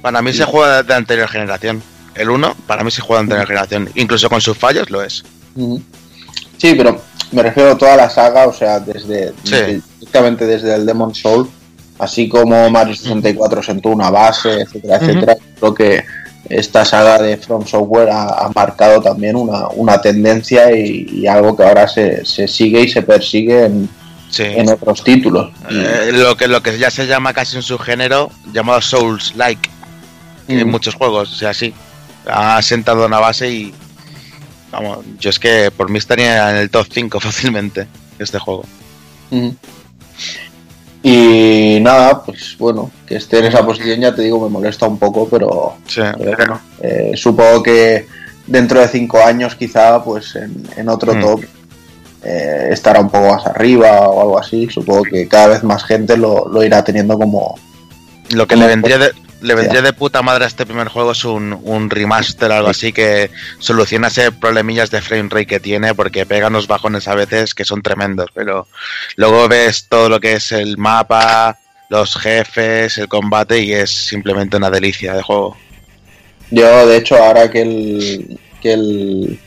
Para 0.01 0.23
mí 0.23 0.33
se 0.33 0.45
juega 0.45 0.83
de 0.83 0.95
anterior 0.95 1.29
generación. 1.29 1.83
El 2.15 2.31
1, 2.31 2.57
para 2.67 2.83
mí 2.83 2.91
se 2.91 3.03
juega 3.03 3.21
de 3.21 3.25
anterior 3.25 3.47
generación. 3.47 3.91
Incluso 3.95 4.29
con 4.29 4.41
sus 4.41 4.57
fallos 4.57 4.91
lo 4.91 5.03
es. 5.03 5.25
Sí, 6.57 6.75
pero 6.75 7.01
me 7.33 7.43
refiero 7.43 7.73
a 7.73 7.79
toda 7.79 7.97
la 7.97 8.09
saga, 8.09 8.47
o 8.47 8.53
sea, 8.53 8.81
desde, 8.81 9.33
directamente 9.43 10.47
desde 10.47 10.75
el 10.75 10.87
Demon 10.87 11.15
Soul, 11.15 11.51
así 11.99 12.29
como 12.29 12.71
Mario 12.71 12.95
64 12.95 13.63
sentó 13.63 13.91
una 13.91 14.11
base, 14.11 14.63
etcétera, 14.63 14.97
etcétera. 14.97 15.37
Creo 15.59 15.75
que 15.75 16.05
esta 16.49 16.85
saga 16.85 17.19
de 17.19 17.37
From 17.37 17.67
Software 17.67 18.09
ha, 18.11 18.51
marcado 18.55 19.01
también 19.01 19.37
una, 19.37 20.01
tendencia 20.01 20.75
y, 20.77 21.27
algo 21.27 21.57
que 21.57 21.65
ahora 21.65 21.89
se, 21.89 22.25
se 22.25 22.49
sigue 22.49 22.83
y 22.83 22.89
se 22.89 23.03
persigue 23.03 23.67
en, 23.67 23.89
en 24.39 24.71
otros 24.71 25.03
títulos. 25.05 25.51
Eh, 25.71 26.11
lo, 26.13 26.37
que, 26.37 26.49
lo 26.49 26.63
que 26.63 26.79
ya 26.79 26.91
se 26.91 27.07
llama 27.07 27.33
casi 27.33 27.57
un 27.57 27.63
subgénero 27.63 28.31
llamado 28.53 28.81
Souls-like 28.81 29.71
en 30.49 30.67
mm. 30.67 30.71
muchos 30.71 30.95
juegos, 30.95 31.33
o 31.33 31.35
sea, 31.35 31.55
sí. 31.55 31.73
Ha 32.27 32.61
sentado 32.63 33.07
una 33.07 33.21
base 33.21 33.51
y. 33.51 33.75
Vamos, 34.71 34.99
yo 35.19 35.31
es 35.31 35.39
que 35.39 35.71
por 35.71 35.89
mí 35.89 35.97
estaría 35.99 36.51
en 36.51 36.57
el 36.57 36.71
top 36.71 36.87
5 36.91 37.21
fácilmente 37.21 37.87
este 38.19 38.39
juego. 38.39 38.65
Mm. 39.31 39.51
Y 41.03 41.79
nada, 41.81 42.23
pues 42.23 42.57
bueno, 42.59 42.91
que 43.07 43.17
esté 43.17 43.39
en 43.39 43.47
esa 43.47 43.65
posición 43.65 44.01
ya 44.01 44.15
te 44.15 44.23
digo, 44.23 44.41
me 44.41 44.51
molesta 44.51 44.87
un 44.87 44.99
poco, 44.99 45.29
pero, 45.29 45.77
eh, 46.81 47.13
supongo 47.15 47.63
que 47.63 48.07
dentro 48.47 48.81
de 48.81 48.89
5 48.89 49.19
años 49.23 49.55
quizá 49.55 50.03
pues 50.03 50.37
en, 50.37 50.89
otro 50.89 51.15
mm. 51.15 51.21
top 51.21 51.45
eh, 52.25 52.69
estará 52.73 53.01
un 53.01 53.11
poco 53.11 53.31
más 53.31 53.47
arriba 53.47 54.09
o 54.09 54.23
algo 54.23 54.39
así. 54.39 54.69
Supongo 54.69 55.05
que 55.05 55.29
cada 55.29 55.49
vez 55.49 55.63
más 55.63 55.85
gente 55.85 56.17
lo, 56.17 56.63
irá 56.65 56.83
teniendo 56.83 57.17
como. 57.19 57.55
Lo 58.31 58.47
que 58.47 58.57
le 58.57 58.67
vendría 58.67 58.99
de, 58.99 59.13
le 59.41 59.55
vendría 59.55 59.83
de 59.83 59.93
puta 59.93 60.23
madre 60.23 60.45
a 60.45 60.49
este 60.49 60.67
primer 60.67 60.89
juego 60.89 61.13
es 61.13 61.25
un, 61.25 61.59
un 61.63 61.91
remaster, 61.91 62.51
algo 62.51 62.69
así 62.69 62.93
que 62.93 63.31
soluciona 63.59 64.09
ese 64.09 64.33
problemillas 64.33 64.91
de 64.91 65.01
frame 65.01 65.29
rate 65.31 65.47
que 65.47 65.61
tiene, 65.61 65.95
porque 65.95 66.27
pega 66.27 66.49
unos 66.49 66.67
bajones 66.67 67.09
a 67.09 67.15
veces 67.15 67.55
que 67.55 67.65
son 67.65 67.83
tremendos, 67.83 68.31
pero 68.35 68.67
luego 69.17 69.49
ves 69.49 69.87
todo 69.89 70.09
lo 70.09 70.21
que 70.21 70.35
es 70.35 70.53
el 70.53 70.77
mapa, 70.79 71.59
los 71.89 72.17
jefes, 72.17 72.99
el 72.99 73.09
combate 73.09 73.61
y 73.61 73.73
es 73.73 73.91
simplemente 73.91 74.57
una 74.57 74.71
delicia 74.71 75.15
de 75.15 75.23
juego. 75.23 75.57
Yo, 76.51 76.87
de 76.87 76.97
hecho, 76.97 77.17
ahora 77.17 77.51
que 77.51 77.63
el, 77.63 78.39
que 78.61 78.73
el 78.73 79.39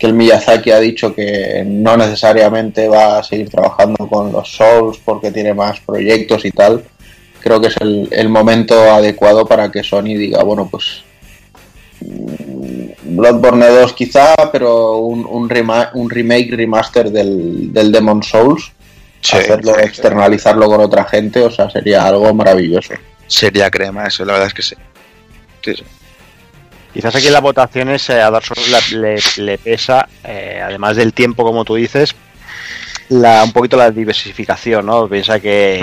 que 0.00 0.06
el 0.06 0.14
Miyazaki 0.14 0.70
ha 0.70 0.80
dicho 0.80 1.14
que 1.14 1.62
no 1.66 1.94
necesariamente 1.94 2.88
va 2.88 3.18
a 3.18 3.22
seguir 3.22 3.50
trabajando 3.50 4.08
con 4.08 4.32
los 4.32 4.50
Souls 4.50 4.98
porque 5.04 5.30
tiene 5.30 5.52
más 5.52 5.78
proyectos 5.80 6.46
y 6.46 6.50
tal, 6.50 6.82
creo 7.40 7.60
que 7.60 7.68
es 7.68 7.76
el, 7.78 8.28
momento 8.28 8.74
adecuado 8.92 9.46
para 9.46 9.70
que 9.70 9.82
Sony 9.82 10.14
diga, 10.16 10.42
bueno, 10.42 10.68
pues 10.70 11.02
mm, 12.00 13.16
Bloodborne 13.16 13.66
2 13.66 13.92
quizá, 13.94 14.34
pero 14.52 14.98
un, 14.98 15.26
un, 15.26 15.48
remake, 15.48 16.54
remaster 16.54 17.10
del, 17.10 17.72
del 17.72 17.90
Demon 17.90 18.22
Souls, 18.22 18.72
hacerlo, 19.22 19.78
externalizarlo 19.78 20.66
con 20.66 20.80
otra 20.80 21.04
gente, 21.04 21.40
o 21.40 21.50
sea, 21.50 21.70
sería 21.70 22.06
algo 22.06 22.32
maravilloso. 22.34 22.94
Sería 23.26 23.70
crema, 23.70 24.06
eso, 24.06 24.24
la 24.24 24.34
verdad 24.34 24.48
es 24.48 24.54
que 24.54 24.62
sí. 24.62 24.74
sí, 25.64 25.74
sí. 25.76 25.84
Quizás 26.92 27.14
aquí 27.14 27.28
en 27.28 27.32
las 27.32 27.42
votaciones 27.42 28.08
eh, 28.10 28.20
a 28.20 28.30
Dark 28.30 28.44
Souls 28.44 28.92
le, 29.38 29.58
pesa, 29.58 30.08
eh, 30.24 30.60
además 30.62 30.96
del 30.96 31.12
tiempo, 31.12 31.44
como 31.44 31.64
tú 31.64 31.76
dices, 31.76 32.16
la, 33.10 33.44
un 33.44 33.52
poquito 33.52 33.76
la 33.76 33.90
diversificación, 33.90 34.86
¿no? 34.86 35.08
Piensa 35.08 35.38
que 35.38 35.78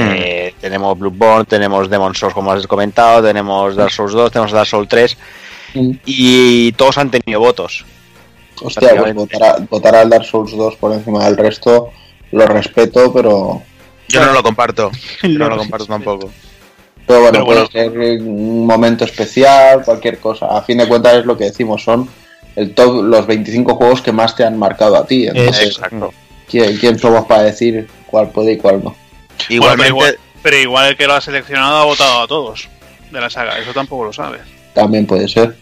hmm. 0.56 0.61
tenemos 0.61 0.98
Bloodborne, 0.98 1.45
tenemos 1.45 1.90
Demon 1.90 2.15
Souls, 2.15 2.34
como 2.34 2.52
has 2.52 2.68
comentado, 2.68 3.24
tenemos 3.24 3.76
Dark 3.76 3.91
Souls 3.91 4.14
2, 4.14 4.32
tenemos 4.32 4.52
Dark 4.52 4.68
Souls 4.68 4.88
3, 4.88 5.18
hmm. 5.76 5.91
y 6.06 6.72
todos 6.74 6.98
han 6.98 7.11
tenido 7.11 7.40
votos. 7.40 7.86
Hostia, 8.61 8.95
pues 8.95 9.14
votar, 9.69 9.95
al 9.95 10.10
Dark 10.10 10.26
Souls 10.26 10.52
2 10.52 10.76
por 10.78 10.94
encima 10.94 11.26
del 11.26 11.38
resto 11.38 11.91
lo 12.32 12.45
respeto, 12.45 13.14
pero... 13.14 13.61
Yo 14.10 14.26
no 14.26 14.34
lo 14.34 14.44
comparto, 14.44 14.91
no 15.24 15.49
lo 15.49 15.57
comparto 15.57 15.86
tampoco. 15.86 16.32
Pero 17.06 17.22
bueno, 17.22 17.45
puede 17.45 17.68
ser 17.68 17.98
un 18.22 18.65
momento 18.65 19.06
especial, 19.06 19.84
cualquier 19.84 20.19
cosa. 20.19 20.48
A 20.48 20.61
fin 20.61 20.78
de 20.78 20.88
cuentas 20.88 21.15
es 21.15 21.26
lo 21.26 21.38
que 21.38 21.45
decimos, 21.45 21.82
son 21.84 22.10
el 22.56 22.74
top, 22.74 23.03
los 23.03 23.26
25 23.26 23.76
juegos 23.76 24.02
que 24.02 24.11
más 24.11 24.36
te 24.36 24.44
han 24.44 24.57
marcado 24.57 24.98
a 24.98 25.06
ti. 25.06 25.28
Exacto. 25.28 26.14
¿quién, 26.49 26.99
somos 26.99 27.26
para 27.26 27.44
decir 27.44 27.88
cuál 28.07 28.30
puede 28.30 28.53
y 28.53 28.57
cuál 28.57 28.84
no? 28.84 28.95
Igualmente... 29.49 30.18
pero, 30.49 30.61
igual, 30.61 30.88
el 30.88 30.95
que 30.95 31.07
lo 31.07 31.14
ha 31.14 31.19
seleccionado 31.19 31.76
ha 31.76 31.84
votado 31.84 32.22
a 32.22 32.28
todos 32.28 32.69
de 33.11 33.19
la 33.19 33.30
saga, 33.30 33.60
eso 33.60 33.74
tampoco 33.74 34.06
lo 34.06 34.14
sabes. 34.14 34.40
También 34.74 35.06
puede 35.06 35.28
ser. 35.28 35.57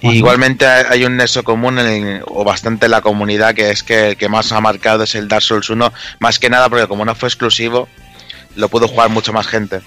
Igualmente 0.00 0.66
hay 0.66 1.04
un 1.04 1.16
nexo 1.16 1.44
común 1.44 1.78
o 2.26 2.42
bastante 2.42 2.86
en 2.86 2.90
la 2.90 3.02
comunidad 3.02 3.54
que 3.54 3.70
es 3.70 3.84
que 3.84 4.08
el 4.08 4.16
que 4.16 4.28
más 4.28 4.50
ha 4.50 4.60
marcado 4.60 5.04
es 5.04 5.14
el 5.14 5.28
Dark 5.28 5.42
Souls 5.42 5.70
1, 5.70 5.92
más 6.18 6.40
que 6.40 6.50
nada 6.50 6.68
porque 6.68 6.88
como 6.88 7.04
no 7.04 7.14
fue 7.14 7.28
exclusivo, 7.28 7.86
lo 8.56 8.68
pudo 8.68 8.88
jugar 8.88 9.10
mucho 9.10 9.32
más 9.32 9.46
gente. 9.46 9.80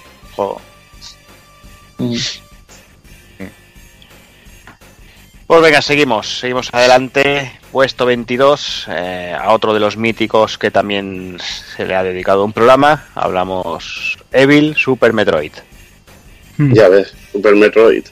Mm. 1.98 2.16
Pues 5.46 5.62
venga, 5.62 5.82
seguimos, 5.82 6.38
seguimos 6.40 6.70
adelante. 6.72 7.52
Puesto 7.74 8.06
22, 8.06 8.86
eh, 8.88 9.34
a 9.36 9.52
otro 9.52 9.74
de 9.74 9.80
los 9.80 9.96
míticos 9.96 10.58
que 10.58 10.70
también 10.70 11.38
se 11.74 11.84
le 11.84 11.96
ha 11.96 12.04
dedicado 12.04 12.44
un 12.44 12.52
programa. 12.52 13.08
Hablamos 13.16 14.16
Evil 14.30 14.76
Super 14.76 15.12
Metroid. 15.12 15.50
Hmm. 16.56 16.72
Ya 16.72 16.88
ves, 16.88 17.12
Super 17.32 17.56
Metroid. 17.56 18.04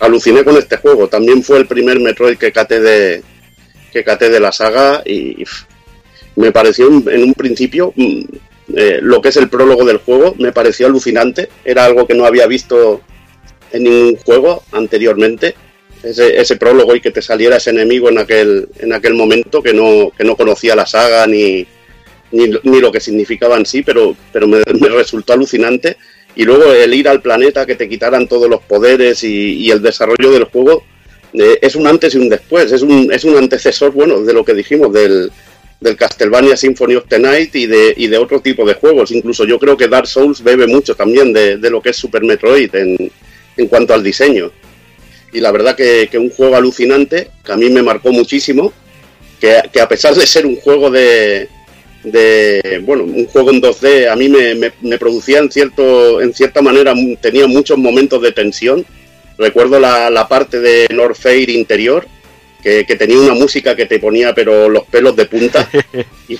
Aluciné 0.00 0.44
con 0.44 0.58
este 0.58 0.76
juego. 0.76 1.08
También 1.08 1.42
fue 1.42 1.56
el 1.56 1.66
primer 1.66 1.98
Metroid 2.00 2.36
que 2.36 2.52
caté 2.52 2.80
de, 2.80 3.22
que 3.90 4.04
caté 4.04 4.28
de 4.28 4.40
la 4.40 4.52
saga 4.52 5.00
y 5.06 5.42
me 6.36 6.52
pareció 6.52 6.88
en 6.88 7.22
un 7.22 7.32
principio 7.32 7.94
mm, 7.96 8.20
eh, 8.74 8.98
lo 9.00 9.22
que 9.22 9.30
es 9.30 9.36
el 9.38 9.48
prólogo 9.48 9.86
del 9.86 10.00
juego 10.00 10.34
me 10.38 10.52
pareció 10.52 10.86
alucinante. 10.86 11.48
Era 11.64 11.86
algo 11.86 12.06
que 12.06 12.12
no 12.14 12.26
había 12.26 12.46
visto 12.46 13.00
en 13.72 13.84
ningún 13.84 14.16
juego 14.16 14.64
anteriormente. 14.70 15.54
Ese, 16.02 16.40
ese 16.40 16.56
prólogo 16.56 16.94
y 16.94 17.00
que 17.00 17.10
te 17.10 17.20
saliera 17.20 17.56
ese 17.56 17.70
enemigo 17.70 18.08
en 18.08 18.18
aquel, 18.18 18.68
en 18.78 18.92
aquel 18.92 19.14
momento 19.14 19.60
que 19.62 19.74
no, 19.74 20.12
que 20.16 20.22
no 20.22 20.36
conocía 20.36 20.76
la 20.76 20.86
saga 20.86 21.26
ni, 21.26 21.66
ni, 22.32 22.80
lo 22.80 22.92
que 22.92 23.00
significaba 23.00 23.56
en 23.56 23.66
sí, 23.66 23.82
pero, 23.82 24.16
pero 24.32 24.46
me, 24.46 24.62
resultó 24.62 25.32
alucinante. 25.32 25.96
Y 26.36 26.44
luego 26.44 26.72
el 26.72 26.94
ir 26.94 27.08
al 27.08 27.20
planeta, 27.20 27.66
que 27.66 27.74
te 27.74 27.88
quitaran 27.88 28.28
todos 28.28 28.48
los 28.48 28.60
poderes 28.62 29.24
y, 29.24 29.70
el 29.70 29.82
desarrollo 29.82 30.30
del 30.30 30.44
juego, 30.44 30.84
eh, 31.32 31.58
es 31.60 31.74
un 31.74 31.86
antes 31.86 32.14
y 32.14 32.18
un 32.18 32.28
después. 32.28 32.70
Es 32.70 32.82
un, 32.82 33.12
es 33.12 33.24
un 33.24 33.36
antecesor, 33.36 33.92
bueno, 33.92 34.22
de 34.22 34.32
lo 34.32 34.44
que 34.44 34.54
dijimos, 34.54 34.92
del, 34.92 35.32
del 35.80 35.96
Castlevania 35.96 36.56
Symphony 36.56 36.96
of 36.96 37.06
the 37.08 37.18
Night 37.18 37.54
y 37.54 37.66
de, 37.66 37.94
y 37.96 38.06
de 38.08 38.18
otro 38.18 38.40
tipo 38.40 38.64
de 38.64 38.74
juegos. 38.74 39.10
Incluso 39.10 39.44
yo 39.44 39.58
creo 39.58 39.76
que 39.76 39.88
Dark 39.88 40.06
Souls 40.06 40.42
bebe 40.42 40.66
mucho 40.66 40.94
también 40.94 41.32
de, 41.32 41.56
lo 41.70 41.80
que 41.80 41.90
es 41.90 41.96
Super 41.96 42.22
Metroid 42.22 42.74
en, 42.74 43.10
en, 43.56 43.66
cuanto 43.66 43.94
al 43.94 44.02
diseño. 44.02 44.52
Y 45.32 45.40
la 45.40 45.52
verdad 45.52 45.76
que, 45.76 46.08
que, 46.10 46.18
un 46.18 46.30
juego 46.30 46.56
alucinante, 46.56 47.30
que 47.44 47.52
a 47.52 47.56
mí 47.56 47.68
me 47.70 47.82
marcó 47.82 48.12
muchísimo, 48.12 48.72
que, 49.40 49.60
que 49.72 49.80
a 49.80 49.88
pesar 49.88 50.14
de 50.14 50.26
ser 50.26 50.46
un 50.46 50.56
juego 50.56 50.90
de, 50.90 51.48
de, 52.02 52.82
bueno, 52.84 53.04
un 53.04 53.26
juego 53.26 53.50
en 53.50 53.60
2D, 53.60 54.10
a 54.10 54.16
mí 54.16 54.28
me, 54.28 54.54
me, 54.54 54.98
producía 54.98 55.38
en, 55.38 55.50
cierto, 55.50 56.20
en 56.22 56.32
cierta 56.32 56.62
manera, 56.62 56.94
tenía 57.20 57.46
muchos 57.46 57.78
momentos 57.78 58.22
de 58.22 58.32
tensión, 58.32 58.86
Recuerdo 59.38 59.78
la, 59.78 60.10
la 60.10 60.26
parte 60.26 60.58
de 60.58 60.88
North 60.92 61.16
Fair 61.16 61.48
interior, 61.48 62.04
que, 62.60 62.84
tenía 62.98 63.18
una 63.18 63.34
música 63.34 63.74
que 63.74 63.86
te 63.86 63.98
ponía 63.98 64.34
pero 64.34 64.68
los 64.68 64.84
pelos 64.84 65.16
de 65.16 65.24
punta 65.26 65.70
y, 66.28 66.36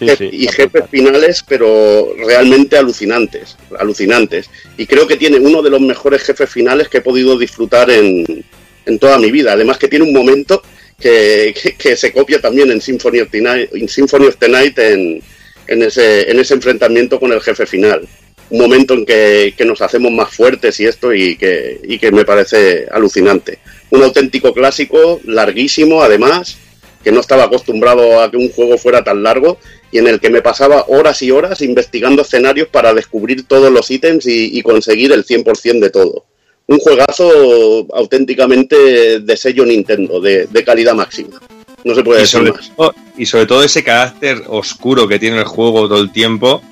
jefes 0.49 0.85
finales 0.91 1.45
pero 1.47 2.13
realmente 2.19 2.77
alucinantes, 2.77 3.57
alucinantes. 3.79 4.51
Y 4.77 4.87
creo 4.87 5.07
que 5.07 5.17
tiene 5.17 5.39
uno 5.39 5.63
de 5.63 5.71
los 5.71 5.81
mejores 5.81 6.23
jefes 6.23 6.51
finales 6.51 6.89
que 6.89 6.99
he 6.99 7.03
podido 7.03 7.39
disfrutar 7.39 7.89
en, 7.91 8.45
en 8.89 8.99
toda 8.99 9.19
mi 9.19 9.31
vida. 9.31 9.53
Además 9.53 9.79
que 9.79 9.89
tiene 9.89 10.05
un 10.05 10.13
momento 10.13 10.63
que, 10.99 11.55
se 11.97 12.13
copia 12.13 12.41
también 12.41 12.71
en 12.73 12.81
Symphony 12.81 13.21
of 13.21 13.31
the 13.31 14.49
Night, 14.49 14.79
en, 14.79 15.23
en, 15.69 15.83
ese, 15.83 16.31
en 16.31 16.41
ese 16.41 16.55
enfrentamiento 16.55 17.21
con 17.21 17.33
el 17.33 17.41
jefe 17.41 17.67
final. 17.67 18.07
Un 18.51 18.59
momento 18.59 18.95
en 18.95 19.07
que, 19.07 19.55
que 19.57 19.65
nos 19.65 19.81
hacemos 19.81 20.11
más 20.11 20.35
fuertes 20.35 20.81
y 20.81 20.87
esto 20.87 21.15
y 21.15 21.37
que, 21.37 21.79
y 21.85 21.99
que 21.99 22.11
me 22.11 22.25
parece 22.25 22.87
alucinante 22.91 23.59
un 23.91 24.03
auténtico 24.03 24.53
clásico, 24.53 25.21
larguísimo 25.25 26.03
además, 26.03 26.59
que 27.03 27.13
no 27.13 27.21
estaba 27.21 27.45
acostumbrado 27.45 28.21
a 28.21 28.31
que 28.31 28.37
un 28.37 28.51
juego 28.51 28.77
fuera 28.77 29.05
tan 29.05 29.23
largo 29.23 29.59
y 29.91 29.99
en 29.99 30.09
el 30.09 30.21
que 30.21 30.31
me 30.31 30.43
pasaba 30.43 30.85
horas 30.89 31.23
y 31.23 31.31
horas 31.31 31.63
investigando 31.63 32.23
escenarios 32.23 32.69
para 32.69 32.93
descubrir 32.93 33.47
todos 33.47 33.73
los 33.73 33.91
ítems 33.91 34.27
y, 34.27 34.61
conseguir 34.63 35.13
el 35.13 35.25
100% 35.25 35.81
de 35.81 35.91
todo. 35.91 36.25
Un 36.69 36.79
juegazo 36.79 37.87
auténticamente 37.93 39.21
de 39.21 39.37
sello 39.37 39.65
Nintendo, 39.65 40.21
de, 40.21 40.65
calidad 40.65 40.95
máxima. 40.95 41.41
No 41.85 41.95
se 41.95 42.05
puede 42.05 42.21
decir 42.21 42.53
más. 42.53 42.71
y 43.17 43.27
sobre 43.27 43.47
todo 43.47 43.63
ese 43.63 43.83
carácter 43.83 44.43
oscuro 44.49 45.09
que 45.09 45.19
tiene 45.19 45.39
el 45.39 45.45
juego 45.45 45.89
todo 45.89 46.01
el 46.01 46.13
tiempo. 46.13 46.63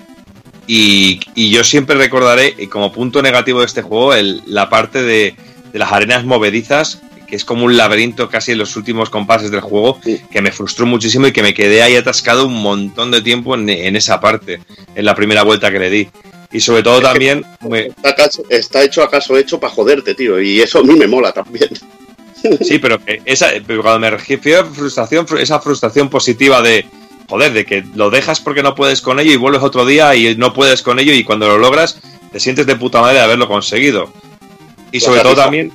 Y, 0.69 1.21
yo 1.51 1.65
siempre 1.65 1.97
recordaré, 1.97 2.69
como 2.69 2.93
punto 2.93 3.23
negativo 3.23 3.61
de 3.61 3.67
este 3.67 3.83
juego, 3.83 4.13
la 4.47 4.69
parte 4.69 5.03
de, 5.03 5.35
de 5.73 5.79
las 5.79 5.93
arenas 5.93 6.25
movedizas 6.25 7.01
que 7.27 7.37
es 7.37 7.45
como 7.45 7.65
un 7.65 7.77
laberinto 7.77 8.29
casi 8.29 8.53
en 8.53 8.59
los 8.59 8.77
últimos 8.77 9.11
compases 9.11 9.51
del 9.51 9.61
juego, 9.61 10.01
que 10.31 10.41
me 10.41 10.53
frustró 10.53 10.87
muchísimo 10.87 11.27
y 11.27 11.33
que 11.33 11.43
me 11.43 11.55
quedé 11.55 11.83
ahí 11.83 11.97
atascado 11.97 12.47
un 12.47 12.55
montón 12.55 13.11
de 13.11 13.21
tiempo 13.21 13.55
en, 13.55 13.97
esa 13.97 14.21
parte, 14.21 14.61
en 14.95 15.05
la 15.05 15.15
primera 15.15 15.43
vuelta 15.43 15.71
que 15.71 15.79
le 15.79 15.91
di. 15.91 16.09
Y 16.57 16.61
sobre 16.61 16.83
todo 16.83 17.03
también... 17.03 17.45
Está, 18.49 18.83
hecho 18.83 19.03
acaso 19.03 19.37
hecho 19.37 19.61
para 19.61 19.75
joderte, 19.75 20.15
tío, 20.15 20.41
y 20.41 20.63
eso 20.63 20.79
a 20.79 20.83
mí 20.83 20.95
me 20.95 21.07
mola 21.07 21.33
también. 21.33 21.69
Sí, 22.61 22.79
pero, 22.79 23.01
esa, 23.25 23.49
cuando 23.67 23.99
me 23.99 24.11
refiero 24.11 24.61
a 24.61 24.65
frustración, 24.67 25.27
esa 25.41 25.59
frustración 25.59 26.09
positiva 26.09 26.63
de, 26.63 26.87
joder, 27.29 27.53
de 27.53 27.65
que 27.65 27.85
lo 27.95 28.09
dejas 28.09 28.41
porque 28.41 28.63
no 28.63 28.77
puedes 28.77 29.01
con 29.01 29.19
ello 29.19 29.33
y 29.33 29.37
vuelves 29.37 29.63
otro 29.63 29.85
día 29.85 30.15
y 30.15 30.37
no 30.37 30.55
puedes 30.55 30.83
con 30.83 31.01
ello 31.01 31.13
y 31.13 31.25
cuando 31.25 31.49
lo 31.49 31.59
logras 31.59 31.99
te 32.31 32.39
sientes 32.39 32.67
de 32.67 32.77
puta 32.77 33.01
madre 33.01 33.17
de 33.17 33.23
haberlo 33.23 33.49
conseguido. 33.49 34.13
Y 34.93 35.01
sobre 35.01 35.23
todo 35.23 35.35
también 35.35 35.73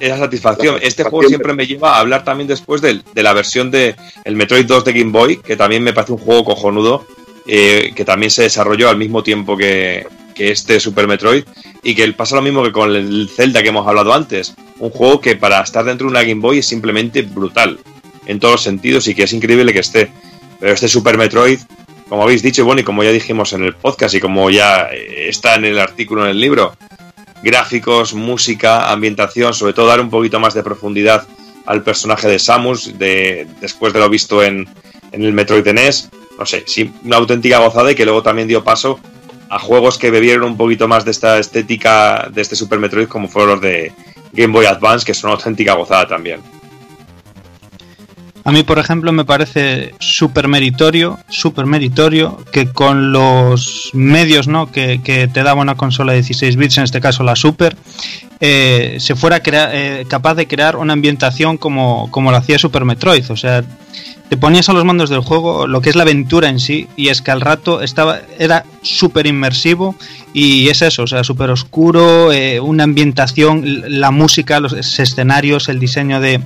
esa 0.00 0.18
satisfacción. 0.18 0.78
Este 0.80 1.04
juego 1.04 1.28
siempre 1.28 1.52
me 1.52 1.66
lleva 1.66 1.96
a 1.96 2.00
hablar 2.00 2.24
también 2.24 2.48
después 2.48 2.80
de, 2.80 3.02
la 3.14 3.32
versión 3.32 3.70
de 3.70 3.94
el 4.24 4.36
Metroid 4.36 4.64
2 4.64 4.84
de 4.84 4.92
Game 4.92 5.12
Boy, 5.12 5.36
que 5.36 5.56
también 5.56 5.82
me 5.82 5.92
parece 5.92 6.12
un 6.12 6.18
juego 6.18 6.44
cojonudo, 6.44 7.06
eh, 7.52 7.92
que 7.96 8.04
también 8.04 8.30
se 8.30 8.42
desarrolló 8.42 8.88
al 8.88 8.96
mismo 8.96 9.24
tiempo 9.24 9.56
que, 9.56 10.06
este 10.36 10.78
Super 10.78 11.08
Metroid, 11.08 11.42
y 11.82 11.96
que 11.96 12.10
pasa 12.12 12.36
lo 12.36 12.42
mismo 12.42 12.62
que 12.62 12.70
con 12.70 12.94
el 12.94 13.28
Zelda 13.28 13.60
que 13.60 13.70
hemos 13.70 13.86
hablado 13.86 14.14
antes. 14.14 14.54
Un 14.78 14.90
juego 14.90 15.20
que 15.20 15.34
para 15.34 15.60
estar 15.60 15.84
dentro 15.84 16.06
de 16.06 16.12
una 16.12 16.22
Game 16.22 16.40
Boy 16.40 16.60
es 16.60 16.66
simplemente 16.66 17.22
brutal, 17.22 17.80
en 18.24 18.38
todos 18.38 18.52
los 18.52 18.62
sentidos, 18.62 19.08
y 19.08 19.16
que 19.16 19.24
es 19.24 19.32
increíble 19.32 19.72
que 19.72 19.80
esté. 19.80 20.12
Pero 20.60 20.72
este 20.72 20.86
Super 20.86 21.18
Metroid, 21.18 21.58
como 22.08 22.22
habéis 22.22 22.42
dicho, 22.42 22.64
bueno, 22.64 22.82
y 22.82 22.84
como 22.84 23.02
ya 23.02 23.10
dijimos 23.10 23.52
en 23.52 23.64
el 23.64 23.74
podcast, 23.74 24.14
y 24.14 24.20
como 24.20 24.48
ya 24.48 24.88
eh, 24.92 25.28
está 25.28 25.56
en 25.56 25.64
el 25.64 25.80
artículo 25.80 26.24
en 26.24 26.30
el 26.30 26.40
libro, 26.40 26.76
gráficos, 27.42 28.14
música, 28.14 28.92
ambientación, 28.92 29.54
sobre 29.54 29.72
todo 29.72 29.88
dar 29.88 30.00
un 30.00 30.08
poquito 30.08 30.38
más 30.38 30.54
de 30.54 30.62
profundidad 30.62 31.26
al 31.66 31.82
personaje 31.82 32.28
de 32.28 32.38
Samus, 32.38 32.96
de, 32.96 33.48
después 33.60 33.92
de 33.92 33.98
lo 33.98 34.08
visto 34.08 34.40
en, 34.40 34.68
el 35.12 35.32
Metroid. 35.32 35.66
No 36.40 36.46
sé, 36.46 36.64
sí, 36.66 36.90
una 37.04 37.18
auténtica 37.18 37.58
gozada 37.58 37.92
y 37.92 37.94
que 37.94 38.06
luego 38.06 38.22
también 38.22 38.48
dio 38.48 38.64
paso 38.64 38.98
a 39.50 39.58
juegos 39.58 39.98
que 39.98 40.10
bebieron 40.10 40.44
un 40.44 40.56
poquito 40.56 40.88
más 40.88 41.04
de 41.04 41.10
esta 41.10 41.38
estética 41.38 42.30
de 42.32 42.40
este 42.40 42.56
Super 42.56 42.78
Metroid, 42.78 43.08
como 43.08 43.28
fueron 43.28 43.50
los 43.50 43.60
de 43.60 43.92
Game 44.32 44.52
Boy 44.52 44.64
Advance, 44.64 45.04
que 45.04 45.12
son 45.12 45.28
una 45.28 45.36
auténtica 45.36 45.74
gozada 45.74 46.08
también. 46.08 46.40
A 48.42 48.52
mí, 48.52 48.62
por 48.62 48.78
ejemplo, 48.78 49.12
me 49.12 49.26
parece 49.26 49.94
súper 49.98 50.48
meritorio, 50.48 51.18
súper 51.28 51.66
meritorio 51.66 52.42
que 52.50 52.68
con 52.68 53.12
los 53.12 53.90
medios 53.92 54.48
¿no? 54.48 54.72
que, 54.72 54.98
te 55.32 55.42
daba 55.42 55.60
una 55.60 55.74
consola 55.74 56.12
de 56.12 56.22
16 56.22 56.56
bits, 56.56 56.78
en 56.78 56.84
este 56.84 57.02
caso 57.02 57.22
la 57.22 57.36
Super, 57.36 57.76
eh, 58.40 58.96
se 58.98 59.14
fuera 59.14 59.42
eh, 59.44 60.06
capaz 60.08 60.36
de 60.36 60.48
crear 60.48 60.76
una 60.76 60.94
ambientación 60.94 61.58
como, 61.58 62.10
como 62.10 62.30
lo 62.30 62.38
hacía 62.38 62.58
Super 62.58 62.86
Metroid. 62.86 63.30
O 63.30 63.36
sea, 63.36 63.62
te 64.28 64.36
ponías 64.36 64.68
a 64.68 64.72
los 64.72 64.84
mandos 64.84 65.10
del 65.10 65.20
juego 65.20 65.66
lo 65.66 65.80
que 65.80 65.90
es 65.90 65.96
la 65.96 66.02
aventura 66.02 66.48
en 66.48 66.60
sí, 66.60 66.86
y 66.96 67.08
es 67.08 67.22
que 67.22 67.30
al 67.30 67.40
rato 67.40 67.82
estaba, 67.82 68.20
era 68.38 68.64
súper 68.82 69.26
inmersivo, 69.26 69.96
y 70.32 70.68
es 70.68 70.82
eso, 70.82 71.02
o 71.02 71.06
sea, 71.06 71.24
súper 71.24 71.50
oscuro, 71.50 72.32
eh, 72.32 72.60
una 72.60 72.84
ambientación, 72.84 73.64
la 74.00 74.10
música, 74.10 74.60
los 74.60 74.72
escenarios, 74.72 75.68
el 75.68 75.80
diseño 75.80 76.20
de 76.20 76.40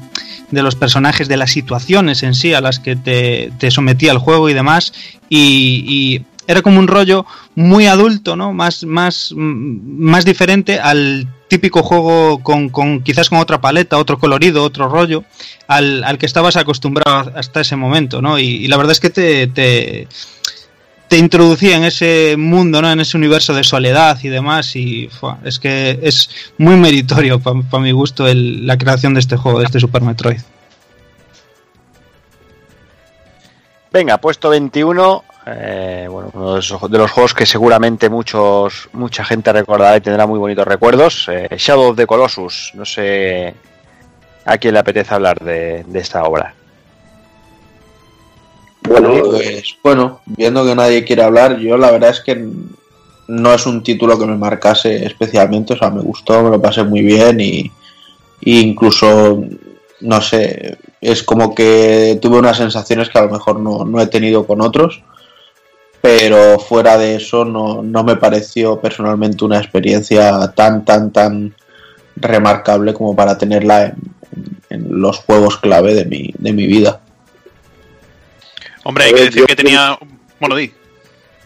de 0.55 0.63
los 0.63 0.75
personajes, 0.75 1.29
de 1.29 1.37
las 1.37 1.51
situaciones 1.51 2.23
en 2.23 2.35
sí 2.35 2.55
a 2.55 2.61
las 2.61 2.79
que 2.79 2.97
te, 2.97 3.71
sometía 3.71 4.13
el 4.13 4.19
juego 4.19 4.49
y 4.49 4.55
demás. 4.55 4.93
Y, 5.29 6.23
era 6.47 6.61
como 6.61 6.79
un 6.79 6.89
rollo 6.89 7.25
muy 7.55 7.87
adulto, 7.87 8.37
¿no? 8.37 8.53
Más, 8.53 8.85
más, 8.85 9.33
más 9.35 10.27
diferente 10.27 10.79
al 10.79 11.27
típico 11.55 11.85
juego 11.85 12.41
con, 12.43 12.69
con, 12.69 13.01
quizás 13.05 13.29
con 13.31 13.39
otra 13.39 13.61
paleta, 13.61 13.97
otro 13.97 14.19
colorido, 14.19 14.65
otro 14.65 14.89
rollo, 14.89 15.23
al, 15.69 16.03
al 16.03 16.19
que 16.19 16.27
estabas 16.27 16.57
acostumbrado 16.57 17.31
hasta 17.37 17.61
ese 17.61 17.77
momento, 17.77 18.21
¿no? 18.21 18.41
Y, 18.41 18.67
la 18.67 18.77
verdad 18.77 18.91
es 18.91 18.99
que 18.99 19.11
te, 19.11 19.47
te, 19.47 20.09
te, 21.07 21.17
introducía 21.17 21.77
en 21.77 21.85
ese 21.85 22.35
mundo, 22.37 22.83
¿no? 22.83 22.91
En 22.91 22.99
ese 22.99 23.17
universo 23.17 23.55
de 23.55 23.63
soledad 23.63 24.19
y 24.25 24.31
demás, 24.31 24.75
y 24.75 25.09
es 25.45 25.61
que 25.61 26.01
es 26.03 26.29
muy 26.59 26.75
meritorio 26.75 27.39
para 27.39 27.81
mi 27.81 27.93
gusto 27.93 28.27
el, 28.27 28.67
la 28.67 28.77
creación 28.77 29.15
de 29.15 29.21
este 29.21 29.37
juego, 29.37 29.61
de 29.61 29.67
este 29.67 29.79
Super 29.79 30.03
Metroid. 30.03 30.41
Venga, 33.93 34.19
puesto 34.19 34.49
21. 34.49 35.23
Eh, 35.47 36.07
bueno, 36.11 36.31
uno 36.33 36.55
de 36.55 36.99
los, 36.99 37.11
juegos 37.11 37.35
que 37.35 37.45
seguramente 37.45 38.09
muchos 38.09 38.89
mucha 38.93 39.25
gente 39.25 39.53
recordará 39.53 39.97
y 39.97 40.01
tendrá 40.01 40.27
muy 40.27 40.39
bonitos 40.39 40.67
recuerdos. 40.67 41.29
Eh, 41.31 41.49
Shadow 41.57 41.91
of 41.91 41.97
the 41.97 42.07
Colossus. 42.07 42.73
No 42.75 42.85
sé 42.85 43.55
a 44.45 44.59
quién 44.59 44.75
le 44.75 44.81
apetece 44.81 45.15
hablar 45.15 45.39
de, 45.41 45.85
esta 45.95 46.25
obra. 46.25 46.55
Bueno, 48.83 49.31
pues 49.31 49.77
bueno, 49.83 50.21
viendo 50.27 50.65
que 50.65 50.75
nadie 50.75 51.05
quiere 51.05 51.23
hablar, 51.23 51.59
yo 51.59 51.77
la 51.79 51.91
verdad 51.91 52.11
es 52.11 52.21
que 52.21 52.47
no 53.29 53.55
es 53.55 53.67
un 53.67 53.83
título 53.83 54.19
que 54.19 54.27
me 54.27 54.37
marcase 54.37 55.07
especialmente, 55.07 55.73
o 55.73 55.79
sea, 55.79 55.89
me 55.89 56.03
gustó, 56.03 56.43
me 56.43 56.51
lo 56.51 56.61
pasé 56.61 56.85
muy 56.85 57.01
bien 57.01 57.41
y, 57.41 57.73
y 58.43 58.61
incluso, 58.61 59.43
no 60.01 60.21
sé, 60.21 60.77
es 61.01 61.23
como 61.23 61.55
que 61.55 62.19
tuve 62.21 62.39
unas 62.39 62.59
sensaciones 62.59 63.09
que 63.09 63.19
a 63.19 63.23
lo 63.23 63.31
mejor 63.31 63.59
no, 63.59 64.01
he 64.01 64.07
tenido 64.07 64.47
con 64.47 64.61
otros, 64.61 65.03
pero 66.05 66.59
fuera 66.59 66.99
de 66.99 67.15
eso 67.15 67.47
no, 67.47 67.83
me 67.83 68.17
pareció 68.17 68.79
personalmente 68.79 69.43
una 69.43 69.57
experiencia 69.57 70.53
tan, 70.55 70.85
tan, 70.85 71.11
tan 71.11 71.55
remarcable 72.17 72.93
como 72.93 73.17
para 73.17 73.39
tenerla 73.39 73.95
en, 74.69 75.01
los 75.01 75.21
juegos 75.21 75.57
clave 75.57 75.95
de 75.95 76.05
mi, 76.05 76.31
de 76.37 76.53
mi 76.53 76.67
vida. 76.67 77.01
Hombre, 78.83 79.05
hay 79.05 79.15
que 79.15 79.25
decir 79.25 79.47
que 79.47 79.57
tenía... 79.57 79.99
Bueno, 80.39 80.57
di. 80.57 80.75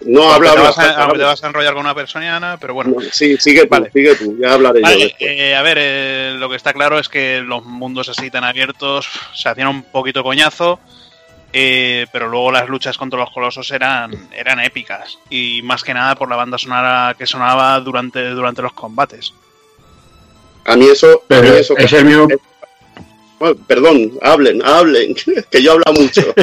No, 0.05 0.33
habla, 0.33 0.55
te, 0.55 0.61
vas 0.61 0.79
a, 0.81 1.09
te 1.13 1.23
vas 1.23 1.45
a 1.45 1.47
enrollar 1.47 1.75
con 1.75 1.85
una 1.85 1.95
persona, 1.95 2.59
pero 2.61 2.75
bueno. 2.75 2.97
sí, 3.13 3.37
sigue 3.37 3.65
tú, 3.65 3.87
sigue 3.93 4.17
tú, 4.17 4.37
ya 4.41 4.55
hablaré 4.55 4.81
yo. 4.81 5.07
Eh, 5.21 5.55
a 5.55 5.63
ver, 5.63 5.79
eh, 5.81 6.35
lo 6.37 6.49
que 6.51 6.57
está 6.57 6.73
claro 6.73 6.99
es 6.99 7.09
que 7.09 7.43
los 7.43 7.65
mundos 7.65 8.09
así 8.09 8.29
tan 8.29 8.43
abiertos 8.43 9.09
se 9.35 9.49
hacían 9.49 9.69
un 9.69 9.85
poquito 9.85 10.25
coñazo, 10.25 10.81
eh, 11.53 12.07
pero 12.13 12.29
luego 12.29 12.53
las 12.53 12.69
luchas 12.69 12.97
contra 12.97 13.19
los 13.19 13.31
colosos 13.31 13.71
eran, 13.71 14.29
eran 14.33 14.61
épicas. 14.61 15.19
Y 15.31 15.63
más 15.63 15.83
que 15.83 15.95
nada 15.95 16.15
por 16.15 16.29
la 16.29 16.37
banda 16.37 16.59
sonora 16.59 17.15
que 17.19 17.27
sonaba 17.27 17.79
durante, 17.81 18.31
durante 18.31 18.63
los 18.63 18.73
combates. 18.73 19.33
A 20.65 20.77
mí 20.77 20.87
eso, 20.87 21.23
a 21.31 21.41
mí 21.41 21.49
eso 21.49 21.77
es 21.77 21.93
el 21.93 22.05
mismo, 22.05 22.29
perdón, 23.67 24.13
hablen, 24.23 24.63
hablen, 24.65 25.15
que 25.51 25.63
yo 25.63 25.73
hablo 25.73 25.93
mucho. 26.01 26.23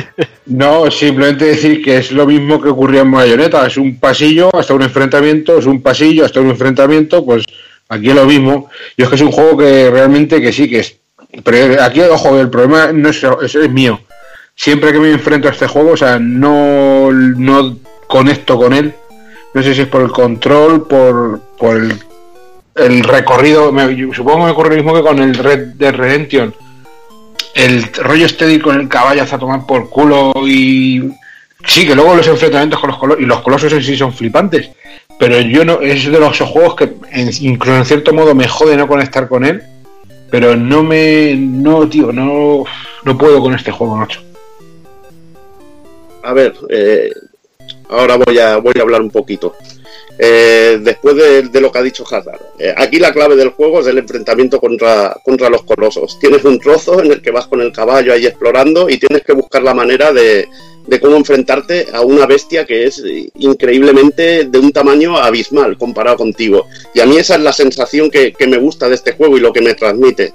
No, 0.48 0.92
simplemente 0.92 1.46
decir 1.46 1.84
que 1.84 1.98
es 1.98 2.12
lo 2.12 2.28
mismo 2.28 2.62
que 2.62 2.70
ocurría 2.70 3.02
en 3.02 3.12
Bayonetta, 3.12 3.66
es 3.66 3.78
un 3.78 4.00
pasillo 4.00 4.56
hasta 4.56 4.76
un 4.76 4.84
enfrentamiento, 4.84 5.58
es 5.58 5.66
un 5.66 5.82
pasillo 5.82 6.24
hasta 6.24 6.40
un 6.40 6.52
enfrentamiento, 6.52 7.26
pues 7.26 7.44
aquí 7.90 8.10
es 8.10 8.16
lo 8.16 8.28
mismo. 8.28 8.70
Y 8.96 9.02
es 9.02 9.10
que 9.10 9.16
es 9.16 9.22
un 9.22 9.32
juego 9.32 9.58
que 9.58 9.90
realmente 9.90 10.40
que 10.40 10.54
sí, 10.54 10.70
que 10.70 10.82
es... 10.82 10.98
Pero 11.44 11.82
aquí, 11.82 12.00
ojo, 12.02 12.40
el 12.40 12.52
problema 12.52 12.92
no 12.92 13.10
es, 13.10 13.24
es, 13.24 13.72
mío. 13.72 14.00
Siempre 14.56 14.94
que 14.94 15.00
me 15.00 15.12
enfrento 15.12 15.48
a 15.48 15.52
este 15.52 15.68
juego, 15.68 15.92
o 15.92 15.98
sea, 15.98 16.18
no, 16.20 17.12
no 17.12 17.78
conecto 18.08 18.58
con 18.58 18.74
él. 18.74 18.94
No 19.54 19.64
sé 19.64 19.74
si 19.74 19.82
es 19.82 19.88
por 19.88 20.02
el 20.02 20.12
control, 20.12 20.88
por, 20.88 21.40
por 21.58 21.78
el 21.78 22.00
el 22.76 23.04
recorrido, 23.04 23.74
supongo 24.14 24.40
que 24.40 24.44
me 24.44 24.52
ocurre 24.52 24.70
lo 24.70 24.76
mismo 24.76 24.94
que 24.94 25.02
con 25.02 25.20
el 25.20 25.34
Red 25.36 25.76
de 25.76 25.92
Redemption. 25.92 26.54
El 27.54 27.84
rollo 27.94 28.26
este 28.26 28.60
con 28.62 28.80
el 28.80 28.90
caballo 28.90 29.24
hasta 29.24 29.40
tomar 29.40 29.66
por 29.66 29.90
culo 29.90 30.34
y. 30.46 31.02
Sí, 31.66 31.88
que 31.88 31.96
luego 31.96 32.16
los 32.16 32.28
enfrentamientos 32.28 32.80
con 32.80 32.90
los 32.90 33.00
colosos, 33.00 33.24
y 33.24 33.26
los 33.26 33.42
colosos 33.42 33.74
en 33.74 33.82
sí 33.82 33.96
son 33.96 34.14
flipantes, 34.14 34.70
pero 35.18 35.40
yo 35.40 35.66
no, 35.66 35.80
es 35.80 36.06
de 36.06 36.20
los 36.20 36.38
juegos 36.42 36.76
que 36.76 36.94
incluso 37.40 37.78
en 37.78 37.86
cierto 37.86 38.14
modo 38.14 38.36
me 38.36 38.48
jode 38.48 38.78
no 38.78 38.88
conectar 38.88 39.28
con 39.28 39.46
él, 39.46 39.64
pero 40.30 40.56
no 40.56 40.84
me, 40.84 41.34
no, 41.36 41.88
tío, 41.88 42.12
no, 42.12 42.66
no 43.04 43.18
puedo 43.18 43.42
con 43.42 43.56
este 43.56 43.72
juego, 43.72 43.96
macho. 43.96 44.22
A 46.26 46.34
ver, 46.34 46.56
eh, 46.70 47.12
ahora 47.88 48.16
voy 48.16 48.40
a, 48.40 48.56
hablar 48.56 49.02
un 49.02 49.12
poquito. 49.12 49.56
Eh, 50.18 50.80
después 50.82 51.16
de, 51.16 51.62
lo 51.62 51.72
que 51.72 51.78
ha 51.78 51.84
dicho 51.84 52.04
Hazard. 52.04 52.42
Eh, 52.58 52.74
aquí 52.76 52.98
la 52.98 53.14
clave 53.14 53.36
del 53.36 53.50
juego 53.50 53.82
es 53.82 53.88
el 53.88 54.00
enfrentamiento 54.00 54.60
contra, 54.60 55.16
contra 55.24 55.50
los 55.50 55.64
colosos. 55.64 56.18
Tienes 56.20 56.44
un 56.44 56.60
trozo 56.60 57.00
en 57.04 57.12
el 57.12 57.22
que 57.22 57.30
vas 57.30 57.46
con 57.46 57.62
el 57.62 57.72
caballo 57.72 58.12
ahí 58.12 58.26
explorando 58.26 58.90
y 58.90 58.98
tienes 58.98 59.24
que 59.24 59.34
buscar 59.34 59.62
la 59.62 59.76
manera 59.76 60.12
de, 60.14 60.48
cómo 61.00 61.16
enfrentarte 61.16 61.90
a 61.94 62.02
una 62.02 62.26
bestia 62.26 62.66
que 62.66 62.86
es 62.86 63.04
increíblemente 63.36 64.46
de 64.46 64.58
un 64.58 64.72
tamaño 64.72 65.18
abismal 65.18 65.78
comparado 65.78 66.18
contigo. 66.18 66.66
Y 66.96 67.02
a 67.02 67.06
mí 67.06 67.18
esa 67.18 67.36
es 67.36 67.42
la 67.42 67.54
sensación 67.54 68.10
que, 68.10 68.34
me 68.48 68.58
gusta 68.58 68.90
de 68.90 68.96
este 68.96 69.12
juego 69.12 69.38
y 69.38 69.42
lo 69.42 69.54
que 69.54 69.62
me 69.62 69.76
transmite. 69.76 70.34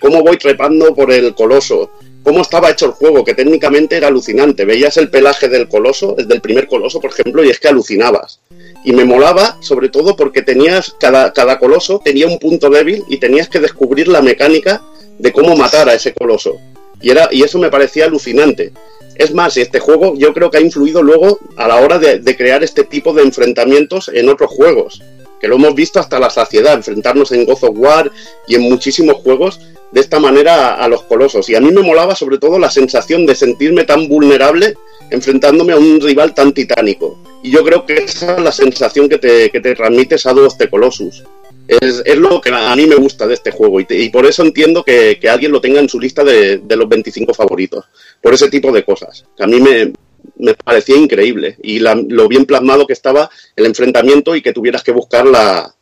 Cómo 0.00 0.22
voy 0.22 0.36
trepando 0.36 0.94
por 0.94 1.12
el 1.12 1.34
coloso, 1.34 1.90
cómo 2.26 2.42
estaba 2.42 2.70
hecho 2.70 2.86
el 2.86 2.90
juego, 2.90 3.22
que 3.22 3.34
técnicamente 3.34 3.96
era 3.96 4.08
alucinante. 4.08 4.64
Veías 4.64 4.96
el 4.96 5.10
pelaje 5.10 5.48
del 5.48 5.68
coloso, 5.68 6.16
el 6.18 6.26
del 6.26 6.40
primer 6.40 6.66
coloso, 6.66 7.00
por 7.00 7.12
ejemplo, 7.12 7.44
y 7.44 7.50
es 7.50 7.60
que 7.60 7.68
alucinabas. 7.68 8.40
Y 8.82 8.92
me 8.92 9.04
molaba, 9.04 9.58
sobre 9.60 9.90
todo 9.90 10.16
porque 10.16 10.42
tenías, 10.42 10.96
cada, 10.98 11.32
cada 11.32 11.60
coloso 11.60 12.00
tenía 12.04 12.26
un 12.26 12.40
punto 12.40 12.68
débil 12.68 13.04
y 13.08 13.18
tenías 13.18 13.48
que 13.48 13.60
descubrir 13.60 14.08
la 14.08 14.22
mecánica 14.22 14.82
de 15.20 15.32
cómo 15.32 15.54
matar 15.54 15.88
a 15.88 15.94
ese 15.94 16.14
coloso. 16.14 16.56
Y, 17.00 17.10
era, 17.10 17.28
y 17.30 17.44
eso 17.44 17.60
me 17.60 17.70
parecía 17.70 18.06
alucinante. 18.06 18.72
Es 19.14 19.32
más, 19.32 19.56
este 19.56 19.78
juego 19.78 20.14
yo 20.16 20.34
creo 20.34 20.50
que 20.50 20.58
ha 20.58 20.60
influido 20.60 21.04
luego 21.04 21.38
a 21.56 21.68
la 21.68 21.76
hora 21.76 22.00
de, 22.00 22.36
crear 22.36 22.64
este 22.64 22.82
tipo 22.82 23.12
de 23.12 23.22
enfrentamientos 23.22 24.10
en 24.12 24.28
otros 24.28 24.50
juegos, 24.50 25.00
que 25.40 25.46
lo 25.46 25.54
hemos 25.54 25.76
visto 25.76 26.00
hasta 26.00 26.18
la 26.18 26.30
saciedad, 26.30 26.74
enfrentarnos 26.74 27.30
en 27.30 27.44
God 27.44 27.70
War 27.76 28.10
y 28.48 28.56
en 28.56 28.62
muchísimos 28.62 29.14
juegos 29.22 29.60
de 29.92 30.00
esta 30.00 30.18
manera 30.20 30.74
a, 30.74 30.88
los 30.88 31.02
colosos. 31.02 31.48
Y 31.48 31.54
a 31.54 31.60
mí 31.60 31.70
me 31.70 31.82
molaba 31.82 32.14
sobre 32.14 32.38
todo 32.38 32.58
la 32.58 32.70
sensación 32.70 33.26
de 33.26 33.34
sentirme 33.34 33.84
tan 33.84 34.08
vulnerable 34.08 34.74
enfrentándome 35.10 35.72
a 35.72 35.78
un 35.78 36.00
rival 36.00 36.34
tan 36.34 36.52
titánico. 36.52 37.18
Y 37.42 37.50
yo 37.50 37.64
creo 37.64 37.86
que 37.86 37.94
esa 37.94 38.36
es 38.36 38.42
la 38.42 38.52
sensación 38.52 39.08
que 39.08 39.18
te, 39.18 39.50
que 39.50 39.60
te 39.60 39.74
transmite 39.74 40.16
Shadow 40.16 40.46
of 40.46 40.56
the 40.56 40.68
Colossus. 40.68 41.24
Es, 41.68 42.02
es, 42.04 42.16
lo 42.16 42.40
que 42.40 42.50
a 42.50 42.76
mí 42.76 42.86
me 42.86 42.96
gusta 42.96 43.26
de 43.26 43.34
este 43.34 43.50
juego 43.50 43.80
y, 43.80 44.08
por 44.10 44.24
eso 44.24 44.42
entiendo 44.42 44.84
que, 44.84 45.18
alguien 45.28 45.50
lo 45.50 45.60
tenga 45.60 45.80
en 45.80 45.88
su 45.88 45.98
lista 45.98 46.22
de, 46.22 46.60
los 46.68 46.88
25 46.88 47.34
favoritos. 47.34 47.84
Por 48.20 48.34
ese 48.34 48.48
tipo 48.50 48.72
de 48.72 48.84
cosas. 48.84 49.24
Que 49.36 49.44
a 49.44 49.46
mí 49.46 49.60
me, 49.60 49.92
me 50.36 50.54
parecía 50.54 50.96
increíble. 50.96 51.56
Y 51.62 51.78
lo 51.78 52.28
bien 52.28 52.46
plasmado 52.46 52.86
que 52.86 52.92
estaba 52.92 53.30
el 53.54 53.66
enfrentamiento 53.66 54.34
y 54.34 54.42
que 54.42 54.52
tuvieras 54.52 54.82
que 54.82 54.92
buscar 54.92 55.26
la 55.26 55.72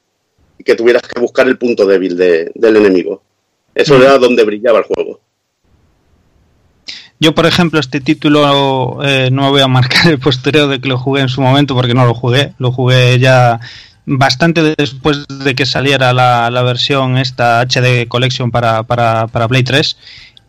que 0.65 0.75
tuvieras 0.75 1.03
que 1.03 1.21
buscar 1.21 1.47
el 1.47 1.59
punto 1.59 1.85
débil 1.85 2.17
del 2.17 2.77
enemigo. 2.77 3.23
Eso 3.75 3.97
era 3.97 4.19
donde 4.19 4.45
brillaba 4.45 4.79
el 4.79 4.85
juego. 4.85 5.21
Yo, 7.21 7.35
por 7.35 7.47
ejemplo, 7.47 7.81
este 7.81 8.01
título 8.01 9.01
eh, 9.05 9.31
no 9.33 9.51
voy 9.51 9.63
a 9.63 9.69
marcar 9.69 10.09
el 10.09 10.19
posterior 10.19 10.69
de 10.69 10.81
que 10.81 10.89
lo 10.89 10.99
jugué 10.99 11.23
en 11.23 11.29
su 11.29 11.41
momento 11.41 11.75
porque 11.75 11.95
no 11.95 12.07
lo 12.07 12.15
jugué. 12.15 12.53
Lo 12.59 12.73
jugué 12.73 13.19
ya 13.19 13.61
bastante 14.07 14.75
después 14.77 15.25
de 15.29 15.55
que 15.55 15.65
saliera 15.65 16.13
la, 16.13 16.63
versión 16.63 17.17
esta 17.17 17.61
HD 17.63 18.07
Collection 18.09 18.51
para, 18.51 18.83
para, 18.83 19.29
para 19.29 19.49
Play 19.49 19.63
3. 19.63 19.97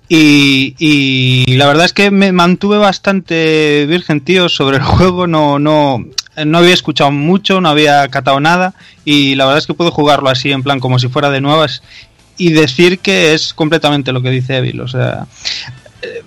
Y, 0.08 0.76
y, 0.78 1.56
la 1.56 1.66
verdad 1.66 1.86
es 1.86 1.94
que 1.94 2.12
me 2.12 2.32
mantuve 2.32 2.78
bastante 2.78 3.88
virgen, 3.88 4.22
tío, 4.22 4.50
sobre 4.50 4.78
el 4.78 4.84
juego. 4.84 5.28
No, 5.28 5.60
no, 5.60 6.06
no 6.44 6.58
había 6.58 6.74
escuchado 6.74 7.12
mucho, 7.12 7.62
no 7.62 7.70
había 7.70 8.08
catado 8.10 8.40
nada. 8.40 8.74
Y 9.04 9.36
la 9.36 9.46
verdad 9.46 9.60
es 9.60 9.68
que 9.68 9.74
puedo 9.74 9.92
jugarlo 9.92 10.30
así, 10.30 10.52
en 10.52 10.64
plan, 10.64 10.80
como 10.80 11.00
si 11.00 11.08
fuera 11.08 11.30
de 11.30 11.42
nuevas 11.42 11.84
y 12.38 12.54
decir 12.54 13.00
que 13.00 13.34
es 13.34 13.54
completamente 13.54 14.12
lo 14.12 14.22
que 14.22 14.30
dice 14.30 14.58
Evil. 14.58 14.82
O 14.82 14.88
sea, 14.88 15.28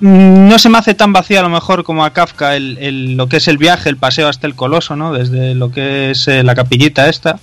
no 0.01 0.59
se 0.59 0.69
me 0.69 0.79
hace 0.79 0.95
tan 0.95 1.13
vacío 1.13 1.41
a 1.41 1.43
lo 1.43 1.49
mejor 1.49 1.85
como 1.85 2.05
a 2.05 2.13
Kafka 2.13 2.57
el, 2.57 3.17
lo 3.17 3.29
que 3.29 3.39
es 3.39 3.49
el 3.49 3.59
viaje, 3.59 3.89
el 3.89 3.97
paseo 3.97 4.29
hasta 4.29 4.47
el 4.47 4.55
coloso, 4.55 4.97
¿no? 4.97 5.13
Desde 5.13 5.55
lo 5.55 5.71
que 5.71 6.11
es 6.11 6.29
eh, 6.29 6.43
la 6.43 6.55
capillita 6.55 7.09
esta. 7.09 7.39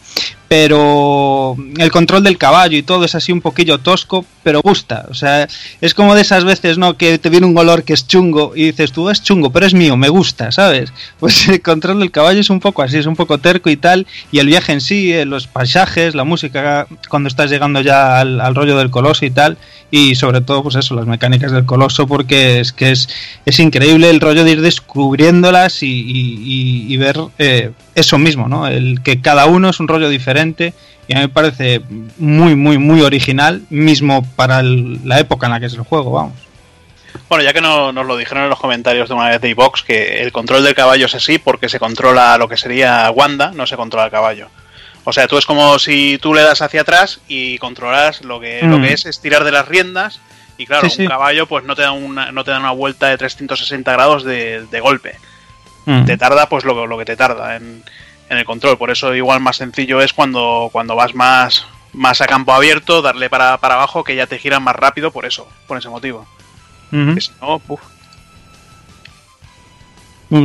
Pero 0.48 1.58
el 1.78 1.92
control 1.92 2.24
del 2.24 2.38
caballo 2.38 2.78
y 2.78 2.84
todo 2.84 3.04
es 3.06 3.16
así 3.16 3.32
un 3.32 3.42
poquillo 3.42 3.80
tosco, 3.80 4.26
pero 4.44 4.62
gusta. 4.62 5.06
O 5.10 5.14
sea, 5.14 5.48
es 5.82 5.94
como 5.94 6.14
de 6.14 6.22
esas 6.22 6.44
veces, 6.44 6.78
¿no? 6.78 6.98
Que 6.98 7.18
te 7.18 7.30
viene 7.30 7.48
un 7.48 7.58
olor 7.58 7.84
que 7.84 7.94
es 7.94 8.08
chungo 8.08 8.54
y 8.56 8.66
dices, 8.66 8.92
tú 8.92 9.10
es 9.10 9.24
chungo, 9.24 9.50
pero 9.50 9.66
es 9.66 9.74
mío, 9.74 9.98
me 9.98 10.10
gusta, 10.10 10.52
¿sabes? 10.52 10.94
Pues 11.20 11.48
el 11.48 11.62
control 11.62 12.00
del 12.00 12.12
caballo 12.12 12.40
es 12.40 12.50
un 12.50 12.60
poco 12.60 12.84
así, 12.84 12.98
es 12.98 13.06
un 13.06 13.16
poco 13.16 13.40
terco 13.40 13.70
y 13.70 13.78
tal. 13.78 14.06
Y 14.32 14.40
el 14.40 14.48
viaje 14.48 14.74
en 14.74 14.82
sí, 14.82 15.12
eh, 15.12 15.26
los 15.26 15.48
paisajes, 15.48 16.14
la 16.14 16.24
música, 16.24 16.88
cuando 17.10 17.28
estás 17.28 17.50
llegando 17.50 17.82
ya 17.82 18.20
al, 18.20 18.40
al 18.42 18.54
rollo 18.54 18.78
del 18.78 18.92
coloso 18.92 19.26
y 19.26 19.32
tal 19.32 19.58
y 19.92 20.16
sobre 20.16 20.42
todo 20.42 20.64
pues 20.64 20.76
eso 20.76 20.96
las 20.96 21.06
mecánicas 21.06 21.52
del 21.52 21.66
coloso 21.66 22.08
porque 22.08 22.60
es 22.60 22.74
que 22.74 22.92
es, 22.92 23.08
es 23.46 23.60
increíble 23.60 24.10
el 24.10 24.20
rollo 24.20 24.44
de 24.44 24.52
ir 24.52 24.62
descubriéndolas 24.62 25.80
y, 25.82 26.98
ver 26.98 27.18
eh, 27.38 27.72
eso 27.96 28.18
mismo 28.18 28.48
no 28.48 28.68
el 28.68 29.02
que 29.02 29.22
cada 29.22 29.46
uno 29.46 29.70
es 29.70 29.80
un 29.80 29.88
rollo 29.88 30.10
diferente 30.10 30.74
y 31.08 31.14
a 31.14 31.18
mí 31.18 31.22
me 31.24 31.30
parece 31.30 31.82
muy 32.18 32.56
muy 32.56 32.78
muy 32.78 33.02
original 33.02 33.64
mismo 33.70 34.24
para 34.36 34.62
la 34.62 35.20
época 35.20 35.48
en 35.48 35.54
la 35.54 35.60
que 35.60 35.66
es 35.66 35.74
el 35.74 35.82
juego 35.82 36.12
vamos 36.12 36.46
bueno, 37.30 37.44
ya 37.44 37.54
que 37.54 37.62
no, 37.62 37.92
nos 37.92 38.06
lo 38.06 38.18
dijeron 38.18 38.44
en 38.44 38.50
los 38.50 38.60
comentarios 38.60 39.08
de 39.08 39.16
una 39.16 39.30
vez 39.30 39.42
de 39.42 39.50
iVox, 39.50 39.84
que 39.84 40.22
el 40.22 40.32
control 40.32 40.64
del 40.64 40.76
caballo 40.76 41.06
es 41.06 41.16
así 41.16 41.38
porque 41.38 41.70
se 41.70 41.80
controla 41.80 42.38
lo 42.38 42.48
que 42.48 42.58
sería 42.58 43.10
Wanda, 43.10 43.52
no 43.56 43.66
se 43.66 43.78
controla 43.78 44.06
el 44.06 44.12
caballo. 44.12 44.50
O 45.06 45.14
sea, 45.14 45.28
tú 45.28 45.38
es 45.38 45.46
como 45.46 45.78
si 45.80 46.18
tú 46.20 46.34
le 46.34 46.42
das 46.42 46.62
hacia 46.62 46.82
atrás 46.82 47.20
y 47.28 47.58
controlas 47.60 48.24
lo 48.24 48.40
que, 48.40 48.62
lo 48.64 48.82
que 48.82 48.90
mm. 48.90 48.94
es 48.94 49.06
estirar 49.06 49.44
de 49.44 49.52
las 49.52 49.68
riendas. 49.68 50.20
Y 50.58 50.66
claro, 50.66 50.88
un 50.98 51.06
caballo 51.06 51.48
pues 51.48 51.64
no 51.64 51.76
te 51.76 51.84
da 51.84 51.92
una, 51.92 52.32
no 52.32 52.44
te 52.44 52.52
da 52.52 52.60
una 52.60 52.72
vuelta 52.72 53.08
de 53.08 53.18
360 53.18 53.92
grados 53.92 54.24
de, 54.24 54.80
golpe. 54.82 55.16
Mm. 55.86 56.06
Te 56.06 56.18
tarda 56.18 56.49
pues 56.49 56.64
lo, 56.66 56.88
lo 56.88 56.98
que 56.98 57.06
te 57.06 57.16
tarda 57.16 57.56
en, 57.56 57.84
el 58.30 58.45
control. 58.45 58.78
Por 58.78 58.91
eso 58.91 59.14
igual 59.14 59.40
más 59.40 59.57
sencillo 59.57 60.02
es 60.02 60.14
cuando, 60.14 60.70
cuando 60.72 60.95
vas 60.95 61.14
más, 61.14 61.66
más 61.94 62.22
a 62.22 62.26
campo 62.26 62.53
abierto, 62.53 63.02
darle 63.02 63.30
para, 63.30 63.53
abajo 63.53 64.03
que 64.03 64.16
ya 64.16 64.28
te 64.28 64.40
giran 64.40 64.64
más 64.64 64.76
rápido 64.76 65.12
por 65.12 65.26
eso, 65.26 65.48
por 65.68 65.78
ese 65.78 65.90
motivo. 65.90 66.28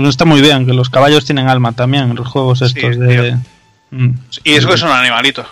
Está 0.07 0.25
muy 0.25 0.41
bien, 0.41 0.67
que 0.67 0.75
los 0.75 0.91
caballos 0.91 1.25
tienen 1.25 1.49
alma 1.49 1.73
también 1.73 2.11
en 2.11 2.17
los 2.17 2.29
juegos 2.29 2.63
estos 2.63 2.99
de... 2.99 3.37
Mm. 3.91 4.11
Y 4.45 4.53
eso 4.53 4.69
que 4.69 4.77
son 4.77 4.93
animalitos. 4.93 5.47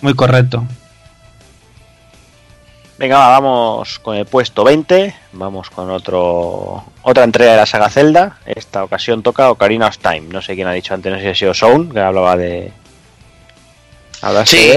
Muy 0.00 0.14
correcto. 0.14 0.66
Venga, 2.96 3.18
vamos 3.28 3.98
con 3.98 4.16
el 4.16 4.24
puesto 4.24 4.62
20. 4.62 5.14
Vamos 5.32 5.68
con 5.70 5.90
otro 5.90 6.84
otra 7.02 7.24
entrega 7.24 7.52
de 7.52 7.56
la 7.56 7.66
saga 7.66 7.90
Zelda. 7.90 8.38
Esta 8.46 8.84
ocasión 8.84 9.22
toca 9.22 9.50
Ocarina 9.50 9.88
of 9.88 9.98
Time. 9.98 10.28
No 10.30 10.40
sé 10.40 10.54
quién 10.54 10.68
ha 10.68 10.72
dicho 10.72 10.94
antes, 10.94 11.12
no 11.12 11.18
sé 11.18 11.24
si 11.24 11.30
ha 11.30 11.34
sido 11.34 11.54
Sound, 11.54 11.92
que 11.92 12.00
hablaba 12.00 12.36
de. 12.36 12.72
Sí, 14.46 14.72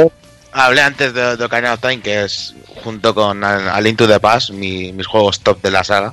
hablé 0.51 0.81
antes 0.81 1.13
de, 1.13 1.43
Ocarina 1.43 1.73
of 1.73 1.79
Time, 1.79 2.01
que 2.01 2.23
es 2.23 2.55
junto 2.83 3.13
con 3.13 3.43
A 3.43 3.79
Link 3.81 3.97
to 3.97 4.07
the 4.07 4.19
Past, 4.19 4.49
mis 4.49 5.07
juegos 5.07 5.39
top 5.41 5.61
de 5.61 5.71
la 5.71 5.83
saga. 5.83 6.11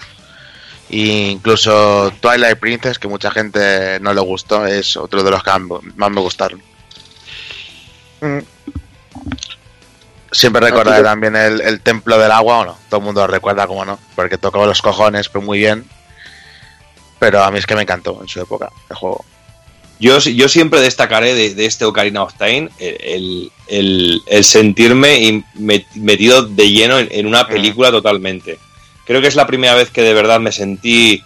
E 0.91 1.31
incluso 1.31 2.13
Twilight 2.21 2.59
Princess, 2.59 2.99
que 2.99 3.09
mucha 3.09 3.31
gente 3.31 3.99
no 4.01 4.13
le 4.13 4.21
gustó, 4.21 4.67
es 4.67 4.97
otro 4.99 5.23
de 5.23 5.31
los 5.31 5.43
que 5.43 5.51
más 5.97 6.11
me 6.11 6.21
gustaron. 6.21 6.63
Siempre 10.35 10.61
recordaré 10.61 11.05
también 11.05 11.37
el, 11.37 11.81
Templo 11.81 12.19
del 12.19 12.33
Agua, 12.33 12.59
o 12.59 12.65
no, 12.65 12.79
todo 12.91 12.99
el 12.99 13.07
mundo 13.07 13.21
lo 13.21 13.29
recuerda, 13.29 13.69
como 13.69 13.85
no, 13.85 14.01
porque 14.17 14.37
tocó 14.37 14.67
los 14.67 14.83
cojones, 14.83 15.29
pero 15.29 15.45
muy 15.45 15.59
bien. 15.59 15.85
Pero 17.21 17.45
a 17.45 17.53
mí 17.53 17.59
es 17.61 17.67
que 17.67 17.77
me 17.77 17.83
encantó 17.83 18.19
en 18.21 18.27
su 18.27 18.41
época 18.41 18.69
el 18.91 18.97
juego. 18.97 19.25
Yo, 20.01 20.19
yo 20.19 20.49
siempre 20.49 20.81
destacaré 20.81 21.35
de, 21.35 21.65
este 21.65 21.85
Ocarina 21.85 22.25
of 22.25 22.35
Time 22.35 22.69
el, 22.79 23.53
sentirme 24.43 25.45
metido 25.95 26.43
de 26.43 26.69
lleno 26.69 26.99
en, 26.99 27.27
una 27.27 27.47
película 27.47 27.93
totalmente. 27.93 28.59
Creo 29.07 29.21
que 29.21 29.29
es 29.29 29.37
la 29.37 29.47
primera 29.47 29.77
vez 29.77 29.91
que 29.91 30.03
de 30.03 30.15
verdad 30.15 30.41
me 30.41 30.51
sentí 30.51 31.23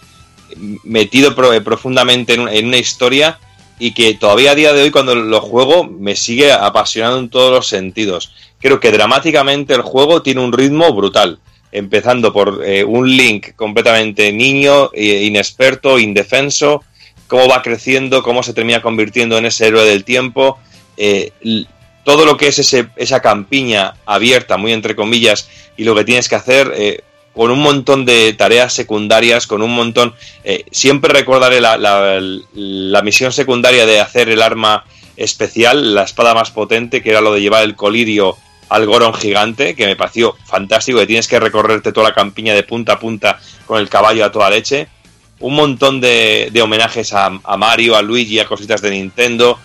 metido 0.83 1.33
profundamente 1.35 2.35
en 2.35 2.67
una 2.67 2.77
historia 2.77 3.39
y 3.79 3.93
que 3.93 4.13
todavía 4.13 4.51
a 4.51 4.55
día 4.55 4.73
de 4.73 4.83
hoy 4.83 4.91
cuando 4.91 5.15
lo 5.15 5.41
juego 5.41 5.85
me 5.85 6.15
sigue 6.15 6.51
apasionando 6.51 7.17
en 7.17 7.29
todos 7.29 7.51
los 7.51 7.67
sentidos. 7.67 8.33
Creo 8.59 8.79
que 8.79 8.91
dramáticamente 8.91 9.73
el 9.73 9.81
juego 9.81 10.21
tiene 10.21 10.41
un 10.41 10.51
ritmo 10.51 10.93
brutal, 10.93 11.39
empezando 11.71 12.33
por 12.33 12.61
eh, 12.65 12.83
un 12.83 13.09
Link 13.09 13.55
completamente 13.55 14.33
niño, 14.33 14.91
eh, 14.93 15.23
inexperto, 15.23 15.97
indefenso, 15.97 16.83
cómo 17.27 17.47
va 17.47 17.61
creciendo, 17.61 18.21
cómo 18.21 18.43
se 18.43 18.53
termina 18.53 18.81
convirtiendo 18.81 19.37
en 19.37 19.45
ese 19.45 19.67
héroe 19.67 19.85
del 19.85 20.03
tiempo. 20.03 20.59
Eh, 20.97 21.31
todo 22.03 22.25
lo 22.25 22.35
que 22.35 22.47
es 22.47 22.59
ese, 22.59 22.89
esa 22.97 23.21
campiña 23.21 23.93
abierta, 24.05 24.57
muy 24.57 24.73
entre 24.73 24.95
comillas, 24.95 25.47
y 25.77 25.85
lo 25.85 25.95
que 25.95 26.03
tienes 26.03 26.27
que 26.27 26.35
hacer 26.35 27.03
con 27.39 27.51
un 27.51 27.59
montón 27.59 28.03
de 28.03 28.33
tareas 28.33 28.73
secundarias, 28.73 29.47
con 29.47 29.61
un 29.61 29.73
montón... 29.73 30.13
Eh, 30.43 30.65
siempre 30.71 31.13
recordaré 31.13 31.61
la, 31.61 31.77
la, 31.77 33.01
misión 33.01 33.31
secundaria 33.31 33.85
de 33.85 34.01
hacer 34.01 34.27
el 34.27 34.41
arma 34.41 34.83
especial, 35.15 35.95
la 35.95 36.03
espada 36.03 36.33
más 36.33 36.51
potente, 36.51 37.01
que 37.01 37.11
era 37.11 37.21
lo 37.21 37.33
de 37.33 37.39
llevar 37.39 37.63
el 37.63 37.77
colirio 37.77 38.35
al 38.67 38.85
Goron 38.85 39.13
gigante, 39.13 39.73
que 39.73 39.85
me 39.85 39.95
pareció 39.95 40.35
fantástico, 40.47 40.99
que 40.99 41.07
tienes 41.07 41.29
que 41.29 41.39
recorrerte 41.39 41.93
toda 41.93 42.09
la 42.09 42.13
campiña 42.13 42.53
de 42.53 42.63
punta 42.63 42.91
a 42.95 42.99
punta 42.99 43.39
con 43.65 43.79
el 43.79 43.87
caballo 43.87 44.25
a 44.25 44.33
toda 44.33 44.49
leche. 44.49 44.89
Un 45.39 45.55
montón 45.55 46.01
de, 46.01 46.51
homenajes 46.61 47.13
a, 47.13 47.29
Mario, 47.29 47.95
a 47.95 48.01
Luigi, 48.01 48.39
a 48.39 48.47
cositas 48.47 48.81
de 48.81 48.91
Nintendo. 48.91 49.57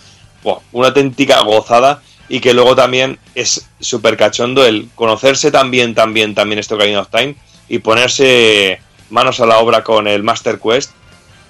una 0.71 0.87
auténtica 0.87 1.41
gozada 1.41 2.01
y 2.29 2.39
que 2.39 2.55
luego 2.55 2.77
también 2.77 3.19
es 3.35 3.69
súper 3.81 4.17
cachondo 4.17 4.65
el 4.65 4.91
conocerse 4.95 5.51
también, 5.51 5.97
también, 5.97 6.37
también 6.37 6.61
este 6.61 6.75
Ocarina 6.75 7.01
of 7.01 7.09
Time 7.11 7.35
y 7.69 7.79
ponerse 7.79 8.81
manos 9.11 9.41
a 9.41 9.47
la 9.47 9.59
obra 9.59 9.85
con 9.85 10.07
el 10.07 10.23
Master 10.23 10.59
Quest 10.59 10.91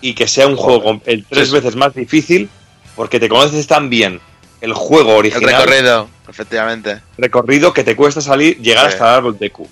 y 0.01 0.15
que 0.15 0.29
sea 0.29 0.47
un 0.47 0.57
juego 0.57 1.01
el 1.07 1.25
tres 1.25 1.51
veces 1.51 1.77
más 1.77 1.95
difícil 1.95 2.51
porque 2.95 3.19
te 3.19 3.29
conoces 3.29 3.67
tan 3.67 3.91
bien 3.91 4.21
el 4.61 4.73
juego 4.73 5.17
original. 5.17 5.43
El 5.43 5.57
recorrido, 5.57 6.09
efectivamente. 6.29 7.01
Recorrido 7.19 7.73
que 7.73 7.85
te 7.85 7.97
cuesta 7.97 8.21
salir, 8.21 8.59
llegar 8.61 8.87
hasta 8.87 9.05
el 9.05 9.15
árbol 9.17 9.39
de 9.39 9.51
Q. 9.51 9.69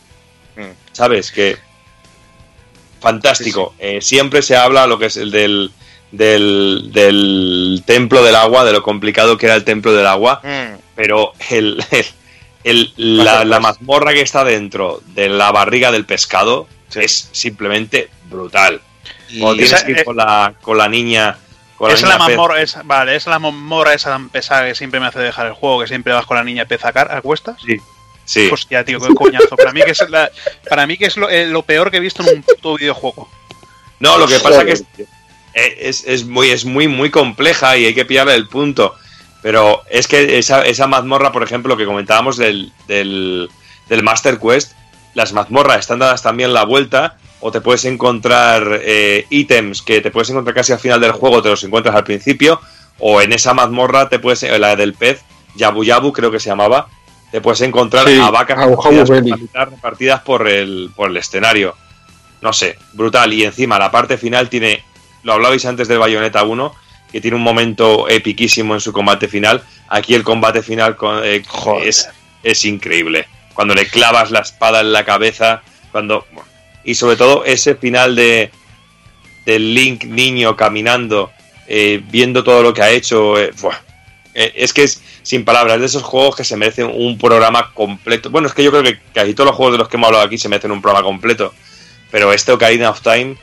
Mm. 0.56 0.62
¿Sabes? 0.92 1.30
Que. 1.30 1.56
Fantástico. 3.00 3.74
Eh, 3.78 4.00
siempre 4.00 4.42
se 4.42 4.56
habla 4.56 4.86
lo 4.86 4.98
que 4.98 5.06
es 5.06 5.16
el 5.16 5.30
del, 5.30 5.72
del, 6.12 6.90
del, 6.92 7.82
templo 7.86 8.22
del 8.22 8.36
agua, 8.36 8.64
de 8.64 8.72
lo 8.72 8.82
complicado 8.82 9.36
que 9.36 9.46
era 9.46 9.54
el 9.54 9.64
templo 9.64 9.92
del 9.92 10.06
agua. 10.06 10.40
Mm. 10.44 10.78
Pero 10.94 11.32
el, 11.50 11.82
el, 11.90 12.06
la, 12.64 13.44
la, 13.44 13.60
mazmorra 13.60 14.12
que 14.12 14.20
está 14.20 14.44
dentro 14.44 15.02
de 15.14 15.28
la 15.28 15.50
barriga 15.50 15.90
del 15.90 16.04
pescado 16.04 16.68
es 16.94 17.28
simplemente 17.32 18.08
brutal. 18.26 18.80
Tienes 19.28 19.84
que 19.84 19.92
ir 19.92 20.04
con 20.04 20.16
la, 20.16 20.54
con 20.60 20.78
la 20.78 20.88
niña 20.88 21.38
es 21.88 22.02
la 22.02 22.18
mamorra, 22.18 22.62
esa, 22.62 22.82
vale, 22.84 23.16
es 23.16 23.26
la 23.26 23.38
mamorra 23.38 23.94
esa 23.94 24.20
pesada 24.30 24.68
que 24.68 24.74
siempre 24.74 25.00
me 25.00 25.06
hace 25.06 25.18
dejar 25.18 25.46
el 25.46 25.52
juego, 25.52 25.80
que 25.80 25.88
siempre 25.88 26.12
vas 26.12 26.26
con 26.26 26.36
la 26.36 26.44
niña 26.44 26.64
pez 26.64 26.84
a, 26.84 26.88
a 26.94 27.20
cuestas. 27.20 27.56
Sí. 27.64 27.78
Sí. 28.24 28.48
Hostia, 28.52 28.84
tío, 28.84 29.00
qué 29.00 29.12
coñazo. 29.14 29.56
Para 29.56 29.72
mí 29.72 29.82
que 29.82 29.90
es, 29.90 30.08
la, 30.08 30.30
para 30.68 30.86
mí 30.86 30.96
que 30.96 31.06
es 31.06 31.16
lo, 31.16 31.28
eh, 31.28 31.46
lo, 31.46 31.62
peor 31.62 31.90
que 31.90 31.96
he 31.96 32.00
visto 32.00 32.22
en 32.22 32.36
un 32.36 32.42
puto 32.42 32.76
videojuego. 32.76 33.28
No, 33.98 34.16
lo 34.16 34.28
que 34.28 34.38
pasa 34.38 34.64
que 34.64 34.72
es, 34.72 34.84
eh, 35.54 35.76
es, 35.80 36.04
es, 36.06 36.24
muy, 36.24 36.50
es 36.50 36.64
muy, 36.64 36.86
muy 36.86 37.10
compleja 37.10 37.76
y 37.76 37.86
hay 37.86 37.94
que 37.94 38.04
pillarle 38.04 38.34
el 38.34 38.48
punto. 38.48 38.94
Pero 39.42 39.82
es 39.90 40.06
que 40.06 40.38
esa, 40.38 40.64
esa 40.64 40.86
mazmorra, 40.86 41.32
por 41.32 41.42
ejemplo, 41.42 41.76
que 41.76 41.84
comentábamos 41.84 42.36
del, 42.36 42.72
del, 42.86 43.50
del 43.88 44.02
Master 44.02 44.38
Quest, 44.38 44.72
las 45.14 45.32
mazmorras 45.32 45.80
están 45.80 45.98
dadas 45.98 46.22
también 46.22 46.54
la 46.54 46.64
vuelta 46.64 47.16
o 47.40 47.50
te 47.50 47.60
puedes 47.60 47.84
encontrar 47.84 48.80
eh, 48.82 49.26
ítems 49.28 49.82
que 49.82 50.00
te 50.00 50.12
puedes 50.12 50.30
encontrar 50.30 50.54
casi 50.54 50.72
al 50.72 50.78
final 50.78 51.00
del 51.00 51.12
juego, 51.12 51.42
te 51.42 51.48
los 51.48 51.62
encuentras 51.64 51.94
al 51.94 52.04
principio, 52.04 52.60
o 53.00 53.20
en 53.20 53.32
esa 53.32 53.52
mazmorra 53.52 54.08
te 54.08 54.20
puedes, 54.20 54.42
la 54.42 54.76
del 54.76 54.94
pez, 54.94 55.22
Yabu 55.56 55.82
Yabu 55.82 56.12
creo 56.12 56.30
que 56.30 56.38
se 56.38 56.50
llamaba, 56.50 56.86
te 57.32 57.40
puedes 57.40 57.60
encontrar 57.62 58.06
a 58.08 58.30
vacas 58.30 58.58
repartidas, 58.60 60.20
por 60.20 60.46
el, 60.46 60.90
por 60.94 61.10
el 61.10 61.16
escenario. 61.16 61.74
No 62.42 62.52
sé, 62.52 62.76
brutal. 62.92 63.32
Y 63.32 63.44
encima 63.44 63.78
la 63.78 63.90
parte 63.90 64.18
final 64.18 64.48
tiene, 64.48 64.84
lo 65.22 65.32
hablabais 65.32 65.64
antes 65.64 65.88
del 65.88 65.98
Bayonetta 65.98 66.44
1, 66.44 66.74
que 67.12 67.20
tiene 67.20 67.36
un 67.36 67.42
momento 67.42 68.08
epiquísimo 68.08 68.74
en 68.74 68.80
su 68.80 68.92
combate 68.92 69.28
final. 69.28 69.62
Aquí 69.88 70.14
el 70.14 70.24
combate 70.24 70.62
final 70.62 70.96
con, 70.96 71.22
eh, 71.24 71.42
es, 71.84 72.08
es 72.42 72.64
increíble. 72.64 73.26
Cuando 73.54 73.74
le 73.74 73.86
clavas 73.86 74.30
la 74.30 74.40
espada 74.40 74.80
en 74.80 74.92
la 74.92 75.04
cabeza, 75.04 75.62
cuando 75.92 76.26
y 76.84 76.94
sobre 76.94 77.16
todo 77.16 77.44
ese 77.44 77.76
final 77.76 78.16
de 78.16 78.50
Link 79.46 80.04
niño 80.04 80.56
caminando, 80.56 81.30
eh, 81.68 82.02
viendo 82.10 82.42
todo 82.42 82.62
lo 82.62 82.74
que 82.74 82.82
ha 82.82 82.90
hecho, 82.90 83.38
eh, 83.38 83.52
eh, 84.34 84.52
es 84.56 84.72
que 84.72 84.82
es 84.82 85.00
sin 85.22 85.44
palabras, 85.44 85.78
de 85.78 85.86
esos 85.86 86.02
juegos 86.02 86.34
que 86.36 86.44
se 86.44 86.56
merecen 86.56 86.90
un 86.92 87.16
programa 87.16 87.72
completo. 87.72 88.30
Bueno, 88.30 88.48
es 88.48 88.54
que 88.54 88.64
yo 88.64 88.70
creo 88.70 88.82
que 88.82 88.98
casi 89.14 89.34
todos 89.34 89.48
los 89.48 89.56
juegos 89.56 89.74
de 89.74 89.78
los 89.78 89.88
que 89.88 89.96
hemos 89.96 90.08
hablado 90.08 90.24
aquí 90.24 90.38
se 90.38 90.48
merecen 90.48 90.72
un 90.72 90.82
programa 90.82 91.04
completo, 91.04 91.54
pero 92.10 92.32
este 92.32 92.52
Ocarina 92.52 92.90
of 92.90 93.00
Time, 93.00 93.36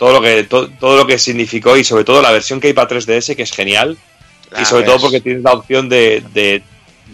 todo 0.00 0.14
lo 0.14 0.22
que 0.22 0.44
todo, 0.44 0.96
lo 0.96 1.06
que 1.06 1.18
significó 1.18 1.76
y 1.76 1.84
sobre 1.84 2.04
todo 2.04 2.22
la 2.22 2.32
versión 2.32 2.58
que 2.58 2.68
hay 2.68 2.72
para 2.72 2.88
3DS 2.88 3.36
que 3.36 3.42
es 3.42 3.52
genial 3.52 3.98
y 4.58 4.64
sobre 4.64 4.84
todo 4.84 4.98
porque 4.98 5.20
tienes 5.20 5.42
la 5.42 5.52
opción 5.52 5.90
de, 5.90 6.24
de, 6.32 6.62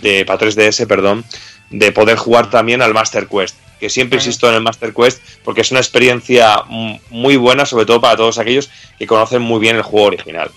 de 0.01 0.25
para 0.25 0.39
3DS, 0.39 0.87
perdón, 0.87 1.25
de 1.71 1.91
poder 1.91 2.17
jugar 2.17 2.49
también 2.49 2.83
al 2.83 2.95
Master 2.95 3.27
Quest 3.27 3.57
que 3.81 3.91
siempre 3.91 4.19
insisto 4.19 4.49
en 4.49 4.55
el 4.55 4.63
Master 4.63 4.95
Quest 4.95 5.21
porque 5.43 5.63
es 5.63 5.73
una 5.73 5.81
experiencia 5.81 6.63
muy 7.11 7.35
buena, 7.35 7.67
sobre 7.67 7.87
todo 7.87 8.01
para 8.01 8.17
todos 8.17 8.39
aquellos 8.39 8.71
que 9.01 9.07
conocen 9.09 9.43
muy 9.43 9.59
bien 9.59 9.75
el 9.75 9.83
juego 9.83 10.07
original. 10.07 10.53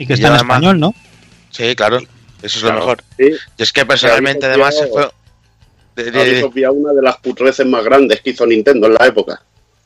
Y 0.00 0.06
que 0.06 0.14
está 0.14 0.26
en 0.26 0.34
español, 0.34 0.80
¿no? 0.80 0.92
Sí, 1.50 1.76
claro, 1.76 1.98
eso 2.42 2.58
es 2.58 2.62
lo 2.64 2.72
mejor. 2.72 3.04
Y 3.16 3.62
es 3.62 3.72
que 3.72 3.86
personalmente, 3.86 4.46
además, 4.46 4.74
fue. 4.90 5.08
De, 5.94 6.68
una 6.68 6.92
de 6.92 7.02
las 7.02 7.18
putreces 7.18 7.64
más 7.64 7.84
grandes 7.84 8.20
que 8.22 8.30
hizo 8.30 8.44
Nintendo 8.44 8.88
en 8.88 8.94
la 8.94 9.06
época. 9.06 9.40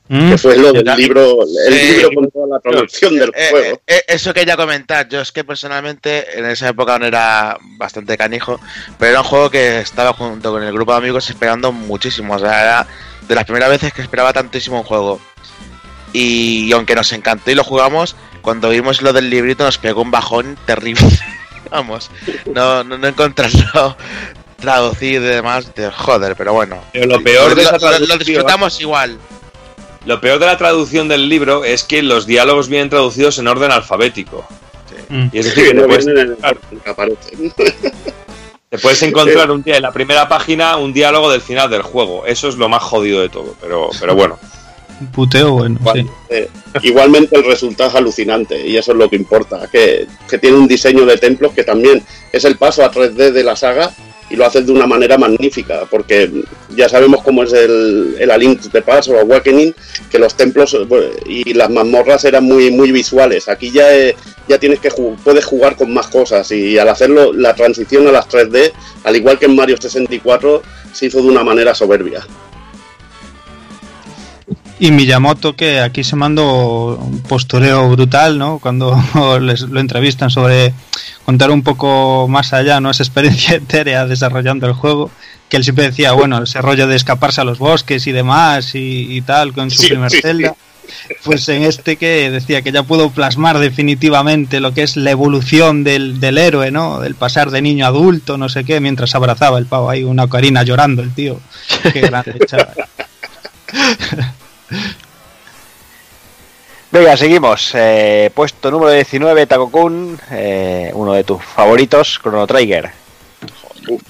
Mm. 0.09 0.31
Que 0.31 0.39
fue 0.39 0.57
lo 0.57 0.73
del 0.73 0.85
libro, 0.97 1.39
el 1.67 1.75
libro 1.75 2.11
con 2.15 2.31
toda 2.31 2.47
la 2.47 2.61
traducción 2.61 3.19
del 3.19 3.33
eh, 3.35 3.49
juego. 3.51 3.77
Eh, 3.87 3.97
eh, 3.97 4.03
eso 4.07 4.33
quería 4.33 4.57
comentar. 4.57 5.09
Yo 5.09 5.21
es 5.21 5.33
que 5.33 5.43
personalmente 5.43 6.39
en 6.39 6.47
esa 6.47 6.69
época 6.69 6.99
no 6.99 7.07
era 7.07 7.59
bastante 7.77 8.17
canijo, 8.17 8.61
pero 8.99 9.11
era 9.13 9.21
un 9.23 9.27
juego 9.27 9.51
que 9.51 9.81
estaba 9.81 10.13
junto 10.13 10.53
con 10.53 10.63
el 10.63 10.73
grupo 10.73 10.93
de 10.93 10.99
amigos 10.99 11.29
esperando 11.29 11.73
muchísimo. 11.73 12.35
O 12.35 12.39
sea, 12.39 12.63
era 12.63 12.87
de 13.27 13.35
las 13.35 13.45
primeras 13.45 13.69
veces 13.69 13.93
que 13.93 14.03
esperaba 14.03 14.33
tantísimo 14.33 14.79
un 14.79 14.85
juego. 14.85 15.21
Y, 16.13 16.73
aunque 16.73 16.95
nos 16.95 17.13
encantó 17.13 17.51
y 17.51 17.57
lo 17.57 17.65
jugamos, 17.65 18.15
cuando 18.43 18.71
vimos 18.71 19.03
lo 19.03 19.13
del 19.13 19.29
librito 19.29 19.65
nos 19.65 19.79
pegó 19.79 20.03
un 20.03 20.13
bajón 20.13 20.57
terrible. 20.67 21.03
Vamos, 21.71 22.13
no, 22.55 22.85
no, 22.85 22.97
no 22.97 23.09
encontrarlo 23.09 23.97
traducido 24.57 25.25
y 25.25 25.35
demás, 25.35 25.75
de 25.75 25.91
joder, 25.91 26.37
pero 26.37 26.53
bueno. 26.53 26.81
Pero 26.93 27.07
lo 27.07 27.23
peor 27.23 27.55
de 27.55 27.63
esa 27.63 27.99
lo 27.99 28.19
disfrutamos 28.19 28.81
igual. 28.81 29.19
Lo 30.07 30.21
peor 30.21 30.39
de 30.39 30.47
la 30.47 30.57
traducción 30.57 31.09
del 31.09 31.29
libro 31.29 31.65
es 31.65 31.83
que 31.83 32.01
los 32.01 32.27
diálogos 32.27 32.69
vienen 32.69 32.89
traducidos 32.89 33.39
en 33.39 33.49
orden 33.49 33.73
alfabético. 33.73 34.47
Mm. 35.09 35.27
Y 35.33 35.39
es 35.39 35.47
decir, 35.47 35.69
que 35.69 35.75
no 35.75 35.87
puedes, 35.87 36.07
en 36.07 36.37
te 38.69 38.79
puedes 38.79 39.03
encontrar 39.03 39.51
un 39.51 39.63
día 39.63 39.77
en 39.77 39.83
la 39.83 39.93
primera 39.93 40.29
página 40.29 40.77
un 40.77 40.93
diálogo 40.93 41.31
del 41.31 41.41
final 41.41 41.69
del 41.71 41.83
juego. 41.83 42.25
Eso 42.25 42.49
es 42.49 42.57
lo 42.57 42.69
más 42.69 42.85
jodido 42.85 43.21
de 43.21 43.29
todo, 43.29 43.57
pero, 43.61 43.91
pero 43.99 44.15
bueno. 44.15 44.39
Un 45.01 45.09
puteo 45.09 45.53
bueno. 45.53 45.79
Eh, 46.31 46.49
igualmente 46.83 47.37
el 47.37 47.45
resultado 47.45 47.91
es 47.91 47.97
alucinante 47.97 48.67
y 48.67 48.77
eso 48.77 48.93
es 48.93 48.99
lo 48.99 49.11
que 49.11 49.17
importa. 49.17 49.69
Que, 49.71 50.07
que 50.29 50.39
tiene 50.39 50.57
un 50.57 50.69
diseño 50.69 51.05
de 51.05 51.19
templos 51.19 51.53
que 51.53 51.65
también 51.65 52.03
es 52.33 52.45
el 52.45 52.57
paso 52.57 52.85
a 52.85 52.93
3D 52.93 53.33
de 53.33 53.45
la 53.45 53.57
saga 53.57 53.93
y 54.29 54.37
lo 54.37 54.47
haces 54.47 54.67
de 54.67 54.73
una 54.73 54.87
manera 54.87 55.19
magnífica, 55.19 55.87
porque 55.91 56.31
ya 56.75 56.89
sabemos 56.89 57.23
cómo 57.23 57.43
es 57.45 57.53
el, 57.53 58.17
el 58.19 58.31
A 58.31 58.37
Link 58.37 58.61
the 58.73 58.83
Past 58.83 59.09
o 59.09 59.19
Awakening, 59.19 59.75
que 60.11 60.19
los 60.19 60.35
templos 60.35 60.77
y 61.27 61.55
las 61.55 61.71
mazmorras 61.71 62.25
eran 62.25 62.45
muy 62.45 62.71
muy 62.71 62.93
visuales. 62.93 63.49
Aquí 63.49 63.71
ya, 63.71 63.95
eh, 63.95 64.17
ya 64.49 64.59
tienes 64.59 64.81
que 64.81 64.91
puedes 65.23 65.45
jugar 65.45 65.77
con 65.77 65.93
más 65.93 66.09
cosas 66.09 66.51
y 66.51 66.79
al 66.79 66.89
hacerlo 66.89 67.33
la 67.33 67.55
transición 67.55 68.07
a 68.09 68.13
las 68.13 68.29
3D, 68.29 68.73
al 69.05 69.17
igual 69.17 69.39
que 69.39 69.47
en 69.47 69.57
Mario 69.57 69.77
64, 69.81 70.63
se 70.93 71.07
hizo 71.07 71.23
de 71.23 71.29
una 71.29 71.45
manera 71.45 71.75
soberbia. 71.75 72.27
Y 74.79 74.91
Miyamoto, 74.91 75.57
que 75.57 75.81
aquí 75.81 76.05
se 76.05 76.17
mandó 76.17 76.97
un 76.97 77.23
postureo 77.23 77.89
brutal, 77.89 78.39
¿no? 78.39 78.59
Cuando 78.59 79.01
les, 79.41 79.63
lo 79.63 79.81
entrevistan 79.81 80.29
sobre 80.31 80.75
contar 81.25 81.51
un 81.51 81.63
poco 81.63 82.29
más 82.29 82.53
allá, 82.53 82.81
¿no? 82.81 82.91
Esa 82.91 83.03
experiencia 83.03 83.57
etérea 83.57 84.07
desarrollando 84.07 84.67
el 84.67 84.75
juego, 84.75 85.11
que 85.49 85.57
él 85.57 85.65
siempre 85.65 85.85
decía, 85.85 86.13
bueno, 86.13 86.43
ese 86.43 86.61
rollo 86.61 86.87
de 86.87 86.97
escaparse 86.97 87.41
a 87.41 87.45
los 87.45 87.59
bosques 87.59 88.07
y 88.07 88.13
demás 88.13 88.73
y, 88.75 89.23
tal, 89.23 89.55
con 89.55 89.71
su 89.71 89.89
primer 89.89 90.11
celda. 90.11 90.55
Pues 91.25 91.49
en 91.49 91.65
este 91.65 91.97
que 91.97 92.31
decía 92.31 92.63
que 92.63 92.71
ya 92.71 92.85
pudo 92.85 93.11
plasmar 93.11 93.59
definitivamente 93.59 94.61
lo 94.61 94.73
que 94.73 94.85
es 94.85 94.97
la 94.97 95.11
evolución 95.11 95.83
del, 95.83 96.21
del 96.21 96.39
héroe, 96.39 96.71
¿no? 96.71 97.01
Del 97.01 97.17
pasar 97.17 97.51
de 97.51 97.61
niño 97.61 97.87
a 97.87 97.89
adulto, 97.89 98.39
no 98.39 98.49
sé 98.49 98.63
qué, 98.63 98.79
mientras 98.79 99.15
abrazaba 99.17 99.59
el 99.59 99.67
pavo 99.67 99.91
ahí, 99.91 100.05
una 100.05 100.25
ocarina 100.25 100.63
llorando 100.63 101.03
el 101.03 101.13
tío. 101.13 101.41
Qué 101.93 102.03
grande, 102.03 102.39
chaval. 102.47 102.75
Venga, 106.91 107.17
seguimos. 107.17 107.73
Eh, 107.75 108.31
puesto 108.35 108.71
número 108.71 108.93
19, 108.93 109.47
Takokun, 109.47 110.19
eh, 110.31 110.91
uno 110.95 111.13
de 111.13 111.25
tus 111.25 111.43
favoritos, 111.45 112.19
Chrono 112.23 112.47
Trigger. 112.47 112.91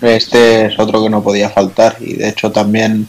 Este 0.01 0.67
es 0.67 0.79
otro 0.79 1.03
que 1.03 1.11
no 1.11 1.23
podía 1.23 1.51
faltar 1.51 1.97
y 2.01 2.15
de 2.15 2.29
hecho 2.29 2.51
también 2.51 3.09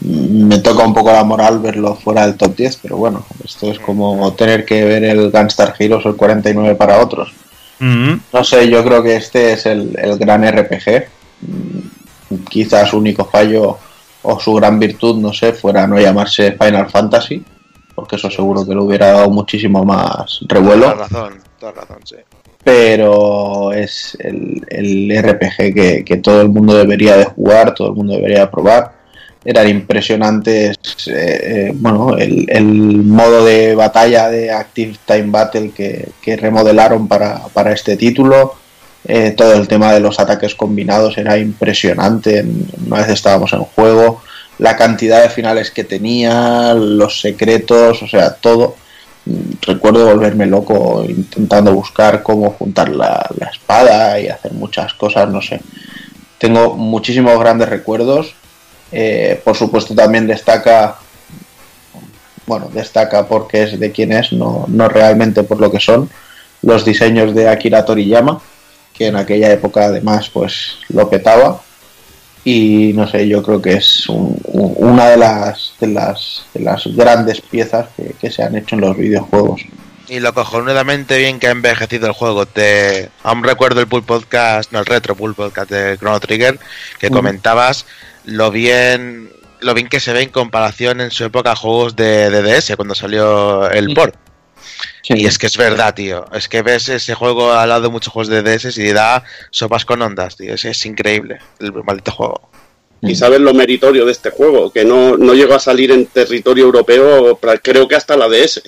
me 0.00 0.58
toca 0.58 0.84
un 0.84 0.94
poco 0.94 1.12
la 1.12 1.24
moral 1.24 1.60
verlo 1.60 1.94
fuera 1.94 2.26
del 2.26 2.36
top 2.36 2.56
10, 2.56 2.78
pero 2.82 2.96
bueno, 2.96 3.24
esto 3.44 3.70
es 3.70 3.78
como 3.78 4.32
tener 4.34 4.64
que 4.64 4.84
ver 4.84 5.04
el 5.04 5.30
Gunstar 5.30 5.74
Heroes 5.78 6.06
el 6.06 6.16
49 6.16 6.74
para 6.74 7.00
otros. 7.00 7.32
Mm-hmm. 7.80 8.20
No 8.32 8.44
sé, 8.44 8.68
yo 8.68 8.84
creo 8.84 9.02
que 9.02 9.16
este 9.16 9.52
es 9.52 9.66
el, 9.66 9.96
el 10.00 10.18
gran 10.18 10.44
RPG. 10.46 11.08
Mm, 11.40 12.36
quizás 12.48 12.90
su 12.90 12.98
único 12.98 13.24
fallo 13.24 13.78
o 14.24 14.40
su 14.40 14.54
gran 14.54 14.78
virtud, 14.78 15.16
no 15.16 15.32
sé, 15.32 15.52
fuera 15.52 15.86
no 15.86 15.98
llamarse 15.98 16.52
Final 16.52 16.90
Fantasy, 16.90 17.42
porque 17.94 18.16
eso 18.16 18.30
seguro 18.30 18.66
que 18.66 18.74
le 18.74 18.80
hubiera 18.80 19.12
dado 19.12 19.30
muchísimo 19.30 19.84
más 19.84 20.40
revuelo. 20.48 20.92
Toda 20.92 20.94
razón, 21.08 21.42
toda 21.58 21.72
razón, 21.72 21.98
sí. 22.04 22.16
Pero 22.62 23.72
es 23.72 24.16
el, 24.20 24.64
el 24.68 25.22
RPG 25.22 25.74
que, 25.74 26.04
que, 26.04 26.16
todo 26.16 26.40
el 26.40 26.48
mundo 26.48 26.74
debería 26.74 27.16
de 27.16 27.26
jugar, 27.26 27.74
todo 27.74 27.88
el 27.88 27.94
mundo 27.94 28.14
debería 28.14 28.40
de 28.40 28.46
probar. 28.46 28.92
Eran 29.44 29.68
impresionantes, 29.68 30.74
eh, 31.06 31.40
eh, 31.42 31.72
bueno, 31.74 32.16
el, 32.16 32.46
el, 32.48 32.64
modo 32.64 33.44
de 33.44 33.74
batalla 33.74 34.30
de 34.30 34.50
Active 34.50 34.96
Time 35.04 35.26
Battle 35.26 35.72
que, 35.72 36.08
que 36.22 36.36
remodelaron 36.36 37.06
para, 37.06 37.42
para, 37.52 37.72
este 37.72 37.98
título. 37.98 38.54
Eh, 39.06 39.32
todo 39.36 39.54
el 39.54 39.68
tema 39.68 39.92
de 39.92 40.00
los 40.00 40.18
ataques 40.18 40.54
combinados 40.54 41.18
era 41.18 41.36
impresionante. 41.38 42.44
Una 42.86 42.98
vez 42.98 43.08
estábamos 43.10 43.52
en 43.52 43.60
juego, 43.60 44.22
la 44.58 44.76
cantidad 44.76 45.22
de 45.22 45.30
finales 45.30 45.70
que 45.70 45.84
tenía, 45.84 46.74
los 46.74 47.20
secretos, 47.20 48.02
o 48.02 48.08
sea, 48.08 48.34
todo. 48.34 48.76
Recuerdo 49.62 50.06
volverme 50.06 50.46
loco 50.46 51.04
intentando 51.06 51.72
buscar 51.72 52.22
cómo 52.22 52.50
juntar 52.50 52.90
la, 52.90 53.26
la 53.38 53.46
espada 53.46 54.20
y 54.20 54.28
hacer 54.28 54.52
muchas 54.52 54.92
cosas, 54.94 55.28
no 55.30 55.40
sé. 55.40 55.60
Tengo 56.38 56.74
muchísimos 56.74 57.38
grandes 57.38 57.68
recuerdos. 57.68 58.34
Eh, 58.92 59.40
por 59.44 59.56
supuesto 59.56 59.94
también 59.94 60.26
destaca, 60.26 60.98
bueno, 62.46 62.70
destaca 62.72 63.26
porque 63.26 63.64
es 63.64 63.80
de 63.80 63.90
quién 63.90 64.12
es, 64.12 64.32
no, 64.32 64.66
no 64.68 64.88
realmente 64.88 65.42
por 65.42 65.60
lo 65.60 65.70
que 65.72 65.80
son, 65.80 66.08
los 66.62 66.84
diseños 66.84 67.34
de 67.34 67.48
Akira 67.48 67.84
Toriyama, 67.84 68.40
que 68.94 69.08
en 69.08 69.16
aquella 69.16 69.52
época 69.52 69.84
además 69.86 70.30
pues 70.30 70.78
lo 70.88 71.10
petaba 71.10 71.60
y 72.44 72.92
no 72.94 73.08
sé, 73.08 73.26
yo 73.26 73.42
creo 73.42 73.60
que 73.60 73.72
es 73.72 74.06
un, 74.08 74.38
un, 74.44 74.74
una 74.76 75.08
de 75.08 75.16
las, 75.16 75.72
de 75.80 75.86
las, 75.86 76.44
de 76.52 76.60
las 76.60 76.86
grandes 76.88 77.40
piezas 77.40 77.88
que, 77.96 78.14
que, 78.20 78.30
se 78.30 78.42
han 78.42 78.54
hecho 78.54 78.74
en 78.74 78.82
los 78.82 78.96
videojuegos. 78.96 79.62
Y 80.08 80.20
lo 80.20 80.34
cojonudamente 80.34 81.16
bien 81.16 81.40
que 81.40 81.46
ha 81.46 81.52
envejecido 81.52 82.06
el 82.06 82.12
juego. 82.12 82.44
Te 82.44 83.08
aún 83.22 83.42
recuerdo 83.42 83.80
el 83.80 83.86
Pool 83.86 84.04
Podcast, 84.04 84.70
no 84.72 84.80
el 84.80 84.86
retro 84.86 85.16
Pool 85.16 85.34
Podcast 85.34 85.70
de 85.70 85.96
Chrono 85.96 86.20
Trigger, 86.20 86.60
que 86.98 87.08
mm. 87.08 87.12
comentabas 87.14 87.86
lo 88.26 88.50
bien 88.50 89.30
lo 89.60 89.72
bien 89.72 89.88
que 89.88 90.00
se 90.00 90.12
ve 90.12 90.22
en 90.22 90.28
comparación 90.28 91.00
en 91.00 91.10
su 91.10 91.24
época 91.24 91.52
a 91.52 91.56
juegos 91.56 91.96
de, 91.96 92.28
de 92.28 92.42
DS 92.42 92.76
cuando 92.76 92.94
salió 92.94 93.70
el 93.70 93.94
port. 93.94 94.14
Sí. 95.04 95.12
Y 95.18 95.26
es 95.26 95.36
que 95.36 95.48
es 95.48 95.56
verdad, 95.58 95.94
tío. 95.94 96.24
Es 96.32 96.48
que 96.48 96.62
ves 96.62 96.88
ese 96.88 97.14
juego 97.14 97.52
al 97.52 97.68
lado 97.68 97.82
de 97.82 97.88
muchos 97.90 98.10
juegos 98.10 98.28
de 98.28 98.42
DS 98.42 98.78
y 98.78 98.90
da 98.90 99.22
sopas 99.50 99.84
con 99.84 100.00
ondas, 100.00 100.36
tío. 100.36 100.54
Es, 100.54 100.64
es 100.64 100.86
increíble 100.86 101.40
el 101.60 101.72
maldito 101.84 102.10
juego. 102.10 102.48
Y 103.02 103.14
sabes 103.14 103.40
lo 103.40 103.52
meritorio 103.52 104.06
de 104.06 104.12
este 104.12 104.30
juego, 104.30 104.70
que 104.70 104.82
no, 104.82 105.18
no 105.18 105.34
llegó 105.34 105.54
a 105.54 105.60
salir 105.60 105.90
en 105.90 106.06
territorio 106.06 106.64
europeo, 106.64 107.38
creo 107.62 107.86
que 107.86 107.96
hasta 107.96 108.16
la 108.16 108.28
DS. 108.28 108.62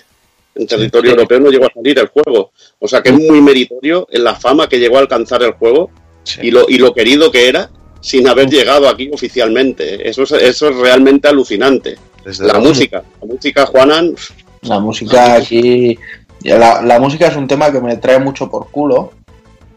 En 0.54 0.66
territorio 0.66 1.10
sí. 1.10 1.14
europeo 1.16 1.40
no 1.40 1.50
llegó 1.50 1.66
a 1.66 1.72
salir 1.72 1.98
el 1.98 2.08
juego. 2.08 2.52
O 2.78 2.86
sea 2.86 3.02
que 3.02 3.08
es 3.10 3.14
muy 3.14 3.40
meritorio 3.40 4.06
en 4.10 4.24
la 4.24 4.34
fama 4.34 4.68
que 4.68 4.78
llegó 4.78 4.98
a 4.98 5.00
alcanzar 5.00 5.42
el 5.42 5.52
juego 5.52 5.90
sí. 6.24 6.40
y, 6.42 6.50
lo, 6.50 6.66
y 6.68 6.76
lo 6.76 6.92
querido 6.92 7.32
que 7.32 7.48
era 7.48 7.70
sin 8.00 8.28
haber 8.28 8.48
llegado 8.48 8.88
aquí 8.88 9.10
oficialmente. 9.12 10.08
Eso 10.08 10.22
es, 10.22 10.32
eso 10.32 10.68
es 10.68 10.76
realmente 10.76 11.28
alucinante. 11.28 11.96
Desde 12.24 12.46
la 12.46 12.58
música, 12.58 13.02
la 13.20 13.26
música, 13.26 13.66
Juanan. 13.66 14.14
La 14.62 14.80
música 14.80 15.34
aquí 15.34 15.98
la, 16.42 16.82
la, 16.82 17.00
música 17.00 17.26
es 17.26 17.36
un 17.36 17.48
tema 17.48 17.72
que 17.72 17.80
me 17.80 17.96
trae 17.96 18.18
mucho 18.18 18.48
por 18.48 18.70
culo, 18.70 19.12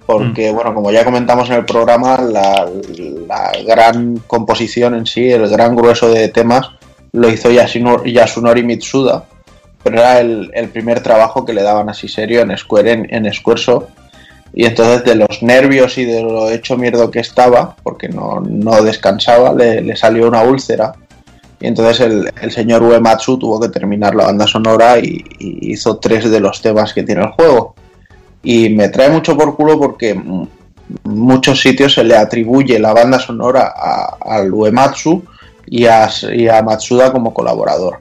porque, 0.06 0.52
mm. 0.52 0.56
bueno, 0.56 0.74
como 0.74 0.92
ya 0.92 1.06
comentamos 1.06 1.50
en 1.50 1.56
el 1.56 1.66
programa, 1.66 2.18
la, 2.18 2.68
la, 3.28 3.52
gran 3.66 4.18
composición 4.28 4.96
en 4.96 5.06
sí, 5.06 5.32
el 5.32 5.48
gran 5.48 5.76
grueso 5.76 6.10
de 6.10 6.30
temas, 6.30 6.72
lo 7.12 7.30
hizo 7.30 7.50
Yasunori, 7.50 8.12
Yasunori 8.12 8.64
Mitsuda, 8.64 9.26
pero 9.84 9.98
era 9.98 10.20
el, 10.20 10.52
el, 10.54 10.70
primer 10.70 11.02
trabajo 11.02 11.46
que 11.46 11.54
le 11.54 11.64
daban 11.64 11.90
así 11.90 12.08
serio 12.08 12.42
en 12.42 12.56
Square, 12.58 12.92
en, 12.92 13.26
en. 13.26 13.32
Y 14.52 14.66
entonces 14.66 15.04
de 15.04 15.16
los 15.16 15.44
nervios 15.44 15.98
y 16.00 16.06
de 16.06 16.24
lo 16.24 16.50
hecho 16.50 16.76
mierdo 16.76 17.12
que 17.12 17.20
estaba, 17.20 17.76
porque 17.84 18.10
no, 18.10 18.42
no 18.42 18.82
descansaba, 18.82 19.54
le, 19.54 19.82
le 19.82 19.96
salió 19.96 20.28
una 20.28 20.42
úlcera 20.42 20.94
y 21.60 21.68
entonces 21.68 22.00
el, 22.00 22.32
el, 22.42 22.52
señor 22.52 22.84
Uematsu 22.84 23.38
tuvo 23.38 23.60
que 23.60 23.70
terminar 23.70 24.16
la 24.16 24.26
banda 24.26 24.48
sonora 24.48 24.98
y, 25.00 25.24
hizo 25.40 25.98
tres 25.98 26.30
de 26.30 26.40
los 26.40 26.62
temas 26.62 26.94
que 26.94 27.04
tiene 27.04 27.22
el 27.22 27.32
juego. 27.32 27.76
Y 28.42 28.70
me 28.70 28.88
trae 28.88 29.10
mucho 29.10 29.38
por 29.38 29.56
culo 29.56 29.78
porque 29.78 30.12
en 30.12 30.50
muchos 31.04 31.62
sitios 31.62 31.94
se 31.94 32.04
le 32.04 32.16
atribuye 32.16 32.80
la 32.80 32.94
banda 32.94 33.20
sonora 33.20 33.74
al 34.22 34.54
Uematsu 34.54 35.22
y 35.66 35.86
a, 35.86 36.10
y 36.34 36.48
a, 36.48 36.62
Matsuda 36.64 37.12
como 37.12 37.34
colaborador. 37.34 38.00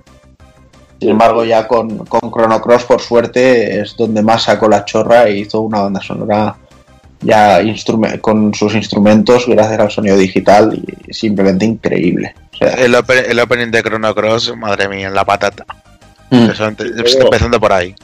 Sin 1.01 1.11
embargo, 1.11 1.45
ya 1.45 1.67
con, 1.67 1.99
con 2.07 2.31
Chrono 2.31 2.61
Cross, 2.61 2.85
por 2.85 3.01
suerte, 3.01 3.81
es 3.81 3.97
donde 3.97 4.23
más 4.23 4.45
sacó 4.45 4.69
la 4.69 4.85
chorra 4.85 5.27
e 5.27 5.39
hizo 5.39 5.61
una 5.61 5.83
banda 5.83 6.01
sonora 6.01 6.57
ya 7.21 7.61
con 8.21 8.55
sus 8.55 8.75
instrumentos 8.75 9.47
gracias 9.47 9.81
al 9.81 9.91
sonido 9.91 10.17
digital 10.17 10.81
y 11.07 11.13
simplemente 11.13 11.65
increíble. 11.65 12.35
O 12.55 12.57
sea, 12.57 12.75
el, 12.75 12.95
open, 12.95 13.25
el, 13.29 13.39
opening 13.39 13.71
de 13.71 13.83
Chrono 13.83 14.15
Cross, 14.15 14.57
madre 14.57 14.89
mía, 14.89 15.11
la 15.11 15.25
patata. 15.25 15.65
Mm. 16.31 16.47
Luego, 16.47 17.25
empezando 17.25 17.61
por 17.61 17.73
ahí. 17.73 17.95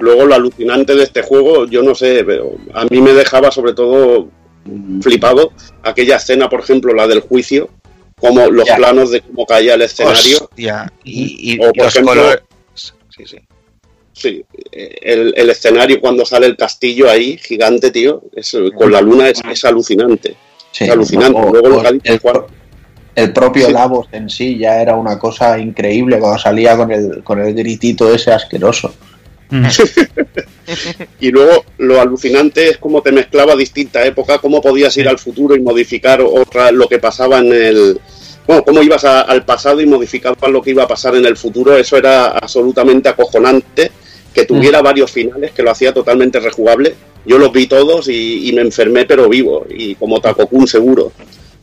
Luego 0.00 0.26
lo 0.26 0.34
alucinante 0.34 0.94
de 0.94 1.04
este 1.04 1.22
juego, 1.22 1.66
yo 1.66 1.82
no 1.82 1.94
sé, 1.94 2.24
pero 2.24 2.56
a 2.74 2.84
mí 2.86 3.00
me 3.00 3.12
dejaba 3.12 3.50
sobre 3.50 3.72
todo 3.72 4.28
flipado 5.00 5.52
aquella 5.82 6.16
escena, 6.16 6.48
por 6.48 6.60
ejemplo, 6.60 6.92
la 6.92 7.06
del 7.06 7.20
juicio, 7.20 7.70
como 8.18 8.50
los 8.50 8.66
ya. 8.66 8.76
planos 8.76 9.10
de 9.10 9.20
cómo 9.20 9.46
caía 9.46 9.74
el 9.74 9.82
escenario. 9.82 10.38
Hostia. 10.38 10.92
Y, 11.04 11.52
y, 11.52 11.58
o, 11.58 11.72
por 11.72 11.84
los 11.84 11.94
ejemplo, 11.94 12.14
colores. 12.14 12.42
Sí, 12.74 13.24
sí. 13.26 13.38
Sí, 14.16 14.42
el, 14.72 15.34
el, 15.36 15.50
escenario 15.50 16.00
cuando 16.00 16.24
sale 16.24 16.46
el 16.46 16.56
castillo 16.56 17.10
ahí, 17.10 17.36
gigante, 17.36 17.90
tío, 17.90 18.22
es, 18.34 18.56
con 18.74 18.90
la 18.90 19.02
luna 19.02 19.28
es, 19.28 19.42
es 19.50 19.62
alucinante. 19.66 20.34
Sí, 20.72 20.84
es 20.84 20.90
alucinante. 20.90 21.38
O, 21.38 21.52
Luego 21.52 21.76
o 21.76 21.86
el, 21.86 22.00
el, 22.02 22.20
el, 23.14 23.32
propio 23.34 23.66
sí. 23.66 23.72
Lavos 23.74 24.08
en 24.12 24.30
sí 24.30 24.56
ya 24.56 24.80
era 24.80 24.96
una 24.96 25.18
cosa 25.18 25.58
increíble 25.58 26.18
cuando 26.18 26.38
salía 26.38 26.78
con 26.78 26.90
el, 26.92 27.22
con 27.22 27.40
el 27.40 27.52
gritito 27.52 28.12
ese 28.14 28.32
asqueroso. 28.32 28.94
y 31.20 31.30
luego 31.30 31.66
lo 31.76 32.00
alucinante 32.00 32.70
es 32.70 32.78
cómo 32.78 33.02
te 33.02 33.12
mezclaba 33.12 33.54
distintas 33.54 34.06
épocas, 34.06 34.38
cómo 34.38 34.62
podías 34.62 34.96
ir 34.96 35.10
al 35.10 35.18
futuro 35.18 35.54
y 35.54 35.60
modificar 35.60 36.22
otra 36.22 36.72
lo 36.72 36.88
que 36.88 36.98
pasaba 36.98 37.38
en 37.40 37.52
el, 37.52 38.00
bueno, 38.46 38.64
cómo 38.64 38.82
ibas 38.82 39.04
a, 39.04 39.20
al 39.20 39.44
pasado 39.44 39.82
y 39.82 39.86
modificabas 39.86 40.50
lo 40.50 40.62
que 40.62 40.70
iba 40.70 40.84
a 40.84 40.88
pasar 40.88 41.14
en 41.16 41.26
el 41.26 41.36
futuro, 41.36 41.76
eso 41.76 41.98
era 41.98 42.28
absolutamente 42.28 43.10
acojonante 43.10 43.92
que 44.36 44.44
tuviera 44.44 44.82
mm. 44.82 44.84
varios 44.84 45.10
finales, 45.10 45.52
que 45.52 45.62
lo 45.62 45.70
hacía 45.70 45.94
totalmente 45.94 46.38
rejugable. 46.38 46.94
Yo 47.24 47.38
los 47.38 47.50
vi 47.50 47.66
todos 47.66 48.06
y, 48.10 48.46
y 48.46 48.52
me 48.52 48.60
enfermé, 48.60 49.06
pero 49.06 49.30
vivo, 49.30 49.66
y 49.70 49.94
como 49.94 50.20
Takokun 50.20 50.68
seguro. 50.68 51.10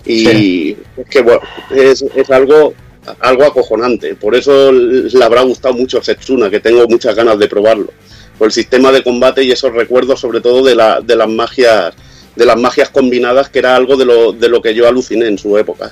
Y 0.03 0.25
sí. 0.25 0.77
es 0.97 1.07
que, 1.07 1.21
bueno, 1.21 1.41
es, 1.69 2.01
es, 2.01 2.31
algo, 2.31 2.73
algo 3.19 3.43
acojonante. 3.43 4.15
Por 4.15 4.33
eso 4.33 4.71
le 4.71 5.23
habrá 5.23 5.43
gustado 5.43 5.75
mucho 5.75 6.01
Setsuna, 6.01 6.49
que 6.49 6.61
tengo 6.61 6.87
muchas 6.87 7.13
ganas 7.13 7.37
de 7.37 7.47
probarlo. 7.47 7.91
Por 8.39 8.47
el 8.47 8.51
sistema 8.51 8.91
de 8.91 9.03
combate 9.03 9.43
y 9.43 9.51
esos 9.51 9.71
recuerdos, 9.71 10.19
sobre 10.19 10.41
todo 10.41 10.63
de, 10.63 10.73
la, 10.73 10.99
de 10.99 11.15
las 11.15 11.29
magias 11.29 11.93
de 12.35 12.45
las 12.47 12.57
magias 12.57 12.89
combinadas, 12.89 13.49
que 13.49 13.59
era 13.59 13.75
algo 13.75 13.95
de 13.95 14.05
lo, 14.05 14.31
de 14.31 14.49
lo 14.49 14.63
que 14.63 14.73
yo 14.73 14.87
aluciné 14.87 15.27
en 15.27 15.37
su 15.37 15.55
época. 15.59 15.91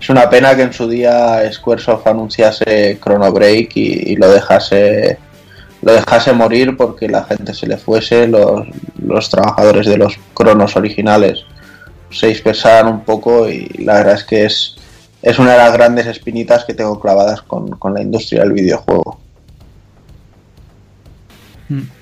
Es 0.00 0.08
una 0.08 0.30
pena 0.30 0.56
que 0.56 0.62
en 0.62 0.72
su 0.72 0.88
día 0.88 1.42
Squaresoft 1.52 2.06
anunciase 2.06 2.98
Chrono 3.02 3.30
Break 3.30 3.76
y, 3.76 4.16
lo 4.16 4.30
dejase 4.30 5.18
lo 5.82 5.92
dejase 5.92 6.32
morir 6.32 6.76
porque 6.76 7.08
la 7.08 7.24
gente 7.24 7.54
se 7.54 7.66
le 7.66 7.76
fuese, 7.78 8.26
los, 8.26 8.66
los 9.02 9.30
trabajadores 9.30 9.86
de 9.86 9.96
los 9.96 10.18
cronos 10.34 10.76
originales 10.76 11.44
se 12.10 12.26
dispersaran 12.26 12.86
un 12.92 13.04
poco 13.04 13.48
y 13.48 13.66
la 13.78 13.94
verdad 13.94 14.14
es 14.14 14.24
que 14.24 14.44
es, 14.44 14.76
es 15.22 15.38
una 15.38 15.52
de 15.52 15.58
las 15.58 15.72
grandes 15.72 16.06
espinitas 16.06 16.64
que 16.64 16.74
tengo 16.74 17.00
clavadas 17.00 17.42
con, 17.42 17.70
con 17.70 17.94
la 17.94 18.02
industria 18.02 18.42
del 18.42 18.52
videojuego. 18.52 19.20
Mm. 21.68 21.99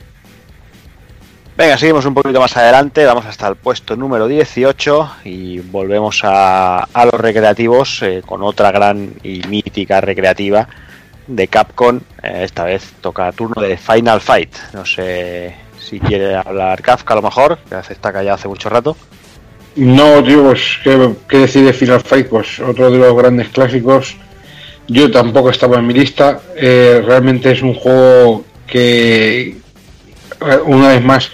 Venga, 1.59 1.77
seguimos 1.77 2.07
un 2.07 2.15
poquito 2.15 2.39
más 2.39 2.57
adelante, 2.57 3.05
vamos 3.05 3.27
hasta 3.27 3.49
el 3.49 3.57
puesto 3.57 3.97
número 3.97 4.29
18 4.29 5.11
y 5.25 5.59
volvemos 5.59 6.21
a, 6.23 6.87
los 7.11 7.21
recreativos 7.21 8.01
eh, 8.05 8.23
con 8.25 8.45
otra 8.45 8.71
gran 8.71 9.15
y 9.25 9.43
mítica 9.49 10.01
recreativa 10.01 10.69
de 11.27 11.49
Capcom. 11.49 11.99
Eh, 12.23 12.43
esta 12.45 12.63
vez 12.63 12.93
toca 13.01 13.33
turno 13.33 13.61
de 13.61 13.77
Final 13.77 14.21
Fight. 14.21 14.55
No 14.73 14.87
sé 14.87 15.53
si 15.81 15.99
quiere 15.99 16.37
hablar 16.37 16.81
Kafka 16.81 17.15
a 17.15 17.17
lo 17.17 17.23
mejor, 17.23 17.59
que 17.69 17.93
está 17.93 18.13
callado 18.13 18.37
hace 18.37 18.47
mucho 18.47 18.69
rato. 18.69 18.97
No, 19.75 20.23
tío, 20.23 20.45
pues 20.45 20.79
¿qué, 20.85 21.11
qué 21.29 21.39
decir 21.39 21.65
de 21.65 21.73
Final 21.73 22.03
Fight? 22.03 22.29
Pues 22.29 22.61
otro 22.61 22.89
de 22.89 22.99
los 22.99 23.17
grandes 23.17 23.49
clásicos. 23.49 24.17
Yo 24.87 25.11
tampoco 25.11 25.51
estaba 25.51 25.79
en 25.79 25.89
mi 25.89 25.95
lista. 25.95 26.41
Eh, 26.55 27.03
realmente 27.05 27.51
es 27.51 27.63
un 27.63 27.75
juego 27.75 28.45
que 28.65 29.57
una 30.67 30.89
vez 30.89 31.05
más, 31.05 31.31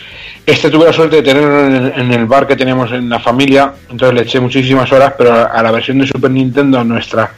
este 0.47 0.71
tuve 0.71 0.87
la 0.87 0.93
suerte 0.93 1.17
de 1.17 1.23
tenerlo 1.23 1.67
en, 1.67 2.13
el 2.13 2.27
bar 2.27 2.47
que 2.47 2.57
teníamos 2.57 2.93
en 2.93 3.09
la 3.09 3.21
familia, 3.21 3.73
entonces 3.91 4.15
le 4.15 4.23
eché 4.23 4.41
muchísimas 4.41 4.91
horas, 4.93 5.15
pero 5.17 5.33
a, 5.33 5.63
la 5.63 5.71
versión 5.71 5.99
de 5.99 6.07
Super 6.07 6.31
Nintendo, 6.31 6.79
a 6.79 6.85
nuestra 6.85 7.33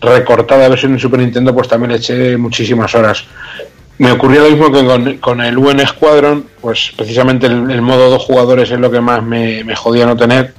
recortada 0.00 0.68
versión 0.68 0.94
de 0.94 0.98
Super 0.98 1.20
Nintendo, 1.20 1.54
pues 1.54 1.68
también 1.68 1.92
le 1.92 1.98
eché 1.98 2.36
muchísimas 2.36 2.94
horas. 2.94 3.24
Me 3.98 4.12
ocurrió 4.12 4.42
lo 4.42 4.50
mismo 4.50 4.72
que 4.72 5.18
con, 5.20 5.40
el 5.42 5.58
UN 5.58 5.86
Squadron, 5.86 6.46
pues 6.60 6.92
precisamente 6.96 7.46
el, 7.46 7.82
modo 7.82 8.08
dos 8.08 8.24
jugadores 8.24 8.70
es 8.70 8.78
lo 8.78 8.90
que 8.90 9.00
más 9.00 9.22
me 9.22 9.76
jodía 9.76 10.06
no 10.06 10.16
tener, 10.16 10.54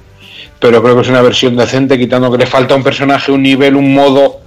pero 0.62 0.80
creo 0.80 0.94
que 0.94 1.02
es 1.02 1.08
una 1.08 1.22
versión 1.22 1.56
decente, 1.56 1.98
quitando 1.98 2.30
que 2.30 2.38
le 2.38 2.46
falta 2.46 2.76
un 2.76 2.84
personaje, 2.84 3.32
un 3.32 3.42
nivel, 3.42 3.74
un 3.74 3.92
modo 3.92 4.41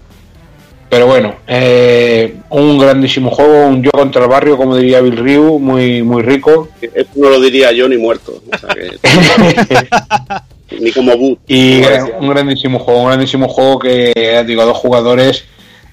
pero 0.90 1.08
bueno, 1.08 1.36
eh, 1.48 2.36
un 2.50 2.78
grandísimo 2.78 3.32
juego, 3.32 3.68
un 3.68 3.84
yo 3.84 3.92
contra 3.92 4.24
el 4.24 4.30
barrio, 4.30 4.56
como 4.56 4.78
diría 4.78 5.02
Bill 5.02 5.18
Ryu, 5.18 5.60
muy, 5.60 6.04
muy 6.04 6.22
rico. 6.22 6.70
Esto 6.82 7.12
no 7.16 7.30
lo 7.30 7.42
diría 7.42 7.72
yo 7.72 7.90
ni 7.90 7.98
muerto. 7.98 8.42
ni 10.80 10.92
como 10.92 11.18
boot. 11.18 11.40
Y 11.48 11.82
un 12.20 12.30
grandísimo 12.30 12.80
juego, 12.80 13.02
un 13.02 13.08
grandísimo 13.08 13.48
juego 13.48 13.80
que, 13.80 14.44
digo, 14.46 14.62
a 14.62 14.66
dos 14.66 14.78
jugadores. 14.78 15.46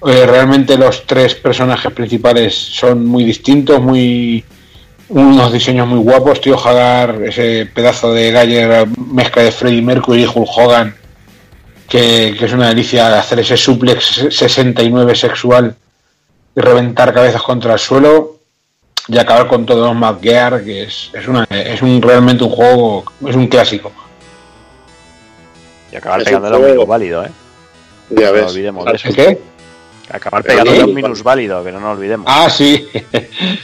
Eh, 0.05 0.25
realmente 0.25 0.77
los 0.77 1.05
tres 1.05 1.33
personajes 1.33 1.91
principales 1.91 2.53
son 2.53 3.05
muy 3.05 3.23
distintos, 3.23 3.81
muy 3.81 4.43
unos 5.09 5.51
diseños 5.51 5.87
muy 5.87 5.99
guapos. 5.99 6.39
Tío 6.39 6.57
Hagar, 6.57 7.23
ese 7.23 7.67
pedazo 7.73 8.13
de 8.13 8.31
Galler 8.31 8.87
mezcla 9.11 9.43
de 9.43 9.51
Freddy 9.51 9.81
Mercury 9.81 10.23
y 10.23 10.27
Hulk 10.27 10.49
Hogan 10.55 11.02
que, 11.93 12.35
es 12.43 12.53
una 12.53 12.69
delicia 12.69 13.19
hacer 13.19 13.39
ese 13.41 13.55
suplex 13.55 14.25
69 14.31 15.13
sexual 15.13 15.75
y 16.55 16.59
reventar 16.59 17.13
cabezas 17.13 17.43
contra 17.43 17.73
el 17.73 17.79
suelo 17.79 18.39
y 19.07 19.19
acabar 19.19 19.47
con 19.47 19.63
todos 19.63 19.95
los 19.95 20.21
Gear, 20.21 20.63
que 20.63 20.83
es, 20.83 21.11
es, 21.13 21.27
una, 21.27 21.43
es 21.51 21.83
un 21.83 22.01
realmente 22.01 22.43
un 22.43 22.49
juego, 22.49 23.03
es 23.27 23.35
un 23.35 23.45
clásico. 23.45 23.91
Y 25.91 25.95
acabar 25.95 26.23
pegándole 26.23 26.55
a 26.55 26.57
un 26.57 26.73
minus 26.73 26.87
válido, 26.87 27.25
¿eh? 27.25 27.31
Ya 28.09 28.31
ves. 28.31 28.41
No 28.41 28.49
olvidemos 28.49 28.85
de 28.85 28.91
eso. 28.93 29.09
¿Qué? 29.13 29.39
Acabar 30.09 30.43
pegándole 30.43 30.81
a 30.81 30.85
un 30.85 30.95
minus 30.95 31.21
válido, 31.21 31.63
que 31.63 31.71
no 31.71 31.79
nos 31.79 31.97
olvidemos. 31.97 32.25
Ah, 32.27 32.49
sí. 32.49 32.87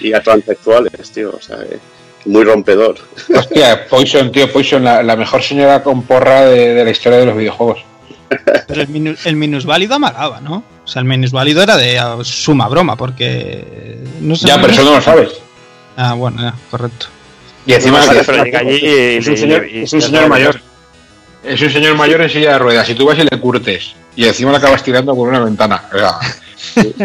y 0.02 0.14
a 0.14 0.22
transexuales, 0.22 1.10
tío, 1.12 1.34
o 1.36 1.42
sea, 1.42 1.58
eh, 1.64 1.80
muy 2.26 2.44
rompedor. 2.44 2.98
Hostia, 3.36 3.88
Poison, 3.88 4.32
tío, 4.32 4.52
Poison, 4.52 4.84
la, 4.84 5.02
la 5.02 5.16
mejor 5.16 5.42
señora 5.42 5.82
con 5.82 6.04
porra 6.04 6.46
de, 6.46 6.76
de 6.76 6.86
la 6.86 6.92
historia 6.92 7.18
de 7.18 7.26
los 7.26 7.36
videojuegos. 7.36 7.89
Pero 8.68 8.82
el, 8.82 9.36
minusválido 9.36 9.96
amargaba, 9.96 10.40
¿no? 10.42 10.64
O 10.84 10.88
sea, 10.88 11.02
el 11.02 11.08
minusválido 11.08 11.64
era 11.64 11.78
de 11.78 12.00
suma 12.24 12.68
broma, 12.68 12.96
porque. 12.96 13.98
No 14.22 14.36
sé 14.36 14.48
ya, 14.48 14.62
pero 14.62 14.74
eso 14.74 14.84
no 14.84 14.96
lo 14.96 15.02
sabes. 15.02 15.32
Ah, 15.98 16.14
bueno, 16.14 16.42
ya, 16.42 16.54
correcto. 16.70 17.08
Y 17.66 17.74
encima 17.74 18.00
es, 18.04 19.28
un 19.28 19.38
señor, 19.38 19.66
es 19.66 19.94
un 19.94 20.02
señor 20.02 20.28
mayor. 20.28 20.62
Es 21.44 21.62
un 21.62 21.70
señor 21.70 21.96
mayor 21.96 22.22
en 22.22 22.30
silla 22.30 22.54
de 22.54 22.60
ruedas. 22.60 22.88
Si 22.88 22.96
tú 22.96 23.06
vas 23.06 23.18
y 23.18 23.24
le 23.24 23.40
curtes 23.40 23.96
y 24.16 24.26
encima 24.26 24.52
le 24.52 24.58
acabas 24.58 24.84
tirando 24.84 25.16
por 25.16 25.30
una 25.30 25.40
ventana. 25.40 25.84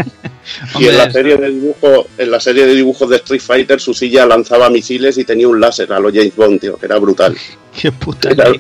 y 0.79 0.87
en 0.87 0.97
la 0.99 1.11
serie 1.11 1.37
de 1.37 1.51
dibujo, 1.51 2.07
en 2.19 2.31
la 2.31 2.41
serie 2.41 2.67
de 2.67 2.75
dibujos 2.75 3.09
de 3.09 3.17
Street 3.17 3.41
Fighter, 3.41 3.81
su 3.81 3.95
silla 3.95 4.27
lanzaba 4.27 4.69
misiles 4.71 5.17
y 5.19 5.25
tenía 5.25 5.49
un 5.49 5.61
láser 5.61 5.93
a 5.93 6.01
los 6.01 6.13
James 6.13 6.35
Bond, 6.35 6.61
tío, 6.61 6.77
que 6.77 6.87
era 6.87 6.99
brutal. 6.99 7.37
Qué 7.81 7.93
puta. 7.93 8.31
Era 8.31 8.53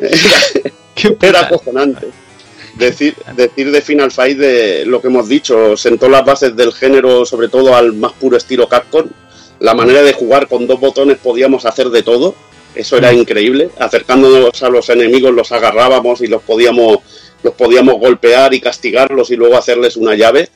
acojonante. 1.36 2.08
Decir, 2.76 3.14
decir 3.36 3.70
de 3.70 3.80
Final 3.80 4.10
Fight 4.10 4.36
de 4.36 4.84
lo 4.84 5.00
que 5.00 5.06
hemos 5.06 5.28
dicho, 5.28 5.76
sentó 5.76 6.08
las 6.08 6.24
bases 6.24 6.56
del 6.56 6.72
género, 6.72 7.24
sobre 7.24 7.48
todo 7.48 7.74
al 7.74 7.92
más 7.92 8.12
puro 8.12 8.36
estilo 8.36 8.68
Capcom. 8.68 9.08
La 9.60 9.74
manera 9.74 10.02
de 10.02 10.12
jugar 10.12 10.48
con 10.48 10.66
dos 10.66 10.80
botones 10.80 11.18
podíamos 11.18 11.64
hacer 11.66 11.90
de 11.90 12.02
todo. 12.02 12.34
Eso 12.74 12.96
era 12.96 13.12
mm. 13.12 13.18
increíble. 13.18 13.70
Acercándonos 13.78 14.62
a 14.62 14.68
los 14.68 14.88
enemigos 14.88 15.32
los 15.32 15.52
agarrábamos 15.52 16.20
y 16.20 16.26
los 16.26 16.42
podíamos, 16.42 16.98
los 17.42 17.54
podíamos 17.54 18.00
golpear 18.00 18.52
y 18.54 18.60
castigarlos 18.60 19.30
y 19.30 19.36
luego 19.36 19.56
hacerles 19.56 19.96
una 19.96 20.16
llave. 20.16 20.48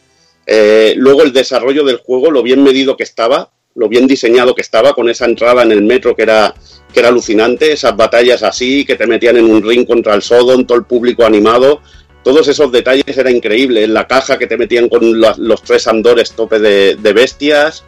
Eh, 0.46 0.94
luego 0.96 1.22
el 1.22 1.32
desarrollo 1.32 1.84
del 1.84 1.98
juego, 1.98 2.30
lo 2.30 2.42
bien 2.42 2.64
medido 2.64 2.96
que 2.96 3.04
estaba, 3.04 3.50
lo 3.78 3.88
bien 3.88 4.08
diseñado 4.08 4.54
que 4.54 4.62
estaba 4.62 4.92
con 4.92 5.08
esa 5.08 5.24
entrada 5.24 5.62
en 5.62 5.70
el 5.70 5.82
metro 5.82 6.14
que 6.14 6.24
era 6.24 6.52
que 6.92 7.00
era 7.00 7.08
alucinante, 7.10 7.72
esas 7.72 7.96
batallas 7.96 8.42
así, 8.42 8.84
que 8.84 8.96
te 8.96 9.06
metían 9.06 9.36
en 9.36 9.44
un 9.44 9.62
ring 9.62 9.86
contra 9.86 10.14
el 10.14 10.22
Sodom, 10.22 10.64
todo 10.66 10.78
el 10.78 10.84
público 10.84 11.24
animado, 11.24 11.82
todos 12.24 12.48
esos 12.48 12.72
detalles 12.72 13.16
era 13.16 13.30
increíble, 13.30 13.84
en 13.84 13.94
la 13.94 14.06
caja 14.06 14.38
que 14.38 14.46
te 14.46 14.56
metían 14.56 14.88
con 14.88 15.20
los, 15.20 15.62
tres 15.62 15.86
andores 15.86 16.32
tope 16.32 16.58
de, 16.58 17.12
bestias, 17.12 17.84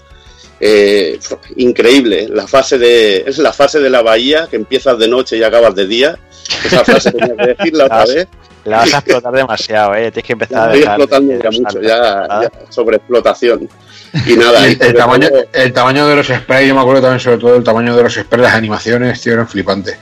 eh, 0.61 1.19
increíble, 1.57 2.29
la 2.29 2.47
fase 2.47 2.79
de, 2.79 3.25
es 3.27 3.39
la 3.39 3.55
fase 3.55 3.81
de 3.81 3.89
la 3.89 4.03
bahía, 4.03 4.49
que 4.51 4.57
empiezas 4.57 4.99
de 4.99 5.09
noche 5.09 5.39
y 5.39 5.43
acabas 5.43 5.75
de 5.75 5.87
día, 5.87 6.19
esa 6.65 6.85
frase 6.85 7.11
tenía 7.19 7.37
que 7.37 7.47
decirla 7.55 7.87
otra 7.87 8.05
vez. 8.05 8.29
La 8.65 8.79
vas 8.79 8.95
a 8.95 8.99
explotar 8.99 9.33
demasiado, 9.33 9.95
¿eh? 9.95 10.11
Tienes 10.11 10.27
que 10.27 10.33
empezar 10.33 10.69
a 10.69 10.73
dejar... 10.73 11.01
explotando 11.01 11.43
ya 11.43 11.51
mucho, 11.51 11.83
ya, 11.83 12.29
ya 12.43 12.51
sobre 12.69 12.97
explotación. 12.97 13.69
Y 14.27 14.35
nada, 14.35 14.67
el, 14.67 14.95
tamaño, 14.95 15.29
el 15.53 15.73
tamaño 15.73 16.07
de 16.07 16.17
los 16.17 16.27
sprays, 16.27 16.69
yo 16.69 16.75
me 16.75 16.81
acuerdo 16.81 17.03
también 17.03 17.21
sobre 17.21 17.39
todo 17.39 17.57
el 17.57 17.65
tamaño 17.65 17.97
de 17.97 18.03
los 18.03 18.15
sprays, 18.15 18.43
las 18.43 18.55
animaciones, 18.55 19.21
tío, 19.21 19.35
eran 19.35 19.49
flipantes. 19.49 19.97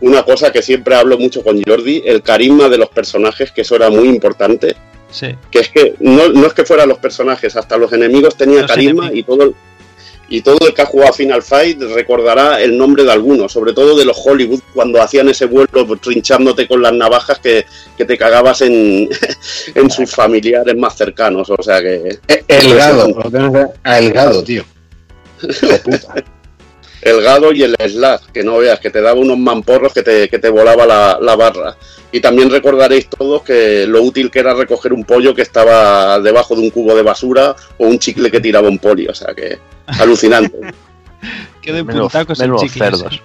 Una 0.00 0.24
cosa 0.24 0.50
que 0.52 0.62
siempre 0.62 0.96
hablo 0.96 1.16
mucho 1.16 1.44
con 1.44 1.62
Jordi, 1.62 2.02
el 2.04 2.22
carisma 2.22 2.68
de 2.68 2.78
los 2.78 2.88
personajes, 2.88 3.52
que 3.52 3.60
eso 3.60 3.76
era 3.76 3.88
muy 3.88 4.08
importante. 4.08 4.74
Sí. 5.10 5.36
Que 5.50 5.60
es 5.60 5.68
que 5.68 5.94
no, 6.00 6.28
no 6.28 6.46
es 6.46 6.54
que 6.54 6.64
fueran 6.64 6.88
los 6.88 6.98
personajes, 6.98 7.54
hasta 7.54 7.76
los 7.76 7.92
enemigos 7.92 8.36
tenía 8.36 8.66
carisma 8.66 9.10
y 9.12 9.22
todo, 9.22 9.54
y 10.32 10.40
todo 10.40 10.66
el 10.66 10.72
que 10.72 10.80
ha 10.80 10.86
jugado 10.86 11.12
Final 11.12 11.42
Fight 11.42 11.78
recordará 11.94 12.58
el 12.58 12.78
nombre 12.78 13.04
de 13.04 13.12
algunos, 13.12 13.52
sobre 13.52 13.74
todo 13.74 13.98
de 13.98 14.06
los 14.06 14.16
Hollywood, 14.24 14.60
cuando 14.72 15.02
hacían 15.02 15.28
ese 15.28 15.44
vuelo 15.44 15.68
trinchándote 16.00 16.66
con 16.66 16.80
las 16.80 16.94
navajas 16.94 17.38
que, 17.38 17.66
te 17.98 18.16
cagabas 18.16 18.62
en, 18.62 19.10
en, 19.74 19.90
sus 19.90 20.10
familiares 20.10 20.74
más 20.74 20.96
cercanos. 20.96 21.50
O 21.50 21.62
sea 21.62 21.82
que. 21.82 22.18
El 22.48 22.74
gado, 22.74 23.14
el 23.84 24.12
gado, 24.12 24.42
tío. 24.42 24.64
el 27.02 27.20
gado 27.20 27.52
y 27.52 27.62
el 27.62 27.76
slash, 27.78 28.22
que 28.32 28.42
no 28.42 28.58
veas, 28.58 28.80
que 28.80 28.90
te 28.90 29.00
daba 29.00 29.18
unos 29.18 29.38
mamporros 29.38 29.92
que 29.92 30.02
te, 30.02 30.28
que 30.28 30.38
te 30.38 30.48
volaba 30.48 30.86
la, 30.86 31.18
la 31.20 31.36
barra. 31.36 31.76
Y 32.12 32.20
también 32.20 32.50
recordaréis 32.50 33.08
todos 33.08 33.42
que 33.42 33.86
lo 33.86 34.02
útil 34.02 34.30
que 34.30 34.38
era 34.38 34.54
recoger 34.54 34.92
un 34.92 35.04
pollo 35.04 35.34
que 35.34 35.42
estaba 35.42 36.20
debajo 36.20 36.54
de 36.54 36.62
un 36.62 36.70
cubo 36.70 36.94
de 36.94 37.02
basura 37.02 37.56
o 37.78 37.86
un 37.86 37.98
chicle 37.98 38.30
que 38.30 38.40
tiraba 38.40 38.68
un 38.68 38.78
poli. 38.78 39.08
O 39.08 39.14
sea 39.14 39.34
que 39.34 39.58
alucinante. 39.86 40.58
Qué 41.60 41.72
de 41.72 41.84
puntacos 41.84 42.38
cerdos. 42.38 43.20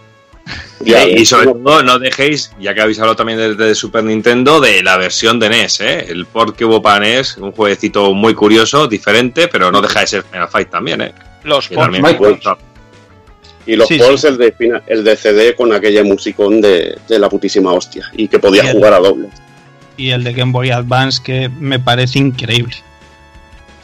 Y, 0.85 1.25
sobre 1.25 1.47
todo 1.47 1.83
no 1.83 1.99
dejéis, 1.99 2.51
ya 2.59 2.73
que 2.73 2.81
habéis 2.81 2.99
hablado 2.99 3.17
también 3.17 3.57
de, 3.57 3.75
Super 3.75 4.03
Nintendo, 4.03 4.61
de 4.61 4.81
la 4.81 4.95
versión 4.95 5.39
de 5.39 5.49
NES, 5.49 5.81
¿eh? 5.81 6.05
el 6.07 6.25
port 6.25 6.55
que 6.55 6.63
hubo 6.63 6.81
para 6.81 6.99
NES, 6.99 7.37
un 7.37 7.51
jueguecito 7.51 8.13
muy 8.13 8.33
curioso, 8.33 8.87
diferente, 8.87 9.49
pero 9.49 9.71
no 9.71 9.81
deja 9.81 10.01
de 10.01 10.07
ser 10.07 10.23
Final 10.23 10.47
Fight 10.47 10.69
también. 10.69 11.01
¿eh? 11.01 11.13
Los 11.43 11.67
ports. 11.67 11.97
Y 13.67 13.75
los 13.75 13.87
ports, 13.87 14.23
El, 14.23 14.37
de, 14.37 14.53
el 14.87 15.03
de 15.03 15.15
CD 15.15 15.55
con 15.55 15.73
aquella 15.73 16.03
musicón 16.03 16.61
de, 16.61 16.97
de 17.07 17.19
la 17.19 17.29
putísima 17.29 17.73
hostia, 17.73 18.09
y 18.13 18.27
que 18.27 18.39
podía 18.39 18.71
jugar 18.71 18.93
a 18.93 18.99
doble. 18.99 19.27
Y 19.97 20.09
el 20.09 20.23
de 20.23 20.33
Game 20.33 20.51
Boy 20.51 20.71
Advance, 20.71 21.21
que 21.23 21.49
me 21.49 21.79
parece 21.79 22.19
increíble. 22.19 22.75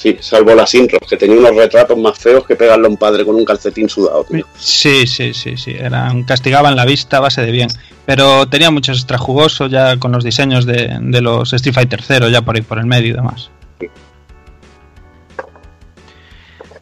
Sí, 0.03 0.18
salvo 0.19 0.53
las 0.53 0.73
intros, 0.76 0.99
que 1.10 1.15
tenía 1.15 1.38
unos 1.38 1.55
retratos 1.55 1.97
más 1.97 2.19
feos 2.19 2.45
que 2.45 2.57
pegarle 2.57 2.88
a 2.88 2.89
un 2.89 2.97
padre 2.97 3.23
con 3.23 3.35
un 3.35 3.45
calcetín 3.45 3.88
sudado. 3.88 4.26
Sí, 4.57 5.07
sí, 5.07 5.34
sí, 5.34 5.55
sí. 5.55 5.72
Eran, 5.80 6.23
castigaban 6.23 6.76
la 6.76 6.84
vista 6.84 7.18
a 7.18 7.19
base 7.22 7.41
de 7.41 7.51
bien. 7.51 7.69
Pero 8.05 8.45
tenía 8.49 8.69
muchos 8.69 8.97
extra 8.97 9.18
jugosos 9.18 9.72
ya 9.72 9.95
con 9.97 10.11
los 10.11 10.26
diseños 10.26 10.65
de, 10.65 10.99
los 11.22 11.53
Street 11.53 11.73
Fighter 11.73 12.01
0 12.05 12.27
ya 12.27 12.41
por 12.41 12.57
ahí 12.57 12.61
por 12.61 12.80
el 12.80 12.85
medio 12.85 13.11
y 13.11 13.14
demás. 13.14 13.49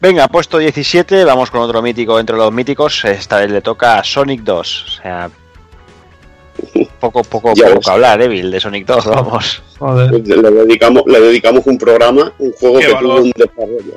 Venga, 0.02 0.26
puesto 0.26 0.58
17, 0.58 1.24
vamos 1.24 1.52
con 1.52 1.60
otro 1.60 1.80
mítico 1.80 2.18
entre 2.18 2.36
los 2.36 2.52
míticos. 2.52 3.04
Esta 3.04 3.38
vez 3.38 3.52
le 3.52 3.60
toca 3.60 4.00
a 4.00 4.02
Sonic 4.02 4.40
2. 4.40 4.84
O 4.84 5.00
sea, 5.00 5.30
poco, 6.98 7.22
poco, 7.22 7.52
poco 7.54 7.88
hablar, 7.88 8.20
Evil, 8.20 8.50
de 8.50 8.58
Sonic 8.58 8.84
2, 8.84 9.06
vamos. 9.06 9.62
Pues 9.78 10.10
le, 10.26 10.50
dedicamos, 10.50 11.04
le 11.06 11.20
dedicamos 11.20 11.64
un 11.66 11.78
programa, 11.78 12.32
un 12.40 12.50
juego 12.50 12.80
que 12.80 12.86
tuvo 12.86 13.20
un 13.20 13.30
desarrollo, 13.30 13.94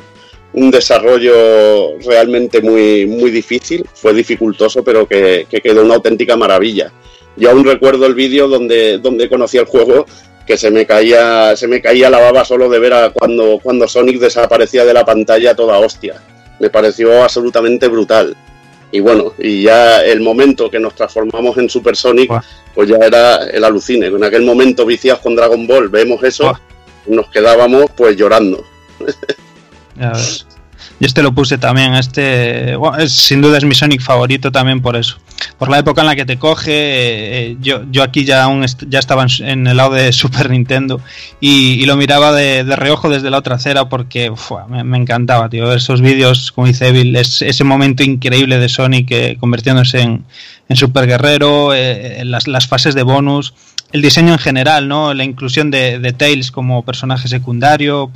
un 0.54 0.70
desarrollo 0.70 1.98
realmente 2.06 2.62
muy, 2.62 3.08
muy 3.08 3.32
difícil, 3.32 3.84
fue 3.96 4.14
dificultoso, 4.14 4.84
pero 4.84 5.08
que, 5.08 5.48
quedó 5.50 5.82
una 5.82 5.96
auténtica 5.96 6.38
maravilla. 6.38 6.92
Yo 7.36 7.50
aún 7.50 7.66
recuerdo 7.66 8.06
el 8.06 8.14
vídeo 8.14 8.48
donde, 8.48 9.00
donde 9.00 9.28
conocí 9.28 9.58
el 9.58 9.66
juego 9.66 10.06
que 10.46 10.58
se 10.58 10.72
me 10.72 10.86
caía, 10.86 11.56
se 11.56 11.68
me 11.68 11.82
caía 11.82 12.10
la 12.10 12.20
baba 12.20 12.46
solo 12.46 12.70
de 12.70 12.80
ver 12.80 12.94
a 12.94 13.10
cuando, 13.10 13.60
cuando 13.62 13.88
Sonic 13.88 14.20
desaparecía 14.20 14.86
de 14.86 14.94
la 14.94 15.06
pantalla 15.06 15.56
toda 15.56 15.80
hostia. 15.80 16.22
Me 16.60 16.70
pareció 16.70 17.24
absolutamente 17.24 17.88
brutal. 17.88 18.36
Y 18.92 19.00
bueno, 19.00 19.34
y 19.38 19.64
ya 19.64 20.04
el 20.04 20.22
momento 20.22 20.70
que 20.70 20.80
nos 20.80 20.96
transformamos 20.96 21.58
en 21.58 21.70
Super 21.70 21.96
Sonic, 21.96 22.32
pues 22.74 22.88
ya 22.88 22.98
era 22.98 23.44
el 23.50 23.64
alucine. 23.64 24.08
En 24.08 24.24
aquel 24.24 24.44
momento 24.44 24.86
viciados 24.86 25.22
con 25.22 25.36
Dragon 25.36 25.68
Ball, 25.68 25.90
vemos 25.90 26.24
eso, 26.24 26.58
nos 27.08 27.30
quedábamos 27.30 27.88
pues 27.96 28.16
llorando. 28.16 28.64
Y 31.00 31.06
este 31.06 31.22
lo 31.22 31.34
puse 31.34 31.58
también. 31.58 31.94
Este, 31.96 32.76
es, 33.00 33.12
sin 33.12 33.42
duda 33.42 33.58
es 33.58 33.66
mi 33.66 33.76
Sonic 33.76 34.02
favorito 34.02 34.52
también 34.52 34.82
por 34.82 34.96
eso. 34.96 35.18
Por 35.58 35.70
la 35.70 35.80
época 35.80 36.02
en 36.02 36.08
la 36.08 36.16
que 36.16 36.26
te 36.26 36.38
coge, 36.38 36.72
eh, 36.72 37.58
yo, 37.60 37.82
yo 37.92 38.04
aquí 38.04 38.24
ya 38.24 38.44
aún 38.44 38.66
ya 38.88 39.00
estaba 39.00 39.26
en, 39.40 39.68
el 39.68 39.78
lado 39.78 39.94
de 39.94 40.14
Super 40.14 40.50
Nintendo 40.50 41.02
y, 41.42 41.86
lo 41.86 41.98
miraba 41.98 42.32
de, 42.32 42.64
reojo 42.64 43.10
desde 43.10 43.30
la 43.30 43.40
otra 43.40 43.56
acera 43.56 43.90
porque 43.90 44.32
me, 44.70 44.98
encantaba, 44.98 45.50
tío. 45.50 45.74
Esos 45.74 46.02
vídeos, 46.02 46.52
como 46.52 46.68
dice 46.68 46.88
Evil, 46.88 47.16
es, 47.16 47.42
ese 47.42 47.64
momento 47.64 48.04
increíble 48.04 48.58
de 48.58 48.70
Sonic 48.70 49.12
eh, 49.12 49.38
convirtiéndose 49.40 50.02
en, 50.02 50.26
en 50.70 50.76
Super 50.78 51.06
Guerrero, 51.06 51.74
eh, 51.74 52.24
las, 52.24 52.48
las 52.48 52.68
fases 52.68 52.96
de 52.96 53.04
bonus 53.04 53.54
el 53.92 54.02
diseño 54.02 54.34
en 54.34 54.40
general, 54.40 54.90
¿no? 54.90 55.14
La 55.14 55.24
inclusión 55.24 55.72
de, 55.72 56.00
de 56.00 56.12
Tails 56.12 56.52
como 56.52 56.84
personaje 56.84 57.30
secundario, 57.30 58.12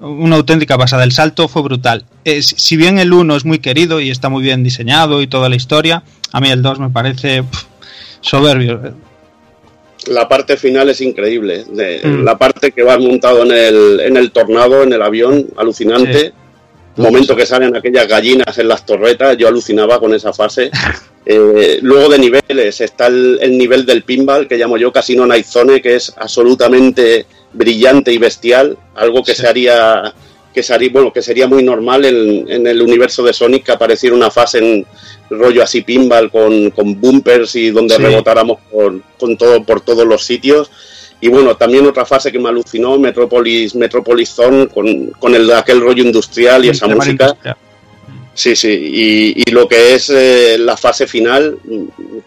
una 0.00 0.36
auténtica 0.36 0.76
pasada. 0.78 1.04
El 1.04 1.12
salto 1.12 1.48
fue 1.48 1.62
brutal. 1.62 2.04
Eh, 2.24 2.42
si 2.42 2.76
bien 2.76 2.98
el 2.98 3.12
1 3.12 3.36
es 3.36 3.44
muy 3.44 3.58
querido 3.58 4.00
y 4.00 4.10
está 4.10 4.28
muy 4.28 4.42
bien 4.42 4.62
diseñado 4.62 5.22
y 5.22 5.26
toda 5.26 5.48
la 5.48 5.56
historia, 5.56 6.02
a 6.32 6.40
mí 6.40 6.50
el 6.50 6.62
2 6.62 6.80
me 6.80 6.90
parece 6.90 7.44
soberbio. 8.20 8.94
La 10.06 10.28
parte 10.28 10.56
final 10.56 10.90
es 10.90 11.00
increíble. 11.00 11.64
Mm. 11.68 12.24
La 12.24 12.36
parte 12.36 12.72
que 12.72 12.82
va 12.82 12.98
montado 12.98 13.42
en 13.42 13.52
el, 13.52 14.00
en 14.00 14.16
el 14.16 14.30
tornado, 14.32 14.82
en 14.82 14.92
el 14.92 15.02
avión, 15.02 15.46
alucinante. 15.56 16.32
Momento 16.96 17.34
que 17.34 17.44
salen 17.44 17.74
aquellas 17.74 18.06
gallinas 18.06 18.56
en 18.56 18.68
las 18.68 18.86
torretas, 18.86 19.36
yo 19.36 19.48
alucinaba 19.48 19.98
con 19.98 20.14
esa 20.14 20.32
fase. 20.32 20.70
Eh, 21.26 21.78
luego 21.80 22.10
de 22.10 22.18
niveles 22.18 22.80
está 22.80 23.06
el, 23.06 23.56
nivel 23.56 23.86
del 23.86 24.02
pinball, 24.02 24.46
que 24.46 24.58
llamo 24.58 24.76
yo 24.76 24.92
Casino 24.92 25.26
Night 25.26 25.46
Zone, 25.46 25.80
que 25.80 25.96
es 25.96 26.12
absolutamente 26.16 27.26
brillante 27.52 28.12
y 28.12 28.18
bestial, 28.18 28.76
algo 28.94 29.22
que 29.22 29.34
se 29.34 29.46
haría 29.46 30.14
que 30.52 30.62
sería, 30.62 30.90
bueno, 30.92 31.12
que 31.12 31.20
sería 31.20 31.48
muy 31.48 31.64
normal 31.64 32.04
en, 32.04 32.66
el 32.66 32.80
universo 32.80 33.24
de 33.24 33.32
Sonic 33.32 33.64
que 33.64 33.72
apareciera 33.72 34.14
una 34.14 34.30
fase 34.30 34.58
en 34.58 34.86
rollo 35.28 35.64
así 35.64 35.82
pinball 35.82 36.30
con, 36.30 36.70
con 36.70 37.00
bumpers 37.00 37.56
y 37.56 37.70
donde 37.70 37.98
rebotáramos 37.98 38.60
por, 38.70 39.00
con 39.18 39.36
todo, 39.36 39.64
por 39.64 39.80
todos 39.80 40.06
los 40.06 40.24
sitios. 40.24 40.70
Y 41.20 41.28
bueno, 41.28 41.56
también 41.56 41.86
otra 41.86 42.04
fase 42.04 42.30
que 42.30 42.38
me 42.38 42.50
alucinó, 42.50 42.98
Metropolis, 42.98 43.74
Metropolis 43.74 44.28
Zone, 44.28 44.68
con, 44.68 45.08
con 45.18 45.34
el, 45.34 45.50
aquel 45.52 45.80
rollo 45.80 46.04
industrial 46.04 46.64
y 46.64 46.68
esa 46.68 46.86
música. 46.86 47.36
Sí, 48.34 48.56
sí, 48.56 49.34
y, 49.46 49.50
lo 49.52 49.68
que 49.68 49.94
es 49.94 50.10
eh, 50.10 50.56
la 50.58 50.76
fase 50.76 51.06
final, 51.06 51.56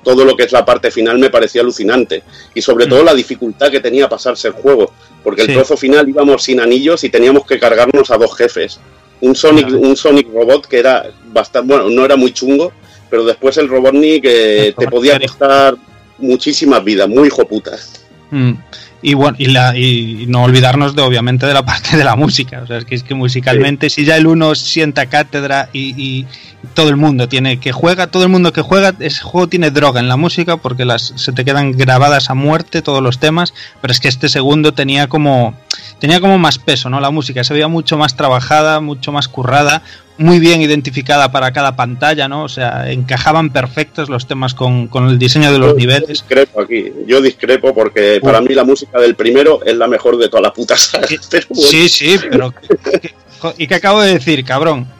todo 0.04 0.24
lo 0.24 0.38
que 0.38 0.44
es 0.44 0.54
la 0.54 0.64
parte 0.64 0.90
final 0.90 1.20
me 1.20 1.30
parecía 1.30 1.62
alucinante. 1.62 2.24
Y 2.54 2.62
sobre 2.62 2.88
todo 2.88 3.04
mm. 3.04 3.06
la 3.06 3.14
dificultad 3.14 3.70
que 3.70 3.82
tenía 3.82 4.08
pasarse 4.08 4.48
el 4.48 4.54
juego, 4.54 4.94
porque 5.22 5.42
el 5.42 5.54
trozo 5.54 5.76
final 5.76 6.08
íbamos 6.08 6.44
sin 6.44 6.62
anillos 6.62 7.04
y 7.04 7.10
teníamos 7.10 7.46
que 7.46 7.60
cargarnos 7.60 8.10
a 8.10 8.18
dos 8.18 8.36
jefes. 8.38 8.80
Un 9.20 9.36
Sonic, 9.36 9.68
un 9.70 9.98
Sonic 9.98 10.32
Robot 10.32 10.68
que 10.68 10.80
era 10.80 11.12
bastante, 11.26 11.68
bueno, 11.68 11.90
no 11.90 12.06
era 12.06 12.16
muy 12.16 12.32
chungo, 12.32 12.72
pero 13.10 13.26
después 13.26 13.58
el 13.58 13.68
Robotnik 13.68 14.24
que 14.24 14.74
te 14.78 14.88
podía 14.88 15.20
costar 15.20 15.76
muchísimas 16.20 16.84
vidas, 16.84 17.10
muy 17.10 17.28
hijo 17.28 17.46
putas. 17.46 18.06
Mm. 18.32 18.54
Y 19.02 19.14
bueno, 19.14 19.38
y, 19.40 19.48
la, 19.48 19.78
y 19.78 20.26
no 20.28 20.44
olvidarnos 20.44 20.96
de 20.96 21.02
obviamente 21.02 21.46
de 21.46 21.54
la 21.54 21.66
parte 21.66 21.98
de 21.98 22.04
la 22.04 22.16
música. 22.16 22.62
O 22.64 22.68
sea, 22.68 22.78
es 22.78 22.86
que, 22.86 22.96
es 22.96 23.04
que 23.04 23.14
musicalmente, 23.14 23.90
si 23.90 24.06
ya 24.06 24.18
el 24.18 24.28
uno 24.28 24.56
sienta 24.56 25.08
cátedra 25.08 25.70
y, 25.74 26.26
todo 26.74 26.90
el 26.90 26.98
mundo 26.98 27.30
tiene 27.30 27.60
que 27.60 27.72
juega, 27.72 28.08
todo 28.08 28.24
el 28.24 28.30
mundo 28.30 28.52
que 28.52 28.62
juega, 28.62 28.94
ese 29.00 29.22
juego 29.22 29.48
tiene 29.48 29.72
droga 29.72 30.00
en 30.00 30.10
la 30.10 30.18
música 30.18 30.58
porque 30.58 30.86
las 30.86 31.14
se 31.16 31.32
te 31.32 31.46
quedan 31.46 31.72
grabadas 31.72 32.30
a 32.30 32.34
muerte 32.34 32.82
todos 32.82 33.02
los 33.02 33.20
temas, 33.20 33.54
pero 33.80 33.92
es 33.92 34.00
que 34.00 34.08
este 34.08 34.28
segundo 34.28 34.74
tenía 34.74 35.08
como 35.08 35.56
tenía 36.00 36.20
como 36.20 36.38
más 36.38 36.58
peso, 36.58 36.90
¿no? 36.90 37.00
La 37.00 37.12
música 37.12 37.44
se 37.44 37.54
veía 37.54 37.68
mucho 37.68 37.98
más 37.98 38.16
trabajada, 38.16 38.80
mucho 38.80 39.12
más 39.12 39.28
currada, 39.28 39.84
muy 40.18 40.40
bien 40.40 40.62
identificada 40.62 41.32
para 41.32 41.52
cada 41.52 41.76
pantalla, 41.76 42.28
¿no? 42.28 42.44
O 42.44 42.50
sea, 42.50 42.92
encajaban 42.92 43.52
perfectos 43.52 44.10
los 44.10 44.28
temas 44.28 44.54
con, 44.54 44.90
el 44.94 45.20
diseño 45.20 45.52
de 45.52 45.60
los 45.60 45.76
niveles. 45.76 46.02
Yo 46.02 46.08
discrepo 46.08 46.62
aquí, 46.62 46.92
yo 47.06 47.22
discrepo 47.22 47.74
porque 47.74 48.20
para 48.22 48.42
mí 48.42 48.54
la 48.54 48.64
música 48.64 49.00
del 49.00 49.16
primero 49.16 49.64
es 49.66 49.76
la 49.76 49.88
mejor 49.88 50.18
de 50.18 50.30
toda 50.30 50.42
la 50.42 50.54
puta 50.54 50.76
saga. 50.78 51.08
Sí, 51.08 51.90
sí, 51.90 52.20
pero... 52.30 52.54
¿Y 53.58 53.68
qué 53.68 53.76
acabo 53.76 54.02
de 54.02 54.14
decir, 54.14 54.44
cabrón? 54.44 54.97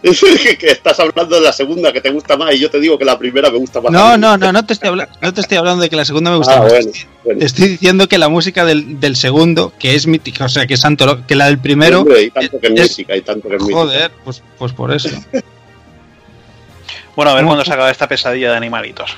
que 0.58 0.66
estás 0.66 0.98
hablando 0.98 1.36
de 1.36 1.42
la 1.42 1.52
segunda 1.52 1.92
que 1.92 2.00
te 2.00 2.10
gusta 2.10 2.36
más 2.36 2.54
y 2.54 2.58
yo 2.58 2.70
te 2.70 2.80
digo 2.80 2.98
que 2.98 3.04
la 3.04 3.18
primera 3.18 3.50
me 3.50 3.58
gusta 3.58 3.80
más. 3.80 3.92
No, 3.92 4.16
no, 4.16 4.36
no, 4.38 4.52
no 4.52 4.64
te, 4.64 4.72
estoy 4.72 4.90
no 5.20 5.34
te 5.34 5.40
estoy 5.40 5.58
hablando 5.58 5.82
de 5.82 5.90
que 5.90 5.96
la 5.96 6.04
segunda 6.04 6.30
me 6.30 6.38
gusta 6.38 6.56
ah, 6.56 6.62
más. 6.62 7.06
Estoy 7.38 7.68
diciendo 7.68 8.08
que 8.08 8.16
la 8.16 8.28
música 8.28 8.64
del, 8.64 8.98
del, 8.98 9.16
segundo, 9.16 9.72
que 9.78 9.94
es 9.94 10.06
mítica, 10.06 10.46
o 10.46 10.48
sea, 10.48 10.66
que 10.66 10.74
es 10.74 10.80
santo, 10.80 11.26
que 11.26 11.34
la 11.34 11.46
del 11.46 11.58
primero. 11.58 12.04
y 12.18 12.30
tanto 12.30 12.58
que 12.58 12.68
es, 12.68 12.90
mítica, 12.90 13.16
y 13.16 13.20
tanto 13.20 13.48
que 13.48 13.56
es 13.56 13.62
mítica. 13.62 13.78
Joder, 13.78 14.10
pues, 14.24 14.42
pues 14.58 14.72
por 14.72 14.92
eso. 14.92 15.10
bueno, 17.16 17.32
a 17.32 17.34
ver 17.34 17.44
cuándo 17.44 17.64
se 17.64 17.72
acaba 17.72 17.90
esta 17.90 18.08
pesadilla 18.08 18.50
de 18.52 18.56
animalitos. 18.56 19.14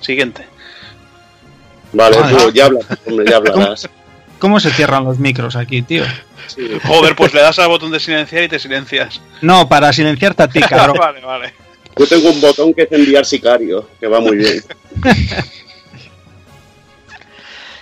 Siguiente. 0.00 0.46
Vale, 1.92 2.18
ya 2.52 2.66
hablas, 2.66 2.84
hombre, 3.06 3.30
ya 3.30 3.36
hablarás. 3.38 3.88
¿Cómo 4.38 4.60
se 4.60 4.70
cierran 4.70 5.04
los 5.04 5.18
micros 5.18 5.56
aquí, 5.56 5.82
tío? 5.82 6.04
Joder, 6.84 7.16
pues 7.16 7.34
le 7.34 7.40
das 7.40 7.58
al 7.58 7.68
botón 7.68 7.90
de 7.90 8.00
silenciar 8.00 8.44
y 8.44 8.48
te 8.48 8.58
silencias. 8.58 9.20
No, 9.42 9.68
para 9.68 9.92
silenciarte 9.92 10.42
a 10.42 10.48
ti, 10.48 10.60
cabrón. 10.60 10.96
vale, 11.00 11.20
vale. 11.20 11.52
Yo 11.96 12.06
tengo 12.06 12.30
un 12.30 12.40
botón 12.40 12.72
que 12.72 12.82
es 12.82 12.92
enviar 12.92 13.26
sicario, 13.26 13.88
que 13.98 14.06
va 14.06 14.20
muy 14.20 14.36
bien. 14.36 14.62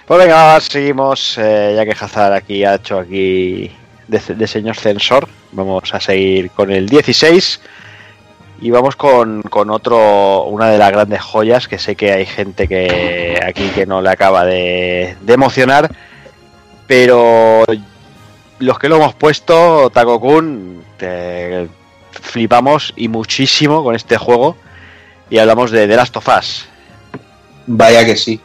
pues 0.07 0.19
venga, 0.19 0.59
seguimos. 0.61 1.37
Eh, 1.39 1.75
ya 1.77 1.85
que 1.85 1.93
Hazard 1.93 2.33
aquí 2.33 2.65
ha 2.65 2.77
hecho 2.77 2.99
aquí 2.99 3.71
de, 4.09 4.47
señor 4.47 4.77
censor, 4.77 5.29
vamos 5.53 5.93
a 5.93 6.01
seguir 6.01 6.51
con 6.51 6.71
el 6.71 6.89
16. 6.89 7.61
Y 8.63 8.71
vamos 8.71 8.97
con, 8.97 9.43
con, 9.43 9.69
otro, 9.69 10.45
una 10.45 10.71
de 10.71 10.79
las 10.79 10.91
grandes 10.91 11.21
joyas 11.21 11.69
que 11.69 11.79
sé 11.79 11.95
que 11.95 12.13
hay 12.13 12.25
gente 12.25 12.67
que 12.67 13.39
aquí 13.47 13.69
que 13.75 13.85
no 13.85 14.01
le 14.01 14.09
acaba 14.09 14.47
de, 14.47 15.15
de 15.21 15.35
emocionar, 15.35 15.91
pero 16.87 17.65
los 18.59 18.79
que 18.79 18.89
lo 18.89 18.97
hemos 18.97 19.15
puesto, 19.15 19.91
Takokun, 19.91 20.83
flipamos 22.11 22.93
y 22.97 23.09
muchísimo 23.09 23.85
con 23.85 23.95
este 23.95 24.17
juego 24.17 24.57
y 25.31 25.39
hablamos 25.39 25.71
de 25.71 25.87
The 25.87 25.97
Last 25.97 26.17
of 26.17 26.29
Us. 26.29 26.67
Vaya 27.67 28.05
que 28.05 28.17
sí. 28.17 28.41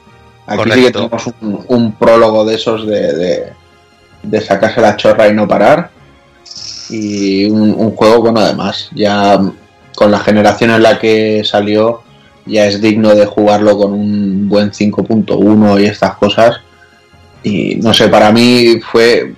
Aquí 0.48 0.72
sí 0.72 0.84
que 0.84 0.92
tenemos 0.92 1.24
un, 1.68 1.94
prólogo 1.94 2.44
de 2.44 2.56
esos 2.56 2.86
de, 2.86 3.54
de, 4.24 4.42
sacarse 4.42 4.82
la 4.82 4.98
chorra 4.98 5.30
y 5.30 5.34
no 5.34 5.48
parar. 5.48 5.92
Y 6.90 7.46
un, 7.46 7.96
juego, 7.96 8.22
bueno, 8.22 8.42
además, 8.42 8.90
ya 8.94 9.40
con 9.96 10.12
la 10.12 10.20
generación 10.20 10.72
en 10.72 10.84
la 10.84 11.00
que 11.00 11.44
salió, 11.46 12.02
ya 12.46 12.66
es 12.66 12.82
digno 12.82 13.16
de 13.16 13.26
jugarlo 13.26 13.78
con 13.78 13.94
un 13.94 14.50
buen 14.50 14.72
5.1 14.72 15.82
y 15.82 15.86
estas 15.86 16.16
cosas. 16.16 16.60
Y 17.44 17.76
no 17.78 17.94
sé, 17.94 18.08
para 18.08 18.32
mí 18.32 18.80
fue 18.80 19.34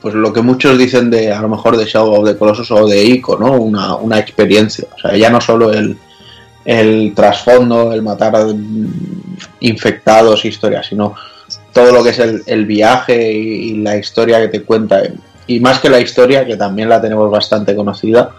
pues 0.00 0.14
lo 0.14 0.34
que 0.34 0.42
muchos 0.42 0.76
dicen 0.76 1.08
de 1.08 1.32
a 1.32 1.40
lo 1.40 1.48
mejor 1.48 1.78
de 1.78 1.86
Shadow 1.86 2.20
of 2.20 2.28
the 2.28 2.36
Colossus 2.36 2.70
o 2.70 2.86
de 2.86 3.02
Ico, 3.02 3.38
¿no? 3.38 3.52
Una, 3.52 3.96
una 3.96 4.18
experiencia. 4.18 4.86
O 4.94 4.98
sea, 4.98 5.16
ya 5.16 5.30
no 5.30 5.40
solo 5.40 5.72
el, 5.72 5.96
el 6.64 7.12
trasfondo, 7.14 7.92
el 7.92 8.02
matar 8.02 8.34
infectados, 9.60 10.44
historias, 10.44 10.86
sino 10.86 11.14
todo 11.72 11.92
lo 11.92 12.02
que 12.02 12.10
es 12.10 12.18
el, 12.18 12.66
viaje 12.66 13.32
y, 13.32 13.78
la 13.78 13.96
historia 13.96 14.40
que 14.40 14.48
te 14.48 14.62
cuenta. 14.62 15.02
Y 15.46 15.60
más 15.60 15.80
que 15.80 15.90
la 15.90 16.00
historia, 16.00 16.46
que 16.46 16.56
también 16.56 16.88
la 16.88 17.00
tenemos 17.00 17.30
bastante 17.30 17.74
conocida, 17.74 18.30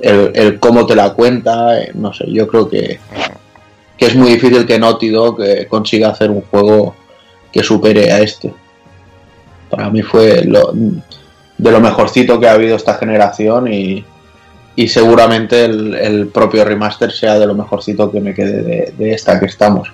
el, 0.00 0.58
cómo 0.58 0.86
te 0.86 0.94
la 0.94 1.14
cuenta, 1.14 1.80
eh, 1.80 1.92
no 1.94 2.12
sé, 2.12 2.30
yo 2.30 2.46
creo 2.46 2.68
que, 2.68 3.00
que 3.96 4.06
es 4.06 4.14
muy 4.14 4.32
difícil 4.32 4.66
que 4.66 4.78
Naughty 4.78 5.08
Dog 5.08 5.42
eh, 5.42 5.66
consiga 5.66 6.10
hacer 6.10 6.30
un 6.30 6.42
juego 6.42 6.94
que 7.56 7.64
supere 7.64 8.12
a 8.12 8.20
este 8.20 8.52
para 9.70 9.90
mí 9.90 10.02
fue 10.02 10.44
lo, 10.44 10.72
de 10.72 11.70
lo 11.70 11.80
mejorcito 11.80 12.38
que 12.38 12.48
ha 12.48 12.52
habido 12.52 12.76
esta 12.76 12.94
generación 12.94 13.72
y, 13.72 14.04
seguramente 14.88 15.64
el, 15.64 16.30
propio 16.32 16.64
remaster 16.64 17.10
sea 17.10 17.38
de 17.38 17.46
lo 17.46 17.54
mejorcito 17.54 18.10
que 18.12 18.20
me 18.20 18.34
quede 18.34 18.92
de, 18.96 19.12
esta 19.12 19.40
que 19.40 19.46
estamos. 19.46 19.92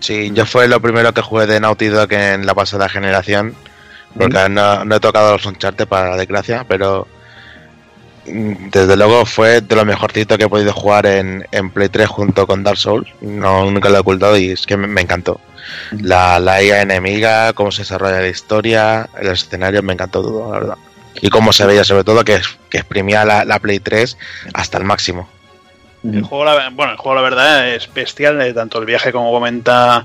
Sí, 0.00 0.30
yo 0.32 0.46
fue 0.46 0.68
lo 0.68 0.80
primero 0.80 1.12
que 1.12 1.22
jugué 1.22 1.46
de 1.46 1.60
Naughty 1.60 1.86
Dog 1.86 2.12
en 2.12 2.46
la 2.46 2.54
pasada 2.54 2.88
generación, 2.88 3.54
porque 4.18 4.48
no, 4.48 4.82
he 4.94 5.00
tocado 5.00 5.32
los 5.32 5.46
Uncharted 5.46 5.86
para 5.86 6.10
la 6.10 6.16
desgracia, 6.16 6.64
pero 6.68 7.06
mm, 7.06 7.15
desde 8.26 8.96
luego 8.96 9.24
fue 9.26 9.60
de 9.60 9.76
lo 9.76 9.84
mejorcito 9.84 10.36
que 10.36 10.44
he 10.44 10.48
podido 10.48 10.72
jugar 10.72 11.06
en, 11.06 11.46
en 11.52 11.70
Play 11.70 11.88
3 11.88 12.08
junto 12.08 12.46
con 12.46 12.62
Dark 12.62 12.78
Souls. 12.78 13.08
No, 13.20 13.70
nunca 13.70 13.88
lo 13.88 13.96
he 13.96 14.00
ocultado 14.00 14.36
y 14.36 14.50
es 14.50 14.66
que 14.66 14.76
me 14.76 15.00
encantó 15.00 15.40
la, 16.00 16.38
la 16.38 16.62
IA 16.62 16.82
enemiga, 16.82 17.52
cómo 17.52 17.70
se 17.70 17.82
desarrolla 17.82 18.20
la 18.20 18.28
historia, 18.28 19.08
el 19.20 19.28
escenario, 19.28 19.82
me 19.82 19.92
encantó 19.92 20.22
todo, 20.22 20.52
la 20.52 20.58
verdad. 20.58 20.76
Y 21.20 21.30
cómo 21.30 21.52
se 21.52 21.66
veía, 21.66 21.84
sobre 21.84 22.04
todo, 22.04 22.24
que, 22.24 22.40
que 22.68 22.78
exprimía 22.78 23.24
la, 23.24 23.58
Play 23.58 23.80
3 23.80 24.18
hasta 24.52 24.78
el 24.78 24.84
máximo. 24.84 25.28
El 26.04 26.22
juego, 26.22 26.44
la, 26.44 26.70
bueno, 26.70 26.92
el 26.92 26.98
juego, 26.98 27.16
la 27.16 27.22
verdad, 27.22 27.68
es 27.74 27.92
bestial, 27.92 28.52
tanto 28.54 28.78
el 28.78 28.86
viaje 28.86 29.12
como 29.12 29.32
comenta 29.32 30.04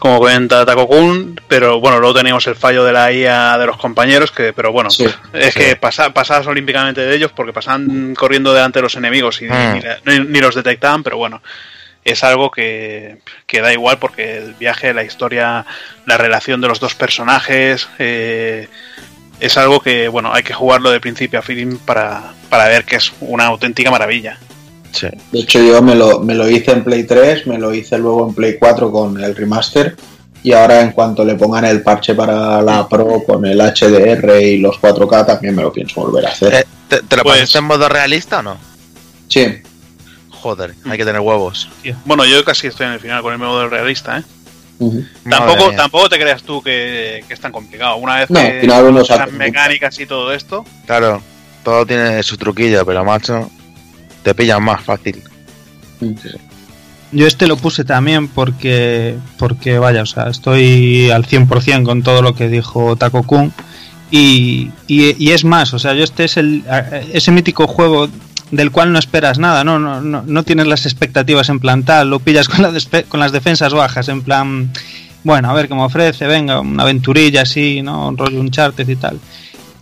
como 0.00 0.18
comenta 0.18 0.64
Taco 0.64 0.88
Kun, 0.88 1.38
pero 1.46 1.78
bueno, 1.78 2.00
luego 2.00 2.14
teníamos 2.14 2.46
el 2.46 2.56
fallo 2.56 2.84
de 2.84 2.92
la 2.92 3.12
IA 3.12 3.58
de 3.58 3.66
los 3.66 3.76
compañeros, 3.76 4.32
que 4.32 4.52
pero 4.54 4.72
bueno, 4.72 4.88
es 5.34 5.54
que 5.54 5.76
pasa, 5.76 6.12
pasabas 6.12 6.46
olímpicamente 6.46 7.02
de 7.02 7.14
ellos 7.14 7.32
porque 7.36 7.52
pasaban 7.52 8.14
corriendo 8.14 8.54
delante 8.54 8.78
de 8.78 8.82
los 8.82 8.96
enemigos 8.96 9.42
y 9.42 9.44
mm. 9.44 10.30
ni, 10.30 10.40
los 10.40 10.54
detectaban, 10.54 11.02
pero 11.02 11.18
bueno, 11.18 11.42
es 12.02 12.24
algo 12.24 12.50
que, 12.50 13.18
que, 13.46 13.60
da 13.60 13.74
igual 13.74 13.98
porque 13.98 14.38
el 14.38 14.54
viaje, 14.54 14.94
la 14.94 15.04
historia, 15.04 15.66
la 16.06 16.16
relación 16.16 16.62
de 16.62 16.68
los 16.68 16.80
dos 16.80 16.94
personajes, 16.94 17.86
eh, 17.98 18.68
es 19.38 19.56
algo 19.58 19.80
que, 19.80 20.08
bueno, 20.08 20.32
hay 20.32 20.42
que 20.42 20.54
jugarlo 20.54 20.90
de 20.90 21.00
principio 21.00 21.40
a 21.40 21.42
fin 21.42 21.78
para, 21.78 22.32
para 22.48 22.68
ver 22.68 22.86
que 22.86 22.96
es 22.96 23.12
una 23.20 23.44
auténtica 23.46 23.90
maravilla. 23.90 24.38
De 25.32 25.40
hecho, 25.40 25.62
yo 25.62 25.82
me 25.82 25.94
lo, 25.94 26.20
me 26.20 26.34
lo 26.34 26.48
hice 26.48 26.72
en 26.72 26.84
Play 26.84 27.04
3, 27.04 27.46
me 27.46 27.58
lo 27.58 27.72
hice 27.72 27.98
luego 27.98 28.28
en 28.28 28.34
Play 28.34 28.56
4 28.58 28.90
con 28.90 29.22
el 29.22 29.34
remaster. 29.34 29.96
Y 30.42 30.52
ahora, 30.52 30.80
en 30.80 30.92
cuanto 30.92 31.24
le 31.24 31.34
pongan 31.34 31.66
el 31.66 31.82
parche 31.82 32.14
para 32.14 32.62
la 32.62 32.88
Pro 32.88 33.22
con 33.26 33.44
el 33.44 33.58
HDR 33.58 34.40
y 34.40 34.58
los 34.58 34.80
4K, 34.80 35.26
también 35.26 35.54
me 35.54 35.62
lo 35.62 35.72
pienso 35.72 36.00
volver 36.00 36.26
a 36.26 36.30
hacer. 36.30 36.54
Eh, 36.54 36.64
¿Te, 36.88 37.16
lo 37.16 37.22
pues, 37.22 37.54
en 37.54 37.64
modo 37.64 37.88
realista 37.88 38.38
o 38.38 38.42
no? 38.42 38.56
Sí. 39.28 39.46
Joder, 40.30 40.74
hay 40.86 40.96
que 40.96 41.04
tener 41.04 41.20
huevos. 41.20 41.68
Bueno, 42.06 42.24
yo 42.24 42.42
casi 42.44 42.68
estoy 42.68 42.86
en 42.86 42.92
el 42.92 43.00
final 43.00 43.20
con 43.22 43.32
el 43.32 43.38
modo 43.38 43.68
realista, 43.68 44.18
¿eh? 44.18 44.24
tampoco, 45.28 45.72
tampoco 45.72 46.08
te 46.08 46.18
creas 46.18 46.42
tú 46.42 46.62
que, 46.62 47.22
es 47.28 47.40
tan 47.40 47.52
complicado. 47.52 47.96
Una 47.96 48.16
vez 48.16 48.28
que 48.28 48.66
las 48.66 49.32
mecánicas 49.32 49.98
y 50.00 50.06
todo 50.06 50.32
esto. 50.32 50.64
Claro, 50.86 51.22
todo 51.62 51.84
tiene 51.84 52.22
su 52.22 52.38
truquillo, 52.38 52.86
pero 52.86 53.04
macho, 53.04 53.50
te 54.22 54.34
pillan 54.34 54.62
más 54.62 54.82
fácil. 54.82 55.22
Yo 57.12 57.26
este 57.26 57.46
lo 57.46 57.56
puse 57.56 57.84
también 57.84 58.28
porque, 58.28 59.16
porque 59.38 59.78
vaya, 59.78 60.02
o 60.02 60.06
sea, 60.06 60.28
estoy 60.28 61.10
al 61.10 61.26
100% 61.26 61.84
con 61.84 62.02
todo 62.02 62.22
lo 62.22 62.34
que 62.34 62.48
dijo 62.48 62.96
Taco 62.96 63.24
Kun. 63.24 63.52
Y, 64.12 64.70
y, 64.88 65.30
es 65.30 65.44
más, 65.44 65.72
o 65.72 65.78
sea, 65.78 65.94
yo 65.94 66.02
este 66.02 66.24
es 66.24 66.36
el, 66.36 66.64
ese 67.12 67.30
mítico 67.30 67.68
juego 67.68 68.08
del 68.50 68.72
cual 68.72 68.92
no 68.92 68.98
esperas 68.98 69.38
nada, 69.38 69.62
no, 69.62 69.78
no, 69.78 70.00
no, 70.00 70.24
no 70.26 70.42
tienes 70.42 70.66
las 70.66 70.84
expectativas 70.84 71.48
en 71.48 71.60
plan 71.60 71.84
tal, 71.84 72.10
lo 72.10 72.18
pillas 72.18 72.48
con, 72.48 72.66
con 73.08 73.20
las 73.20 73.30
defensas 73.30 73.72
bajas, 73.72 74.08
en 74.08 74.22
plan, 74.22 74.72
bueno, 75.22 75.48
a 75.48 75.52
ver 75.52 75.68
qué 75.68 75.74
me 75.74 75.82
ofrece, 75.82 76.26
venga, 76.26 76.58
una 76.58 76.82
aventurilla 76.82 77.42
así, 77.42 77.82
¿no? 77.82 78.08
Un 78.08 78.18
rollo 78.18 78.40
Uncharted 78.40 78.88
y 78.88 78.96
tal. 78.96 79.20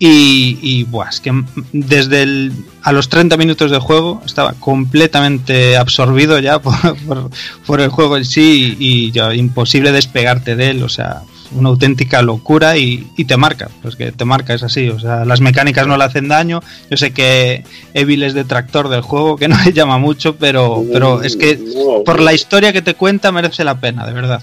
Y, 0.01 0.59
y 0.63 0.85
buah, 0.85 1.09
es 1.09 1.21
que 1.21 1.33
desde 1.73 2.23
el, 2.23 2.53
a 2.83 2.93
los 2.93 3.09
30 3.09 3.37
minutos 3.37 3.73
de 3.73 3.79
juego 3.79 4.23
estaba 4.25 4.53
completamente 4.55 5.77
absorbido 5.77 6.39
ya 6.39 6.59
por, 6.63 7.31
por, 7.67 7.81
el 7.81 7.89
juego 7.89 8.17
en 8.17 8.25
sí 8.25 8.77
y, 8.79 9.11
ya 9.11 9.35
imposible 9.35 9.91
despegarte 9.91 10.55
de 10.55 10.71
él, 10.71 10.85
o 10.85 10.89
sea, 10.89 11.23
una 11.51 11.71
auténtica 11.71 12.23
locura 12.23 12.77
y, 12.77 13.09
y, 13.17 13.25
te 13.25 13.37
marca, 13.37 13.71
pues 13.83 13.97
que 13.97 14.13
te 14.13 14.25
marca, 14.25 14.55
es 14.55 14.63
así, 14.63 14.89
o 14.89 15.01
sea, 15.01 15.25
las 15.25 15.41
mecánicas 15.41 15.89
no 15.89 15.97
le 15.97 16.05
hacen 16.05 16.29
daño, 16.29 16.63
yo 16.89 16.97
sé 16.97 17.13
que 17.13 17.65
Evil 17.93 18.23
es 18.23 18.35
detractor 18.35 18.89
del 18.89 19.01
juego, 19.01 19.37
que 19.37 19.49
no 19.49 19.57
le 19.65 19.73
llama 19.73 19.99
mucho, 19.99 20.37
pero, 20.37 20.85
pero 20.93 21.23
es 21.23 21.37
que 21.37 21.59
por 22.05 22.21
la 22.21 22.35
historia 22.35 22.73
que 22.73 22.83
te 22.83 22.95
cuenta 22.95 23.33
merece 23.33 23.65
la 23.65 23.81
pena, 23.81 24.07
de 24.07 24.13
verdad 24.13 24.43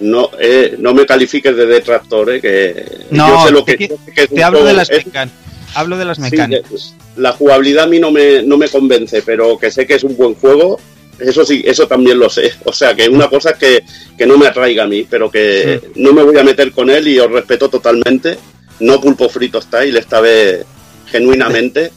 no, 0.00 0.30
eh, 0.38 0.76
no 0.78 0.94
me 0.94 1.06
califiques 1.06 1.54
de 1.56 1.66
detractor, 1.66 2.30
eh, 2.30 2.40
que 2.40 2.86
no, 3.10 3.28
yo 3.28 3.46
sé 3.46 3.52
lo 3.52 3.64
que, 3.64 4.28
te 4.28 4.42
hablo 4.42 4.64
de 4.64 4.72
las 4.72 4.90
mecánicas. 4.90 5.30
Hablo 5.74 5.96
de 5.96 6.04
las 6.04 6.18
mecánicas. 6.18 6.96
la 7.16 7.32
jugabilidad 7.32 7.84
a 7.84 7.86
mí 7.86 8.00
no 8.00 8.10
me, 8.10 8.42
no 8.42 8.56
me 8.56 8.68
convence, 8.68 9.22
pero 9.22 9.58
que 9.58 9.70
sé 9.70 9.86
que 9.86 9.94
es 9.94 10.04
un 10.04 10.16
buen 10.16 10.34
juego, 10.34 10.80
eso 11.20 11.44
sí, 11.44 11.62
eso 11.64 11.86
también 11.86 12.18
lo 12.18 12.30
sé. 12.30 12.52
O 12.64 12.72
sea, 12.72 12.94
que 12.94 13.08
una 13.08 13.28
cosa 13.28 13.50
es 13.50 13.58
que, 13.58 13.84
que 14.16 14.26
no 14.26 14.38
me 14.38 14.46
atraiga 14.46 14.84
a 14.84 14.88
mí, 14.88 15.06
pero 15.08 15.30
que 15.30 15.80
no 15.96 16.12
me 16.12 16.22
voy 16.22 16.38
a 16.38 16.44
meter 16.44 16.72
con 16.72 16.90
él 16.90 17.06
y 17.08 17.18
os 17.18 17.30
respeto 17.30 17.68
totalmente. 17.68 18.38
No 18.80 19.00
pulpo 19.00 19.28
frito 19.28 19.60
style 19.60 19.98
esta 19.98 20.20
vez 20.20 20.64
genuinamente. 21.06 21.92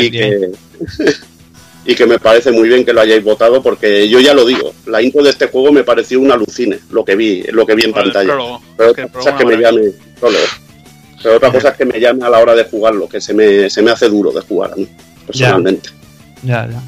y 0.00 0.10
que 0.10 0.50
y 1.86 1.94
que 1.94 2.06
me 2.06 2.18
parece 2.18 2.50
muy 2.50 2.68
bien 2.68 2.84
que 2.84 2.92
lo 2.92 3.00
hayáis 3.00 3.22
votado 3.22 3.62
porque 3.62 4.08
yo 4.08 4.18
ya 4.18 4.34
lo 4.34 4.44
digo, 4.44 4.72
la 4.86 5.00
intro 5.00 5.22
de 5.22 5.30
este 5.30 5.46
juego 5.46 5.72
me 5.72 5.84
pareció 5.84 6.20
un 6.20 6.32
alucine, 6.32 6.78
lo 6.90 7.04
que 7.04 7.14
vi, 7.14 7.42
lo 7.44 7.64
que 7.64 7.74
vi 7.74 7.84
en 7.84 7.92
pantalla. 7.92 8.34
pero 8.76 8.90
otra 8.90 9.08
cosa 9.08 9.30
es 9.30 9.36
que 9.36 9.44
me 9.44 9.56
llame, 9.56 9.92
pero 10.20 11.36
otra 11.36 11.52
cosa 11.52 11.68
es 11.70 11.76
que 11.76 11.84
me 11.84 12.00
llame 12.00 12.26
a 12.26 12.30
la 12.30 12.38
hora 12.38 12.54
de 12.54 12.64
jugarlo, 12.64 13.08
que 13.08 13.20
se 13.20 13.32
me, 13.32 13.70
se 13.70 13.82
me 13.82 13.90
hace 13.90 14.08
duro 14.08 14.32
de 14.32 14.40
jugar 14.40 14.72
a 14.72 14.76
mí, 14.76 14.88
personalmente. 15.26 15.90
Ya, 16.42 16.68
ya. 16.68 16.82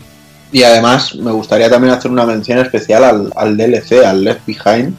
Y 0.51 0.63
además 0.63 1.15
me 1.15 1.31
gustaría 1.31 1.71
también 1.71 1.95
hacer 1.95 2.11
una 2.11 2.25
mención 2.25 2.59
especial 2.59 3.05
al, 3.05 3.33
al 3.37 3.57
DLC, 3.57 4.05
al 4.05 4.25
Left 4.25 4.47
Behind, 4.47 4.95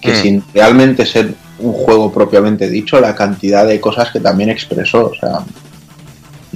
que 0.00 0.12
hmm. 0.12 0.22
sin 0.22 0.44
realmente 0.54 1.06
ser 1.06 1.34
un 1.58 1.72
juego 1.72 2.12
propiamente 2.12 2.68
dicho, 2.68 3.00
la 3.00 3.14
cantidad 3.14 3.66
de 3.66 3.80
cosas 3.80 4.10
que 4.12 4.20
también 4.20 4.50
expresó, 4.50 5.06
o 5.06 5.14
sea, 5.14 5.40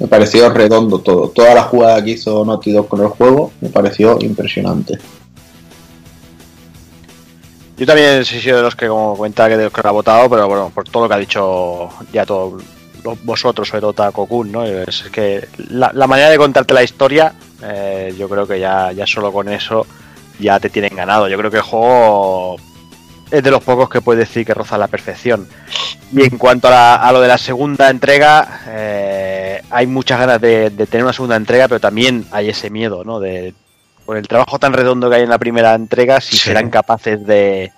me 0.02 0.08
pareció 0.08 0.50
redondo 0.50 0.98
todo. 0.98 1.28
Toda 1.28 1.54
la 1.54 1.62
jugada 1.62 2.02
que 2.02 2.10
hizo 2.10 2.44
Naughty 2.44 2.72
Dog 2.72 2.88
con 2.88 3.00
el 3.02 3.06
juego 3.06 3.52
me 3.60 3.68
pareció 3.68 4.18
impresionante. 4.20 4.98
Yo 7.76 7.86
también 7.86 8.20
he 8.20 8.24
sido 8.24 8.56
de 8.56 8.62
los 8.64 8.74
que, 8.74 8.88
como 8.88 9.16
cuenta, 9.16 9.48
que 9.48 9.56
de 9.56 9.64
los 9.64 9.72
que 9.72 9.80
lo 9.80 9.88
ha 9.88 9.92
votado, 9.92 10.28
pero 10.28 10.48
bueno, 10.48 10.72
por 10.74 10.88
todo 10.88 11.04
lo 11.04 11.08
que 11.08 11.14
ha 11.14 11.18
dicho 11.18 11.88
ya 12.12 12.26
todos 12.26 12.64
vosotros, 13.22 13.68
sobre 13.68 13.80
todo 13.80 13.92
Takokun, 13.92 14.50
¿no? 14.50 14.64
Es 14.64 15.04
que 15.12 15.46
la, 15.68 15.92
manera 16.08 16.30
de 16.30 16.36
contarte 16.36 16.74
la 16.74 16.82
historia, 16.82 17.32
eh, 17.62 18.12
yo 18.18 18.28
creo 18.28 18.44
que 18.44 18.58
ya, 18.58 18.90
ya 18.90 19.06
solo 19.06 19.32
con 19.32 19.48
eso 19.48 19.86
ya 20.40 20.58
te 20.58 20.68
tienen 20.68 20.96
ganado. 20.96 21.28
Yo 21.28 21.38
creo 21.38 21.50
que 21.50 21.58
el 21.58 21.62
juego 21.62 22.56
es 23.32 23.42
de 23.42 23.50
los 23.50 23.64
pocos 23.64 23.88
que 23.88 24.02
puede 24.02 24.20
decir 24.20 24.44
que 24.44 24.52
roza 24.52 24.76
la 24.76 24.88
perfección. 24.88 25.48
Y 26.12 26.22
en 26.22 26.36
cuanto 26.36 26.68
a, 26.70 27.10
lo 27.12 27.20
de 27.20 27.28
la 27.28 27.38
segunda 27.38 27.88
entrega, 27.88 28.60
eh, 28.68 29.62
hay 29.70 29.86
muchas 29.86 30.20
ganas 30.20 30.40
de, 30.40 30.70
tener 30.70 31.02
una 31.02 31.14
segunda 31.14 31.36
entrega, 31.36 31.66
pero 31.66 31.80
también 31.80 32.26
hay 32.30 32.50
ese 32.50 32.68
miedo, 32.68 33.04
¿no? 33.04 33.20
De, 33.20 33.54
por 34.04 34.18
el 34.18 34.28
trabajo 34.28 34.58
tan 34.58 34.74
redondo 34.74 35.08
que 35.08 35.16
hay 35.16 35.22
en 35.22 35.30
la 35.30 35.38
primera 35.38 35.74
entrega, 35.74 36.20
si 36.20 36.36
serán 36.36 36.68
capaces 36.68 37.24
de, 37.24 37.72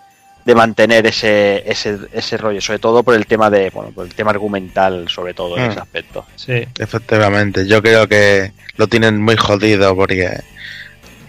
de 0.45 0.55
mantener 0.57 1.07
ese, 1.07 1.63
ese, 1.71 1.99
ese 2.13 2.37
rollo, 2.37 2.61
sobre 2.61 2.81
todo 2.81 3.05
por 3.05 3.15
el 3.15 3.27
tema 3.27 3.49
de, 3.49 3.71
bueno, 3.71 3.93
por 3.93 4.07
el 4.07 4.15
tema 4.15 4.33
argumental, 4.33 5.09
sobre 5.09 5.35
todo 5.35 5.57
en 5.57 5.71
ese 5.71 5.79
mm. 5.79 5.83
aspecto. 5.83 6.27
Sí. 6.35 6.67
Efectivamente, 6.79 7.69
yo 7.69 7.81
creo 7.81 8.09
que 8.09 8.53
lo 8.77 8.89
tienen 8.89 9.23
muy 9.23 9.37
jodido 9.37 9.95
porque 9.95 10.41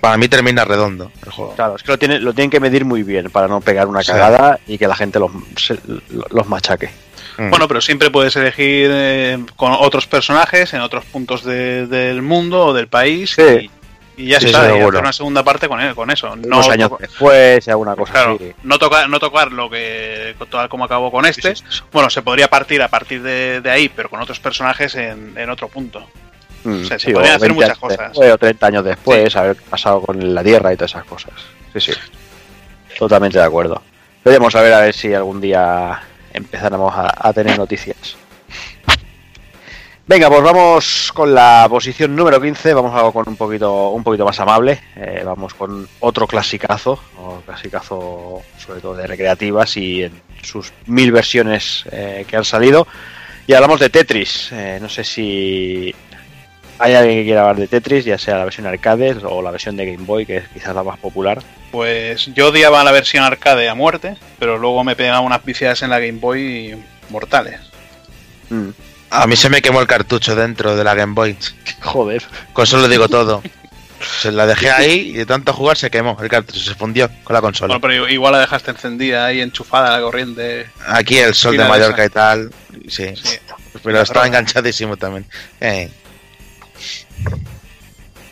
para 0.06 0.18
mí 0.18 0.28
termina 0.28 0.64
redondo 0.64 1.12
el 1.26 1.32
juego. 1.32 1.56
Claro, 1.56 1.76
es 1.76 1.82
que 1.82 1.92
lo, 1.92 1.98
tiene, 1.98 2.20
lo 2.20 2.32
tienen 2.32 2.52
que 2.52 2.60
medir 2.60 2.86
muy 2.86 3.02
bien 3.02 3.32
para 3.32 3.48
no 3.48 3.60
pegar 3.60 3.88
una 3.88 4.04
cagada 4.04 4.60
y 4.68 4.78
que 4.78 4.88
la 4.88 4.96
gente 4.96 5.18
los, 5.18 5.32
los 6.30 6.48
machaque. 6.48 6.92
Mm. 7.38 7.50
Bueno, 7.50 7.68
pero 7.68 7.82
siempre 7.82 8.12
puedes 8.12 8.36
elegir 8.36 8.92
eh, 8.94 9.44
con 9.56 9.72
otros 9.72 10.06
personajes 10.06 10.76
en 10.76 10.82
otros 10.82 11.06
puntos 11.06 11.44
del 11.44 12.22
mundo 12.22 12.68
o 12.68 12.74
del 12.74 12.88
país 12.88 13.36
y, 14.16 14.30
ya 14.30 14.38
está, 14.38 14.70
y 14.70 14.80
hacer 14.80 14.96
una 14.96 15.12
segunda 15.12 15.44
parte 15.44 15.68
con, 15.68 15.96
con 15.96 16.12
eso. 16.12 16.36
No 16.36 16.62
años 16.70 16.92
después, 17.00 17.68
alguna 17.68 17.96
cosa 17.96 18.14
claro, 18.14 18.38
No 18.62 18.78
tocar, 18.78 19.10
no 19.10 19.20
tocar 19.20 19.52
lo 19.52 19.72
que 19.72 20.36
total 20.38 20.70
como 20.70 20.86
acabó 20.86 21.12
con 21.12 21.26
este. 21.26 21.56
bueno, 21.92 22.12
se 22.12 22.22
podría 22.22 22.48
partir 22.48 22.80
a 22.84 22.90
partir 22.90 23.24
de, 23.24 23.70
ahí, 23.72 23.90
pero 23.90 24.08
con 24.08 24.22
otros 24.22 24.40
personajes 24.40 24.94
en, 24.94 25.34
en 25.36 25.50
otro 25.50 25.68
punto. 25.68 26.08
Mm, 26.66 26.84
se 26.84 27.12
podrían 27.14 27.36
hacer 27.36 27.54
muchas 27.54 27.78
cosas. 27.78 28.18
o 28.18 28.38
30 28.38 28.68
años 28.68 28.84
después, 28.84 29.36
haber 29.36 29.56
pasado 29.56 30.02
con 30.02 30.34
la 30.34 30.44
Tierra 30.44 30.74
y 30.74 30.76
todas 30.76 30.92
esas 30.92 31.06
cosas. 31.06 31.34
Sí, 31.74 31.80
sí. 31.80 31.92
Totalmente 32.98 33.38
de 33.38 33.44
acuerdo. 33.46 33.82
Veremos 34.24 34.56
a 34.56 34.62
ver 34.62 34.74
a 34.74 34.80
ver 34.80 34.94
si 34.94 35.14
algún 35.14 35.40
día 35.40 36.02
empezáramos 36.34 36.92
a, 36.96 37.32
tener 37.34 37.58
noticias. 37.58 38.18
Venga, 40.08 40.30
pues 40.30 40.44
vamos 40.44 41.12
con 41.14 41.34
la 41.34 41.68
posición 41.70 42.16
número 42.16 42.42
15, 42.42 42.74
vamos 42.74 42.94
a 42.94 42.98
algo 42.98 43.14
con 43.14 43.28
un 43.28 43.36
poquito, 43.36 43.90
un 43.90 44.04
poquito 44.04 44.26
más 44.26 44.40
amable, 44.40 44.80
eh, 44.96 45.24
vamos 45.26 45.54
con 45.54 45.88
otro 46.00 46.28
clasicazo, 46.28 47.00
o 47.18 47.42
clasicazo 47.46 48.42
sobre 48.58 48.82
todo 48.82 48.96
de 48.96 49.08
recreativas 49.08 49.78
y 49.78 50.04
en 50.04 50.22
sus 50.44 50.74
mil 50.86 51.12
versiones 51.12 51.86
eh, 51.92 52.26
que 52.28 52.38
han 52.38 52.46
salido, 52.46 52.88
y 53.48 53.54
hablamos 53.54 53.80
de 53.80 53.90
Tetris, 53.90 54.52
eh, 54.52 54.80
no 54.82 54.90
sé 54.90 55.04
si 55.04 55.94
¿Hay 56.78 56.94
alguien 56.94 57.20
que 57.20 57.24
quiera 57.24 57.42
hablar 57.42 57.56
de 57.58 57.68
Tetris, 57.68 58.04
ya 58.04 58.18
sea 58.18 58.38
la 58.38 58.44
versión 58.44 58.68
arcade 58.68 59.16
o 59.24 59.42
la 59.42 59.52
versión 59.52 59.78
de 59.78 59.86
Game 59.86 60.06
Boy, 60.06 60.26
que 60.26 60.38
es 60.38 60.48
quizás 60.50 60.76
la 60.76 60.84
más 60.84 61.00
popular? 61.00 61.42
Pues 61.72 62.26
yo 62.34 62.50
odiaba 62.50 62.84
la 62.84 62.92
versión 62.92 63.24
arcade 63.24 63.70
a 63.70 63.76
muerte, 63.76 64.18
pero 64.40 64.58
luego 64.58 64.84
me 64.84 64.96
pegaba 64.96 65.22
unas 65.22 65.44
viciadas 65.44 65.82
en 65.84 65.90
la 65.90 66.00
Game 66.00 66.20
Boy 66.20 66.78
mortales. 67.10 67.60
Mm. 68.50 68.70
A 69.10 69.28
mí 69.28 69.36
se 69.38 69.50
me 69.50 69.62
quemó 69.62 69.80
el 69.80 69.88
cartucho 69.88 70.36
dentro 70.36 70.76
de 70.76 70.84
la 70.84 70.94
Game 70.96 71.14
Boy. 71.14 71.38
Joder. 71.82 72.24
Con 72.52 72.64
eso 72.64 72.78
lo 72.78 72.88
digo 72.88 73.08
todo. 73.08 73.42
Se 74.22 74.32
la 74.32 74.46
dejé 74.46 74.70
ahí 74.70 75.12
y 75.12 75.14
de 75.14 75.26
tanto 75.26 75.54
jugar 75.54 75.78
se 75.78 75.90
quemó 75.90 76.18
el 76.22 76.30
cartucho, 76.30 76.60
se 76.60 76.76
fundió 76.76 77.10
con 77.24 77.34
la 77.34 77.42
consola. 77.42 77.78
Bueno, 77.78 77.82
pero 77.82 78.10
igual 78.10 78.34
la 78.34 78.40
dejaste 78.40 78.72
encendida 78.72 79.26
ahí, 79.26 79.42
enchufada 79.42 79.88
a 79.88 79.98
la 79.98 80.02
corriente. 80.04 80.68
Aquí 80.86 81.18
el 81.18 81.34
sol 81.34 81.58
de 81.58 81.64
Mallorca 81.64 82.06
y 82.06 82.10
tal. 82.10 82.52
Sí. 82.88 83.14
Pero 83.82 84.02
estaba 84.02 84.28
enganchadísimo 84.28 84.98
también. 84.98 85.26
Eh. 85.62 85.90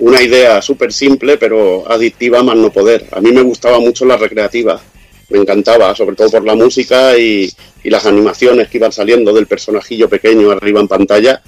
Una 0.04 0.22
idea 0.22 0.62
súper 0.62 0.92
simple, 0.92 1.38
pero 1.38 1.90
adictiva 1.90 2.44
más 2.44 2.58
no 2.58 2.72
poder. 2.72 3.08
A 3.12 3.22
mí 3.22 3.32
me 3.32 3.42
gustaba 3.42 3.80
mucho 3.80 4.06
la 4.06 4.18
recreativa. 4.18 4.82
me 5.30 5.40
encantaba, 5.40 5.96
sobre 5.96 6.16
todo 6.18 6.30
por 6.30 6.44
la 6.44 6.56
música 6.56 7.18
y, 7.18 7.50
las 7.86 8.06
animaciones 8.06 8.68
que 8.68 8.80
iban 8.80 8.92
saliendo 8.92 9.34
del 9.34 9.48
personajillo 9.48 10.10
pequeño 10.10 10.52
arriba 10.52 10.82
en 10.82 10.90
pantalla. 10.90 11.42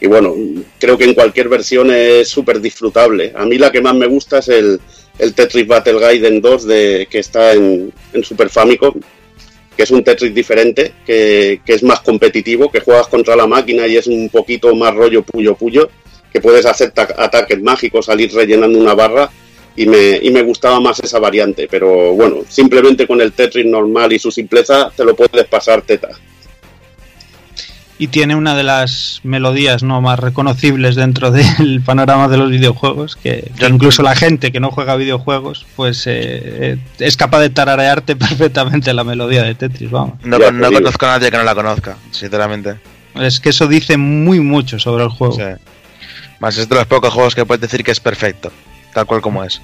Y 0.00 0.06
bueno, 0.06 0.34
creo 0.78 0.96
que 0.96 1.04
en 1.04 1.14
cualquier 1.14 1.50
versión 1.50 1.90
es 1.90 2.28
súper 2.28 2.60
disfrutable. 2.60 3.32
A 3.36 3.44
mí 3.44 3.58
la 3.58 3.70
que 3.70 3.82
más 3.82 3.94
me 3.94 4.06
gusta 4.06 4.38
es 4.38 4.48
el, 4.48 4.80
Tetris 5.34 5.66
Battle 5.66 5.98
Gaiden 5.98 6.40
2 6.40 6.64
de, 6.64 7.08
que 7.10 7.18
está 7.18 7.52
en, 7.52 7.92
en 8.12 8.24
Super 8.24 8.48
Famicom, 8.48 8.94
que 9.76 9.82
es 9.82 9.90
un 9.90 10.02
Tetris 10.02 10.34
diferente, 10.34 10.92
que, 11.04 11.60
que, 11.64 11.74
es 11.74 11.82
más 11.82 12.00
competitivo, 12.00 12.70
que 12.70 12.80
juegas 12.80 13.08
contra 13.08 13.36
la 13.36 13.46
máquina 13.46 13.86
y 13.86 13.96
es 13.96 14.06
un 14.06 14.28
poquito 14.28 14.74
más 14.74 14.94
rollo 14.94 15.22
puyo 15.22 15.54
puyo, 15.56 15.90
que 16.32 16.40
puedes 16.40 16.66
hacer 16.66 16.92
ataques 17.16 17.62
mágicos, 17.62 18.06
salir 18.06 18.32
rellenando 18.32 18.78
una 18.78 18.94
barra 18.94 19.30
y 19.76 19.86
me, 19.86 20.18
y 20.20 20.30
me 20.30 20.42
gustaba 20.42 20.80
más 20.80 20.98
esa 21.00 21.18
variante. 21.18 21.68
Pero 21.70 22.12
bueno, 22.12 22.38
simplemente 22.48 23.06
con 23.06 23.20
el 23.20 23.32
Tetris 23.32 23.64
normal 23.64 24.12
y 24.12 24.18
su 24.18 24.30
simpleza 24.30 24.90
te 24.94 25.04
lo 25.04 25.14
puedes 25.14 25.46
pasar 25.46 25.82
teta. 25.82 26.08
Y 28.00 28.08
tiene 28.08 28.36
una 28.36 28.54
de 28.56 28.62
las 28.62 29.20
melodías 29.24 29.82
no 29.82 30.00
más 30.00 30.20
reconocibles 30.20 30.94
dentro 30.94 31.30
del 31.32 31.80
panorama 31.80 32.28
de 32.28 32.36
los 32.36 32.50
videojuegos 32.50 33.16
que, 33.16 33.50
que 33.58 33.66
incluso 33.66 34.02
la 34.02 34.14
gente 34.14 34.52
que 34.52 34.60
no 34.60 34.70
juega 34.70 34.94
videojuegos 34.94 35.66
pues 35.74 36.04
eh, 36.06 36.78
es 37.00 37.16
capaz 37.16 37.40
de 37.40 37.50
tararearte 37.50 38.14
perfectamente 38.16 38.92
la 38.94 39.02
melodía 39.02 39.42
de 39.42 39.54
Tetris 39.56 39.90
vamos. 39.90 40.24
No, 40.24 40.38
no, 40.38 40.52
no 40.52 40.70
conozco 40.70 41.06
a 41.06 41.10
nadie 41.10 41.30
que 41.30 41.38
no 41.38 41.42
la 41.42 41.56
conozca 41.56 41.96
sinceramente. 42.12 42.76
Es 43.14 43.40
que 43.40 43.48
eso 43.48 43.66
dice 43.66 43.96
muy 43.96 44.38
mucho 44.38 44.78
sobre 44.78 45.02
el 45.02 45.10
juego. 45.10 45.34
Sí. 45.34 45.42
Más 46.40 46.56
es 46.56 46.68
de 46.68 46.74
los 46.74 46.86
pocos 46.86 47.12
juegos 47.12 47.34
que 47.34 47.44
puedes 47.44 47.60
decir 47.60 47.84
que 47.84 47.92
es 47.92 48.00
perfecto 48.00 48.52
tal 48.92 49.06
cual 49.06 49.20
como 49.20 49.44
es 49.44 49.60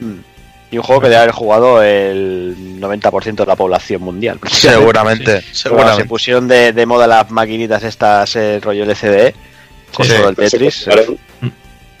mm. 0.00 0.30
Y 0.72 0.78
un 0.78 0.84
juego 0.84 1.00
que 1.00 1.08
debe 1.08 1.22
haber 1.22 1.32
jugado 1.32 1.82
el 1.82 2.78
90% 2.78 3.34
de 3.34 3.46
la 3.46 3.56
población 3.56 4.02
mundial. 4.02 4.38
Seguramente. 4.48 5.40
Sí, 5.40 5.48
seguramente. 5.52 6.02
se 6.02 6.08
pusieron 6.08 6.46
de, 6.46 6.72
de, 6.72 6.86
moda 6.86 7.08
las 7.08 7.28
maquinitas 7.32 7.82
estas, 7.82 8.36
el 8.36 8.62
rollo 8.62 8.84
LCD, 8.84 9.34
con 9.92 10.06
sí, 10.06 10.12
todo 10.12 10.28
el 10.28 10.36
Tetris. 10.36 10.86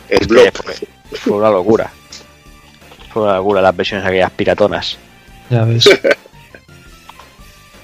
El 0.08 0.26
blog. 0.28 0.52
Fue, 0.54 0.74
fue, 1.16 1.36
una 1.38 1.50
locura. 1.50 1.90
Fue 3.12 3.24
una 3.24 3.38
locura 3.38 3.60
las 3.60 3.76
versiones 3.76 4.06
aquellas 4.06 4.30
piratonas. 4.30 4.98
Ya 5.50 5.64
ves. 5.64 5.88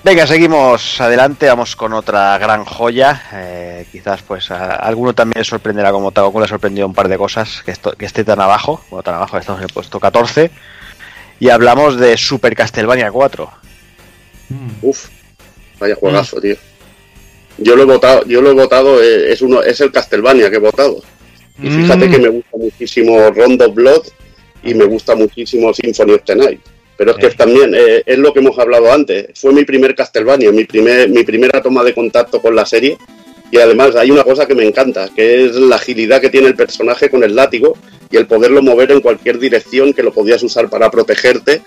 Venga, 0.07 0.25
seguimos 0.25 1.01
adelante, 1.01 1.49
vamos 1.49 1.75
con 1.75 1.93
otra 1.93 2.39
gran 2.39 2.65
joya. 2.65 3.25
Eh, 3.33 3.87
quizás 3.91 4.23
pues 4.23 4.53
a, 4.53 4.67
a, 4.67 4.77
alguno 4.77 5.17
también 5.17 5.45
sorprenderá 5.45 5.91
como 5.91 6.13
Tagoku 6.13 6.39
le 6.39 6.45
ha 6.45 6.49
sorprendido 6.49 6.87
un 6.87 6.95
par 6.95 7.09
de 7.09 7.19
cosas 7.19 7.65
que, 7.65 7.73
esto, 7.73 7.91
que 7.91 8.07
esté 8.07 8.23
tan 8.23 8.41
abajo. 8.41 8.81
Bueno, 8.89 9.03
tan 9.03 9.17
abajo, 9.17 9.37
estamos 9.37 9.59
en 9.63 9.65
el 9.65 9.73
puesto 9.73 9.99
14 9.99 10.53
y 11.41 11.49
hablamos 11.49 11.99
de 11.99 12.17
Super 12.17 12.55
Castlevania 12.55 13.11
4. 13.11 13.51
Mm. 14.51 14.69
Uf, 14.83 15.09
vaya 15.81 15.97
juegazo, 15.97 16.37
mm. 16.37 16.41
tío. 16.41 16.57
Yo 17.59 17.75
lo 17.75 17.83
he 17.83 17.87
votado, 17.87 18.25
yo 18.27 18.41
lo 18.41 18.53
he 18.53 18.55
votado, 18.55 19.03
eh, 19.03 19.33
es 19.33 19.43
uno, 19.43 19.61
es 19.61 19.81
el 19.81 19.91
Castlevania 19.91 20.51
que 20.51 20.57
he 20.57 20.61
votado. 20.61 21.03
Y 21.61 21.69
fíjate 21.69 22.07
mm. 22.07 22.11
que 22.13 22.19
me 22.21 22.29
gusta 22.29 22.57
muchísimo 22.57 23.31
Rondo 23.33 23.73
Blood 23.73 24.07
y 24.63 24.73
me 24.73 24.85
gusta 24.85 25.17
muchísimo 25.17 25.75
Symphony 25.75 26.13
of 26.13 26.23
the 26.23 26.37
Night. 26.37 26.61
Pero 26.97 27.11
es 27.13 27.17
que 27.19 27.31
también 27.31 27.75
eh, 27.75 28.03
es 28.07 28.19
lo 28.19 28.33
que 28.33 28.41
hemos 28.41 28.59
hablado 28.59 28.91
antes. 28.93 29.29
Fue 29.39 29.53
mi 29.53 29.65
primer 29.65 29.95
Castlevania, 29.95 30.51
mi, 30.51 30.65
primer, 30.65 31.09
mi 31.09 31.25
primera 31.25 31.61
toma 31.61 31.85
de 31.85 31.95
contacto 31.95 32.41
con 32.41 32.55
la 32.55 32.65
serie. 32.65 32.97
Y 33.51 33.59
además 33.59 33.95
hay 33.95 34.11
una 34.11 34.25
cosa 34.25 34.47
que 34.47 34.55
me 34.55 34.67
encanta, 34.67 35.09
que 35.15 35.47
es 35.47 35.55
la 35.55 35.77
agilidad 35.77 36.21
que 36.21 36.31
tiene 36.31 36.49
el 36.49 36.57
personaje 36.57 37.09
con 37.09 37.23
el 37.23 37.37
látigo 37.37 37.77
y 38.11 38.17
el 38.17 38.27
poderlo 38.27 38.63
mover 38.63 38.93
en 38.93 39.01
cualquier 39.01 39.39
dirección 39.39 39.93
que 39.93 40.03
lo 40.03 40.13
podías 40.13 40.43
usar 40.43 40.69
para 40.69 40.91
protegerte. 40.91 41.63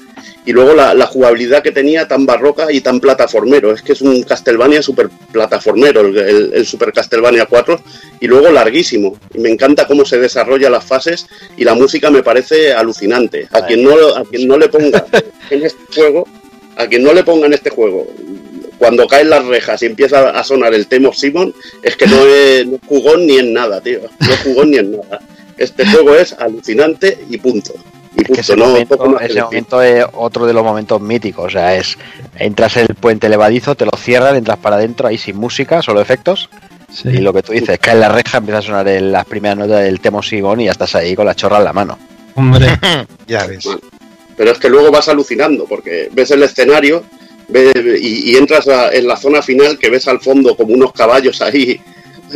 Y 0.45 0.51
luego 0.51 0.73
la, 0.73 0.93
la 0.93 1.05
jugabilidad 1.05 1.61
que 1.61 1.71
tenía 1.71 2.07
tan 2.07 2.25
barroca 2.25 2.71
y 2.71 2.81
tan 2.81 2.99
plataformero. 2.99 3.71
Es 3.71 3.81
que 3.81 3.93
es 3.93 4.01
un 4.01 4.23
Castlevania 4.23 4.81
super 4.81 5.09
plataformero, 5.31 6.01
el, 6.01 6.17
el, 6.17 6.53
el, 6.53 6.65
Super 6.65 6.91
Castlevania 6.91 7.45
4. 7.45 7.79
Y 8.19 8.27
luego 8.27 8.49
larguísimo. 8.49 9.17
Y 9.33 9.39
me 9.39 9.49
encanta 9.49 9.87
cómo 9.87 10.05
se 10.05 10.17
desarrolla 10.17 10.69
las 10.69 10.85
fases 10.85 11.27
y 11.55 11.63
la 11.63 11.75
música 11.75 12.09
me 12.09 12.23
parece 12.23 12.73
alucinante. 12.73 13.47
A 13.51 13.65
quien 13.65 13.83
no, 13.83 13.93
a 14.15 14.23
quien 14.23 14.47
no 14.47 14.57
le 14.57 14.69
ponga 14.69 15.05
en 15.49 15.63
este 15.63 16.01
juego, 16.01 16.27
a 16.77 16.87
quien 16.87 17.03
no 17.03 17.13
le 17.13 17.23
ponga 17.23 17.47
en 17.47 17.53
este 17.53 17.69
juego 17.69 18.07
cuando 18.79 19.05
caen 19.07 19.29
las 19.29 19.45
rejas 19.45 19.83
y 19.83 19.87
empieza 19.87 20.29
a 20.29 20.43
sonar 20.43 20.73
el 20.73 20.87
tema 20.87 21.09
Simon, 21.13 21.53
es 21.83 21.95
que 21.97 22.07
no, 22.07 22.25
es, 22.25 22.65
no 22.65 22.79
jugó 22.87 23.17
ni 23.17 23.37
en 23.37 23.53
nada, 23.53 23.81
tío. 23.81 23.99
No 24.19 24.33
jugó 24.43 24.63
ni 24.65 24.77
en 24.77 24.93
nada. 24.93 25.19
Este 25.57 25.85
juego 25.85 26.15
es 26.15 26.33
alucinante 26.33 27.17
y 27.29 27.37
punto. 27.37 27.73
Y 28.15 28.23
punto. 28.23 28.33
Es 28.33 28.35
que 28.35 28.41
ese, 28.41 28.55
no, 28.55 28.67
momento, 28.67 29.19
ese 29.19 29.41
momento, 29.41 29.81
es 29.81 30.05
otro 30.13 30.47
de 30.47 30.53
los 30.53 30.63
momentos 30.63 31.01
míticos. 31.01 31.47
O 31.47 31.49
sea, 31.49 31.75
es 31.75 31.97
entras 32.37 32.77
el 32.77 32.95
puente 32.95 33.27
levadizo, 33.27 33.75
te 33.75 33.85
lo 33.85 33.91
cierran, 33.97 34.37
entras 34.37 34.57
para 34.57 34.77
adentro 34.77 35.09
ahí 35.09 35.17
sin 35.17 35.35
música, 35.35 35.81
solo 35.81 35.99
efectos. 35.99 36.49
Sí. 36.89 37.09
Y 37.09 37.17
lo 37.17 37.33
que 37.33 37.43
tú 37.43 37.51
dices, 37.51 37.77
cae 37.79 37.95
en 37.95 37.99
la 37.99 38.09
reja, 38.09 38.37
empieza 38.37 38.59
a 38.59 38.61
sonar 38.63 38.87
el, 38.87 39.11
las 39.11 39.25
primeras 39.25 39.57
notas 39.57 39.83
del 39.83 39.99
Temo 39.99 40.23
Simón 40.23 40.61
y 40.61 40.65
ya 40.65 40.71
estás 40.71 40.95
ahí 40.95 41.15
con 41.15 41.25
la 41.25 41.35
chorra 41.35 41.57
en 41.57 41.65
la 41.65 41.73
mano. 41.73 41.99
Hombre, 42.35 42.67
ya 43.27 43.45
ves. 43.45 43.67
Pero 44.37 44.51
es 44.51 44.57
que 44.57 44.69
luego 44.69 44.89
vas 44.89 45.09
alucinando, 45.09 45.65
porque 45.65 46.09
ves 46.13 46.31
el 46.31 46.41
escenario 46.43 47.03
y, 47.53 48.31
y, 48.31 48.35
entras 48.37 48.67
a, 48.67 48.93
en 48.93 49.07
la 49.07 49.17
zona 49.17 49.41
final 49.41 49.77
que 49.77 49.89
ves 49.89 50.07
al 50.07 50.19
fondo 50.19 50.55
como 50.55 50.73
unos 50.73 50.93
caballos 50.93 51.41
ahí 51.41 51.81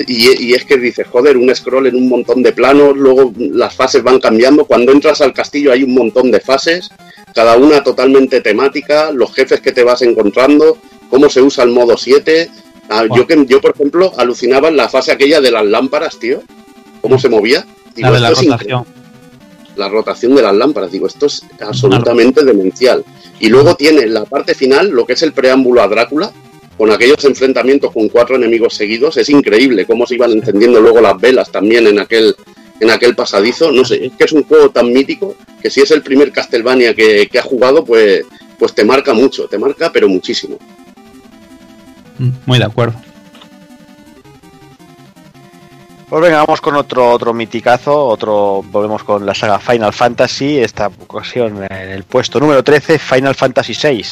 y, 0.07 0.45
y, 0.45 0.53
es 0.53 0.65
que 0.65 0.77
dices, 0.77 1.07
joder, 1.07 1.37
un 1.37 1.53
scroll 1.53 1.87
en 1.87 1.95
un 1.95 2.09
montón 2.09 2.41
de 2.41 2.51
planos, 2.51 2.95
luego 2.97 3.31
las 3.37 3.75
fases 3.75 4.01
van 4.01 4.19
cambiando, 4.19 4.65
cuando 4.65 4.91
entras 4.91 5.21
al 5.21 5.33
castillo 5.33 5.71
hay 5.71 5.83
un 5.83 5.93
montón 5.93 6.31
de 6.31 6.39
fases, 6.39 6.89
cada 7.33 7.57
una 7.57 7.83
totalmente 7.83 8.41
temática, 8.41 9.11
los 9.11 9.33
jefes 9.33 9.61
que 9.61 9.71
te 9.71 9.83
vas 9.83 10.01
encontrando, 10.01 10.77
cómo 11.09 11.29
se 11.29 11.41
usa 11.41 11.63
el 11.63 11.71
modo 11.71 11.97
7. 11.97 12.49
Ah, 12.89 13.05
wow. 13.07 13.17
yo, 13.17 13.27
que, 13.27 13.45
yo, 13.47 13.61
por 13.61 13.71
ejemplo, 13.71 14.11
alucinaba 14.17 14.69
en 14.69 14.77
la 14.77 14.89
fase 14.89 15.11
aquella 15.11 15.41
de 15.41 15.51
las 15.51 15.65
lámparas, 15.65 16.19
tío, 16.19 16.41
cómo 17.01 17.19
se 17.19 17.29
movía. 17.29 17.65
Digo, 17.95 18.09
la 18.09 18.15
de 18.15 18.19
la 18.19 18.29
rotación. 18.31 18.85
La 19.75 19.89
rotación 19.89 20.35
de 20.35 20.41
las 20.41 20.55
lámparas, 20.55 20.91
digo, 20.91 21.07
esto 21.07 21.25
es 21.25 21.43
absolutamente 21.59 22.43
demencial. 22.43 23.03
Y 23.39 23.49
luego 23.49 23.75
tiene 23.75 24.05
la 24.07 24.25
parte 24.25 24.53
final, 24.53 24.89
lo 24.89 25.05
que 25.05 25.13
es 25.13 25.21
el 25.23 25.33
preámbulo 25.33 25.81
a 25.81 25.87
Drácula, 25.87 26.31
con 26.77 26.91
aquellos 26.91 27.23
enfrentamientos 27.25 27.91
con 27.91 28.09
cuatro 28.09 28.35
enemigos 28.35 28.75
seguidos, 28.75 29.17
es 29.17 29.29
increíble 29.29 29.85
cómo 29.85 30.07
se 30.07 30.15
iban 30.15 30.31
encendiendo 30.31 30.81
luego 30.81 31.01
las 31.01 31.19
velas 31.19 31.51
también 31.51 31.87
en 31.87 31.99
aquel, 31.99 32.35
en 32.79 32.89
aquel 32.89 33.15
pasadizo. 33.15 33.71
No 33.71 33.85
sé, 33.85 34.05
es 34.05 34.11
que 34.13 34.23
es 34.23 34.31
un 34.31 34.43
juego 34.43 34.69
tan 34.69 34.91
mítico 34.91 35.35
que 35.61 35.69
si 35.69 35.81
es 35.81 35.91
el 35.91 36.01
primer 36.01 36.31
Castlevania 36.31 36.93
que, 36.93 37.27
que 37.31 37.39
ha 37.39 37.43
jugado, 37.43 37.85
pues, 37.85 38.25
pues 38.57 38.73
te 38.73 38.83
marca 38.83 39.13
mucho, 39.13 39.47
te 39.47 39.57
marca 39.57 39.91
pero 39.91 40.09
muchísimo. 40.09 40.57
Muy 42.45 42.59
de 42.59 42.65
acuerdo. 42.65 42.95
Pues 46.13 46.25
venga, 46.25 46.45
vamos 46.45 46.61
con 46.61 46.75
otro 46.75 47.09
otro 47.09 47.33
miticazo, 47.33 48.05
otro 48.05 48.61
volvemos 48.61 49.03
con 49.03 49.25
la 49.25 49.33
saga 49.33 49.57
Final 49.57 49.91
Fantasy, 49.91 50.59
esta 50.59 50.85
ocasión 50.85 51.63
en 51.63 51.89
el 51.89 52.03
puesto 52.03 52.39
número 52.39 52.63
13, 52.63 52.99
Final 52.99 53.33
Fantasy 53.33 53.73
VI. 53.73 54.05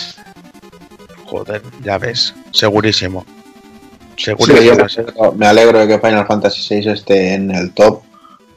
Joder, 1.28 1.62
ya 1.84 2.00
ves, 2.00 2.34
segurísimo. 2.50 3.24
Segurísimo. 4.18 4.90
Sí, 4.90 5.04
yo 5.16 5.32
me 5.34 5.46
alegro 5.46 5.78
de 5.78 5.88
que 5.88 6.00
Final 6.00 6.26
Fantasy 6.26 6.82
VI 6.82 6.90
esté 6.90 7.36
en 7.36 7.52
el 7.52 7.72
top. 7.72 8.02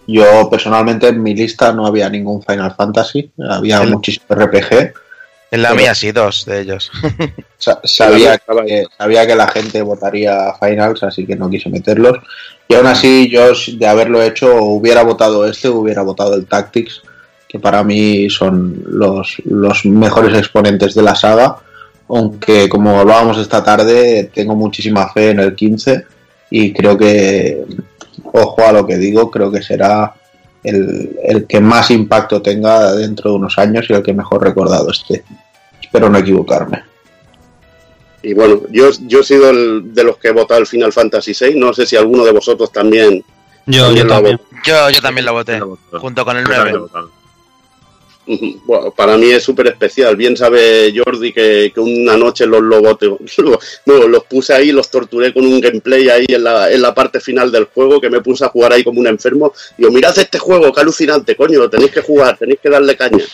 Yo 0.07 0.49
personalmente 0.49 1.09
en 1.09 1.23
mi 1.23 1.35
lista 1.35 1.71
no 1.71 1.87
había 1.87 2.09
ningún 2.09 2.43
Final 2.43 2.75
Fantasy, 2.75 3.31
había 3.47 3.83
el... 3.83 3.91
muchísimos 3.91 4.39
RPG. 4.39 4.95
En 5.51 5.63
la 5.63 5.75
mía 5.75 5.95
sí, 5.95 6.11
dos 6.11 6.45
de 6.47 6.63
ellos. 6.63 6.91
sabía, 7.85 8.39
que, 8.39 8.87
sabía 8.99 9.27
que 9.27 9.37
la 9.37 9.49
gente 9.49 9.83
votaría 9.83 10.53
Finals, 10.61 11.03
así 11.03 11.27
que 11.27 11.37
no 11.37 11.49
quise 11.49 11.69
meterlos. 11.69 12.19
Y 12.69 12.75
aún 12.75 12.87
así, 12.87 13.29
yo 13.31 13.53
de 13.75 13.87
haberlo 13.87 14.23
hecho, 14.23 14.57
hubiera 14.63 15.03
votado 15.03 15.47
este, 15.47 15.69
hubiera 15.69 16.03
votado 16.03 16.35
el 16.35 16.47
Tactics, 16.47 17.03
que 17.47 17.59
para 17.59 17.85
mí 17.85 18.29
son 18.31 18.83
los, 18.87 19.37
los 19.45 19.85
mejores 19.85 20.37
exponentes 20.37 20.95
de 20.95 21.03
la 21.03 21.15
saga 21.15 21.59
aunque 22.09 22.69
como 22.69 23.01
hablábamos 23.01 23.39
esta 23.39 23.63
tarde, 23.65 24.31
tengo 24.33 24.55
muchísima 24.55 25.09
fe 25.13 25.31
en 25.31 25.41
el 25.41 25.55
15 25.55 26.07
y 26.51 26.73
creo 26.73 26.97
que, 26.99 27.65
ojo 28.33 28.63
a 28.63 28.73
lo 28.73 28.87
que 28.87 28.97
digo, 28.97 29.31
creo 29.31 29.51
que 29.51 29.63
será 29.63 30.15
el, 30.65 31.17
el, 31.23 31.47
que 31.47 31.61
más 31.61 31.91
impacto 31.91 32.43
tenga 32.43 32.93
dentro 32.95 33.31
de 33.31 33.37
unos 33.37 33.59
años 33.59 33.87
y 33.89 33.93
el 33.93 34.03
que 34.03 34.13
mejor 34.13 34.43
recordado 34.43 34.91
esté. 34.91 35.25
Espero 35.81 36.09
no 36.09 36.19
equivocarme. 36.19 36.83
Y 38.23 38.33
bueno, 38.33 38.63
yo, 38.71 38.91
yo 39.03 39.21
he 39.21 39.25
sido 39.25 39.51
el, 39.51 39.95
de 39.95 40.03
los 40.03 40.17
que 40.17 40.29
he 40.29 40.33
votado 40.33 40.59
el 40.59 40.67
Final 40.67 40.93
Fantasy 40.93 41.33
VI, 41.39 41.59
no 41.59 41.75
sé 41.75 41.85
si 41.85 41.95
alguno 41.95 42.25
de 42.25 42.33
vosotros 42.33 42.73
también. 42.73 43.23
Yo 43.67 43.85
también, 43.85 44.07
yo, 44.07 44.15
también. 44.15 44.41
Yo, 44.65 44.91
yo 44.91 45.03
también 45.03 45.27
lo 45.27 45.33
voté, 45.35 45.61
junto 45.93 46.25
con 46.25 46.39
el 46.39 46.45
9. 46.45 46.73
Bueno, 48.27 48.91
para 48.91 49.19
mí 49.19 49.31
es 49.31 49.43
súper 49.43 49.69
especial. 49.69 50.17
Bien 50.17 50.37
sabe 50.37 50.93
Jordi 50.95 51.33
que, 51.33 51.73
una 51.77 52.17
noche 52.17 52.47
los, 52.47 52.63
los, 52.63 52.83
no, 53.87 54.09
los 54.09 54.25
puse 54.25 54.55
ahí, 54.55 54.73
los 54.73 54.91
torturé 54.91 55.33
con 55.33 55.45
un 55.45 55.61
gameplay 55.61 56.09
ahí 56.09 56.27
en 56.29 56.45
la, 56.45 56.71
en 56.71 56.81
la 56.81 56.95
parte 56.95 57.21
final 57.21 57.53
del 57.53 57.65
juego, 57.67 58.01
que 58.01 58.11
me 58.11 58.23
puse 58.23 58.45
a 58.45 58.49
jugar 58.49 58.73
ahí 58.73 58.85
como 58.85 59.01
un 59.01 59.07
enfermo. 59.07 59.53
Digo, 59.77 59.91
mirad 59.91 60.19
este 60.19 60.39
juego, 60.39 60.73
qué 60.73 60.81
alucinante, 60.81 61.37
coño, 61.37 61.69
tenéis 61.69 61.91
que 61.91 62.01
jugar, 62.01 62.39
tenéis 62.39 62.61
que 62.63 62.71
darle 62.71 62.97
caña. 62.97 63.25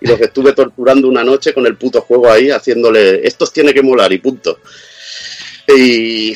y 0.00 0.06
los 0.06 0.20
estuve 0.20 0.52
torturando 0.52 1.08
una 1.08 1.24
noche 1.24 1.52
con 1.52 1.66
el 1.66 1.76
puto 1.76 2.00
juego 2.00 2.30
ahí, 2.30 2.50
haciéndole, 2.50 3.26
estos 3.26 3.52
tiene 3.52 3.74
que 3.74 3.82
molar 3.82 4.12
y 4.12 4.18
punto. 4.18 4.60
Y 5.76 6.34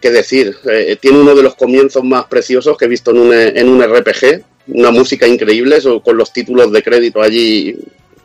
qué 0.00 0.10
decir, 0.10 0.56
eh, 0.70 0.96
tiene 0.98 1.18
uno 1.18 1.34
de 1.34 1.42
los 1.42 1.54
comienzos 1.54 2.02
más 2.02 2.24
preciosos 2.24 2.78
que 2.78 2.86
he 2.86 2.88
visto 2.88 3.10
en 3.10 3.18
un, 3.18 3.34
en 3.34 3.68
un 3.68 3.82
RPG, 3.82 4.42
una 4.68 4.90
música 4.90 5.26
increíble, 5.26 5.78
con 6.02 6.16
los 6.16 6.32
títulos 6.32 6.72
de 6.72 6.82
crédito 6.82 7.20
allí 7.20 7.76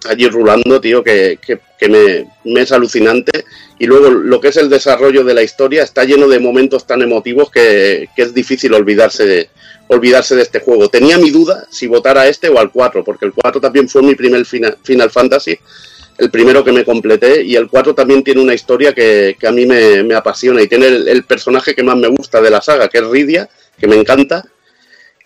allí 0.08 0.30
rulando, 0.30 0.80
tío, 0.80 1.04
que, 1.04 1.40
que, 1.46 1.90
me, 1.90 2.62
es 2.62 2.72
alucinante. 2.72 3.44
Y 3.80 3.86
luego 3.86 4.10
lo 4.10 4.40
que 4.40 4.50
es 4.50 4.58
el 4.58 4.70
desarrollo 4.70 5.24
de 5.24 5.34
la 5.34 5.44
historia 5.44 5.84
está 5.84 6.04
lleno 6.04 6.28
de 6.28 6.40
momentos 6.40 6.88
tan 6.88 7.02
emotivos 7.02 7.50
que, 7.52 8.08
que 8.16 8.22
es 8.22 8.34
difícil 8.34 8.74
olvidarse 8.74 9.26
de, 9.26 9.50
olvidarse 9.90 10.36
de 10.36 10.44
este 10.44 10.60
juego. 10.60 10.90
Tenía 10.90 11.18
mi 11.18 11.32
duda 11.32 11.66
si 11.70 11.88
votar 11.88 12.18
a 12.18 12.28
este 12.28 12.50
o 12.50 12.60
al 12.60 12.72
4, 12.72 13.04
porque 13.04 13.26
el 13.26 13.34
4 13.34 13.60
también 13.60 13.90
fue 13.90 14.02
mi 14.02 14.16
primer 14.16 14.46
Final, 14.46 14.78
Final 14.84 15.10
Fantasy, 15.10 15.58
el 16.18 16.30
primero 16.30 16.64
que 16.64 16.72
me 16.72 16.86
completé, 16.86 17.44
y 17.44 17.56
el 17.56 17.68
4 17.68 17.96
también 17.96 18.24
tiene 18.24 18.42
una 18.42 18.54
historia 18.54 18.94
que, 18.94 19.36
que 19.40 19.48
a 19.48 19.52
mí 19.52 19.66
me, 19.66 20.04
me, 20.04 20.16
apasiona 20.16 20.62
y 20.62 20.68
tiene 20.68 20.88
el, 20.88 21.24
personaje 21.24 21.74
que 21.74 21.84
más 21.84 21.98
me 21.98 22.08
gusta 22.08 22.42
de 22.42 22.52
la 22.52 22.62
saga, 22.62 22.88
que 22.88 23.00
es 23.00 23.08
Ridia, 23.08 23.50
que 23.80 23.88
me 23.88 23.96
encanta. 23.96 24.44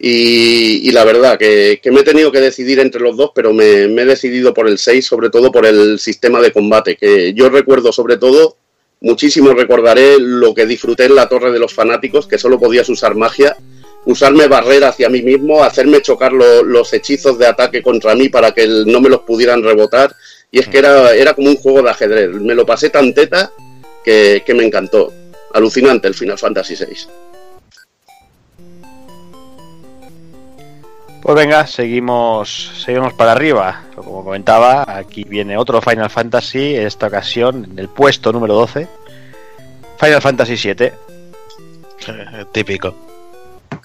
Y, 0.05 0.91
la 0.91 1.05
verdad 1.05 1.37
que, 1.39 1.79
que, 1.81 1.89
me 1.89 2.01
he 2.01 2.03
tenido 2.03 2.29
que 2.29 2.41
decidir 2.41 2.81
entre 2.81 2.99
los 2.99 3.15
dos, 3.15 3.31
pero 3.33 3.53
me, 3.53 3.83
he 3.83 4.05
decidido 4.05 4.53
por 4.53 4.67
el 4.67 4.77
6, 4.77 5.05
sobre 5.05 5.29
todo 5.29 5.49
por 5.49 5.65
el 5.65 5.97
sistema 5.97 6.41
de 6.41 6.51
combate, 6.51 6.97
que 6.97 7.33
yo 7.33 7.47
recuerdo 7.47 7.93
sobre 7.93 8.17
todo 8.17 8.57
muchísimo 8.99 9.53
recordaré 9.53 10.19
lo 10.19 10.53
que 10.53 10.65
disfruté 10.65 11.05
en 11.05 11.15
la 11.15 11.29
Torre 11.29 11.53
de 11.53 11.59
los 11.59 11.73
Fanáticos, 11.73 12.27
que 12.27 12.37
solo 12.37 12.59
podías 12.59 12.89
usar 12.89 13.15
magia 13.15 13.55
usarme 14.05 14.47
barrera 14.47 14.89
hacia 14.89 15.09
mí 15.09 15.21
mismo, 15.21 15.63
hacerme 15.63 16.01
chocar 16.01 16.33
los 16.33 16.93
hechizos 16.93 17.37
de 17.37 17.47
ataque 17.47 17.81
contra 17.81 18.15
mí 18.15 18.29
para 18.29 18.51
que 18.51 18.67
no 18.67 19.01
me 19.01 19.09
los 19.09 19.21
pudieran 19.21 19.63
rebotar. 19.63 20.13
Y 20.51 20.59
es 20.59 20.67
que 20.67 20.79
era, 20.79 21.15
era 21.15 21.33
como 21.33 21.49
un 21.49 21.55
juego 21.55 21.81
de 21.81 21.89
ajedrez. 21.89 22.29
Me 22.29 22.53
lo 22.53 22.65
pasé 22.65 22.89
tan 22.89 23.13
teta 23.13 23.51
que, 24.03 24.43
me 24.55 24.65
encantó. 24.65 25.11
Alucinante 25.53 26.07
el 26.07 26.13
Final 26.13 26.37
Fantasy 26.37 26.75
VI. 26.75 27.07
Pues 31.23 31.37
venga, 31.37 31.65
seguimos, 31.65 32.73
seguimos 32.83 33.13
para 33.13 33.31
arriba. 33.31 33.83
Como 33.95 34.25
comentaba, 34.25 34.83
aquí 34.85 35.23
viene 35.23 35.55
otro 35.55 35.81
Final 35.81 36.09
Fantasy, 36.09 36.75
en 36.75 36.85
esta 36.85 37.07
ocasión 37.07 37.65
en 37.71 37.79
el 37.79 37.87
puesto 37.87 38.33
número 38.33 38.55
12. 38.55 38.89
Final 39.97 40.21
Fantasy 40.21 40.55
VII. 40.55 40.91
Típico. 42.51 42.93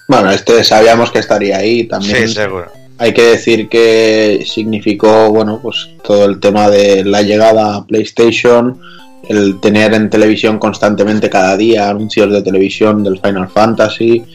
Bueno, 0.09 0.31
este 0.31 0.65
sabíamos 0.65 1.11
que 1.11 1.19
estaría 1.19 1.59
ahí 1.59 1.85
también. 1.85 2.27
Sí, 2.27 2.33
seguro. 2.33 2.69
Hay 2.97 3.13
que 3.13 3.23
decir 3.23 3.69
que 3.69 4.43
significó, 4.45 5.29
bueno, 5.29 5.61
pues 5.63 5.91
todo 6.03 6.25
el 6.25 6.41
tema 6.41 6.69
de 6.69 7.05
la 7.05 7.21
llegada 7.21 7.77
a 7.77 7.85
PlayStation, 7.85 8.81
el 9.29 9.61
tener 9.61 9.93
en 9.93 10.09
televisión 10.09 10.59
constantemente 10.59 11.29
cada 11.29 11.55
día 11.55 11.89
anuncios 11.89 12.33
de 12.33 12.41
televisión 12.41 13.01
del 13.01 13.21
Final 13.21 13.47
Fantasy, 13.47 14.25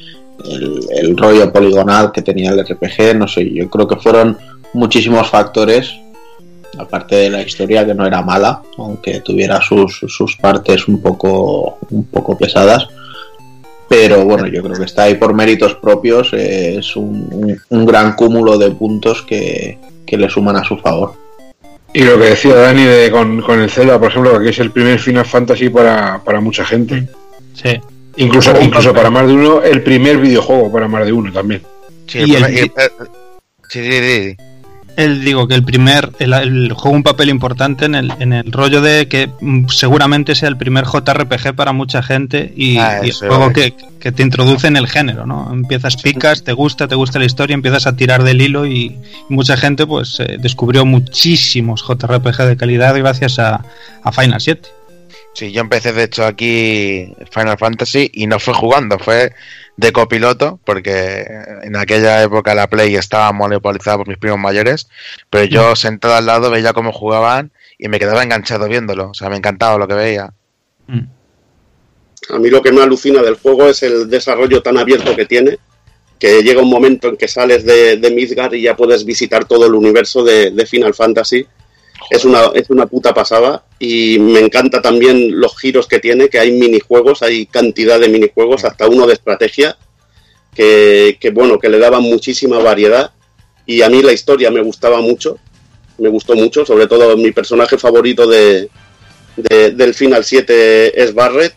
el, 0.45 1.17
rollo 1.17 1.53
poligonal 1.53 2.13
que 2.13 2.23
tenía 2.23 2.51
el 2.51 2.65
RPG, 2.65 3.17
no 3.17 3.29
sé, 3.29 3.51
yo 3.53 3.69
creo 3.71 3.87
que 3.87 3.97
fueron 3.97 4.37
muchísimos 4.73 5.29
factores, 5.29 5.95
aparte 6.79 7.17
de 7.17 7.31
la 7.31 7.43
historia 7.43 7.87
que 7.87 7.95
no 7.95 8.07
era 8.07 8.23
mala, 8.23 8.63
aunque 8.79 9.21
tuviera 9.21 9.61
sus, 9.61 10.01
sus 10.09 10.37
partes 10.37 10.89
un 10.89 11.01
poco, 11.01 11.79
un 11.91 12.05
poco 12.05 12.37
pesadas 12.37 12.89
pero 13.89 14.25
bueno, 14.25 14.47
yo 14.47 14.63
creo 14.63 14.77
que 14.77 14.85
está 14.85 15.05
ahí 15.05 15.15
por 15.15 15.35
méritos 15.35 15.75
propios, 15.75 16.33
es 16.33 16.97
un, 16.97 17.61
gran 17.71 18.15
cúmulo 18.15 18.59
de 18.59 18.71
puntos 18.71 19.23
que, 19.23 19.79
le 20.07 20.29
suman 20.29 20.57
a 20.57 20.65
su 20.65 20.77
favor. 20.79 21.15
Y 21.93 22.03
lo 22.03 22.19
que 22.19 22.27
decía 22.27 22.55
Dani 22.55 22.85
de, 22.85 23.11
con, 23.11 23.61
el 23.61 23.71
Zelda, 23.71 23.99
por 23.99 24.11
ejemplo, 24.11 24.41
que 24.41 24.51
es 24.51 24.59
el 24.59 24.71
primer 24.71 24.99
Final 24.99 25.25
Fantasy 25.25 25.69
para, 25.69 26.41
mucha 26.41 26.65
gente. 26.65 27.09
Sí. 27.55 27.81
Incluso, 28.17 28.53
incluso 28.61 28.95
para 28.95 29.11
más 29.11 29.27
de 29.27 29.33
uno, 29.33 29.63
el 29.63 29.83
primer 29.83 30.19
videojuego 30.19 30.71
para 30.71 30.89
más 30.89 31.05
de 31.05 31.13
uno 31.13 31.33
también. 31.33 31.63
Sí, 32.07 32.25
sí, 32.25 33.81
sí, 33.81 34.37
el, 34.97 35.25
digo 35.25 35.49
que 35.49 35.55
el 35.55 35.65
primer, 35.65 36.13
el, 36.19 36.73
juego 36.73 36.97
un 36.97 37.03
papel 37.03 37.29
importante 37.29 37.87
en 37.87 37.95
el, 37.95 38.13
en 38.21 38.33
el 38.33 38.53
rollo 38.53 38.81
de 38.81 39.09
que 39.09 39.29
mm, 39.41 39.67
seguramente 39.69 40.35
sea 40.35 40.49
el 40.49 40.57
primer 40.57 40.85
JRPG 40.85 41.55
para 41.55 41.73
mucha 41.73 42.03
gente 42.03 42.53
y, 42.57 42.79
ah, 42.79 43.01
el 43.01 43.13
juego 43.13 43.53
que, 43.53 43.73
te 43.73 44.23
introduce 44.23 44.67
en 44.67 44.77
el 44.77 44.87
género, 44.87 45.27
¿no? 45.27 45.51
Empiezas 45.51 45.97
picas, 45.97 46.45
te 46.45 46.53
gusta, 46.53 46.87
te 46.87 46.95
gusta 46.95 47.19
la 47.19 47.25
historia, 47.25 47.55
empiezas 47.55 47.87
a 47.87 47.97
tirar 47.97 48.23
del 48.23 48.41
hilo 48.41 48.67
y, 48.67 48.97
mucha 49.29 49.57
gente 49.57 49.87
pues 49.87 50.21
eh, 50.21 50.37
descubrió 50.39 50.85
muchísimos 50.85 51.83
JRPG 51.83 52.45
de 52.45 52.57
calidad 52.57 52.97
gracias 52.97 53.39
a, 53.39 53.65
a 54.03 54.13
Final 54.13 54.41
7. 54.41 54.84
Sí, 55.35 55.51
yo 55.51 55.63
empecé 55.63 55.93
de 55.93 56.05
hecho 56.05 56.25
aquí 56.25 57.13
Final 57.33 57.59
Fantasy 57.59 58.09
y 58.15 58.29
no 58.29 58.39
fue 58.39 58.55
jugando, 58.55 59.01
fue 59.01 59.33
de 59.77 59.93
copiloto, 59.93 60.61
porque 60.65 61.27
en 61.65 61.75
aquella 61.75 62.23
época 62.23 62.55
la 62.55 62.69
Play 62.69 62.95
estaba 62.95 63.33
monopolizada 63.33 63.97
por 63.97 64.07
mis 64.07 64.19
primos 64.19 64.39
mayores, 64.39 64.89
pero 65.31 65.45
yo 65.45 65.73
mm. 65.73 65.77
sentado 65.77 66.15
al 66.15 66.27
lado 66.27 66.51
veía 66.51 66.73
cómo 66.73 66.93
jugaban 66.93 67.51
y 67.79 67.89
me 67.89 67.99
quedaba 67.99 68.23
enganchado 68.23 68.69
viéndolo, 68.69 69.11
o 69.11 69.15
sea, 69.15 69.29
me 69.29 69.37
encantaba 69.37 69.77
lo 69.77 69.89
que 69.89 69.95
veía. 69.95 70.33
Mm. 70.87 71.01
A 72.31 72.39
mí 72.39 72.49
lo 72.49 72.63
que 72.63 72.71
me 72.71 72.83
alucina 72.83 73.21
del 73.21 73.35
juego 73.35 73.69
es 73.69 73.83
el 73.83 74.09
desarrollo 74.09 74.63
tan 74.63 74.79
abierto 74.79 75.17
que 75.17 75.27
tiene, 75.27 75.59
que 76.21 76.43
llega 76.45 76.63
un 76.63 76.71
momento 76.71 77.09
en 77.09 77.17
que 77.17 77.27
sales 77.27 77.65
de, 77.65 77.97
de 77.97 78.11
Midgard 78.13 78.55
y 78.55 78.63
ya 78.63 78.77
puedes 78.77 79.05
visitar 79.05 79.47
todo 79.47 79.67
el 79.67 79.75
universo 79.75 80.23
de 80.23 80.65
Final 80.65 80.95
Fantasy 80.95 81.45
es 82.11 82.25
una, 82.25 82.51
es 82.55 82.71
una 82.71 82.87
puta 82.87 83.15
pasada 83.15 83.65
y 83.79 84.19
me 84.19 84.41
encanta 84.41 84.83
también 84.83 85.41
los 85.41 85.57
giros 85.59 85.87
que 85.87 86.01
tiene, 86.01 86.29
que 86.29 86.39
hay 86.39 86.53
minijuegos, 86.53 87.23
hay 87.23 87.47
cantidad 87.47 87.99
de 87.99 88.09
minijuegos, 88.09 88.65
hasta 88.65 88.89
uno 88.89 89.07
de 89.07 89.15
estrategia, 89.15 89.77
que, 90.55 91.33
bueno, 91.33 91.59
que 91.59 91.69
le 91.69 91.79
daban 91.79 92.03
muchísima 92.03 92.59
variedad 92.59 93.13
y 93.67 93.83
a 93.83 93.89
mí 93.89 94.03
la 94.03 94.13
historia 94.13 94.51
me 94.51 94.63
gustaba 94.63 95.01
mucho, 95.01 95.39
me 95.99 96.09
gustó 96.09 96.35
mucho, 96.35 96.65
sobre 96.65 96.87
todo 96.87 97.17
mi 97.17 97.33
personaje 97.33 97.79
favorito 97.79 98.27
de, 98.27 98.69
del 99.37 99.95
Final 99.95 100.25
7 100.25 101.03
es 101.03 101.15
Barret 101.15 101.55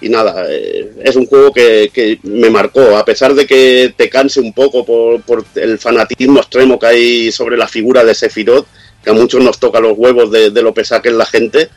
y 0.00 0.08
nada, 0.08 0.46
eh, 0.48 0.90
es 1.04 1.14
un 1.14 1.26
juego 1.26 1.52
que, 1.52 2.18
me 2.22 2.50
marcó, 2.50 2.96
a 2.96 3.04
pesar 3.04 3.34
de 3.34 3.46
que 3.46 3.94
te 3.96 4.08
canse 4.08 4.40
un 4.40 4.52
poco 4.52 4.84
por, 4.84 5.22
por 5.22 5.44
el 5.54 5.78
fanatismo 5.78 6.40
extremo 6.40 6.78
que 6.78 6.86
hay 6.86 7.32
sobre 7.32 7.56
la 7.56 7.68
figura 7.68 8.04
de 8.04 8.14
Sephiroth, 8.14 8.66
que 9.02 9.10
a 9.10 9.12
muchos 9.12 9.42
nos 9.42 9.58
toca 9.58 9.80
los 9.80 9.96
huevos 9.96 10.30
de, 10.30 10.50
lo 10.50 10.72
pesada 10.72 11.02
que 11.02 11.08
es 11.08 11.14
la 11.14 11.26
gente. 11.26 11.68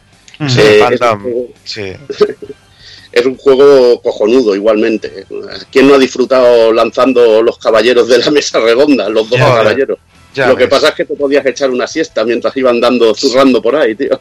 Sí, 0.48 0.60
eh, 0.60 0.86
es, 0.92 1.02
un 1.02 1.18
juego, 1.18 1.48
es, 3.12 3.26
un 3.26 3.38
juego, 3.38 4.02
cojonudo 4.02 4.56
igualmente. 4.56 5.26
¿Quién 5.72 5.88
no 5.88 5.96
ha 5.96 6.00
disfrutado 6.00 6.72
lanzando 6.74 7.42
los 7.42 7.58
caballeros 7.58 8.08
de 8.08 8.20
la 8.20 8.32
mesa 8.32 8.60
redonda, 8.60 9.10
los 9.10 9.30
dos 9.30 9.40
caballeros? 9.40 10.00
lo 10.36 10.56
que 10.58 10.68
pasa 10.68 10.90
es 10.90 10.96
que 10.96 11.06
te 11.06 11.16
podías 11.16 11.46
echar 11.46 11.70
una 11.70 11.88
siesta 11.88 12.26
mientras 12.26 12.56
iban 12.58 12.82
dando, 12.82 13.16
zurrando 13.16 13.62
por 13.62 13.76
ahí, 13.76 13.96
tío. 13.96 14.20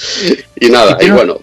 y 0.60 0.70
nada, 0.70 0.96
y, 1.00 1.10
bueno, 1.10 1.40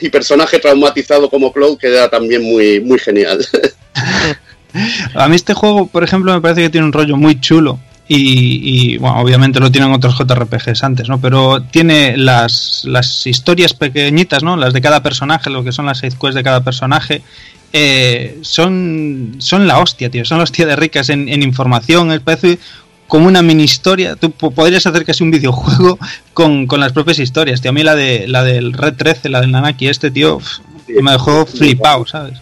y, 0.00 0.08
personaje 0.10 0.58
traumatizado 0.58 1.30
como 1.30 1.50
Cloud 1.50 1.78
queda 1.78 2.10
también 2.10 2.42
muy, 2.42 2.80
muy 2.80 2.98
genial. 2.98 3.44
A 5.14 5.28
mí 5.28 5.36
este 5.36 5.54
juego, 5.54 5.86
por 5.86 6.04
ejemplo, 6.04 6.32
me 6.34 6.42
parece 6.42 6.60
que 6.60 6.68
tiene 6.68 6.86
un 6.86 6.92
rollo 6.92 7.16
muy 7.16 7.40
chulo 7.40 7.80
y, 8.10 8.96
bueno, 8.96 9.20
obviamente 9.20 9.60
lo 9.60 9.70
tienen 9.70 9.92
otros 9.92 10.16
JRPGs 10.16 10.82
antes, 10.82 11.08
¿no? 11.08 11.20
Pero 11.20 11.62
tiene 11.62 12.16
las, 12.16 12.82
las 12.86 13.26
historias 13.26 13.74
pequeñitas, 13.74 14.42
¿no? 14.42 14.56
Las 14.56 14.72
de 14.72 14.80
cada 14.80 15.02
personaje, 15.02 15.50
lo 15.50 15.62
que 15.62 15.72
son 15.72 15.84
las 15.84 15.98
side 15.98 16.16
quests 16.18 16.34
de 16.34 16.42
cada 16.42 16.64
personaje, 16.64 17.22
eh, 17.72 18.38
son, 18.40 19.36
son 19.38 19.66
la 19.66 19.78
hostia, 19.78 20.10
tío. 20.10 20.24
Son 20.24 20.38
la 20.38 20.44
hostia 20.44 20.66
de 20.66 20.76
ricas 20.76 21.10
en, 21.10 21.42
información. 21.42 22.10
Es 22.10 22.20
parece 22.20 22.58
como 23.06 23.26
una 23.26 23.42
mini 23.42 23.64
historia. 23.64 24.16
Tú 24.16 24.30
podrías 24.30 24.86
hacer 24.86 25.04
casi 25.04 25.22
un 25.22 25.30
videojuego 25.30 25.98
con, 26.32 26.66
con, 26.66 26.80
las 26.80 26.92
propias 26.92 27.18
historias, 27.18 27.60
tío. 27.60 27.70
A 27.70 27.74
mí 27.74 27.82
la, 27.82 27.94
de, 27.94 28.26
la 28.26 28.42
del 28.42 28.72
Red 28.72 28.94
13, 28.94 29.28
la 29.28 29.42
del 29.42 29.50
Nanaki, 29.50 29.86
este, 29.86 30.10
tío, 30.10 30.40
me 31.02 31.12
dejó 31.12 31.44
flipado, 31.44 32.06
¿sabes? 32.06 32.40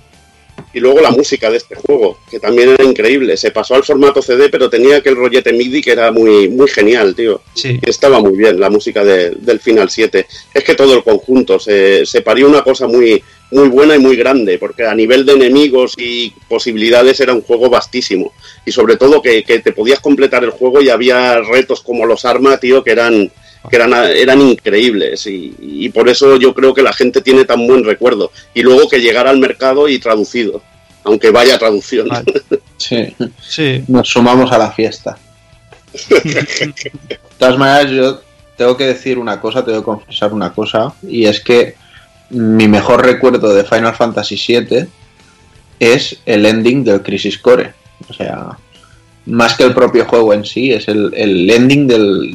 Y 0.73 0.81
luego 0.81 1.01
la 1.01 1.11
música 1.11 1.51
de 1.51 1.57
este 1.57 1.75
juego, 1.75 2.19
que 2.31 2.39
también 2.39 2.71
era 2.71 2.85
increíble. 2.85 3.37
Se 3.37 3.51
pasó 3.51 3.75
al 3.75 3.85
formato 3.85 4.21
CD, 4.21 4.49
pero 4.49 4.69
tenía 4.69 4.97
aquel 4.97 5.17
rollete 5.17 5.53
MIDI 5.53 5.81
que 5.81 5.93
era 5.93 6.11
muy, 6.11 6.49
muy 6.49 6.69
genial, 6.69 7.15
tío. 7.15 7.41
Sí. 7.55 7.79
estaba 7.83 8.21
muy 8.21 8.37
bien 8.37 8.61
la 8.61 8.69
música 8.69 9.05
del 9.05 9.61
Final 9.61 9.91
7. 9.91 10.27
Es 10.53 10.65
que 10.65 10.75
todo 10.75 10.95
el 10.95 11.03
conjunto 11.03 11.59
se, 11.59 12.05
se 12.05 12.21
parió 12.21 12.47
una 12.47 12.63
cosa 12.63 12.87
muy, 12.87 13.23
muy 13.51 13.69
buena 13.69 13.97
y 13.97 13.99
muy 13.99 14.17
grande, 14.17 14.59
porque 14.59 14.85
a 14.85 14.95
nivel 14.95 15.25
de 15.25 15.35
enemigos 15.35 15.95
y 15.97 16.33
posibilidades 16.49 17.21
era 17.21 17.33
un 17.33 17.43
juego 17.43 17.71
vastísimo. 17.71 18.33
Y 18.65 18.73
sobre 18.73 18.97
todo 18.97 19.23
que, 19.23 19.45
que 19.45 19.61
te 19.61 19.73
podías 19.73 20.01
completar 20.01 20.45
el 20.45 20.51
juego 20.51 20.83
y 20.83 20.91
había 20.91 21.41
retos 21.41 21.83
como 21.83 22.07
los 22.07 22.25
armas, 22.25 22.61
tío, 22.61 22.83
que 22.83 22.91
eran 22.91 23.31
que 23.69 23.77
eran, 23.77 23.93
eran 23.93 24.41
increíbles 24.41 25.27
y, 25.27 25.89
por 25.91 26.09
eso 26.09 26.37
yo 26.37 26.53
creo 26.53 26.75
que 26.75 26.83
la 26.83 26.93
gente 26.93 27.21
tiene 27.21 27.45
tan 27.45 27.67
buen 27.67 27.85
recuerdo. 27.85 28.31
Y 28.55 28.63
luego 28.63 28.89
que 28.89 29.01
llegara 29.01 29.31
al 29.31 29.39
mercado 29.39 29.89
y 29.89 29.99
traducido, 29.99 30.63
aunque 31.05 31.31
vaya 31.31 31.59
traducción. 31.59 32.09
Sí, 32.79 33.17
sí. 33.41 33.83
Nos 33.89 34.07
sumamos 34.07 34.53
a 34.53 34.59
la 34.59 34.71
fiesta. 34.71 35.17
todas 37.39 37.59
maneras, 37.59 37.91
yo 37.91 38.21
tengo 38.57 38.77
que 38.77 38.85
decir 38.85 39.19
una 39.19 39.41
cosa, 39.41 39.65
tengo 39.65 39.79
que 39.79 39.85
confesar 39.85 40.35
una 40.35 40.53
cosa, 40.53 40.93
y 41.03 41.25
es 41.25 41.41
que 41.41 41.75
mi 42.31 42.69
mejor 42.69 43.05
recuerdo 43.05 43.55
de 43.55 43.65
Final 43.65 43.95
Fantasy 43.95 44.37
VII 44.37 44.87
es 45.79 46.19
el 46.27 46.47
ending 46.47 46.85
del 46.85 47.03
Crisis 47.03 47.39
Core. 47.39 47.73
O 48.09 48.13
sea, 48.13 48.59
más 49.27 49.57
que 49.57 49.65
el 49.65 49.75
propio 49.75 50.07
juego 50.07 50.33
en 50.33 50.45
sí, 50.45 50.73
es 50.73 50.89
el, 50.89 51.13
el 51.15 51.51
ending 51.51 51.87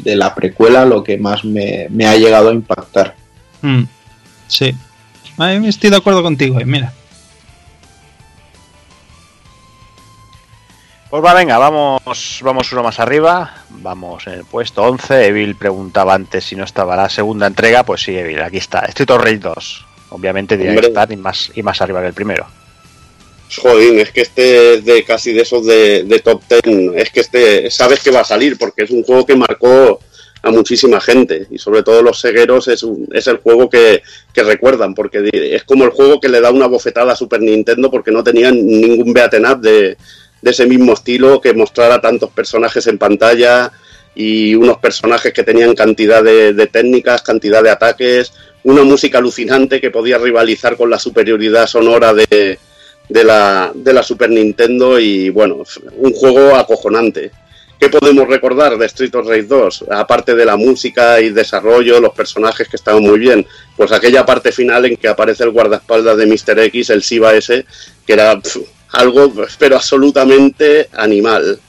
de 0.03 0.16
la 0.16 0.36
precuela 0.36 0.86
lo 0.86 1.03
que 1.03 1.18
más 1.18 1.44
me, 1.44 1.88
ha 2.06 2.16
llegado 2.16 2.50
a 2.50 2.53
impactar. 2.53 3.16
Mm, 3.61 3.84
sí, 4.48 4.76
estoy 5.66 5.90
de 5.90 5.95
acuerdo 5.95 6.22
contigo, 6.22 6.60
eh, 6.60 6.66
mira. 6.66 6.94
Pues 11.10 11.22
va, 11.22 11.34
venga, 11.34 11.58
vamos, 11.58 12.40
vamos 12.42 12.72
uno 12.72 12.84
más 12.84 13.00
arriba. 13.02 13.53
Vamos 13.70 14.28
en 14.28 14.34
el 14.34 14.45
puesto 14.45 14.84
11. 14.84 15.28
Evil 15.28 15.56
preguntaba 15.56 16.14
antes 16.14 16.45
si 16.45 16.56
no 16.56 16.64
estaba 16.64 16.95
la 16.95 17.10
segunda 17.10 17.48
entrega. 17.48 17.84
Pues 17.84 18.03
sí, 18.03 18.18
Evil, 18.18 18.42
aquí 18.42 18.58
está. 18.58 18.80
Street 18.86 19.10
of 19.10 19.22
Rage 19.22 19.40
2. 19.40 19.86
Obviamente 20.11 20.58
tiene 20.58 20.80
que 20.80 20.88
estar 20.88 21.11
y 21.11 21.18
más, 21.18 21.52
y 21.53 21.64
más 21.64 21.82
arriba 21.82 22.00
que 22.00 22.08
el 22.08 22.14
primero. 22.14 22.48
Joder, 23.57 23.99
es 23.99 24.11
que 24.11 24.21
este 24.21 24.75
es 24.75 24.85
de 24.85 25.03
casi 25.03 25.33
de 25.33 25.41
esos 25.41 25.65
de, 25.65 26.21
top 26.23 26.41
10. 26.63 26.95
Es 26.95 27.09
que 27.09 27.19
este 27.19 27.71
sabes 27.71 28.01
que 28.01 28.11
va 28.11 28.21
a 28.21 28.25
salir 28.25 28.57
porque 28.57 28.83
es 28.83 28.91
un 28.91 29.03
juego 29.03 29.25
que 29.25 29.35
marcó 29.35 29.99
a 30.43 30.51
muchísima 30.51 30.99
gente 30.99 31.47
y 31.51 31.59
sobre 31.59 31.83
todo 31.83 32.01
los 32.01 32.19
cegueros 32.19 32.67
es, 32.67 32.83
es 33.13 33.27
el 33.27 33.38
juego 33.38 33.69
que, 33.69 34.01
que, 34.33 34.41
recuerdan 34.41 34.95
porque 34.95 35.30
es 35.31 35.63
como 35.65 35.83
el 35.83 35.91
juego 35.91 36.19
que 36.19 36.30
le 36.30 36.41
da 36.41 36.49
una 36.49 36.65
bofetada 36.65 37.13
a 37.13 37.15
Super 37.15 37.41
Nintendo 37.41 37.91
porque 37.91 38.09
no 38.09 38.23
tenía 38.23 38.49
ningún 38.49 39.13
beaten 39.13 39.45
up 39.45 39.61
de, 39.61 39.97
de 40.41 40.51
ese 40.51 40.65
mismo 40.65 40.93
estilo, 40.93 41.39
que 41.39 41.53
mostrara 41.53 42.01
tantos 42.01 42.31
personajes 42.31 42.88
en 42.88 42.97
pantalla 42.97 43.71
y 44.15 44.55
unos 44.55 44.77
personajes 44.80 45.31
que 45.33 45.43
tenían 45.43 45.75
cantidad 45.75 46.23
de, 46.23 46.67
técnicas, 46.67 47.21
cantidad 47.21 47.63
de 47.63 47.69
ataques, 47.69 48.33
una 48.63 48.83
música 48.83 49.19
alucinante 49.19 49.80
que 49.80 49.91
podía 49.91 50.17
rivalizar 50.17 50.75
con 50.75 50.89
la 50.89 50.99
superioridad 50.99 51.67
sonora 51.67 52.13
de, 52.13 52.59
de, 53.09 53.23
la, 53.23 53.71
de 53.73 53.93
la 53.93 54.03
Super 54.03 54.30
Nintendo 54.30 54.99
y 54.99 55.30
bueno, 55.30 55.63
un 55.97 56.13
juego 56.13 56.55
acojonante. 56.55 57.31
¿Qué 57.81 57.89
podemos 57.89 58.27
recordar 58.27 58.77
de 58.77 58.85
Street 58.85 59.15
of 59.15 59.27
Rage 59.27 59.43
2? 59.43 59.85
Aparte 59.89 60.35
de 60.35 60.45
la 60.45 60.55
música 60.55 61.19
y 61.19 61.31
desarrollo, 61.31 61.99
los 61.99 62.13
personajes 62.13 62.67
que 62.69 62.75
estaban 62.75 63.01
muy 63.01 63.17
bien, 63.17 63.43
pues 63.75 63.91
aquella 63.91 64.23
parte 64.23 64.51
final 64.51 64.85
en 64.85 64.97
que 64.97 65.07
aparece 65.07 65.45
el 65.45 65.49
guardaespaldas 65.49 66.15
de 66.15 66.27
Mr. 66.27 66.59
X, 66.59 66.91
el 66.91 67.01
Siva 67.01 67.33
ese, 67.33 67.65
que 68.05 68.13
era 68.13 68.39
algo, 68.91 69.33
pero 69.57 69.77
absolutamente 69.77 70.89
animal. 70.93 71.59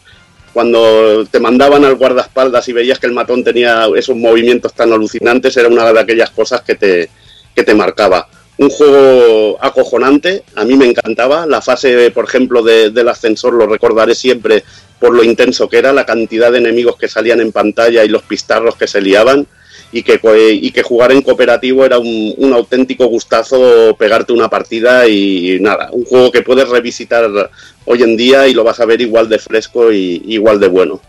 Cuando 0.53 1.25
te 1.31 1.41
mandaban 1.41 1.83
al 1.87 1.95
guardaespaldas 1.95 2.69
y 2.69 2.75
veías 2.75 2.99
que 2.99 3.07
el 3.07 3.15
matón 3.15 3.43
tenía 3.43 3.87
esos 3.97 4.15
movimientos 4.15 4.75
tan 4.75 4.93
alucinantes, 4.93 5.57
era 5.57 5.69
una 5.69 5.91
de 5.91 5.99
aquellas 5.99 6.31
cosas 6.31 6.61
que 6.61 6.75
te, 6.75 7.09
que 7.55 7.63
te 7.63 7.75
marcaba. 7.75 8.29
Un 8.59 8.69
juego 8.69 9.59
acojonante, 9.61 10.45
a 10.55 10.65
mí 10.65 10.77
me 10.77 10.87
encantaba. 10.87 11.47
La 11.47 11.63
fase, 11.63 12.11
por 12.11 12.25
ejemplo, 12.25 12.63
del 12.63 13.09
ascensor 13.09 13.55
lo 13.55 13.67
recordaré 13.67 14.15
siempre 14.15 14.63
por 15.01 15.15
lo 15.15 15.25
intenso 15.25 15.69
que 15.69 15.79
era, 15.79 15.93
la 15.93 16.07
cantidad 16.07 16.53
de 16.53 16.59
enemigos 16.59 16.97
que 16.97 17.09
salían 17.09 17.41
en 17.41 17.51
pantalla 17.51 18.05
y 18.05 18.09
los 18.09 18.23
pistarros 18.23 18.77
que 18.77 18.87
se 18.87 19.01
liaban 19.01 19.49
y 19.91 20.05
que, 20.05 20.21
y 20.53 20.71
que 20.71 20.83
jugar 20.83 21.11
en 21.11 21.23
cooperativo 21.23 21.85
era 21.85 21.99
un, 21.99 22.53
auténtico 22.55 23.07
gustazo 23.07 23.97
pegarte 23.99 24.33
una 24.33 24.49
partida 24.49 25.09
y, 25.09 25.59
nada, 25.61 25.89
un 25.91 26.05
juego 26.05 26.31
que 26.31 26.43
puedes 26.43 26.69
revisitar 26.69 27.51
hoy 27.85 28.03
en 28.03 28.17
día 28.17 28.47
y 28.47 28.55
lo 28.55 28.63
vas 28.63 28.79
a 28.79 28.87
ver 28.87 29.01
igual 29.01 29.29
de 29.29 29.41
fresco 29.41 29.93
y 29.93 30.23
igual 30.29 30.61
de 30.61 30.69
bueno. 30.69 31.01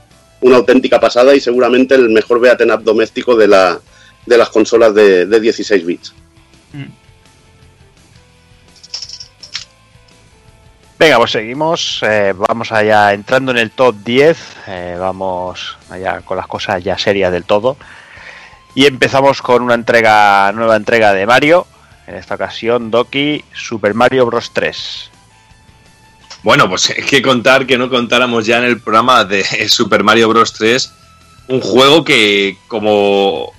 Una 0.42 0.58
auténtica 0.58 1.00
pasada 1.00 1.36
y 1.36 1.40
seguramente 1.40 1.96
el 1.96 2.10
mejor 2.10 2.40
beaten 2.40 2.72
up 2.72 2.84
doméstico 2.84 3.36
de, 3.36 3.48
la, 3.48 3.80
de 4.26 4.38
las 4.38 4.50
consolas 4.50 4.94
de, 4.96 5.26
16 5.28 5.86
bits. 5.86 6.14
Mm. 6.74 7.03
Venga, 11.00 11.18
pues 11.18 11.32
seguimos. 11.32 12.00
Eh, 12.04 12.34
vamos 12.36 12.72
allá 12.72 13.14
entrando 13.14 13.52
en 13.52 13.58
el 13.58 13.72
top 13.72 13.96
10. 14.04 14.38
Eh, 14.68 14.98
vamos 15.00 15.78
allá 15.90 16.22
con 16.22 16.38
las 16.38 16.48
cosas 16.48 16.84
ya 16.84 16.98
serias 16.98 17.32
del 17.32 17.44
todo. 17.44 17.78
Y 18.76 18.86
empezamos 18.86 19.42
con 19.42 19.64
una 19.64 19.74
entrega, 19.74 20.52
nueva 20.54 20.76
entrega 20.76 21.14
de 21.14 21.26
Mario. 21.26 21.68
En 22.08 22.16
esta 22.16 22.36
ocasión, 22.36 22.92
Doki, 22.92 23.44
Super 23.54 23.94
Mario 23.94 24.26
Bros. 24.26 24.52
3. 24.54 25.10
Bueno, 26.44 26.68
pues 26.68 26.90
hay 26.90 27.04
que 27.04 27.22
contar 27.22 27.66
que 27.66 27.78
no 27.78 27.90
contáramos 27.90 28.46
ya 28.46 28.58
en 28.58 28.66
el 28.66 28.82
programa 28.82 29.24
de 29.24 29.44
Super 29.70 30.04
Mario 30.04 30.30
Bros. 30.30 30.54
3 30.54 30.94
un 31.48 31.62
juego 31.62 32.04
que, 32.04 32.58
como 32.68 33.53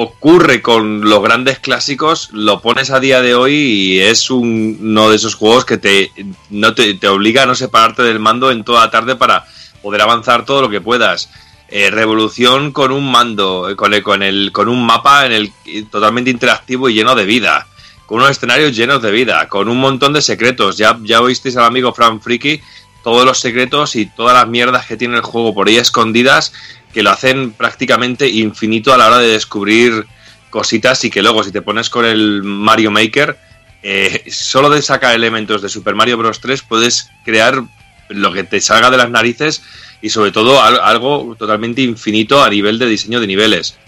ocurre 0.00 0.62
con 0.62 1.00
los 1.10 1.20
grandes 1.20 1.58
clásicos, 1.58 2.30
lo 2.32 2.62
pones 2.62 2.92
a 2.92 3.00
día 3.00 3.20
de 3.20 3.34
hoy 3.34 3.54
y 3.54 3.98
es 3.98 4.30
uno 4.30 5.10
de 5.10 5.16
esos 5.16 5.34
juegos 5.34 5.64
que 5.64 5.76
te, 5.76 6.12
no 6.50 6.72
te, 6.72 6.94
te 6.94 7.08
obliga 7.08 7.42
a 7.42 7.46
no 7.46 7.56
separarte 7.56 8.04
del 8.04 8.20
mando 8.20 8.52
en 8.52 8.62
toda 8.62 8.84
la 8.84 8.92
tarde 8.92 9.16
para 9.16 9.44
poder 9.82 10.00
avanzar 10.00 10.44
todo 10.44 10.62
lo 10.62 10.70
que 10.70 10.80
puedas. 10.80 11.30
Eh, 11.68 11.90
revolución 11.90 12.70
con 12.70 12.92
un 12.92 13.10
mando, 13.10 13.68
eh, 13.68 13.74
con, 13.74 13.92
el, 13.92 14.04
con, 14.04 14.22
el, 14.22 14.52
con 14.52 14.68
un 14.68 14.86
mapa 14.86 15.26
en 15.26 15.32
el, 15.32 15.52
totalmente 15.90 16.30
interactivo 16.30 16.88
y 16.88 16.94
lleno 16.94 17.16
de 17.16 17.24
vida, 17.24 17.66
con 18.06 18.18
unos 18.18 18.30
escenarios 18.30 18.76
llenos 18.76 19.02
de 19.02 19.10
vida, 19.10 19.48
con 19.48 19.68
un 19.68 19.80
montón 19.80 20.12
de 20.12 20.22
secretos. 20.22 20.76
Ya, 20.76 20.96
ya 21.02 21.20
oísteis 21.20 21.56
al 21.56 21.64
amigo 21.64 21.92
Fran 21.92 22.20
Friki 22.20 22.60
todos 23.08 23.24
los 23.24 23.40
secretos 23.40 23.96
y 23.96 24.04
todas 24.04 24.34
las 24.34 24.46
mierdas 24.48 24.84
que 24.84 24.98
tiene 24.98 25.16
el 25.16 25.22
juego 25.22 25.54
por 25.54 25.66
ahí 25.66 25.78
escondidas 25.78 26.52
que 26.92 27.02
lo 27.02 27.08
hacen 27.08 27.52
prácticamente 27.52 28.28
infinito 28.28 28.92
a 28.92 28.98
la 28.98 29.06
hora 29.06 29.16
de 29.16 29.28
descubrir 29.28 30.04
cositas 30.50 31.02
y 31.04 31.10
que 31.10 31.22
luego 31.22 31.42
si 31.42 31.50
te 31.50 31.62
pones 31.62 31.88
con 31.88 32.04
el 32.04 32.42
Mario 32.42 32.90
Maker, 32.90 33.38
eh, 33.82 34.24
solo 34.30 34.68
de 34.68 34.82
sacar 34.82 35.14
elementos 35.14 35.62
de 35.62 35.70
Super 35.70 35.94
Mario 35.94 36.18
Bros. 36.18 36.38
3 36.38 36.60
puedes 36.60 37.08
crear 37.24 37.62
lo 38.10 38.30
que 38.30 38.44
te 38.44 38.60
salga 38.60 38.90
de 38.90 38.98
las 38.98 39.08
narices 39.08 39.62
y 40.02 40.10
sobre 40.10 40.30
todo 40.30 40.62
algo 40.62 41.34
totalmente 41.38 41.80
infinito 41.80 42.44
a 42.44 42.50
nivel 42.50 42.78
de 42.78 42.88
diseño 42.88 43.20
de 43.20 43.26
niveles. 43.26 43.78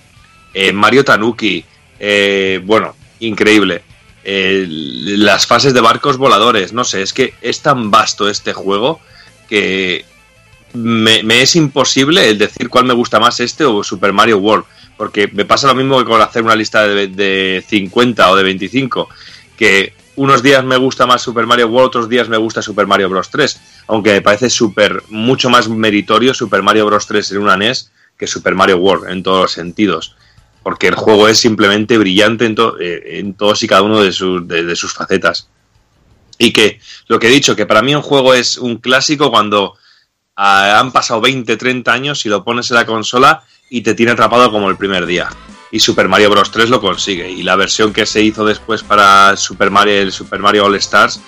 Eh, 0.54 0.72
Mario 0.72 1.04
Tanuki, 1.04 1.62
eh, 1.98 2.58
bueno, 2.64 2.96
increíble. 3.18 3.82
Las 4.24 5.46
fases 5.46 5.72
de 5.74 5.80
barcos 5.80 6.18
voladores, 6.18 6.72
no 6.72 6.84
sé, 6.84 7.02
es 7.02 7.12
que 7.12 7.34
es 7.40 7.60
tan 7.60 7.90
vasto 7.90 8.28
este 8.28 8.52
juego 8.52 9.00
que 9.48 10.04
me, 10.74 11.42
es 11.42 11.56
imposible 11.56 12.28
el 12.28 12.38
decir 12.38 12.68
cuál 12.68 12.84
me 12.84 12.94
gusta 12.94 13.18
más 13.18 13.40
este 13.40 13.64
o 13.64 13.82
Super 13.82 14.12
Mario 14.12 14.38
World, 14.38 14.64
porque 14.96 15.28
me 15.28 15.44
pasa 15.44 15.66
lo 15.66 15.74
mismo 15.74 15.98
que 15.98 16.04
con 16.04 16.20
hacer 16.20 16.42
una 16.42 16.54
lista 16.54 16.86
de, 16.86 17.08
de 17.08 17.64
50 17.66 18.30
o 18.30 18.36
de 18.36 18.42
25, 18.42 19.08
que 19.56 19.94
unos 20.16 20.42
días 20.42 20.64
me 20.64 20.76
gusta 20.76 21.06
más 21.06 21.22
Super 21.22 21.46
Mario 21.46 21.68
World, 21.68 21.88
otros 21.88 22.08
días 22.08 22.28
me 22.28 22.36
gusta 22.36 22.60
Super 22.60 22.86
Mario 22.86 23.08
Bros. 23.08 23.30
3 23.30 23.60
aunque 23.90 24.12
me 24.12 24.22
parece 24.22 24.48
súper, 24.50 25.02
mucho 25.08 25.50
más 25.50 25.68
meritorio 25.68 26.32
Super 26.32 26.62
Mario 26.62 26.86
Bros. 26.86 27.06
3 27.06 27.32
en 27.32 27.38
una 27.38 27.56
NES 27.56 27.90
que 28.16 28.26
Super 28.26 28.54
Mario 28.54 28.76
World 28.76 29.10
en 29.10 29.22
todos 29.22 29.40
los 29.40 29.52
sentidos. 29.52 30.14
Porque 30.62 30.88
el 30.88 30.94
juego 30.94 31.28
es 31.28 31.38
simplemente 31.38 31.96
brillante 31.98 32.46
en, 32.46 32.56
eh, 32.80 33.18
en 33.18 33.34
todos 33.34 33.62
y 33.62 33.66
cada 33.66 33.82
uno 33.82 34.02
de, 34.02 34.12
sus 34.12 34.92
facetas. 34.92 35.48
Y 36.38 36.52
que 36.52 36.80
lo 37.06 37.18
que 37.18 37.28
he 37.28 37.30
dicho, 37.30 37.56
que 37.56 37.66
para 37.66 37.82
mí 37.82 37.94
un 37.94 38.02
juego 38.02 38.34
es 38.34 38.56
un 38.56 38.78
clásico 38.78 39.30
cuando 39.30 39.74
ah, 40.36 40.78
han 40.78 40.92
pasado 40.92 41.20
20, 41.20 41.56
30 41.56 41.92
años 41.92 42.26
y 42.26 42.28
lo 42.28 42.44
pones 42.44 42.70
en 42.70 42.76
la 42.76 42.86
consola 42.86 43.42
y 43.68 43.82
te 43.82 43.94
tiene 43.94 44.12
atrapado 44.12 44.50
como 44.50 44.68
el 44.68 44.76
primer 44.76 45.06
día. 45.06 45.28
Y 45.70 45.80
Super 45.80 46.08
Mario 46.08 46.30
Bros. 46.30 46.50
3 46.50 46.68
lo 46.68 46.80
consigue. 46.80 47.30
Y 47.30 47.42
la 47.42 47.56
versión 47.56 47.92
que 47.92 48.04
se 48.04 48.22
hizo 48.22 48.44
después 48.44 48.82
para 48.82 49.36
Super 49.36 49.70
Mario, 49.70 49.94
el 50.00 50.12
Super 50.12 50.40
Mario 50.40 50.64
All 50.64 50.74
Stars 50.76 51.20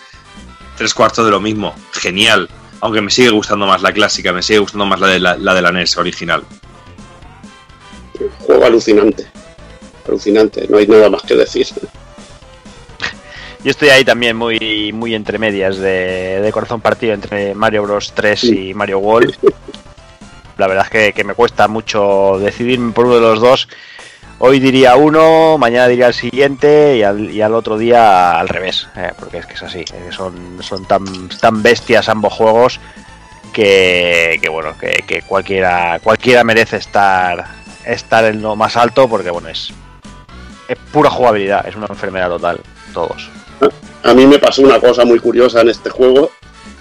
tres 0.77 0.95
cuartos 0.95 1.25
de 1.25 1.31
lo 1.31 1.41
mismo. 1.41 1.75
Genial. 1.93 2.49
Aunque 2.81 3.01
me 3.01 3.11
sigue 3.11 3.31
gustando 3.31 3.67
más 3.67 3.83
la 3.83 3.93
clásica, 3.93 4.33
me 4.33 4.43
sigue 4.43 4.59
gustando 4.59 4.85
más 4.85 4.99
la 4.99 5.07
de 5.07 5.21
la, 5.21 5.37
de 5.37 5.63
la 5.63 5.71
NES 5.71 5.97
original. 5.97 6.43
Juego 8.47 8.65
alucinante. 8.65 9.27
Alucinante, 10.07 10.67
no 10.69 10.79
hay 10.79 10.87
nada 10.87 11.09
más 11.09 11.23
que 11.23 11.35
decir. 11.35 11.67
Yo 13.65 13.71
estoy 13.71 13.91
ahí 13.91 14.05
también 14.05 14.37
muy, 14.37 14.93
muy 14.93 15.15
entre 15.15 15.39
medias 15.39 15.79
de, 15.79 16.51
corazón 16.53 16.81
partido 16.81 17.15
entre 17.15 17.55
Mario 17.55 17.85
Bros 17.85 18.13
3 18.15 18.45
y 18.45 18.75
Mario 18.75 18.99
World. 18.99 19.37
La 20.59 20.67
verdad 20.67 20.85
es 20.87 20.91
que, 20.91 21.13
que, 21.13 21.25
me 21.25 21.35
cuesta 21.35 21.69
mucho 21.69 22.39
decidirme 22.41 22.93
por 22.93 23.07
uno 23.07 23.15
de 23.17 23.21
los 23.21 23.41
dos 23.41 23.69
hoy 24.45 24.59
diría 24.59 24.97
uno, 24.97 25.57
mañana 25.57 25.87
diría 25.87 26.09
el 26.09 26.15
siguiente 26.15 26.97
y 26.97 27.41
al, 27.41 27.55
otro 27.55 27.79
día 27.79 28.41
al 28.41 28.49
revés, 28.49 28.89
eh, 28.97 29.13
porque 29.17 29.39
es 29.39 29.47
que 29.47 29.55
es 29.55 29.63
así, 29.63 29.81
eh, 29.81 30.09
son, 30.11 30.59
son 30.61 30.85
tan, 30.85 31.29
tan 31.29 31.63
bestias 31.63 32.09
ambos 32.09 32.33
juegos 32.33 32.81
que, 33.53 34.41
bueno, 34.51 34.75
que, 34.77 35.23
cualquiera, 35.29 36.01
cualquiera 36.03 36.43
merece 36.43 36.79
estar, 36.79 37.45
estar 37.87 38.25
en 38.25 38.43
lo 38.43 38.57
más 38.57 38.77
alto 38.77 39.09
porque 39.09 39.31
bueno, 39.31 39.49
es, 39.49 39.73
es 40.69 40.79
pura 40.93 41.11
jugabilidad, 41.11 41.67
es 41.67 41.77
una 41.77 41.87
enfermedad 41.87 42.29
total, 42.29 42.61
todos. 42.93 43.29
A 44.03 44.15
mí 44.15 44.27
me 44.27 44.39
pasó 44.39 44.63
una 44.63 44.81
cosa 44.81 45.05
muy 45.05 45.19
curiosa 45.19 45.61
en 45.61 45.69
este 45.69 45.91
juego 45.91 46.31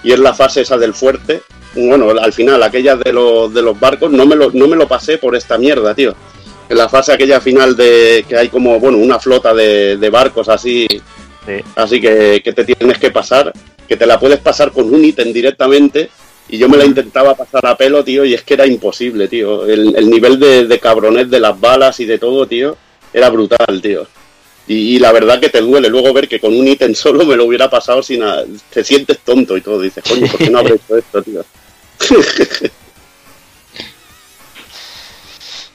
y 0.03 0.11
es 0.11 0.19
la 0.19 0.33
fase 0.33 0.61
esa 0.61 0.77
del 0.77 0.93
fuerte 0.93 1.43
bueno, 1.75 2.09
al 2.09 2.33
final, 2.33 2.61
aquella 2.63 2.95
de 2.95 3.13
los, 3.13 3.53
de 3.53 3.61
los 3.61 3.79
barcos, 3.79 4.11
no 4.11 4.25
me, 4.25 4.35
lo, 4.35 4.51
no 4.51 4.67
me 4.67 4.75
lo 4.75 4.87
pasé 4.87 5.17
por 5.17 5.35
esta 5.35 5.57
mierda, 5.57 5.95
tío. 5.95 6.13
En 6.67 6.77
la 6.77 6.89
fase 6.89 7.13
aquella 7.13 7.39
final 7.39 7.75
de 7.75 8.25
que 8.27 8.37
hay 8.37 8.49
como, 8.49 8.79
bueno, 8.79 8.97
una 8.97 9.19
flota 9.19 9.53
de, 9.53 10.09
barcos 10.11 10.49
así, 10.49 10.87
así 11.75 12.01
que, 12.01 12.41
que 12.43 12.53
te 12.53 12.65
tienes 12.65 12.97
que 12.97 13.11
pasar, 13.11 13.51
que 13.87 13.97
te 13.97 14.05
la 14.05 14.19
puedes 14.19 14.39
pasar 14.39 14.71
con 14.71 14.93
un 14.93 15.03
ítem 15.03 15.31
directamente 15.33 16.09
y 16.49 16.57
yo 16.57 16.67
me 16.67 16.77
la 16.77 16.85
intentaba 16.85 17.35
pasar 17.35 17.65
a 17.65 17.77
pelo, 17.77 18.03
tío, 18.03 18.25
y 18.25 18.33
es 18.33 18.43
que 18.43 18.55
era 18.55 18.65
imposible, 18.65 19.27
tío. 19.27 19.65
El, 19.65 20.09
nivel 20.09 20.39
de, 20.39 20.67
de, 20.67 20.79
cabronet 20.79 21.27
de 21.27 21.39
las 21.39 21.59
balas 21.59 21.99
y 21.99 22.05
de 22.05 22.19
todo, 22.19 22.47
tío, 22.47 22.77
era 23.13 23.29
brutal, 23.29 23.81
tío. 23.81 24.07
Y, 24.67 24.99
la 24.99 25.11
verdad 25.11 25.39
que 25.39 25.49
te 25.49 25.59
duele 25.59 25.89
luego 25.89 26.13
ver 26.13 26.27
que 26.27 26.39
con 26.39 26.57
un 26.57 26.67
ítem 26.67 26.93
solo 26.95 27.25
me 27.25 27.35
lo 27.35 27.45
hubiera 27.45 27.69
pasado 27.69 28.01
sin 28.03 28.19
nada. 28.19 28.45
Te 28.69 28.83
sientes 28.83 29.19
tonto 29.19 29.57
y 29.57 29.61
todo. 29.61 29.81
Dices, 29.81 30.03
coño, 30.07 30.27
¿por 30.27 30.37
qué 30.37 30.49
no 30.49 30.59
habré 30.59 30.75
hecho 30.75 30.97
esto, 30.97 31.21
tío? 31.21 31.43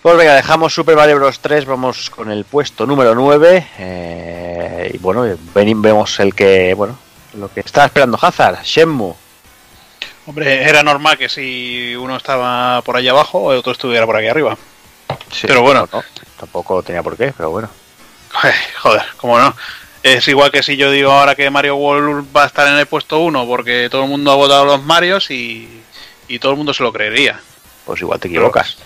Pues 0.02 0.18
venga, 0.18 0.36
dejamos 0.36 0.72
Super 0.72 0.94
Mario 0.94 1.16
Bros. 1.16 1.40
3, 1.40 1.64
vamos 1.64 2.10
con 2.10 2.30
el 2.30 2.44
puesto 2.44 2.86
número 2.86 3.12
9. 3.16 3.66
Eh, 3.76 4.90
y 4.94 4.98
bueno, 4.98 5.26
vemos 5.52 6.20
el 6.20 6.32
que, 6.32 6.74
bueno, 6.74 6.96
lo 7.36 7.52
que 7.52 7.58
estaba 7.58 7.86
esperando 7.86 8.16
Hazard, 8.22 8.62
Shenmue. 8.62 9.14
Hombre, 10.26 10.68
era 10.68 10.82
normal 10.82 11.16
que 11.16 11.28
si 11.28 11.94
uno 11.94 12.16
estaba 12.16 12.82
por 12.82 12.96
allá 12.96 13.12
abajo, 13.12 13.52
el 13.52 13.58
otro 13.58 13.72
estuviera 13.72 14.06
por 14.06 14.16
aquí 14.16 14.26
arriba. 14.26 14.56
pero 15.42 15.62
bueno. 15.62 15.88
tampoco 16.38 16.82
tenía 16.82 17.02
por 17.02 17.16
qué, 17.16 17.32
pero 17.36 17.50
bueno. 17.50 17.70
Joder, 18.82 19.02
cómo 19.16 19.38
no. 19.38 19.54
Es 20.02 20.28
igual 20.28 20.50
que 20.50 20.62
si 20.62 20.76
yo 20.76 20.90
digo 20.90 21.10
ahora 21.10 21.34
que 21.34 21.50
Mario 21.50 21.76
World 21.76 22.28
va 22.36 22.44
a 22.44 22.46
estar 22.46 22.66
en 22.68 22.74
el 22.74 22.86
puesto 22.86 23.20
1 23.20 23.46
porque 23.46 23.88
todo 23.90 24.04
el 24.04 24.08
mundo 24.08 24.30
ha 24.30 24.36
votado 24.36 24.64
los 24.64 24.82
Marios 24.84 25.30
y, 25.30 25.82
y 26.28 26.38
todo 26.38 26.52
el 26.52 26.58
mundo 26.58 26.74
se 26.74 26.82
lo 26.82 26.92
creería. 26.92 27.40
Pues 27.84 28.00
igual 28.00 28.20
te 28.20 28.28
equivocas. 28.28 28.76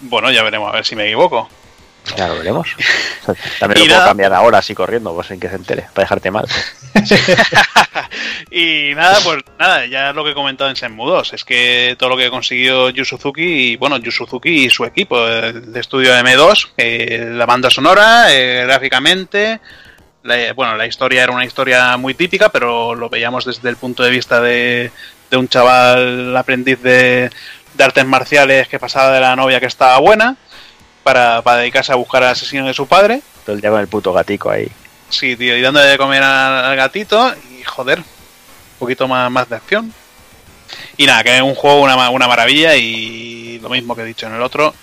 bueno, 0.00 0.30
ya 0.30 0.42
veremos 0.42 0.68
a 0.68 0.76
ver 0.76 0.84
si 0.84 0.96
me 0.96 1.06
equivoco. 1.06 1.48
Ya 2.16 2.28
lo 2.28 2.36
veremos. 2.36 2.68
También 3.58 3.88
lo 3.88 3.94
puedo 3.94 4.06
cambiar 4.06 4.32
ahora 4.32 4.58
así 4.58 4.74
corriendo, 4.74 5.14
pues 5.14 5.30
en 5.30 5.40
que 5.40 5.48
se 5.48 5.56
entere, 5.56 5.86
para 5.94 6.04
dejarte 6.04 6.30
mal. 6.30 6.46
y 8.50 8.92
nada, 8.94 9.18
pues 9.22 9.42
nada, 9.58 9.86
ya 9.86 10.12
lo 10.12 10.24
que 10.24 10.30
he 10.30 10.34
comentado 10.34 10.70
en 10.70 10.76
Senmu 10.76 11.06
2, 11.06 11.34
es 11.34 11.44
que 11.44 11.96
todo 11.98 12.10
lo 12.10 12.16
que 12.16 12.26
ha 12.26 12.30
conseguido 12.30 12.90
Yu 12.90 13.04
Suzuki, 13.04 13.72
y 13.72 13.76
bueno, 13.76 13.98
Yu 13.98 14.10
Suzuki 14.10 14.64
y 14.64 14.70
su 14.70 14.84
equipo 14.84 15.24
de 15.24 15.80
estudio 15.80 16.14
de 16.14 16.22
M2, 16.22 17.36
la 17.36 17.46
banda 17.46 17.70
sonora, 17.70 18.32
eh, 18.32 18.64
gráficamente, 18.66 19.60
bueno, 20.54 20.76
la 20.76 20.86
historia 20.86 21.22
era 21.22 21.32
una 21.32 21.44
historia 21.44 21.96
muy 21.96 22.14
típica, 22.14 22.48
pero 22.48 22.94
lo 22.94 23.08
veíamos 23.08 23.44
desde 23.44 23.68
el 23.68 23.76
punto 23.76 24.02
de 24.02 24.10
vista 24.10 24.40
de, 24.40 24.90
de 25.30 25.36
un 25.36 25.48
chaval 25.48 26.36
aprendiz 26.36 26.80
de, 26.82 27.30
de 27.74 27.84
artes 27.84 28.04
marciales 28.04 28.68
que 28.68 28.78
pasaba 28.78 29.12
de 29.12 29.20
la 29.20 29.36
novia 29.36 29.60
que 29.60 29.66
estaba 29.66 29.98
buena 29.98 30.36
para, 31.14 31.56
dedicarse 31.58 31.92
a 31.92 31.96
buscar 31.96 32.22
al 32.22 32.30
asesino 32.30 32.66
de 32.66 32.74
su 32.74 32.86
padre. 32.86 33.22
Todo 33.44 33.54
el 33.56 33.60
día 33.60 33.70
con 33.70 33.80
el 33.80 33.88
puto 33.88 34.12
gatico 34.12 34.50
ahí. 34.50 34.68
Sí, 35.08 35.36
tío, 35.36 35.56
y 35.56 35.60
dándole 35.60 35.86
de 35.86 35.98
comer 35.98 36.22
al, 36.22 36.76
gatito 36.76 37.34
y 37.50 37.64
joder, 37.64 37.98
un 37.98 38.04
poquito 38.78 39.08
más, 39.08 39.30
más 39.30 39.48
de 39.48 39.56
acción. 39.56 39.92
Y 40.96 41.06
nada, 41.06 41.24
que 41.24 41.36
es 41.36 41.42
un 41.42 41.54
juego 41.54 41.80
una, 41.80 42.10
una 42.10 42.28
maravilla 42.28 42.76
y 42.76 43.58
lo 43.60 43.68
mismo 43.68 43.96
que 43.96 44.02
he 44.02 44.06
dicho 44.06 44.26
en 44.26 44.34
el 44.34 44.42
otro. 44.42 44.74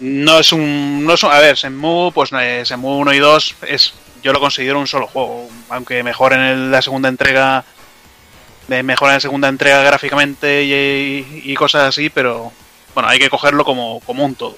No 0.00 0.38
es 0.38 0.52
un. 0.52 1.04
No 1.04 1.12
es 1.12 1.24
a 1.24 1.38
ver, 1.38 1.58
Senmu, 1.58 2.10
pues 2.12 2.30
eh, 2.32 2.62
Senmu 2.64 3.00
1 3.00 3.12
y 3.12 3.18
2 3.18 3.56
es. 3.68 3.92
Yo 4.22 4.32
lo 4.32 4.40
considero 4.40 4.78
un 4.78 4.86
solo 4.86 5.06
juego. 5.06 5.48
Aunque 5.68 6.02
mejor 6.02 6.32
en 6.32 6.70
la 6.70 6.80
segunda 6.80 7.08
entrega. 7.08 7.64
Mejor 8.68 9.08
en 9.08 9.14
la 9.14 9.20
segunda 9.20 9.48
entrega 9.48 9.82
gráficamente 9.82 10.62
y, 10.62 11.42
y, 11.44 11.54
cosas 11.54 11.88
así, 11.88 12.08
pero 12.08 12.52
bueno, 12.94 13.08
hay 13.08 13.18
que 13.18 13.28
cogerlo 13.28 13.64
como, 13.64 13.98
como 14.06 14.24
un 14.24 14.36
todo. 14.36 14.56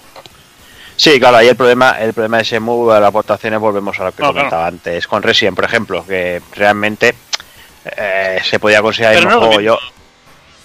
Sí, 0.97 1.19
claro, 1.19 1.39
ahí 1.39 1.49
el 1.49 1.57
problema, 1.57 1.93
el 1.99 2.12
problema 2.12 2.39
de 2.39 2.45
Semu, 2.45 2.89
las 2.89 3.03
aportaciones, 3.03 3.59
volvemos 3.59 3.99
a 3.99 4.05
lo 4.05 4.12
que 4.12 4.23
comentaba 4.23 4.67
antes, 4.67 5.07
con 5.07 5.23
Resident, 5.23 5.57
por 5.57 5.65
ejemplo, 5.65 6.05
que 6.07 6.41
realmente 6.55 7.15
eh, 7.97 8.41
se 8.45 8.59
podía 8.61 8.83
considerar 8.83 9.17
el 9.17 9.27
juego. 9.27 9.61
Yo, 9.61 9.79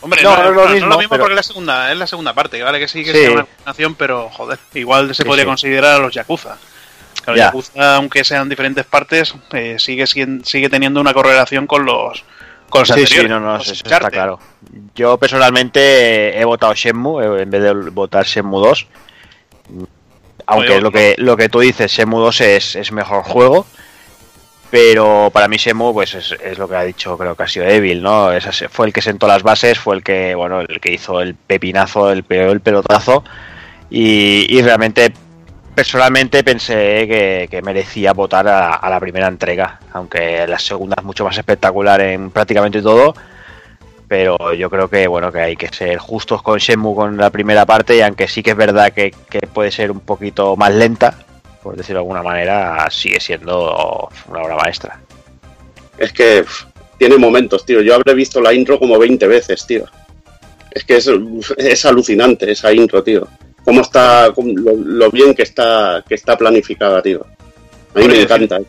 Hombre, 0.02 0.22
no, 0.22 0.52
no, 0.52 0.74
es 0.74 0.82
lo 0.82 0.98
mismo, 0.98 1.18
porque 1.18 1.34
es 1.34 1.36
la 1.36 1.44
segunda, 1.44 1.92
es 1.92 1.98
la 1.98 2.08
segunda 2.08 2.34
parte, 2.34 2.62
vale 2.62 2.80
que 2.80 2.88
sí 2.88 3.04
que 3.04 3.12
es 3.12 3.32
una 3.32 3.46
combinación, 3.46 3.96
pero 3.96 4.30
joder, 4.30 4.60
igual 4.76 5.14
se 5.16 5.26
podría 5.26 5.46
considerar 5.46 5.96
a 5.96 6.00
los 6.00 6.14
Yakuza. 6.14 6.58
Los 7.26 7.36
Yakuza, 7.36 7.96
aunque 7.96 8.24
sean 8.24 8.48
diferentes 8.48 8.86
partes, 8.86 9.34
eh, 9.52 9.78
sigue 9.80 10.06
sigue 10.06 10.70
teniendo 10.70 11.02
una 11.02 11.14
correlación 11.14 11.66
con 11.66 11.86
los 11.86 12.24
con 12.70 12.82
los 12.82 12.90
sí, 12.90 13.08
Sí, 13.08 13.28
no, 13.28 13.40
no, 13.40 13.58
eso 13.58 13.74
está 13.74 14.12
claro. 14.12 14.40
Yo 14.94 15.18
personalmente 15.18 16.40
he 16.40 16.46
votado 16.46 16.74
Shenmue 16.76 17.42
en 17.42 17.50
vez 17.50 17.62
de 17.64 17.74
votar 17.74 18.26
Shenmue 18.26 18.68
2 18.68 18.88
aunque 20.48 20.82
lo 20.82 20.92
que, 20.92 21.16
lo 21.18 21.38
que 21.38 21.50
tú 21.50 21.60
dices, 21.60 21.92
Semu 21.92 22.20
2 22.20 22.42
es, 22.42 22.76
es 22.76 22.92
mejor 22.92 23.24
juego. 23.24 23.68
Pero 24.70 25.30
para 25.32 25.48
mí 25.48 25.58
Semu, 25.58 25.94
pues 25.94 26.14
es, 26.16 26.58
lo 26.58 26.68
que 26.68 26.76
ha 26.76 26.84
dicho, 26.84 27.18
creo 27.18 27.36
que 27.36 27.44
ha 27.44 27.48
sido 27.48 27.66
Evil, 27.66 28.02
¿no? 28.02 28.30
fue 28.70 28.88
el 28.88 28.94
que 28.94 29.02
sentó 29.02 29.26
las 29.28 29.44
bases, 29.44 29.80
fue 29.80 29.96
el 29.96 30.04
que, 30.04 30.36
bueno, 30.36 30.60
el 30.60 30.82
que 30.82 30.92
hizo 30.92 31.22
el 31.22 31.36
pepinazo, 31.36 32.12
el, 32.12 32.26
el 32.28 32.60
pelotazo. 32.60 33.24
Y, 33.90 34.62
realmente, 34.62 35.14
personalmente 35.74 36.44
pensé 36.44 37.48
que, 37.50 37.62
merecía 37.62 38.12
votar 38.12 38.48
a, 38.50 38.74
a, 38.74 38.90
la 38.90 39.00
primera 39.00 39.28
entrega, 39.28 39.80
aunque 39.94 40.46
la 40.48 40.60
segunda 40.60 40.96
es 40.98 41.06
mucho 41.06 41.24
más 41.24 41.38
espectacular 41.38 42.02
en 42.02 42.30
prácticamente 42.32 42.82
todo 42.82 43.14
pero 44.08 44.54
yo 44.54 44.70
creo 44.70 44.90
que 44.90 45.08
bueno 45.08 45.32
que 45.32 45.40
hay 45.40 45.56
que 45.56 45.68
ser 45.68 45.98
justos 45.98 46.42
con 46.42 46.60
Shenmue 46.60 46.96
con 46.96 47.18
la 47.18 47.30
primera 47.30 47.66
parte 47.66 47.98
y 47.98 48.02
aunque 48.02 48.28
sí 48.28 48.42
que 48.42 48.52
es 48.52 48.58
verdad 48.58 48.94
que, 48.94 49.12
puede 49.54 49.72
ser 49.72 49.92
un 49.92 50.00
poquito 50.00 50.56
más 50.56 50.74
lenta 50.74 51.26
por 51.62 51.76
decirlo 51.76 52.00
de 52.00 52.04
alguna 52.04 52.24
manera 52.24 52.88
sigue 52.90 53.20
siendo 53.20 54.10
una 54.30 54.42
obra 54.42 54.56
maestra. 54.56 55.02
Es 55.98 56.14
que 56.14 56.46
tiene 56.98 57.18
momentos 57.18 57.66
tío. 57.66 57.82
Yo 57.82 57.96
habré 57.96 58.14
visto 58.14 58.40
la 58.40 58.54
intro 58.54 58.80
como 58.80 58.98
20 58.98 59.28
veces 59.28 59.66
tío. 59.66 59.84
Es 60.72 60.86
que 60.86 60.98
es, 60.98 61.10
es 61.58 61.86
alucinante 61.86 62.50
esa 62.50 62.72
intro 62.72 63.04
tío. 63.04 63.28
Cómo 63.66 63.82
está 63.82 64.32
lo, 64.38 65.12
bien 65.12 65.34
que 65.34 65.44
está 65.44 66.06
que 66.08 66.16
está 66.16 66.38
planificada 66.38 67.02
tío. 67.02 67.26
A 67.94 68.00
mí 68.00 68.08
me 68.08 68.22
encanta 68.22 68.60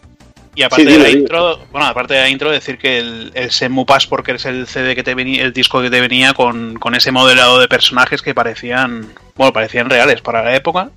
y 0.59 0.65
aparte 0.65 0.87
de 0.87 0.99
la 0.99 1.09
intro, 1.09 1.61
bueno, 1.71 1.87
aparte 1.87 2.15
de 2.15 2.21
la 2.21 2.29
intro, 2.29 2.51
decir 2.51 2.79
que 2.79 2.99
el, 2.99 3.31
el 3.35 3.53
Semu 3.53 3.87
porque 3.87 4.33
es 4.33 4.45
el 4.45 4.67
CD 4.67 4.97
que 4.97 5.05
te 5.05 5.15
venía, 5.15 5.45
el 5.45 5.53
disco 5.53 5.81
que 5.81 5.89
te 5.89 6.01
venía 6.01 6.35
con, 6.35 6.77
ese 6.97 7.13
modelado 7.13 7.61
de 7.61 7.69
personajes 7.69 8.23
que 8.23 8.35
parecían, 8.35 9.07
bueno, 9.37 9.53
parecían 9.53 9.89
reales 9.89 10.21
para 10.21 10.43
la 10.43 10.57
época. 10.57 10.91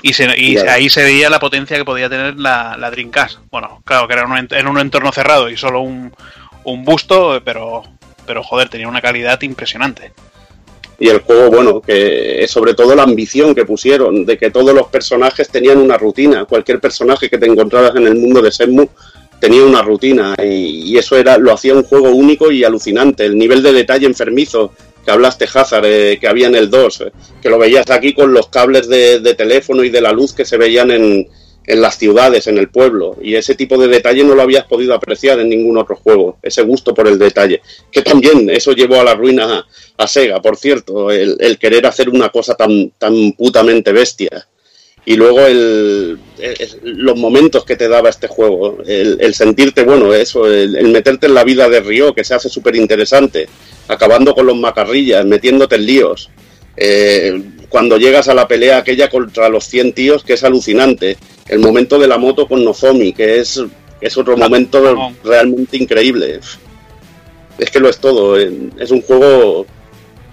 Y, 0.00 0.12
ahí 0.58 0.88
se 0.88 1.02
veía 1.02 1.28
la 1.28 1.40
potencia 1.40 1.76
que 1.76 1.84
podía 1.84 2.08
tener 2.08 2.38
la, 2.38 2.76
la 2.78 2.88
Dreamcast. 2.92 3.40
Bueno, 3.50 3.82
claro 3.84 4.06
que 4.06 4.14
era 4.14 4.46
en 4.48 4.68
un 4.68 4.78
entorno 4.78 5.10
cerrado 5.10 5.50
y 5.50 5.56
solo 5.56 5.80
un, 5.80 6.14
un 6.62 6.84
busto, 6.84 7.42
pero, 7.44 7.82
pero 8.26 8.44
joder, 8.44 8.68
tenía 8.68 8.86
una 8.86 9.00
calidad 9.00 9.42
impresionante 9.42 10.12
y 11.00 11.08
el 11.08 11.20
juego, 11.20 11.50
bueno, 11.50 11.80
que 11.80 12.44
sobre 12.46 12.74
todo 12.74 12.94
la 12.94 13.04
ambición 13.04 13.54
que 13.54 13.64
pusieron 13.64 14.26
de 14.26 14.36
que 14.36 14.50
todos 14.50 14.74
los 14.74 14.88
personajes 14.88 15.48
tenían 15.48 15.78
una 15.78 15.96
rutina. 15.96 16.44
Cualquier 16.44 16.78
personaje 16.78 17.30
que 17.30 17.38
te 17.38 17.46
encontraras 17.46 17.96
en 17.96 18.06
el 18.06 18.16
mundo 18.16 18.42
de 18.42 18.52
Senmu 18.52 18.86
tenía 19.40 19.64
una 19.64 19.80
rutina 19.80 20.34
y, 20.44 20.98
eso 20.98 21.16
era 21.16 21.38
lo 21.38 21.52
hacía 21.52 21.72
un 21.72 21.84
juego 21.84 22.10
único 22.10 22.52
y 22.52 22.64
alucinante. 22.64 23.24
El 23.24 23.38
nivel 23.38 23.62
de 23.62 23.72
detalle 23.72 24.06
enfermizo 24.06 24.72
que 25.02 25.10
hablaste, 25.10 25.48
Hazard, 25.52 25.86
eh, 25.86 26.18
que 26.20 26.28
había 26.28 26.48
en 26.48 26.54
el 26.54 26.68
2, 26.68 27.00
eh, 27.00 27.12
que 27.40 27.48
lo 27.48 27.58
veías 27.58 27.90
aquí 27.90 28.12
con 28.12 28.34
los 28.34 28.48
cables 28.48 28.86
de 28.86 29.34
teléfono 29.34 29.82
y 29.82 29.88
de 29.88 30.02
la 30.02 30.12
luz 30.12 30.34
que 30.34 30.44
se 30.44 30.58
veían 30.58 30.90
en, 30.90 31.26
en 31.66 31.80
las 31.80 31.98
ciudades, 31.98 32.46
en 32.46 32.58
el 32.58 32.68
pueblo, 32.68 33.16
y 33.22 33.34
ese 33.34 33.54
tipo 33.54 33.78
de 33.78 33.88
detalle 33.88 34.24
no 34.24 34.34
lo 34.34 34.42
habías 34.42 34.64
podido 34.64 34.94
apreciar 34.94 35.38
en 35.40 35.48
ningún 35.48 35.76
otro 35.78 35.96
juego, 35.96 36.38
ese 36.42 36.62
gusto 36.62 36.94
por 36.94 37.06
el 37.06 37.18
detalle, 37.18 37.60
que 37.92 38.02
también 38.02 38.50
eso 38.50 38.72
llevó 38.72 39.00
a 39.00 39.04
la 39.04 39.14
ruina 39.14 39.66
a, 39.96 40.06
Sega, 40.06 40.40
por 40.40 40.56
cierto, 40.56 41.10
el, 41.10 41.58
querer 41.58 41.86
hacer 41.86 42.08
una 42.08 42.30
cosa 42.30 42.54
tan, 42.54 42.90
tan 42.98 43.32
putamente 43.32 43.92
bestia. 43.92 44.46
Y 45.06 45.16
luego 45.16 45.40
el, 45.40 46.18
los 46.82 47.16
momentos 47.16 47.64
que 47.64 47.76
te 47.76 47.88
daba 47.88 48.10
este 48.10 48.26
juego, 48.26 48.78
el, 48.86 49.34
sentirte, 49.34 49.82
bueno, 49.82 50.12
eso, 50.14 50.46
el, 50.46 50.88
meterte 50.88 51.26
en 51.26 51.34
la 51.34 51.44
vida 51.44 51.68
de 51.68 51.80
Río, 51.80 52.14
que 52.14 52.24
se 52.24 52.34
hace 52.34 52.48
súper 52.48 52.76
interesante, 52.76 53.48
acabando 53.88 54.34
con 54.34 54.46
los 54.46 54.56
macarrillas, 54.56 55.24
metiéndote 55.24 55.76
en 55.76 55.86
líos. 55.86 56.30
Eh, 56.76 57.42
cuando 57.68 57.98
llegas 57.98 58.28
a 58.28 58.34
la 58.34 58.48
pelea 58.48 58.78
aquella 58.78 59.08
contra 59.08 59.48
los 59.48 59.64
100 59.64 59.92
tíos, 59.92 60.24
que 60.24 60.34
es 60.34 60.44
alucinante. 60.44 61.16
El 61.50 61.58
momento 61.58 61.98
de 61.98 62.06
la 62.06 62.16
moto 62.16 62.46
con 62.46 62.64
Nozomi, 62.64 63.12
que 63.12 63.40
es, 63.40 63.60
es 64.00 64.16
otro 64.16 64.36
momento 64.36 65.12
realmente 65.24 65.76
increíble. 65.76 66.38
Es 67.58 67.70
que 67.72 67.80
lo 67.80 67.88
es 67.88 67.98
todo. 67.98 68.38
Es 68.38 68.92
un 68.92 69.02
juego 69.02 69.66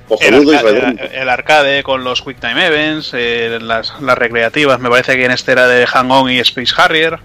cojonudo 0.08 0.54
y 0.54 0.58
redondo. 0.58 1.02
El 1.12 1.28
arcade 1.28 1.82
con 1.82 2.04
los 2.04 2.22
Quick 2.22 2.40
Time 2.40 2.68
Events, 2.68 3.16
eh, 3.16 3.58
las, 3.60 4.00
recreativas, 4.00 4.80
me 4.80 4.92
parece 4.92 5.16
que 5.16 5.26
en 5.26 5.32
este 5.32 5.54
era 5.54 5.68
de 5.68 5.88
Hang 5.88 6.12
On 6.12 6.30
y 6.30 6.38
Space 6.38 6.76
Harrier. 6.78 7.18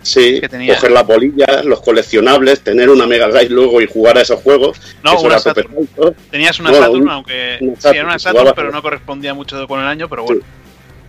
Sí, 0.00 0.40
coger 0.40 0.92
las 0.92 1.06
bolillas, 1.06 1.62
los 1.66 1.82
coleccionables, 1.82 2.62
tener 2.62 2.88
una 2.88 3.06
Mega 3.06 3.28
Drive 3.28 3.50
luego 3.50 3.82
y 3.82 3.86
jugar 3.86 4.16
a 4.16 4.22
esos 4.22 4.40
juegos. 4.40 4.80
No, 5.04 5.20
una 5.20 5.38
Saturn. 5.38 5.86
Tenías 6.30 6.58
una 6.58 6.72
Saturn, 6.72 7.10
aunque 7.10 7.58
sí, 7.78 7.88
era 7.88 8.04
una 8.04 8.18
Saturn, 8.18 8.52
pero 8.56 8.70
no 8.70 8.80
correspondía 8.80 9.34
mucho 9.34 9.68
con 9.68 9.80
el 9.80 9.86
año, 9.86 10.08
pero 10.08 10.24
bueno. 10.24 10.40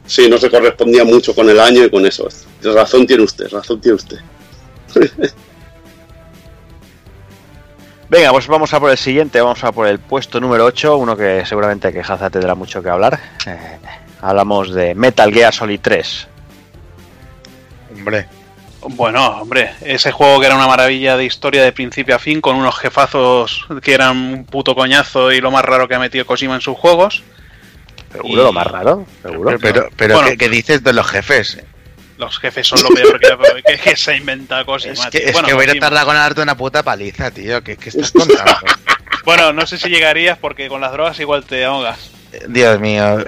Sí. 0.08 0.28
no 0.30 0.38
se 0.38 0.50
correspondía 0.50 1.04
mucho 1.04 1.36
con 1.36 1.48
el 1.50 1.60
año 1.60 1.84
y 1.84 1.90
con 1.90 2.06
eso. 2.06 2.28
Razón 2.64 3.06
tiene 3.06 3.24
usted, 3.24 3.50
razón 3.50 3.80
tiene 3.80 3.96
usted. 3.96 4.18
Venga, 8.10 8.32
pues 8.32 8.48
vamos 8.48 8.74
a 8.74 8.80
por 8.80 8.90
el 8.90 8.98
siguiente, 8.98 9.42
vamos 9.42 9.62
a 9.66 9.72
por 9.74 9.86
el 9.86 10.00
puesto 10.00 10.40
número 10.40 10.64
8, 10.64 10.96
uno 10.96 11.18
que 11.18 11.46
seguramente 11.46 11.92
que 11.92 12.00
Hazard 12.00 12.32
tendrá 12.32 12.56
mucho 12.56 12.82
que 12.82 12.90
hablar. 12.90 13.20
Eh, 13.46 13.78
hablamos 14.22 14.74
de 14.74 14.96
Metal 14.96 15.32
Gear 15.34 15.54
Solid 15.54 15.82
3. 15.82 16.28
Hombre. 17.98 18.28
Bueno, 18.90 19.42
hombre, 19.42 19.72
ese 19.82 20.14
juego 20.14 20.40
que 20.40 20.46
era 20.46 20.56
una 20.56 20.68
maravilla 20.68 21.18
de 21.18 21.26
historia 21.26 21.64
de 21.64 21.74
principio 21.74 22.16
a 22.16 22.20
fin, 22.20 22.40
con 22.40 22.56
unos 22.56 22.78
jefazos 22.78 23.66
que 23.82 23.94
eran 23.94 24.16
un 24.16 24.46
puto 24.46 24.76
coñazo 24.76 25.34
y 25.34 25.42
lo 25.42 25.52
más 25.52 25.66
raro 25.66 25.88
que 25.90 25.96
ha 25.96 26.00
metido 26.00 26.26
Kojima 26.26 26.56
en 26.56 26.62
sus 26.62 26.78
juegos. 26.78 27.24
¿Seguro 28.12 28.44
lo 28.44 28.54
más 28.54 28.68
raro? 28.68 29.06
¿Seguro? 29.22 29.58
Pero, 29.60 29.90
pero, 29.96 30.20
¿qué, 30.38 30.50
dices 30.50 30.84
de 30.84 30.94
los 30.94 31.08
jefes? 31.08 31.58
Los 32.18 32.40
jefes 32.40 32.68
son 32.68 32.82
lo 32.82 32.90
peor 32.90 33.20
que, 33.20 33.96
se 33.96 34.12
ha 34.12 34.16
inventado 34.16 34.66
Kojima. 34.66 34.94
Es 34.94 35.06
que, 35.08 35.18
es 35.30 35.42
que 35.42 35.54
voy 35.54 35.66
a 35.66 35.80
tardar 35.80 36.06
con 36.06 36.16
darte 36.16 36.42
una 36.42 36.58
puta 36.58 36.84
paliza, 36.84 37.32
tío. 37.32 37.64
¿Qué, 37.64 37.78
estás 37.84 38.12
contando? 38.14 38.54
bueno, 39.26 39.54
no 39.54 39.68
sé 39.68 39.78
si 39.78 39.90
llegarías 39.90 40.38
porque 40.38 40.68
con 40.68 40.82
las 40.82 40.92
drogas 40.92 41.20
igual 41.20 41.46
te 41.46 41.66
ahogas. 41.66 42.12
Dios 42.48 42.80
mío. 42.80 43.24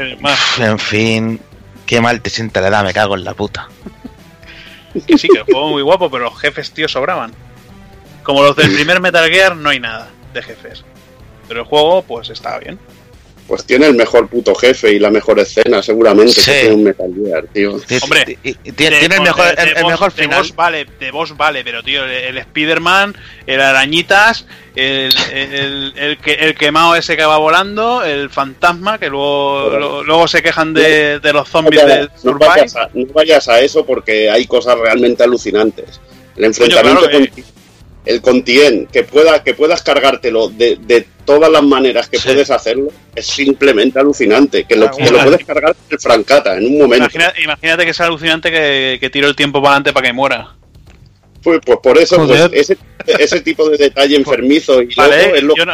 En 0.57 0.79
fin, 0.79 1.39
qué 1.85 2.01
mal 2.01 2.21
te 2.21 2.29
sienta 2.29 2.61
la 2.61 2.69
edad, 2.69 2.83
me 2.83 2.93
cago 2.93 3.15
en 3.15 3.23
la 3.23 3.33
puta. 3.33 3.67
Que 5.05 5.17
sí, 5.17 5.27
que 5.27 5.39
el 5.39 5.43
juego 5.43 5.67
es 5.67 5.73
muy 5.73 5.81
guapo, 5.83 6.09
pero 6.09 6.25
los 6.25 6.39
jefes, 6.39 6.71
tío, 6.71 6.87
sobraban. 6.87 7.31
Como 8.23 8.43
los 8.43 8.55
del 8.55 8.73
primer 8.73 8.99
Metal 9.01 9.29
Gear, 9.29 9.55
no 9.55 9.69
hay 9.69 9.79
nada 9.79 10.09
de 10.33 10.41
jefes. 10.41 10.83
Pero 11.47 11.61
el 11.61 11.65
juego, 11.67 12.01
pues 12.01 12.29
estaba 12.29 12.59
bien 12.59 12.79
pues 13.49 13.65
tiene 13.65 13.87
el 13.87 13.95
mejor 13.95 14.29
puto 14.29 14.53
jefe 14.53 14.93
y 14.93 14.99
la 14.99 15.09
mejor 15.09 15.39
escena, 15.39 15.81
seguramente, 15.81 16.35
que 16.35 16.51
tiene 16.51 16.75
un 16.75 16.83
Metal 16.83 17.11
Gear, 17.15 17.45
tío. 17.51 17.81
Hombre, 18.03 18.37
tiene, 18.75 18.99
el 18.99 19.21
mejor, 19.21 19.55
el, 19.57 19.85
mejor 19.87 20.11
final. 20.11 20.29
De 20.29 20.37
boss 20.37 20.55
vale, 20.55 20.85
de 20.99 21.09
boss 21.11 21.35
vale, 21.35 21.63
pero 21.63 21.81
tío, 21.81 22.05
el, 22.05 22.37
Spider-Man, 22.37 23.17
el 23.47 23.59
Arañitas, 23.59 24.45
el, 24.75 25.11
el, 25.33 26.17
el, 26.23 26.55
quemado 26.55 26.95
ese 26.95 27.17
que 27.17 27.25
va 27.25 27.37
volando, 27.39 28.03
el 28.03 28.29
fantasma, 28.29 28.99
que 28.99 29.09
luego, 29.09 30.03
luego 30.03 30.27
se 30.27 30.43
quejan 30.43 30.75
de, 30.75 31.19
de 31.19 31.33
los 31.33 31.49
zombies 31.49 31.83
de 31.87 32.07
no 32.21 32.37
vayas, 32.37 32.75
a, 32.75 32.87
no 32.93 33.07
vayas 33.11 33.47
a 33.47 33.61
eso 33.61 33.83
porque 33.83 34.29
hay 34.29 34.45
cosas 34.45 34.77
realmente 34.77 35.23
alucinantes. 35.23 35.99
El 36.37 36.45
enfrentamiento 36.45 37.09
con 37.09 37.27
el 38.09 38.21
Contien, 38.21 38.87
que, 38.87 39.03
pueda, 39.03 39.43
que 39.43 39.53
puedas 39.53 39.83
cargártelo 39.83 40.49
de, 40.49 40.79
de 40.81 41.05
todas 41.25 41.51
las 41.51 41.61
maneras 41.61 42.09
que 42.09 42.17
puedes 42.17 42.49
hacerlo, 42.49 42.91
es 43.13 43.27
simplemente 43.27 43.99
alucinante. 43.99 44.63
Que 44.63 44.75
lo, 44.75 44.89
que 44.89 45.11
lo 45.11 45.19
puedes 45.19 45.45
cargar 45.45 45.75
el 45.91 45.99
francata 45.99 46.57
en 46.57 46.65
un 46.65 46.79
momento. 46.79 47.07
imagínate 47.43 47.85
que 47.85 47.91
es 47.91 48.01
alucinante 48.01 48.49
que, 48.49 48.97
que 48.99 49.11
tiro 49.11 49.27
el 49.27 49.35
tiempo 49.35 49.61
para 49.61 49.73
adelante 49.73 49.93
para 49.93 50.07
que 50.07 50.13
muera. 50.13 50.55
Pues, 51.43 51.61
pues 51.63 51.77
por 51.83 51.99
eso, 51.99 52.25
pues, 52.25 52.49
ese, 52.51 52.77
ese, 53.05 53.41
tipo 53.41 53.69
de 53.69 53.77
detalle 53.77 54.15
enfermizo 54.17 54.81
y 54.81 54.93
vale, 54.95 55.37
es 55.37 55.43
lo 55.43 55.55
yo, 55.55 55.65
no, 55.65 55.73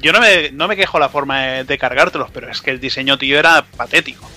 yo 0.00 0.12
no, 0.12 0.20
me, 0.20 0.50
no 0.52 0.66
me 0.68 0.76
quejo 0.76 0.98
la 0.98 1.10
forma 1.10 1.62
de, 1.62 1.78
cargártelos, 1.78 2.30
pero 2.32 2.50
es 2.50 2.62
que 2.62 2.70
el 2.70 2.80
diseño, 2.80 3.18
tío, 3.18 3.38
era 3.38 3.66
patético. 3.76 4.28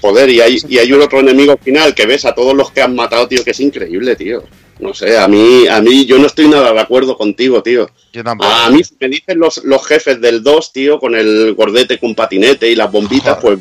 Joder, 0.00 0.28
y 0.28 0.40
hay, 0.40 0.58
y 0.68 0.78
hay 0.78 0.92
un 0.92 1.00
otro 1.00 1.20
enemigo 1.20 1.56
final 1.62 1.94
que 1.94 2.06
ves 2.06 2.24
a 2.24 2.34
todos 2.34 2.54
los 2.54 2.72
que 2.72 2.82
han 2.82 2.96
matado, 2.96 3.28
tío, 3.28 3.44
que 3.44 3.52
es 3.52 3.60
increíble, 3.60 4.16
tío. 4.16 4.42
No 4.80 4.94
sé, 4.94 5.18
a 5.18 5.28
mí, 5.28 5.66
a 5.68 5.80
mí 5.80 6.06
yo 6.06 6.18
no 6.18 6.26
estoy 6.26 6.48
nada 6.48 6.72
de 6.72 6.80
acuerdo 6.80 7.16
contigo, 7.16 7.62
tío. 7.62 7.90
A 8.24 8.70
mí 8.70 8.80
me 8.98 9.08
dicen 9.08 9.38
los, 9.38 9.62
los 9.64 9.86
jefes 9.86 10.20
del 10.20 10.42
2, 10.42 10.72
tío, 10.72 10.98
con 10.98 11.14
el 11.14 11.54
gordete 11.54 11.98
con 11.98 12.14
patinete 12.14 12.68
y 12.70 12.74
las 12.74 12.90
bombitas, 12.90 13.38
pues 13.40 13.58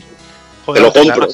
te 0.73 0.79
lo 0.79 0.93
compro. 0.93 1.27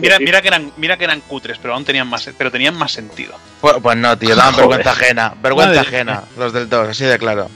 mira, 0.00 0.18
mira, 0.18 0.42
que 0.42 0.48
eran, 0.48 0.72
mira 0.76 0.96
que 0.96 1.04
eran 1.04 1.20
cutres, 1.20 1.58
pero 1.58 1.74
aún 1.74 1.84
tenían 1.84 2.08
más, 2.08 2.28
pero 2.36 2.50
tenían 2.50 2.74
más 2.74 2.92
sentido. 2.92 3.34
Pues, 3.60 3.76
pues 3.82 3.96
no, 3.96 4.16
tío, 4.18 4.34
daban 4.34 4.56
vergüenza 4.56 4.90
ajena. 4.90 5.34
Vergüenza 5.42 5.80
ajena, 5.80 6.24
los 6.36 6.52
del 6.52 6.68
2, 6.68 6.88
así 6.88 7.04
de 7.04 7.18
claro. 7.18 7.48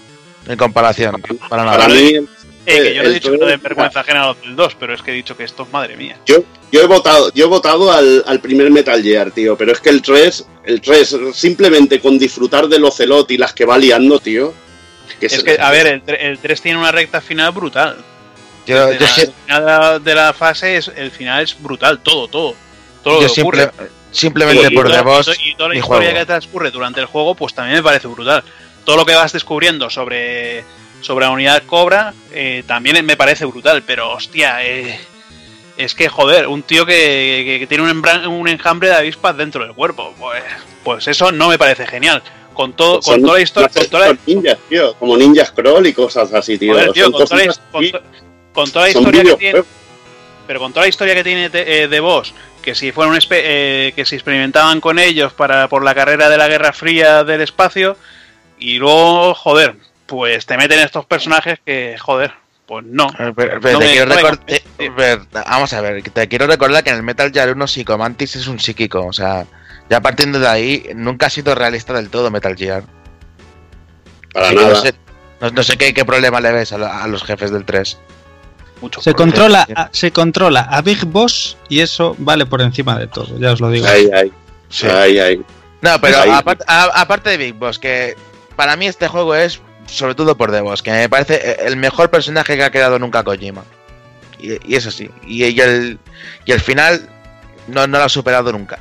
En 0.47 0.57
comparación. 0.57 1.21
Para, 1.49 1.65
nada. 1.65 1.79
para 1.79 1.93
mí, 1.93 2.13
eh, 2.69 2.83
que 2.83 2.95
yo 2.95 3.03
no 3.03 3.09
he 3.09 3.13
dicho 3.13 3.33
que 3.33 3.39
no 3.39 3.47
den 3.47 3.63
vergüenza 3.63 4.01
ajena 4.01 4.23
a 4.23 4.27
los 4.29 4.41
del 4.41 4.57
2, 4.57 4.77
pero 4.79 4.95
es 4.95 5.03
que 5.03 5.13
he 5.13 5.15
dicho 5.15 5.37
que 5.37 5.45
esto 5.45 5.63
es 5.65 5.73
madre 5.73 5.97
mía. 5.97 6.17
Yo, 6.27 6.43
yo 6.71 6.83
he 6.83 6.87
votado, 6.87 7.33
yo 7.35 7.47
he 7.47 7.49
votado 7.49 7.93
al, 7.93 8.25
al, 8.27 8.41
primer 8.41 8.71
Metal 8.71 9.03
Gear, 9.03 9.31
tío, 9.31 9.57
pero 9.57 9.73
es 9.73 9.81
que 9.81 9.91
el 9.91 10.03
3, 10.03 10.47
el 10.65 10.81
3, 10.81 11.17
simplemente 11.33 12.01
con 12.01 12.19
disfrutar 12.19 12.69
del 12.69 12.85
Ocelot 12.85 13.31
y 13.31 13.39
las 13.39 13.53
que 13.53 13.65
va 13.65 13.79
liando, 13.79 14.19
tío. 14.21 14.53
es 15.21 15.43
que, 15.43 15.59
a 15.61 15.71
ver, 15.71 15.87
el, 15.87 16.15
el 16.15 16.39
3 16.39 16.61
tiene 16.61 16.79
una 16.79 16.93
recta 16.93 17.21
final 17.21 17.53
brutal. 17.53 17.97
Yo, 18.69 18.87
de, 18.87 18.99
la, 19.49 19.99
de 19.99 20.15
la 20.15 20.35
fase, 20.35 20.77
es, 20.77 20.93
el 20.95 21.11
final 21.11 21.43
es 21.43 21.57
brutal, 21.59 22.01
todo, 22.01 22.29
todo. 22.29 22.55
Todo 23.03 23.23
lo 23.23 23.33
que 23.35 23.41
ocurre. 23.41 23.71
simplemente 24.11 24.71
por 24.73 24.91
The 24.91 25.01
Boss. 25.01 25.39
Y 25.43 25.55
toda 25.55 25.71
la 25.71 25.77
historia 25.77 26.13
que 26.13 26.27
transcurre 26.27 26.71
durante 26.71 27.01
el 27.01 27.07
juego, 27.07 27.35
pues 27.35 27.55
también 27.55 27.79
me 27.79 27.83
parece 27.83 28.09
brutal. 28.09 28.45
Todo 28.85 28.97
lo 28.99 29.07
que 29.07 29.15
vas 29.15 29.33
descubriendo 29.33 29.89
sobre 29.89 30.65
sobre 31.01 31.27
la 31.27 31.31
unidad 31.31 31.63
Cobra 31.65 32.15
eh, 32.33 32.63
también 32.67 33.05
me 33.05 33.17
parece 33.17 33.45
brutal, 33.45 33.83
pero 33.87 34.13
hostia, 34.13 34.65
eh, 34.65 34.99
es 35.77 35.95
que 35.95 36.09
joder, 36.09 36.47
un 36.49 36.63
tío 36.63 36.85
que, 36.87 37.67
tiene 37.69 37.85
un, 37.91 38.49
enjambre 38.49 38.89
de 38.89 38.95
avispas 38.95 39.37
dentro 39.37 39.65
del 39.65 39.75
cuerpo, 39.75 40.15
pues, 40.19 40.43
pues 40.85 41.09
eso 41.09 41.33
no 41.33 41.49
me 41.49 41.59
parece 41.59 41.87
genial. 41.87 42.23
Con, 42.53 42.73
todo, 42.73 43.01
con 43.01 43.23
toda 43.23 43.35
la 43.35 43.41
historia. 43.41 43.69
Con 43.73 43.87
toda 43.87 44.09
la... 44.09 44.19
ninjas, 44.27 44.59
tío, 44.69 44.93
como 44.95 45.17
Ninja 45.17 45.45
Scroll 45.45 45.87
y 45.87 45.93
cosas 45.93 46.35
así, 46.35 46.59
tío. 46.59 46.75
con, 46.75 47.13
toda 48.73 48.87
la, 48.87 48.91
historia 48.91 49.23
que 49.23 49.35
tiene. 49.37 49.63
Pero 50.45 50.59
con 50.59 50.73
toda 50.73 50.85
la 50.87 50.89
historia 50.89 51.15
que 51.15 51.23
tiene 51.23 51.51
de, 51.51 51.85
eh, 51.85 52.01
vos, 52.01 52.35
que 52.61 52.75
si 52.75 52.91
fueron 52.91 53.17
que 53.17 54.03
si 54.05 54.15
experimentaban 54.17 54.81
con 54.81 54.99
ellos 54.99 55.33
para 55.33 55.69
por 55.69 55.85
la 55.85 55.95
carrera 55.95 56.29
de 56.29 56.37
la 56.37 56.49
Guerra 56.49 56.73
Fría 56.73 57.23
del 57.23 57.43
espacio 57.43 57.97
y 58.59 58.79
luego 58.79 59.35
joder 59.35 59.77
pues 60.09 60.47
te 60.47 60.57
meten 60.57 60.81
estos 60.81 61.07
personajes 61.07 61.61
que, 61.65 61.97
joder, 61.99 62.33
pues 62.67 62.85
no. 62.85 63.09
vamos 65.47 65.73
a 65.73 65.81
ver, 65.81 66.03
te 66.03 66.29
quiero 66.29 66.47
recordar 66.47 66.83
que 66.83 66.91
en 66.91 66.97
el 66.97 67.03
Metal 67.03 67.31
Gear 67.31 67.53
1 67.53 67.67
Psicomantis 67.67 68.35
es 68.35 68.49
un 68.49 68.59
psíquico, 68.59 69.07
o 69.07 69.13
sea, 69.13 69.47
ya 69.89 70.01
partiendo 70.01 70.41
de 70.41 70.49
ahí, 70.49 70.91
nunca 70.97 71.27
ha 71.27 71.31
sido 71.31 71.55
realista 71.55 71.93
del 71.93 72.09
todo 72.09 72.31
Metal 72.31 72.57
Gear. 72.57 72.83
Para 74.33 74.53
nada. 74.53 74.83
No 75.55 75.63
sé, 75.63 75.77
qué, 75.77 76.05
problema 76.05 76.41
le 76.41 76.51
ves 76.51 76.73
a, 76.73 77.07
los 77.07 77.23
jefes 77.23 77.53
del 77.53 77.65
3. 77.65 77.99
Mucho 78.81 79.01
se 79.01 79.13
controla, 79.13 79.69
a, 79.75 79.89
se 79.93 80.11
controla 80.11 80.63
a 80.63 80.83
Big 80.83 81.05
Boss 81.05 81.57
y 81.69 81.81
eso 81.81 82.17
vale 82.19 82.47
por 82.47 82.63
encima 82.63 82.99
de 82.99 83.09
todo, 83.09 83.39
ya 83.39 83.53
os 83.53 83.61
lo 83.61 83.71
digo. 83.71 83.87
Ahí, 83.87 84.09
ahí. 84.13 84.33
Ahí, 84.91 85.19
ahí. 85.19 85.45
No, 85.83 86.01
pero 86.01 86.19
aparte 86.67 87.31
de 87.31 87.37
Big 87.37 87.55
Boss, 87.55 87.79
que 87.79 88.17
para 88.57 88.75
mí 88.77 88.87
este 88.87 89.07
juego 89.07 89.35
es 89.35 89.61
sobre 89.89 90.15
todo 90.15 90.37
por 90.37 90.51
Boss, 90.63 90.83
que 90.83 90.91
me 90.91 91.09
parece 91.09 91.57
el 91.67 91.77
mejor 91.77 92.11
personaje 92.11 92.57
que 92.57 92.65
ha 92.65 92.71
quedado 92.71 92.99
nunca 92.99 93.23
Kojima. 93.23 93.65
Y, 94.39 94.73
y 94.73 94.77
eso 94.77 94.91
sí, 94.91 95.11
y, 95.27 95.61
el, 95.61 95.99
y 96.45 96.53
el 96.53 96.61
final 96.61 97.09
no, 97.67 97.87
no 97.87 97.99
lo 97.99 98.05
ha 98.05 98.09
superado 98.09 98.53
nunca. 98.53 98.79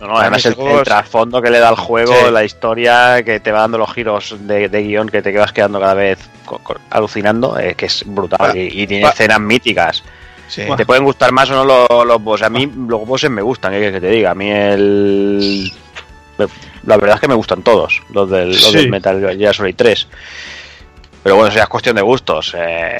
No, 0.00 0.06
no, 0.06 0.18
además 0.18 0.46
el, 0.46 0.54
trasfondo 0.84 1.42
que 1.42 1.50
le 1.50 1.58
da 1.58 1.70
al 1.70 1.76
juego, 1.76 2.30
la 2.30 2.44
historia 2.44 3.22
que 3.24 3.40
te 3.40 3.50
va 3.50 3.60
dando 3.60 3.78
los 3.78 3.92
giros 3.92 4.36
de, 4.38 4.68
guion 4.68 5.08
que 5.08 5.22
te 5.22 5.36
vas 5.36 5.52
quedando 5.52 5.80
cada 5.80 5.94
vez 5.94 6.18
alucinando, 6.90 7.58
eh, 7.58 7.74
que 7.74 7.86
es 7.86 8.04
brutal 8.06 8.56
y, 8.56 8.86
tiene 8.86 9.08
escenas 9.08 9.40
míticas. 9.40 10.04
Te 10.54 10.86
pueden 10.86 11.04
gustar 11.04 11.32
más 11.32 11.50
o 11.50 11.54
no 11.54 11.64
los, 11.64 12.06
los 12.06 12.22
bosses. 12.22 12.46
A 12.46 12.50
mí 12.50 12.70
los 12.88 13.06
bosses 13.06 13.28
me 13.28 13.42
gustan, 13.42 13.72
que, 13.72 13.92
que 13.92 14.00
te 14.00 14.08
diga. 14.08 14.30
A 14.30 14.34
mí 14.34 14.50
el 14.50 15.72
la 16.84 16.96
verdad 16.96 17.16
es 17.16 17.20
que 17.20 17.28
me 17.28 17.34
gustan 17.34 17.62
todos, 17.62 18.02
los 18.12 18.30
del, 18.30 18.50
los 18.50 18.86
Metal 18.88 19.36
Gear 19.36 19.54
Solid 19.54 19.74
3. 19.76 20.08
Pero 21.22 21.36
bueno, 21.36 21.48
eso 21.48 21.56
ya 21.56 21.64
es 21.64 21.68
cuestión 21.68 21.96
de 21.96 22.02
gustos. 22.02 22.54
Eh, 22.56 22.96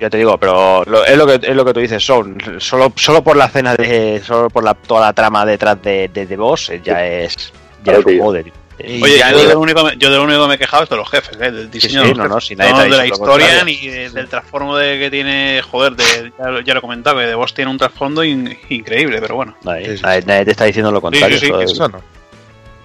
Ya 0.00 0.10
te 0.10 0.18
digo, 0.18 0.36
pero 0.36 0.82
es, 1.04 1.16
lo 1.16 1.26
que, 1.26 1.34
es 1.34 1.54
lo 1.54 1.64
que 1.64 1.72
tú 1.72 1.80
dices, 1.80 2.04
son 2.04 2.36
solo, 2.58 2.92
solo 2.96 3.22
por 3.22 3.36
la 3.36 3.44
escena 3.44 3.76
de. 3.76 4.20
Solo 4.24 4.50
por 4.50 4.64
la, 4.64 4.74
toda 4.74 5.02
la 5.02 5.12
trama 5.12 5.46
detrás 5.46 5.80
de, 5.80 6.08
de, 6.08 6.26
de 6.26 6.36
Boss, 6.36 6.70
eh, 6.70 6.80
ya 6.82 7.06
es. 7.06 7.52
Ya 7.84 7.92
es 7.92 8.04
un 8.04 8.18
joder. 8.18 8.52
Oye, 8.80 9.18
yo, 9.18 9.46
de 9.48 9.54
lo 9.54 9.60
único, 9.60 9.92
yo 9.92 10.10
de 10.10 10.16
lo 10.16 10.24
único 10.24 10.42
que 10.42 10.48
me 10.48 10.54
he 10.54 10.58
quejado 10.58 10.82
es 10.82 10.88
de 10.88 10.96
los 10.96 11.08
jefes, 11.08 11.38
¿eh? 11.40 11.50
del 11.52 11.70
diseño 11.70 12.02
de, 12.02 12.14
los 12.14 12.48
jefes. 12.48 12.70
no, 12.70 12.82
de 12.82 12.88
la 12.88 13.06
historia 13.06 13.64
ni 13.64 13.76
del 13.76 14.28
trasfondo 14.28 14.76
de 14.76 14.98
que 14.98 15.10
tiene, 15.10 15.62
joder, 15.62 15.94
de, 15.94 16.32
ya, 16.38 16.74
lo 16.74 16.78
he 16.78 16.80
comentado, 16.80 17.18
que 17.18 17.26
de 17.26 17.34
Boss 17.34 17.54
tiene 17.54 17.70
un 17.70 17.78
trasfondo 17.78 18.24
increíble, 18.24 19.20
pero 19.20 19.36
bueno. 19.36 19.54
Nadie, 19.62 19.96
te 19.96 20.50
está 20.50 20.64
diciendo 20.64 20.90
lo 20.90 21.00
contrario. 21.00 21.38
Sí, 21.38 21.46
sí, 21.46 21.52
eso 21.60 21.88
no. 21.88 22.02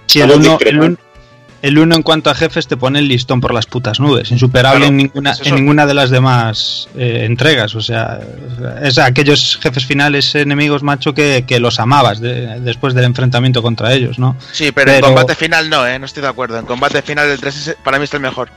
Sí, 0.08 0.22
el 0.22 0.32
1 0.32 0.98
el 1.62 1.80
1 1.80 1.96
en 1.96 2.04
cuanto 2.04 2.30
a 2.30 2.36
jefes 2.36 2.68
te 2.68 2.78
pone 2.78 3.00
el 3.00 3.08
listón 3.08 3.42
por 3.42 3.54
las 3.54 3.66
putas 3.66 4.00
nubes, 4.00 4.32
insuperable 4.32 4.86
en 4.86 4.98
ninguna 4.98 5.36
en 5.44 5.56
ninguna 5.56 5.86
de 5.86 5.94
las 5.94 6.10
demás 6.10 6.88
eh, 6.96 7.24
entregas, 7.26 7.74
o 7.76 7.82
sea, 7.82 8.20
es 8.82 8.98
aquellos 9.00 9.58
jefes 9.62 9.86
finales 9.86 10.36
enemigos 10.36 10.84
macho 10.84 11.14
que, 11.14 11.44
los 11.60 11.80
amabas 11.80 12.22
después 12.22 12.94
del 12.94 13.06
enfrentamiento 13.06 13.64
contra 13.64 13.92
ellos, 13.94 14.20
¿no? 14.20 14.38
Sí, 14.52 14.72
pero, 14.72 14.92
en 14.92 15.02
combate 15.02 15.34
final 15.34 15.70
no, 15.70 15.88
¿eh? 15.88 15.98
no 15.98 16.06
estoy 16.06 16.22
de 16.22 16.30
acuerdo. 16.30 16.60
En 16.60 16.66
combate 16.66 17.02
final 17.02 17.28
el 17.28 17.40
3 17.40 17.78
para 17.84 17.98
mí 17.98 18.04
es 18.04 18.14
el 18.14 18.20
mejor. 18.20 18.50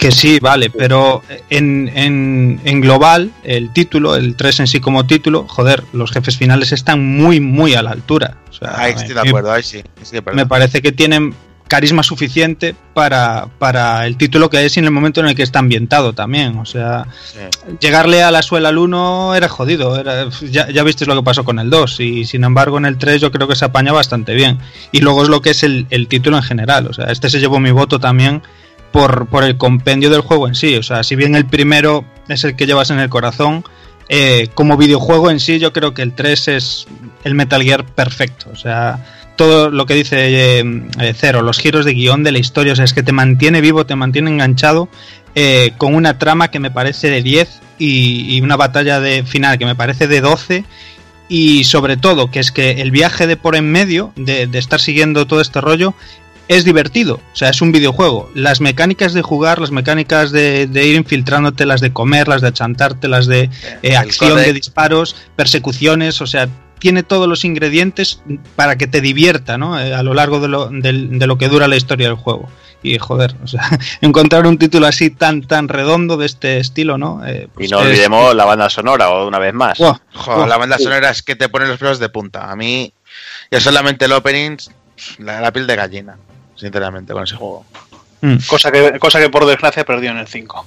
Que 0.00 0.10
sí, 0.10 0.38
vale, 0.40 0.70
pero 0.70 1.22
en, 1.50 1.90
en, 2.64 2.80
global, 2.80 3.30
el 3.44 3.70
título, 3.70 4.16
el 4.16 4.34
3 4.34 4.60
en 4.60 4.66
sí 4.66 4.80
como 4.80 5.06
título, 5.06 5.46
joder, 5.46 5.84
los 5.92 6.10
jefes 6.10 6.38
finales 6.38 6.72
están 6.72 7.06
muy, 7.18 7.38
muy 7.38 7.74
a 7.74 7.82
la 7.82 7.90
altura. 7.90 8.38
ahí 8.62 8.94
estoy 8.96 9.14
de 9.14 9.20
acuerdo, 9.20 9.52
ahí 9.52 9.62
sí. 9.62 9.82
me 10.32 10.46
parece 10.46 10.80
que 10.80 10.92
tienen 10.92 11.34
carisma 11.68 12.02
suficiente 12.02 12.74
para, 12.94 13.48
para, 13.58 14.06
el 14.06 14.16
título 14.16 14.50
que 14.50 14.64
es 14.64 14.76
en 14.78 14.86
el 14.86 14.90
momento 14.90 15.20
en 15.20 15.26
el 15.26 15.34
que 15.36 15.42
está 15.42 15.58
ambientado 15.58 16.14
también. 16.14 16.56
O 16.56 16.64
sea, 16.64 17.06
llegarle 17.78 18.22
a 18.22 18.30
la 18.30 18.42
suela 18.42 18.70
al 18.70 18.78
1 18.78 19.34
era 19.36 19.48
jodido. 19.48 20.00
Era, 20.00 20.28
ya, 20.50 20.68
ya 20.70 20.82
visteis 20.82 21.06
lo 21.06 21.14
que 21.14 21.22
pasó 21.22 21.44
con 21.44 21.58
el 21.60 21.70
2. 21.70 22.00
Y 22.00 22.24
sin 22.24 22.42
embargo, 22.42 22.78
en 22.78 22.86
el 22.86 22.98
3 22.98 23.20
yo 23.20 23.30
creo 23.30 23.46
que 23.46 23.54
se 23.54 23.66
apaña 23.66 23.92
bastante 23.92 24.34
bien. 24.34 24.58
Y 24.90 25.00
luego 25.00 25.22
es 25.22 25.28
lo 25.28 25.42
que 25.42 25.50
es 25.50 25.62
el, 25.62 25.86
el 25.90 26.08
título 26.08 26.38
en 26.38 26.42
general. 26.42 26.88
O 26.88 26.92
sea, 26.92 27.04
este 27.04 27.30
se 27.30 27.38
llevó 27.38 27.60
mi 27.60 27.70
voto 27.70 28.00
también 28.00 28.42
por, 28.92 29.26
por, 29.26 29.44
el 29.44 29.56
compendio 29.56 30.10
del 30.10 30.20
juego 30.20 30.48
en 30.48 30.54
sí. 30.54 30.76
O 30.76 30.82
sea, 30.82 31.02
si 31.02 31.16
bien 31.16 31.34
el 31.34 31.46
primero 31.46 32.04
es 32.28 32.44
el 32.44 32.56
que 32.56 32.66
llevas 32.66 32.90
en 32.90 32.98
el 32.98 33.08
corazón, 33.08 33.64
eh, 34.12 34.48
como 34.54 34.76
videojuego 34.76 35.30
en 35.30 35.38
sí, 35.38 35.60
yo 35.60 35.72
creo 35.72 35.94
que 35.94 36.02
el 36.02 36.14
3 36.14 36.48
es 36.48 36.88
el 37.22 37.36
Metal 37.36 37.62
Gear 37.62 37.86
perfecto. 37.86 38.50
O 38.52 38.56
sea, 38.56 39.06
todo 39.36 39.70
lo 39.70 39.86
que 39.86 39.94
dice 39.94 40.58
eh, 40.58 40.64
eh, 40.98 41.14
Cero, 41.16 41.42
los 41.42 41.60
giros 41.60 41.84
de 41.84 41.94
guion 41.94 42.24
de 42.24 42.32
la 42.32 42.40
historia, 42.40 42.72
o 42.72 42.76
sea, 42.76 42.84
es 42.84 42.92
que 42.92 43.04
te 43.04 43.12
mantiene 43.12 43.60
vivo, 43.60 43.86
te 43.86 43.94
mantiene 43.94 44.30
enganchado. 44.30 44.88
con 45.78 45.94
una 45.94 46.18
trama 46.18 46.48
que 46.48 46.58
me 46.58 46.72
parece 46.72 47.08
de 47.08 47.22
10 47.22 47.60
y, 47.78 48.40
una 48.40 48.56
batalla 48.56 48.98
de 48.98 49.22
final 49.22 49.58
que 49.58 49.64
me 49.64 49.76
parece 49.76 50.08
de 50.08 50.20
12 50.20 50.64
y 51.28 51.62
sobre 51.62 51.96
todo 51.96 52.32
que 52.32 52.40
es 52.40 52.50
que 52.50 52.82
el 52.82 52.90
viaje 52.90 53.28
de 53.28 53.36
por 53.36 53.54
en 53.54 53.70
medio 53.70 54.12
de, 54.16 54.48
estar 54.54 54.80
siguiendo 54.80 55.28
todo 55.28 55.40
este 55.40 55.60
rollo 55.60 55.94
es 56.50 56.64
divertido, 56.64 57.20
o 57.32 57.36
sea, 57.36 57.50
es 57.50 57.62
un 57.62 57.70
videojuego. 57.70 58.28
Las 58.34 58.60
mecánicas 58.60 59.12
de 59.12 59.22
jugar, 59.22 59.60
las 59.60 59.70
mecánicas 59.70 60.32
de, 60.32 60.68
ir 60.74 60.96
infiltrándote, 60.96 61.64
las 61.64 61.80
de 61.80 61.92
comer, 61.92 62.26
las 62.26 62.42
de 62.42 62.48
achantarte, 62.48 63.06
las 63.06 63.28
de 63.28 63.48
eh, 63.84 63.96
acción 63.96 64.36
de 64.36 64.52
disparos, 64.52 65.14
persecuciones, 65.36 66.20
o 66.20 66.26
sea, 66.26 66.48
tiene 66.80 67.04
todos 67.04 67.28
los 67.28 67.44
ingredientes 67.44 68.20
para 68.56 68.76
que 68.76 68.88
te 68.88 69.00
divierta, 69.00 69.58
¿no? 69.58 69.78
Eh, 69.78 69.94
a 69.94 70.02
lo 70.02 70.12
largo 70.12 70.40
de 70.40 70.48
lo, 70.48 70.68
de, 70.70 70.92
lo, 70.92 71.38
que 71.38 71.46
dura 71.46 71.68
la 71.68 71.76
historia 71.76 72.08
del 72.08 72.16
juego. 72.16 72.50
Y 72.82 72.98
joder, 72.98 73.36
o 73.44 73.46
sea, 73.46 73.70
encontrar 74.00 74.44
un 74.48 74.58
título 74.58 74.88
así 74.88 75.10
tan 75.10 75.42
tan 75.42 75.68
redondo 75.68 76.16
de 76.16 76.26
este 76.26 76.58
estilo, 76.58 76.98
¿no? 76.98 77.24
Eh, 77.24 77.46
pues 77.54 77.68
y 77.68 77.70
no 77.70 77.78
olvidemos 77.78 78.34
la 78.34 78.44
banda 78.44 78.68
sonora, 78.68 79.08
o 79.10 79.28
una 79.28 79.38
vez 79.38 79.54
más. 79.54 79.78
La 79.78 80.56
banda 80.56 80.78
sonora 80.78 81.10
es 81.10 81.22
que 81.22 81.36
te 81.36 81.48
pone 81.48 81.68
los 81.68 81.78
pelos 81.78 82.00
de 82.00 82.08
punta. 82.08 82.50
A 82.50 82.56
mí, 82.56 82.92
ya 83.52 83.60
solamente 83.60 84.06
el 84.06 84.12
opening, 84.14 84.56
la, 85.18 85.40
la 85.40 85.52
piel 85.52 85.68
de 85.68 85.76
gallina 85.76 86.16
sinceramente, 86.60 87.12
con 87.12 87.24
ese 87.24 87.36
juego. 87.36 87.64
Mm. 88.20 88.36
Cosa, 88.46 88.70
que, 88.70 88.98
cosa 88.98 89.18
que 89.18 89.30
por 89.30 89.46
desgracia 89.46 89.84
perdió 89.84 90.10
en 90.10 90.18
el 90.18 90.28
5. 90.28 90.66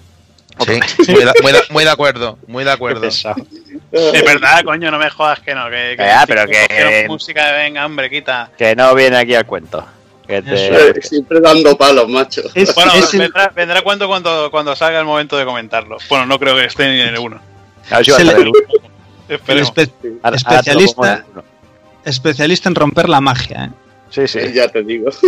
Sí, 0.60 0.80
muy, 1.12 1.84
de, 1.84 1.90
acuerdo, 1.90 2.38
muy 2.48 2.64
de 2.64 2.72
acuerdo. 2.72 3.08
Es 3.08 3.24
verdad, 4.26 4.64
coño, 4.64 4.92
no 4.92 5.00
me 5.00 5.10
jodas 5.10 5.40
que 5.40 5.56
no. 5.56 5.68
Que, 5.70 5.96
que, 5.98 6.06
pero 6.28 6.46
que, 6.46 7.06
música 7.08 7.52
venga, 7.54 7.84
hambre, 7.84 8.10
quita. 8.10 8.52
Que 8.58 8.76
no 8.76 8.94
viene 8.94 9.18
aquí 9.18 9.34
al 9.34 9.46
cuento. 9.46 9.84
Siempre 11.02 11.42
dando 11.42 11.76
palos, 11.76 12.08
macho. 12.08 12.44
bueno, 12.76 12.92
vendrá, 13.56 13.80
a 13.80 13.82
cuento 13.82 14.08
cuando, 14.08 14.50
cuando 14.52 14.76
salga 14.76 15.00
el 15.00 15.06
momento 15.06 15.38
de 15.38 15.46
comentarlo. 15.46 15.98
Bueno, 16.08 16.26
no 16.26 16.40
creo 16.40 16.56
que 16.56 16.66
esté 16.66 16.88
ni 16.88 17.02
en 17.02 17.10
el 17.10 17.20
1. 17.20 17.42
especialista, 19.30 21.26
especialista 22.06 22.70
en 22.70 22.76
romper 22.76 23.10
la 23.10 23.22
magia, 23.22 23.66
¿eh? 23.66 23.83
Sí, 24.14 24.28
sí. 24.28 24.40
Ya 24.54 24.68
te 24.68 24.84
digo. 24.84 25.10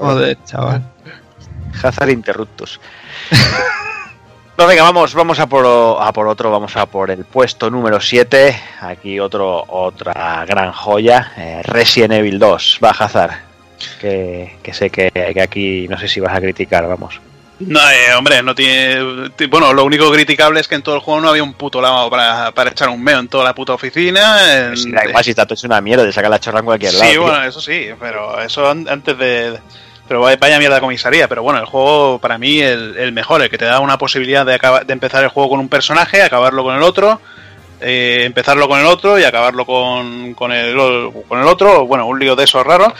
Joder, 0.00 0.38
chaval. 0.44 0.82
Hazard 1.82 2.10
Interruptus. 2.10 2.80
No, 4.58 4.66
venga, 4.66 4.82
vamos, 4.82 5.14
vamos 5.14 5.38
a 5.40 5.46
por, 5.46 5.64
a 5.64 6.12
por 6.12 6.28
otro, 6.28 6.50
vamos 6.50 6.76
a 6.76 6.84
por 6.84 7.10
el 7.10 7.24
puesto 7.24 7.70
número 7.70 7.98
7. 7.98 8.60
Aquí 8.82 9.18
otro, 9.18 9.64
otra 9.66 10.44
gran 10.46 10.70
joya, 10.72 11.32
eh, 11.38 11.62
Resident 11.64 12.12
Evil 12.12 12.38
2. 12.38 12.80
Va 12.84 12.90
Hazard, 12.90 13.38
que, 13.98 14.58
que 14.62 14.74
sé 14.74 14.90
que, 14.90 15.10
que, 15.10 15.40
aquí 15.40 15.88
no 15.88 15.98
sé 15.98 16.08
si 16.08 16.20
vas 16.20 16.34
a 16.36 16.42
criticar, 16.42 16.86
vamos. 16.86 17.22
No, 17.60 17.80
eh, 17.90 18.14
hombre, 18.16 18.42
no 18.42 18.54
tiene. 18.54 19.30
Bueno, 19.48 19.72
lo 19.72 19.84
único 19.84 20.10
criticable 20.10 20.60
es 20.60 20.68
que 20.68 20.76
en 20.76 20.82
todo 20.82 20.94
el 20.94 21.00
juego 21.00 21.20
no 21.20 21.28
había 21.28 21.42
un 21.42 21.52
puto 21.52 21.80
lavado 21.80 22.08
para, 22.08 22.52
para 22.52 22.70
echar 22.70 22.88
un 22.88 23.02
meo 23.02 23.18
en 23.18 23.28
toda 23.28 23.44
la 23.44 23.54
puta 23.54 23.74
oficina. 23.74 24.64
En... 24.72 24.92
Da 24.92 25.04
igual, 25.06 25.24
si 25.24 25.34
todo 25.34 25.54
una 25.64 25.80
mierda, 25.80 26.04
de 26.04 26.12
sacar 26.12 26.30
la 26.30 26.40
chorra 26.40 26.60
en 26.60 26.64
cualquier 26.64 26.94
lado. 26.94 27.10
Sí, 27.10 27.16
bueno, 27.18 27.44
eso 27.44 27.60
sí, 27.60 27.88
pero 28.00 28.40
eso 28.40 28.68
antes 28.70 29.16
de. 29.18 29.58
Pero 30.08 30.22
vaya 30.22 30.58
mierda 30.58 30.76
de 30.76 30.80
comisaría. 30.80 31.28
Pero 31.28 31.42
bueno, 31.42 31.60
el 31.60 31.66
juego 31.66 32.18
para 32.18 32.38
mí 32.38 32.60
el, 32.60 32.96
el 32.96 33.12
mejor, 33.12 33.42
el 33.42 33.50
que 33.50 33.58
te 33.58 33.66
da 33.66 33.78
una 33.80 33.98
posibilidad 33.98 34.44
de, 34.44 34.58
de 34.86 34.92
empezar 34.92 35.22
el 35.22 35.28
juego 35.30 35.50
con 35.50 35.60
un 35.60 35.68
personaje, 35.68 36.22
acabarlo 36.22 36.64
con 36.64 36.74
el 36.74 36.82
otro 36.82 37.20
eh, 37.80 38.24
empezarlo 38.24 38.68
con 38.68 38.78
el 38.78 38.86
otro 38.86 39.18
y 39.18 39.24
acabarlo 39.24 39.64
con, 39.64 40.34
con, 40.34 40.52
el, 40.52 40.76
con 41.28 41.40
el 41.40 41.46
otro, 41.46 41.86
bueno, 41.86 42.06
un 42.06 42.18
lío 42.18 42.36
de 42.36 42.44
esos 42.44 42.64
raros. 42.64 42.92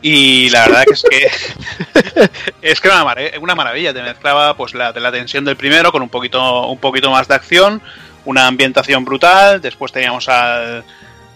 Y 0.00 0.48
la 0.50 0.66
verdad 0.66 0.84
que 0.84 0.94
es 0.94 1.04
que 1.10 2.30
es 2.62 2.80
que 2.80 2.88
era 2.88 3.04
una, 3.40 3.54
maravilla, 3.54 3.92
te 3.92 4.02
mezclaba 4.02 4.56
pues 4.56 4.74
la, 4.74 4.92
la 4.92 5.12
tensión 5.12 5.44
del 5.44 5.56
primero 5.56 5.90
con 5.90 6.02
un 6.02 6.08
poquito, 6.08 6.68
un 6.68 6.78
poquito 6.78 7.10
más 7.10 7.26
de 7.26 7.34
acción, 7.34 7.82
una 8.24 8.46
ambientación 8.46 9.04
brutal, 9.04 9.60
después 9.60 9.90
teníamos 9.90 10.28
al, 10.28 10.84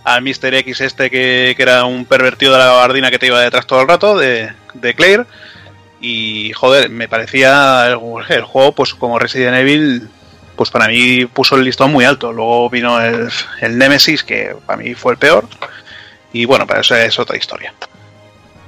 al 0.05 0.23
Mr. 0.23 0.55
X 0.55 0.81
este 0.81 1.11
que, 1.11 1.55
que, 1.57 1.63
era 1.63 1.85
un 1.85 2.05
pervertido 2.05 2.53
de 2.53 2.59
la 2.59 2.67
gabardina 2.67 3.11
que 3.11 3.19
te 3.19 3.27
iba 3.27 3.41
detrás 3.41 3.67
todo 3.67 3.83
el 3.83 3.89
rato, 3.89 4.17
de, 4.17 4.53
de 4.75 4.95
Claire. 4.95 5.25
Y 6.01 6.53
joder, 6.53 6.91
me 6.91 7.09
parecía 7.09 7.87
el, 7.87 7.99
el 8.29 8.43
juego, 8.43 8.73
pues 8.73 8.95
como 8.95 9.19
Resident 9.19 9.57
Evil, 9.57 10.09
pues 10.57 10.71
para 10.71 10.89
mí 10.89 11.27
puso 11.27 11.57
el 11.57 11.65
listón 11.65 11.93
muy 11.93 12.05
alto. 12.05 12.33
Luego 12.33 12.71
vino 12.71 13.01
el, 13.01 13.29
el 13.61 13.79
Nemesis, 13.79 14.23
que 14.23 14.55
para 14.67 14.83
mí 14.83 14.95
fue 14.95 15.13
el 15.13 15.19
peor. 15.19 15.47
Y 16.33 16.45
bueno, 16.45 16.67
para 16.67 16.81
eso 16.81 16.95
es 16.95 17.19
otra 17.19 17.37
historia. 17.37 17.75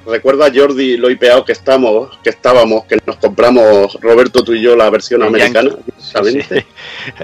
Recuerda 0.05 0.51
Jordi 0.53 0.97
lo 0.97 1.09
hipeado 1.09 1.43
que 1.43 1.53
estamos, 1.53 2.19
que 2.23 2.29
estábamos, 2.29 2.85
que 2.85 2.99
nos 3.05 3.15
compramos 3.15 3.97
Roberto 4.01 4.43
tú 4.43 4.53
y 4.53 4.61
yo 4.61 4.75
la 4.75 4.89
versión 4.91 5.23
americana, 5.23 5.71
sí, 5.97 6.39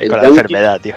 Con 0.10 0.22
la 0.22 0.28
enfermedad, 0.28 0.82
tío. 0.82 0.96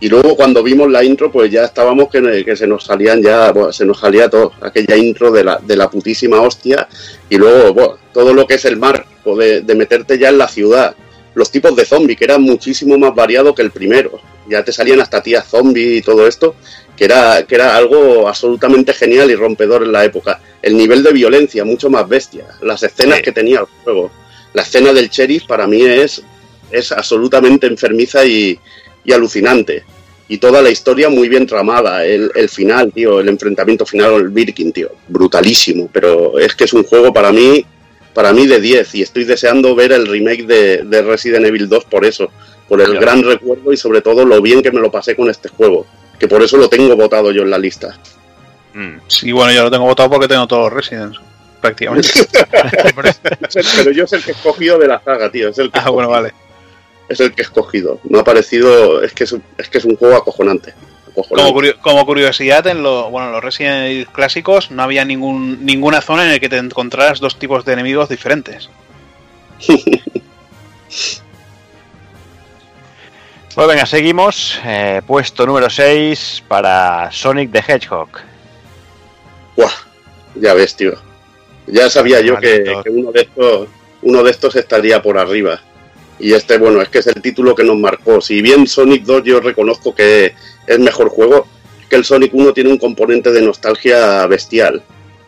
Y 0.00 0.08
luego 0.08 0.34
cuando 0.34 0.62
vimos 0.62 0.90
la 0.90 1.04
intro, 1.04 1.30
pues 1.30 1.50
ya 1.50 1.64
estábamos 1.64 2.08
que, 2.08 2.44
que 2.44 2.56
se 2.56 2.66
nos 2.66 2.84
salían 2.84 3.22
ya, 3.22 3.52
se 3.70 3.84
nos 3.84 4.00
salía 4.00 4.28
todo, 4.28 4.52
aquella 4.62 4.96
intro 4.96 5.30
de 5.30 5.44
la, 5.44 5.58
de 5.62 5.76
la 5.76 5.90
putísima 5.90 6.40
hostia, 6.40 6.88
y 7.28 7.36
luego 7.36 7.98
todo 8.12 8.32
lo 8.32 8.46
que 8.46 8.54
es 8.54 8.64
el 8.64 8.76
mar, 8.76 9.06
de, 9.24 9.60
de 9.60 9.74
meterte 9.74 10.18
ya 10.18 10.30
en 10.30 10.38
la 10.38 10.48
ciudad, 10.48 10.94
los 11.34 11.50
tipos 11.50 11.74
de 11.74 11.84
zombie, 11.84 12.16
que 12.16 12.24
eran 12.24 12.42
muchísimo 12.42 12.96
más 12.96 13.14
variado 13.14 13.54
que 13.54 13.62
el 13.62 13.70
primero. 13.70 14.20
Ya 14.48 14.64
te 14.64 14.72
salían 14.72 15.00
hasta 15.00 15.22
tías 15.22 15.46
zombie 15.48 15.96
y 15.96 16.02
todo 16.02 16.26
esto, 16.26 16.54
que 16.96 17.04
era, 17.06 17.44
que 17.44 17.54
era 17.54 17.76
algo 17.76 18.28
absolutamente 18.28 18.92
genial 18.92 19.30
y 19.30 19.34
rompedor 19.34 19.82
en 19.82 19.92
la 19.92 20.04
época. 20.04 20.40
El 20.62 20.76
nivel 20.76 21.02
de 21.02 21.12
violencia, 21.12 21.64
mucho 21.64 21.90
más 21.90 22.08
bestia. 22.08 22.46
Las 22.62 22.82
escenas 22.82 23.20
que 23.20 23.32
tenía 23.32 23.60
el 23.60 23.66
juego. 23.82 24.10
La 24.52 24.62
escena 24.62 24.92
del 24.92 25.08
sheriff 25.08 25.44
para 25.46 25.66
mí 25.66 25.82
es, 25.82 26.22
es 26.70 26.92
absolutamente 26.92 27.66
enfermiza 27.66 28.24
y, 28.24 28.58
y 29.04 29.12
alucinante. 29.12 29.84
Y 30.28 30.38
toda 30.38 30.62
la 30.62 30.70
historia 30.70 31.08
muy 31.08 31.28
bien 31.28 31.46
tramada. 31.46 32.06
El, 32.06 32.30
el 32.34 32.48
final, 32.48 32.92
tío, 32.92 33.20
el 33.20 33.28
enfrentamiento 33.28 33.84
final 33.84 34.12
con 34.12 34.22
el 34.22 34.28
Birkin, 34.28 34.72
tío. 34.72 34.92
Brutalísimo. 35.08 35.90
Pero 35.92 36.38
es 36.38 36.54
que 36.54 36.64
es 36.64 36.72
un 36.72 36.84
juego 36.84 37.12
para 37.12 37.32
mí 37.32 37.66
para 38.14 38.32
mí 38.32 38.46
de 38.46 38.60
10 38.60 38.94
y 38.94 39.02
estoy 39.02 39.24
deseando 39.24 39.74
ver 39.74 39.92
el 39.92 40.06
remake 40.06 40.46
de, 40.46 41.02
Resident 41.02 41.44
Evil 41.46 41.68
2 41.68 41.84
por 41.84 42.04
eso, 42.04 42.30
por 42.68 42.80
el 42.80 42.98
gran 42.98 43.22
recuerdo 43.22 43.72
y 43.72 43.76
sobre 43.76 44.00
todo 44.00 44.24
lo 44.24 44.40
bien 44.40 44.62
que 44.62 44.70
me 44.70 44.80
lo 44.80 44.90
pasé 44.90 45.16
con 45.16 45.28
este 45.28 45.48
juego, 45.48 45.86
que 46.18 46.28
por 46.28 46.42
eso 46.42 46.56
lo 46.56 46.68
tengo 46.68 46.96
votado 46.96 47.32
yo 47.32 47.42
en 47.42 47.50
la 47.50 47.58
lista. 47.58 47.98
Mm. 48.72 48.98
Sí, 49.08 49.32
bueno, 49.32 49.52
yo 49.52 49.64
lo 49.64 49.70
tengo 49.70 49.84
votado 49.84 50.10
porque 50.10 50.28
tengo 50.28 50.46
todos 50.46 50.64
los 50.64 50.72
Residents, 50.72 51.20
prácticamente. 51.60 52.08
Pero 53.76 53.90
yo 53.90 54.04
es 54.04 54.12
el 54.12 54.22
que 54.22 54.30
he 54.30 54.34
escogido 54.34 54.78
de 54.78 54.88
la 54.88 55.02
saga, 55.04 55.30
tío, 55.30 55.48
es 55.48 55.58
el 55.58 55.70
que 55.70 55.80
Ah, 55.80 55.90
bueno, 55.90 56.08
vale. 56.08 56.32
Es 57.08 57.20
el 57.20 57.34
que 57.34 57.42
he 57.42 57.44
escogido. 57.44 58.00
Me 58.04 58.20
ha 58.20 58.24
parecido, 58.24 59.02
es 59.02 59.12
que 59.12 59.24
es, 59.24 59.36
es 59.58 59.68
que 59.68 59.78
es 59.78 59.84
un 59.84 59.96
juego 59.96 60.16
acojonante. 60.16 60.72
Como, 61.80 62.06
curiosidad, 62.06 62.66
en 62.66 62.82
lo, 62.82 63.08
bueno, 63.10 63.30
los 63.30 63.42
Resident 63.42 63.86
Evil 63.86 64.08
clásicos 64.08 64.70
no 64.72 64.82
había 64.82 65.04
ningún, 65.04 65.64
ninguna 65.64 66.00
zona 66.00 66.24
en 66.24 66.32
la 66.32 66.40
que 66.40 66.48
te 66.48 66.56
encontraras 66.56 67.20
dos 67.20 67.38
tipos 67.38 67.64
de 67.64 67.72
enemigos 67.72 68.08
diferentes. 68.08 68.68
Pues 73.54 73.68
venga, 73.68 73.86
seguimos. 73.86 74.58
Eh, 74.64 75.00
puesto 75.06 75.46
número 75.46 75.70
6 75.70 76.42
para 76.48 77.12
Sonic 77.12 77.52
the 77.52 77.60
Hedgehog. 77.60 78.08
Buah, 79.56 79.70
ya 80.34 80.54
ves, 80.54 80.74
tío. 80.74 80.94
Ya 81.68 81.88
sabía 81.88 82.20
yo 82.20 82.36
que, 82.40 82.64
uno 82.90 83.12
de 83.12 83.20
estos 83.20 83.68
uno 84.02 84.22
de 84.22 84.30
estos 84.30 84.56
estaría 84.56 85.00
por 85.02 85.18
arriba. 85.18 85.60
Y 86.18 86.32
este, 86.32 86.58
bueno, 86.58 86.80
es 86.80 86.88
que 86.88 86.98
es 86.98 87.06
el 87.06 87.20
título 87.20 87.54
que 87.54 87.64
nos 87.64 87.76
marcó. 87.76 88.20
Si 88.20 88.40
bien 88.40 88.66
Sonic 88.66 89.04
2 89.04 89.24
yo 89.24 89.40
reconozco 89.40 89.94
que 89.94 90.34
es 90.66 90.78
mejor 90.78 91.08
juego, 91.08 91.46
que 91.88 91.96
el 91.96 92.04
Sonic 92.04 92.32
1 92.32 92.52
tiene 92.52 92.70
un 92.70 92.78
componente 92.78 93.30
de 93.30 93.42
nostalgia 93.42 94.26
bestial. 94.26 94.82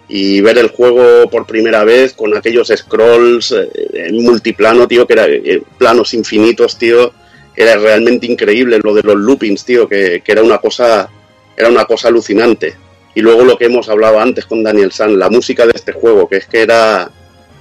Y 0.08 0.40
ver 0.40 0.58
el 0.58 0.68
juego 0.68 1.28
por 1.28 1.46
primera 1.46 1.82
vez 1.82 2.12
con 2.12 2.36
aquellos 2.36 2.72
scrolls 2.74 3.50
eh, 3.50 3.68
en 3.94 4.22
multiplano, 4.22 4.86
tío, 4.86 5.06
que 5.06 5.12
eran 5.14 5.28
eh, 5.30 5.62
planos 5.78 6.14
infinitos, 6.14 6.78
tío, 6.78 7.12
era 7.56 7.76
realmente 7.76 8.26
increíble. 8.26 8.78
Lo 8.82 8.94
de 8.94 9.02
los 9.02 9.16
loopings, 9.16 9.64
tío, 9.64 9.88
que, 9.88 10.22
que 10.24 10.32
era 10.32 10.42
una 10.42 10.58
cosa 10.58 11.10
era 11.56 11.68
una 11.68 11.86
cosa 11.86 12.08
alucinante. 12.08 12.76
Y 13.14 13.22
luego 13.22 13.44
lo 13.44 13.56
que 13.56 13.64
hemos 13.64 13.88
hablado 13.88 14.20
antes 14.20 14.44
con 14.44 14.62
Daniel 14.62 14.92
San, 14.92 15.18
la 15.18 15.30
música 15.30 15.64
de 15.64 15.72
este 15.74 15.92
juego, 15.92 16.28
que 16.28 16.36
es 16.36 16.46
que 16.46 16.60
era, 16.60 17.10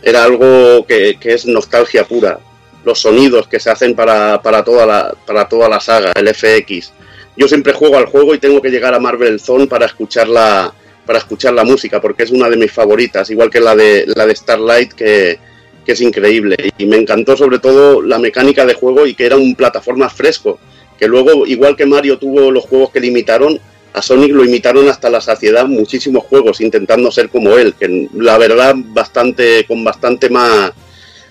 era 0.03 0.23
algo 0.23 0.85
que, 0.85 1.17
es 1.21 1.45
nostalgia 1.45 2.05
pura. 2.05 2.39
Los 2.85 2.99
sonidos 3.01 3.47
que 3.47 3.59
se 3.59 3.69
hacen 3.69 3.95
para, 3.95 4.39
toda 4.63 4.85
la, 4.85 5.15
para 5.25 5.49
toda 5.49 5.67
la 5.67 5.79
saga, 5.79 6.13
el 6.15 6.33
FX. 6.33 6.93
Yo 7.35 7.47
siempre 7.47 7.73
juego 7.73 7.97
al 7.97 8.05
juego 8.05 8.33
y 8.33 8.39
tengo 8.39 8.61
que 8.61 8.69
llegar 8.69 8.93
a 8.93 8.99
Marvel 8.99 9.39
Zone 9.39 9.67
para 9.67 9.87
escuchar 9.87 10.27
la, 10.27 10.73
para 11.05 11.19
escuchar 11.19 11.53
la 11.53 11.63
música, 11.63 11.99
porque 11.99 12.23
es 12.23 12.31
una 12.31 12.49
de 12.49 12.57
mis 12.57 12.71
favoritas, 12.71 13.29
igual 13.29 13.49
que 13.49 13.59
la 13.59 13.75
de, 13.75 14.05
la 14.15 14.25
de 14.25 14.35
Starlight, 14.35 14.93
que, 14.93 15.39
que 15.85 15.91
es 15.91 16.01
increíble. 16.01 16.55
Y 16.77 16.85
me 16.85 16.97
encantó 16.97 17.35
sobre 17.35 17.59
todo 17.59 18.01
la 18.01 18.19
mecánica 18.19 18.65
de 18.65 18.73
juego 18.73 19.05
y 19.05 19.15
que 19.15 19.25
era 19.25 19.35
un 19.35 19.55
plataforma 19.55 20.09
fresco. 20.09 20.59
Que 20.97 21.07
luego, 21.07 21.45
igual 21.45 21.75
que 21.75 21.85
Mario 21.85 22.17
tuvo 22.17 22.51
los 22.51 22.65
juegos 22.65 22.91
que 22.91 23.01
limitaron, 23.01 23.59
a 23.93 24.01
Sonic 24.01 24.31
lo 24.31 24.43
imitaron 24.43 24.89
hasta 24.89 25.09
la 25.09 25.21
saciedad 25.21 25.65
muchísimos 25.67 26.25
juegos 26.25 26.59
intentando 26.59 27.11
ser 27.11 27.29
como 27.29 27.57
él, 27.57 27.75
que 27.79 28.09
la 28.13 28.37
verdad 28.37 28.75
bastante 28.77 29.65
con 29.65 29.83
bastante 29.85 30.29
más 30.29 30.71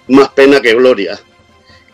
más 0.08 0.30
pena 0.30 0.60
que 0.60 0.74
gloria. 0.74 1.18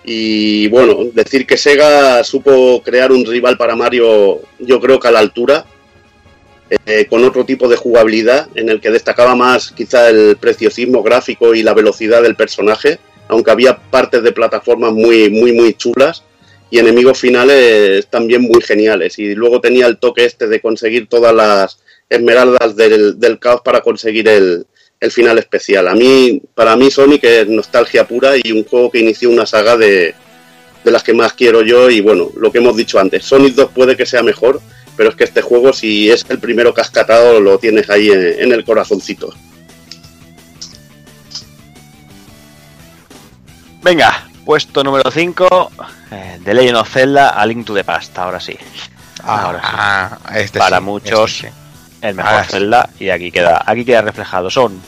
Y 0.05 0.69
bueno, 0.69 1.11
decir 1.13 1.47
que 1.47 1.57
Sega 1.57 2.25
supo 2.25 2.83
crear 2.83 3.13
un 3.13 3.25
rival 3.25 3.57
para 3.57 3.77
Mario, 3.77 4.41
yo 4.59 4.81
creo 4.81 4.99
que 4.99 5.09
a 5.09 5.13
la 5.13 5.19
altura, 5.19 5.67
eh, 6.87 7.07
con 7.07 7.25
otro 7.25 7.45
tipo 7.45 7.69
de 7.69 7.77
jugabilidad, 7.77 8.49
en 8.55 8.71
el 8.71 8.81
que 8.81 8.91
destacaba 8.91 9.35
más 9.35 9.73
quizá 9.73 10.09
el 10.09 10.37
preciosismo 10.37 11.03
gráfico 11.03 11.55
y 11.55 11.63
la 11.63 11.75
velocidad 11.75 12.23
del 12.23 12.37
personaje, 12.37 12.99
aunque 13.29 13.51
había 13.51 13.77
partes 13.77 14.23
de 14.23 14.33
plataformas 14.33 14.93
muy, 14.93 15.31
muy, 15.31 15.53
muy 15.53 15.75
chulas 15.75 16.25
y 16.71 16.79
enemigos 16.79 17.19
finales 17.19 18.07
también 18.07 18.43
muy 18.43 18.63
geniales. 18.63 19.19
Y 19.19 19.35
luego 19.35 19.61
tenía 19.61 19.87
el 19.87 19.99
toque 19.99 20.25
este 20.25 20.47
de 20.47 20.61
conseguir 20.61 21.09
todas 21.09 21.35
las 21.35 21.81
esmeraldas 22.09 22.75
del, 22.77 23.39
caos 23.39 23.61
para 23.63 23.81
conseguir 23.81 24.29
el, 24.29 24.67
final 25.11 25.39
especial. 25.39 25.89
A 25.89 25.95
mí, 25.95 26.43
para 26.55 26.77
mí 26.77 26.91
Sonic 26.91 27.25
es 27.25 27.49
nostalgia 27.49 28.07
pura 28.07 28.33
y 28.43 28.53
un 28.53 28.65
juego 28.65 28.91
que 28.91 29.01
inició 29.01 29.31
una 29.31 29.47
saga 29.47 29.77
de, 29.77 30.15
de 30.85 30.91
las 30.91 31.03
que 31.03 31.15
más 31.15 31.33
quiero 31.33 31.63
yo 31.63 31.91
y 31.91 32.01
bueno, 32.01 32.31
lo 32.37 32.51
que 32.51 32.59
hemos 32.59 32.77
dicho 32.77 32.99
antes, 32.99 33.25
Sonic 33.25 33.55
2 33.55 33.71
puede 33.71 33.97
que 33.97 34.07
sea 34.07 34.23
mejor, 34.23 34.61
pero 34.97 35.11
es 35.11 35.17
que 35.17 35.25
este 35.25 35.43
juego 35.43 35.73
si 35.73 36.11
es 36.11 36.25
el 36.29 36.39
primero 36.39 36.75
que 36.75 36.81
has 36.81 36.91
catado 36.91 37.41
lo 37.41 37.59
tienes 37.59 37.89
ahí 37.91 38.11
en, 38.11 38.53
el 38.53 38.65
corazoncito. 38.65 39.33
Venga, 43.83 44.29
puesto 44.45 44.85
número 44.85 45.11
5, 45.11 45.73
eh, 46.11 46.39
The 46.45 46.55
Legend 46.55 46.77
of 46.77 46.93
Zelda 46.93 47.31
a 47.31 47.47
Link 47.47 47.67
to 47.67 47.75
the 47.75 47.85
Past, 47.85 48.19
ahora 48.19 48.41
sí. 48.41 48.57
Ah, 49.23 49.43
ahora 49.43 49.61
sí. 49.61 49.67
Ah, 49.71 50.19
este 50.39 50.59
Para 50.59 50.81
muchos, 50.81 51.45
el 52.03 52.15
mejor 52.15 52.45
Zelda, 52.45 52.89
y 52.99 53.11
aquí 53.11 53.31
queda, 53.31 53.63
aquí 53.67 53.85
queda 53.85 54.03
reflejado. 54.03 54.51
Son. 54.51 54.81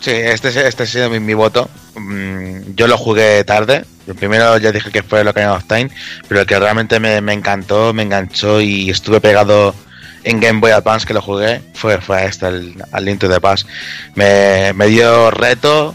Sí, 0.00 0.10
este, 0.10 0.48
este 0.66 0.82
ha 0.82 0.86
sido 0.86 1.10
mi, 1.10 1.34
voto. 1.34 1.70
Mm, 1.94 2.74
yo 2.74 2.86
lo 2.88 2.98
jugué 2.98 3.44
tarde. 3.44 3.84
primero 4.18 4.58
ya 4.58 4.72
dije 4.72 4.90
que 4.90 5.02
fue 5.02 5.24
lo 5.24 5.32
que 5.32 5.46
of 5.46 5.64
Time, 5.64 5.90
pero 6.28 6.40
el 6.40 6.46
que 6.46 6.58
realmente 6.58 6.98
me, 6.98 7.32
encantó, 7.32 7.94
me 7.94 8.02
enganchó 8.02 8.60
y 8.60 8.90
estuve 8.90 9.20
pegado 9.20 9.74
en 10.24 10.40
Game 10.40 10.60
Boy 10.60 10.72
Advance 10.72 11.06
que 11.06 11.14
lo 11.14 11.22
jugué 11.22 11.62
fue, 11.74 12.00
fue 12.00 12.24
este, 12.26 12.46
el, 12.48 12.82
al 12.90 13.04
Link 13.04 13.20
to 13.20 13.28
the 13.28 13.40
Past. 13.40 13.68
Me, 14.14 14.72
me 14.72 14.88
dio 14.88 15.30
reto, 15.30 15.94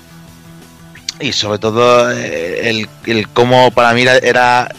y 1.19 1.31
sobre 1.31 1.59
todo 1.59 2.11
eh, 2.11 2.69
el, 2.69 2.89
el 3.05 3.27
cómo 3.29 3.71
para 3.71 3.93
mí 3.93 4.03
era, 4.03 4.69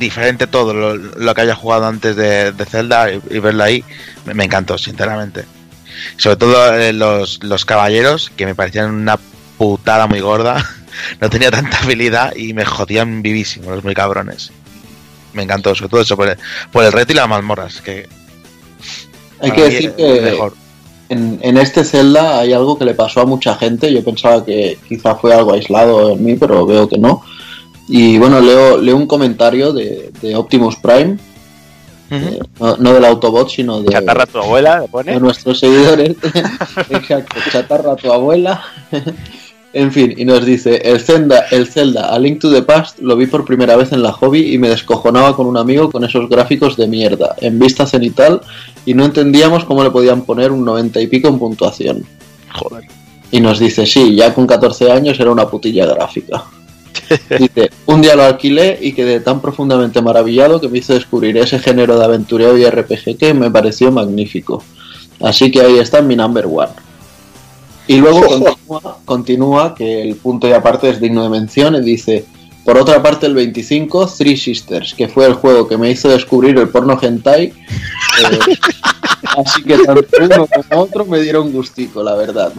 diferente 0.00 0.48
todo 0.48 0.74
lo, 0.74 1.34
que 1.34 1.40
haya 1.40 1.54
jugado 1.54 1.86
antes 1.86 2.16
de, 2.16 2.52
Zelda 2.68 3.12
y, 3.12 3.38
verlo 3.38 3.62
ahí, 3.62 3.84
me, 4.24 4.44
encantó, 4.44 4.76
sinceramente. 4.76 5.44
Sobre 6.16 6.36
todo 6.36 6.74
eh, 6.74 6.92
los, 6.92 7.42
los 7.44 7.64
caballeros, 7.64 8.32
que 8.34 8.46
me 8.46 8.56
parecían 8.56 8.92
una 8.92 9.18
putada 9.56 10.08
muy 10.08 10.20
gorda, 10.20 10.64
no 11.20 11.30
tenía 11.30 11.52
tanta 11.52 11.78
habilidad 11.78 12.34
y 12.34 12.52
me 12.54 12.64
jodían 12.64 13.22
vivísimos, 13.22 13.68
los 13.68 13.84
muy 13.84 13.94
cabrones. 13.94 14.50
Me 15.32 15.44
encantó, 15.44 15.74
sobre 15.76 15.90
todo 15.90 16.00
eso, 16.00 16.16
por 16.16 16.28
el, 16.28 16.38
por 16.72 16.84
el 16.84 16.90
reto 16.90 17.12
y 17.12 17.16
las 17.16 17.28
mazmorras, 17.28 17.80
que... 17.80 18.08
Hay 19.40 19.52
que 19.52 19.62
decir 19.62 19.92
que... 19.92 20.20
Mejor 20.20 20.54
en, 21.10 21.56
este 21.58 21.84
Zelda 21.84 22.38
hay 22.38 22.52
algo 22.52 22.78
que 22.78 22.84
le 22.84 22.94
pasó 22.94 23.22
a 23.22 23.26
mucha 23.26 23.56
gente. 23.56 23.92
Yo 23.92 24.04
pensaba 24.04 24.44
que 24.44 24.78
quizá 24.88 25.16
fue 25.16 25.34
algo 25.34 25.52
aislado 25.52 26.12
en 26.12 26.24
mí, 26.24 26.36
pero 26.36 26.64
veo 26.64 26.88
que 26.88 26.98
no. 26.98 27.22
Y 27.92 28.18
bueno, 28.18 28.40
leo, 28.40 28.78
leo 28.78 28.96
un 28.96 29.08
comentario 29.08 29.72
de, 29.72 30.12
Optimus 30.36 30.76
Prime. 30.76 31.18
Eh, 32.12 32.38
no, 32.60 32.92
del 32.94 33.04
Autobot, 33.04 33.50
sino 33.50 33.82
de. 33.82 33.90
Chatarra 33.90 34.26
tu 34.26 34.38
abuela, 34.38 34.84
De 35.04 35.18
nuestros 35.18 35.58
seguidores. 35.58 36.16
Exacto, 36.88 37.36
chatarra 37.50 37.96
tu 37.96 38.12
abuela. 38.12 38.62
En 39.72 39.92
fin, 39.92 40.12
y 40.16 40.24
nos 40.24 40.44
dice, 40.44 40.82
el 40.82 40.98
Zelda, 40.98 41.44
el 41.52 41.64
Zelda, 41.68 42.12
A 42.12 42.18
Link 42.18 42.40
to 42.40 42.52
the 42.52 42.62
Past, 42.62 42.98
lo 42.98 43.14
vi 43.14 43.26
por 43.26 43.44
primera 43.44 43.76
vez 43.76 43.92
en 43.92 44.02
la 44.02 44.10
hobby 44.10 44.52
y 44.52 44.58
me 44.58 44.68
descojonaba 44.68 45.36
con 45.36 45.46
un 45.46 45.56
amigo 45.56 45.92
con 45.92 46.02
esos 46.02 46.28
gráficos 46.28 46.76
de 46.76 46.88
mierda, 46.88 47.36
en 47.40 47.56
vista 47.56 47.86
cenital, 47.86 48.40
y 48.84 48.94
no 48.94 49.04
entendíamos 49.04 49.64
cómo 49.64 49.84
le 49.84 49.92
podían 49.92 50.22
poner 50.22 50.50
un 50.50 50.64
90 50.64 51.00
y 51.00 51.06
pico 51.06 51.28
en 51.28 51.38
puntuación. 51.38 52.04
Joder. 52.52 52.82
Y 53.30 53.40
nos 53.40 53.60
dice, 53.60 53.86
sí, 53.86 54.16
ya 54.16 54.34
con 54.34 54.48
14 54.48 54.90
años 54.90 55.20
era 55.20 55.30
una 55.30 55.48
putilla 55.48 55.86
gráfica. 55.86 56.42
Dice, 57.38 57.70
un 57.86 58.00
día 58.00 58.14
lo 58.14 58.22
alquilé 58.22 58.78
y 58.80 58.92
quedé 58.92 59.20
tan 59.20 59.40
profundamente 59.40 60.00
maravillado 60.00 60.60
que 60.60 60.68
me 60.68 60.78
hizo 60.78 60.94
descubrir 60.94 61.36
ese 61.38 61.58
género 61.58 61.98
de 61.98 62.04
aventureo 62.04 62.56
y 62.56 62.64
RPG 62.64 63.18
que 63.18 63.34
me 63.34 63.50
pareció 63.50 63.90
magnífico. 63.90 64.62
Así 65.20 65.50
que 65.50 65.60
ahí 65.60 65.78
está 65.78 66.00
mi 66.02 66.16
number 66.16 66.46
one. 66.46 66.72
Y 67.86 67.96
luego 67.98 68.22
continúa, 69.04 69.74
que 69.74 70.02
el 70.02 70.16
punto 70.16 70.48
y 70.48 70.52
aparte 70.52 70.88
es 70.88 71.00
digno 71.00 71.24
de 71.24 71.28
mención 71.28 71.74
y 71.74 71.80
dice, 71.80 72.24
por 72.64 72.78
otra 72.78 73.02
parte 73.02 73.26
el 73.26 73.34
25, 73.34 74.06
Three 74.06 74.36
Sisters, 74.36 74.94
que 74.94 75.08
fue 75.08 75.26
el 75.26 75.34
juego 75.34 75.66
que 75.66 75.76
me 75.76 75.90
hizo 75.90 76.08
descubrir 76.08 76.56
el 76.58 76.68
porno 76.68 76.98
hentai. 77.00 77.46
Eh, 77.46 77.54
así 79.36 79.62
que 79.64 79.78
tanto 79.78 80.06
uno 80.20 80.46
como 80.46 80.82
otro 80.82 81.04
me 81.04 81.20
dieron 81.20 81.52
gustico, 81.52 82.02
la 82.02 82.14
verdad. 82.14 82.52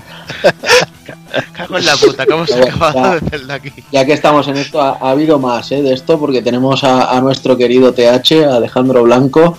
Cago 1.53 1.77
en 1.77 1.85
la 1.85 1.95
puta, 1.95 2.25
¿cómo 2.25 2.45
se 2.45 2.61
acaba 2.61 3.19
de 3.19 3.53
aquí? 3.53 3.71
Ya 3.91 4.05
que 4.05 4.13
estamos 4.13 4.47
en 4.47 4.57
esto, 4.57 4.81
ha, 4.81 5.11
habido 5.11 5.39
más 5.39 5.71
¿eh? 5.71 5.81
de 5.81 5.93
esto, 5.93 6.19
porque 6.19 6.41
tenemos 6.41 6.83
a, 6.83 7.15
a 7.15 7.21
nuestro 7.21 7.57
querido 7.57 7.93
TH, 7.93 8.45
Alejandro 8.51 9.03
Blanco, 9.03 9.57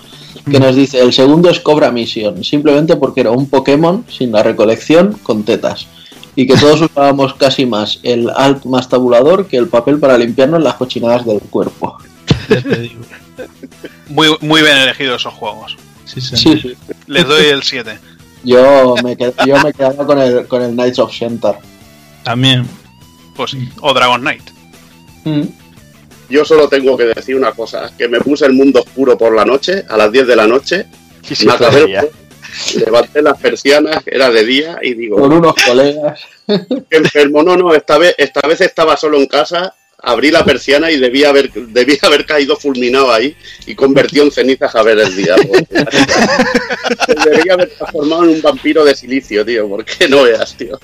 que 0.50 0.58
nos 0.58 0.74
dice, 0.74 1.00
el 1.00 1.12
segundo 1.12 1.50
es 1.50 1.60
Cobra 1.60 1.90
Mission, 1.90 2.42
simplemente 2.42 2.97
porque 2.97 3.20
era 3.20 3.31
un 3.31 3.48
Pokémon 3.48 4.05
sin 4.08 4.32
la 4.32 4.42
recolección 4.42 5.18
con 5.22 5.44
tetas. 5.44 5.86
Y 6.34 6.47
que 6.47 6.56
todos 6.56 6.81
usábamos 6.81 7.34
casi 7.34 7.66
más 7.66 8.00
el 8.02 8.31
alt 8.34 8.64
más 8.64 8.89
tabulador 8.89 9.47
que 9.47 9.58
el 9.58 9.68
papel 9.68 9.98
para 9.98 10.16
limpiarnos 10.16 10.62
las 10.62 10.74
cochinadas 10.74 11.26
del 11.26 11.40
cuerpo. 11.40 11.98
muy, 14.08 14.28
muy 14.40 14.62
bien 14.62 14.78
elegidos 14.78 15.20
esos 15.20 15.34
juegos. 15.34 15.76
Sí, 16.06 16.20
sí. 16.20 16.76
Les 17.06 17.26
doy 17.26 17.47
el 17.47 17.62
7. 17.62 17.98
Yo 18.44 18.94
me, 19.02 19.16
yo 19.46 19.62
me 19.62 19.72
quedaba 19.72 20.06
con 20.06 20.18
el, 20.18 20.46
con 20.46 20.62
el 20.62 20.72
Knights 20.72 20.98
of 20.98 21.12
Center. 21.12 21.54
También. 22.22 22.66
Pues 23.34 23.52
sí. 23.52 23.68
O 23.80 23.94
Dragon 23.94 24.20
Knight. 24.20 24.42
Mm. 25.24 25.42
Yo 26.28 26.44
solo 26.44 26.68
tengo 26.68 26.96
que 26.96 27.04
decir 27.04 27.36
una 27.36 27.52
cosa, 27.52 27.92
que 27.96 28.08
me 28.08 28.20
puse 28.20 28.46
el 28.46 28.54
mundo 28.54 28.80
oscuro 28.80 29.18
por 29.18 29.34
la 29.34 29.44
noche, 29.44 29.84
a 29.88 29.96
las 29.98 30.10
10 30.10 30.26
de 30.26 30.36
la 30.36 30.46
noche, 30.46 30.86
me 31.44 31.52
acabé, 31.52 32.10
levanté 32.74 33.20
las 33.20 33.38
persianas, 33.38 34.02
era 34.06 34.30
de 34.30 34.44
día 34.44 34.78
y 34.80 34.94
digo... 34.94 35.16
Con 35.18 35.32
unos 35.32 35.54
colegas. 35.54 36.20
enfermo, 36.90 37.42
no, 37.42 37.56
no, 37.56 37.74
esta 37.74 37.98
vez, 37.98 38.14
esta 38.16 38.40
vez 38.48 38.62
estaba 38.62 38.96
solo 38.96 39.18
en 39.18 39.26
casa, 39.26 39.74
abrí 40.02 40.32
la 40.32 40.44
persiana 40.44 40.90
y 40.90 40.98
debía 40.98 41.31
haber, 41.31 41.50
debía 41.52 41.98
haber 42.02 42.26
caído 42.26 42.56
fulminado 42.56 43.12
ahí 43.12 43.34
y 43.66 43.74
convertido 43.74 44.24
en 44.24 44.32
cenizas 44.32 44.74
a 44.74 44.82
ver 44.82 44.98
el 44.98 45.16
día. 45.16 45.36
Debería 47.24 47.55
haber 47.55 47.70
transformado 47.70 48.24
en 48.24 48.31
un 48.31 48.42
vampiro 48.42 48.84
de 48.84 48.94
silicio, 48.94 49.44
tío, 49.44 49.68
porque 49.68 50.08
no 50.08 50.24
veas, 50.24 50.56
tío. 50.56 50.78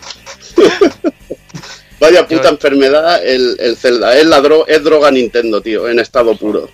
Vaya 2.01 2.29
puta 2.29 2.49
enfermedad 2.49 3.27
el, 3.27 3.57
el 3.59 3.77
Zelda. 3.77 4.17
Es, 4.17 4.25
la 4.25 4.41
es 4.69 4.85
droga 4.85 5.11
Nintendo, 5.11 5.61
tío, 5.61 5.89
en 5.89 5.99
estado 5.99 6.37
puro. 6.37 6.71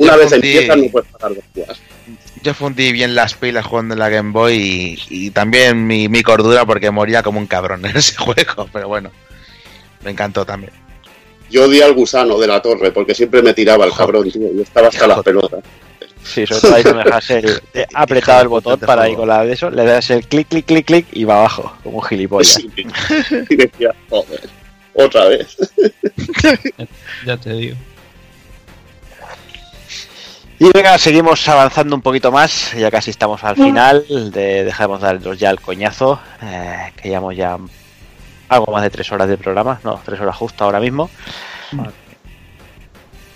Una 0.00 0.16
vez 0.16 0.32
empieza 0.32 0.74
no 0.74 0.90
puedes 0.90 1.08
parar 1.12 1.36
de 1.36 1.42
jugar. 1.54 1.76
yo 2.42 2.52
fundí 2.52 2.90
bien 2.90 3.14
las 3.14 3.34
pilas 3.34 3.64
jugando 3.64 3.94
en 3.94 4.00
la 4.00 4.08
Game 4.08 4.32
Boy 4.32 4.98
y, 5.08 5.30
también 5.30 5.86
mi, 5.86 6.08
mi, 6.08 6.24
cordura 6.24 6.66
porque 6.66 6.90
moría 6.90 7.22
como 7.22 7.38
un 7.38 7.46
cabrón 7.46 7.86
en 7.86 7.96
ese 7.96 8.16
juego, 8.16 8.68
pero 8.72 8.88
bueno, 8.88 9.12
me 10.02 10.10
encantó 10.10 10.44
también. 10.44 10.72
Yo 11.50 11.64
odié 11.64 11.82
al 11.82 11.94
gusano 11.94 12.38
de 12.38 12.46
la 12.46 12.60
torre 12.60 12.90
porque 12.92 13.14
siempre 13.14 13.42
me 13.42 13.54
tiraba 13.54 13.84
el 13.84 13.92
cabrón, 13.92 14.30
tío, 14.30 14.52
yo 14.54 14.62
estaba 14.62 14.88
hasta 14.88 15.06
las 15.06 15.22
pelotas. 15.22 15.64
Sí, 16.22 16.46
sobre 16.46 16.60
todo 16.60 16.74
ahí 16.74 16.84
no 16.84 17.04
dejas 17.04 17.30
el, 17.30 17.62
apretado 17.94 18.42
el 18.42 18.48
botón 18.48 18.80
para 18.80 19.08
ir 19.08 19.16
con 19.16 19.28
la 19.28 19.44
de 19.44 19.52
eso, 19.52 19.70
le 19.70 19.84
das 19.84 20.10
el 20.10 20.26
clic, 20.26 20.48
clic, 20.48 20.66
clic, 20.66 20.86
clic 20.86 21.06
y 21.12 21.24
va 21.24 21.38
abajo, 21.38 21.72
como 21.82 21.98
un 21.98 22.04
gilipollas. 22.04 22.60
y 23.48 23.56
decía, 23.56 23.94
joder, 24.10 24.48
otra 24.94 25.24
vez. 25.28 25.56
ya 27.26 27.36
te 27.36 27.52
digo. 27.52 27.76
Y 30.60 30.70
venga, 30.74 30.98
seguimos 30.98 31.48
avanzando 31.48 31.94
un 31.94 32.02
poquito 32.02 32.32
más, 32.32 32.72
ya 32.72 32.90
casi 32.90 33.10
estamos 33.10 33.44
al 33.44 33.54
final, 33.54 34.04
de, 34.08 34.64
dejamos 34.64 35.00
darnos 35.00 35.38
ya 35.38 35.50
el 35.50 35.60
coñazo, 35.60 36.20
eh, 36.42 36.92
que 37.00 37.08
llevamos 37.10 37.36
ya 37.36 37.56
algo 38.48 38.72
más 38.72 38.82
de 38.82 38.90
tres 38.90 39.10
horas 39.12 39.28
de 39.28 39.38
programa, 39.38 39.80
no, 39.84 40.00
tres 40.04 40.20
horas 40.20 40.36
justo 40.36 40.64
ahora 40.64 40.80
mismo. 40.80 41.10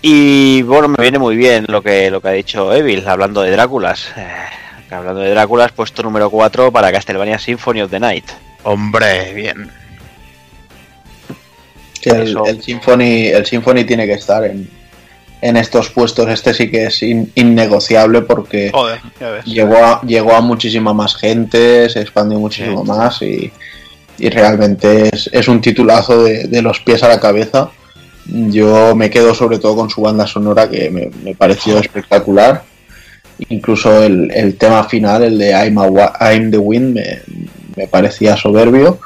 Y 0.01 0.61
bueno, 0.63 0.89
me 0.89 1.01
viene 1.01 1.19
muy 1.19 1.37
bien 1.37 1.65
lo 1.69 1.81
que, 1.81 2.11
lo 2.11 2.21
que 2.21 2.27
ha 2.27 2.31
dicho 2.31 2.73
Evil, 2.73 3.07
hablando 3.07 3.41
de 3.41 3.51
Dráculas. 3.51 4.07
Eh, 4.17 4.27
hablando 4.91 5.21
de 5.21 5.29
Dráculas, 5.29 5.71
puesto 5.71 6.03
número 6.03 6.29
4 6.29 6.71
para 6.71 6.91
Castlevania 6.91 7.39
Symphony 7.39 7.81
of 7.81 7.91
the 7.91 7.99
Night. 7.99 8.25
Hombre, 8.63 9.33
bien. 9.33 9.71
el, 12.03 12.37
el, 12.45 12.61
Symphony, 12.61 13.27
el 13.27 13.45
Symphony 13.45 13.85
tiene 13.85 14.05
que 14.05 14.13
estar 14.13 14.43
en, 14.43 14.69
en 15.43 15.57
estos 15.57 15.89
puestos. 15.89 16.27
Este 16.29 16.53
sí 16.53 16.71
que 16.71 16.85
es 16.85 17.03
innegociable 17.03 18.21
porque 18.21 18.71
llegó, 19.45 19.75
a, 19.75 20.01
llegó 20.01 20.33
a 20.33 20.41
muchísima 20.41 20.93
más 20.93 21.15
gente, 21.15 21.89
se 21.89 22.01
expandió 22.01 22.39
muchísimo 22.39 22.83
más 22.83 23.21
y, 23.21 23.51
realmente 24.29 25.09
es, 25.13 25.47
un 25.47 25.61
titulazo 25.61 26.23
de, 26.23 26.61
los 26.61 26.79
pies 26.79 27.03
a 27.03 27.09
la 27.09 27.19
cabeza. 27.19 27.69
Yo 28.25 28.95
me 28.95 29.09
quedo 29.09 29.33
sobre 29.33 29.59
todo 29.59 29.75
con 29.75 29.89
su 29.89 30.01
banda 30.01 30.25
sonora 30.25 30.69
que 30.69 30.89
me, 30.89 31.35
pareció 31.35 31.79
espectacular. 31.79 32.63
Incluso 33.49 34.03
el, 34.03 34.55
tema 34.57 34.83
final, 34.85 35.23
el 35.23 35.37
de 35.37 35.49
I'm, 35.49 35.77
I'm 36.19 36.51
the 36.51 36.57
Wind, 36.57 36.95
me, 36.95 37.21
me 37.75 37.87
parecía 37.87 38.37
soberbio 38.37 38.99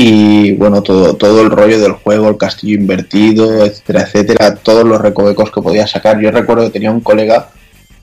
y 0.00 0.52
bueno, 0.52 0.80
todo, 0.80 1.16
todo 1.16 1.42
el 1.42 1.50
rollo 1.50 1.80
del 1.80 1.90
juego, 1.90 2.28
el 2.28 2.36
castillo 2.36 2.76
invertido, 2.76 3.64
etcétera, 3.64 4.02
etcétera, 4.02 4.54
todos 4.54 4.84
los 4.84 5.00
recovecos 5.00 5.50
que 5.50 5.60
podía 5.60 5.88
sacar. 5.88 6.20
Yo 6.20 6.30
recuerdo 6.30 6.66
que 6.66 6.70
tenía 6.70 6.92
un 6.92 7.00
colega 7.00 7.48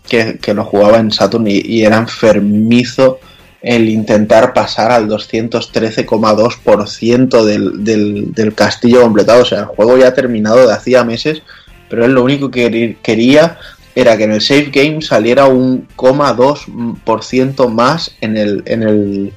que, 0.05 0.37
lo 0.53 0.65
jugaba 0.65 0.97
en 0.97 1.11
Saturn 1.11 1.47
y, 1.47 1.85
era 1.85 1.95
enfermizo 1.95 3.19
el 3.61 3.89
intentar 3.89 4.53
pasar 4.53 4.91
al 4.91 5.07
213,2% 5.07 7.43
del, 7.43 7.83
del, 7.83 8.31
del 8.33 8.53
castillo 8.53 9.01
completado. 9.01 9.41
O 9.41 9.45
sea, 9.45 9.59
el 9.59 9.65
juego 9.65 9.97
ya 9.97 10.09
ha 10.09 10.13
terminado 10.13 10.67
de 10.67 10.73
hacía 10.73 11.03
meses, 11.03 11.41
pero 11.89 12.05
él 12.05 12.13
lo 12.13 12.23
único 12.23 12.51
que 12.51 12.97
quería 13.01 13.57
era 13.95 14.17
que 14.17 14.25
en 14.25 14.33
el 14.33 14.41
save 14.41 14.69
game 14.71 15.01
saliera 15.01 15.47
un 15.47 15.87
0,2% 15.95 17.69
más 17.69 18.15
en 18.21 18.37
el, 18.37 18.61
en 18.65 18.83
el 18.83 19.33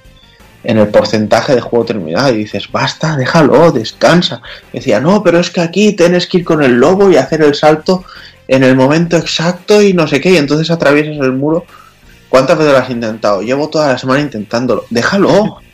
en 0.64 0.78
el 0.78 0.88
porcentaje 0.88 1.54
de 1.54 1.60
juego 1.60 1.86
terminado 1.86 2.34
y 2.34 2.38
dices, 2.38 2.70
basta, 2.70 3.16
déjalo, 3.16 3.72
descansa. 3.72 4.42
decía, 4.72 5.00
no, 5.00 5.22
pero 5.22 5.38
es 5.38 5.50
que 5.50 5.60
aquí 5.60 5.92
tienes 5.92 6.26
que 6.26 6.38
ir 6.38 6.44
con 6.44 6.62
el 6.62 6.72
lobo 6.72 7.10
y 7.10 7.16
hacer 7.16 7.42
el 7.42 7.54
salto 7.54 8.04
en 8.48 8.64
el 8.64 8.74
momento 8.74 9.16
exacto 9.16 9.80
y 9.80 9.92
no 9.92 10.06
sé 10.06 10.20
qué, 10.20 10.32
y 10.32 10.36
entonces 10.36 10.70
atraviesas 10.70 11.24
el 11.24 11.32
muro. 11.32 11.64
¿Cuántas 12.28 12.58
veces 12.58 12.72
lo 12.72 12.78
has 12.78 12.90
intentado? 12.90 13.42
Llevo 13.42 13.68
toda 13.68 13.88
la 13.88 13.98
semana 13.98 14.20
intentándolo. 14.20 14.84
Déjalo. 14.90 15.60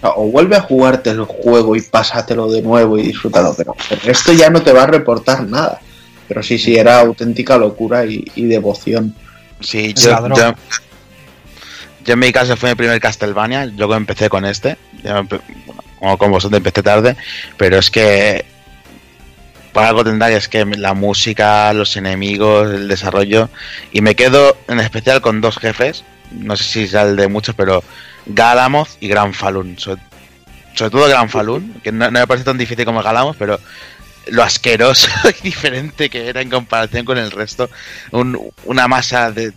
O 0.00 0.26
vuelve 0.30 0.54
a 0.54 0.60
jugarte 0.60 1.10
el 1.10 1.24
juego 1.24 1.74
y 1.74 1.80
pásatelo 1.80 2.48
de 2.48 2.62
nuevo 2.62 2.96
y 2.96 3.02
disfrútalo. 3.02 3.52
Pero 3.56 3.74
esto 4.04 4.32
ya 4.32 4.50
no 4.50 4.62
te 4.62 4.72
va 4.72 4.84
a 4.84 4.86
reportar 4.86 5.42
nada. 5.42 5.80
Pero 6.28 6.44
sí, 6.44 6.58
sí, 6.58 6.76
era 6.76 7.00
auténtica 7.00 7.58
locura 7.58 8.04
y, 8.04 8.22
devoción. 8.36 9.16
Sí, 9.58 9.92
yo, 9.94 10.54
yo 12.08 12.14
en 12.14 12.18
mi 12.20 12.32
caso 12.32 12.56
fue 12.56 12.70
mi 12.70 12.74
primer 12.74 13.00
Castlevania, 13.00 13.66
luego 13.66 13.94
empecé 13.94 14.30
con 14.30 14.46
este, 14.46 14.78
como 15.98 16.16
con 16.16 16.30
vosotros 16.30 16.56
empecé 16.56 16.82
tarde, 16.82 17.16
pero 17.56 17.78
es 17.78 17.90
que 17.90 18.46
por 19.78 19.86
algo 19.86 20.02
tendrá 20.02 20.28
es 20.32 20.48
que 20.48 20.64
la 20.64 20.92
música, 20.92 21.72
los 21.72 21.96
enemigos, 21.96 22.68
el 22.68 22.88
desarrollo, 22.88 23.48
y 23.92 24.00
me 24.00 24.16
quedo 24.16 24.56
en 24.66 24.80
especial 24.80 25.20
con 25.20 25.40
dos 25.40 25.56
jefes, 25.56 26.02
no 26.32 26.56
sé 26.56 26.64
si 26.88 26.96
el 26.96 27.14
de 27.14 27.28
muchos, 27.28 27.54
pero 27.54 27.84
Galamoth 28.26 28.88
y 28.98 29.06
Gran 29.06 29.32
Falun. 29.32 29.78
Sobre, 29.78 30.00
todo 30.74 31.08
Gran 31.08 31.28
Falun, 31.28 31.80
que 31.84 31.92
no, 31.92 32.10
me 32.10 32.26
parece 32.26 32.44
tan 32.44 32.58
difícil 32.58 32.84
como 32.84 33.04
Galamoth, 33.04 33.36
pero 33.38 33.60
lo 34.26 34.42
asqueroso 34.42 35.08
y 35.40 35.44
diferente 35.44 36.10
que 36.10 36.28
era 36.28 36.40
en 36.40 36.50
comparación 36.50 37.04
con 37.04 37.16
el 37.16 37.30
resto. 37.30 37.70
una 38.10 38.88
masa 38.88 39.30
de, 39.30 39.52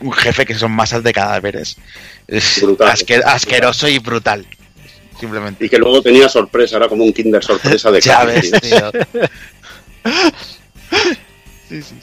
un 0.00 0.12
jefe 0.12 0.44
que 0.44 0.56
son 0.56 0.72
masas 0.72 1.02
de 1.02 1.14
cadáveres. 1.14 1.78
Es 2.28 2.62
asqueroso 3.24 3.88
y 3.88 3.98
brutal. 3.98 4.46
Simplemente. 5.18 5.64
Y 5.64 5.68
que 5.68 5.78
luego 5.78 6.02
tenía 6.02 6.28
sorpresa, 6.28 6.76
era 6.76 6.88
como 6.88 7.04
un 7.04 7.12
Kinder 7.12 7.42
sorpresa 7.42 7.90
de 7.90 8.00
Chávez, 8.02 8.50
tío. 8.60 8.90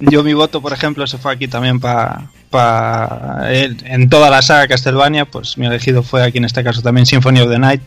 Yo 0.00 0.24
mi 0.24 0.34
voto, 0.34 0.60
por 0.60 0.72
ejemplo, 0.72 1.06
se 1.06 1.18
fue 1.18 1.32
aquí 1.32 1.46
también 1.46 1.78
para 1.78 2.28
pa, 2.50 3.46
en 3.50 4.08
toda 4.08 4.30
la 4.30 4.42
saga 4.42 4.68
Castlevania, 4.68 5.24
pues 5.24 5.56
mi 5.56 5.66
elegido 5.66 6.02
fue 6.02 6.22
aquí 6.22 6.38
en 6.38 6.44
este 6.44 6.64
caso 6.64 6.82
también 6.82 7.06
Symphony 7.06 7.40
of 7.40 7.50
the 7.50 7.58
Night, 7.58 7.82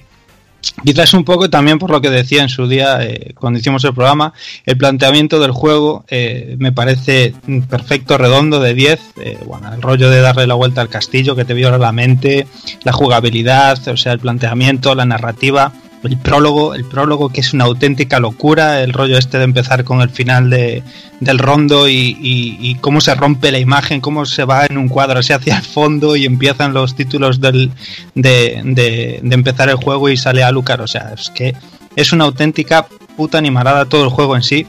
Quizás 0.84 1.14
un 1.14 1.24
poco 1.24 1.50
también 1.50 1.80
por 1.80 1.90
lo 1.90 2.02
que 2.02 2.10
decía 2.10 2.42
en 2.42 2.50
su 2.50 2.68
día 2.68 3.04
eh, 3.04 3.34
cuando 3.36 3.60
hicimos 3.60 3.84
el 3.86 3.94
programa, 3.94 4.34
el 4.66 4.78
planteamiento 4.78 5.40
del 5.40 5.52
juego 5.52 6.06
eh, 6.10 6.56
me 6.60 6.72
parece 6.72 7.34
perfecto, 7.70 8.18
redondo, 8.18 8.60
de 8.60 8.74
10. 8.74 9.00
Eh, 9.18 9.40
bueno, 9.46 9.74
el 9.74 9.82
rollo 9.82 10.10
de 10.10 10.22
darle 10.22 10.48
la 10.48 10.54
vuelta 10.56 10.82
al 10.82 10.90
castillo 10.90 11.36
que 11.36 11.46
te 11.46 11.54
viola 11.54 11.78
la 11.78 11.92
mente, 11.92 12.48
la 12.84 12.92
jugabilidad, 12.92 13.88
o 13.88 13.98
sea, 13.98 14.14
el 14.14 14.20
planteamiento, 14.20 14.96
la 14.96 15.06
narrativa 15.06 15.72
el 16.06 16.18
prólogo, 16.18 16.76
el 16.76 16.86
prólogo 16.86 17.30
que 17.30 17.42
es 17.42 17.54
una 17.54 17.66
auténtica 17.66 18.20
locura, 18.20 18.82
el 18.82 18.94
rollo 18.94 19.18
este 19.18 19.38
de 19.38 19.44
empezar 19.44 19.84
con 19.84 20.02
el 20.02 20.10
final 20.10 20.50
de, 20.50 20.84
del 21.20 21.40
rondo 21.40 21.88
y, 21.90 22.78
cómo 22.82 23.02
se 23.02 23.16
rompe 23.16 23.52
la 23.52 23.60
imagen, 23.60 24.02
cómo 24.02 24.26
se 24.26 24.46
va 24.46 24.66
en 24.66 24.78
un 24.78 24.88
cuadro 24.88 25.20
así 25.20 25.34
hacia 25.34 25.58
el 25.58 25.64
fondo 25.64 26.16
y 26.16 26.26
empiezan 26.26 26.74
los 26.74 26.96
títulos 26.96 27.40
del, 27.42 27.72
de, 28.14 28.62
de, 28.64 29.34
empezar 29.36 29.70
el 29.70 29.76
juego 29.76 30.10
y 30.10 30.18
sale 30.18 30.44
Alucard, 30.44 30.82
o 30.82 30.88
sea, 30.88 31.14
es 31.18 31.30
que 31.30 31.56
es 31.96 32.12
una 32.12 32.26
auténtica 32.26 32.88
puta 33.16 33.38
animalada 33.38 33.86
todo 33.86 34.04
el 34.04 34.10
juego 34.10 34.36
en 34.36 34.44
sí, 34.44 34.68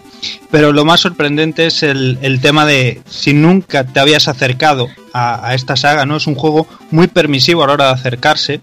pero 0.50 0.72
lo 0.72 0.84
más 0.84 1.00
sorprendente 1.00 1.66
es 1.66 1.82
el, 1.82 2.18
el 2.22 2.40
tema 2.40 2.64
de 2.64 3.02
si 3.08 3.32
nunca 3.32 3.84
te 3.84 3.98
habías 3.98 4.28
acercado 4.28 4.88
a, 5.12 5.48
a 5.48 5.54
esta 5.54 5.74
saga, 5.76 6.06
¿no? 6.06 6.16
Es 6.16 6.28
un 6.28 6.36
juego 6.36 6.68
muy 6.92 7.08
permisivo 7.08 7.64
a 7.64 7.66
la 7.66 7.72
hora 7.72 7.86
de 7.86 7.92
acercarse, 7.92 8.60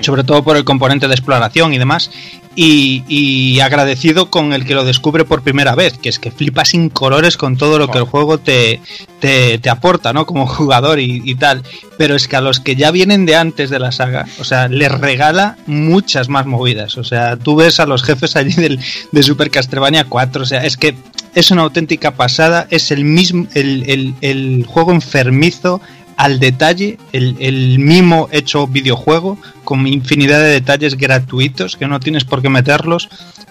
sobre 0.00 0.24
todo 0.24 0.42
por 0.42 0.56
el 0.56 0.64
componente 0.64 1.08
de 1.08 1.14
exploración 1.14 1.72
y 1.72 1.78
demás, 1.78 2.10
y, 2.56 3.60
agradecido 3.60 4.30
con 4.30 4.52
el 4.52 4.64
que 4.64 4.74
lo 4.74 4.84
descubre 4.84 5.24
por 5.24 5.42
primera 5.42 5.74
vez, 5.74 5.98
que 5.98 6.08
es 6.08 6.18
que 6.18 6.30
flipa 6.30 6.64
sin 6.64 6.88
colores 6.88 7.36
con 7.36 7.56
todo 7.56 7.78
lo 7.78 7.88
que 7.88 7.98
el 7.98 8.04
juego 8.04 8.38
te, 8.38 8.80
te, 9.20 9.68
aporta, 9.68 10.12
¿no? 10.12 10.26
Como 10.26 10.46
jugador 10.46 10.98
y, 10.98 11.34
tal, 11.34 11.62
pero 11.98 12.14
es 12.14 12.28
que 12.28 12.36
a 12.36 12.40
los 12.40 12.60
que 12.60 12.76
ya 12.76 12.90
vienen 12.90 13.26
de 13.26 13.36
antes 13.36 13.70
de 13.70 13.78
la 13.78 13.92
saga, 13.92 14.26
o 14.40 14.44
sea, 14.44 14.68
les 14.68 14.90
regala 14.90 15.58
muchas 15.66 16.28
más 16.28 16.46
movidas, 16.46 16.96
o 16.96 17.04
sea, 17.04 17.36
tú 17.36 17.56
ves 17.56 17.78
a 17.80 17.86
los 17.86 18.02
jefes 18.02 18.36
allí 18.36 18.54
del, 18.54 18.80
de 19.12 19.22
Super 19.22 19.50
Castlevania 19.50 20.04
4, 20.04 20.42
o 20.42 20.46
sea, 20.46 20.64
es 20.64 20.76
que 20.76 20.94
es 21.34 21.50
una 21.50 21.62
auténtica 21.62 22.12
pasada, 22.12 22.66
es 22.70 22.90
el 22.90 23.04
mismo, 23.04 23.46
el, 23.52 23.84
el, 23.90 24.14
el 24.22 24.64
juego 24.66 24.92
enfermizo, 24.92 25.82
al 26.16 26.40
detalle, 26.40 26.98
el, 27.12 27.78
mimo 27.78 28.28
hecho 28.32 28.66
videojuego, 28.66 29.38
con 29.64 29.86
infinidad 29.86 30.40
de 30.40 30.48
detalles 30.48 30.96
gratuitos 30.96 31.76
que 31.76 31.86
no 31.86 32.00
tienes 32.00 32.24
por 32.24 32.42
qué 32.42 32.48
meterlos, 32.48 33.08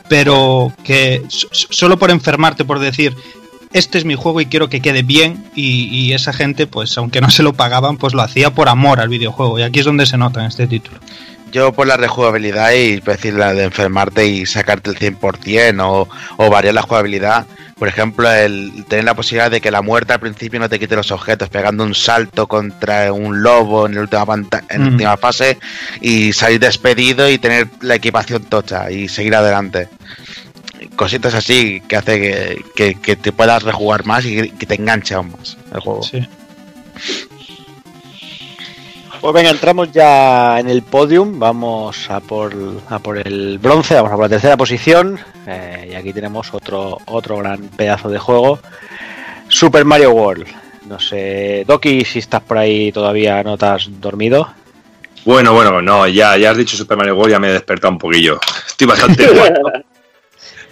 pero 0.09 0.73
que 0.83 1.23
solo 1.29 1.97
por 1.97 2.11
enfermarte, 2.11 2.65
por 2.65 2.79
decir, 2.79 3.15
este 3.73 3.97
es 3.97 4.05
mi 4.05 4.15
juego 4.15 4.41
y 4.41 4.47
quiero 4.47 4.69
que 4.69 4.81
quede 4.81 5.03
bien, 5.03 5.45
y, 5.55 6.13
esa 6.13 6.33
gente, 6.33 6.65
pues 6.65 6.97
aunque 6.97 7.21
no 7.21 7.29
se 7.29 7.43
lo 7.43 7.53
pagaban, 7.53 7.97
pues 7.97 8.13
lo 8.13 8.21
hacía 8.21 8.53
por 8.53 8.69
amor 8.69 8.99
al 8.99 9.09
videojuego, 9.09 9.59
y 9.59 9.63
aquí 9.63 9.79
es 9.79 9.85
donde 9.85 10.05
se 10.05 10.17
nota 10.17 10.41
en 10.41 10.47
este 10.47 10.65
título. 10.65 10.97
Yo 11.51 11.71
por 11.71 11.87
la 11.87 11.95
rejugabilidad 11.95 12.71
y 12.73 12.99
decir 12.99 13.35
la 13.35 13.53
de 13.53 13.63
enfermarte 13.63 14.27
y 14.27 14.45
sacarte 14.45 14.89
el 14.89 14.97
100% 14.97 15.81
o, 15.81 16.09
o 16.37 16.49
variar 16.49 16.73
la 16.73 16.81
jugabilidad, 16.81 17.45
por 17.77 17.89
ejemplo, 17.89 18.31
el 18.31 18.85
tener 18.87 19.03
la 19.03 19.15
posibilidad 19.15 19.51
de 19.51 19.59
que 19.59 19.69
la 19.69 19.81
muerte 19.81 20.13
al 20.13 20.21
principio 20.21 20.59
no 20.59 20.69
te 20.69 20.79
quite 20.79 20.95
los 20.95 21.11
objetos, 21.11 21.49
pegando 21.49 21.83
un 21.83 21.93
salto 21.93 22.47
contra 22.47 23.11
un 23.11 23.43
lobo 23.43 23.85
en 23.85 23.95
la 23.95 24.01
última, 24.01 24.25
en 24.69 24.83
última 24.93 25.17
fase 25.17 25.57
y 25.99 26.31
salir 26.31 26.59
despedido 26.59 27.29
y 27.29 27.37
tener 27.37 27.67
la 27.81 27.95
equipación 27.95 28.45
tocha 28.45 28.89
y 28.89 29.09
seguir 29.09 29.35
adelante. 29.35 29.89
cositas 30.95 31.33
así 31.33 31.81
que 31.81 31.97
hace 31.97 32.63
que, 32.75 33.15
te 33.17 33.31
puedas 33.33 33.63
rejugar 33.63 34.05
más 34.05 34.25
y 34.25 34.51
que 34.51 34.65
te 34.65 34.75
enganche 34.75 35.13
aún 35.13 35.31
más 35.31 35.57
el 35.73 35.79
juego. 35.81 36.03
Sí. 36.03 36.25
Pues 39.25 39.33
venga, 39.33 39.49
entramos 39.49 39.91
ya 39.91 40.59
en 40.59 40.69
el 40.69 40.83
podium, 40.83 41.39
vamos 41.39 42.11
a 42.11 42.19
por, 42.19 42.53
a 42.87 42.99
por 42.99 43.17
el 43.17 43.57
bronce, 43.57 43.95
vamos 43.95 44.11
a 44.11 44.15
por 44.15 44.25
la 44.25 44.29
tercera 44.29 44.55
posición 44.55 45.19
eh, 45.47 45.89
y 45.91 45.95
aquí 45.95 46.13
tenemos 46.13 46.53
otro, 46.53 46.99
otro 47.05 47.37
gran 47.37 47.69
pedazo 47.69 48.07
de 48.09 48.19
juego, 48.19 48.59
Super 49.47 49.83
Mario 49.83 50.11
World. 50.11 50.45
No 50.87 50.99
sé, 50.99 51.63
Doki, 51.65 52.05
si 52.05 52.19
estás 52.19 52.43
por 52.43 52.59
ahí 52.59 52.91
todavía 52.91 53.41
no 53.41 53.57
te 53.57 53.65
has 53.65 53.87
dormido. 53.99 54.47
Bueno, 55.25 55.53
bueno, 55.53 55.81
no, 55.81 56.07
ya, 56.07 56.37
ya 56.37 56.51
has 56.51 56.57
dicho 56.57 56.77
Super 56.77 56.95
Mario 56.95 57.15
World, 57.15 57.31
ya 57.31 57.39
me 57.39 57.47
he 57.47 57.53
despertado 57.53 57.93
un 57.93 57.97
poquillo. 57.97 58.39
Estoy 58.67 58.85
bastante 58.85 59.27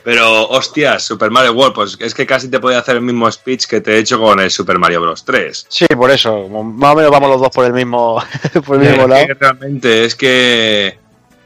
Pero, 0.03 0.49
hostias, 0.49 1.05
Super 1.05 1.31
Mario 1.31 1.53
World, 1.53 1.73
pues 1.73 1.97
es 1.99 2.13
que 2.13 2.25
casi 2.25 2.49
te 2.49 2.59
podía 2.59 2.79
hacer 2.79 2.97
el 2.97 3.01
mismo 3.01 3.31
speech 3.31 3.65
que 3.67 3.79
te 3.79 3.93
he 3.93 3.99
hecho 3.99 4.19
con 4.19 4.39
el 4.39 4.51
Super 4.51 4.77
Mario 4.77 5.01
Bros. 5.01 5.23
3. 5.23 5.67
Sí, 5.69 5.85
por 5.87 6.11
eso. 6.11 6.49
Más 6.49 6.93
o 6.93 6.95
menos 6.95 7.09
vamos 7.09 7.29
los 7.29 7.39
dos 7.39 7.49
por 7.49 7.65
el 7.65 7.73
mismo, 7.73 8.21
por 8.65 8.81
el 8.81 8.89
mismo 8.89 9.07
lado. 9.07 9.25
realmente, 9.39 10.03
es 10.03 10.15
que 10.15 10.97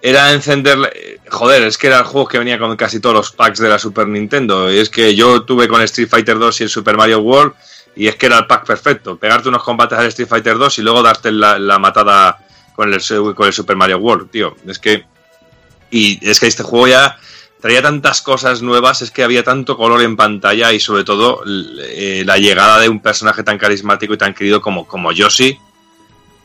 era 0.02 0.32
encender. 0.34 1.22
Joder, 1.30 1.64
es 1.64 1.78
que 1.78 1.88
era 1.88 2.00
el 2.00 2.06
juego 2.06 2.28
que 2.28 2.40
venía 2.40 2.58
con 2.58 2.76
casi 2.76 3.00
todos 3.00 3.16
los 3.16 3.32
packs 3.32 3.60
de 3.60 3.70
la 3.70 3.78
Super 3.78 4.08
Nintendo. 4.08 4.72
Y 4.72 4.80
es 4.80 4.90
que 4.90 5.14
yo 5.14 5.44
tuve 5.44 5.68
con 5.68 5.82
Street 5.84 6.10
Fighter 6.10 6.40
2 6.40 6.62
y 6.62 6.64
el 6.64 6.70
Super 6.70 6.98
Mario 6.98 7.20
World, 7.20 7.54
y 7.96 8.08
es 8.08 8.16
que 8.16 8.26
era 8.26 8.40
el 8.40 8.48
pack 8.48 8.66
perfecto. 8.66 9.18
Pegarte 9.18 9.50
unos 9.50 9.64
combates 9.64 10.00
al 10.00 10.08
Street 10.08 10.30
Fighter 10.30 10.58
2 10.58 10.80
y 10.80 10.82
luego 10.82 11.04
darte 11.04 11.32
la, 11.32 11.60
la 11.60 11.78
matada 11.78 12.40
con 12.76 12.92
el, 12.92 13.02
con 13.36 13.46
el 13.46 13.54
Super 13.54 13.76
Mario 13.76 14.00
World, 14.00 14.32
tío. 14.32 14.56
Es 14.66 14.80
que. 14.80 15.06
Y 15.92 16.28
es 16.28 16.40
que 16.40 16.48
este 16.48 16.64
juego 16.64 16.88
ya 16.88 17.18
traía 17.62 17.82
tantas 17.82 18.22
cosas 18.22 18.62
nuevas, 18.62 19.02
es 19.02 19.12
que 19.12 19.24
había 19.24 19.44
tanto 19.44 19.78
color 19.78 20.02
en 20.02 20.16
pantalla 20.16 20.72
y 20.74 20.80
sobre 20.80 21.04
todo 21.04 21.44
eh, 21.80 22.24
la 22.26 22.38
llegada 22.38 22.80
de 22.80 22.90
un 22.90 23.02
personaje 23.02 23.44
tan 23.44 23.58
carismático 23.58 24.14
y 24.14 24.18
tan 24.18 24.34
querido 24.34 24.62
como, 24.62 24.88
como 24.88 25.12
Yoshi, 25.12 25.58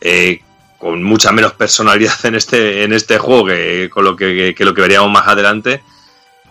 eh, 0.01 0.41
con 0.79 1.03
mucha 1.03 1.33
menos 1.33 1.53
personalidad 1.53 2.25
en 2.25 2.35
este, 2.35 2.85
en 2.85 2.93
este 2.93 3.19
juego 3.19 3.47
que, 3.47 3.91
con 3.93 4.05
lo 4.05 4.17
que, 4.17 4.55
lo 4.59 4.75
que 4.75 4.81
veríamos 4.81 5.11
más 5.11 5.29
adelante. 5.29 5.83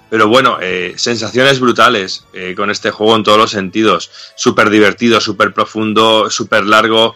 Pero 0.10 0.28
bueno, 0.28 0.58
eh, 0.62 0.94
sensaciones 0.98 1.62
brutales 1.62 2.26
con 2.58 2.70
este 2.70 2.92
juego 2.92 3.16
en 3.16 3.24
todos 3.24 3.38
los 3.38 3.52
sentidos. 3.52 4.12
Súper 4.36 4.70
divertido, 4.70 5.22
súper 5.22 5.54
profundo, 5.54 6.30
súper 6.30 6.66
largo. 6.66 7.16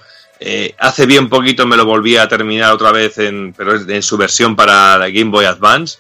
hace 0.80 1.06
bien 1.06 1.28
poquito 1.28 1.68
me 1.68 1.76
lo 1.76 1.84
volví 1.84 2.16
a 2.16 2.30
terminar 2.30 2.72
otra 2.72 2.94
vez, 2.94 3.18
en, 3.18 3.54
pero 3.54 3.76
en 3.76 4.02
su 4.02 4.16
versión 4.16 4.56
para 4.56 4.98
la 4.98 5.10
Game 5.10 5.30
Boy 5.30 5.44
Advance 5.44 5.98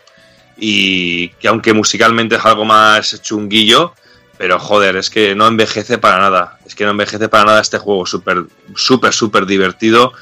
y 0.57 1.29
que 1.29 1.47
aunque 1.47 1.73
musicalmente 1.73 2.35
es 2.35 2.45
algo 2.45 2.65
más 2.65 3.21
chunguillo, 3.21 3.93
pero 4.37 4.59
joder, 4.59 4.97
es 4.97 5.09
que 5.09 5.35
no 5.35 5.47
envejece 5.47 5.97
para 5.97 6.19
nada. 6.19 6.59
Es 6.65 6.75
que 6.75 6.83
no 6.83 6.91
envejece 6.91 7.29
para 7.29 7.45
nada 7.45 7.61
este 7.61 7.77
juego. 7.77 8.05
Súper, 8.05 8.43
súper, 8.75 9.13
súper 9.13 9.45
divertido, 9.45 10.13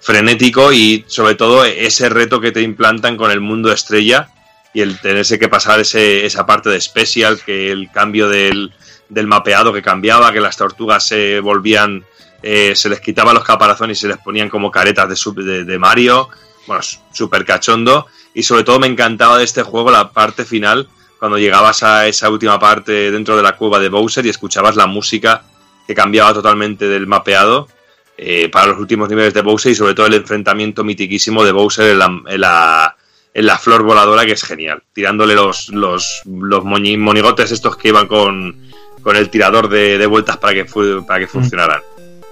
frenético 0.00 0.72
y 0.72 1.04
sobre 1.06 1.34
todo 1.34 1.64
ese 1.64 2.08
reto 2.08 2.40
que 2.40 2.52
te 2.52 2.62
implantan 2.62 3.16
con 3.16 3.30
el 3.30 3.40
mundo 3.40 3.72
estrella 3.72 4.28
y 4.72 4.80
el 4.80 4.98
tenerse 5.00 5.38
que 5.38 5.48
pasar 5.48 5.80
ese, 5.80 6.24
esa 6.24 6.46
parte 6.46 6.70
de 6.70 6.80
special, 6.80 7.40
que 7.44 7.70
el 7.70 7.90
cambio 7.90 8.28
del, 8.28 8.72
del 9.08 9.26
mapeado 9.26 9.72
que 9.72 9.82
cambiaba, 9.82 10.32
que 10.32 10.40
las 10.40 10.56
tortugas 10.56 11.06
se 11.06 11.40
volvían, 11.40 12.04
eh, 12.42 12.74
se 12.76 12.88
les 12.88 13.00
quitaban 13.00 13.34
los 13.34 13.44
caparazones 13.44 13.98
y 13.98 14.00
se 14.02 14.08
les 14.08 14.18
ponían 14.18 14.48
como 14.48 14.70
caretas 14.70 15.08
de, 15.08 15.42
de, 15.42 15.64
de 15.64 15.78
Mario. 15.78 16.28
Bueno, 16.66 16.82
súper 17.12 17.44
cachondo 17.44 18.06
y 18.34 18.42
sobre 18.42 18.64
todo 18.64 18.78
me 18.78 18.86
encantaba 18.86 19.38
de 19.38 19.44
este 19.44 19.62
juego 19.62 19.90
la 19.90 20.10
parte 20.10 20.44
final, 20.44 20.88
cuando 21.18 21.38
llegabas 21.38 21.82
a 21.82 22.06
esa 22.06 22.30
última 22.30 22.58
parte 22.58 23.10
dentro 23.10 23.36
de 23.36 23.42
la 23.42 23.56
cueva 23.56 23.78
de 23.78 23.88
Bowser 23.88 24.24
y 24.24 24.30
escuchabas 24.30 24.76
la 24.76 24.86
música 24.86 25.42
que 25.86 25.94
cambiaba 25.94 26.32
totalmente 26.32 26.88
del 26.88 27.06
mapeado 27.06 27.68
eh, 28.16 28.48
para 28.48 28.68
los 28.68 28.78
últimos 28.78 29.08
niveles 29.08 29.34
de 29.34 29.42
Bowser 29.42 29.72
y 29.72 29.74
sobre 29.74 29.94
todo 29.94 30.06
el 30.06 30.14
enfrentamiento 30.14 30.84
mitiquísimo 30.84 31.44
de 31.44 31.52
Bowser 31.52 31.90
en 31.90 31.98
la, 31.98 32.96
en 33.34 33.46
la, 33.46 33.58
flor 33.58 33.82
voladora 33.82 34.24
que 34.24 34.32
es 34.32 34.42
genial, 34.42 34.82
tirándole 34.92 35.34
los, 35.34 35.68
los, 35.70 36.22
los 36.24 36.64
monigotes 36.64 37.50
estos 37.50 37.76
que 37.76 37.88
iban 37.88 38.06
con, 38.06 38.70
con 39.02 39.16
el 39.16 39.28
tirador 39.28 39.68
de, 39.68 40.06
vueltas 40.06 40.38
para 40.38 40.54
que, 40.54 40.64
para 41.06 41.20
que 41.20 41.26
mm. 41.26 41.28
funcionaran. 41.28 41.82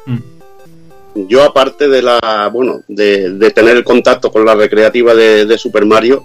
Mm 0.06 0.37
yo 1.26 1.42
aparte 1.42 1.88
de 1.88 2.02
la, 2.02 2.50
bueno, 2.52 2.82
de, 2.86 3.50
tener 3.54 3.76
el 3.76 3.84
contacto 3.84 4.30
con 4.30 4.44
la 4.44 4.54
recreativa 4.54 5.14
de, 5.14 5.58
Super 5.58 5.84
Mario, 5.84 6.22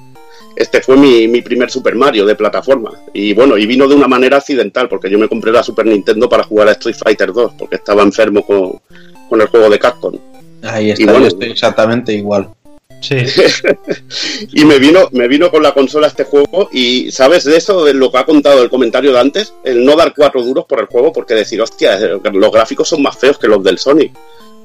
este 0.55 0.81
fue 0.81 0.97
mi, 0.97 1.41
primer 1.41 1.71
Super 1.71 1.95
Mario 1.95 2.25
de 2.25 2.35
plataforma. 2.35 2.91
Y 3.13 3.33
bueno, 3.33 3.57
y 3.57 3.65
vino 3.65 3.87
de 3.87 3.95
una 3.95 4.07
manera 4.07 4.37
accidental, 4.37 4.87
porque 4.87 5.09
yo 5.09 5.17
me 5.17 5.27
compré 5.27 5.51
la 5.51 5.63
Super 5.63 5.85
Nintendo 5.85 6.29
para 6.29 6.43
jugar 6.43 6.67
a 6.67 6.73
Street 6.73 6.97
Fighter 6.97 7.33
2, 7.33 7.53
porque 7.57 7.77
estaba 7.77 8.03
enfermo 8.03 8.45
con, 8.45 9.41
el 9.41 9.47
juego 9.47 9.69
de 9.69 9.79
Capcom. 9.79 10.13
Ahí 10.61 10.91
está, 10.91 11.19
yo 11.19 11.27
estoy 11.27 11.51
exactamente 11.51 12.13
igual. 12.13 12.49
Sí. 13.01 13.17
y 14.53 14.63
me 14.63 14.79
vino, 14.79 15.09
me 15.11 15.27
vino 15.27 15.51
con 15.51 15.61
la 15.61 15.73
consola 15.73 16.07
este 16.07 16.23
juego 16.23 16.69
y 16.71 17.11
¿sabes 17.11 17.43
de 17.43 17.57
eso? 17.57 17.83
De 17.83 17.93
lo 17.93 18.09
que 18.09 18.19
ha 18.19 18.25
contado 18.25 18.63
el 18.63 18.69
comentario 18.69 19.11
de 19.11 19.19
antes, 19.19 19.53
el 19.65 19.83
no 19.83 19.97
dar 19.97 20.13
cuatro 20.15 20.41
duros 20.41 20.65
por 20.65 20.79
el 20.79 20.85
juego 20.85 21.11
porque 21.11 21.33
decir, 21.33 21.59
hostia, 21.61 21.99
los 21.99 22.51
gráficos 22.51 22.87
son 22.87 23.01
más 23.01 23.17
feos 23.17 23.37
que 23.37 23.47
los 23.47 23.61
del 23.61 23.77
Sonic 23.77 24.13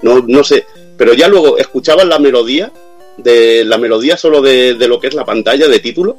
no, 0.02 0.24
no 0.26 0.44
sé, 0.44 0.66
pero 0.96 1.14
ya 1.14 1.28
luego 1.28 1.58
escuchabas 1.58 2.06
la 2.06 2.18
melodía, 2.18 2.72
de 3.16 3.64
la 3.64 3.78
melodía 3.78 4.16
solo 4.16 4.40
de, 4.40 4.74
lo 4.88 5.00
que 5.00 5.08
es 5.08 5.14
la 5.14 5.24
pantalla 5.24 5.68
de 5.68 5.78
título, 5.78 6.16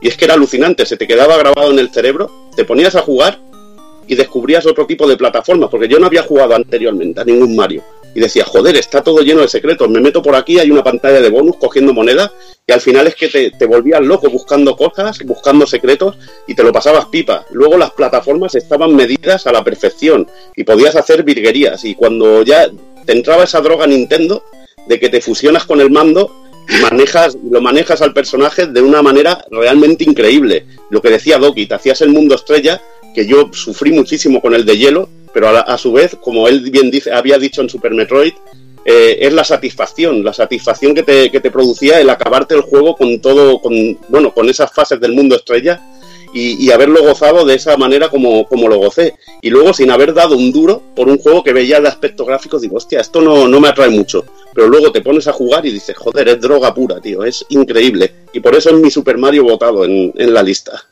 y 0.00 0.08
es 0.08 0.16
que 0.16 0.26
era 0.26 0.34
alucinante, 0.34 0.86
se 0.86 0.96
te 0.96 1.06
quedaba 1.06 1.36
grabado 1.36 1.70
en 1.70 1.78
el 1.78 1.90
cerebro, 1.90 2.50
te 2.54 2.64
ponías 2.64 2.94
a 2.96 3.02
jugar 3.02 3.38
y 4.06 4.14
descubrías 4.14 4.66
otro 4.66 4.86
tipo 4.86 5.06
de 5.08 5.16
plataformas, 5.16 5.70
porque 5.70 5.88
yo 5.88 5.98
no 5.98 6.06
había 6.06 6.22
jugado 6.22 6.54
anteriormente 6.54 7.20
a 7.20 7.24
ningún 7.24 7.56
Mario. 7.56 7.82
Y 8.14 8.20
decía, 8.20 8.44
joder, 8.44 8.76
está 8.76 9.02
todo 9.02 9.20
lleno 9.20 9.42
de 9.42 9.48
secretos, 9.48 9.90
me 9.90 10.00
meto 10.00 10.22
por 10.22 10.34
aquí, 10.34 10.58
hay 10.58 10.70
una 10.70 10.82
pantalla 10.82 11.20
de 11.20 11.28
bonus 11.28 11.56
cogiendo 11.56 11.92
monedas, 11.92 12.30
y 12.66 12.72
al 12.72 12.80
final 12.80 13.06
es 13.06 13.14
que 13.14 13.28
te, 13.28 13.50
te 13.50 13.66
volvías 13.66 14.00
loco 14.00 14.30
buscando 14.30 14.74
cosas, 14.74 15.18
buscando 15.24 15.66
secretos, 15.66 16.16
y 16.46 16.54
te 16.54 16.62
lo 16.62 16.72
pasabas 16.72 17.06
pipa. 17.06 17.44
Luego 17.50 17.76
las 17.76 17.90
plataformas 17.90 18.54
estaban 18.54 18.96
medidas 18.96 19.46
a 19.46 19.52
la 19.52 19.62
perfección, 19.62 20.26
y 20.56 20.64
podías 20.64 20.96
hacer 20.96 21.24
virguerías, 21.24 21.84
y 21.84 21.94
cuando 21.94 22.42
ya 22.42 22.70
te 23.04 23.12
entraba 23.12 23.44
esa 23.44 23.60
droga 23.60 23.86
Nintendo 23.86 24.42
de 24.86 24.98
que 24.98 25.08
te 25.08 25.20
fusionas 25.20 25.64
con 25.64 25.80
el 25.80 25.90
mando 25.90 26.44
y 26.68 26.82
manejas, 26.82 27.36
lo 27.48 27.60
manejas 27.60 28.02
al 28.02 28.12
personaje 28.12 28.66
de 28.66 28.82
una 28.82 29.00
manera 29.02 29.44
realmente 29.50 30.04
increíble. 30.04 30.66
Lo 30.90 31.00
que 31.00 31.10
decía 31.10 31.38
Doki, 31.38 31.66
te 31.66 31.74
hacías 31.74 32.00
el 32.00 32.08
mundo 32.08 32.34
estrella, 32.34 32.82
que 33.16 33.26
yo 33.26 33.48
sufrí 33.50 33.92
muchísimo 33.92 34.42
con 34.42 34.54
el 34.54 34.66
de 34.66 34.76
hielo, 34.76 35.08
pero 35.32 35.48
a, 35.48 35.78
su 35.78 35.90
vez, 35.90 36.18
como 36.20 36.48
él 36.48 36.60
bien 36.70 36.90
dice, 36.90 37.14
había 37.14 37.38
dicho 37.38 37.62
en 37.62 37.70
Super 37.70 37.94
Metroid, 37.94 38.34
eh, 38.84 39.16
es 39.22 39.32
la 39.32 39.42
satisfacción, 39.42 40.22
la 40.22 40.34
satisfacción 40.34 40.94
que 40.94 41.02
te, 41.02 41.30
que 41.30 41.40
te 41.40 41.50
producía 41.50 41.98
el 41.98 42.10
acabarte 42.10 42.54
el 42.54 42.60
juego 42.60 42.94
con 42.94 43.18
todo, 43.22 43.58
con, 43.62 43.98
bueno, 44.10 44.34
con 44.34 44.50
esas 44.50 44.70
fases 44.70 45.00
del 45.00 45.14
mundo 45.14 45.34
estrella 45.34 45.80
y, 46.34 46.70
haberlo 46.70 47.02
gozado 47.02 47.46
de 47.46 47.54
esa 47.54 47.78
manera 47.78 48.10
como, 48.10 48.46
como 48.46 48.68
lo 48.68 48.76
gocé. 48.76 49.14
Y 49.40 49.48
luego 49.48 49.72
sin 49.72 49.90
haber 49.90 50.12
dado 50.12 50.36
un 50.36 50.52
duro 50.52 50.82
por 50.94 51.08
un 51.08 51.16
juego 51.16 51.42
que 51.42 51.54
veía 51.54 51.78
el 51.78 51.86
aspecto 51.86 52.26
gráfico, 52.26 52.60
digo, 52.60 52.76
hostia, 52.76 53.00
esto 53.00 53.22
no, 53.22 53.48
no 53.48 53.60
me 53.60 53.68
atrae 53.68 53.88
mucho. 53.88 54.26
Pero 54.52 54.68
luego 54.68 54.92
te 54.92 55.00
pones 55.00 55.26
a 55.26 55.32
jugar 55.32 55.64
y 55.64 55.72
dices, 55.72 55.96
joder, 55.96 56.28
es 56.28 56.38
droga 56.38 56.74
pura, 56.74 57.00
tío, 57.00 57.24
es 57.24 57.46
increíble. 57.48 58.12
Y 58.34 58.40
por 58.40 58.54
eso 58.54 58.68
es 58.68 58.76
mi 58.76 58.90
Super 58.90 59.16
Mario 59.16 59.44
votado 59.44 59.86
en, 59.86 60.12
la 60.16 60.42
lista. 60.42 60.84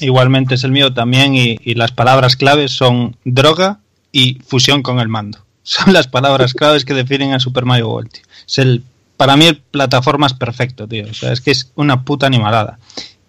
Igualmente 0.00 0.54
es 0.54 0.64
el 0.64 0.72
mío 0.72 0.92
también 0.92 1.34
y, 1.34 1.56
las 1.74 1.92
palabras 1.92 2.36
claves 2.36 2.72
son 2.72 3.16
droga 3.24 3.80
y 4.12 4.38
fusión 4.46 4.82
con 4.82 5.00
el 5.00 5.08
mando. 5.08 5.38
Son 5.66 5.94
las 5.94 6.08
palabras 6.08 6.52
claves 6.52 6.84
que 6.84 6.92
definen 6.92 7.32
a 7.32 7.40
Super 7.40 7.64
Mario 7.64 7.88
World. 7.88 8.10
Es 8.46 8.58
el, 8.58 8.84
para 9.16 9.34
mí 9.34 9.46
el 9.46 9.56
plataforma 9.56 10.26
es 10.26 10.34
perfecto, 10.34 10.86
tío. 10.86 11.06
O 11.10 11.14
sea, 11.14 11.32
es 11.32 11.40
que 11.40 11.52
es 11.52 11.72
una 11.74 12.02
puta 12.02 12.26
animalada. 12.26 12.78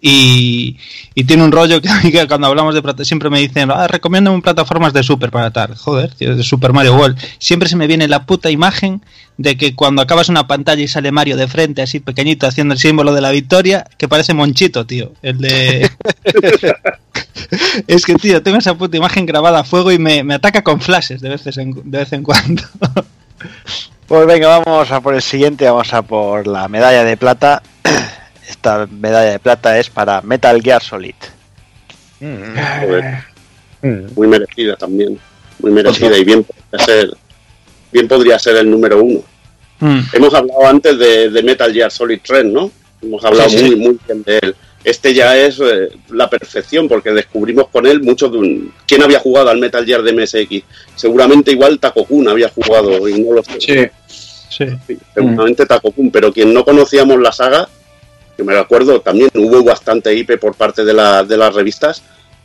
Y, 0.08 0.76
tiene 1.26 1.42
un 1.42 1.50
rollo 1.50 1.82
que, 1.82 1.88
que, 2.12 2.28
cuando 2.28 2.46
hablamos 2.46 2.76
de 2.76 2.82
plata 2.82 3.04
siempre 3.04 3.28
me 3.28 3.40
dicen, 3.40 3.72
ah, 3.72 3.88
recomiendo 3.88 4.40
plataformas 4.40 4.92
de 4.92 5.02
Super 5.02 5.32
para 5.32 5.50
tal. 5.50 5.74
Joder, 5.74 6.14
tío, 6.14 6.36
de 6.36 6.44
Super 6.44 6.72
Mario 6.72 6.94
World. 6.94 7.18
Siempre 7.38 7.68
se 7.68 7.74
me 7.74 7.88
viene 7.88 8.06
la 8.06 8.24
puta 8.24 8.48
imagen 8.48 9.02
de 9.36 9.56
que 9.56 9.74
cuando 9.74 10.02
acabas 10.02 10.28
una 10.28 10.46
pantalla 10.46 10.80
y 10.80 10.86
sale 10.86 11.10
Mario 11.10 11.36
de 11.36 11.48
frente, 11.48 11.82
así 11.82 11.98
pequeñito, 11.98 12.46
haciendo 12.46 12.74
el 12.74 12.78
símbolo 12.78 13.12
de 13.14 13.20
la 13.20 13.32
victoria, 13.32 13.84
que 13.98 14.06
parece 14.06 14.32
Monchito, 14.32 14.86
tío. 14.86 15.12
El 15.22 15.38
de. 15.38 15.90
es 17.88 18.04
que, 18.04 18.14
tío, 18.14 18.44
tengo 18.44 18.58
esa 18.58 18.78
puta 18.78 18.96
imagen 18.96 19.26
grabada 19.26 19.60
a 19.60 19.64
fuego 19.64 19.90
y 19.90 19.98
me, 19.98 20.22
ataca 20.32 20.62
con 20.62 20.80
flashes 20.80 21.20
de, 21.20 21.30
veces 21.30 21.58
en, 21.58 21.72
de 21.84 21.98
vez 21.98 22.12
en 22.12 22.22
cuando. 22.22 22.62
pues 24.06 24.26
venga, 24.26 24.58
vamos 24.58 24.88
a 24.92 25.00
por 25.00 25.14
el 25.14 25.22
siguiente, 25.22 25.64
vamos 25.64 25.92
a 25.92 26.02
por 26.02 26.46
la 26.46 26.68
medalla 26.68 27.02
de 27.02 27.16
plata 27.16 27.60
esta 28.48 28.86
medalla 28.86 29.32
de 29.32 29.38
plata 29.38 29.78
es 29.78 29.90
para 29.90 30.22
Metal 30.22 30.60
Gear 30.62 30.82
Solid. 30.82 31.14
Mm. 32.20 34.14
Muy 34.14 34.26
merecida 34.26 34.76
también. 34.76 35.18
Muy 35.58 35.70
merecida 35.70 36.16
y 36.16 36.24
bien 36.24 36.44
podría 36.44 36.84
ser, 36.84 37.10
bien 37.92 38.08
podría 38.08 38.38
ser 38.38 38.56
el 38.56 38.70
número 38.70 39.02
uno. 39.02 39.22
Mm. 39.80 40.00
Hemos 40.12 40.34
hablado 40.34 40.66
antes 40.66 40.98
de, 40.98 41.42
Metal 41.42 41.72
Gear 41.72 41.90
Solid 41.90 42.20
3, 42.22 42.44
¿no? 42.46 42.70
Hemos 43.02 43.24
hablado 43.24 43.50
muy, 43.50 43.76
muy 43.76 43.98
bien 44.06 44.22
de 44.22 44.38
él. 44.42 44.56
este 44.84 45.12
ya 45.12 45.36
es 45.36 45.60
eh, 45.60 45.88
la 46.10 46.30
perfección, 46.30 46.88
porque 46.88 47.10
descubrimos 47.10 47.68
con 47.68 47.86
él 47.86 48.02
mucho 48.02 48.28
de 48.28 48.38
un... 48.38 48.72
¿Quién 48.86 49.02
había 49.02 49.20
jugado 49.20 49.50
al 49.50 49.58
Metal 49.58 49.84
Gear 49.84 50.02
de 50.02 50.12
MSX? 50.12 50.64
Seguramente 50.94 51.52
igual 51.52 51.78
Takokun 51.78 52.28
había 52.28 52.48
jugado 52.48 53.08
y 53.08 53.20
no 53.20 53.34
lo 53.34 53.42
sé. 53.42 53.60
Sí, 53.60 54.66
sí. 54.86 54.98
seguramente 55.14 55.66
Takokun, 55.66 56.10
pero 56.10 56.32
quien 56.32 56.54
no 56.54 56.64
conocíamos 56.64 57.20
la 57.20 57.32
saga, 57.32 57.68
que 58.36 58.44
me 58.44 58.56
acuerdo, 58.56 59.00
también 59.00 59.30
hubo 59.34 59.62
bastante 59.64 60.14
IP 60.14 60.38
por 60.38 60.54
parte 60.54 60.84
de, 60.84 60.92
de 60.92 61.36
las 61.36 61.54
revistas, 61.54 62.02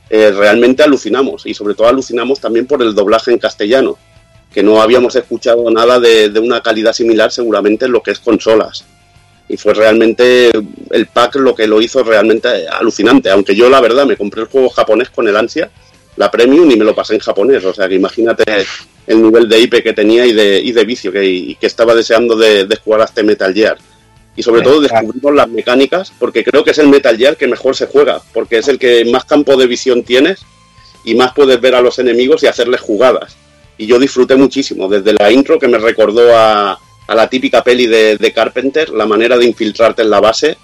eh, 0.09 0.31
realmente 0.31 0.83
alucinamos 0.83 1.45
y 1.45 1.53
sobre 1.53 1.73
todo 1.73 1.87
alucinamos 1.87 2.39
también 2.39 2.65
por 2.65 2.81
el 2.81 2.93
doblaje 2.93 3.31
en 3.31 3.39
castellano, 3.39 3.97
que 4.53 4.63
no 4.63 4.81
habíamos 4.81 5.15
escuchado 5.15 5.69
nada 5.71 5.99
de, 5.99 6.29
de 6.29 6.39
una 6.39 6.61
calidad 6.61 6.93
similar 6.93 7.31
seguramente 7.31 7.85
en 7.85 7.91
lo 7.91 8.01
que 8.01 8.11
es 8.11 8.19
consolas 8.19 8.85
y 9.51 9.57
fue 9.57 9.73
realmente 9.73 10.49
el 10.91 11.07
pack 11.07 11.35
lo 11.35 11.53
que 11.53 11.67
lo 11.67 11.81
hizo 11.81 12.03
realmente 12.03 12.47
alucinante. 12.69 13.29
Aunque 13.29 13.53
yo, 13.53 13.69
la 13.69 13.81
verdad, 13.81 14.05
me 14.05 14.15
compré 14.15 14.43
el 14.43 14.47
juego 14.47 14.69
japonés 14.69 15.09
con 15.09 15.27
el 15.27 15.35
ansia, 15.35 15.69
la 16.15 16.31
premium, 16.31 16.71
y 16.71 16.77
me 16.77 16.85
lo 16.85 16.95
pasé 16.95 17.15
en 17.15 17.19
japonés. 17.19 17.63
O 17.65 17.73
sea, 17.73 17.89
que 17.89 17.95
imagínate 17.95 18.43
el 19.07 19.21
nivel 19.21 19.49
de 19.49 19.59
IP 19.59 19.83
que 19.83 19.91
tenía 19.91 20.25
y 20.25 20.31
de, 20.31 20.61
y 20.61 20.71
de 20.71 20.85
vicio 20.85 21.11
que, 21.11 21.57
que 21.59 21.67
estaba 21.67 21.93
deseando 21.93 22.37
de, 22.37 22.65
jugar 22.81 23.01
a 23.01 23.05
este 23.05 23.23
Metal 23.23 23.53
Gear. 23.53 23.77
Y 24.35 24.43
sobre 24.43 24.61
todo 24.61 24.79
descubrimos 24.79 25.35
las 25.35 25.49
mecánicas, 25.49 26.13
porque 26.17 26.43
creo 26.43 26.63
que 26.63 26.71
es 26.71 26.77
el 26.77 26.87
Metal 26.87 27.17
Gear 27.17 27.35
que 27.35 27.47
mejor 27.47 27.75
se 27.75 27.87
juega, 27.87 28.21
porque 28.33 28.59
es 28.59 28.67
el 28.67 28.79
que 28.79 29.03
más 29.05 29.25
campo 29.25 29.57
de 29.57 29.67
visión 29.67 30.03
tienes 30.03 30.39
y 31.03 31.15
más 31.15 31.33
puedes 31.33 31.59
ver 31.59 31.75
a 31.75 31.81
los 31.81 31.99
enemigos 31.99 32.43
y 32.43 32.47
hacerles 32.47 32.81
jugadas. 32.81 33.35
Y 33.77 33.87
yo 33.87 33.99
disfruté 33.99 34.35
muchísimo, 34.35 34.87
desde 34.87 35.13
la 35.13 35.31
intro 35.31 35.59
que 35.59 35.67
me 35.67 35.77
recordó 35.77 36.35
a, 36.35 36.79
a 37.11 37.15
la 37.15 37.29
típica 37.29 37.61
peli 37.61 37.87
de, 37.87 38.31
Carpenter, 38.33 38.89
la 38.91 39.05
manera 39.05 39.37
de 39.37 39.45
infiltrarte 39.45 40.01
en 40.01 40.09
la 40.09 40.21
base, 40.21 40.57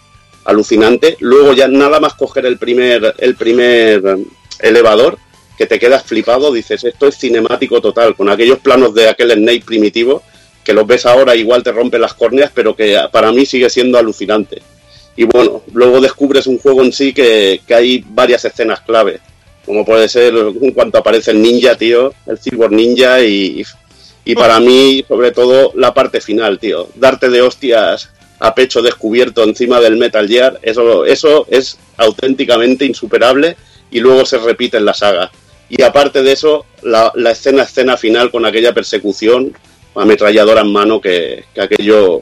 alucinante. 0.46 1.18
Luego 1.20 1.54
ya 1.54 1.68
nada 1.68 2.00
más 2.00 2.14
coger 2.14 2.46
el 2.46 2.58
primer, 2.58 3.16
el 3.18 3.36
primer 3.36 4.18
elevador, 4.60 5.18
que 5.58 5.66
te 5.66 5.78
quedas 5.78 6.04
flipado, 6.04 6.54
dices, 6.54 6.86
esto 6.86 7.08
es 7.08 7.18
cinemático 7.18 7.82
total, 7.82 8.16
con 8.16 8.30
aquellos 8.30 8.60
planos 8.60 8.94
de 8.94 9.10
aquel 9.10 9.32
Snake 9.32 9.66
primitivo, 9.66 10.24
que 10.68 10.74
los 10.74 10.86
ves 10.86 11.06
ahora 11.06 11.34
igual 11.34 11.64
te 11.64 11.72
rompen 11.72 12.02
las 12.02 12.14
córneas, 12.14 12.52
pero 12.54 12.76
que 12.76 13.00
para 13.10 13.32
mí 13.32 13.46
sigue 13.46 13.70
siendo 13.70 13.98
alucinante. 13.98 14.62
Y 15.16 15.24
bueno, 15.24 15.64
luego 15.74 16.02
descubres 16.02 16.46
un 16.46 16.60
juego 16.60 16.84
en 16.84 16.92
sí 16.92 17.14
que, 17.14 17.62
que 17.66 17.74
hay 17.74 18.04
varias 18.06 18.44
escenas 18.44 18.82
clave, 18.82 19.22
como 19.66 19.86
puede 19.86 20.10
ser 20.10 20.34
en 20.36 20.72
cuanto 20.72 20.98
aparece 20.98 21.32
el 21.32 21.42
ninja, 21.42 21.76
tío, 21.76 22.14
el 22.26 22.38
Cyborg 22.38 22.74
Ninja 22.74 23.22
y 23.24 23.64
y 24.26 24.36
para 24.36 24.60
mí, 24.60 25.06
sobre 25.08 25.32
todo, 25.32 25.72
la 25.74 25.94
parte 25.94 26.20
final, 26.20 26.60
tío. 26.60 26.90
Darte 26.96 27.30
de 27.30 27.42
hostias 27.42 28.10
a 28.40 28.54
pecho 28.54 28.82
descubierto 28.82 29.42
encima 29.42 29.80
del 29.80 29.96
Metal 29.96 30.28
Gear, 30.28 30.60
eso, 30.64 31.06
eso 31.06 31.48
es 31.50 31.78
auténticamente 31.96 32.84
insuperable 32.84 33.56
y 33.90 34.02
luego 34.02 34.26
se 34.26 34.38
repite 34.38 34.76
en 34.76 34.84
la 34.84 34.94
saga. 34.94 35.32
Y 35.70 35.82
aparte 35.82 36.24
de 36.24 36.34
eso, 36.34 36.66
la, 36.82 37.14
escena 37.32 37.64
escena 37.64 37.96
final 37.96 38.30
con 38.30 38.46
aquella 38.46 38.74
persecución, 38.74 39.54
ametralladora 39.98 40.62
en 40.62 40.72
mano, 40.72 41.02
que, 41.02 41.46
aquello... 41.60 42.22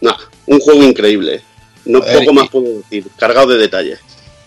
Nada, 0.00 0.18
un 0.46 0.60
juego 0.60 0.82
increíble. 0.82 1.42
No 1.84 2.00
poco 2.00 2.32
más 2.32 2.48
puedo 2.48 2.78
decir, 2.78 3.06
cargado 3.16 3.48
de 3.48 3.58
detalles 3.58 4.00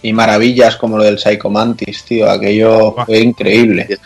y 0.03 0.11
maravillas 0.11 0.75
como 0.75 0.97
lo 0.97 1.03
del 1.03 1.17
Psychomantis, 1.17 2.03
tío, 2.03 2.29
aquello 2.29 2.93
fue 3.05 3.19
increíble. 3.19 3.97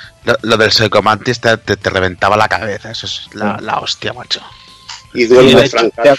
Lo, 0.43 0.55
del 0.55 0.71
Psychomantis 0.71 1.41
te, 1.41 1.57
te, 1.57 1.89
reventaba 1.89 2.37
la 2.37 2.47
cabeza, 2.47 2.91
eso 2.91 3.07
es 3.07 3.27
la, 3.33 3.79
hostia, 3.81 4.13
macho. 4.13 4.39
Y 5.15 5.25
duele 5.25 5.69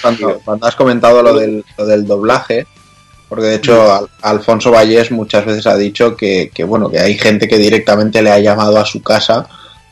cuando, 0.03 0.41
cuando, 0.45 0.67
has 0.67 0.75
comentado 0.75 1.23
lo 1.23 1.33
del, 1.33 1.65
lo 1.79 1.87
del 1.87 2.07
doblaje, 2.07 2.67
porque 3.29 3.47
de 3.47 3.55
hecho 3.55 4.09
Alfonso 4.23 4.73
Vallés 4.73 5.13
muchas 5.13 5.47
veces 5.47 5.67
ha 5.69 5.77
dicho 5.77 6.17
que, 6.17 6.51
que, 6.53 6.65
bueno, 6.65 6.91
que 6.91 6.99
hay 6.99 7.17
gente 7.17 7.47
que 7.47 7.59
directamente 7.59 8.21
le 8.21 8.33
ha 8.33 8.41
llamado 8.41 8.79
a 8.79 8.85
su 8.85 9.01
casa 9.01 9.49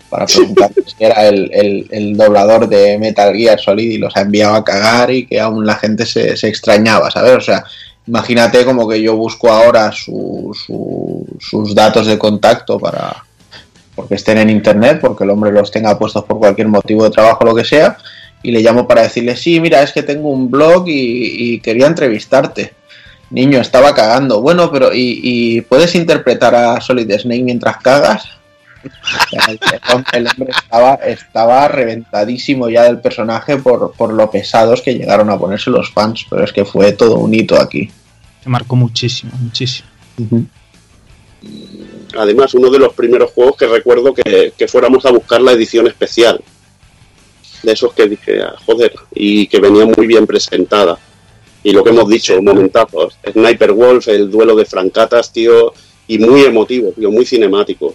para 0.09 0.27
preguntar 0.27 0.71
si 0.87 1.05
era 1.05 1.27
el, 1.27 1.51
el, 1.53 1.87
el, 1.91 2.17
doblador 2.17 2.69
de 2.69 2.99
Metal 2.99 3.35
Gear 3.35 3.59
Solid 3.59 3.91
y 3.91 3.99
los 3.99 4.17
ha 4.17 4.23
enviado 4.23 4.55
a 4.55 4.65
cagar 4.65 5.11
y 5.11 5.27
que 5.27 5.41
aún 5.41 5.67
la 5.67 5.77
gente 5.77 6.07
se, 6.07 6.37
se 6.37 6.49
extrañaba, 6.49 7.11
¿sabes? 7.11 7.37
O 7.37 7.41
sea, 7.41 7.65
Imagínate 8.07 8.65
como 8.65 8.89
que 8.89 9.03
yo 9.03 9.17
busco 9.17 9.51
ahora 9.51 9.91
sus 9.91 11.75
datos 11.75 12.07
de 12.07 12.19
contacto 12.19 12.79
para 12.79 13.25
porque 13.97 14.15
estén 14.15 14.39
en 14.39 14.51
internet, 14.51 14.99
porque 15.01 15.25
el 15.25 15.31
hombre 15.31 15.51
los 15.51 15.71
tenga 15.71 15.99
puestos 15.99 16.23
por 16.25 16.39
cualquier 16.39 16.69
motivo 16.69 17.05
de 17.05 17.11
trabajo 17.11 17.39
o 17.41 17.47
lo 17.47 17.55
que 17.55 17.65
sea, 17.65 17.97
y 18.43 18.51
le 18.51 18.61
llamo 18.61 18.87
para 18.87 19.03
decirle, 19.03 19.35
sí, 19.37 19.59
mira, 19.59 19.83
es 19.83 19.93
que 19.93 20.03
tengo 20.03 20.29
un 20.29 20.51
blog 20.51 20.85
y, 20.87 21.59
quería 21.61 21.87
entrevistarte. 21.87 22.75
Niño, 23.31 23.59
estaba 23.59 23.95
cagando. 23.95 24.43
Bueno, 24.43 24.71
pero 24.71 24.91
¿y, 24.93 25.63
puedes 25.63 25.95
interpretar 25.95 26.55
a 26.55 26.81
Solid 26.81 27.11
Snake 27.11 27.43
mientras 27.43 27.79
cagas? 27.79 28.29
El, 30.13 30.29
hombre 30.29 30.51
estaba, 30.51 30.95
estaba 30.95 31.69
reventadísimo 31.69 32.69
ya 32.69 32.85
del 32.85 33.01
personaje 33.01 33.57
por, 33.59 33.93
por 33.93 34.13
lo 34.13 34.31
pesados 34.31 34.83
que 34.83 34.95
llegaron 34.95 35.31
a 35.31 35.39
ponerse 35.39 35.71
los 35.71 35.91
fans, 35.91 36.27
pero 36.29 36.45
es 36.45 36.53
que 36.53 36.65
fue 36.65 36.93
todo 36.93 37.17
un 37.17 37.35
hito 37.35 37.61
aquí. 37.61 37.91
Se 38.43 38.49
marcó 38.49 38.77
muchísimo, 38.77 39.33
muchísimo. 39.41 39.89
Además, 42.17 42.55
uno 42.55 42.71
de 42.71 42.79
los 42.79 42.95
primeros 42.95 43.33
juegos 43.33 43.57
que 43.57 43.67
recuerdo 43.67 44.15
que, 44.15 44.53
fuéramos 44.69 45.05
a 45.05 45.11
buscar 45.11 45.41
la 45.41 45.53
edición 45.53 45.87
especial. 45.87 46.41
De 47.63 47.73
esos 47.73 47.93
que 47.93 48.07
dije, 48.07 48.43
ah, 48.43 48.55
joder, 48.65 48.95
y 49.15 49.47
que 49.49 49.59
venía 49.59 49.87
muy 49.87 50.07
bien 50.07 50.27
presentada. 50.27 50.99
Y 51.63 51.73
lo 51.73 51.83
que 51.83 51.91
hemos 51.91 52.09
dicho, 52.09 52.41
momentazos. 52.41 53.19
Sniper 53.33 53.73
Wolf, 53.73 54.07
el 54.09 54.31
duelo 54.31 54.55
de 54.55 54.65
francatas, 54.65 55.33
tío, 55.33 55.75
y 56.07 56.19
muy 56.19 56.43
emotivo, 56.43 56.93
tío, 56.93 57.11
muy 57.11 57.27
cinemático 57.27 57.95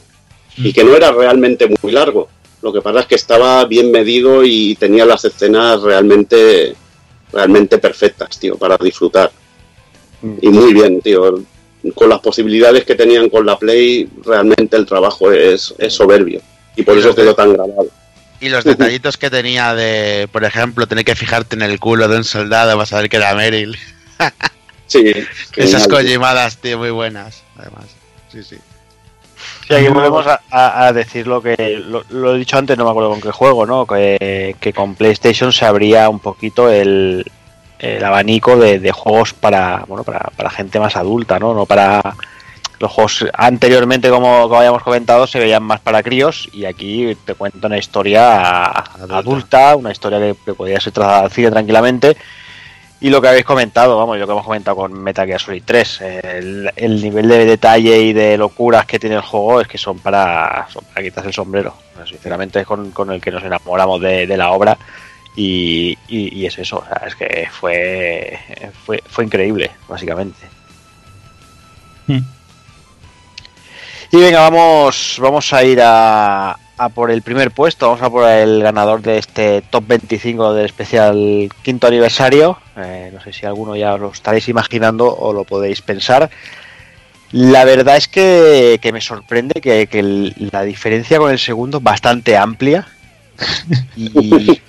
y 0.57 0.73
que 0.73 0.83
no 0.83 0.95
era 0.95 1.11
realmente 1.11 1.69
muy 1.81 1.91
largo. 1.91 2.29
Lo 2.61 2.71
que 2.71 2.81
pasa 2.81 3.01
es 3.01 3.05
que 3.07 3.15
estaba 3.15 3.65
bien 3.65 3.91
medido 3.91 4.43
y 4.43 4.75
tenía 4.75 5.05
las 5.05 5.25
escenas 5.25 5.81
realmente, 5.81 6.75
realmente 7.33 7.79
perfectas, 7.79 8.39
tío, 8.39 8.57
para 8.57 8.77
disfrutar. 8.77 9.31
Y 10.41 10.49
muy 10.49 10.73
bien, 10.73 11.01
tío. 11.01 11.43
Con 11.95 12.09
las 12.09 12.19
posibilidades 12.19 12.85
que 12.85 12.93
tenían 12.93 13.29
con 13.29 13.45
la 13.45 13.57
Play, 13.57 14.07
realmente 14.23 14.77
el 14.77 14.85
trabajo 14.85 15.31
es, 15.31 15.73
soberbio. 15.89 16.41
Y 16.75 16.83
por 16.83 16.97
eso 16.97 17.15
quedó 17.15 17.33
tan 17.33 17.53
grabado. 17.53 17.87
Y 18.39 18.49
los 18.49 18.63
detallitos 18.65 19.17
que 19.17 19.31
tenía 19.31 19.73
de, 19.73 20.29
por 20.31 20.43
ejemplo, 20.43 20.87
tener 20.87 21.03
que 21.03 21.15
fijarte 21.15 21.55
en 21.55 21.63
el 21.63 21.79
culo 21.79 22.07
de 22.07 22.17
un 22.17 22.23
soldado 22.23 22.73
para 22.73 22.85
saber 22.85 23.09
que 23.09 23.17
era 23.17 23.33
Meryl. 23.33 23.75
sí. 24.85 25.11
Esas 25.55 25.87
collimadas, 25.87 26.57
tío, 26.57 26.77
muy 26.77 26.91
buenas, 26.91 27.41
además. 27.57 27.85
Sí, 28.31 28.43
sí. 28.43 28.57
Sí, 29.71 29.77
aquí 29.77 29.87
volvemos 29.87 30.25
a, 30.51 30.91
decir 30.91 31.27
lo 31.27 31.41
que 31.41 31.81
lo, 32.09 32.35
he 32.35 32.37
dicho 32.37 32.57
antes, 32.57 32.77
no 32.77 32.83
me 32.83 32.89
acuerdo 32.89 33.11
con 33.11 33.21
qué 33.21 33.31
juego, 33.31 33.65
¿no? 33.65 33.85
Que, 33.85 34.73
con 34.75 34.95
PlayStation 34.95 35.53
se 35.53 35.65
abría 35.65 36.09
un 36.09 36.19
poquito 36.19 36.69
el, 36.69 37.25
abanico 38.03 38.57
de, 38.57 38.91
juegos 38.91 39.33
para, 39.33 39.85
bueno, 39.87 40.03
para, 40.03 40.49
gente 40.49 40.77
más 40.77 40.97
adulta, 40.97 41.39
¿no? 41.39 41.53
No 41.53 41.65
para 41.65 42.01
los 42.79 42.91
juegos 42.91 43.25
anteriormente, 43.33 44.09
como, 44.09 44.43
como 44.43 44.57
habíamos 44.57 44.83
comentado, 44.83 45.25
se 45.25 45.39
veían 45.39 45.63
más 45.63 45.79
para 45.79 46.03
críos 46.03 46.49
y 46.51 46.65
aquí 46.65 47.15
te 47.23 47.35
cuento 47.35 47.67
una 47.67 47.77
historia 47.77 48.71
adulta, 49.09 49.77
una 49.77 49.93
historia 49.93 50.19
que, 50.19 50.35
que 50.43 50.53
podía 50.53 50.81
ser 50.81 50.91
cine 51.29 51.49
tranquilamente 51.49 52.17
y 53.01 53.09
lo 53.09 53.19
que 53.19 53.29
habéis 53.29 53.45
comentado, 53.45 53.97
vamos, 53.97 54.19
lo 54.19 54.27
que 54.27 54.31
hemos 54.31 54.45
comentado 54.45 54.77
con 54.77 54.93
Metal 54.93 55.25
Gear 55.25 55.41
Solid 55.41 55.63
3, 55.65 56.01
el, 56.01 57.01
nivel 57.01 57.27
de 57.27 57.45
detalle 57.45 57.99
y 57.99 58.13
de 58.13 58.37
locuras 58.37 58.85
que 58.85 58.99
tiene 58.99 59.15
el 59.15 59.21
juego 59.21 59.59
es 59.59 59.67
que 59.67 59.79
son 59.79 59.97
para, 59.97 60.67
son 60.69 60.83
para 60.85 61.01
quitarse 61.01 61.29
el 61.29 61.33
sombrero. 61.33 61.73
Sinceramente 62.07 62.59
es 62.59 62.67
con, 62.67 63.11
el 63.11 63.19
que 63.19 63.31
nos 63.31 63.43
enamoramos 63.43 63.99
de, 64.01 64.37
la 64.37 64.51
obra 64.51 64.77
y, 65.35 65.97
es 66.45 66.59
eso, 66.59 66.83
es 67.05 67.15
que 67.15 67.47
fue, 67.51 68.37
fue, 68.85 69.01
fue 69.07 69.25
increíble, 69.25 69.71
básicamente. 69.89 70.45
Hmm. 72.05 72.19
Y 74.11 74.17
venga, 74.17 74.41
vamos, 74.41 75.17
vamos 75.19 75.51
a 75.53 75.63
ir 75.63 75.79
a, 75.81 76.55
a 76.81 76.89
por 76.89 77.11
el 77.11 77.21
primer 77.21 77.51
puesto, 77.51 77.85
vamos 77.87 78.01
a 78.01 78.09
por 78.09 78.27
el 78.27 78.63
ganador 78.63 79.03
de 79.03 79.19
este 79.19 79.61
top 79.61 79.85
25 79.87 80.55
del 80.55 80.65
especial 80.65 81.47
quinto 81.61 81.85
aniversario. 81.85 82.57
Eh, 82.75 83.11
no 83.13 83.21
sé 83.21 83.31
si 83.33 83.45
alguno 83.45 83.75
ya 83.75 83.95
lo 83.97 84.11
estaréis 84.11 84.49
imaginando 84.49 85.15
o 85.15 85.31
lo 85.31 85.43
podéis 85.43 85.83
pensar. 85.83 86.31
La 87.31 87.65
verdad 87.65 87.97
es 87.97 88.07
que, 88.07 88.79
me 88.91 88.99
sorprende 88.99 89.61
que, 89.61 90.33
la 90.51 90.63
diferencia 90.63 91.19
con 91.19 91.31
el 91.31 91.37
segundo 91.37 91.77
es 91.77 91.83
bastante 91.83 92.35
amplia 92.35 92.87
y, 93.95 94.59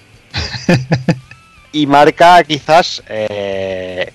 y 1.72 1.86
marca 1.86 2.44
quizás 2.44 3.02
eh, 3.08 4.12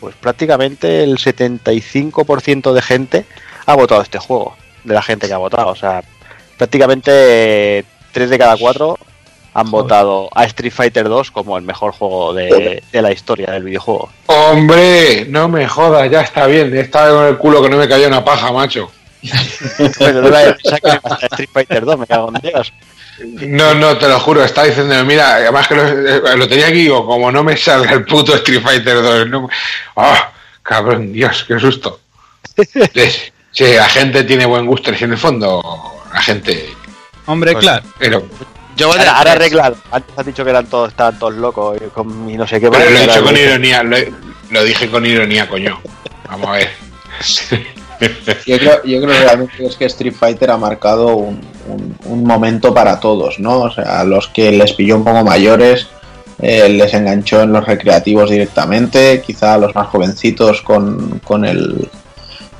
pues 0.00 0.14
prácticamente 0.16 1.02
el 1.02 1.16
75% 1.16 2.72
de 2.74 2.82
gente 2.82 3.24
ha 3.64 3.74
votado 3.74 4.02
este 4.02 4.18
juego, 4.18 4.54
de 4.84 4.92
la 4.92 5.02
gente 5.02 5.26
que 5.26 5.32
ha 5.32 5.38
votado. 5.38 5.68
O 5.70 5.76
sea, 5.76 6.02
prácticamente 6.58 7.84
3 8.12 8.30
de 8.30 8.38
cada 8.38 8.56
4 8.56 8.98
han 9.54 9.70
votado 9.70 10.28
a 10.34 10.44
Street 10.44 10.72
Fighter 10.72 11.08
2 11.08 11.30
como 11.30 11.56
el 11.56 11.64
mejor 11.64 11.92
juego 11.92 12.34
de, 12.34 12.82
la 12.92 13.10
historia 13.10 13.50
del 13.50 13.64
videojuego. 13.64 14.10
Hombre, 14.26 15.26
no 15.28 15.48
me 15.48 15.66
jodas, 15.66 16.10
ya 16.10 16.20
está 16.20 16.46
bien. 16.46 16.76
Estaba 16.76 17.10
con 17.10 17.26
el 17.26 17.38
culo 17.38 17.62
que 17.62 17.70
no 17.70 17.76
me 17.76 17.88
cayó 17.88 18.06
una 18.06 18.24
paja, 18.24 18.52
macho. 18.52 18.90
Pero 19.98 20.22
no 20.22 20.28
la 20.28 20.42
Street 20.50 21.48
Fighter 21.52 21.84
2, 21.84 21.98
me 21.98 22.06
cago 22.06 22.30
en 22.34 22.40
Dios. 22.40 22.72
No, 23.40 23.74
no, 23.74 23.98
te 23.98 24.08
lo 24.08 24.20
juro, 24.20 24.44
está 24.44 24.62
diciendo, 24.62 24.94
mira, 25.04 25.36
además 25.36 25.66
que 25.66 25.74
lo, 25.74 26.36
lo 26.36 26.48
tenía 26.48 26.68
aquí, 26.68 26.82
digo, 26.82 27.04
como 27.04 27.32
no 27.32 27.42
me 27.42 27.56
salga 27.56 27.92
el 27.92 28.04
puto 28.04 28.36
Street 28.36 28.62
Fighter 28.62 29.02
2. 29.02 29.28
No, 29.28 29.48
oh, 29.94 30.18
cabrón, 30.62 31.12
Dios, 31.12 31.44
qué 31.48 31.58
susto. 31.58 32.00
Sí, 33.50 33.64
la 33.74 33.88
gente 33.88 34.22
tiene 34.22 34.44
buen 34.44 34.66
gusto, 34.66 34.92
en 34.92 35.10
el 35.10 35.18
fondo 35.18 35.97
gente... 36.20 36.74
Hombre, 37.26 37.52
pues, 37.52 37.62
claro. 37.62 37.84
Pero, 37.98 38.24
yo 38.78 38.86
ahora, 38.92 39.18
ahora 39.18 39.32
arreglado. 39.32 39.76
Antes 39.90 40.16
has 40.16 40.24
dicho 40.24 40.44
que 40.44 40.50
eran 40.50 40.66
todos, 40.66 40.90
estaban 40.90 41.18
todos 41.18 41.34
locos 41.34 41.76
y, 41.84 41.90
con, 41.90 42.30
y 42.30 42.36
no 42.36 42.46
sé 42.46 42.60
qué. 42.60 42.70
Pero 42.70 42.88
lo 42.88 42.96
he 42.96 43.06
dicho 43.06 43.24
con 43.24 43.36
ironía, 43.36 43.82
lo, 43.82 44.64
dije 44.64 44.88
con 44.88 45.04
ironía, 45.04 45.48
coño. 45.48 45.80
Vamos 46.28 46.46
a 46.46 46.52
ver. 46.52 46.70
yo, 48.46 48.58
creo, 48.58 48.84
yo 48.84 49.02
creo 49.02 49.20
realmente 49.20 49.66
es 49.66 49.76
que 49.76 49.86
Street 49.86 50.14
Fighter 50.14 50.52
ha 50.52 50.56
marcado 50.56 51.16
un, 51.16 51.40
un, 52.04 52.22
momento 52.22 52.72
para 52.72 53.00
todos, 53.00 53.40
¿no? 53.40 53.62
O 53.62 53.70
sea, 53.72 54.00
a 54.00 54.04
los 54.04 54.28
que 54.28 54.52
les 54.52 54.72
pilló 54.74 54.96
un 54.96 55.04
poco 55.04 55.24
mayores, 55.24 55.88
eh, 56.40 56.68
les 56.68 56.94
enganchó 56.94 57.42
en 57.42 57.52
los 57.52 57.66
recreativos 57.66 58.30
directamente, 58.30 59.20
quizá 59.26 59.54
a 59.54 59.58
los 59.58 59.74
más 59.74 59.88
jovencitos 59.88 60.62
con, 60.62 61.18
con 61.24 61.44
el 61.44 61.90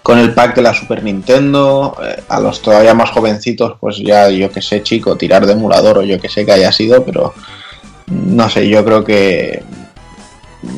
con 0.09 0.19
el 0.19 0.33
pack 0.33 0.57
de 0.57 0.63
la 0.63 0.73
Super 0.73 1.05
Nintendo, 1.05 1.95
eh, 2.03 2.23
a 2.31 2.41
los 2.41 2.63
todavía 2.63 2.95
más 2.95 3.11
jovencitos, 3.11 3.77
pues 3.79 3.99
ya 3.99 4.31
yo 4.31 4.51
que 4.51 4.63
sé, 4.63 4.83
chico, 4.83 5.19
tirar 5.19 5.45
de 5.45 5.53
emulador 5.53 5.99
o 5.99 6.03
yo 6.03 6.19
que 6.19 6.31
sé 6.31 6.47
que 6.47 6.53
haya 6.53 6.73
sido, 6.73 7.05
pero 7.05 7.35
no 8.07 8.49
sé, 8.49 8.67
yo 8.71 8.83
creo 8.87 9.05
que 9.05 9.63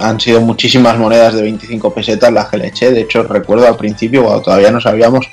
han 0.00 0.18
sido 0.18 0.41
muchísimas 0.41 0.99
monedas 0.99 1.34
de 1.34 1.42
25 1.42 1.94
pesetas 1.94 2.33
las 2.33 2.49
que 2.49 2.59
le 2.59 2.67
eché. 2.67 2.91
De 2.91 3.02
hecho, 3.02 3.23
recuerdo 3.23 3.68
al 3.68 3.76
principio, 3.76 4.25
cuando 4.25 4.42
todavía 4.42 4.73
no 4.73 4.81
sabíamos 4.81 5.28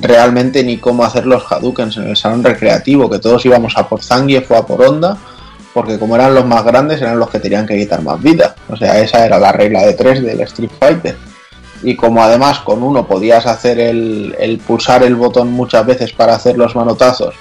realmente 0.00 0.64
ni 0.64 0.78
cómo 0.78 1.04
hacer 1.04 1.24
los 1.24 1.44
Hadoukens 1.48 1.98
en 1.98 2.08
el 2.08 2.16
salón 2.16 2.42
recreativo, 2.42 3.08
que 3.08 3.20
todos 3.20 3.46
íbamos 3.46 3.74
a 3.76 3.88
por 3.88 4.02
Zangief 4.02 4.50
o 4.50 4.56
a 4.56 4.66
por 4.66 4.82
Onda, 4.82 5.16
porque 5.72 5.96
como 5.96 6.16
eran 6.16 6.34
los 6.34 6.44
más 6.44 6.64
grandes, 6.64 7.00
eran 7.00 7.20
los 7.20 7.30
que 7.30 7.38
tenían 7.38 7.68
que 7.68 7.78
quitar 7.78 8.02
más 8.02 8.20
vida. 8.20 8.56
O 8.68 8.76
sea, 8.76 9.00
esa 9.00 9.24
era 9.24 9.38
la 9.38 9.52
regla 9.52 9.82
de 9.82 9.94
tres 9.94 10.20
del 10.20 10.40
Street 10.40 10.72
Fighter 10.80 11.31
y 11.82 11.96
como 11.96 12.22
además 12.22 12.60
con 12.60 12.82
uno 12.82 13.06
podías 13.06 13.46
hacer 13.46 13.80
el, 13.80 14.60
pulsar 14.66 15.02
el 15.02 15.16
botón 15.16 15.52
muchas 15.52 15.84
veces 15.84 16.12
para 16.12 16.34
hacer 16.34 16.56
los 16.56 16.76
manotazos 16.76 17.34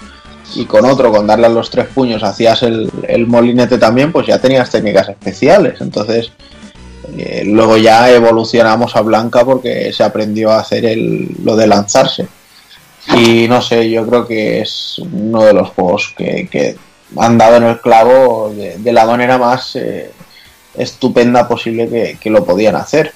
y 0.56 0.66
con 0.66 0.86
otro 0.86 1.12
con 1.12 1.28
darle 1.28 1.46
a 1.46 1.50
los 1.50 1.70
tres 1.70 1.88
puños 1.88 2.24
hacías 2.24 2.64
el, 2.64 2.92
molinete 3.28 3.78
también, 3.78 4.12
pues 4.12 4.28
ya 4.28 4.40
tenías 4.40 4.70
técnicas 4.70 5.08
especiales. 5.08 5.80
Entonces 5.80 6.32
eh, 7.18 7.44
luego 7.46 7.78
ya 7.78 8.10
evolucionamos 8.12 8.96
a 8.96 9.02
Blanca 9.02 9.46
porque 9.46 9.94
se 9.94 10.04
aprendió 10.04 10.52
a 10.52 10.60
hacer 10.60 10.86
el, 10.86 11.30
lo 11.44 11.56
de 11.56 11.68
lanzarse. 11.68 12.28
Y 13.16 13.48
no 13.48 13.62
sé, 13.62 13.90
yo 13.90 14.06
creo 14.06 14.28
que 14.28 14.62
es 14.62 15.00
uno 15.00 15.44
de 15.44 15.54
los 15.54 15.70
juegos 15.70 16.14
que, 16.18 16.76
han 17.18 17.38
dado 17.38 17.58
en 17.58 17.64
el 17.64 17.80
clavo 17.80 18.54
de, 18.56 18.94
la 18.94 19.06
manera 19.06 19.38
más 19.38 19.76
eh, 19.76 20.12
estupenda 20.76 21.48
posible 21.48 21.90
que, 21.90 22.18
que, 22.20 22.30
lo 22.30 22.46
podían 22.46 22.76
hacer. 22.76 23.14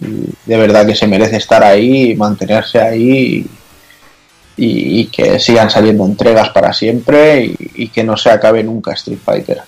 De 0.00 0.56
verdad 0.56 0.86
que 0.86 0.94
se 0.94 1.06
merece 1.06 1.36
estar 1.36 1.62
ahí 1.62 2.10
y 2.10 2.14
mantenerse 2.14 2.80
ahí 2.80 3.46
y, 4.56 5.06
que 5.06 5.38
sigan 5.38 5.70
saliendo 5.70 6.04
entregas 6.04 6.50
para 6.50 6.72
siempre 6.72 7.54
y, 7.58 7.88
que 7.88 8.02
no 8.02 8.16
se 8.16 8.30
acabe 8.30 8.62
nunca 8.62 8.92
Street 8.92 9.18
Fighter. 9.24 9.62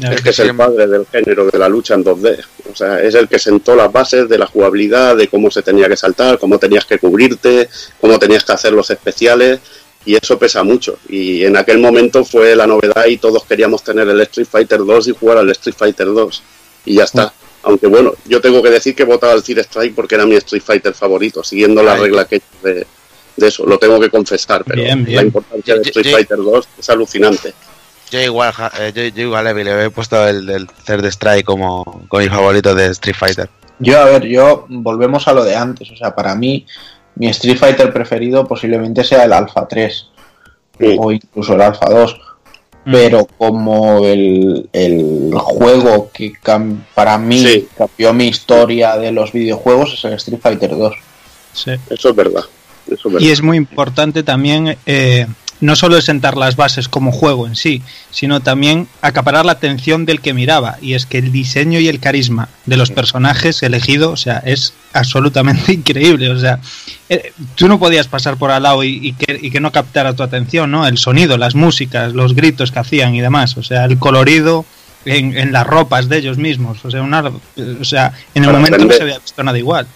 Es 0.00 0.22
que 0.22 0.30
es 0.30 0.38
el 0.38 0.56
padre 0.56 0.86
del 0.86 1.06
género 1.06 1.46
de 1.46 1.58
la 1.58 1.68
lucha 1.68 1.94
en 1.94 2.04
2D. 2.04 2.44
O 2.72 2.74
sea, 2.74 3.00
es 3.00 3.14
el 3.14 3.28
que 3.28 3.38
sentó 3.38 3.76
las 3.76 3.92
bases 3.92 4.28
de 4.28 4.38
la 4.38 4.46
jugabilidad, 4.46 5.16
de 5.16 5.28
cómo 5.28 5.50
se 5.50 5.62
tenía 5.62 5.88
que 5.88 5.96
saltar, 5.96 6.38
cómo 6.38 6.58
tenías 6.58 6.84
que 6.84 6.98
cubrirte, 6.98 7.68
cómo 8.00 8.18
tenías 8.18 8.44
que 8.44 8.52
hacer 8.52 8.72
los 8.72 8.88
especiales. 8.90 9.60
Y 10.04 10.16
eso 10.16 10.38
pesa 10.38 10.62
mucho. 10.62 10.98
Y 11.08 11.44
en 11.44 11.56
aquel 11.56 11.78
momento 11.78 12.24
fue 12.24 12.56
la 12.56 12.66
novedad 12.66 13.04
y 13.06 13.18
todos 13.18 13.44
queríamos 13.44 13.84
tener 13.84 14.08
el 14.08 14.20
Street 14.22 14.48
Fighter 14.50 14.78
2 14.78 15.08
y 15.08 15.10
jugar 15.12 15.38
al 15.38 15.50
Street 15.50 15.76
Fighter 15.76 16.06
2. 16.06 16.42
Y 16.86 16.94
ya 16.94 17.04
está. 17.04 17.32
Aunque 17.62 17.86
bueno, 17.86 18.14
yo 18.26 18.40
tengo 18.40 18.62
que 18.62 18.70
decir 18.70 18.94
que 18.94 19.02
he 19.02 19.06
votado 19.06 19.32
al 19.32 19.42
Strike 19.42 19.94
porque 19.94 20.14
era 20.14 20.26
mi 20.26 20.34
Street 20.36 20.62
Fighter 20.62 20.94
favorito, 20.94 21.44
siguiendo 21.44 21.82
la 21.82 21.96
regla 21.96 22.24
que 22.24 22.40
de, 22.62 22.86
de 23.36 23.48
eso, 23.48 23.66
lo 23.66 23.78
tengo 23.78 24.00
que 24.00 24.08
confesar, 24.08 24.64
pero 24.64 24.82
la 24.82 25.22
importancia 25.22 25.74
de 25.74 25.82
Street 25.82 26.12
Fighter 26.12 26.38
2 26.38 26.68
es 26.78 26.90
alucinante. 26.90 27.54
Yo 28.10 28.20
igual, 28.20 28.52
eh, 28.78 29.12
yo, 29.14 29.22
igual 29.22 29.44
le 29.54 29.84
he 29.84 29.90
puesto 29.90 30.26
el, 30.26 30.48
el 30.50 30.66
Third 30.66 31.04
Strike 31.06 31.44
como, 31.44 31.84
como 32.08 32.22
mi 32.22 32.28
favorito 32.28 32.74
de 32.74 32.86
Street 32.86 33.14
Fighter. 33.16 33.48
Yo, 33.78 33.98
a 34.00 34.04
ver, 34.06 34.26
yo 34.26 34.66
volvemos 34.68 35.28
a 35.28 35.32
lo 35.32 35.44
de 35.44 35.54
antes, 35.54 35.90
o 35.90 35.96
sea, 35.96 36.14
para 36.14 36.34
mí 36.34 36.66
mi 37.14 37.28
Street 37.28 37.58
Fighter 37.58 37.92
preferido 37.92 38.46
posiblemente 38.46 39.04
sea 39.04 39.24
el 39.24 39.32
Alpha 39.32 39.66
3 39.68 40.06
o 40.98 41.12
incluso 41.12 41.54
el 41.54 41.60
Alpha 41.60 41.88
2 41.88 42.20
Mm. 42.84 42.92
pero 42.92 43.28
como 43.36 44.06
el, 44.06 44.68
juego 45.34 46.10
que 46.12 46.32
para 46.94 47.18
mí 47.18 47.66
cambió 47.76 48.12
mi 48.14 48.28
historia 48.28 48.96
de 48.96 49.12
los 49.12 49.32
videojuegos 49.32 49.94
es 49.94 50.04
el 50.04 50.14
Street 50.14 50.40
Fighter 50.42 50.70
2. 50.70 50.94
Eso 51.90 52.08
es 52.08 52.16
verdad. 52.16 52.44
Y 53.18 53.30
es 53.30 53.42
muy 53.42 53.56
importante 53.56 54.22
también 54.22 54.76
eh, 54.86 55.26
no 55.60 55.76
solo 55.76 56.00
sentar 56.00 56.36
las 56.36 56.56
bases 56.56 56.88
como 56.88 57.12
juego 57.12 57.46
en 57.46 57.56
sí, 57.56 57.82
sino 58.10 58.40
también 58.40 58.88
acaparar 59.02 59.44
la 59.44 59.52
atención 59.52 60.06
del 60.06 60.20
que 60.20 60.34
miraba. 60.34 60.78
Y 60.80 60.94
es 60.94 61.06
que 61.06 61.18
el 61.18 61.32
diseño 61.32 61.78
y 61.80 61.88
el 61.88 62.00
carisma 62.00 62.48
de 62.66 62.76
los 62.76 62.90
personajes 62.90 63.62
elegidos, 63.62 64.12
o 64.12 64.16
sea, 64.16 64.38
es 64.38 64.74
absolutamente 64.92 65.72
increíble. 65.74 66.30
O 66.30 66.38
sea, 66.38 66.60
eh, 67.08 67.32
tú 67.54 67.68
no 67.68 67.78
podías 67.78 68.08
pasar 68.08 68.36
por 68.36 68.50
al 68.50 68.62
lado 68.62 68.82
y, 68.84 69.12
que, 69.12 69.60
no 69.60 69.72
captara 69.72 70.14
tu 70.14 70.22
atención, 70.22 70.70
¿no? 70.70 70.86
El 70.86 70.98
sonido, 70.98 71.36
las 71.36 71.54
músicas, 71.54 72.14
los 72.14 72.34
gritos 72.34 72.72
que 72.72 72.78
hacían 72.78 73.14
y 73.14 73.20
demás. 73.20 73.56
O 73.56 73.62
sea, 73.62 73.84
el 73.84 73.98
colorido 73.98 74.64
en, 75.04 75.52
las 75.52 75.66
ropas 75.66 76.08
de 76.08 76.18
ellos 76.18 76.38
mismos. 76.38 76.84
O 76.84 76.90
sea, 76.90 77.02
una, 77.02 77.22
o 77.22 77.84
sea 77.84 78.12
en 78.34 78.44
el 78.44 78.52
momento 78.52 78.78
no 78.78 78.92
se 78.92 79.02
había 79.02 79.18
visto 79.18 79.42
nada 79.42 79.58
igual 79.58 79.86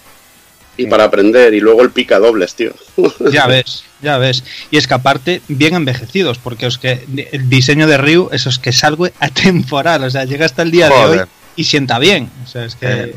y 0.77 0.87
para 0.87 1.05
aprender 1.05 1.53
y 1.53 1.59
luego 1.59 1.81
el 1.81 1.91
pica 1.91 2.19
dobles, 2.19 2.55
tío. 2.55 2.73
Ya 3.31 3.47
ves, 3.47 3.83
ya 4.01 4.17
ves. 4.17 4.43
Y 4.71 4.77
es 4.77 4.87
que 4.87 4.93
aparte, 4.93 5.41
bien 5.47 5.75
envejecidos, 5.75 6.37
porque 6.37 6.65
es 6.67 6.77
que 6.77 7.05
el 7.31 7.49
diseño 7.49 7.87
de 7.87 7.97
Ryu, 7.97 8.29
eso 8.31 8.49
es 8.49 8.59
que 8.59 8.71
es 8.71 8.83
algo 8.83 9.07
atemporal, 9.19 10.03
o 10.03 10.09
sea, 10.09 10.25
llega 10.25 10.45
hasta 10.45 10.61
el 10.61 10.71
día 10.71 10.89
de 10.89 10.95
hoy 10.95 11.19
y 11.55 11.63
sienta 11.63 11.99
bien. 11.99 12.29
O 12.43 12.47
sea, 12.47 12.65
es 12.65 12.75
que... 12.75 12.87
Eh. 12.87 13.15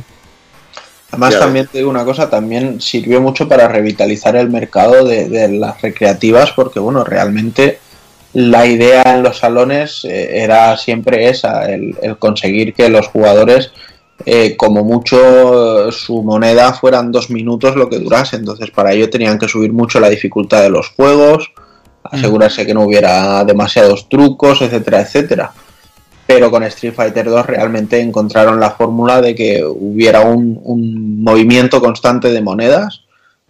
Además, 1.10 1.38
también 1.38 1.66
te 1.66 1.78
digo 1.78 1.88
una 1.88 2.04
cosa, 2.04 2.28
también 2.28 2.82
sirvió 2.82 3.22
mucho 3.22 3.48
para 3.48 3.66
revitalizar 3.66 4.36
el 4.36 4.50
mercado 4.50 5.06
de, 5.06 5.48
las 5.48 5.80
recreativas, 5.80 6.52
porque 6.52 6.80
bueno, 6.80 7.02
realmente 7.02 7.78
la 8.34 8.66
idea 8.66 9.02
en 9.06 9.22
los 9.22 9.38
salones 9.38 10.04
eh, 10.04 10.42
era 10.42 10.76
siempre 10.76 11.30
esa, 11.30 11.64
el 11.64 11.96
conseguir 12.18 12.74
que 12.74 12.90
los 12.90 13.06
jugadores 13.06 13.72
eh, 14.26 14.56
como 14.56 14.84
mucho 14.84 15.92
su 15.92 16.22
moneda 16.22 16.72
fueran 16.72 17.12
dos 17.12 17.30
minutos 17.30 17.76
lo 17.76 17.88
que 17.88 17.98
durase. 17.98 18.36
Entonces 18.36 18.70
para 18.70 18.92
ello 18.92 19.10
tenían 19.10 19.38
que 19.38 19.48
subir 19.48 19.72
mucho 19.72 20.00
la 20.00 20.08
dificultad 20.08 20.62
de 20.62 20.70
los 20.70 20.88
juegos, 20.90 21.52
asegurarse 22.02 22.66
que 22.66 22.74
no 22.74 22.82
hubiera 22.82 23.44
demasiados 23.44 24.08
trucos, 24.08 24.62
etcétera, 24.62 25.00
etcétera. 25.02 25.52
Pero 26.26 26.50
con 26.50 26.62
Street 26.64 26.92
Fighter 26.92 27.30
2 27.30 27.46
realmente 27.46 28.00
encontraron 28.00 28.60
la 28.60 28.70
fórmula 28.72 29.22
de 29.22 29.34
que 29.34 29.64
hubiera 29.64 30.20
un, 30.20 31.22
movimiento 31.22 31.80
constante 31.80 32.30
de 32.30 32.42
monedas, 32.42 33.02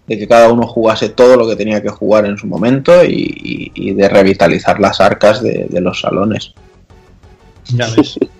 de 0.06 0.16
que 0.16 0.28
cada 0.28 0.52
uno 0.52 0.66
jugase 0.66 1.08
todo 1.08 1.36
lo 1.36 1.48
que 1.48 1.56
tenía 1.56 1.82
que 1.82 1.88
jugar 1.88 2.24
en 2.26 2.38
su 2.38 2.46
momento 2.46 3.04
y, 3.04 3.92
de 3.94 4.08
revitalizar 4.08 4.78
las 4.78 5.00
arcas 5.00 5.42
de, 5.42 5.66
de 5.68 5.80
los 5.80 6.00
salones. 6.00 6.52
Ya 7.74 7.88
ves. 7.96 8.18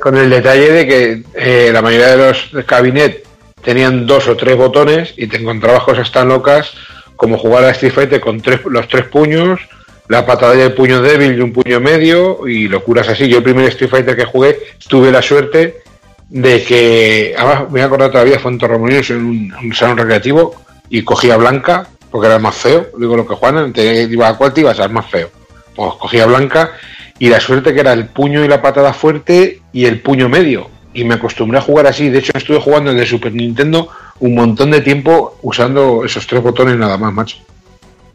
Con, 0.00 0.16
el 0.16 0.30
detalle, 0.30 0.72
de 0.72 0.86
que 0.86 1.22
eh, 1.34 1.70
la 1.72 1.80
mayoría 1.80 2.16
de 2.16 2.28
los 2.28 2.64
cabinet 2.66 3.24
tenían 3.62 4.06
dos 4.06 4.26
o 4.28 4.36
tres 4.36 4.56
botones 4.56 5.14
y 5.16 5.26
te 5.26 5.36
encontrabas 5.36 5.84
cosas 5.84 6.10
tan 6.10 6.28
locas 6.28 6.72
como 7.14 7.38
jugar 7.38 7.64
a 7.64 7.70
Street 7.70 7.92
Fighter 7.92 8.20
con 8.20 8.40
tres, 8.40 8.60
los 8.64 8.88
tres 8.88 9.04
puños, 9.04 9.60
la 10.08 10.26
patada 10.26 10.54
del 10.54 10.72
puño 10.72 11.02
débil 11.02 11.36
y 11.36 11.40
un 11.40 11.52
puño 11.52 11.78
medio 11.78 12.48
y 12.48 12.66
locuras 12.66 13.08
así. 13.08 13.28
Yo 13.28 13.38
el 13.38 13.44
primer 13.44 13.66
Street 13.66 13.90
Fighter 13.90 14.16
que 14.16 14.24
jugué 14.24 14.58
tuve 14.88 15.12
la 15.12 15.22
suerte 15.22 15.82
de 16.28 16.64
que, 16.64 17.34
además 17.36 17.64
me 17.64 17.68
voy 17.68 17.80
a 17.82 17.84
acordar 17.84 18.10
todavía, 18.10 18.38
fue 18.38 18.52
en 18.52 18.58
en 18.60 19.52
un, 19.62 19.74
salón 19.74 19.98
recreativo 19.98 20.54
y 20.88 21.02
cogía 21.02 21.36
blanca 21.36 21.86
porque 22.10 22.26
era 22.26 22.38
más 22.38 22.56
feo. 22.56 22.88
Digo 22.98 23.16
lo 23.16 23.26
que 23.26 23.34
Juan, 23.34 23.72
te 23.72 24.02
iba 24.04 24.28
a 24.28 24.36
cuál 24.36 24.52
te 24.52 24.62
ibas 24.62 24.80
al 24.80 24.90
más 24.90 25.08
feo. 25.08 25.30
Pues 25.76 25.92
cogía 25.94 26.26
blanca 26.26 26.72
y 27.20 27.28
la 27.28 27.38
suerte 27.38 27.74
que 27.74 27.80
era 27.80 27.92
el 27.92 28.06
puño 28.06 28.42
y 28.42 28.48
la 28.48 28.62
patada 28.62 28.94
fuerte 28.94 29.60
y 29.72 29.84
el 29.84 30.00
puño 30.00 30.28
medio. 30.28 30.68
Y 30.94 31.04
me 31.04 31.14
acostumbré 31.14 31.58
a 31.58 31.60
jugar 31.60 31.86
así. 31.86 32.08
De 32.08 32.18
hecho, 32.18 32.32
estuve 32.34 32.58
jugando 32.58 32.92
desde 32.92 33.06
Super 33.06 33.32
Nintendo 33.32 33.90
un 34.20 34.34
montón 34.34 34.70
de 34.70 34.80
tiempo 34.80 35.38
usando 35.42 36.02
esos 36.02 36.26
tres 36.26 36.42
botones 36.42 36.76
nada 36.78 36.96
más, 36.96 37.12
macho. 37.12 37.36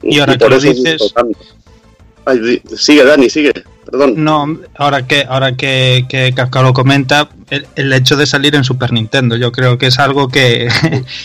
Y 0.02 0.20
ahora 0.20 0.36
que 0.36 0.50
lo 0.50 0.60
dices. 0.60 1.14
sigue, 2.76 3.06
Dani, 3.06 3.30
sigue. 3.30 3.54
Perdón. 3.86 4.24
No, 4.24 4.58
ahora 4.78 5.06
que, 5.06 5.26
ahora 5.28 5.56
que, 5.56 6.06
que 6.10 6.34
Kafka 6.34 6.62
lo 6.62 6.74
comenta, 6.74 7.30
el, 7.50 7.94
hecho 7.94 8.16
de 8.16 8.26
salir 8.26 8.56
en 8.56 8.64
Super 8.64 8.92
Nintendo, 8.92 9.36
yo 9.36 9.52
creo 9.52 9.78
que 9.78 9.88
es 9.88 10.00
algo 10.00 10.30
que 10.30 10.68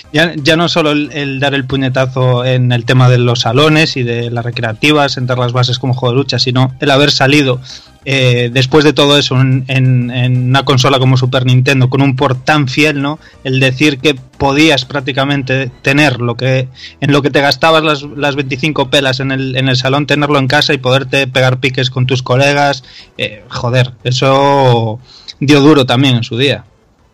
ya, 0.12 0.34
ya, 0.36 0.56
no 0.56 0.68
solo 0.68 0.90
el, 0.90 1.40
dar 1.40 1.54
el 1.54 1.64
puñetazo 1.64 2.44
en 2.44 2.72
el 2.72 2.84
tema 2.84 3.08
de 3.08 3.18
los 3.18 3.40
salones 3.40 3.96
y 3.96 4.02
de 4.02 4.30
las 4.30 4.44
recreativas, 4.44 5.16
entrar 5.16 5.38
las 5.38 5.52
bases 5.52 5.78
como 5.78 5.94
juego 5.94 6.14
de 6.14 6.18
lucha, 6.18 6.38
sino 6.38 6.74
el 6.80 6.90
haber 6.90 7.10
salido 7.10 7.60
eh, 8.04 8.48
después 8.50 8.82
de 8.84 8.94
todo 8.94 9.18
eso 9.18 9.38
en, 9.40 10.10
una 10.48 10.64
consola 10.64 10.98
como 10.98 11.18
Super 11.18 11.44
Nintendo 11.44 11.90
con 11.90 12.00
un 12.00 12.16
port 12.16 12.44
tan 12.44 12.66
fiel, 12.66 13.02
¿no? 13.02 13.18
El 13.44 13.60
decir 13.60 13.98
que 13.98 14.14
podías 14.14 14.86
prácticamente 14.86 15.70
tener 15.82 16.20
lo 16.20 16.34
que 16.34 16.68
en 17.00 17.12
lo 17.12 17.20
que 17.20 17.30
te 17.30 17.42
gastabas 17.42 17.84
las, 17.84 18.02
las 18.02 18.36
25 18.36 18.88
pelas 18.88 19.20
en 19.20 19.32
el, 19.32 19.54
en 19.56 19.68
el 19.68 19.76
salón, 19.76 20.06
tenerlo 20.06 20.38
en 20.38 20.48
casa 20.48 20.72
y 20.72 20.78
poderte 20.78 21.26
pegar 21.26 21.60
piques 21.60 21.90
con 21.90 22.06
tus 22.06 22.22
colegas, 22.22 22.84
eh, 23.18 23.42
joder, 23.48 23.92
eso 24.02 24.98
dio 25.38 25.60
duro 25.60 25.84
también 25.84 26.16
en 26.16 26.24
su 26.24 26.38
día. 26.38 26.64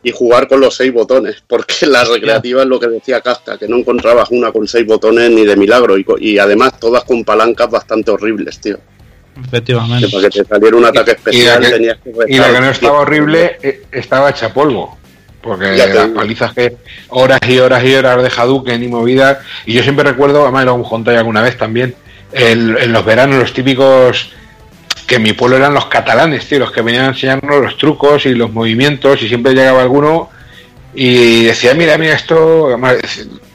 Y 0.05 0.13
jugar 0.13 0.47
con 0.47 0.61
los 0.61 0.77
seis 0.77 0.93
botones, 0.93 1.43
porque 1.49 1.87
la 1.87 2.05
recreativa 2.05 2.63
es 2.63 2.69
lo 2.69 2.79
que 2.79 2.87
decía 2.87 3.21
Casta, 3.21 3.59
que 3.59 3.67
no 3.67 3.79
encontrabas 3.79 4.31
una 4.31 4.53
con 4.53 4.69
seis 4.69 4.87
botones 4.87 5.31
ni 5.33 5.45
de 5.45 5.57
milagro, 5.57 5.99
y, 5.99 6.07
y 6.21 6.39
además 6.39 6.79
todas 6.79 7.03
con 7.03 7.25
palancas 7.25 7.69
bastante 7.69 8.13
horribles, 8.13 8.61
tío. 8.61 8.79
Efectivamente. 9.45 10.09
para 10.09 10.29
que 10.29 10.43
te 10.43 10.49
saliera 10.49 10.77
un 10.77 10.85
ataque 10.85 11.11
especial 11.13 11.65
y, 11.65 11.71
tenías 11.71 11.99
que 12.03 12.13
Y 12.29 12.39
la 12.39 12.53
que 12.53 12.61
no 12.61 12.71
estaba 12.71 13.01
horrible 13.01 13.59
eh, 13.63 13.83
estaba 13.93 14.31
hecha 14.31 14.53
polvo. 14.53 14.97
Porque 15.41 15.77
las 15.77 16.09
palizas 16.09 16.53
que 16.55 16.77
horas 17.09 17.41
y 17.47 17.59
horas 17.59 17.85
y 17.85 17.95
horas 17.95 18.21
de 18.21 18.29
Hadouken 18.29 18.83
y 18.83 18.89
movidas. 18.89 19.39
Y 19.65 19.75
yo 19.75 19.83
siempre 19.83 20.05
recuerdo, 20.05 20.43
además 20.43 20.65
lo 20.65 20.75
hemos 20.75 20.89
contado 20.89 21.17
alguna 21.19 21.41
vez 21.41 21.57
también, 21.57 21.95
en 22.33 22.93
los 22.93 23.05
veranos, 23.05 23.39
los 23.39 23.53
típicos 23.53 24.33
que 25.07 25.17
en 25.17 25.23
mi 25.23 25.33
pueblo 25.35 25.57
eran 25.57 25.73
los 25.73 25.87
catalanes, 25.87 26.47
tío, 26.49 26.59
los 26.59 26.73
que 26.73 26.83
venían 26.83 27.05
a 27.05 27.09
enseñarnos 27.09 27.63
los 27.63 27.79
trucos 27.79 28.27
y 28.27 28.35
los 28.35 28.53
movimientos. 28.53 29.23
Y 29.23 29.29
siempre 29.29 29.55
llegaba 29.55 29.83
alguno 29.83 30.31
y 30.95 31.45
decía, 31.45 31.75
mira, 31.75 31.97
mira, 31.97 32.15
esto. 32.15 32.77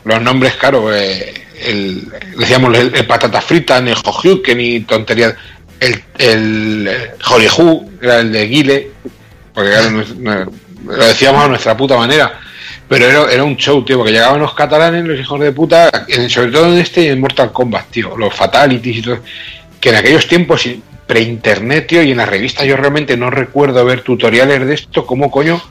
los 0.06 0.22
nombres, 0.22 0.56
claro, 0.56 0.94
eh, 0.94 1.34
el, 1.62 2.08
decíamos 2.38 2.78
el, 2.78 3.06
patata 3.06 3.42
frita, 3.42 3.82
ni 3.82 3.92
el 3.92 4.58
ni 4.58 4.80
tonterías 4.82 5.36
el, 5.82 6.04
el 6.20 6.90
Hollywood, 7.28 7.88
era 8.02 8.20
el 8.20 8.32
de 8.32 8.48
Guile, 8.48 8.92
porque 9.54 9.72
lo 10.86 11.06
decíamos 11.06 11.44
a 11.44 11.48
nuestra 11.50 11.76
puta 11.76 11.98
manera. 11.98 12.40
Pero 12.88 13.06
era, 13.06 13.32
era, 13.32 13.44
un 13.44 13.56
show, 13.56 13.84
tío, 13.84 13.98
porque 13.98 14.12
llegaban 14.12 14.42
los 14.42 14.54
catalanes, 14.54 15.06
los 15.06 15.20
hijos 15.20 15.40
de 15.40 15.52
puta, 15.52 15.90
sobre 16.28 16.52
todo 16.52 16.74
en 16.74 16.80
este 16.80 17.04
y 17.04 17.08
en 17.08 17.22
Mortal 17.22 17.52
Kombat, 17.52 17.90
tío, 17.90 18.18
los 18.18 18.34
fatalities 18.34 18.98
y 18.98 19.02
todo, 19.02 19.20
que 19.80 19.90
en 19.90 19.96
aquellos 19.96 20.28
tiempos 20.28 20.68
pre-internet, 21.08 21.88
tío, 21.88 22.04
y 22.04 22.12
en 22.12 22.18
las 22.18 22.28
revistas 22.28 22.66
yo 22.66 22.76
realmente 22.76 23.16
no 23.16 23.30
recuerdo 23.30 23.84
ver 23.86 24.02
tutoriales 24.02 24.66
de 24.66 24.74
esto, 24.74 25.06
¿cómo 25.06 25.32
coño? 25.32 25.62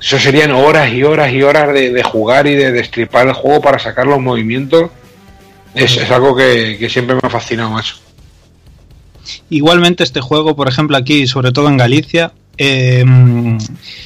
Eso 0.00 0.18
serían 0.18 0.52
horas 0.52 0.92
y 0.92 1.02
horas 1.02 1.32
y 1.32 1.42
horas 1.42 1.72
de, 1.72 2.02
jugar 2.02 2.46
y 2.46 2.54
de 2.54 2.72
destripar 2.72 3.26
el 3.26 3.34
juego 3.34 3.60
para 3.60 3.78
sacar 3.78 4.06
los 4.06 4.20
movimientos. 4.20 4.90
Es, 5.74 5.96
es 5.96 6.10
algo 6.10 6.34
que, 6.34 6.76
que 6.78 6.88
siempre 6.88 7.14
me 7.14 7.20
ha 7.24 7.30
fascinado, 7.30 7.70
macho. 7.70 7.96
Igualmente 9.50 10.04
este 10.04 10.20
juego, 10.20 10.56
por 10.56 10.68
ejemplo 10.68 10.96
aquí, 10.96 11.26
sobre 11.26 11.52
todo 11.52 11.68
en 11.68 11.76
Galicia, 11.76 12.32
eh, 12.58 13.04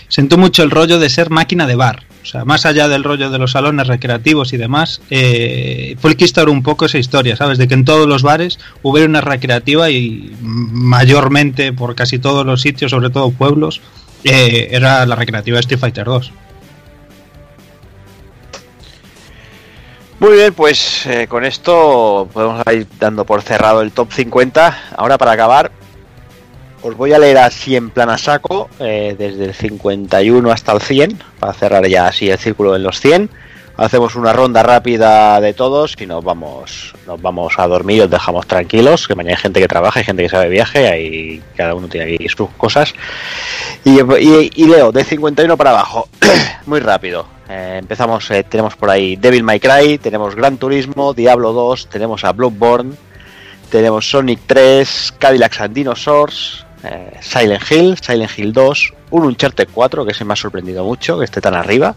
sentó 0.09 0.39
mucho 0.39 0.63
el 0.63 0.71
rollo 0.71 0.99
de 0.99 1.09
ser 1.11 1.31
máquina 1.31 1.67
de 1.67 1.77
bar. 1.77 2.05
O 2.23 2.29
sea, 2.29 2.45
más 2.45 2.67
allá 2.67 2.89
del 2.89 3.05
rollo 3.05 3.31
de 3.31 3.39
los 3.39 3.53
salones 3.53 3.87
recreativos 3.87 4.53
y 4.53 4.57
demás, 4.57 5.01
eh, 5.11 5.95
fue 6.01 6.11
el 6.11 6.17
que 6.17 6.25
instauró 6.25 6.51
un 6.51 6.65
poco 6.65 6.87
esa 6.87 6.99
historia, 6.99 7.37
¿sabes? 7.37 7.57
De 7.57 7.69
que 7.69 7.75
en 7.75 7.85
todos 7.85 8.09
los 8.09 8.23
bares 8.23 8.59
hubiera 8.83 9.09
una 9.09 9.21
recreativa 9.21 9.91
y 9.91 10.35
mayormente 10.41 11.73
por 11.73 11.95
casi 11.95 12.19
todos 12.19 12.45
los 12.45 12.63
sitios, 12.63 12.91
sobre 12.91 13.11
todo 13.11 13.31
pueblos, 13.31 13.81
eh, 14.25 14.69
era 14.73 15.07
la 15.07 15.15
recreativa 15.15 15.61
Street 15.61 15.79
Fighter 15.79 16.05
2. 16.05 16.33
Muy 20.19 20.33
bien, 20.33 20.55
pues 20.55 21.05
eh, 21.05 21.27
con 21.29 21.45
esto 21.45 22.27
podemos 22.33 22.63
ir 22.73 22.87
dando 22.99 23.27
por 23.27 23.43
cerrado 23.43 23.83
el 23.83 23.93
top 23.93 24.11
50. 24.13 24.93
Ahora 24.97 25.19
para 25.19 25.33
acabar, 25.33 25.71
os 26.81 26.97
voy 26.97 27.13
a 27.13 27.19
leer 27.19 27.37
así 27.37 27.77
en 27.77 27.91
plan 27.91 28.09
a 28.09 28.17
saco, 28.17 28.71
eh, 28.81 29.15
desde 29.19 29.45
el 29.45 29.53
51 29.55 30.51
hasta 30.51 30.73
el 30.73 30.81
100, 30.81 31.23
para 31.39 31.53
cerrar 31.53 31.87
ya 31.87 32.07
así 32.07 32.31
el 32.31 32.39
círculo 32.39 32.75
en 32.75 32.83
los 32.83 32.99
100. 32.99 33.29
Hacemos 33.77 34.17
una 34.17 34.33
ronda 34.33 34.63
rápida 34.63 35.39
de 35.39 35.53
todos 35.53 35.95
y 36.01 36.07
nos 36.07 36.25
vamos, 36.25 36.95
nos 37.07 37.21
vamos 37.21 37.53
a 37.59 37.67
dormir 37.67 37.99
y 37.99 38.01
os 38.01 38.11
dejamos 38.11 38.47
tranquilos, 38.47 39.07
que 39.07 39.15
mañana 39.15 39.37
hay 39.37 39.43
gente 39.43 39.61
que 39.61 39.69
trabaja, 39.69 40.01
hay 40.01 40.07
gente 40.07 40.23
que 40.23 40.31
sabe 40.31 40.49
viaje, 40.49 40.99
y 40.99 41.43
cada 41.59 41.75
uno 41.75 41.89
tiene 41.89 42.15
aquí 42.15 42.27
sus 42.31 42.49
cosas. 42.57 42.95
Y, 43.85 44.01
y 44.01 44.67
leo, 44.67 44.93
de 44.93 45.05
51 45.05 45.59
para 45.59 45.71
abajo, 45.71 46.09
muy 46.65 46.81
rápido. 46.81 47.36
Eh, 47.49 47.77
empezamos, 47.79 48.29
eh, 48.31 48.43
tenemos 48.45 48.75
por 48.77 48.91
ahí 48.91 49.17
Devil 49.17 49.45
May 49.45 49.61
Cry, 49.61 49.99
tenemos 49.99 50.35
Gran 50.35 50.59
Turismo, 50.59 51.15
Diablo 51.15 51.53
2, 51.53 51.89
tenemos 51.89 52.25
a 52.25 52.33
Bloodborne, 52.33 52.95
tenemos 53.71 54.11
Sonic 54.11 54.41
3, 54.47 55.15
Cadillac 55.19 55.61
and 55.61 55.75
Dinosaurs, 55.75 56.67
eh, 56.83 57.13
Silent 57.21 57.63
Hill, 57.71 57.97
Silent 57.99 58.37
Hill 58.37 58.53
2, 58.53 58.95
un 59.11 59.25
Uncharted 59.25 59.69
4, 59.73 60.05
que 60.05 60.15
se 60.15 60.25
me 60.25 60.33
ha 60.33 60.37
sorprendido 60.37 60.85
mucho 60.85 61.19
que 61.19 61.25
esté 61.25 61.41
tan 61.41 61.55
arriba, 61.55 61.95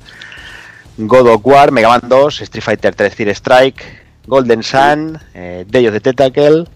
God 0.97 1.27
of 1.27 1.41
War, 1.43 1.71
Mega 1.71 1.89
Man 1.89 2.01
2, 2.07 2.41
Street 2.41 2.63
Fighter 2.63 2.93
3 2.93 3.15
Fire 3.15 3.35
Strike, 3.35 3.83
Golden 4.27 4.61
Sun, 4.61 5.19
Day 5.33 5.87
of 5.87 5.93
the 5.93 6.01
Tentacle, 6.01 6.67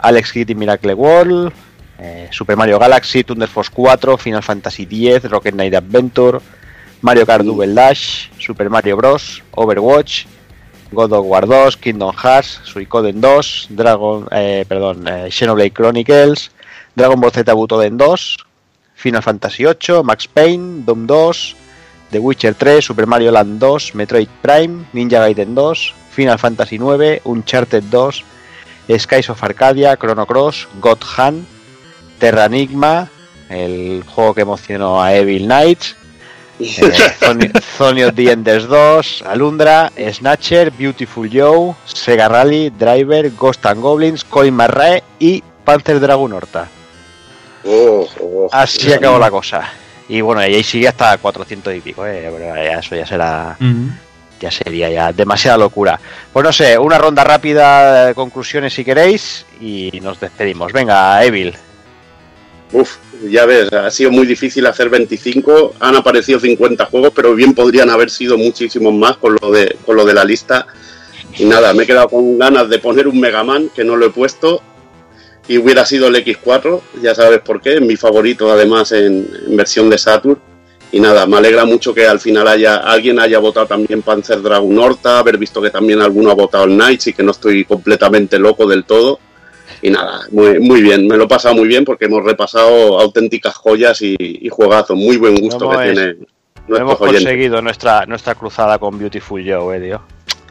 Alex 0.00 0.32
Kidd 0.32 0.54
Miracle 0.54 0.92
World, 0.92 1.52
Super 2.30 2.56
Mario 2.56 2.78
Galaxy, 2.78 3.22
Thunder 3.22 3.46
Force 3.46 3.70
4, 3.70 4.18
Final 4.18 4.42
Fantasy 4.42 5.08
X, 5.08 5.30
Rocket 5.30 5.54
Knight 5.54 5.74
Adventure, 5.74 6.40
Mario 7.02 7.24
Kart 7.24 7.44
Double 7.44 7.74
Dash, 7.74 8.30
Super 8.38 8.68
Mario 8.68 8.96
Bros, 8.96 9.42
Overwatch, 9.52 10.26
God 10.92 11.12
of 11.12 11.24
War 11.24 11.46
2, 11.46 11.80
Kingdom 11.80 12.12
Hearts, 12.14 12.60
Suicoden 12.64 13.20
2, 13.20 13.68
Dragon, 13.70 14.28
eh, 14.30 14.64
perdón, 14.68 15.08
eh, 15.08 15.28
Xenoblade 15.30 15.72
Chronicles, 15.72 16.50
Dragon 16.94 17.20
Ball 17.20 17.32
Z 17.32 17.54
Butoden 17.54 17.96
2, 17.96 18.36
Final 18.94 19.22
Fantasy 19.22 19.64
8, 19.64 20.02
Max 20.04 20.28
Payne, 20.28 20.84
Doom 20.84 21.06
2, 21.06 21.56
The 22.10 22.18
Witcher 22.18 22.54
3, 22.54 22.82
Super 22.82 23.06
Mario 23.06 23.32
Land 23.32 23.58
2, 23.60 23.94
Metroid 23.94 24.28
Prime, 24.42 24.84
Ninja 24.92 25.24
Gaiden 25.24 25.54
2, 25.54 25.94
Final 26.10 26.36
Fantasy 26.38 26.78
9, 26.78 27.22
Uncharted 27.24 27.84
2, 27.90 28.98
Skies 28.98 29.30
of 29.30 29.42
Arcadia, 29.42 29.96
Chrono 29.96 30.26
Cross, 30.26 30.68
God 30.80 30.98
Hand, 31.16 31.46
Terra 32.18 32.44
Enigma, 32.46 33.08
el 33.48 34.04
juego 34.04 34.34
que 34.34 34.42
emocionó 34.42 35.00
a 35.00 35.14
Evil 35.14 35.46
Knights, 35.46 35.96
eh, 36.60 38.04
of 38.06 38.14
the 38.14 38.30
Enders 38.30 38.68
2, 38.68 39.22
Alundra, 39.26 39.90
Snatcher, 40.12 40.70
Beautiful 40.70 41.28
Joe, 41.30 41.74
Sega 41.86 42.28
Rally, 42.28 42.70
Driver, 42.70 43.30
Ghost 43.30 43.64
and 43.66 43.80
Goblins, 43.80 44.24
Coin 44.24 44.54
Marrae 44.54 45.02
y 45.18 45.42
Panzer 45.64 46.00
Dragon 46.00 46.32
Horta. 46.32 46.68
Oh, 47.64 48.06
oh, 48.20 48.48
Así 48.52 48.92
acabó 48.92 49.18
la 49.18 49.30
cosa. 49.30 49.68
Y 50.08 50.20
bueno, 50.20 50.40
y 50.42 50.54
ahí 50.54 50.62
sigue 50.62 50.88
hasta 50.88 51.16
400 51.18 51.74
y 51.74 51.80
pico, 51.80 52.06
eh, 52.06 52.30
eso 52.78 52.96
ya 52.96 53.06
será. 53.06 53.56
Ya 54.40 54.50
sería 54.50 54.88
ya 54.88 55.12
demasiada 55.12 55.58
locura. 55.58 56.00
Pues 56.32 56.42
no 56.42 56.52
sé, 56.52 56.78
una 56.78 56.96
ronda 56.96 57.22
rápida 57.22 58.06
de 58.06 58.14
conclusiones 58.14 58.72
si 58.72 58.84
queréis 58.84 59.44
y 59.60 60.00
nos 60.02 60.18
despedimos. 60.18 60.72
Venga, 60.72 61.22
Evil. 61.22 61.54
Uf, 62.72 62.98
ya 63.28 63.46
ves, 63.46 63.72
ha 63.72 63.90
sido 63.90 64.12
muy 64.12 64.26
difícil 64.26 64.64
hacer 64.66 64.88
25, 64.88 65.74
han 65.80 65.96
aparecido 65.96 66.38
50 66.38 66.86
juegos, 66.86 67.12
pero 67.14 67.34
bien 67.34 67.52
podrían 67.52 67.90
haber 67.90 68.10
sido 68.10 68.38
muchísimos 68.38 68.94
más 68.94 69.16
con 69.16 69.36
lo 69.40 69.50
de, 69.50 69.76
con 69.84 69.96
lo 69.96 70.04
de 70.04 70.14
la 70.14 70.24
lista. 70.24 70.66
Y 71.36 71.44
nada, 71.44 71.74
me 71.74 71.82
he 71.82 71.86
quedado 71.86 72.08
con 72.08 72.38
ganas 72.38 72.68
de 72.68 72.78
poner 72.78 73.08
un 73.08 73.18
Mega 73.18 73.42
Man, 73.42 73.70
que 73.74 73.84
no 73.84 73.96
lo 73.96 74.06
he 74.06 74.10
puesto, 74.10 74.62
y 75.48 75.58
hubiera 75.58 75.84
sido 75.84 76.06
el 76.06 76.14
X4, 76.14 76.80
ya 77.02 77.14
sabes 77.14 77.40
por 77.40 77.60
qué, 77.60 77.80
mi 77.80 77.96
favorito 77.96 78.52
además 78.52 78.92
en, 78.92 79.28
versión 79.48 79.90
de 79.90 79.98
Saturn. 79.98 80.38
Y 80.92 80.98
nada, 80.98 81.24
me 81.26 81.36
alegra 81.36 81.64
mucho 81.64 81.94
que 81.94 82.06
al 82.06 82.18
final 82.18 82.48
haya 82.48 82.78
alguien 82.78 83.20
haya 83.20 83.38
votado 83.38 83.66
también 83.66 84.02
Panzer 84.02 84.42
Dragon 84.42 84.76
Horta, 84.76 85.20
haber 85.20 85.38
visto 85.38 85.62
que 85.62 85.70
también 85.70 86.00
alguno 86.00 86.32
ha 86.32 86.34
votado 86.34 86.64
el 86.64 86.74
Knights 86.74 87.08
y 87.08 87.12
que 87.12 87.22
no 87.22 87.30
estoy 87.30 87.64
completamente 87.64 88.40
loco 88.40 88.66
del 88.66 88.84
todo 88.84 89.20
y 89.82 89.90
nada, 89.90 90.26
muy, 90.30 90.58
muy 90.60 90.82
bien, 90.82 91.06
me 91.06 91.16
lo 91.16 91.24
he 91.24 91.28
pasado 91.28 91.54
muy 91.54 91.68
bien 91.68 91.84
porque 91.84 92.04
hemos 92.04 92.24
repasado 92.24 93.00
auténticas 93.00 93.54
joyas 93.54 94.02
y, 94.02 94.16
y 94.18 94.48
juegazos, 94.48 94.96
muy 94.96 95.16
buen 95.16 95.36
gusto 95.36 95.70
que 95.70 95.92
tiene. 95.92 96.16
hemos 96.68 96.98
conseguido 96.98 97.62
nuestra, 97.62 98.04
nuestra 98.06 98.34
cruzada 98.34 98.78
con 98.78 98.98
Beautiful 98.98 99.42
Joe, 99.46 99.76
eh, 99.76 99.80
tío. 99.80 100.00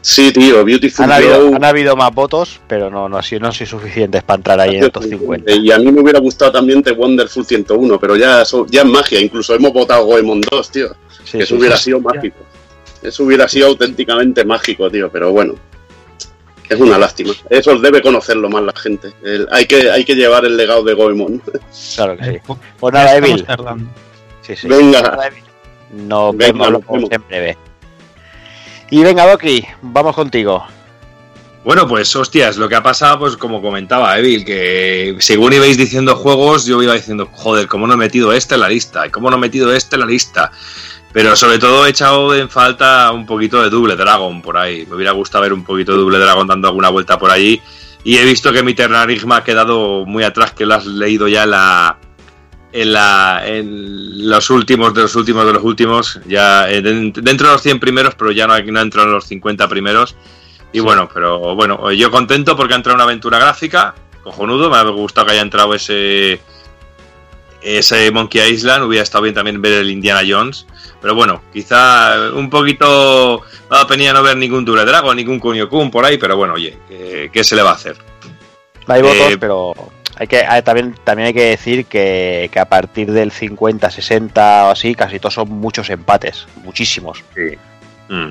Sí, 0.02 0.32
tío, 0.32 0.64
Beautiful 0.64 1.04
han 1.04 1.12
Habido, 1.12 1.54
han 1.54 1.64
habido 1.64 1.94
más 1.94 2.12
votos, 2.14 2.60
pero 2.66 2.90
no, 2.90 3.08
no, 3.08 3.18
ha 3.18 3.22
sido, 3.22 3.40
no 3.42 3.52
sido 3.52 3.70
suficientes 3.70 4.22
para 4.22 4.36
entrar 4.38 4.60
ahí 4.60 4.76
en 4.76 4.84
estos 4.84 5.04
50. 5.06 5.52
Y 5.52 5.70
a 5.70 5.78
mí 5.78 5.92
me 5.92 6.00
hubiera 6.00 6.18
gustado 6.18 6.52
también 6.52 6.82
The 6.82 6.92
Wonderful 6.92 7.44
101, 7.44 8.00
pero 8.00 8.16
ya, 8.16 8.42
ya 8.68 8.80
es 8.80 8.86
magia. 8.86 9.20
Incluso 9.20 9.54
hemos 9.54 9.72
votado 9.72 10.06
Goemon 10.06 10.40
2, 10.40 10.70
tío. 10.70 10.96
eso 11.32 11.54
hubiera 11.54 11.76
sido 11.76 12.00
mágico. 12.00 12.38
Eso 13.02 13.24
hubiera 13.24 13.46
sido 13.46 13.68
auténticamente 13.68 14.44
mágico, 14.44 14.90
tío, 14.90 15.10
pero 15.10 15.32
bueno. 15.32 15.54
Es 16.70 16.78
una 16.78 16.96
lástima. 16.96 17.32
Eso 17.50 17.76
debe 17.80 18.00
conocerlo 18.00 18.48
más 18.48 18.62
la 18.62 18.72
gente. 18.72 19.12
hay, 19.50 19.66
que, 19.66 19.90
hay 19.90 20.04
que 20.04 20.14
llevar 20.14 20.44
el 20.44 20.56
legado 20.56 20.84
de 20.84 20.94
Goemon. 20.94 21.42
Claro 21.96 22.16
que 22.16 22.24
sí. 22.24 22.54
Pues 22.78 22.94
nada, 22.94 23.16
Evil. 23.16 23.44
Sí, 24.42 24.54
sí. 24.54 24.68
Venga. 24.68 25.18
Nos 25.92 26.36
vemos, 26.36 26.68
en 27.10 27.26
breve. 27.26 27.58
Y 28.90 29.02
venga, 29.02 29.28
Doki, 29.28 29.66
vamos 29.82 30.14
contigo. 30.14 30.64
Bueno, 31.64 31.88
pues 31.88 32.14
hostias, 32.14 32.56
lo 32.56 32.68
que 32.68 32.76
ha 32.76 32.82
pasado, 32.82 33.18
pues 33.18 33.36
como 33.36 33.60
comentaba 33.60 34.16
Evil, 34.16 34.44
que 34.44 35.16
según 35.18 35.52
ibais 35.52 35.76
diciendo 35.76 36.14
juegos, 36.14 36.66
yo 36.66 36.80
iba 36.82 36.94
diciendo, 36.94 37.28
joder, 37.32 37.66
¿cómo 37.66 37.88
no 37.88 37.94
he 37.94 37.98
metido 37.98 38.32
este 38.32 38.54
en 38.54 38.60
la 38.60 38.68
lista? 38.68 39.06
¿Y 39.06 39.10
cómo 39.10 39.28
no 39.28 39.36
he 39.36 39.40
metido 39.40 39.74
este 39.74 39.96
en 39.96 40.00
la 40.00 40.06
lista? 40.06 40.52
Pero 41.12 41.34
sobre 41.34 41.58
todo 41.58 41.86
he 41.86 41.90
echado 41.90 42.34
en 42.34 42.48
falta 42.48 43.10
un 43.10 43.26
poquito 43.26 43.60
de 43.62 43.70
Double 43.70 43.96
Dragon 43.96 44.40
por 44.42 44.56
ahí. 44.56 44.86
Me 44.86 44.94
hubiera 44.94 45.12
gustado 45.12 45.42
ver 45.42 45.52
un 45.52 45.64
poquito 45.64 45.92
de 45.92 45.98
Double 45.98 46.18
Dragon 46.18 46.46
dando 46.46 46.68
alguna 46.68 46.88
vuelta 46.88 47.18
por 47.18 47.30
allí. 47.30 47.60
Y 48.04 48.16
he 48.16 48.24
visto 48.24 48.52
que 48.52 48.62
mi 48.62 48.74
Ternarigma 48.74 49.38
ha 49.38 49.44
quedado 49.44 50.06
muy 50.06 50.22
atrás, 50.22 50.52
que 50.52 50.64
lo 50.64 50.74
has 50.74 50.86
leído 50.86 51.26
ya 51.26 51.42
en 51.42 51.50
la, 51.50 51.98
en, 52.72 52.92
la, 52.92 53.42
en 53.44 54.28
los 54.28 54.50
últimos 54.50 54.94
de 54.94 55.02
los 55.02 55.16
últimos 55.16 55.44
de 55.46 55.52
los 55.52 55.64
últimos. 55.64 56.20
Ya 56.26 56.66
dentro 56.66 57.48
de 57.48 57.52
los 57.54 57.62
100 57.62 57.80
primeros, 57.80 58.14
pero 58.14 58.30
ya 58.30 58.46
no, 58.46 58.58
no 58.58 58.80
entrado 58.80 59.08
en 59.08 59.14
los 59.14 59.26
50 59.26 59.68
primeros. 59.68 60.14
Y 60.72 60.78
bueno, 60.78 61.08
pero 61.12 61.56
bueno, 61.56 61.90
yo 61.90 62.12
contento 62.12 62.56
porque 62.56 62.74
ha 62.74 62.76
entrado 62.76 62.94
una 62.94 63.04
aventura 63.04 63.40
gráfica, 63.40 63.96
cojonudo. 64.22 64.70
Me 64.70 64.76
ha 64.76 64.84
gustado 64.84 65.26
que 65.26 65.32
haya 65.32 65.42
entrado 65.42 65.74
ese, 65.74 66.40
ese 67.62 68.10
Monkey 68.10 68.40
Island. 68.52 68.84
Hubiera 68.84 69.02
estado 69.02 69.22
bien 69.22 69.34
también 69.34 69.60
ver 69.60 69.74
el 69.74 69.90
Indiana 69.90 70.22
Jones. 70.26 70.66
Pero 71.00 71.14
bueno, 71.14 71.42
quizá 71.52 72.30
un 72.34 72.50
poquito 72.50 73.42
me 73.70 73.76
da 73.76 73.86
pena 73.86 74.12
no 74.12 74.22
ver 74.22 74.36
ningún 74.36 74.64
Dure 74.64 74.84
Dragon, 74.84 75.16
ningún 75.16 75.38
Kunio 75.38 75.68
Kun 75.68 75.90
por 75.90 76.04
ahí, 76.04 76.18
pero 76.18 76.36
bueno, 76.36 76.54
oye, 76.54 76.76
¿qué, 77.32 77.44
se 77.44 77.56
le 77.56 77.62
va 77.62 77.70
a 77.70 77.74
hacer? 77.74 77.96
Hay 78.86 79.00
votos, 79.00 79.32
eh, 79.32 79.38
pero 79.38 79.72
hay 80.16 80.26
que 80.26 80.44
también, 80.64 80.94
también 81.04 81.28
hay 81.28 81.34
que 81.34 81.50
decir 81.50 81.86
que, 81.86 82.50
a 82.54 82.64
partir 82.66 83.10
del 83.12 83.30
50, 83.30 83.90
60 83.90 84.64
o 84.64 84.70
así, 84.70 84.94
casi 84.94 85.18
todos 85.18 85.34
son 85.34 85.48
muchos 85.48 85.88
empates, 85.88 86.46
muchísimos. 86.64 87.24
Sí. 87.34 87.56
Mm. 88.08 88.30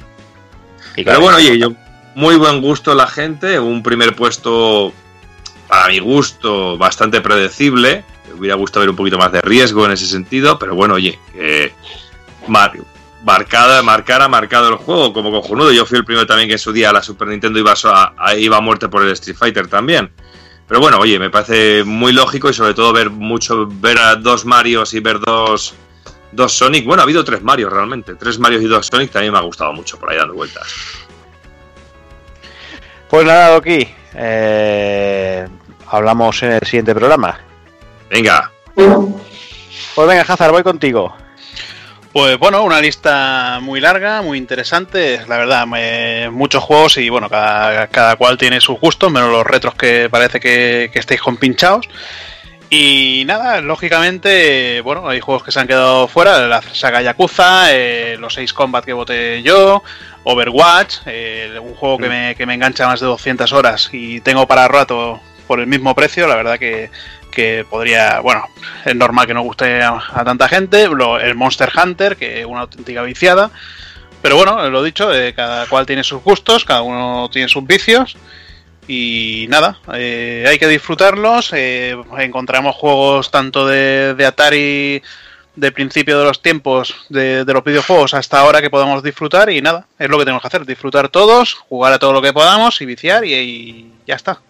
pero 1.05 1.21
bueno, 1.21 1.37
oye, 1.37 1.57
yo, 1.57 1.71
muy 2.15 2.35
buen 2.35 2.61
gusto 2.61 2.93
la 2.93 3.07
gente, 3.07 3.59
un 3.59 3.81
primer 3.81 4.15
puesto 4.15 4.93
para 5.67 5.87
mi 5.87 5.99
gusto 5.99 6.77
bastante 6.77 7.21
predecible. 7.21 8.03
Hubiera 8.37 8.55
gustado 8.55 8.81
ver 8.81 8.89
un 8.89 8.95
poquito 8.95 9.17
más 9.17 9.31
de 9.31 9.41
riesgo 9.41 9.85
en 9.85 9.91
ese 9.91 10.05
sentido, 10.05 10.57
pero 10.57 10.75
bueno, 10.75 10.95
oye, 10.95 11.19
eh, 11.35 11.73
marcada, 13.23 13.81
marcar 13.83 14.21
ha 14.21 14.27
marcado 14.27 14.69
el 14.69 14.75
juego 14.75 15.13
como 15.13 15.31
cojonudo. 15.31 15.71
Yo 15.71 15.85
fui 15.85 15.97
el 15.97 16.05
primero 16.05 16.25
también 16.25 16.47
que 16.47 16.53
en 16.53 16.59
su 16.59 16.71
día 16.71 16.91
la 16.91 17.03
Super 17.03 17.27
Nintendo 17.27 17.59
iba 17.59 17.73
a, 17.83 18.35
iba 18.35 18.57
a 18.57 18.61
muerte 18.61 18.89
por 18.89 19.03
el 19.03 19.11
Street 19.11 19.37
Fighter 19.37 19.67
también. 19.67 20.11
Pero 20.67 20.81
bueno, 20.81 20.99
oye, 20.99 21.17
me 21.17 21.29
parece 21.29 21.83
muy 21.83 22.13
lógico 22.13 22.49
y 22.49 22.53
sobre 22.53 22.73
todo 22.73 22.93
ver 22.93 23.09
mucho, 23.09 23.67
ver 23.67 23.97
a 23.97 24.15
dos 24.15 24.45
Marios 24.45 24.93
y 24.93 24.99
ver 24.99 25.19
dos, 25.19 25.73
dos 26.31 26.53
Sonic. 26.53 26.85
Bueno, 26.85 27.01
ha 27.01 27.05
habido 27.05 27.23
tres 27.23 27.41
Marios 27.41 27.73
realmente. 27.73 28.15
Tres 28.15 28.37
Marios 28.37 28.61
y 28.61 28.67
dos 28.67 28.87
Sonic 28.87 29.11
también 29.11 29.33
me 29.33 29.39
ha 29.39 29.41
gustado 29.41 29.73
mucho 29.73 29.99
por 29.99 30.11
ahí 30.11 30.17
dando 30.17 30.35
vueltas. 30.35 30.67
Pues 33.09 33.25
nada, 33.25 33.55
Doki. 33.55 33.87
Eh, 34.13 35.47
hablamos 35.87 36.43
en 36.43 36.51
el 36.51 36.61
siguiente 36.61 36.93
programa. 36.93 37.48
Venga. 38.09 38.51
Pues 38.75 40.07
venga, 40.07 40.21
Hazard, 40.21 40.51
voy 40.51 40.63
contigo. 40.63 41.15
Pues 42.11 42.39
bueno, 42.39 42.63
una 42.63 42.81
lista 42.81 43.59
muy 43.61 43.79
larga, 43.79 44.23
muy 44.23 44.39
interesante, 44.39 45.21
la 45.27 45.37
verdad, 45.37 45.67
muchos 46.31 46.63
juegos 46.63 46.97
y 46.97 47.07
bueno, 47.09 47.29
cada, 47.29 48.15
cual 48.15 48.37
tiene 48.37 48.61
sus 48.61 48.79
gustos, 48.79 49.11
menos 49.11 49.31
los 49.31 49.45
retros 49.45 49.75
que 49.75 50.09
parece 50.09 50.39
que, 50.39 50.89
estéis 50.91 51.21
compinchados. 51.21 51.87
Y 52.71 53.23
nada, 53.27 53.61
lógicamente, 53.61 54.81
bueno, 54.81 55.07
hay 55.07 55.19
juegos 55.19 55.43
que 55.43 55.51
se 55.51 55.59
han 55.59 55.67
quedado 55.67 56.07
fuera, 56.07 56.47
la 56.47 56.61
saga 56.61 57.01
Yakuza, 57.01 57.73
eh, 57.73 58.17
los 58.19 58.33
6 58.33 58.53
Combat 58.53 58.85
que 58.85 58.93
voté 58.93 59.43
yo, 59.43 59.83
Overwatch, 60.23 60.97
eh, 61.05 61.59
un 61.61 61.75
juego 61.75 61.99
que 61.99 62.09
me, 62.09 62.35
que 62.35 62.45
me 62.45 62.55
engancha 62.55 62.87
más 62.87 62.99
de 62.99 63.05
200 63.05 63.53
horas 63.53 63.89
y 63.91 64.21
tengo 64.21 64.47
para 64.47 64.67
rato 64.67 65.19
por 65.47 65.59
el 65.59 65.67
mismo 65.67 65.95
precio, 65.95 66.27
la 66.27 66.35
verdad 66.35 66.59
que 66.59 66.91
que 67.31 67.65
podría, 67.69 68.19
bueno, 68.19 68.45
es 68.85 68.95
normal 68.95 69.27
que 69.27 69.33
no 69.33 69.41
guste 69.41 69.81
a, 69.81 70.23
tanta 70.25 70.47
gente, 70.47 70.83
el 70.83 71.35
Monster 71.35 71.71
Hunter, 71.75 72.17
que 72.17 72.41
es 72.41 72.45
una 72.45 72.61
auténtica 72.61 73.03
viciada, 73.03 73.51
pero 74.21 74.35
bueno, 74.35 74.69
lo 74.69 74.83
dicho, 74.83 75.13
eh, 75.13 75.33
cada 75.33 75.65
cual 75.67 75.85
tiene 75.85 76.03
sus 76.03 76.21
gustos, 76.21 76.65
cada 76.65 76.81
uno 76.81 77.29
tiene 77.31 77.47
sus 77.47 77.65
vicios. 77.65 78.17
Y 78.87 79.45
nada, 79.49 79.79
eh, 79.93 80.45
hay 80.47 80.57
que 80.57 80.67
disfrutarlos. 80.67 81.51
Eh, 81.53 81.95
encontramos 82.17 82.75
juegos 82.75 83.31
tanto 83.31 83.67
de, 83.67 84.25
Atari 84.25 85.01
de 85.55 85.71
principio 85.71 86.17
de 86.17 86.25
los 86.25 86.41
tiempos 86.41 86.95
de, 87.09 87.45
de, 87.45 87.53
los 87.53 87.63
videojuegos 87.63 88.13
hasta 88.13 88.39
ahora 88.39 88.61
que 88.61 88.69
podamos 88.69 89.03
disfrutar. 89.03 89.49
Y 89.51 89.61
nada, 89.61 89.87
es 89.99 90.09
lo 90.09 90.17
que 90.17 90.25
tenemos 90.25 90.41
que 90.41 90.47
hacer: 90.47 90.65
disfrutar 90.65 91.09
todos, 91.09 91.53
jugar 91.53 91.93
a 91.93 91.99
todo 91.99 92.13
lo 92.13 92.21
que 92.21 92.33
podamos 92.33 92.81
y 92.81 92.85
viciar, 92.85 93.23
y 93.23 93.91
ya 94.05 94.15
está. 94.15 94.41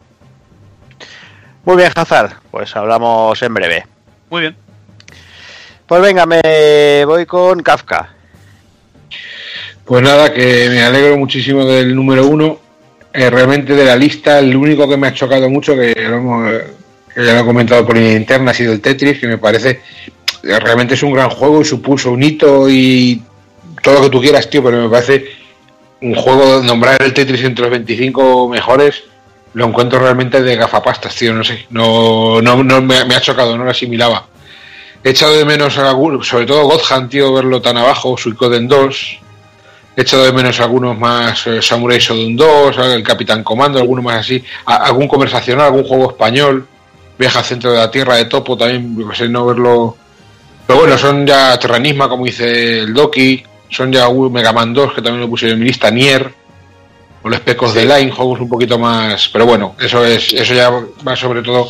Muy 1.65 1.77
bien, 1.77 1.91
Hazard. 1.95 2.33
Pues 2.51 2.75
hablamos 2.75 3.41
en 3.41 3.53
breve. 3.53 3.85
Muy 4.29 4.41
bien. 4.41 4.55
Pues 5.85 6.01
venga, 6.01 6.25
me 6.25 7.03
voy 7.05 7.25
con 7.25 7.61
Kafka. 7.61 8.13
Pues 9.85 10.03
nada, 10.03 10.31
que 10.31 10.67
me 10.69 10.83
alegro 10.83 11.17
muchísimo 11.17 11.65
del 11.65 11.95
número 11.95 12.27
uno. 12.27 12.59
Eh, 13.11 13.29
realmente 13.29 13.73
de 13.73 13.85
la 13.85 13.95
lista, 13.95 14.38
el 14.38 14.55
único 14.55 14.88
que 14.88 14.97
me 14.97 15.07
ha 15.07 15.13
chocado 15.13 15.49
mucho, 15.49 15.75
que, 15.75 15.95
ya 15.95 16.09
lo 16.09 17.39
he 17.39 17.45
comentado 17.45 17.85
por 17.85 17.97
línea 17.97 18.13
interna, 18.13 18.51
ha 18.51 18.53
sido 18.53 18.71
el 18.71 18.81
Tetris, 18.81 19.19
que 19.19 19.27
me 19.27 19.39
parece 19.39 19.81
realmente 20.43 20.93
es 20.93 21.03
un 21.03 21.13
gran 21.13 21.29
juego 21.29 21.61
y 21.61 21.65
supuso 21.65 22.11
un 22.11 22.23
hito 22.23 22.69
y 22.69 23.21
todo 23.81 23.95
lo 23.95 24.01
que 24.03 24.09
tú 24.09 24.21
quieras, 24.21 24.49
tío, 24.49 24.63
pero 24.63 24.83
me 24.83 24.89
parece 24.89 25.25
un 26.01 26.15
juego, 26.15 26.61
nombrar 26.63 27.01
el 27.01 27.13
Tetris 27.13 27.43
entre 27.43 27.63
los 27.63 27.71
25 27.71 28.47
mejores, 28.47 29.03
lo 29.53 29.66
encuentro 29.66 30.00
realmente 30.00 30.42
de 30.42 30.56
gafapastas, 30.56 31.16
tío, 31.16 31.34
no 31.34 31.44
sé, 31.44 31.66
no, 31.72 32.42
no, 32.42 32.64
no 32.64 32.82
me, 32.82 32.98
ha 32.98 33.22
chocado, 33.22 33.58
no 33.58 33.64
lo 33.64 33.72
asimilaba. 33.72 34.26
He 35.03 35.11
echado 35.11 35.36
de 35.36 35.45
menos, 35.45 35.78
a, 35.78 35.92
sobre 36.24 36.45
todo 36.45 36.66
Godhan, 36.66 37.10
tío, 37.10 37.34
verlo 37.34 37.61
tan 37.61 37.78
abajo, 37.78 38.18
Suicoden 38.18 38.68
2. 38.68 39.19
He 39.95 40.02
echado 40.02 40.26
de 40.26 40.34
menos 40.34 40.60
algunos 40.60 40.98
más 40.98 41.48
eh, 41.48 41.61
Samurai 41.61 42.00
Shodown 42.00 42.36
2, 42.36 42.78
el 42.78 43.03
Capitán 43.03 43.44
Comando, 43.44 43.80
alguno 43.80 44.02
más 44.02 44.18
así. 44.18 44.44
algún 44.66 45.08
conversacional, 45.08 45.68
algún 45.68 45.86
juego 45.86 46.11
español. 46.11 46.68
Viaja 47.18 47.40
al 47.40 47.45
centro 47.45 47.72
de 47.72 47.78
la 47.78 47.90
Tierra 47.90 48.16
de 48.16 48.26
Topo, 48.26 48.58
también, 48.58 48.98
no 48.98 49.16
sé, 49.16 49.30
no 49.30 49.45
verlo. 49.45 49.95
Pero 50.68 50.80
bueno, 50.80 50.98
son 50.98 51.26
ya 51.26 51.58
Terranisma, 51.58 52.10
como 52.10 52.26
dice 52.26 52.80
el 52.80 52.94
Doki. 52.94 53.44
Son 53.69 53.92
ya 53.92 54.10
Mega 54.10 54.52
Man 54.52 54.74
2, 54.74 54.94
que 54.94 55.02
también 55.02 55.22
lo 55.22 55.30
puse 55.30 55.50
en 55.50 55.60
mi 55.60 55.66
lista, 55.66 55.92
Nier 55.92 56.39
o 57.30 57.32
los 57.32 57.40
pecos 57.41 57.74
de 57.74 57.85
Line, 57.85 58.11
juegos 58.11 58.40
un 58.40 58.49
poquito 58.49 58.77
más. 58.80 59.30
Pero 59.30 59.45
bueno, 59.45 59.75
eso 59.80 60.06
es 60.06 60.33
eso 60.33 60.53
ya 60.53 60.72
va 61.08 61.16
sobre 61.16 61.41
todo 61.41 61.69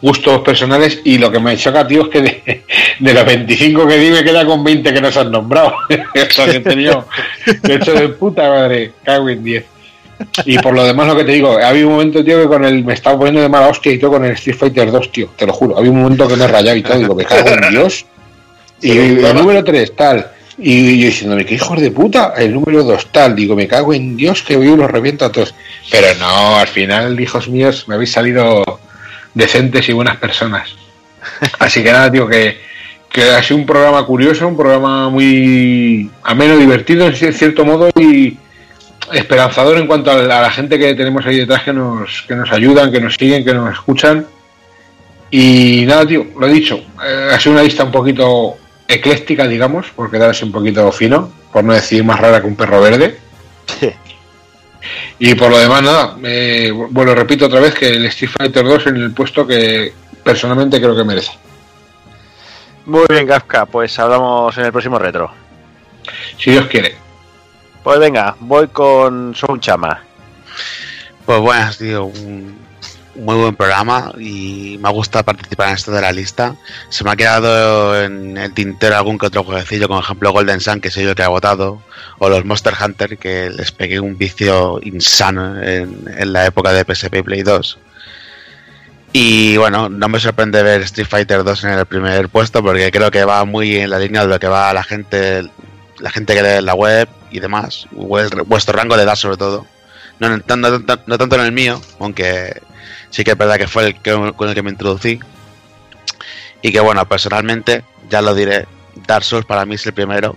gustos 0.00 0.40
personales. 0.40 1.00
Y 1.04 1.18
lo 1.18 1.30
que 1.30 1.40
me 1.40 1.56
choca, 1.56 1.86
tío, 1.86 2.02
es 2.02 2.08
que 2.08 2.64
de, 3.00 3.14
los 3.14 3.24
25 3.24 3.86
que 3.86 3.98
di 3.98 4.10
me 4.10 4.24
queda 4.24 4.44
con 4.44 4.62
20 4.62 4.92
que 4.92 5.00
no 5.00 5.10
se 5.10 5.20
han 5.20 5.30
nombrado. 5.30 5.74
eso 6.14 6.44
que 6.44 6.56
he 6.56 6.60
tenido. 6.60 7.06
De 7.62 7.74
hecho, 7.74 7.92
de 7.94 8.08
puta 8.10 8.48
madre, 8.48 8.92
cago 9.02 9.28
en 9.28 9.42
10. 9.42 9.64
Y 10.44 10.58
por 10.58 10.74
lo 10.74 10.84
demás, 10.84 11.06
lo 11.06 11.16
que 11.16 11.24
te 11.24 11.32
digo, 11.32 11.56
había 11.58 11.86
un 11.86 11.92
momento, 11.92 12.22
tío, 12.22 12.42
que 12.42 12.46
con 12.46 12.64
el 12.64 12.84
me 12.84 12.92
estaba 12.92 13.16
poniendo 13.16 13.40
de 13.40 13.48
mala 13.48 13.68
hostia 13.68 13.92
y 13.92 13.98
todo 13.98 14.12
con 14.12 14.24
el 14.24 14.32
Street 14.32 14.56
Fighter 14.56 14.90
2, 14.90 15.12
tío, 15.12 15.30
te 15.34 15.46
lo 15.46 15.52
juro. 15.52 15.78
Había 15.78 15.90
un 15.90 16.02
momento 16.02 16.28
que 16.28 16.36
me 16.36 16.46
rayaba 16.46 16.76
y 16.76 16.82
todo, 16.82 16.98
digo, 16.98 17.14
me 17.14 17.24
cago 17.24 17.48
en 17.48 17.70
Dios. 17.70 18.06
Y 18.82 18.96
el 18.96 19.34
número 19.34 19.62
3, 19.62 19.94
tal. 19.94 20.30
Y 20.58 21.00
yo 21.00 21.06
diciéndome, 21.06 21.46
que 21.46 21.54
hijos 21.54 21.80
de 21.80 21.90
puta, 21.90 22.34
el 22.36 22.52
número 22.52 22.84
dos 22.84 23.10
tal, 23.12 23.34
digo, 23.34 23.56
me 23.56 23.66
cago 23.66 23.94
en 23.94 24.16
Dios 24.16 24.42
que 24.42 24.56
hoy 24.56 24.76
los 24.76 24.90
reviento 24.90 25.24
a 25.24 25.32
todos. 25.32 25.54
Pero 25.90 26.08
no, 26.18 26.56
al 26.56 26.68
final, 26.68 27.18
hijos 27.18 27.48
míos, 27.48 27.84
me 27.88 27.94
habéis 27.94 28.12
salido 28.12 28.80
decentes 29.34 29.88
y 29.88 29.92
buenas 29.92 30.16
personas. 30.16 30.74
Así 31.58 31.82
que 31.82 31.92
nada, 31.92 32.10
digo 32.10 32.28
que, 32.28 32.58
que 33.10 33.22
ha 33.30 33.42
sido 33.42 33.58
un 33.58 33.66
programa 33.66 34.04
curioso, 34.04 34.46
un 34.46 34.56
programa 34.56 35.08
muy 35.08 36.10
ameno, 36.22 36.56
divertido 36.56 37.06
en 37.06 37.14
cierto 37.14 37.64
modo 37.64 37.90
y 37.98 38.36
esperanzador 39.12 39.78
en 39.78 39.86
cuanto 39.86 40.10
a 40.10 40.16
la, 40.16 40.50
gente 40.50 40.78
que 40.78 40.94
tenemos 40.94 41.26
ahí 41.26 41.38
detrás 41.38 41.62
que 41.62 41.72
nos, 41.72 42.22
que 42.22 42.34
nos 42.34 42.50
ayudan, 42.52 42.92
que 42.92 43.00
nos 43.00 43.14
siguen, 43.14 43.44
que 43.44 43.54
nos 43.54 43.72
escuchan. 43.72 44.26
Y 45.30 45.84
nada, 45.86 46.06
tío, 46.06 46.26
lo 46.38 46.46
he 46.46 46.52
dicho, 46.52 46.82
eh, 47.04 47.30
ha 47.32 47.38
sido 47.38 47.52
una 47.52 47.62
lista 47.62 47.84
un 47.84 47.92
poquito 47.92 48.56
ecléctica, 48.90 49.46
digamos, 49.46 49.90
por 49.90 50.10
quedarse 50.10 50.44
un 50.44 50.52
poquito 50.52 50.90
fino, 50.92 51.30
por 51.52 51.64
no 51.64 51.72
decir 51.72 52.04
más 52.04 52.20
rara 52.20 52.40
que 52.40 52.46
un 52.46 52.56
perro 52.56 52.80
verde. 52.80 53.18
Y 55.18 55.34
por 55.34 55.50
lo 55.50 55.58
demás, 55.58 55.82
nada, 55.82 56.16
bueno, 56.90 57.14
repito 57.14 57.46
otra 57.46 57.60
vez 57.60 57.74
que 57.74 57.88
el 57.88 58.06
Street 58.06 58.30
Fighter 58.36 58.64
2 58.64 58.86
en 58.88 58.96
el 58.96 59.12
puesto 59.12 59.46
que 59.46 59.92
personalmente 60.22 60.80
creo 60.80 60.96
que 60.96 61.04
merece. 61.04 61.32
Muy 62.86 63.04
bien, 63.08 63.26
Kafka, 63.26 63.66
pues 63.66 63.98
hablamos 63.98 64.56
en 64.58 64.64
el 64.64 64.72
próximo 64.72 64.98
retro. 64.98 65.30
Si 66.38 66.50
Dios 66.50 66.66
quiere. 66.66 66.96
Pues 67.84 67.98
venga, 67.98 68.34
voy 68.40 68.68
con 68.68 69.34
Son 69.34 69.60
Chama. 69.60 70.02
Pues 71.26 71.38
bueno, 71.38 71.62
ha 71.62 71.72
sido 71.72 72.04
un 72.06 72.58
muy 73.20 73.36
buen 73.36 73.54
programa 73.54 74.12
y 74.18 74.78
me 74.80 74.88
ha 74.88 74.92
gustado 74.92 75.24
participar 75.24 75.68
en 75.68 75.74
esto 75.74 75.92
de 75.92 76.00
la 76.00 76.12
lista. 76.12 76.56
Se 76.88 77.04
me 77.04 77.10
ha 77.10 77.16
quedado 77.16 78.02
en 78.02 78.36
el 78.36 78.52
tintero 78.52 78.96
algún 78.96 79.18
que 79.18 79.26
otro 79.26 79.44
jueguecillo, 79.44 79.88
como 79.88 80.00
ejemplo 80.00 80.32
Golden 80.32 80.60
Sun, 80.60 80.80
que 80.80 80.90
soy 80.90 81.04
yo 81.04 81.14
que 81.14 81.22
ha 81.22 81.28
votado, 81.28 81.82
o 82.18 82.28
los 82.28 82.44
Monster 82.44 82.74
Hunter, 82.82 83.18
que 83.18 83.50
les 83.50 83.72
pegué 83.72 84.00
un 84.00 84.16
vicio 84.16 84.80
insano 84.82 85.62
en, 85.62 86.04
en 86.16 86.32
la 86.32 86.46
época 86.46 86.72
de 86.72 86.84
PSP 86.84 87.16
y 87.16 87.22
Play 87.22 87.42
2. 87.42 87.78
Y 89.12 89.56
bueno, 89.56 89.88
no 89.88 90.08
me 90.08 90.20
sorprende 90.20 90.62
ver 90.62 90.82
Street 90.82 91.08
Fighter 91.08 91.42
2 91.42 91.64
en 91.64 91.70
el 91.70 91.86
primer 91.86 92.28
puesto 92.28 92.62
porque 92.62 92.90
creo 92.92 93.10
que 93.10 93.24
va 93.24 93.44
muy 93.44 93.76
en 93.76 93.90
la 93.90 93.98
línea 93.98 94.22
de 94.22 94.28
lo 94.28 94.38
que 94.38 94.46
va 94.46 94.72
la 94.72 94.84
gente, 94.84 95.42
la 95.98 96.10
gente 96.10 96.34
que 96.34 96.42
lee 96.42 96.64
la 96.64 96.74
web 96.74 97.08
y 97.30 97.40
demás. 97.40 97.86
Vuestro 97.90 98.76
rango 98.76 98.96
de 98.96 99.02
edad 99.02 99.16
sobre 99.16 99.36
todo. 99.36 99.66
No, 100.20 100.28
no, 100.28 100.36
no, 100.46 101.18
tanto 101.18 101.36
en 101.36 101.40
el 101.40 101.52
mío, 101.52 101.80
aunque 101.98 102.60
sí 103.10 103.24
que 103.24 103.32
es 103.32 103.38
verdad 103.38 103.56
que 103.56 103.68
fue 103.68 103.86
el 103.86 104.00
que, 104.00 104.32
con 104.36 104.48
el 104.48 104.54
que 104.54 104.62
me 104.62 104.70
introducí. 104.70 105.20
Y 106.62 106.72
que 106.72 106.80
bueno, 106.80 107.06
personalmente, 107.08 107.84
ya 108.08 108.22
lo 108.22 108.34
diré, 108.34 108.66
Dark 109.06 109.24
Souls 109.24 109.46
para 109.46 109.64
mí 109.64 109.74
es 109.74 109.86
el 109.86 109.92
primero. 109.92 110.36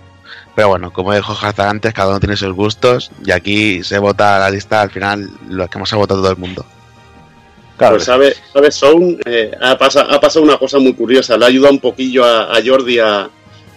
Pero 0.54 0.68
bueno, 0.68 0.92
como 0.92 1.12
dijo 1.12 1.32
Hazard 1.32 1.68
antes, 1.68 1.92
cada 1.92 2.10
uno 2.10 2.20
tiene 2.20 2.36
sus 2.36 2.52
gustos 2.52 3.10
y 3.24 3.32
aquí 3.32 3.82
se 3.82 3.98
vota 3.98 4.38
la 4.38 4.50
lista 4.50 4.82
al 4.82 4.90
final 4.90 5.28
lo 5.48 5.68
que 5.68 5.78
hemos 5.78 5.92
ha 5.92 5.96
votado 5.96 6.20
todo 6.20 6.30
el 6.30 6.38
mundo. 6.38 6.64
Claro. 7.76 7.96
Pues 7.96 8.04
sabe, 8.04 8.36
sabe 8.52 8.70
Sound, 8.70 9.20
eh, 9.26 9.50
ha, 9.60 9.76
pasado, 9.76 10.12
ha, 10.12 10.20
pasado 10.20 10.44
una 10.44 10.56
cosa 10.56 10.78
muy 10.78 10.94
curiosa. 10.94 11.36
Le 11.36 11.44
ha 11.44 11.48
ayudado 11.48 11.72
un 11.72 11.80
poquillo 11.80 12.24
a, 12.24 12.56
a 12.56 12.62
Jordi 12.64 13.00
a, 13.00 13.28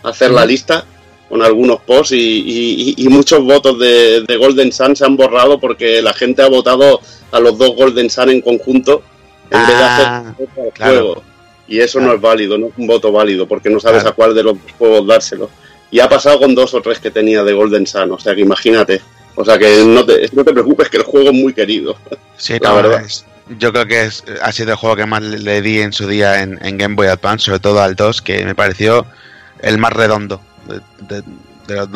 hacer 0.03 0.31
la 0.31 0.45
lista 0.45 0.85
con 1.29 1.41
algunos 1.41 1.81
posts 1.81 2.13
y, 2.13 2.93
y, 2.97 3.07
muchos 3.09 3.43
votos 3.43 3.77
de, 3.79 4.21
de, 4.27 4.37
Golden 4.37 4.71
Sun 4.71 4.95
se 4.95 5.03
han 5.05 5.17
borrado 5.17 5.59
porque 5.59 6.01
la 6.01 6.13
gente 6.13 6.41
ha 6.41 6.47
votado 6.47 7.01
a 7.31 7.39
los 7.39 7.57
dos 7.57 7.75
Golden 7.75 8.09
Sun 8.09 8.29
en 8.29 8.41
conjunto 8.41 9.03
en 9.49 9.59
vez 9.59 9.67
de 9.77 9.83
Ah, 9.83 10.33
hacer 10.33 10.47
el 10.65 10.71
juego. 10.83 11.23
Y 11.67 11.79
eso 11.79 11.99
no 11.99 12.13
es 12.13 12.21
válido, 12.21 12.57
no 12.57 12.67
es 12.67 12.73
un 12.77 12.87
voto 12.87 13.11
válido 13.11 13.45
porque 13.45 13.69
no 13.69 13.79
sabes 13.79 14.03
Claro. 14.03 14.13
a 14.13 14.15
cuál 14.15 14.35
de 14.35 14.43
los 14.43 14.57
juegos 14.77 15.05
dárselo. 15.05 15.49
Y 15.91 15.99
ha 15.99 16.07
pasado 16.07 16.39
con 16.39 16.55
dos 16.55 16.73
o 16.73 16.81
tres 16.81 16.99
que 16.99 17.11
tenía 17.11 17.43
de 17.43 17.53
Golden 17.53 17.85
Sun, 17.85 18.11
o 18.11 18.19
sea 18.19 18.33
que 18.33 18.41
imagínate. 18.41 19.01
O 19.35 19.43
sea 19.45 19.57
que 19.59 19.83
no 19.85 20.05
te, 20.05 20.29
no 20.33 20.43
te 20.45 20.53
preocupes 20.53 20.89
que 20.89 20.97
el 20.97 21.03
juego 21.03 21.27
es 21.29 21.33
muy 21.35 21.53
querido. 21.53 21.97
Sí, 22.37 22.53
La 22.61 22.73
verdad. 22.73 23.01
es- 23.05 23.25
yo 23.59 23.71
creo 23.71 23.85
que 23.85 24.03
es, 24.03 24.25
ha 24.41 24.51
sido 24.51 24.71
el 24.71 24.75
juego 24.77 24.97
que 24.97 25.05
más 25.05 25.21
le, 25.23 25.39
le 25.39 25.61
di 25.61 25.79
en 25.79 25.93
su 25.93 26.05
día 26.07 26.41
en, 26.41 26.59
en 26.65 26.77
Game 26.77 26.95
Boy 26.95 27.07
Advance, 27.07 27.45
sobre 27.45 27.59
todo 27.59 27.81
al 27.81 27.95
2, 27.95 28.21
que 28.21 28.43
me 28.43 28.55
pareció 28.55 29.05
el 29.61 29.77
más 29.77 29.93
redondo 29.93 30.41
de, 30.67 30.81
de- 31.01 31.23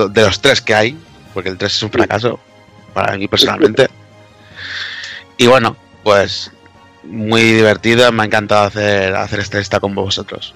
de 0.09 0.21
los, 0.23 0.41
tres 0.41 0.61
que 0.61 0.75
hay, 0.75 0.97
porque 1.33 1.49
el 1.49 1.57
3 1.57 1.73
es 1.73 1.83
un 1.83 1.91
fracaso 1.91 2.39
para 2.93 3.15
mí 3.17 3.27
personalmente. 3.27 3.89
Y 5.37 5.47
bueno, 5.47 5.77
pues 6.03 6.51
muy 7.03 7.41
divertido, 7.41 8.11
me 8.11 8.23
ha 8.23 8.25
encantado 8.25 8.65
hacer, 8.65 9.15
hacer 9.15 9.39
esta 9.39 9.57
lista 9.59 9.79
con 9.79 9.95
vosotros. 9.95 10.53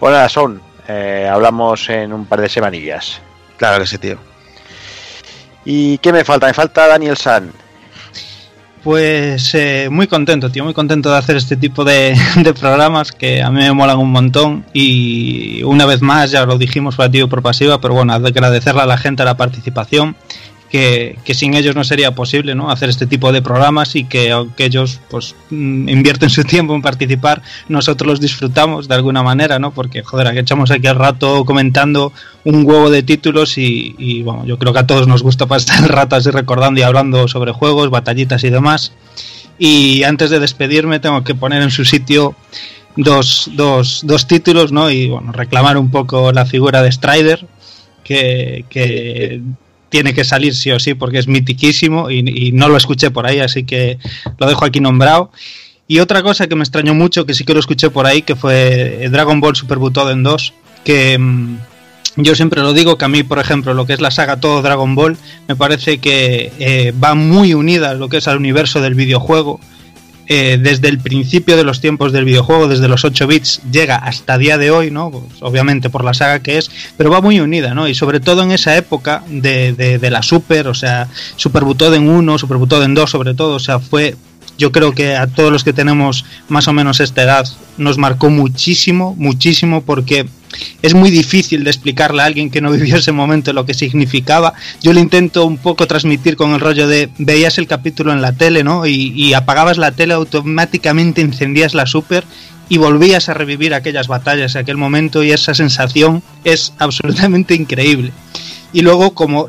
Bueno, 0.00 0.26
son. 0.28 0.60
eh, 0.88 1.28
hablamos 1.30 1.88
en 1.90 2.12
un 2.12 2.26
par 2.26 2.40
de 2.40 2.48
semanillas. 2.48 3.20
Claro 3.58 3.80
que 3.80 3.86
sí, 3.86 3.98
tío. 3.98 4.18
¿Y 5.64 5.98
qué 5.98 6.12
me 6.12 6.24
falta? 6.24 6.46
Me 6.48 6.54
falta 6.54 6.88
Daniel 6.88 7.16
San. 7.16 7.52
Pues 8.82 9.54
eh, 9.54 9.88
muy 9.90 10.08
contento, 10.08 10.50
tío, 10.50 10.64
muy 10.64 10.74
contento 10.74 11.08
de 11.10 11.16
hacer 11.16 11.36
este 11.36 11.56
tipo 11.56 11.84
de, 11.84 12.16
programas 12.58 13.12
que 13.12 13.40
a 13.40 13.50
mí 13.50 13.60
me 13.60 13.72
molan 13.72 13.98
un 13.98 14.10
montón 14.10 14.64
y 14.72 15.62
una 15.62 15.86
vez 15.86 16.02
más, 16.02 16.32
ya 16.32 16.44
lo 16.44 16.58
dijimos 16.58 16.96
por 16.96 17.06
activa 17.06 17.26
y 17.26 17.28
por 17.28 17.42
pasiva, 17.42 17.80
pero 17.80 17.94
bueno, 17.94 18.12
agradecerle 18.12 18.82
a 18.82 18.86
la 18.86 18.98
gente 18.98 19.24
la 19.24 19.36
participación, 19.36 20.16
que, 20.72 21.34
sin 21.34 21.52
ellos 21.52 21.76
no 21.76 21.84
sería 21.84 22.14
posible 22.14 22.54
¿no? 22.54 22.70
hacer 22.70 22.88
este 22.88 23.06
tipo 23.06 23.30
de 23.30 23.42
programas 23.42 23.94
y 23.94 24.04
que 24.04 24.30
aunque 24.30 24.64
ellos 24.64 25.00
pues 25.10 25.34
mm, 25.50 25.86
invierten 25.90 26.30
su 26.30 26.44
tiempo 26.54 26.74
en 26.74 26.80
participar, 26.80 27.42
nosotros 27.68 28.08
los 28.08 28.20
disfrutamos 28.20 28.88
de 28.88 28.94
alguna 28.94 29.22
manera, 29.22 29.58
¿no? 29.58 29.72
Porque 29.72 30.02
joder, 30.02 30.28
aquí 30.28 30.38
echamos 30.38 30.70
aquí 30.70 30.86
al 30.86 30.96
rato 30.96 31.44
comentando 31.44 32.14
un 32.44 32.64
huevo 32.64 32.88
de 32.88 33.02
títulos 33.02 33.58
y, 33.58 33.94
y, 33.98 34.22
bueno, 34.22 34.46
yo 34.46 34.58
creo 34.58 34.72
que 34.72 34.78
a 34.78 34.86
todos 34.86 35.06
nos 35.06 35.22
gusta 35.22 35.44
pasar 35.44 35.84
el 35.84 35.88
rato 35.90 36.16
así 36.16 36.30
recordando 36.30 36.80
y 36.80 36.84
hablando 36.84 37.28
sobre 37.28 37.52
juegos, 37.52 37.90
batallitas 37.90 38.42
y 38.42 38.48
demás. 38.48 38.92
Y 39.58 40.04
antes 40.04 40.30
de 40.30 40.40
despedirme 40.40 41.00
tengo 41.00 41.22
que 41.22 41.34
poner 41.34 41.60
en 41.60 41.70
su 41.70 41.84
sitio 41.84 42.34
dos, 42.96 43.50
dos, 43.52 44.00
dos 44.04 44.26
títulos, 44.26 44.72
¿no? 44.72 44.90
Y 44.90 45.10
bueno, 45.10 45.32
reclamar 45.32 45.76
un 45.76 45.90
poco 45.90 46.32
la 46.32 46.46
figura 46.46 46.80
de 46.80 46.90
Strider, 46.90 47.46
que, 48.02 48.64
que 48.70 49.42
tiene 49.92 50.14
que 50.14 50.24
salir 50.24 50.56
sí 50.56 50.72
o 50.72 50.80
sí 50.80 50.94
porque 50.94 51.18
es 51.18 51.28
mitiquísimo 51.28 52.10
y, 52.10 52.24
y, 52.26 52.50
no 52.52 52.68
lo 52.68 52.78
escuché 52.78 53.10
por 53.10 53.26
ahí, 53.26 53.40
así 53.40 53.64
que 53.64 53.98
lo 54.38 54.48
dejo 54.48 54.64
aquí 54.64 54.80
nombrado. 54.80 55.30
Y 55.86 55.98
otra 55.98 56.22
cosa 56.22 56.46
que 56.46 56.56
me 56.56 56.62
extrañó 56.62 56.94
mucho, 56.94 57.26
que 57.26 57.34
sí 57.34 57.44
que 57.44 57.52
lo 57.52 57.60
escuché 57.60 57.90
por 57.90 58.06
ahí, 58.06 58.22
que 58.22 58.34
fue 58.34 59.08
Dragon 59.10 59.40
Ball 59.40 59.54
Super 59.54 59.76
Butoden 59.76 60.22
2, 60.22 60.54
que 60.82 61.18
mmm, 61.18 61.56
yo 62.16 62.34
siempre 62.34 62.62
lo 62.62 62.72
digo, 62.72 62.96
que 62.96 63.04
a 63.04 63.08
mí, 63.08 63.22
por 63.22 63.38
ejemplo, 63.38 63.74
lo 63.74 63.84
que 63.84 63.92
es 63.92 64.00
la 64.00 64.10
saga 64.10 64.38
todo 64.38 64.62
Dragon 64.62 64.94
Ball, 64.94 65.18
me 65.48 65.56
parece 65.56 65.98
que 65.98 66.52
eh, 66.58 66.94
va 67.02 67.14
muy 67.14 67.52
unida 67.52 67.90
a 67.90 67.94
lo 67.94 68.08
que 68.08 68.16
es 68.16 68.28
al 68.28 68.38
universo 68.38 68.80
del 68.80 68.94
videojuego. 68.94 69.60
Eh, 70.28 70.58
desde 70.60 70.88
el 70.88 70.98
principio 70.98 71.56
de 71.56 71.64
los 71.64 71.80
tiempos 71.80 72.12
del 72.12 72.24
videojuego, 72.24 72.68
desde 72.68 72.88
los 72.88 73.04
8 73.04 73.26
bits, 73.26 73.60
llega 73.70 73.96
hasta 73.96 74.38
día 74.38 74.56
de 74.56 74.70
hoy, 74.70 74.90
¿no? 74.90 75.10
Pues, 75.10 75.42
obviamente 75.42 75.90
por 75.90 76.04
la 76.04 76.14
saga 76.14 76.40
que 76.40 76.58
es, 76.58 76.70
pero 76.96 77.10
va 77.10 77.20
muy 77.20 77.40
unida, 77.40 77.74
¿no? 77.74 77.88
Y 77.88 77.94
sobre 77.94 78.20
todo 78.20 78.42
en 78.42 78.52
esa 78.52 78.76
época 78.76 79.24
de, 79.28 79.72
de, 79.72 79.98
de 79.98 80.10
la 80.10 80.22
Super, 80.22 80.68
o 80.68 80.74
sea, 80.74 81.08
Super 81.36 81.64
Butoden 81.64 82.08
1, 82.08 82.38
Super 82.38 82.56
Butoden 82.56 82.94
2 82.94 83.10
sobre 83.10 83.34
todo, 83.34 83.56
o 83.56 83.60
sea, 83.60 83.80
fue 83.80 84.16
yo 84.62 84.70
creo 84.70 84.92
que 84.92 85.16
a 85.16 85.26
todos 85.26 85.50
los 85.50 85.64
que 85.64 85.72
tenemos 85.72 86.24
más 86.48 86.68
o 86.68 86.72
menos 86.72 87.00
esta 87.00 87.24
edad 87.24 87.48
nos 87.78 87.98
marcó 87.98 88.30
muchísimo, 88.30 89.16
muchísimo, 89.18 89.82
porque 89.82 90.28
es 90.82 90.94
muy 90.94 91.10
difícil 91.10 91.64
de 91.64 91.70
explicarle 91.70 92.22
a 92.22 92.26
alguien 92.26 92.48
que 92.48 92.60
no 92.60 92.70
vivió 92.70 92.94
ese 92.94 93.10
momento 93.10 93.52
lo 93.52 93.66
que 93.66 93.74
significaba. 93.74 94.54
Yo 94.80 94.92
le 94.92 95.00
intento 95.00 95.46
un 95.46 95.58
poco 95.58 95.88
transmitir 95.88 96.36
con 96.36 96.52
el 96.52 96.60
rollo 96.60 96.86
de 96.86 97.10
veías 97.18 97.58
el 97.58 97.66
capítulo 97.66 98.12
en 98.12 98.22
la 98.22 98.34
tele, 98.34 98.62
¿no? 98.62 98.86
Y, 98.86 99.12
y 99.16 99.34
apagabas 99.34 99.78
la 99.78 99.90
tele, 99.90 100.14
automáticamente 100.14 101.22
encendías 101.22 101.74
la 101.74 101.86
super 101.86 102.22
y 102.68 102.78
volvías 102.78 103.28
a 103.28 103.34
revivir 103.34 103.74
aquellas 103.74 104.06
batallas, 104.06 104.54
aquel 104.54 104.76
momento 104.76 105.24
y 105.24 105.32
esa 105.32 105.54
sensación 105.54 106.22
es 106.44 106.72
absolutamente 106.78 107.56
increíble. 107.56 108.12
Y 108.72 108.82
luego, 108.82 109.12
como 109.12 109.48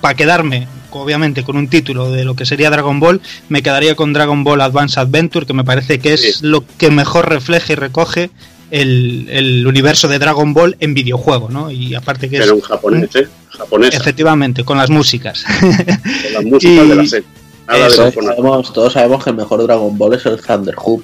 para 0.00 0.14
quedarme 0.14 0.68
obviamente 1.00 1.44
con 1.44 1.56
un 1.56 1.68
título 1.68 2.10
de 2.10 2.24
lo 2.24 2.34
que 2.34 2.46
sería 2.46 2.70
Dragon 2.70 3.00
Ball, 3.00 3.20
me 3.48 3.62
quedaría 3.62 3.94
con 3.94 4.12
Dragon 4.12 4.44
Ball 4.44 4.60
Advance 4.60 4.98
Adventure, 4.98 5.46
que 5.46 5.52
me 5.52 5.64
parece 5.64 5.98
que 5.98 6.14
es 6.14 6.20
sí. 6.20 6.32
lo 6.42 6.64
que 6.78 6.90
mejor 6.90 7.28
refleja 7.28 7.72
y 7.72 7.76
recoge 7.76 8.30
el, 8.70 9.28
el, 9.30 9.66
universo 9.66 10.08
de 10.08 10.18
Dragon 10.18 10.52
Ball 10.52 10.76
en 10.80 10.94
videojuego, 10.94 11.48
¿no? 11.48 11.70
Y 11.70 11.94
aparte 11.94 12.28
que 12.28 12.38
Pero 12.38 12.56
es... 12.56 12.62
un 12.62 12.62
japonés, 12.62 13.14
¿eh? 13.14 13.28
Japonesa. 13.50 13.98
Efectivamente, 13.98 14.64
con 14.64 14.78
las 14.78 14.90
músicas. 14.90 15.44
Con 15.60 16.32
las 16.32 16.44
músicas 16.44 16.84
y... 16.84 16.88
de 16.88 16.94
la 16.94 17.06
serie. 17.06 17.28
Nada 17.66 17.86
Eso, 17.86 18.04
de 18.04 18.12
todos, 18.12 18.26
sabemos, 18.26 18.72
todos 18.72 18.92
sabemos 18.92 19.24
que 19.24 19.30
el 19.30 19.36
mejor 19.36 19.62
Dragon 19.62 19.96
Ball 19.96 20.14
es 20.14 20.26
el 20.26 20.40
Thunder 20.40 20.74
Hoop. 20.76 21.02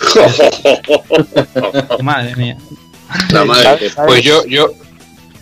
madre 2.02 2.34
mía. 2.36 2.56
La 3.30 3.44
madre. 3.44 3.90
Pues 4.06 4.24
yo, 4.24 4.44
yo, 4.46 4.72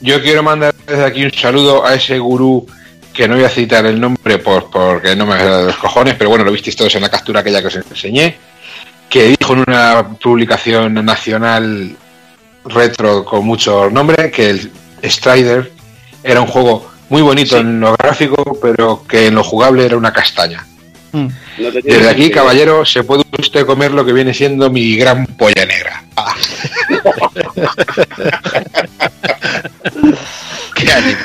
yo 0.01 0.21
quiero 0.21 0.43
mandar 0.43 0.75
desde 0.87 1.05
aquí 1.05 1.25
un 1.25 1.33
saludo 1.33 1.87
a 1.87 1.95
ese 1.95 2.19
gurú 2.19 2.67
que 3.19 3.27
no 3.27 3.35
voy 3.35 3.43
a 3.43 3.49
citar 3.49 3.85
el 3.85 4.01
nombre 4.01 4.39
por, 4.39 4.71
porque 4.71 5.17
no 5.17 5.27
me 5.27 5.35
da 5.35 5.59
de 5.59 5.67
los 5.67 5.77
cojones, 5.77 6.15
pero 6.15 6.31
bueno, 6.31 6.45
lo 6.45 6.53
visteis 6.53 6.77
todos 6.77 6.95
en 6.95 7.03
la 7.03 7.09
captura 7.09 7.41
aquella 7.41 7.61
que 7.61 7.67
os 7.67 7.75
enseñé, 7.75 8.37
que 9.11 9.35
dijo 9.37 9.55
en 9.55 9.65
una 9.67 10.07
publicación 10.23 11.05
nacional 11.05 11.97
retro 12.65 13.25
con 13.25 13.45
mucho 13.45 13.91
nombre 13.91 14.31
que 14.31 14.51
el 14.51 14.71
Strider 15.03 15.73
era 16.23 16.41
un 16.41 16.47
juego 16.47 16.93
muy 17.09 17.21
bonito 17.21 17.57
sí. 17.57 17.61
en 17.61 17.81
lo 17.81 17.97
gráfico, 17.97 18.57
pero 18.63 19.05
que 19.05 19.27
en 19.27 19.35
lo 19.35 19.43
jugable 19.43 19.85
era 19.85 19.97
una 19.97 20.13
castaña. 20.13 20.65
Mm. 21.11 21.27
No 21.59 21.71
Desde 21.73 22.09
aquí, 22.09 22.31
caballero, 22.31 22.85
se 22.85 23.03
puede 23.03 23.25
usted 23.37 23.67
comer 23.67 23.91
lo 23.91 24.05
que 24.05 24.13
viene 24.13 24.33
siendo 24.33 24.71
mi 24.71 24.95
gran 24.95 25.27
polla 25.27 25.67
negra. 25.67 26.05
Ah. 26.15 26.37
¿Qué 30.77 30.93
ánimo? 30.93 31.19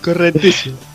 Correctísimo. 0.00 0.93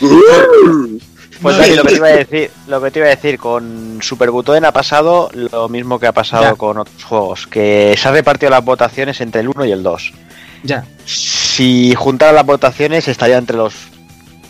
Pues 1.42 1.58
Dani, 1.58 1.74
lo 1.74 1.82
que 1.82 1.88
te 1.88 1.96
iba 1.96 2.06
a 2.06 2.10
decir, 2.10 2.50
lo 2.68 2.80
que 2.80 2.90
te 2.92 2.98
iba 3.00 3.08
a 3.08 3.10
decir 3.10 3.36
con 3.36 3.98
Super 4.00 4.30
Butoden 4.30 4.64
ha 4.64 4.70
pasado 4.70 5.28
lo 5.34 5.68
mismo 5.68 5.98
que 5.98 6.06
ha 6.06 6.12
pasado 6.12 6.44
ya. 6.44 6.54
con 6.54 6.78
otros 6.78 7.02
juegos, 7.02 7.48
que 7.48 7.96
se 7.98 8.08
ha 8.08 8.12
repartido 8.12 8.50
las 8.50 8.64
votaciones 8.64 9.20
entre 9.20 9.40
el 9.40 9.48
1 9.48 9.64
y 9.64 9.72
el 9.72 9.82
2. 9.82 10.12
Ya. 10.62 10.84
Si 11.04 11.94
juntara 11.96 12.32
las 12.32 12.46
votaciones 12.46 13.08
estaría 13.08 13.38
entre 13.38 13.56
los 13.56 13.74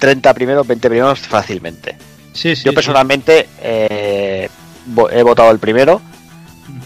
30 0.00 0.34
primeros, 0.34 0.66
20 0.66 0.90
primeros 0.90 1.20
fácilmente. 1.20 1.96
Sí, 2.34 2.54
sí, 2.54 2.64
Yo 2.64 2.74
personalmente 2.74 3.42
sí. 3.42 3.48
Eh, 3.62 4.48
he 5.12 5.22
votado 5.22 5.50
el 5.50 5.58
primero 5.58 6.02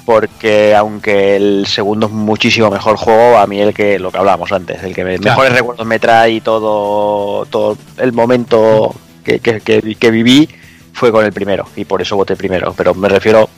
porque 0.07 0.75
aunque 0.75 1.35
el 1.35 1.67
segundo 1.67 2.07
es 2.07 2.13
muchísimo 2.13 2.71
mejor 2.71 2.97
juego, 2.97 3.37
a 3.37 3.47
mí 3.49 3.61
el 3.61 3.75
que 3.75 3.99
lo 3.99 4.13
que 4.13 4.19
hablábamos 4.19 4.53
antes, 4.53 4.83
el 4.85 4.95
que 4.95 5.03
claro. 5.03 5.21
mejores 5.21 5.53
recuerdos 5.53 5.85
me 5.85 5.99
trae 5.99 6.35
y 6.35 6.41
todo, 6.41 7.45
todo 7.47 7.77
el 7.99 8.13
momento 8.13 8.95
que, 9.25 9.41
que, 9.41 9.61
que, 9.61 9.97
que, 9.97 10.11
viví 10.13 10.49
fue 10.93 11.11
con 11.11 11.25
el 11.25 11.33
primero 11.33 11.69
y 11.75 11.85
por 11.85 12.01
eso 12.01 12.15
voté 12.15 12.37
primero. 12.37 12.73
Pero 12.77 12.95
me 12.95 13.09
refiero, 13.09 13.51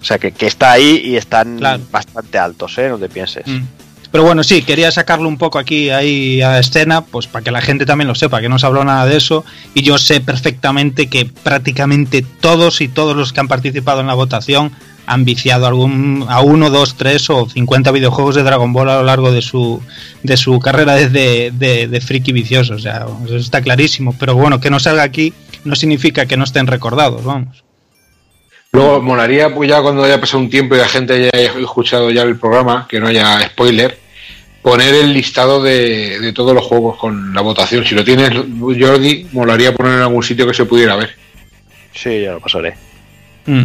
o 0.00 0.04
sea, 0.04 0.18
que, 0.18 0.32
está 0.40 0.72
ahí 0.72 1.02
y 1.04 1.16
están 1.16 1.60
bastante 1.90 2.38
altos, 2.38 2.78
¿eh? 2.78 2.88
No 2.88 2.96
te 2.96 3.10
pienses. 3.10 3.46
Mm. 3.46 3.60
Pero 4.10 4.24
bueno, 4.24 4.42
sí, 4.42 4.62
quería 4.62 4.90
sacarlo 4.90 5.28
un 5.28 5.38
poco 5.38 5.58
aquí 5.58 5.90
ahí 5.90 6.40
a 6.40 6.58
escena, 6.58 7.02
pues 7.02 7.26
para 7.26 7.44
que 7.44 7.50
la 7.50 7.60
gente 7.60 7.86
también 7.86 8.08
lo 8.08 8.14
sepa, 8.14 8.40
que 8.40 8.48
no 8.48 8.58
se 8.58 8.66
habló 8.66 8.84
nada 8.84 9.06
de 9.06 9.16
eso. 9.16 9.44
Y 9.74 9.82
yo 9.82 9.98
sé 9.98 10.20
perfectamente 10.20 11.08
que 11.08 11.26
prácticamente 11.26 12.24
todos 12.40 12.80
y 12.80 12.88
todos 12.88 13.14
los 13.14 13.32
que 13.32 13.40
han 13.40 13.48
participado 13.48 14.00
en 14.00 14.08
la 14.08 14.14
votación 14.14 14.72
han 15.06 15.24
viciado 15.24 15.66
algún, 15.66 16.24
a 16.28 16.40
uno, 16.40 16.70
dos, 16.70 16.96
tres 16.96 17.28
o 17.30 17.48
cincuenta 17.48 17.90
videojuegos 17.90 18.34
de 18.34 18.42
Dragon 18.42 18.72
Ball 18.72 18.90
a 18.90 18.96
lo 18.96 19.04
largo 19.04 19.32
de 19.32 19.42
su, 19.42 19.82
de 20.22 20.36
su 20.36 20.58
carrera 20.60 20.94
de, 20.94 21.50
de, 21.50 21.88
de 21.88 22.00
friki 22.00 22.32
vicioso. 22.32 22.74
O 22.74 22.78
sea, 22.78 23.06
eso 23.24 23.36
está 23.36 23.60
clarísimo. 23.60 24.14
Pero 24.18 24.34
bueno, 24.34 24.60
que 24.60 24.70
no 24.70 24.80
salga 24.80 25.02
aquí 25.02 25.32
no 25.64 25.74
significa 25.76 26.26
que 26.26 26.36
no 26.36 26.44
estén 26.44 26.66
recordados, 26.66 27.24
vamos. 27.24 27.64
Luego, 28.72 29.02
molaría, 29.02 29.52
pues 29.52 29.68
ya 29.68 29.82
cuando 29.82 30.04
haya 30.04 30.20
pasado 30.20 30.42
un 30.42 30.50
tiempo 30.50 30.74
y 30.74 30.78
la 30.78 30.88
gente 30.88 31.30
haya 31.32 31.58
escuchado 31.58 32.10
ya 32.10 32.22
el 32.22 32.36
programa, 32.38 32.86
que 32.88 33.00
no 33.00 33.08
haya 33.08 33.40
spoiler, 33.48 33.98
poner 34.62 34.94
el 34.94 35.12
listado 35.12 35.62
de, 35.62 36.32
todos 36.34 36.54
los 36.54 36.64
juegos 36.64 36.96
con 36.96 37.34
la 37.34 37.40
votación. 37.40 37.84
Si 37.84 37.94
lo 37.94 38.04
tienes, 38.04 38.30
Jordi, 38.30 39.26
molaría 39.32 39.74
poner 39.74 39.94
en 39.94 40.00
algún 40.00 40.22
sitio 40.22 40.46
que 40.46 40.54
se 40.54 40.66
pudiera 40.66 40.94
ver. 40.96 41.16
Sí, 41.92 42.22
ya 42.22 42.32
lo 42.32 42.40
pasaré. 42.40 42.74
Mm. 43.46 43.62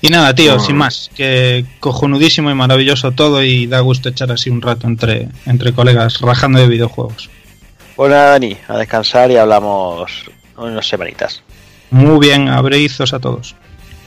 Y 0.00 0.08
nada, 0.08 0.34
tío, 0.34 0.58
sin 0.58 0.76
más, 0.76 1.10
que 1.14 1.64
cojonudísimo 1.80 2.50
y 2.50 2.54
maravilloso 2.54 3.12
todo 3.12 3.42
y 3.42 3.66
da 3.66 3.80
gusto 3.80 4.08
echar 4.08 4.30
así 4.32 4.50
un 4.50 4.60
rato 4.60 4.86
entre, 4.86 5.28
entre 5.46 5.72
colegas 5.72 6.20
rajando 6.20 6.58
de 6.58 6.68
videojuegos. 6.68 7.30
Bueno, 7.96 8.16
Dani, 8.16 8.56
a 8.68 8.78
descansar 8.78 9.30
y 9.30 9.36
hablamos 9.36 10.10
unas 10.56 10.86
semanitas. 10.86 11.42
Muy 11.90 12.18
bien, 12.18 12.48
abreizos 12.48 13.12
a 13.14 13.20
todos. 13.20 13.54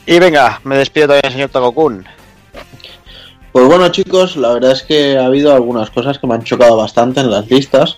Y 0.05 0.19
venga, 0.19 0.59
me 0.63 0.77
despido 0.77 1.07
también, 1.07 1.31
señor 1.31 1.49
Tagokun. 1.49 2.05
Pues 3.51 3.65
bueno, 3.65 3.89
chicos, 3.89 4.35
la 4.35 4.53
verdad 4.53 4.73
es 4.73 4.83
que 4.83 5.17
ha 5.17 5.25
habido 5.25 5.53
algunas 5.53 5.89
cosas 5.89 6.19
que 6.19 6.27
me 6.27 6.35
han 6.35 6.43
chocado 6.43 6.77
bastante 6.77 7.21
en 7.21 7.31
las 7.31 7.49
listas. 7.49 7.97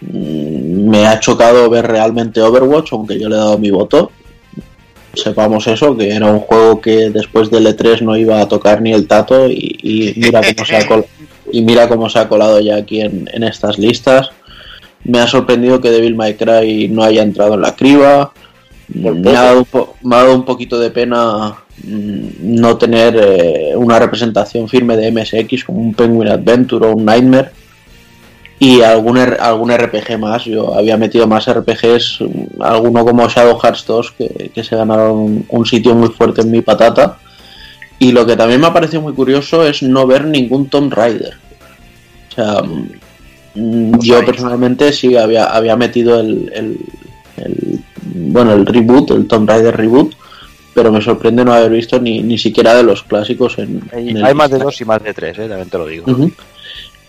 Mm, 0.00 0.88
me 0.88 1.06
ha 1.06 1.18
chocado 1.18 1.70
ver 1.70 1.86
realmente 1.86 2.40
Overwatch, 2.40 2.92
aunque 2.92 3.18
yo 3.18 3.28
le 3.28 3.36
he 3.36 3.38
dado 3.38 3.58
mi 3.58 3.70
voto. 3.70 4.12
Sepamos 5.22 5.66
eso, 5.66 5.96
que 5.96 6.10
era 6.14 6.26
un 6.26 6.40
juego 6.40 6.80
que 6.80 7.10
después 7.10 7.50
del 7.50 7.66
E3 7.66 8.02
no 8.02 8.16
iba 8.16 8.40
a 8.40 8.48
tocar 8.48 8.80
ni 8.80 8.92
el 8.92 9.06
tato 9.06 9.48
y, 9.48 10.14
mira 10.16 10.40
cómo 10.42 10.64
se 10.64 10.76
ha 10.76 10.86
colado, 10.86 11.06
y 11.52 11.62
mira 11.62 11.88
cómo 11.88 12.08
se 12.08 12.18
ha 12.18 12.28
colado 12.28 12.60
ya 12.60 12.76
aquí 12.76 13.00
en, 13.00 13.28
en 13.32 13.42
estas 13.42 13.78
listas. 13.78 14.30
Me 15.04 15.20
ha 15.20 15.26
sorprendido 15.26 15.80
que 15.80 15.90
Devil 15.90 16.16
May 16.16 16.34
Cry 16.34 16.88
no 16.88 17.02
haya 17.02 17.22
entrado 17.22 17.54
en 17.54 17.62
la 17.62 17.74
criba. 17.74 18.32
Me 18.88 19.36
ha, 19.36 19.54
dado 20.02 20.34
un 20.34 20.44
poquito 20.44 20.78
de 20.78 20.90
pena 20.90 21.54
mm, 21.84 22.28
no 22.40 22.78
tener 22.78 23.16
eh, 23.16 23.72
una 23.76 23.98
representación 23.98 24.68
firme 24.68 24.96
de 24.96 25.12
MSX 25.12 25.64
como 25.64 25.80
un 25.80 25.94
Penguin 25.94 26.28
Adventure 26.28 26.86
o 26.86 26.96
un 26.96 27.04
Nightmare 27.04 27.50
y 28.58 28.82
algún, 28.82 29.18
algún 29.18 29.70
RPG 29.70 30.18
más. 30.18 30.44
Yo 30.44 30.74
había 30.74 30.96
metido 30.96 31.26
más 31.26 31.50
RPGs, 31.50 32.20
alguno 32.60 33.04
como 33.04 33.28
Shadow 33.28 33.58
Hearts 33.58 33.84
2 33.86 34.14
que, 34.52 34.64
se 34.64 34.76
ganaron 34.76 35.44
un 35.48 35.66
sitio 35.66 35.94
muy 35.94 36.08
fuerte 36.08 36.42
en 36.42 36.50
mi 36.50 36.60
patata. 36.60 37.18
Y 38.00 38.12
lo 38.12 38.24
que 38.24 38.36
también 38.36 38.60
me 38.60 38.68
ha 38.68 38.72
parecido 38.72 39.02
muy 39.02 39.12
curioso 39.12 39.66
es 39.66 39.82
no 39.82 40.06
ver 40.06 40.24
ningún 40.24 40.68
Tomb 40.68 40.92
Raider. 40.92 41.34
O 42.30 42.34
sea, 42.34 42.62
mm, 43.54 43.98
yo 44.00 44.24
personalmente 44.24 44.92
sí 44.92 45.16
había, 45.16 45.46
había 45.46 45.76
metido 45.76 46.20
el 46.20 46.78
bueno, 48.14 48.52
el 48.52 48.66
reboot, 48.66 49.10
el 49.10 49.26
Tomb 49.26 49.48
Raider 49.48 49.76
reboot, 49.76 50.14
pero 50.74 50.92
me 50.92 51.00
sorprende 51.00 51.44
no 51.44 51.52
haber 51.52 51.70
visto 51.70 52.00
ni, 52.00 52.22
ni 52.22 52.38
siquiera 52.38 52.74
de 52.74 52.82
los 52.82 53.02
clásicos 53.02 53.58
en, 53.58 53.82
Hay 53.92 54.34
más 54.34 54.50
de 54.50 54.58
dos 54.58 54.80
y 54.80 54.84
más 54.84 55.02
de 55.02 55.14
tres, 55.14 55.38
¿eh? 55.38 55.48
también 55.48 55.68
te 55.68 55.78
lo 55.78 55.86
digo. 55.86 56.06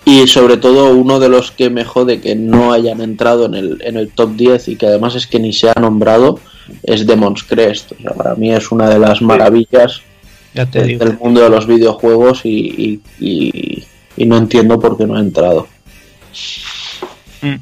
Y 0.09 0.25
sobre 0.25 0.57
todo 0.57 0.95
uno 0.95 1.19
de 1.19 1.29
los 1.29 1.51
que 1.51 1.69
me 1.69 1.85
jode 1.85 2.19
que 2.19 2.33
no 2.33 2.73
hayan 2.73 2.99
entrado 2.99 3.45
en 3.45 3.53
el, 3.53 3.77
en 3.83 3.95
el 3.95 4.09
top 4.09 4.35
10 4.35 4.69
y 4.69 4.75
que 4.75 4.87
además 4.87 5.13
es 5.13 5.27
que 5.27 5.39
ni 5.39 5.53
se 5.53 5.69
ha 5.69 5.79
nombrado 5.79 6.39
es 6.81 7.05
Demon's 7.05 7.43
Crest. 7.43 7.91
O 7.91 8.01
sea, 8.01 8.13
para 8.13 8.33
mí 8.33 8.51
es 8.51 8.71
una 8.71 8.89
de 8.89 8.97
las 8.97 9.21
maravillas 9.21 10.01
del 10.71 11.15
mundo 11.19 11.41
de 11.41 11.51
los 11.51 11.67
videojuegos 11.67 12.41
y, 12.43 12.99
y, 13.19 13.85
no 14.25 14.37
entiendo 14.37 14.79
por 14.79 14.97
qué 14.97 15.05
no 15.05 15.15
ha 15.15 15.19
entrado. 15.19 15.67
Mm. 17.43 17.57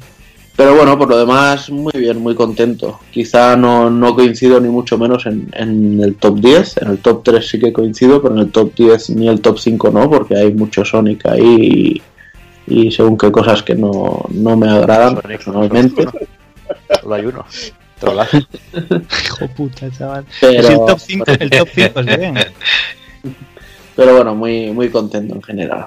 Pero 0.56 0.74
bueno, 0.74 0.96
por 0.96 1.10
lo 1.10 1.18
demás, 1.18 1.68
muy 1.68 1.92
bien, 1.96 2.18
muy 2.18 2.34
contento. 2.34 2.98
Quizá 3.10 3.56
no, 3.56 3.90
no 3.90 4.14
coincido 4.14 4.58
ni 4.58 4.70
mucho 4.70 4.96
menos 4.96 5.26
en, 5.26 5.50
en, 5.52 6.00
el 6.02 6.14
top 6.14 6.40
10. 6.40 6.78
En 6.78 6.88
el 6.88 6.98
top 6.98 7.24
3 7.24 7.46
sí 7.46 7.58
que 7.60 7.74
coincido, 7.74 8.22
pero 8.22 8.34
en 8.34 8.40
el 8.40 8.50
top 8.50 8.74
10 8.74 9.10
ni 9.10 9.28
el 9.28 9.42
top 9.42 9.58
5 9.58 9.90
no, 9.90 10.08
porque 10.08 10.34
hay 10.34 10.54
mucho 10.54 10.82
Sonic 10.82 11.26
ahí 11.26 12.00
y, 12.68 12.90
según 12.90 13.16
qué 13.16 13.30
cosas 13.32 13.62
que 13.62 13.74
no, 13.74 14.24
no 14.30 14.56
me 14.56 14.68
agradan 14.68 15.16
personalmente. 15.16 16.06
Solo 17.00 17.14
hay 17.14 17.26
uno. 17.26 17.44
Hijo 19.24 19.48
puta, 19.56 19.90
chaval. 19.90 20.24
Pero... 20.40 20.68
el 20.68 20.76
top 20.76 20.98
5, 21.00 21.24
el 21.40 21.50
top 21.50 21.68
5 21.74 22.00
es 22.00 22.18
bien. 22.18 22.34
Pero 23.96 24.14
bueno, 24.14 24.34
muy, 24.34 24.70
muy 24.70 24.88
contento 24.88 25.34
en 25.34 25.42
general. 25.42 25.86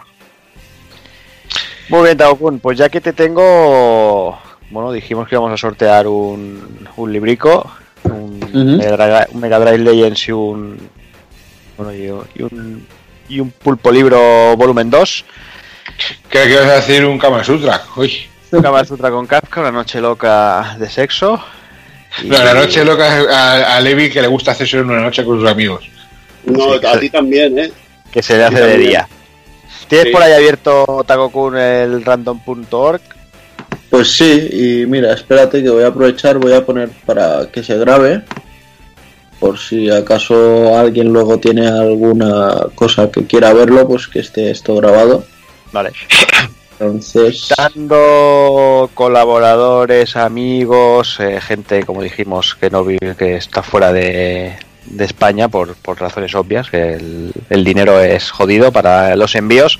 Muy 1.88 2.03
bien, 2.03 2.18
Taokun, 2.18 2.60
pues 2.60 2.77
ya 2.77 2.90
que 2.90 3.00
te 3.00 3.14
tengo 3.14 4.38
bueno, 4.72 4.92
dijimos 4.93 5.27
que 5.27 5.35
íbamos 5.35 5.51
a 5.51 5.58
sortear 5.58 6.08
un, 6.08 6.88
un 6.95 7.14
librico, 7.14 7.69
un, 8.06 8.40
Mega 9.34 9.60
Drive 9.60 9.77
Legends 9.77 10.27
y 10.30 10.32
un, 10.32 10.77
bueno, 11.77 11.93
y, 11.93 12.42
un, 12.42 12.88
y 13.27 13.40
un 13.42 13.51
Pulpo 13.51 13.92
Libro 13.92 14.56
Volumen 14.56 14.90
2. 14.90 15.26
¿Qué 16.30 16.43
quieres 16.43 16.67
decir 16.67 17.05
un 17.05 17.17
Kama 17.17 17.43
Sutra? 17.43 17.81
Uy. 17.95 18.27
Un 18.51 18.61
Kama 18.61 18.83
Sutra 18.85 19.09
con 19.09 19.27
Kafka, 19.27 19.61
una 19.61 19.71
noche 19.71 20.01
loca 20.01 20.75
de 20.80 20.89
sexo. 20.89 21.41
la 22.23 22.53
noche 22.53 22.83
loca 22.83 23.07
a, 23.30 23.77
a, 23.77 23.81
Levi 23.81 24.09
que 24.09 24.21
le 24.21 24.27
gusta 24.27 24.51
hacerse 24.51 24.81
una 24.81 24.99
noche 24.99 25.23
con 25.23 25.39
sus 25.39 25.49
amigos. 25.49 25.89
No, 26.45 26.73
a 26.73 26.99
ti 26.99 27.09
también, 27.09 27.57
¿eh? 27.57 27.71
Que 28.11 28.21
se 28.21 28.38
le 28.38 28.43
hace 28.43 28.61
de 28.61 28.77
día. 28.77 29.07
¿Tienes 29.88 30.11
por 30.11 30.21
ahí 30.21 30.33
abierto 30.33 31.03
Tagokun 31.05 31.57
el 31.57 32.03
random.org? 32.03 33.01
Pues 33.89 34.11
sí, 34.13 34.49
y 34.51 34.85
mira, 34.85 35.13
espérate 35.13 35.61
que 35.61 35.69
voy 35.69 35.83
a 35.83 35.88
aprovechar, 35.88 36.38
voy 36.38 36.53
a 36.53 36.65
poner 36.65 36.89
para 37.05 37.51
que 37.51 37.61
se 37.61 37.77
grabe, 37.77 38.23
por 39.38 39.59
si 39.59 39.89
acaso 39.89 40.77
alguien 40.77 41.11
luego 41.11 41.39
tiene 41.39 41.67
alguna 41.67 42.67
cosa 42.73 43.11
que 43.11 43.25
quiera 43.25 43.51
verlo, 43.51 43.85
pues 43.88 44.07
que 44.07 44.19
esté 44.19 44.49
esto 44.49 44.75
grabado. 44.75 45.25
Vale. 45.72 45.91
Entonces. 46.72 47.50
Dando 47.56 48.90
colaboradores, 48.93 50.16
amigos, 50.16 51.19
eh, 51.19 51.40
gente, 51.40 51.85
como 51.85 52.01
dijimos, 52.01 52.56
que 52.56 52.69
no 52.69 52.83
vive, 52.83 53.16
que 53.17 53.35
está 53.35 53.61
fuera 53.61 53.93
de, 53.93 54.56
España 54.98 55.48
por, 55.48 55.75
por, 55.75 56.00
razones 56.00 56.33
obvias, 56.33 56.69
que 56.69 56.93
el, 56.93 57.33
el 57.50 57.64
dinero 57.64 58.00
es 58.00 58.32
jodido 58.32 58.72
para 58.72 59.16
los 59.16 59.35
envíos. 59.35 59.80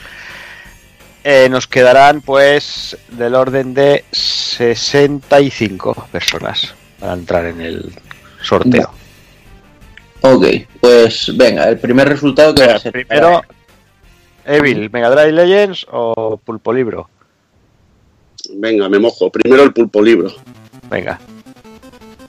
Eh, 1.24 1.50
nos 1.50 1.68
quedarán 1.68 2.22
pues 2.22 2.98
del 3.10 3.36
orden 3.36 3.76
de 3.76 4.06
65 4.12 6.08
personas 6.12 6.74
para 7.00 7.14
entrar 7.14 7.46
en 7.46 7.62
el 7.62 7.94
sorteo. 8.42 8.92
Ok, 10.22 10.46
pues 10.80 11.36
venga, 11.36 11.66
el 11.66 11.78
primer 11.78 12.10
resultado 12.10 12.56
que 12.56 12.66
va 12.66 12.76
a 12.76 12.80
ser. 12.80 12.92
Primero, 12.92 13.44
Evil, 14.46 14.90
Mega 14.92 15.10
Drive 15.10 15.32
Legends 15.32 15.88
o 15.92 16.38
Pulpo 16.38 16.74
Libro. 16.74 17.10
Venga, 18.56 18.90
me 18.90 19.00
mojo. 19.00 19.30
Primero 19.30 19.64
el 19.64 19.74
Pulpo 19.74 20.02
Libro. 20.02 20.32
Venga. 20.90 21.20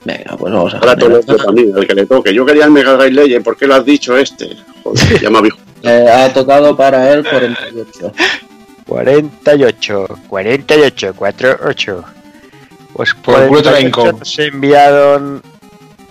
Venga, 0.05 0.35
pues 0.37 0.53
vamos 0.53 0.73
a 0.73 0.77
Ahora 0.79 0.95
todo 0.97 1.19
también, 1.37 1.73
el 1.77 1.87
que 1.87 1.95
le 1.95 2.05
toque. 2.05 2.33
Yo 2.33 2.45
quería 2.45 2.65
el 2.65 2.71
Mega 2.71 2.93
Drive 2.93 3.11
Legends, 3.11 3.43
¿por 3.43 3.57
qué 3.57 3.67
lo 3.67 3.75
has 3.75 3.85
dicho 3.85 4.17
este? 4.17 4.57
Joder, 4.83 5.19
ya 5.21 5.29
me 5.29 5.49
eh, 5.83 6.07
ha 6.09 6.31
tocado 6.33 6.75
para 6.77 7.11
él 7.11 7.23
48. 7.23 8.13
48, 8.87 10.19
48, 10.29 11.13
48. 11.13 12.03
Pues 12.93 13.13
por 13.15 14.25
se 14.25 14.45
enviaron 14.45 15.41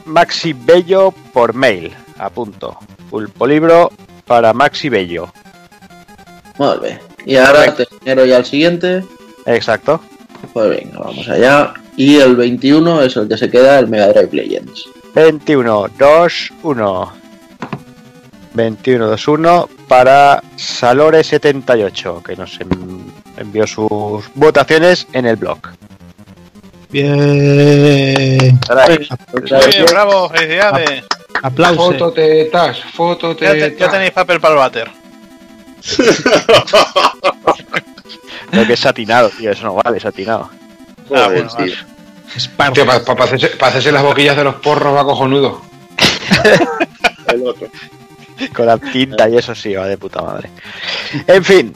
Maxi 0.05 0.53
Bello 0.53 1.15
por 1.33 1.55
mail. 1.55 1.93
A 2.19 2.29
punto. 2.29 2.77
Pulpo 3.09 3.47
libro 3.47 3.91
para 4.27 4.53
Maxi 4.53 4.91
Bello. 4.91 5.33
Muy 6.59 6.79
bien. 6.83 6.99
Y 7.27 7.37
ahora 7.37 7.75
te 7.75 7.87
enero 8.03 8.25
ya 8.27 8.37
al 8.39 8.45
siguiente. 8.45 9.05
Exacto. 9.47 10.01
Pues 10.53 10.69
venga, 10.71 10.99
vamos 10.99 11.29
allá. 11.29 11.73
Y 11.97 12.17
el 12.19 12.37
21 12.37 13.03
es 13.03 13.17
el 13.17 13.29
que 13.29 13.37
se 13.37 13.51
queda 13.51 13.79
el 13.79 13.89
Mega 13.89 14.09
Drive 14.09 14.31
Legends. 14.33 14.87
21, 15.15 15.89
2, 15.99 16.53
1. 16.63 17.13
2121 18.55 19.69
para 19.89 20.43
Salore78, 20.59 22.23
que 22.23 22.37
nos 22.37 22.59
envió 23.39 23.67
sus 23.67 24.25
votaciones 24.35 25.07
en 25.13 25.27
el 25.27 25.37
blog. 25.37 25.59
Bien. 26.91 28.39
Bien, 28.39 28.59
bravo, 29.91 30.29
felicidades. 30.29 31.05
Aplausos. 31.43 31.87
Fototetas, 31.95 32.79
fototetas. 32.95 33.57
Ya, 33.57 33.69
te- 33.71 33.77
ya 33.79 33.91
tenéis 33.91 34.11
papel 34.13 34.41
para 34.41 34.55
el 34.55 34.59
váter. 34.59 34.91
Creo 38.51 38.67
que 38.67 38.75
es 38.75 38.81
satinado, 38.81 39.31
tío, 39.31 39.51
eso 39.51 39.65
no 39.65 39.75
vale, 39.75 39.99
satinado. 39.99 40.51
Ah, 41.15 41.29
bueno, 41.29 41.49
tío. 41.49 41.75
vale. 42.85 43.01
Para 43.01 43.25
hacerse, 43.25 43.49
pa 43.49 43.69
hacerse 43.69 43.93
las 43.93 44.03
boquillas 44.03 44.37
de 44.37 44.45
los 44.45 44.57
porros 44.57 44.95
va 44.95 45.05
cojonudo. 45.05 45.63
El 47.29 47.47
otro. 47.47 47.69
Con 48.55 48.67
la 48.67 48.79
tinta 48.79 49.29
y 49.29 49.37
eso 49.37 49.55
sí, 49.55 49.75
va 49.75 49.87
de 49.87 49.97
puta 49.97 50.23
madre. 50.23 50.51
En 51.27 51.45
fin, 51.45 51.75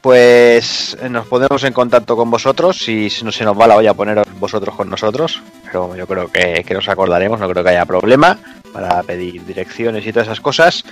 pues 0.00 0.96
nos 1.10 1.26
pondremos 1.26 1.62
en 1.64 1.72
contacto 1.72 2.16
con 2.16 2.30
vosotros. 2.30 2.78
Si 2.78 3.08
no 3.22 3.32
se 3.32 3.44
nos 3.44 3.58
va 3.58 3.66
la 3.66 3.76
olla 3.76 3.92
a 3.92 3.94
poneros 3.94 4.26
vosotros 4.38 4.74
con 4.74 4.90
nosotros, 4.90 5.42
pero 5.64 5.96
yo 5.96 6.06
creo 6.06 6.30
que, 6.30 6.64
que 6.66 6.74
nos 6.74 6.88
acordaremos, 6.88 7.40
no 7.40 7.48
creo 7.48 7.64
que 7.64 7.70
haya 7.70 7.86
problema 7.86 8.38
para 8.72 9.02
pedir 9.02 9.44
direcciones 9.46 10.06
y 10.06 10.12
todas 10.12 10.28
esas 10.28 10.40
cosas. 10.40 10.84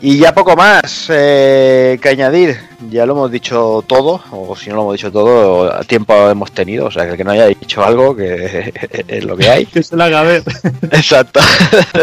Y 0.00 0.18
ya 0.18 0.34
poco 0.34 0.54
más 0.54 1.06
eh, 1.08 1.98
que 2.02 2.08
añadir, 2.10 2.58
ya 2.90 3.06
lo 3.06 3.14
hemos 3.14 3.30
dicho 3.30 3.82
todo, 3.86 4.20
o 4.32 4.54
si 4.54 4.68
no 4.68 4.76
lo 4.76 4.82
hemos 4.82 4.94
dicho 4.94 5.10
todo, 5.10 5.72
a 5.72 5.82
tiempo 5.82 6.28
hemos 6.28 6.52
tenido, 6.52 6.86
o 6.86 6.90
sea 6.90 7.04
que 7.04 7.12
el 7.12 7.16
que 7.16 7.24
no 7.24 7.30
haya 7.30 7.46
dicho 7.46 7.82
algo, 7.82 8.14
que 8.14 8.72
es 9.08 9.24
lo 9.24 9.36
que 9.36 9.48
hay. 9.48 9.66
Que 9.66 9.82
se 9.82 9.96
la 9.96 10.06
haga 10.06 10.22
ver. 10.22 10.42
Exacto. 10.90 11.40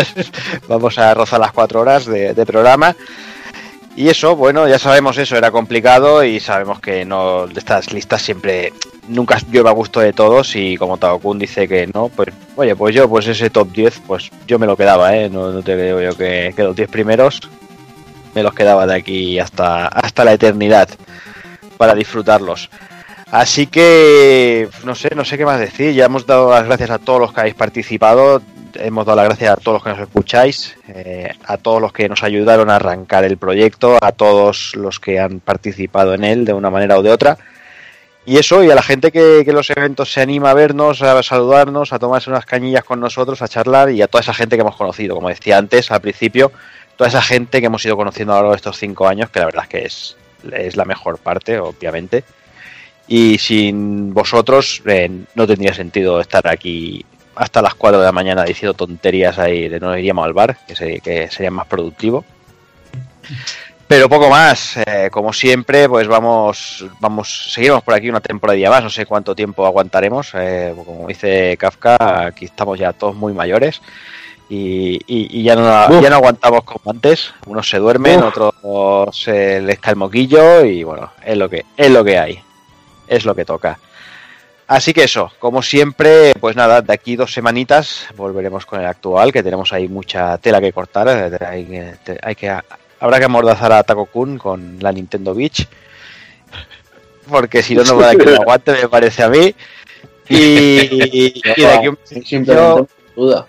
Vamos 0.67 0.97
a 0.97 1.13
rozar 1.13 1.39
las 1.39 1.51
cuatro 1.51 1.81
horas 1.81 2.05
de, 2.05 2.33
de 2.33 2.45
programa. 2.45 2.95
Y 3.95 4.07
eso, 4.07 4.35
bueno, 4.35 4.67
ya 4.67 4.79
sabemos 4.79 5.17
eso, 5.17 5.35
era 5.35 5.51
complicado 5.51 6.23
y 6.23 6.39
sabemos 6.39 6.79
que 6.79 7.03
no 7.03 7.45
estas 7.45 7.91
listas 7.91 8.21
siempre 8.21 8.71
nunca 9.09 9.37
llueve 9.51 9.69
a 9.69 9.73
gusto 9.73 9.99
de 9.99 10.13
todos 10.13 10.55
y 10.55 10.77
como 10.77 10.97
Taokun 10.97 11.37
dice 11.37 11.67
que 11.67 11.87
no, 11.93 12.07
pues 12.07 12.29
oye, 12.55 12.75
pues 12.75 12.95
yo 12.95 13.09
pues 13.09 13.27
ese 13.27 13.49
top 13.49 13.69
10, 13.71 14.01
pues 14.07 14.31
yo 14.47 14.57
me 14.57 14.65
lo 14.65 14.77
quedaba, 14.77 15.15
¿eh? 15.15 15.29
No, 15.29 15.51
no 15.51 15.61
te 15.61 15.75
digo 15.75 16.01
yo 16.01 16.15
que, 16.15 16.53
que 16.55 16.63
los 16.63 16.75
10 16.75 16.89
primeros 16.89 17.41
me 18.33 18.43
los 18.43 18.53
quedaba 18.53 18.85
de 18.85 18.95
aquí 18.95 19.39
hasta, 19.39 19.87
hasta 19.87 20.23
la 20.23 20.33
eternidad 20.33 20.89
para 21.77 21.95
disfrutarlos. 21.95 22.69
Así 23.31 23.67
que 23.67 24.67
no 24.83 24.93
sé, 24.93 25.09
no 25.15 25.23
sé 25.23 25.37
qué 25.37 25.45
más 25.45 25.59
decir. 25.59 25.93
Ya 25.93 26.05
hemos 26.05 26.25
dado 26.25 26.51
las 26.51 26.65
gracias 26.65 26.89
a 26.89 26.99
todos 26.99 27.21
los 27.21 27.33
que 27.33 27.39
habéis 27.39 27.55
participado. 27.55 28.41
Hemos 28.75 29.05
dado 29.05 29.15
las 29.15 29.25
gracias 29.25 29.51
a 29.51 29.55
todos 29.55 29.75
los 29.75 29.83
que 29.83 29.89
nos 29.89 29.99
escucháis, 29.99 30.77
eh, 30.89 31.33
a 31.45 31.57
todos 31.57 31.81
los 31.81 31.93
que 31.93 32.09
nos 32.09 32.23
ayudaron 32.23 32.69
a 32.69 32.75
arrancar 32.75 33.23
el 33.23 33.37
proyecto, 33.37 33.97
a 34.01 34.11
todos 34.11 34.75
los 34.75 34.99
que 34.99 35.19
han 35.19 35.39
participado 35.39 36.13
en 36.13 36.23
él 36.25 36.45
de 36.45 36.53
una 36.53 36.69
manera 36.69 36.97
o 36.97 37.01
de 37.01 37.11
otra. 37.11 37.37
Y 38.25 38.37
eso, 38.37 38.63
y 38.63 38.69
a 38.69 38.75
la 38.75 38.83
gente 38.83 39.11
que, 39.11 39.41
que 39.43 39.53
los 39.53 39.69
eventos 39.71 40.11
se 40.11 40.21
anima 40.21 40.51
a 40.51 40.53
vernos, 40.53 41.01
a 41.01 41.23
saludarnos, 41.23 41.91
a 41.91 41.99
tomarse 41.99 42.29
unas 42.29 42.45
cañillas 42.45 42.83
con 42.83 42.99
nosotros, 42.99 43.41
a 43.41 43.47
charlar, 43.47 43.89
y 43.91 44.01
a 44.01 44.07
toda 44.07 44.21
esa 44.21 44.33
gente 44.33 44.55
que 44.55 44.61
hemos 44.61 44.75
conocido, 44.75 45.15
como 45.15 45.29
decía 45.29 45.57
antes, 45.57 45.89
al 45.89 46.01
principio, 46.01 46.51
toda 47.01 47.09
esa 47.09 47.21
gente 47.23 47.59
que 47.61 47.65
hemos 47.65 47.83
ido 47.83 47.97
conociendo 47.97 48.31
a 48.31 48.35
lo 48.35 48.41
largo 48.41 48.51
de 48.51 48.57
estos 48.57 48.77
cinco 48.77 49.07
años, 49.07 49.31
que 49.31 49.39
la 49.39 49.45
verdad 49.45 49.63
es 49.63 49.69
que 49.69 49.85
es, 49.85 50.17
es 50.53 50.75
la 50.75 50.85
mejor 50.85 51.17
parte, 51.17 51.57
obviamente. 51.57 52.23
Y 53.07 53.39
sin 53.39 54.13
vosotros 54.13 54.83
eh, 54.85 55.09
no 55.33 55.47
tendría 55.47 55.73
sentido 55.73 56.21
estar 56.21 56.47
aquí 56.47 57.03
hasta 57.33 57.63
las 57.63 57.73
4 57.73 57.99
de 57.99 58.05
la 58.05 58.11
mañana 58.11 58.43
diciendo 58.43 58.75
tonterías 58.75 59.39
ahí 59.39 59.67
de 59.67 59.79
no 59.79 59.97
iríamos 59.97 60.25
al 60.25 60.33
bar, 60.33 60.59
que, 60.67 60.75
se- 60.75 60.99
que 60.99 61.27
sería 61.31 61.49
más 61.49 61.65
productivo. 61.65 62.23
Pero 63.87 64.07
poco 64.07 64.29
más, 64.29 64.77
eh, 64.85 65.09
como 65.11 65.33
siempre, 65.33 65.89
pues 65.89 66.07
vamos, 66.07 66.85
vamos, 66.99 67.51
seguiremos 67.51 67.81
por 67.81 67.95
aquí 67.95 68.11
una 68.11 68.21
temporadilla 68.21 68.69
más, 68.69 68.83
no 68.83 68.91
sé 68.91 69.07
cuánto 69.07 69.33
tiempo 69.33 69.65
aguantaremos, 69.65 70.33
eh, 70.35 70.71
como 70.85 71.07
dice 71.07 71.57
Kafka, 71.57 72.27
aquí 72.27 72.45
estamos 72.45 72.77
ya 72.77 72.93
todos 72.93 73.15
muy 73.15 73.33
mayores 73.33 73.81
y, 74.53 74.95
y- 75.07 75.39
y 75.39 75.43
ya, 75.43 75.55
no, 75.55 76.01
ya 76.01 76.09
no 76.09 76.15
aguantamos 76.17 76.63
como 76.65 76.91
antes, 76.91 77.33
unos 77.45 77.69
se 77.69 77.77
duermen, 77.77 78.19
otros 78.27 78.53
se 79.17 79.61
les 79.61 79.79
cae 79.79 79.91
el 79.93 79.97
moquillo 79.97 80.65
y 80.65 80.83
bueno, 80.83 81.11
es 81.25 81.37
lo 81.37 81.49
que, 81.49 81.63
es 81.77 81.89
lo 81.89 82.03
que 82.03 82.17
hay, 82.19 82.41
es 83.07 83.23
lo 83.23 83.33
que 83.33 83.45
toca. 83.45 83.79
Así 84.67 84.93
que 84.93 85.03
eso, 85.03 85.31
como 85.39 85.61
siempre, 85.61 86.33
pues 86.39 86.55
nada, 86.55 86.81
de 86.81 86.93
aquí 86.93 87.15
dos 87.15 87.33
semanitas 87.33 88.07
volveremos 88.15 88.65
con 88.65 88.79
el 88.79 88.85
actual, 88.87 89.31
que 89.33 89.43
tenemos 89.43 89.71
ahí 89.73 89.87
mucha 89.87 90.37
tela 90.37 90.59
que 90.61 90.71
cortar. 90.73 91.07
eh, 91.09 91.45
Hay 91.45 91.65
que, 91.65 91.93
te- 92.03 92.19
hay 92.21 92.35
que, 92.35 92.49
habrá 92.99 93.19
que 93.19 93.25
amordazar 93.25 93.71
a 93.73 93.83
Taco 93.83 94.05
Kun 94.05 94.37
con 94.37 94.77
la 94.79 94.91
Nintendo 94.93 95.33
Beach, 95.35 95.67
porque 97.29 97.61
si 97.63 97.75
no, 97.75 97.83
no 97.83 97.97
va 97.97 98.09
a 98.09 98.15
que 98.15 98.17
lo 98.31 98.41
aguante, 98.41 98.71
me 98.73 98.87
parece 98.89 99.23
a 99.23 99.29
mí. 99.29 99.53
Y, 100.29 101.35
y 101.35 101.41
de 101.61 101.67
aquí 101.67 101.87
un 101.89 101.97
duda. 103.15 103.47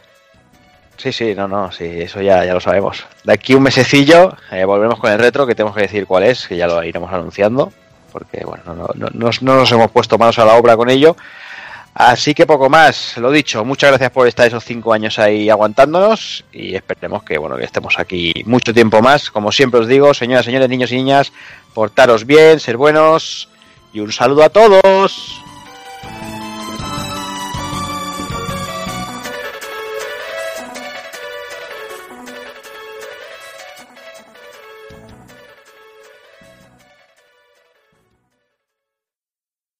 Sí, 1.03 1.11
sí, 1.11 1.35
no, 1.35 1.49
no, 1.49 1.73
sí, 1.73 1.85
eso 1.85 2.23
ya, 2.23 2.45
ya 2.45 2.55
lo 2.55 2.61
sabemos. 2.61 3.05
De 3.25 3.33
aquí 3.33 3.55
un 3.55 3.65
mesecillo 3.65 4.37
eh, 4.53 4.65
volvemos 4.65 5.01
con 5.01 5.11
el 5.11 5.19
retro, 5.19 5.49
que 5.49 5.57
tenemos 5.57 5.75
que 5.75 5.83
decir 5.83 6.07
cuál 6.07 6.23
es, 6.23 6.47
que 6.47 6.57
ya 6.57 6.69
lo 6.69 6.81
iremos 6.85 7.13
anunciando, 7.13 7.73
porque 8.13 8.45
bueno, 8.45 8.63
no, 8.67 8.89
no, 8.95 9.09
no, 9.13 9.31
no 9.41 9.57
nos 9.57 9.73
hemos 9.73 9.91
puesto 9.91 10.17
manos 10.17 10.39
a 10.39 10.45
la 10.45 10.55
obra 10.55 10.77
con 10.77 10.89
ello. 10.89 11.17
Así 11.93 12.35
que 12.35 12.47
poco 12.47 12.71
más, 12.71 13.17
lo 13.17 13.33
dicho, 13.33 13.65
muchas 13.65 13.91
gracias 13.91 14.13
por 14.13 14.29
estar 14.29 14.47
esos 14.47 14.65
cinco 14.65 14.93
años 14.93 15.19
ahí 15.19 15.51
aguantándonos 15.51 16.45
y 16.53 16.77
esperemos 16.77 17.25
que 17.25 17.37
bueno 17.37 17.57
que 17.57 17.65
estemos 17.65 17.99
aquí 17.99 18.33
mucho 18.47 18.73
tiempo 18.73 19.03
más. 19.03 19.29
Como 19.29 19.51
siempre 19.51 19.81
os 19.81 19.89
digo, 19.89 20.15
señoras, 20.15 20.45
señores, 20.45 20.69
niños 20.69 20.93
y 20.93 20.97
niñas, 20.99 21.33
portaros 21.75 22.27
bien, 22.27 22.61
ser 22.61 22.77
buenos 22.77 23.49
y 23.93 23.99
un 23.99 24.13
saludo 24.13 24.45
a 24.45 24.51
todos. 24.51 25.42